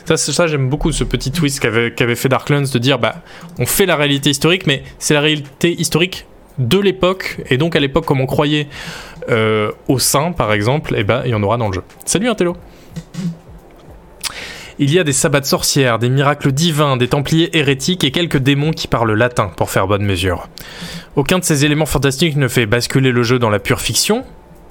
Ça, 0.03 0.17
ça 0.17 0.48
j'aime 0.48 0.69
beaucoup 0.69 0.91
ce 0.91 1.03
petit 1.06 1.32
twist 1.32 1.61
qu'avait 1.61 2.15
fait 2.15 2.30
Darklands 2.30 2.61
de 2.72 2.77
dire 2.77 2.99
bah 2.99 3.24
on 3.57 3.65
fait 3.65 3.85
la 3.85 3.95
réalité 3.95 4.30
historique, 4.30 4.67
mais 4.67 4.83
c'est 4.99 5.14
la 5.14 5.22
réalité 5.22 5.74
historique 5.80 6.27
de 6.58 6.80
l'époque 6.80 7.42
et 7.50 7.58
donc 7.58 7.75
à 7.75 7.80
l'époque 7.80 8.06
comme 8.06 8.22
on 8.22 8.25
croyait 8.25 8.67
euh, 9.30 9.72
au 9.88 10.00
sein 10.00 10.32
par 10.32 10.53
exemple, 10.53 10.95
et 10.95 11.00
eh 11.00 11.03
ben 11.03 11.22
il 11.25 11.32
y 11.32 11.35
en 11.35 11.43
aura 11.43 11.58
dans 11.58 11.67
le 11.67 11.74
jeu. 11.74 11.84
Salut 12.06 12.30
Intello. 12.30 12.56
Il 14.77 14.93
y 14.93 15.00
a 15.00 15.06
des 15.06 15.14
sabbats 15.14 15.40
de 15.40 15.45
sorcières, 15.45 16.00
des 16.00 16.09
miracles 16.09 16.51
divins, 16.51 16.98
des 16.98 17.08
templiers 17.08 17.58
hérétiques 17.58 18.03
et 18.03 18.11
quelques 18.11 18.38
démons 18.38 18.72
qui 18.72 18.90
parlent 18.90 19.14
latin 19.14 19.50
pour 19.56 19.69
faire 19.69 19.88
bonne 19.88 20.03
mesure. 20.03 20.50
Aucun 21.16 21.40
de 21.40 21.45
ces 21.45 21.64
éléments 21.64 21.85
fantastiques 21.85 22.35
ne 22.35 22.50
fait 22.50 22.66
basculer 22.66 23.11
le 23.11 23.24
jeu 23.24 23.40
dans 23.40 23.50
la 23.50 23.59
pure 23.59 23.80
fiction. 23.80 24.25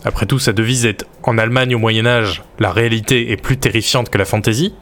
Après 0.05 0.27
tout, 0.27 0.39
sa 0.39 0.53
devise 0.53 0.85
est 0.85 1.07
en 1.23 1.39
Allemagne 1.39 1.75
au 1.75 1.79
Moyen 1.79 2.05
Âge, 2.05 2.43
la 2.59 2.71
réalité 2.71 3.33
est 3.33 3.39
plus 3.41 3.57
terrifiante 3.57 4.11
que 4.11 4.19
la 4.19 4.27
fantaisie. 4.27 4.75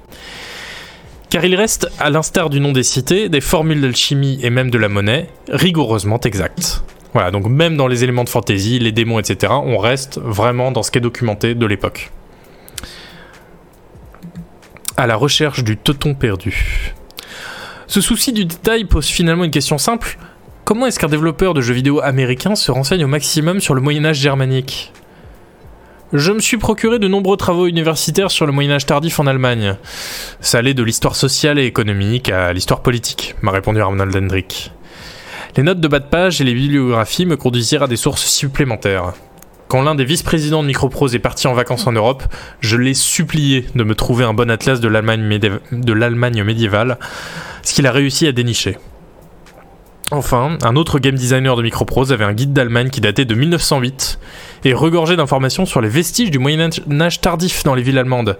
Car 1.32 1.46
il 1.46 1.54
reste, 1.54 1.90
à 1.98 2.10
l'instar 2.10 2.50
du 2.50 2.60
nom 2.60 2.72
des 2.72 2.82
cités, 2.82 3.30
des 3.30 3.40
formules 3.40 3.80
d'alchimie 3.80 4.38
et 4.42 4.50
même 4.50 4.70
de 4.70 4.76
la 4.76 4.90
monnaie, 4.90 5.30
rigoureusement 5.48 6.20
exactes. 6.20 6.84
Voilà, 7.14 7.30
donc 7.30 7.46
même 7.46 7.78
dans 7.78 7.86
les 7.86 8.04
éléments 8.04 8.24
de 8.24 8.28
fantaisie, 8.28 8.78
les 8.78 8.92
démons, 8.92 9.18
etc., 9.18 9.50
on 9.64 9.78
reste 9.78 10.20
vraiment 10.22 10.72
dans 10.72 10.82
ce 10.82 10.90
qui 10.90 10.98
est 10.98 11.00
documenté 11.00 11.54
de 11.54 11.64
l'époque 11.64 12.10
à 14.98 15.06
la 15.06 15.16
recherche 15.16 15.64
du 15.64 15.78
teuton 15.78 16.12
perdu. 16.12 16.92
Ce 17.86 18.02
souci 18.02 18.34
du 18.34 18.44
détail 18.44 18.84
pose 18.84 19.06
finalement 19.06 19.44
une 19.44 19.50
question 19.50 19.78
simple. 19.78 20.18
Comment 20.66 20.84
est-ce 20.84 21.00
qu'un 21.00 21.08
développeur 21.08 21.54
de 21.54 21.62
jeux 21.62 21.72
vidéo 21.72 22.02
américain 22.02 22.54
se 22.56 22.70
renseigne 22.70 23.06
au 23.06 23.08
maximum 23.08 23.58
sur 23.58 23.72
le 23.74 23.80
Moyen 23.80 24.04
Âge 24.04 24.18
germanique? 24.18 24.92
Je 26.12 26.32
me 26.32 26.40
suis 26.40 26.58
procuré 26.58 26.98
de 26.98 27.08
nombreux 27.08 27.36
travaux 27.36 27.66
universitaires 27.66 28.30
sur 28.30 28.44
le 28.46 28.52
Moyen 28.52 28.72
Âge 28.72 28.86
tardif 28.86 29.18
en 29.18 29.26
Allemagne. 29.26 29.76
Ça 30.40 30.58
allait 30.58 30.74
de 30.74 30.82
l'histoire 30.82 31.16
sociale 31.16 31.58
et 31.58 31.64
économique 31.64 32.28
à 32.28 32.52
l'histoire 32.52 32.80
politique, 32.80 33.34
m'a 33.40 33.50
répondu 33.50 33.80
Arnold 33.80 34.14
Hendrick. 34.14 34.72
Les 35.56 35.62
notes 35.62 35.80
de 35.80 35.88
bas 35.88 36.00
de 36.00 36.06
page 36.06 36.40
et 36.40 36.44
les 36.44 36.54
bibliographies 36.54 37.26
me 37.26 37.36
conduisirent 37.36 37.84
à 37.84 37.88
des 37.88 37.96
sources 37.96 38.24
supplémentaires. 38.24 39.14
Quand 39.68 39.82
l'un 39.82 39.94
des 39.94 40.04
vice-présidents 40.04 40.62
de 40.62 40.68
Microprose 40.68 41.14
est 41.14 41.18
parti 41.18 41.46
en 41.46 41.54
vacances 41.54 41.86
en 41.86 41.92
Europe, 41.92 42.24
je 42.60 42.76
l'ai 42.76 42.94
supplié 42.94 43.64
de 43.74 43.84
me 43.84 43.94
trouver 43.94 44.24
un 44.24 44.34
bon 44.34 44.50
atlas 44.50 44.80
de 44.80 44.88
l'Allemagne 44.88 46.44
médiévale, 46.44 46.98
ce 47.62 47.72
qu'il 47.72 47.86
a 47.86 47.92
réussi 47.92 48.26
à 48.26 48.32
dénicher. 48.32 48.76
Enfin, 50.14 50.58
un 50.62 50.76
autre 50.76 50.98
game 50.98 51.14
designer 51.14 51.56
de 51.56 51.62
Microprose 51.62 52.12
avait 52.12 52.26
un 52.26 52.34
guide 52.34 52.52
d'Allemagne 52.52 52.90
qui 52.90 53.00
datait 53.00 53.24
de 53.24 53.34
1908 53.34 54.18
et 54.66 54.74
regorgeait 54.74 55.16
d'informations 55.16 55.64
sur 55.64 55.80
les 55.80 55.88
vestiges 55.88 56.30
du 56.30 56.38
Moyen 56.38 56.68
Âge 57.00 57.20
tardif 57.22 57.64
dans 57.64 57.74
les 57.74 57.80
villes 57.80 57.96
allemandes, 57.96 58.36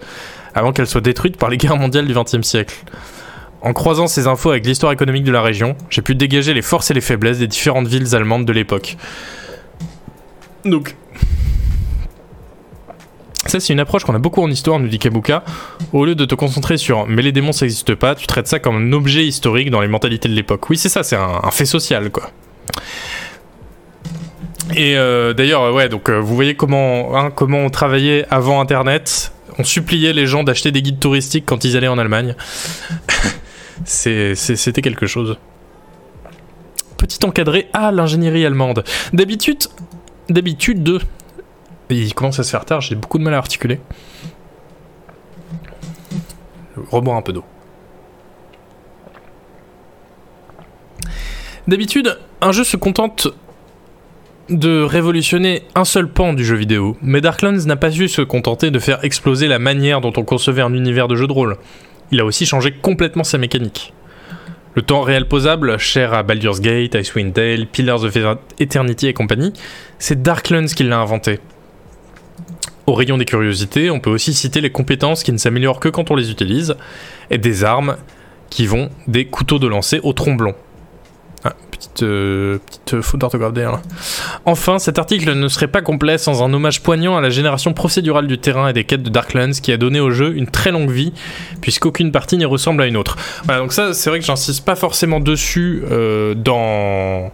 avant 0.55 0.75
qu'elles 0.75 0.87
soient 0.87 1.01
détruites 1.01 1.39
par 1.39 1.49
les 1.49 1.57
guerres 1.57 1.79
mondiales 1.79 2.05
du 2.05 2.13
XXe 2.13 2.47
siècle. 2.47 2.75
En 3.63 3.73
croisant 3.73 4.07
ces 4.07 4.27
infos 4.27 4.51
avec 4.51 4.67
l'histoire 4.67 4.93
économique 4.93 5.25
de 5.25 5.33
la 5.33 5.41
région, 5.41 5.75
j'ai 5.89 6.03
pu 6.03 6.15
dégager 6.15 6.53
les 6.53 6.61
forces 6.61 6.91
et 6.91 6.95
les 6.95 7.01
faiblesses 7.01 7.39
des 7.39 7.47
différentes 7.47 7.87
villes 7.87 8.15
allemandes 8.15 8.45
de 8.45 8.53
l'époque. 8.53 8.99
Donc, 10.67 10.95
ça, 13.47 13.59
c'est 13.59 13.73
une 13.73 13.81
approche 13.81 14.05
qu'on 14.05 14.15
a 14.15 14.19
beaucoup 14.19 14.41
en 14.41 14.51
histoire, 14.51 14.79
nous 14.79 14.89
dit 14.89 14.99
Kabuka. 14.99 15.43
Au 15.93 16.05
lieu 16.05 16.15
de 16.15 16.25
te 16.25 16.35
concentrer 16.35 16.77
sur 16.77 17.07
mais 17.07 17.23
les 17.23 17.33
démons 17.33 17.53
ça 17.53 17.65
n'existe 17.65 17.95
pas, 17.95 18.15
tu 18.15 18.27
traites 18.27 18.47
ça 18.47 18.61
comme 18.61 18.77
un 18.77 18.93
objet 18.93 19.27
historique 19.27 19.71
dans 19.71 19.81
les 19.81 19.89
mentalités 19.89 20.29
de 20.29 20.35
l'époque. 20.35 20.71
Oui, 20.71 20.79
c'est 20.79 20.89
ça, 20.89 21.03
c'est 21.03 21.17
un, 21.17 21.51
fait 21.51 21.65
social, 21.65 22.11
quoi. 22.11 22.31
Et 24.77 24.97
euh, 24.97 25.35
d'ailleurs, 25.35 25.75
ouais, 25.75 25.89
donc 25.89 26.09
euh, 26.09 26.21
vous 26.21 26.35
voyez 26.35 26.55
comment, 26.55 27.19
hein, 27.19 27.31
comment 27.31 27.59
on 27.59 27.71
travaillait 27.71 28.27
avant 28.31 28.61
Internet. 28.61 29.33
On 29.59 29.65
suppliait 29.65 30.13
les 30.13 30.27
gens 30.27 30.45
d'acheter 30.45 30.71
des 30.71 30.81
guides 30.81 31.01
touristiques 31.01 31.45
quand 31.45 31.65
ils 31.65 31.77
allaient 31.77 31.89
en 31.89 31.99
Allemagne. 31.99 32.37
C'était 33.85 34.83
quelque 34.83 35.07
chose. 35.07 35.37
Petit 36.97 37.19
encadré 37.27 37.69
à 37.73 37.91
l'ingénierie 37.91 38.47
allemande. 38.47 38.85
D'habitude, 39.13 39.65
d'habitude, 40.31 40.83
de 40.83 41.01
il 41.95 42.15
commence 42.15 42.39
à 42.39 42.45
se 42.45 42.51
faire 42.51 42.65
tard, 42.65 42.81
j'ai 42.81 42.95
beaucoup 42.95 43.19
de 43.19 43.25
mal 43.25 43.35
à 43.35 43.39
articuler. 43.39 43.81
Reboire 46.91 47.17
un 47.17 47.23
peu 47.23 47.33
d'eau. 47.33 47.45
D'habitude, 51.69 52.19
un 52.41 52.53
jeu 52.53 52.65
se 52.65 52.77
contente 52.77 53.29
de 54.51 54.83
révolutionner 54.83 55.63
un 55.75 55.85
seul 55.85 56.09
pan 56.09 56.33
du 56.33 56.45
jeu 56.45 56.57
vidéo, 56.57 56.97
mais 57.01 57.21
Darklands 57.21 57.67
n'a 57.67 57.77
pas 57.77 57.91
su 57.91 58.09
se 58.09 58.23
contenter 58.23 58.71
de 58.71 58.79
faire 58.79 59.05
exploser 59.05 59.47
la 59.47 59.59
manière 59.59 60.01
dont 60.01 60.13
on 60.17 60.25
concevait 60.25 60.63
un 60.63 60.75
univers 60.75 61.09
de 61.09 61.15
jeu 61.15 61.27
de 61.27 61.33
rôle. 61.33 61.57
Il 62.11 62.21
a 62.21 62.25
aussi 62.25 62.45
changé 62.47 62.73
complètement 62.73 63.25
sa 63.25 63.39
mécanique. 63.39 63.95
Le 64.75 64.83
temps 64.83 65.03
réel 65.03 65.29
posable, 65.29 65.79
cher 65.79 66.15
à 66.15 66.23
Baldur's 66.23 66.61
Gate, 66.61 66.95
Icewind 66.95 67.33
Dale, 67.33 67.67
Pillars 67.67 68.05
of 68.05 68.17
Eternity 68.59 69.07
et 69.07 69.13
compagnie, 69.13 69.53
c'est 69.99 70.23
Darklands 70.23 70.67
qui 70.67 70.83
l'a 70.83 70.99
inventé. 70.99 71.41
Au 72.87 72.95
rayon 72.95 73.17
des 73.17 73.25
curiosités, 73.25 73.91
on 73.91 74.01
peut 74.01 74.11
aussi 74.11 74.35
citer 74.35 74.61
les 74.61 74.71
compétences 74.71 75.23
qui 75.23 75.33
ne 75.33 75.39
s'améliorent 75.39 75.81
que 75.81 75.89
quand 75.89 76.11
on 76.11 76.17
les 76.17 76.31
utilise, 76.31 76.75
et 77.31 77.39
des 77.39 77.65
armes 77.65 77.97
qui 78.51 78.67
vont 78.67 78.91
des 79.07 79.25
couteaux 79.25 79.59
de 79.59 79.67
lancer 79.67 80.01
au 80.03 80.13
tromblon. 80.13 80.55
Ah, 81.45 81.55
petite, 81.71 82.03
euh, 82.03 82.59
petite 82.59 83.01
faute 83.01 83.21
d'orthographe. 83.21 83.81
Enfin, 84.45 84.79
cet 84.79 84.99
article 84.99 85.33
ne 85.33 85.49
serait 85.49 85.69
pas 85.69 85.81
complet 85.81 86.19
sans 86.19 86.43
un 86.43 86.53
hommage 86.53 86.83
poignant 86.83 87.17
à 87.17 87.21
la 87.21 87.31
génération 87.31 87.73
procédurale 87.73 88.27
du 88.27 88.39
terrain 88.39 88.69
et 88.69 88.73
des 88.73 88.85
quêtes 88.85 89.03
de 89.03 89.11
Darklands 89.11 89.53
qui 89.63 89.73
a 89.73 89.77
donné 89.77 89.99
au 89.99 90.11
jeu 90.11 90.37
une 90.37 90.47
très 90.47 90.71
longue 90.71 90.91
vie, 90.91 91.13
puisqu'aucune 91.61 92.13
partie 92.13 92.37
n'y 92.37 92.45
ressemble 92.45 92.83
à 92.83 92.87
une 92.87 92.97
autre. 92.97 93.17
Voilà, 93.45 93.61
donc 93.61 93.73
ça, 93.73 93.95
c'est 93.95 94.11
vrai 94.11 94.19
que 94.19 94.25
j'insiste 94.25 94.65
pas 94.65 94.77
forcément 94.77 95.19
dessus 95.21 95.83
euh, 95.91 96.35
dans 96.35 97.31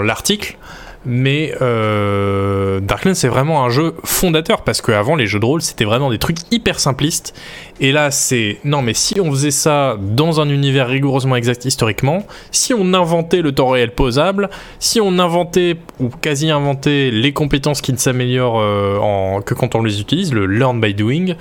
l'article 0.00 0.58
mais 1.06 1.54
euh, 1.60 2.80
Darklands 2.80 3.14
c'est 3.14 3.28
vraiment 3.28 3.64
un 3.64 3.70
jeu 3.70 3.94
fondateur 4.04 4.62
parce 4.62 4.80
qu'avant 4.80 5.16
les 5.16 5.26
jeux 5.26 5.40
de 5.40 5.44
rôle 5.44 5.62
c'était 5.62 5.84
vraiment 5.84 6.10
des 6.10 6.18
trucs 6.18 6.38
hyper 6.50 6.80
simplistes. 6.80 7.34
Et 7.80 7.92
là 7.92 8.10
c'est 8.10 8.58
non 8.64 8.82
mais 8.82 8.94
si 8.94 9.20
on 9.20 9.30
faisait 9.30 9.50
ça 9.50 9.96
dans 10.00 10.40
un 10.40 10.48
univers 10.48 10.88
rigoureusement 10.88 11.36
exact 11.36 11.64
historiquement, 11.64 12.26
si 12.50 12.74
on 12.74 12.94
inventait 12.94 13.42
le 13.42 13.52
temps 13.52 13.68
réel 13.68 13.90
posable, 13.90 14.50
si 14.78 15.00
on 15.00 15.18
inventait 15.18 15.76
ou 16.00 16.08
quasi 16.08 16.50
inventait 16.50 17.10
les 17.10 17.32
compétences 17.32 17.80
qui 17.80 17.92
ne 17.92 17.98
s'améliorent 17.98 18.60
euh, 18.60 19.40
que 19.40 19.54
quand 19.54 19.74
on 19.74 19.82
les 19.82 20.00
utilise, 20.00 20.32
le 20.32 20.46
learn 20.46 20.80
by 20.80 20.94
doing, 20.94 21.34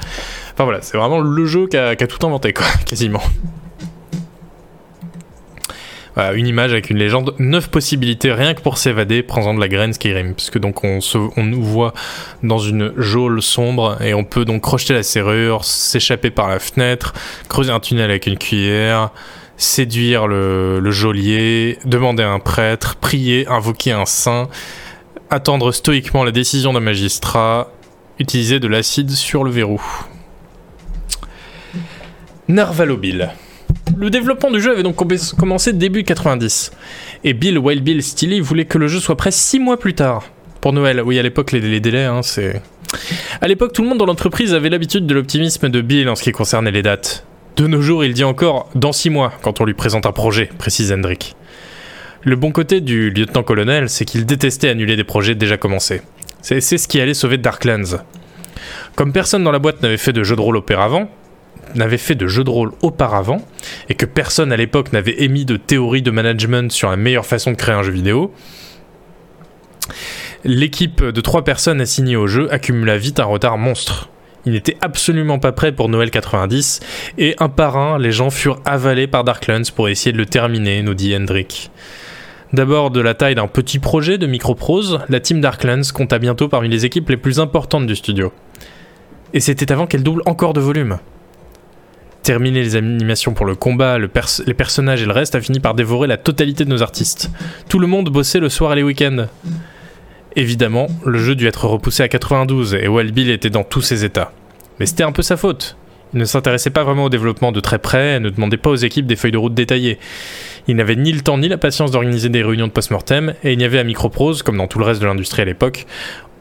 enfin 0.54 0.64
voilà 0.64 0.82
c'est 0.82 0.98
vraiment 0.98 1.20
le 1.20 1.46
jeu 1.46 1.68
qui 1.68 1.78
a, 1.78 1.90
a 1.90 1.96
tout 1.96 2.26
inventé 2.26 2.54
quoi 2.54 2.66
quasiment 2.86 3.22
une 6.16 6.48
image 6.48 6.72
avec 6.72 6.90
une 6.90 6.98
légende, 6.98 7.34
neuf 7.40 7.70
possibilités 7.70 8.32
rien 8.32 8.54
que 8.54 8.62
pour 8.62 8.78
s'évader, 8.78 9.24
prenant 9.24 9.54
de 9.54 9.60
la 9.60 9.68
graine 9.68 9.94
Skyrim, 9.94 10.36
puisque 10.36 10.60
donc 10.60 10.84
on, 10.84 11.00
nous 11.38 11.64
voit 11.64 11.94
dans 12.44 12.60
une 12.60 12.94
geôle 12.98 13.42
sombre 13.42 14.02
et 14.02 14.14
on 14.14 14.24
peut 14.24 14.46
donc 14.46 14.62
crocheter 14.62 14.94
la 14.94 15.04
serrure, 15.04 15.66
s'échapper 15.66 16.30
par 16.30 16.50
la 16.50 16.60
fenêtre, 16.60 17.14
creuser 17.50 17.72
un 17.72 17.80
tunnel 17.80 18.10
avec 18.10 18.28
une 18.28 18.38
cuillère, 18.38 19.10
séduire 19.58 20.28
le, 20.28 20.80
le 20.80 20.92
geôlier, 20.92 21.80
demander 21.86 22.24
un 22.24 22.40
prêtre, 22.40 22.96
prier, 22.96 23.48
invoquer 23.48 23.92
un 23.92 24.06
saint, 24.06 24.50
attendre 25.30 25.72
stoïquement 25.72 26.24
la 26.24 26.32
décision 26.32 26.74
d'un 26.74 26.80
magistrat, 26.80 27.72
utiliser 28.20 28.60
de 28.60 28.68
l'acide 28.68 29.10
sur 29.10 29.44
le 29.44 29.50
verrou. 29.50 29.82
Narvalobil. 32.48 33.32
Le 33.96 34.10
développement 34.10 34.52
du 34.52 34.60
jeu 34.60 34.72
avait 34.72 34.84
donc 34.84 34.96
commencé 35.38 35.74
début 35.74 36.04
90. 36.04 36.72
Et 37.24 37.34
Bill, 37.34 37.60
Wild 37.60 37.84
Bill 37.84 38.02
Steely 38.02 38.40
voulait 38.40 38.66
que 38.66 38.78
le 38.78 38.88
jeu 38.88 39.00
soit 39.00 39.16
prêt 39.16 39.32
6 39.32 39.60
mois 39.60 39.78
plus 39.78 39.94
tard. 39.94 40.24
Pour 40.62 40.74
Noël. 40.74 41.02
Oui, 41.06 41.20
à 41.20 41.22
l'époque, 41.22 41.52
les, 41.52 41.80
délais, 41.80 42.06
hein, 42.06 42.22
c'est. 42.22 42.62
À 43.42 43.48
l'époque, 43.48 43.74
tout 43.74 43.82
le 43.82 43.90
monde 43.90 43.98
dans 43.98 44.06
l'entreprise 44.06 44.54
avait 44.54 44.70
l'habitude 44.70 45.06
de 45.06 45.14
l'optimisme 45.14 45.70
de 45.70 45.82
Bill 45.82 46.10
en 46.10 46.16
ce 46.16 46.24
qui 46.24 46.32
concernait 46.32 46.72
les 46.72 46.82
dates. 46.82 47.26
De 47.56 47.68
nos 47.68 47.82
jours, 47.82 48.04
il 48.04 48.14
dit 48.14 48.24
encore 48.24 48.70
dans 48.74 48.92
6 48.92 49.10
mois 49.10 49.34
quand 49.42 49.62
on 49.62 49.66
lui 49.66 49.74
présente 49.74 50.06
un 50.06 50.12
projet, 50.12 50.50
précise 50.58 50.92
Hendrik. 50.92 51.36
Le 52.24 52.36
bon 52.36 52.52
côté 52.52 52.82
du 52.82 53.10
lieutenant-colonel, 53.10 53.90
c'est 53.90 54.06
qu'il 54.06 54.26
détestait 54.26 54.70
annuler 54.70 54.96
des 54.96 55.04
projets 55.04 55.36
déjà 55.36 55.58
commencés. 55.58 56.02
C'est 56.42 56.62
ce 56.62 56.88
qui 56.88 57.00
allait 57.00 57.14
sauver 57.14 57.38
Darklands. 57.38 58.00
Comme 58.96 59.14
personne 59.14 59.44
dans 59.44 59.52
la 59.52 59.60
boîte 59.60 59.82
n'avait 59.82 59.98
fait 59.98 60.14
de 60.14 60.24
jeu 60.24 60.36
de 60.36 60.42
rôle 60.42 60.58
auparavant, 60.58 61.10
n'avait 61.76 61.98
fait 61.98 62.16
de 62.16 62.28
jeux 62.28 62.44
de 62.44 62.50
rôle 62.50 62.72
auparavant 62.82 63.42
et 63.90 63.96
que 63.96 64.06
personne 64.06 64.52
à 64.52 64.58
l'époque 64.58 64.94
n'avait 64.94 65.24
émis 65.24 65.46
de 65.46 65.58
théorie 65.58 66.02
de 66.02 66.12
management 66.12 66.72
sur 66.72 66.90
la 66.90 66.98
meilleure 66.98 67.26
façon 67.26 67.52
de 67.52 67.56
créer 67.56 67.76
un 67.76 67.84
jeu 67.84 67.92
vidéo, 67.92 68.34
l'équipe 70.44 71.04
de 71.04 71.22
trois 71.22 71.44
personnes 71.44 71.82
assignée 71.82 72.16
au 72.16 72.28
jeu 72.28 72.52
accumula 72.52 72.98
vite 72.98 73.20
un 73.20 73.26
retard 73.26 73.58
monstre. 73.58 74.10
Il 74.46 74.54
n'était 74.54 74.78
absolument 74.82 75.40
pas 75.40 75.54
prêt 75.54 75.72
pour 75.72 75.88
Noël 75.88 76.12
90 76.12 76.82
et 77.18 77.36
un 77.40 77.48
par 77.48 77.78
un, 77.78 77.98
les 77.98 78.12
gens 78.12 78.30
furent 78.30 78.60
avalés 78.66 79.08
par 79.08 79.24
Darklands 79.24 79.72
pour 79.74 79.88
essayer 79.88 80.12
de 80.12 80.18
le 80.18 80.26
terminer, 80.26 80.84
nous 80.84 80.94
dit 80.94 81.16
Hendrik. 81.16 81.72
D'abord 82.52 82.92
de 82.92 83.00
la 83.00 83.14
taille 83.14 83.36
d'un 83.36 83.48
petit 83.48 83.80
projet 83.80 84.18
de 84.18 84.28
microprose, 84.28 85.00
la 85.10 85.20
team 85.20 85.40
Darklands 85.40 85.92
compta 85.94 86.20
bientôt 86.20 86.50
parmi 86.50 86.68
les 86.68 86.86
équipes 86.86 87.10
les 87.10 87.18
plus 87.18 87.40
importantes 87.40 87.88
du 87.88 87.96
studio. 87.96 88.34
Et 89.34 89.40
c'était 89.40 89.72
avant 89.72 89.88
qu'elle 89.88 90.04
double 90.04 90.22
encore 90.26 90.54
de 90.54 90.62
volume. 90.62 91.00
Terminer 92.24 92.64
les 92.64 92.78
animations 92.78 93.34
pour 93.34 93.46
le 93.46 93.56
combat, 93.56 93.98
les 94.00 94.54
personnages 94.54 95.02
et 95.02 95.06
le 95.06 95.12
reste 95.12 95.36
a 95.36 95.42
fini 95.42 95.60
par 95.60 95.74
dévorer 95.74 96.08
la 96.08 96.16
totalité 96.16 96.64
de 96.64 96.70
nos 96.70 96.82
artistes. 96.82 97.30
Tout 97.68 97.80
le 97.80 97.88
monde 97.88 98.10
bossait 98.10 98.40
le 98.40 98.48
soir 98.48 98.72
et 98.72 98.78
les 98.78 98.84
week-ends. 98.84 99.28
Évidemment, 100.38 100.88
le 101.06 101.18
jeu 101.20 101.36
dut 101.36 101.48
être 101.48 101.66
repoussé 101.68 102.02
à 102.02 102.08
92 102.08 102.76
et 102.76 102.88
Wild 102.88 103.14
Bill 103.14 103.30
était 103.30 103.50
dans 103.50 103.66
tous 103.66 103.82
ses 103.82 104.06
états. 104.06 104.32
Mais 104.80 104.86
c'était 104.86 105.04
un 105.04 105.12
peu 105.12 105.22
sa 105.22 105.36
faute. 105.36 105.76
Il 106.14 106.20
ne 106.20 106.26
s'intéressait 106.26 106.70
pas 106.70 106.84
vraiment 106.84 107.06
au 107.06 107.10
développement 107.10 107.52
de 107.52 107.60
très 107.60 107.78
près 107.78 108.16
et 108.16 108.20
ne 108.22 108.30
demandait 108.30 108.56
pas 108.56 108.70
aux 108.70 108.76
équipes 108.76 109.06
des 109.06 109.18
feuilles 109.18 109.32
de 109.32 109.38
route 109.38 109.54
détaillées. 109.54 110.00
Il 110.70 110.78
n'avait 110.78 110.96
ni 110.96 111.12
le 111.12 111.22
temps 111.22 111.38
ni 111.38 111.50
la 111.50 111.58
patience 111.58 111.92
d'organiser 111.92 112.30
des 112.30 112.42
réunions 112.42 112.68
de 112.68 112.72
post-mortem 112.72 113.34
et 113.44 113.52
il 113.52 113.58
n'y 113.58 113.66
avait 113.66 113.80
à 113.80 113.84
Microprose, 113.84 114.44
comme 114.44 114.58
dans 114.58 114.68
tout 114.68 114.80
le 114.80 114.86
reste 114.86 115.02
de 115.02 115.08
l'industrie 115.08 115.42
à 115.42 115.46
l'époque, 115.46 115.88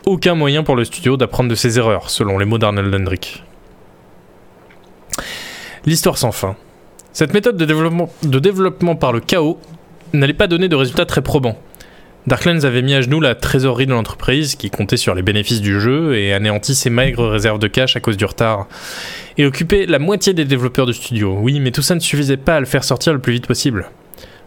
aucun 0.07 0.36
moyen 0.36 0.62
pour 0.62 0.77
le 0.77 0.85
studio 0.85 1.17
d'apprendre 1.17 1.51
de 1.51 1.55
ses 1.57 1.78
erreurs, 1.78 2.09
selon 2.09 2.39
les 2.39 2.44
mots 2.44 2.59
d'Arnold 2.59 2.94
Hendrick. 2.94 3.43
L'histoire 5.86 6.19
sans 6.19 6.33
fin. 6.33 6.57
Cette 7.12 7.35
méthode 7.35 7.57
de 7.57 8.39
développement, 8.39 8.97
par 8.97 9.12
le 9.12 9.20
chaos 9.20 9.59
n'allait 10.12 10.33
pas 10.33 10.47
donner 10.47 10.69
de 10.69 10.77
résultats 10.77 11.07
très 11.07 11.23
probants. 11.23 11.59
Darklands 12.27 12.62
avait 12.62 12.83
mis 12.83 12.94
à 12.94 13.02
genoux 13.02 13.20
la 13.20 13.35
trésorerie 13.35 13.86
de 13.86 13.91
l'entreprise, 13.91 14.55
qui 14.55 14.70
comptait 14.70 14.97
sur 14.97 15.15
les 15.15 15.23
bénéfices 15.23 15.61
du 15.61 15.81
jeu 15.81 16.17
et 16.17 16.33
anéanti 16.33 16.75
ses 16.77 16.89
maigres 16.89 17.28
réserves 17.28 17.59
de 17.59 17.67
cash 17.67 17.97
à 17.97 18.01
cause 18.01 18.17
du 18.17 18.25
retard, 18.25 18.69
et 19.39 19.44
occupait 19.44 19.86
la 19.86 19.99
moitié 19.99 20.33
des 20.33 20.44
développeurs 20.44 20.86
du 20.86 20.93
studio. 20.94 21.36
Oui, 21.41 21.59
mais 21.59 21.73
tout 21.73 21.83
ça 21.83 21.97
ne 21.97 22.01
suffisait 22.01 22.36
pas 22.36 22.57
à 22.57 22.61
le 22.61 22.67
faire 22.67 22.85
sortir 22.85 23.12
le 23.12 23.19
plus 23.19 23.33
vite 23.33 23.47
possible. 23.49 23.91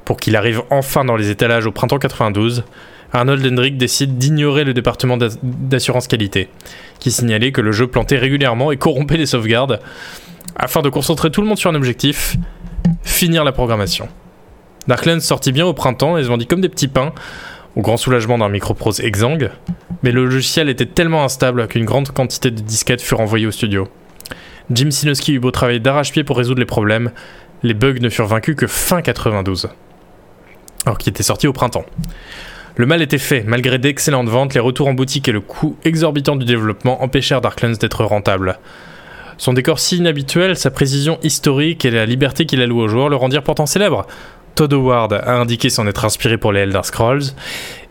Pour 0.06 0.18
qu'il 0.18 0.38
arrive 0.38 0.62
enfin 0.70 1.04
dans 1.04 1.18
les 1.18 1.30
étalages 1.32 1.66
au 1.66 1.72
printemps 1.74 2.00
92, 2.00 2.64
Arnold 3.12 3.46
Hendrick 3.46 3.78
décide 3.78 4.18
d'ignorer 4.18 4.64
le 4.64 4.74
département 4.74 5.18
d'as- 5.18 5.38
d'assurance 5.44 6.08
qualité, 6.08 6.48
qui 7.00 7.12
signalait 7.12 7.52
que 7.52 7.62
le 7.62 7.74
jeu 7.74 7.88
plantait 7.88 8.18
régulièrement 8.18 8.72
et 8.72 8.78
corrompait 8.78 9.18
les 9.18 9.26
sauvegardes, 9.26 9.82
afin 10.56 10.82
de 10.82 10.90
concentrer 10.90 11.32
tout 11.32 11.42
le 11.42 11.48
monde 11.48 11.58
sur 11.58 11.69
un 11.69 11.75
objectif, 11.75 12.38
finir 13.03 13.43
la 13.43 13.51
programmation. 13.51 14.08
Darklands 14.88 15.19
sortit 15.19 15.51
bien 15.51 15.66
au 15.66 15.74
printemps 15.74 16.17
et 16.17 16.24
se 16.24 16.27
vendit 16.27 16.48
comme 16.48 16.61
des 16.61 16.69
petits 16.69 16.88
pains, 16.88 17.14
au 17.75 17.82
grand 17.82 17.98
soulagement 17.98 18.38
d'un 18.38 18.50
microprose 18.50 19.00
exsangue, 19.01 19.51
mais 20.03 20.11
le 20.11 20.25
logiciel 20.25 20.69
était 20.69 20.85
tellement 20.85 21.24
instable 21.24 21.67
qu'une 21.67 21.85
grande 21.85 22.09
quantité 22.11 22.51
de 22.51 22.61
disquettes 22.61 23.01
furent 23.01 23.19
envoyées 23.19 23.48
au 23.48 23.51
studio. 23.51 23.88
Jim 24.72 24.92
Sinowski 24.92 25.34
eut 25.34 25.40
beau 25.40 25.51
travailler 25.51 25.80
d'arrache-pied 25.80 26.24
pour 26.24 26.38
résoudre 26.38 26.59
les 26.59 26.66
problèmes, 26.66 27.11
les 27.64 27.74
bugs 27.74 28.00
ne 28.00 28.09
furent 28.09 28.27
vaincus 28.27 28.56
que 28.56 28.67
fin 28.67 29.01
92, 29.01 29.69
alors 30.85 30.98
qu'il 30.98 31.09
était 31.09 31.24
sorti 31.24 31.48
au 31.48 31.53
printemps. 31.53 31.85
Le 32.77 32.85
mal 32.85 33.01
était 33.01 33.17
fait, 33.17 33.43
malgré 33.45 33.77
d'excellentes 33.77 34.27
ventes, 34.27 34.53
les 34.53 34.59
retours 34.59 34.88
en 34.88 34.93
boutique 34.93 35.27
et 35.27 35.32
le 35.32 35.40
coût 35.40 35.77
exorbitant 35.85 36.35
du 36.35 36.45
développement 36.45 37.01
empêchèrent 37.03 37.42
Darklands 37.42 37.77
d'être 37.80 38.03
rentable. 38.03 38.59
Son 39.38 39.54
décor 39.54 39.80
si 39.80 39.98
inhabituel, 39.98 40.56
sa 40.56 40.72
précision 40.72 41.20
historique 41.24 41.86
et 41.86 41.92
la 41.92 42.06
liberté 42.06 42.46
qu'il 42.46 42.62
alloue 42.62 42.80
aux 42.80 42.88
joueurs 42.88 43.10
le 43.10 43.16
rendirent 43.16 43.44
pourtant 43.44 43.66
célèbre. 43.66 44.06
Todd 44.56 44.72
Howard 44.74 45.14
a 45.14 45.34
indiqué 45.34 45.70
s'en 45.70 45.86
être 45.86 46.06
inspiré 46.06 46.38
pour 46.38 46.54
les 46.54 46.62
Elder 46.62 46.82
Scrolls, 46.84 47.24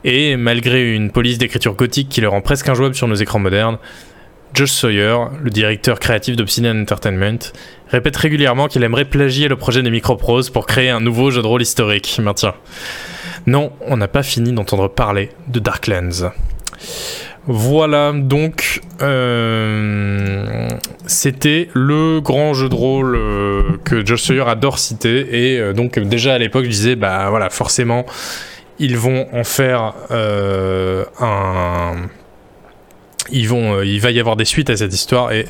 et 0.04 0.36
malgré 0.36 0.94
une 0.94 1.10
police 1.10 1.36
d'écriture 1.36 1.74
gothique 1.74 2.08
qui 2.08 2.22
le 2.22 2.28
rend 2.28 2.40
presque 2.40 2.68
injouable 2.68 2.94
sur 2.94 3.06
nos 3.06 3.14
écrans 3.14 3.38
modernes, 3.38 3.78
Josh 4.54 4.70
Sawyer, 4.70 5.16
le 5.42 5.50
directeur 5.50 5.98
créatif 5.98 6.36
d'Obsidian 6.36 6.80
Entertainment, 6.80 7.40
répète 7.88 8.16
régulièrement 8.16 8.68
qu'il 8.68 8.84
aimerait 8.84 9.04
plagier 9.04 9.48
le 9.48 9.56
projet 9.56 9.82
des 9.82 9.90
Microprose 9.90 10.48
pour 10.48 10.66
créer 10.66 10.90
un 10.90 11.00
nouveau 11.00 11.32
jeu 11.32 11.42
de 11.42 11.46
rôle 11.46 11.62
historique. 11.62 12.20
Mais 12.22 12.32
tiens. 12.34 12.54
Non, 13.46 13.72
on 13.80 13.96
n'a 13.96 14.06
pas 14.06 14.22
fini 14.22 14.52
d'entendre 14.52 14.86
parler 14.88 15.30
de 15.48 15.58
Darklands. 15.58 16.30
Voilà, 17.46 18.12
donc 18.14 18.80
euh, 19.02 20.68
c'était 21.06 21.68
le 21.74 22.20
grand 22.20 22.54
jeu 22.54 22.70
de 22.70 22.74
rôle 22.74 23.16
euh, 23.16 23.62
que 23.84 24.04
Josh 24.04 24.22
Sawyer 24.22 24.44
adore 24.46 24.78
citer. 24.78 25.26
Et 25.30 25.58
euh, 25.58 25.74
donc 25.74 25.98
déjà 25.98 26.34
à 26.34 26.38
l'époque 26.38 26.64
je 26.64 26.70
disais 26.70 26.96
bah 26.96 27.28
voilà 27.28 27.50
forcément 27.50 28.06
ils 28.78 28.96
vont 28.96 29.26
en 29.34 29.44
faire 29.44 29.92
un 31.20 31.92
il 33.30 33.46
va 34.00 34.10
y 34.10 34.20
avoir 34.20 34.36
des 34.36 34.46
suites 34.46 34.70
à 34.70 34.76
cette 34.76 34.94
histoire 34.94 35.32
et 35.32 35.46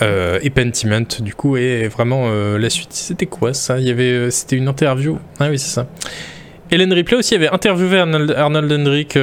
et 0.00 0.50
Pentiment 0.50 1.06
du 1.20 1.34
coup 1.34 1.56
est 1.56 1.88
vraiment 1.88 2.30
la 2.30 2.70
suite. 2.70 2.92
C'était 2.92 3.26
quoi 3.26 3.54
ça? 3.54 3.78
C'était 4.30 4.56
une 4.56 4.68
interview? 4.68 5.18
Ah 5.40 5.48
oui 5.50 5.58
c'est 5.58 5.74
ça. 5.74 5.88
Hélène 6.70 6.92
Ripley 6.92 7.16
aussi 7.16 7.34
avait 7.34 7.48
interviewé 7.48 7.98
Arnold, 7.98 8.72
Hendrick 8.72 9.18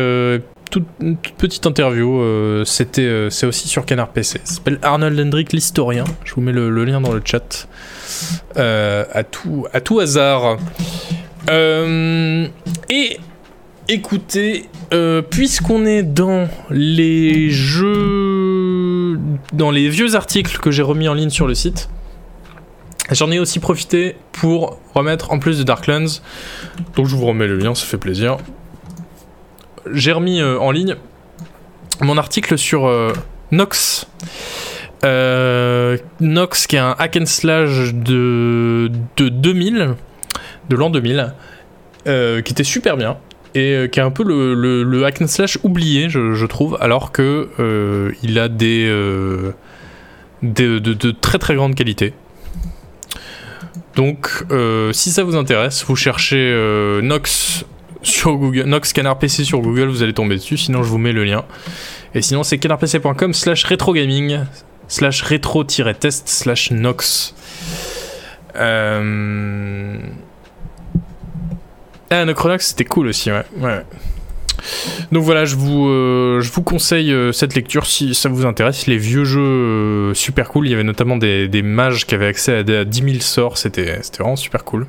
toute, 0.75 1.37
petite 1.37 1.65
interview. 1.65 2.19
euh, 2.19 2.65
c'était, 2.65 3.01
euh, 3.01 3.29
c'est 3.29 3.45
aussi 3.45 3.67
sur 3.67 3.85
Canard 3.85 4.09
PC. 4.09 4.41
Ça 4.43 4.55
s'appelle 4.55 4.79
Arnold 4.81 5.17
Hendrick, 5.19 5.53
l'historien. 5.53 6.03
Je 6.25 6.33
vous 6.33 6.41
mets 6.41 6.51
le, 6.51 6.69
lien 6.83 6.99
dans 6.99 7.13
le 7.13 7.21
chat. 7.23 7.67
Euh, 8.57 9.05
à, 9.13 9.23
tout, 9.23 9.99
hasard. 9.99 10.57
Euh, 11.49 12.47
et 12.89 13.19
écoutez, 13.87 14.69
puisqu'on 15.29 15.85
est 15.85 16.03
dans 16.03 16.49
les 16.69 17.49
jeux, 17.49 19.19
dans 19.53 19.71
les 19.71 19.87
vieux 19.89 20.15
articles 20.15 20.59
que 20.59 20.71
j'ai 20.71 20.83
remis 20.83 21.07
en 21.07 21.13
ligne 21.13 21.29
sur 21.29 21.47
le 21.47 21.55
site, 21.55 21.89
j'en 23.11 23.31
ai 23.31 23.39
aussi 23.39 23.59
profité 23.59 24.17
pour 24.33 24.79
remettre 24.93 25.31
en 25.31 25.39
plus 25.39 25.57
de 25.57 25.63
Darklands. 25.63 26.21
Donc 26.95 27.07
je 27.07 27.15
vous 27.15 27.25
remets 27.25 27.47
le 27.47 27.57
lien, 27.57 27.75
ça 27.75 27.85
fait 27.85 27.97
plaisir 27.97 28.37
j'ai 29.91 30.11
remis 30.11 30.41
euh, 30.41 30.57
en 30.59 30.71
ligne 30.71 30.95
mon 32.01 32.17
article 32.17 32.57
sur 32.57 32.87
euh, 32.87 33.13
Nox. 33.51 34.07
Euh, 35.03 35.97
Nox, 36.19 36.67
qui 36.67 36.75
est 36.75 36.79
un 36.79 36.95
hack 36.97 37.17
slash 37.25 37.93
de, 37.93 38.91
de 39.17 39.29
2000, 39.29 39.95
de 40.69 40.75
l'an 40.75 40.89
2000, 40.89 41.33
euh, 42.07 42.41
qui 42.41 42.51
était 42.53 42.63
super 42.63 42.97
bien. 42.97 43.17
Et 43.57 43.87
qui 43.89 43.99
est 44.01 44.03
un 44.03 44.11
peu 44.11 44.23
le, 44.25 44.53
le- 44.83 45.05
hack 45.05 45.21
and 45.21 45.27
slash 45.27 45.57
oublié, 45.63 46.09
je, 46.09 46.45
trouve, 46.45 46.77
alors 46.81 47.13
que 47.13 47.47
il 48.21 48.37
a 48.37 48.49
des, 48.49 48.85
de, 50.43 51.11
très 51.11 51.37
très 51.37 51.55
grande 51.55 51.73
qualité. 51.73 52.13
Donc, 53.95 54.43
si 54.91 55.09
ça 55.09 55.23
vous 55.23 55.37
intéresse, 55.37 55.85
vous 55.87 55.95
cherchez 55.95 56.99
Nox 57.01 57.63
sur 58.05 58.37
Google, 58.37 58.63
Nox 58.63 58.93
Canard 58.93 59.19
PC 59.19 59.43
sur 59.43 59.59
Google, 59.59 59.87
vous 59.87 60.03
allez 60.03 60.13
tomber 60.13 60.35
dessus. 60.35 60.57
Sinon, 60.57 60.83
je 60.83 60.89
vous 60.89 60.97
mets 60.97 61.11
le 61.11 61.23
lien. 61.23 61.45
Et 62.13 62.21
sinon, 62.21 62.43
c'est 62.43 62.57
canardpc.com 62.57 63.33
slash 63.33 63.63
rétrogaming 63.65 64.39
slash 64.87 65.23
rétro-test 65.23 66.27
slash 66.27 66.71
Nox. 66.71 67.33
Euh... 68.55 69.97
Ah, 72.09 72.23
Necronox, 72.25 72.67
c'était 72.67 72.85
cool 72.85 73.07
aussi, 73.07 73.31
ouais. 73.31 73.43
Donc 75.11 75.23
voilà, 75.23 75.45
je 75.45 75.55
vous, 75.55 75.87
euh, 75.87 76.41
conseille 76.63 77.11
euh, 77.11 77.31
cette 77.31 77.55
lecture 77.55 77.85
si 77.85 78.15
ça 78.15 78.29
vous 78.29 78.45
intéresse. 78.45 78.87
Les 78.87 78.97
vieux 78.97 79.23
jeux 79.23 79.41
euh, 79.41 80.13
super 80.13 80.49
cool. 80.49 80.67
Il 80.67 80.71
y 80.71 80.73
avait 80.73 80.83
notamment 80.83 81.17
des, 81.17 81.61
mages 81.61 82.05
qui 82.05 82.15
avaient 82.15 82.27
accès 82.27 82.55
à, 82.55 82.79
à 82.79 82.85
10 82.85 83.03
000 83.03 83.15
sorts. 83.19 83.57
C'était 83.57 83.99
vraiment 84.17 84.35
super 84.35 84.63
cool. 84.63 84.87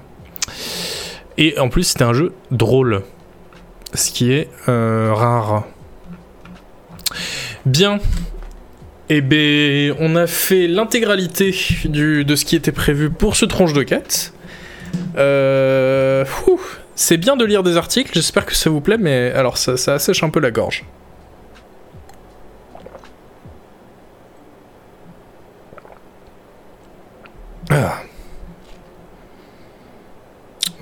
Et 1.39 1.59
en 1.59 1.69
plus, 1.69 1.85
c'était 1.85 2.05
un 2.05 2.13
jeu 2.13 2.33
drôle. 2.51 3.03
Ce 3.95 4.11
qui 4.11 4.33
est 4.33 4.49
euh, 4.69 5.13
rare. 5.13 5.65
Bien. 7.65 7.99
Eh 9.09 9.21
ben, 9.21 9.95
on 10.01 10.17
a 10.17 10.27
fait 10.27 10.67
l'intégralité 10.67 11.55
de 11.85 12.37
ce 12.37 12.45
qui 12.45 12.57
était 12.57 12.73
prévu 12.73 13.11
pour 13.11 13.37
ce 13.37 13.45
tronche 13.45 13.73
de 13.73 13.83
quête. 13.85 14.33
Euh, 15.17 16.25
c'est 16.95 17.17
bien 17.17 17.37
de 17.37 17.45
lire 17.45 17.63
des 17.63 17.77
articles, 17.77 18.11
j'espère 18.15 18.47
que 18.47 18.55
ça 18.55 18.71
vous 18.71 18.81
plaît, 18.81 18.99
mais 18.99 19.31
alors 19.33 19.59
ça, 19.59 19.77
ça 19.77 19.95
assèche 19.95 20.23
un 20.23 20.31
peu 20.31 20.41
la 20.41 20.51
gorge. 20.51 20.85
Ah. 27.71 28.06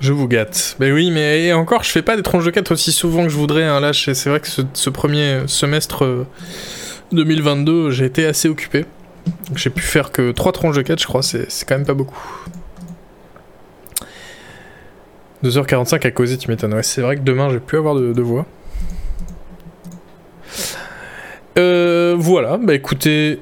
Je 0.05 0.13
vous 0.13 0.27
gâte. 0.27 0.75
Ben 0.79 0.93
oui, 0.93 1.09
mais 1.09 1.51
encore, 1.53 1.83
je 1.83 1.89
fais 1.89 2.03
pas 2.03 2.15
des 2.15 2.21
tronches 2.21 2.45
de 2.45 2.51
quête 2.51 2.69
aussi 2.69 2.91
souvent 2.91 3.23
que 3.23 3.29
je 3.29 3.35
voudrais. 3.35 3.63
hein. 3.63 3.79
Là, 3.79 3.91
je- 3.91 4.13
c'est 4.13 4.29
vrai 4.29 4.39
que 4.39 4.47
ce, 4.47 4.89
premier 4.91 5.39
semestre 5.47 6.05
euh, 6.05 6.27
2022, 7.11 7.89
j'ai 7.89 8.05
été 8.05 8.27
assez 8.27 8.47
occupé. 8.47 8.85
J'ai 9.55 9.71
pu 9.71 9.81
faire 9.81 10.11
que 10.11 10.31
3 10.31 10.51
tronches 10.51 10.75
de 10.75 10.83
quête, 10.83 11.01
je 11.01 11.07
crois, 11.07 11.23
c'est 11.23 11.47
quand 11.67 11.75
même 11.75 11.87
pas 11.87 11.95
beaucoup. 11.95 12.21
2h45 15.43 16.05
à 16.05 16.11
causer, 16.11 16.37
tu 16.37 16.51
m'étonnes. 16.51 16.75
Ouais, 16.75 16.83
c'est 16.83 17.01
vrai 17.01 17.15
que 17.15 17.21
demain, 17.21 17.49
j'ai 17.49 17.59
pu 17.59 17.75
avoir 17.75 17.95
de, 17.95 18.21
voix. 18.21 18.45
Euh, 21.57 22.15
voilà, 22.15 22.57
bah 22.57 22.75
écoutez, 22.75 23.39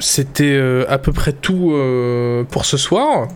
c'était 0.00 0.44
euh, 0.56 0.86
à 0.88 0.96
peu 0.96 1.12
près 1.12 1.34
tout 1.34 1.72
euh, 1.74 2.44
pour 2.44 2.64
ce 2.64 2.78
soir. 2.78 3.28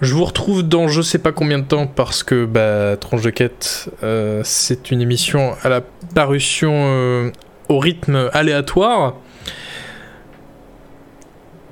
Je 0.00 0.14
vous 0.14 0.24
retrouve 0.24 0.62
dans 0.62 0.88
je 0.88 1.02
sais 1.02 1.18
pas 1.18 1.30
combien 1.30 1.58
de 1.58 1.64
temps 1.64 1.86
parce 1.86 2.22
que 2.22 2.46
bah 2.46 2.96
Tronche 2.96 3.20
de 3.20 3.28
quête, 3.28 3.90
euh, 4.02 4.40
c'est 4.44 4.90
une 4.90 5.02
émission 5.02 5.54
à 5.62 5.68
la 5.68 5.82
parution 6.14 6.72
euh, 6.72 7.30
au 7.68 7.78
rythme 7.78 8.30
aléatoire. 8.32 9.16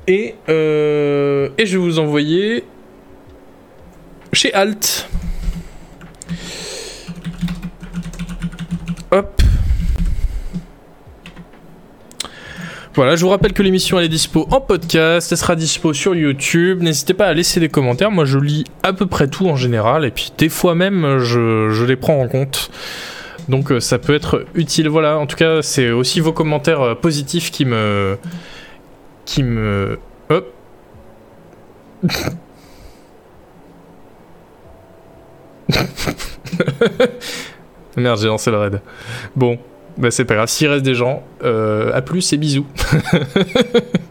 Et, 0.07 0.35
euh, 0.51 1.49
et 1.57 1.65
je 1.65 1.79
vais 1.79 1.85
vous 1.85 1.99
envoyer 1.99 2.65
chez 4.35 4.53
Alt. 4.53 5.09
Hop. 9.11 9.43
Voilà, 12.99 13.15
je 13.15 13.23
vous 13.23 13.31
rappelle 13.31 13.53
que 13.53 13.63
l'émission 13.63 13.97
elle 14.01 14.07
est 14.07 14.09
dispo 14.09 14.49
en 14.51 14.61
podcast, 14.61 15.31
elle 15.31 15.39
sera 15.39 15.55
dispo 15.55 15.93
sur 15.93 16.17
YouTube. 16.17 16.83
N'hésitez 16.83 17.15
pas 17.15 17.27
à 17.27 17.33
laisser 17.33 17.61
des 17.61 17.69
commentaires. 17.69 18.11
Moi, 18.11 18.25
je 18.25 18.41
lis 18.41 18.65
à 18.83 18.93
peu 18.93 19.07
près 19.07 19.29
tout 19.29 19.47
en 19.47 19.55
général, 19.55 20.05
et 20.05 20.11
puis 20.11 20.33
des 20.37 20.49
fois 20.49 20.75
même, 20.75 21.21
je, 21.21 21.71
je 21.71 21.85
les 21.85 21.95
prends 21.95 22.21
en 22.21 22.27
compte. 22.27 22.73
Donc, 23.49 23.71
euh, 23.71 23.79
ça 23.79 24.01
peut 24.01 24.15
être 24.15 24.47
utile. 24.57 24.89
Voilà, 24.89 25.17
en 25.17 25.29
tout 25.29 25.37
cas, 25.37 25.63
c'est 25.63 25.93
aussi 25.93 26.19
vos 26.19 26.33
commentaires 26.33 26.81
euh, 26.81 26.97
positifs 26.97 27.53
qui 27.53 27.65
me, 27.67 28.19
qui 29.25 29.45
me, 29.45 30.01
hop. 30.29 30.53
Merde, 37.97 38.19
j'ai 38.21 38.27
lancé 38.27 38.51
le 38.51 38.59
raid. 38.59 38.83
Bon, 39.37 39.57
bah 39.99 40.11
c'est 40.11 40.25
pas 40.25 40.35
grave. 40.35 40.49
S'il 40.49 40.69
reste 40.69 40.85
des 40.85 40.95
gens, 40.95 41.23
euh, 41.45 41.91
à 41.93 42.03
plus 42.03 42.33
et 42.33 42.37
bisous. 42.37 42.67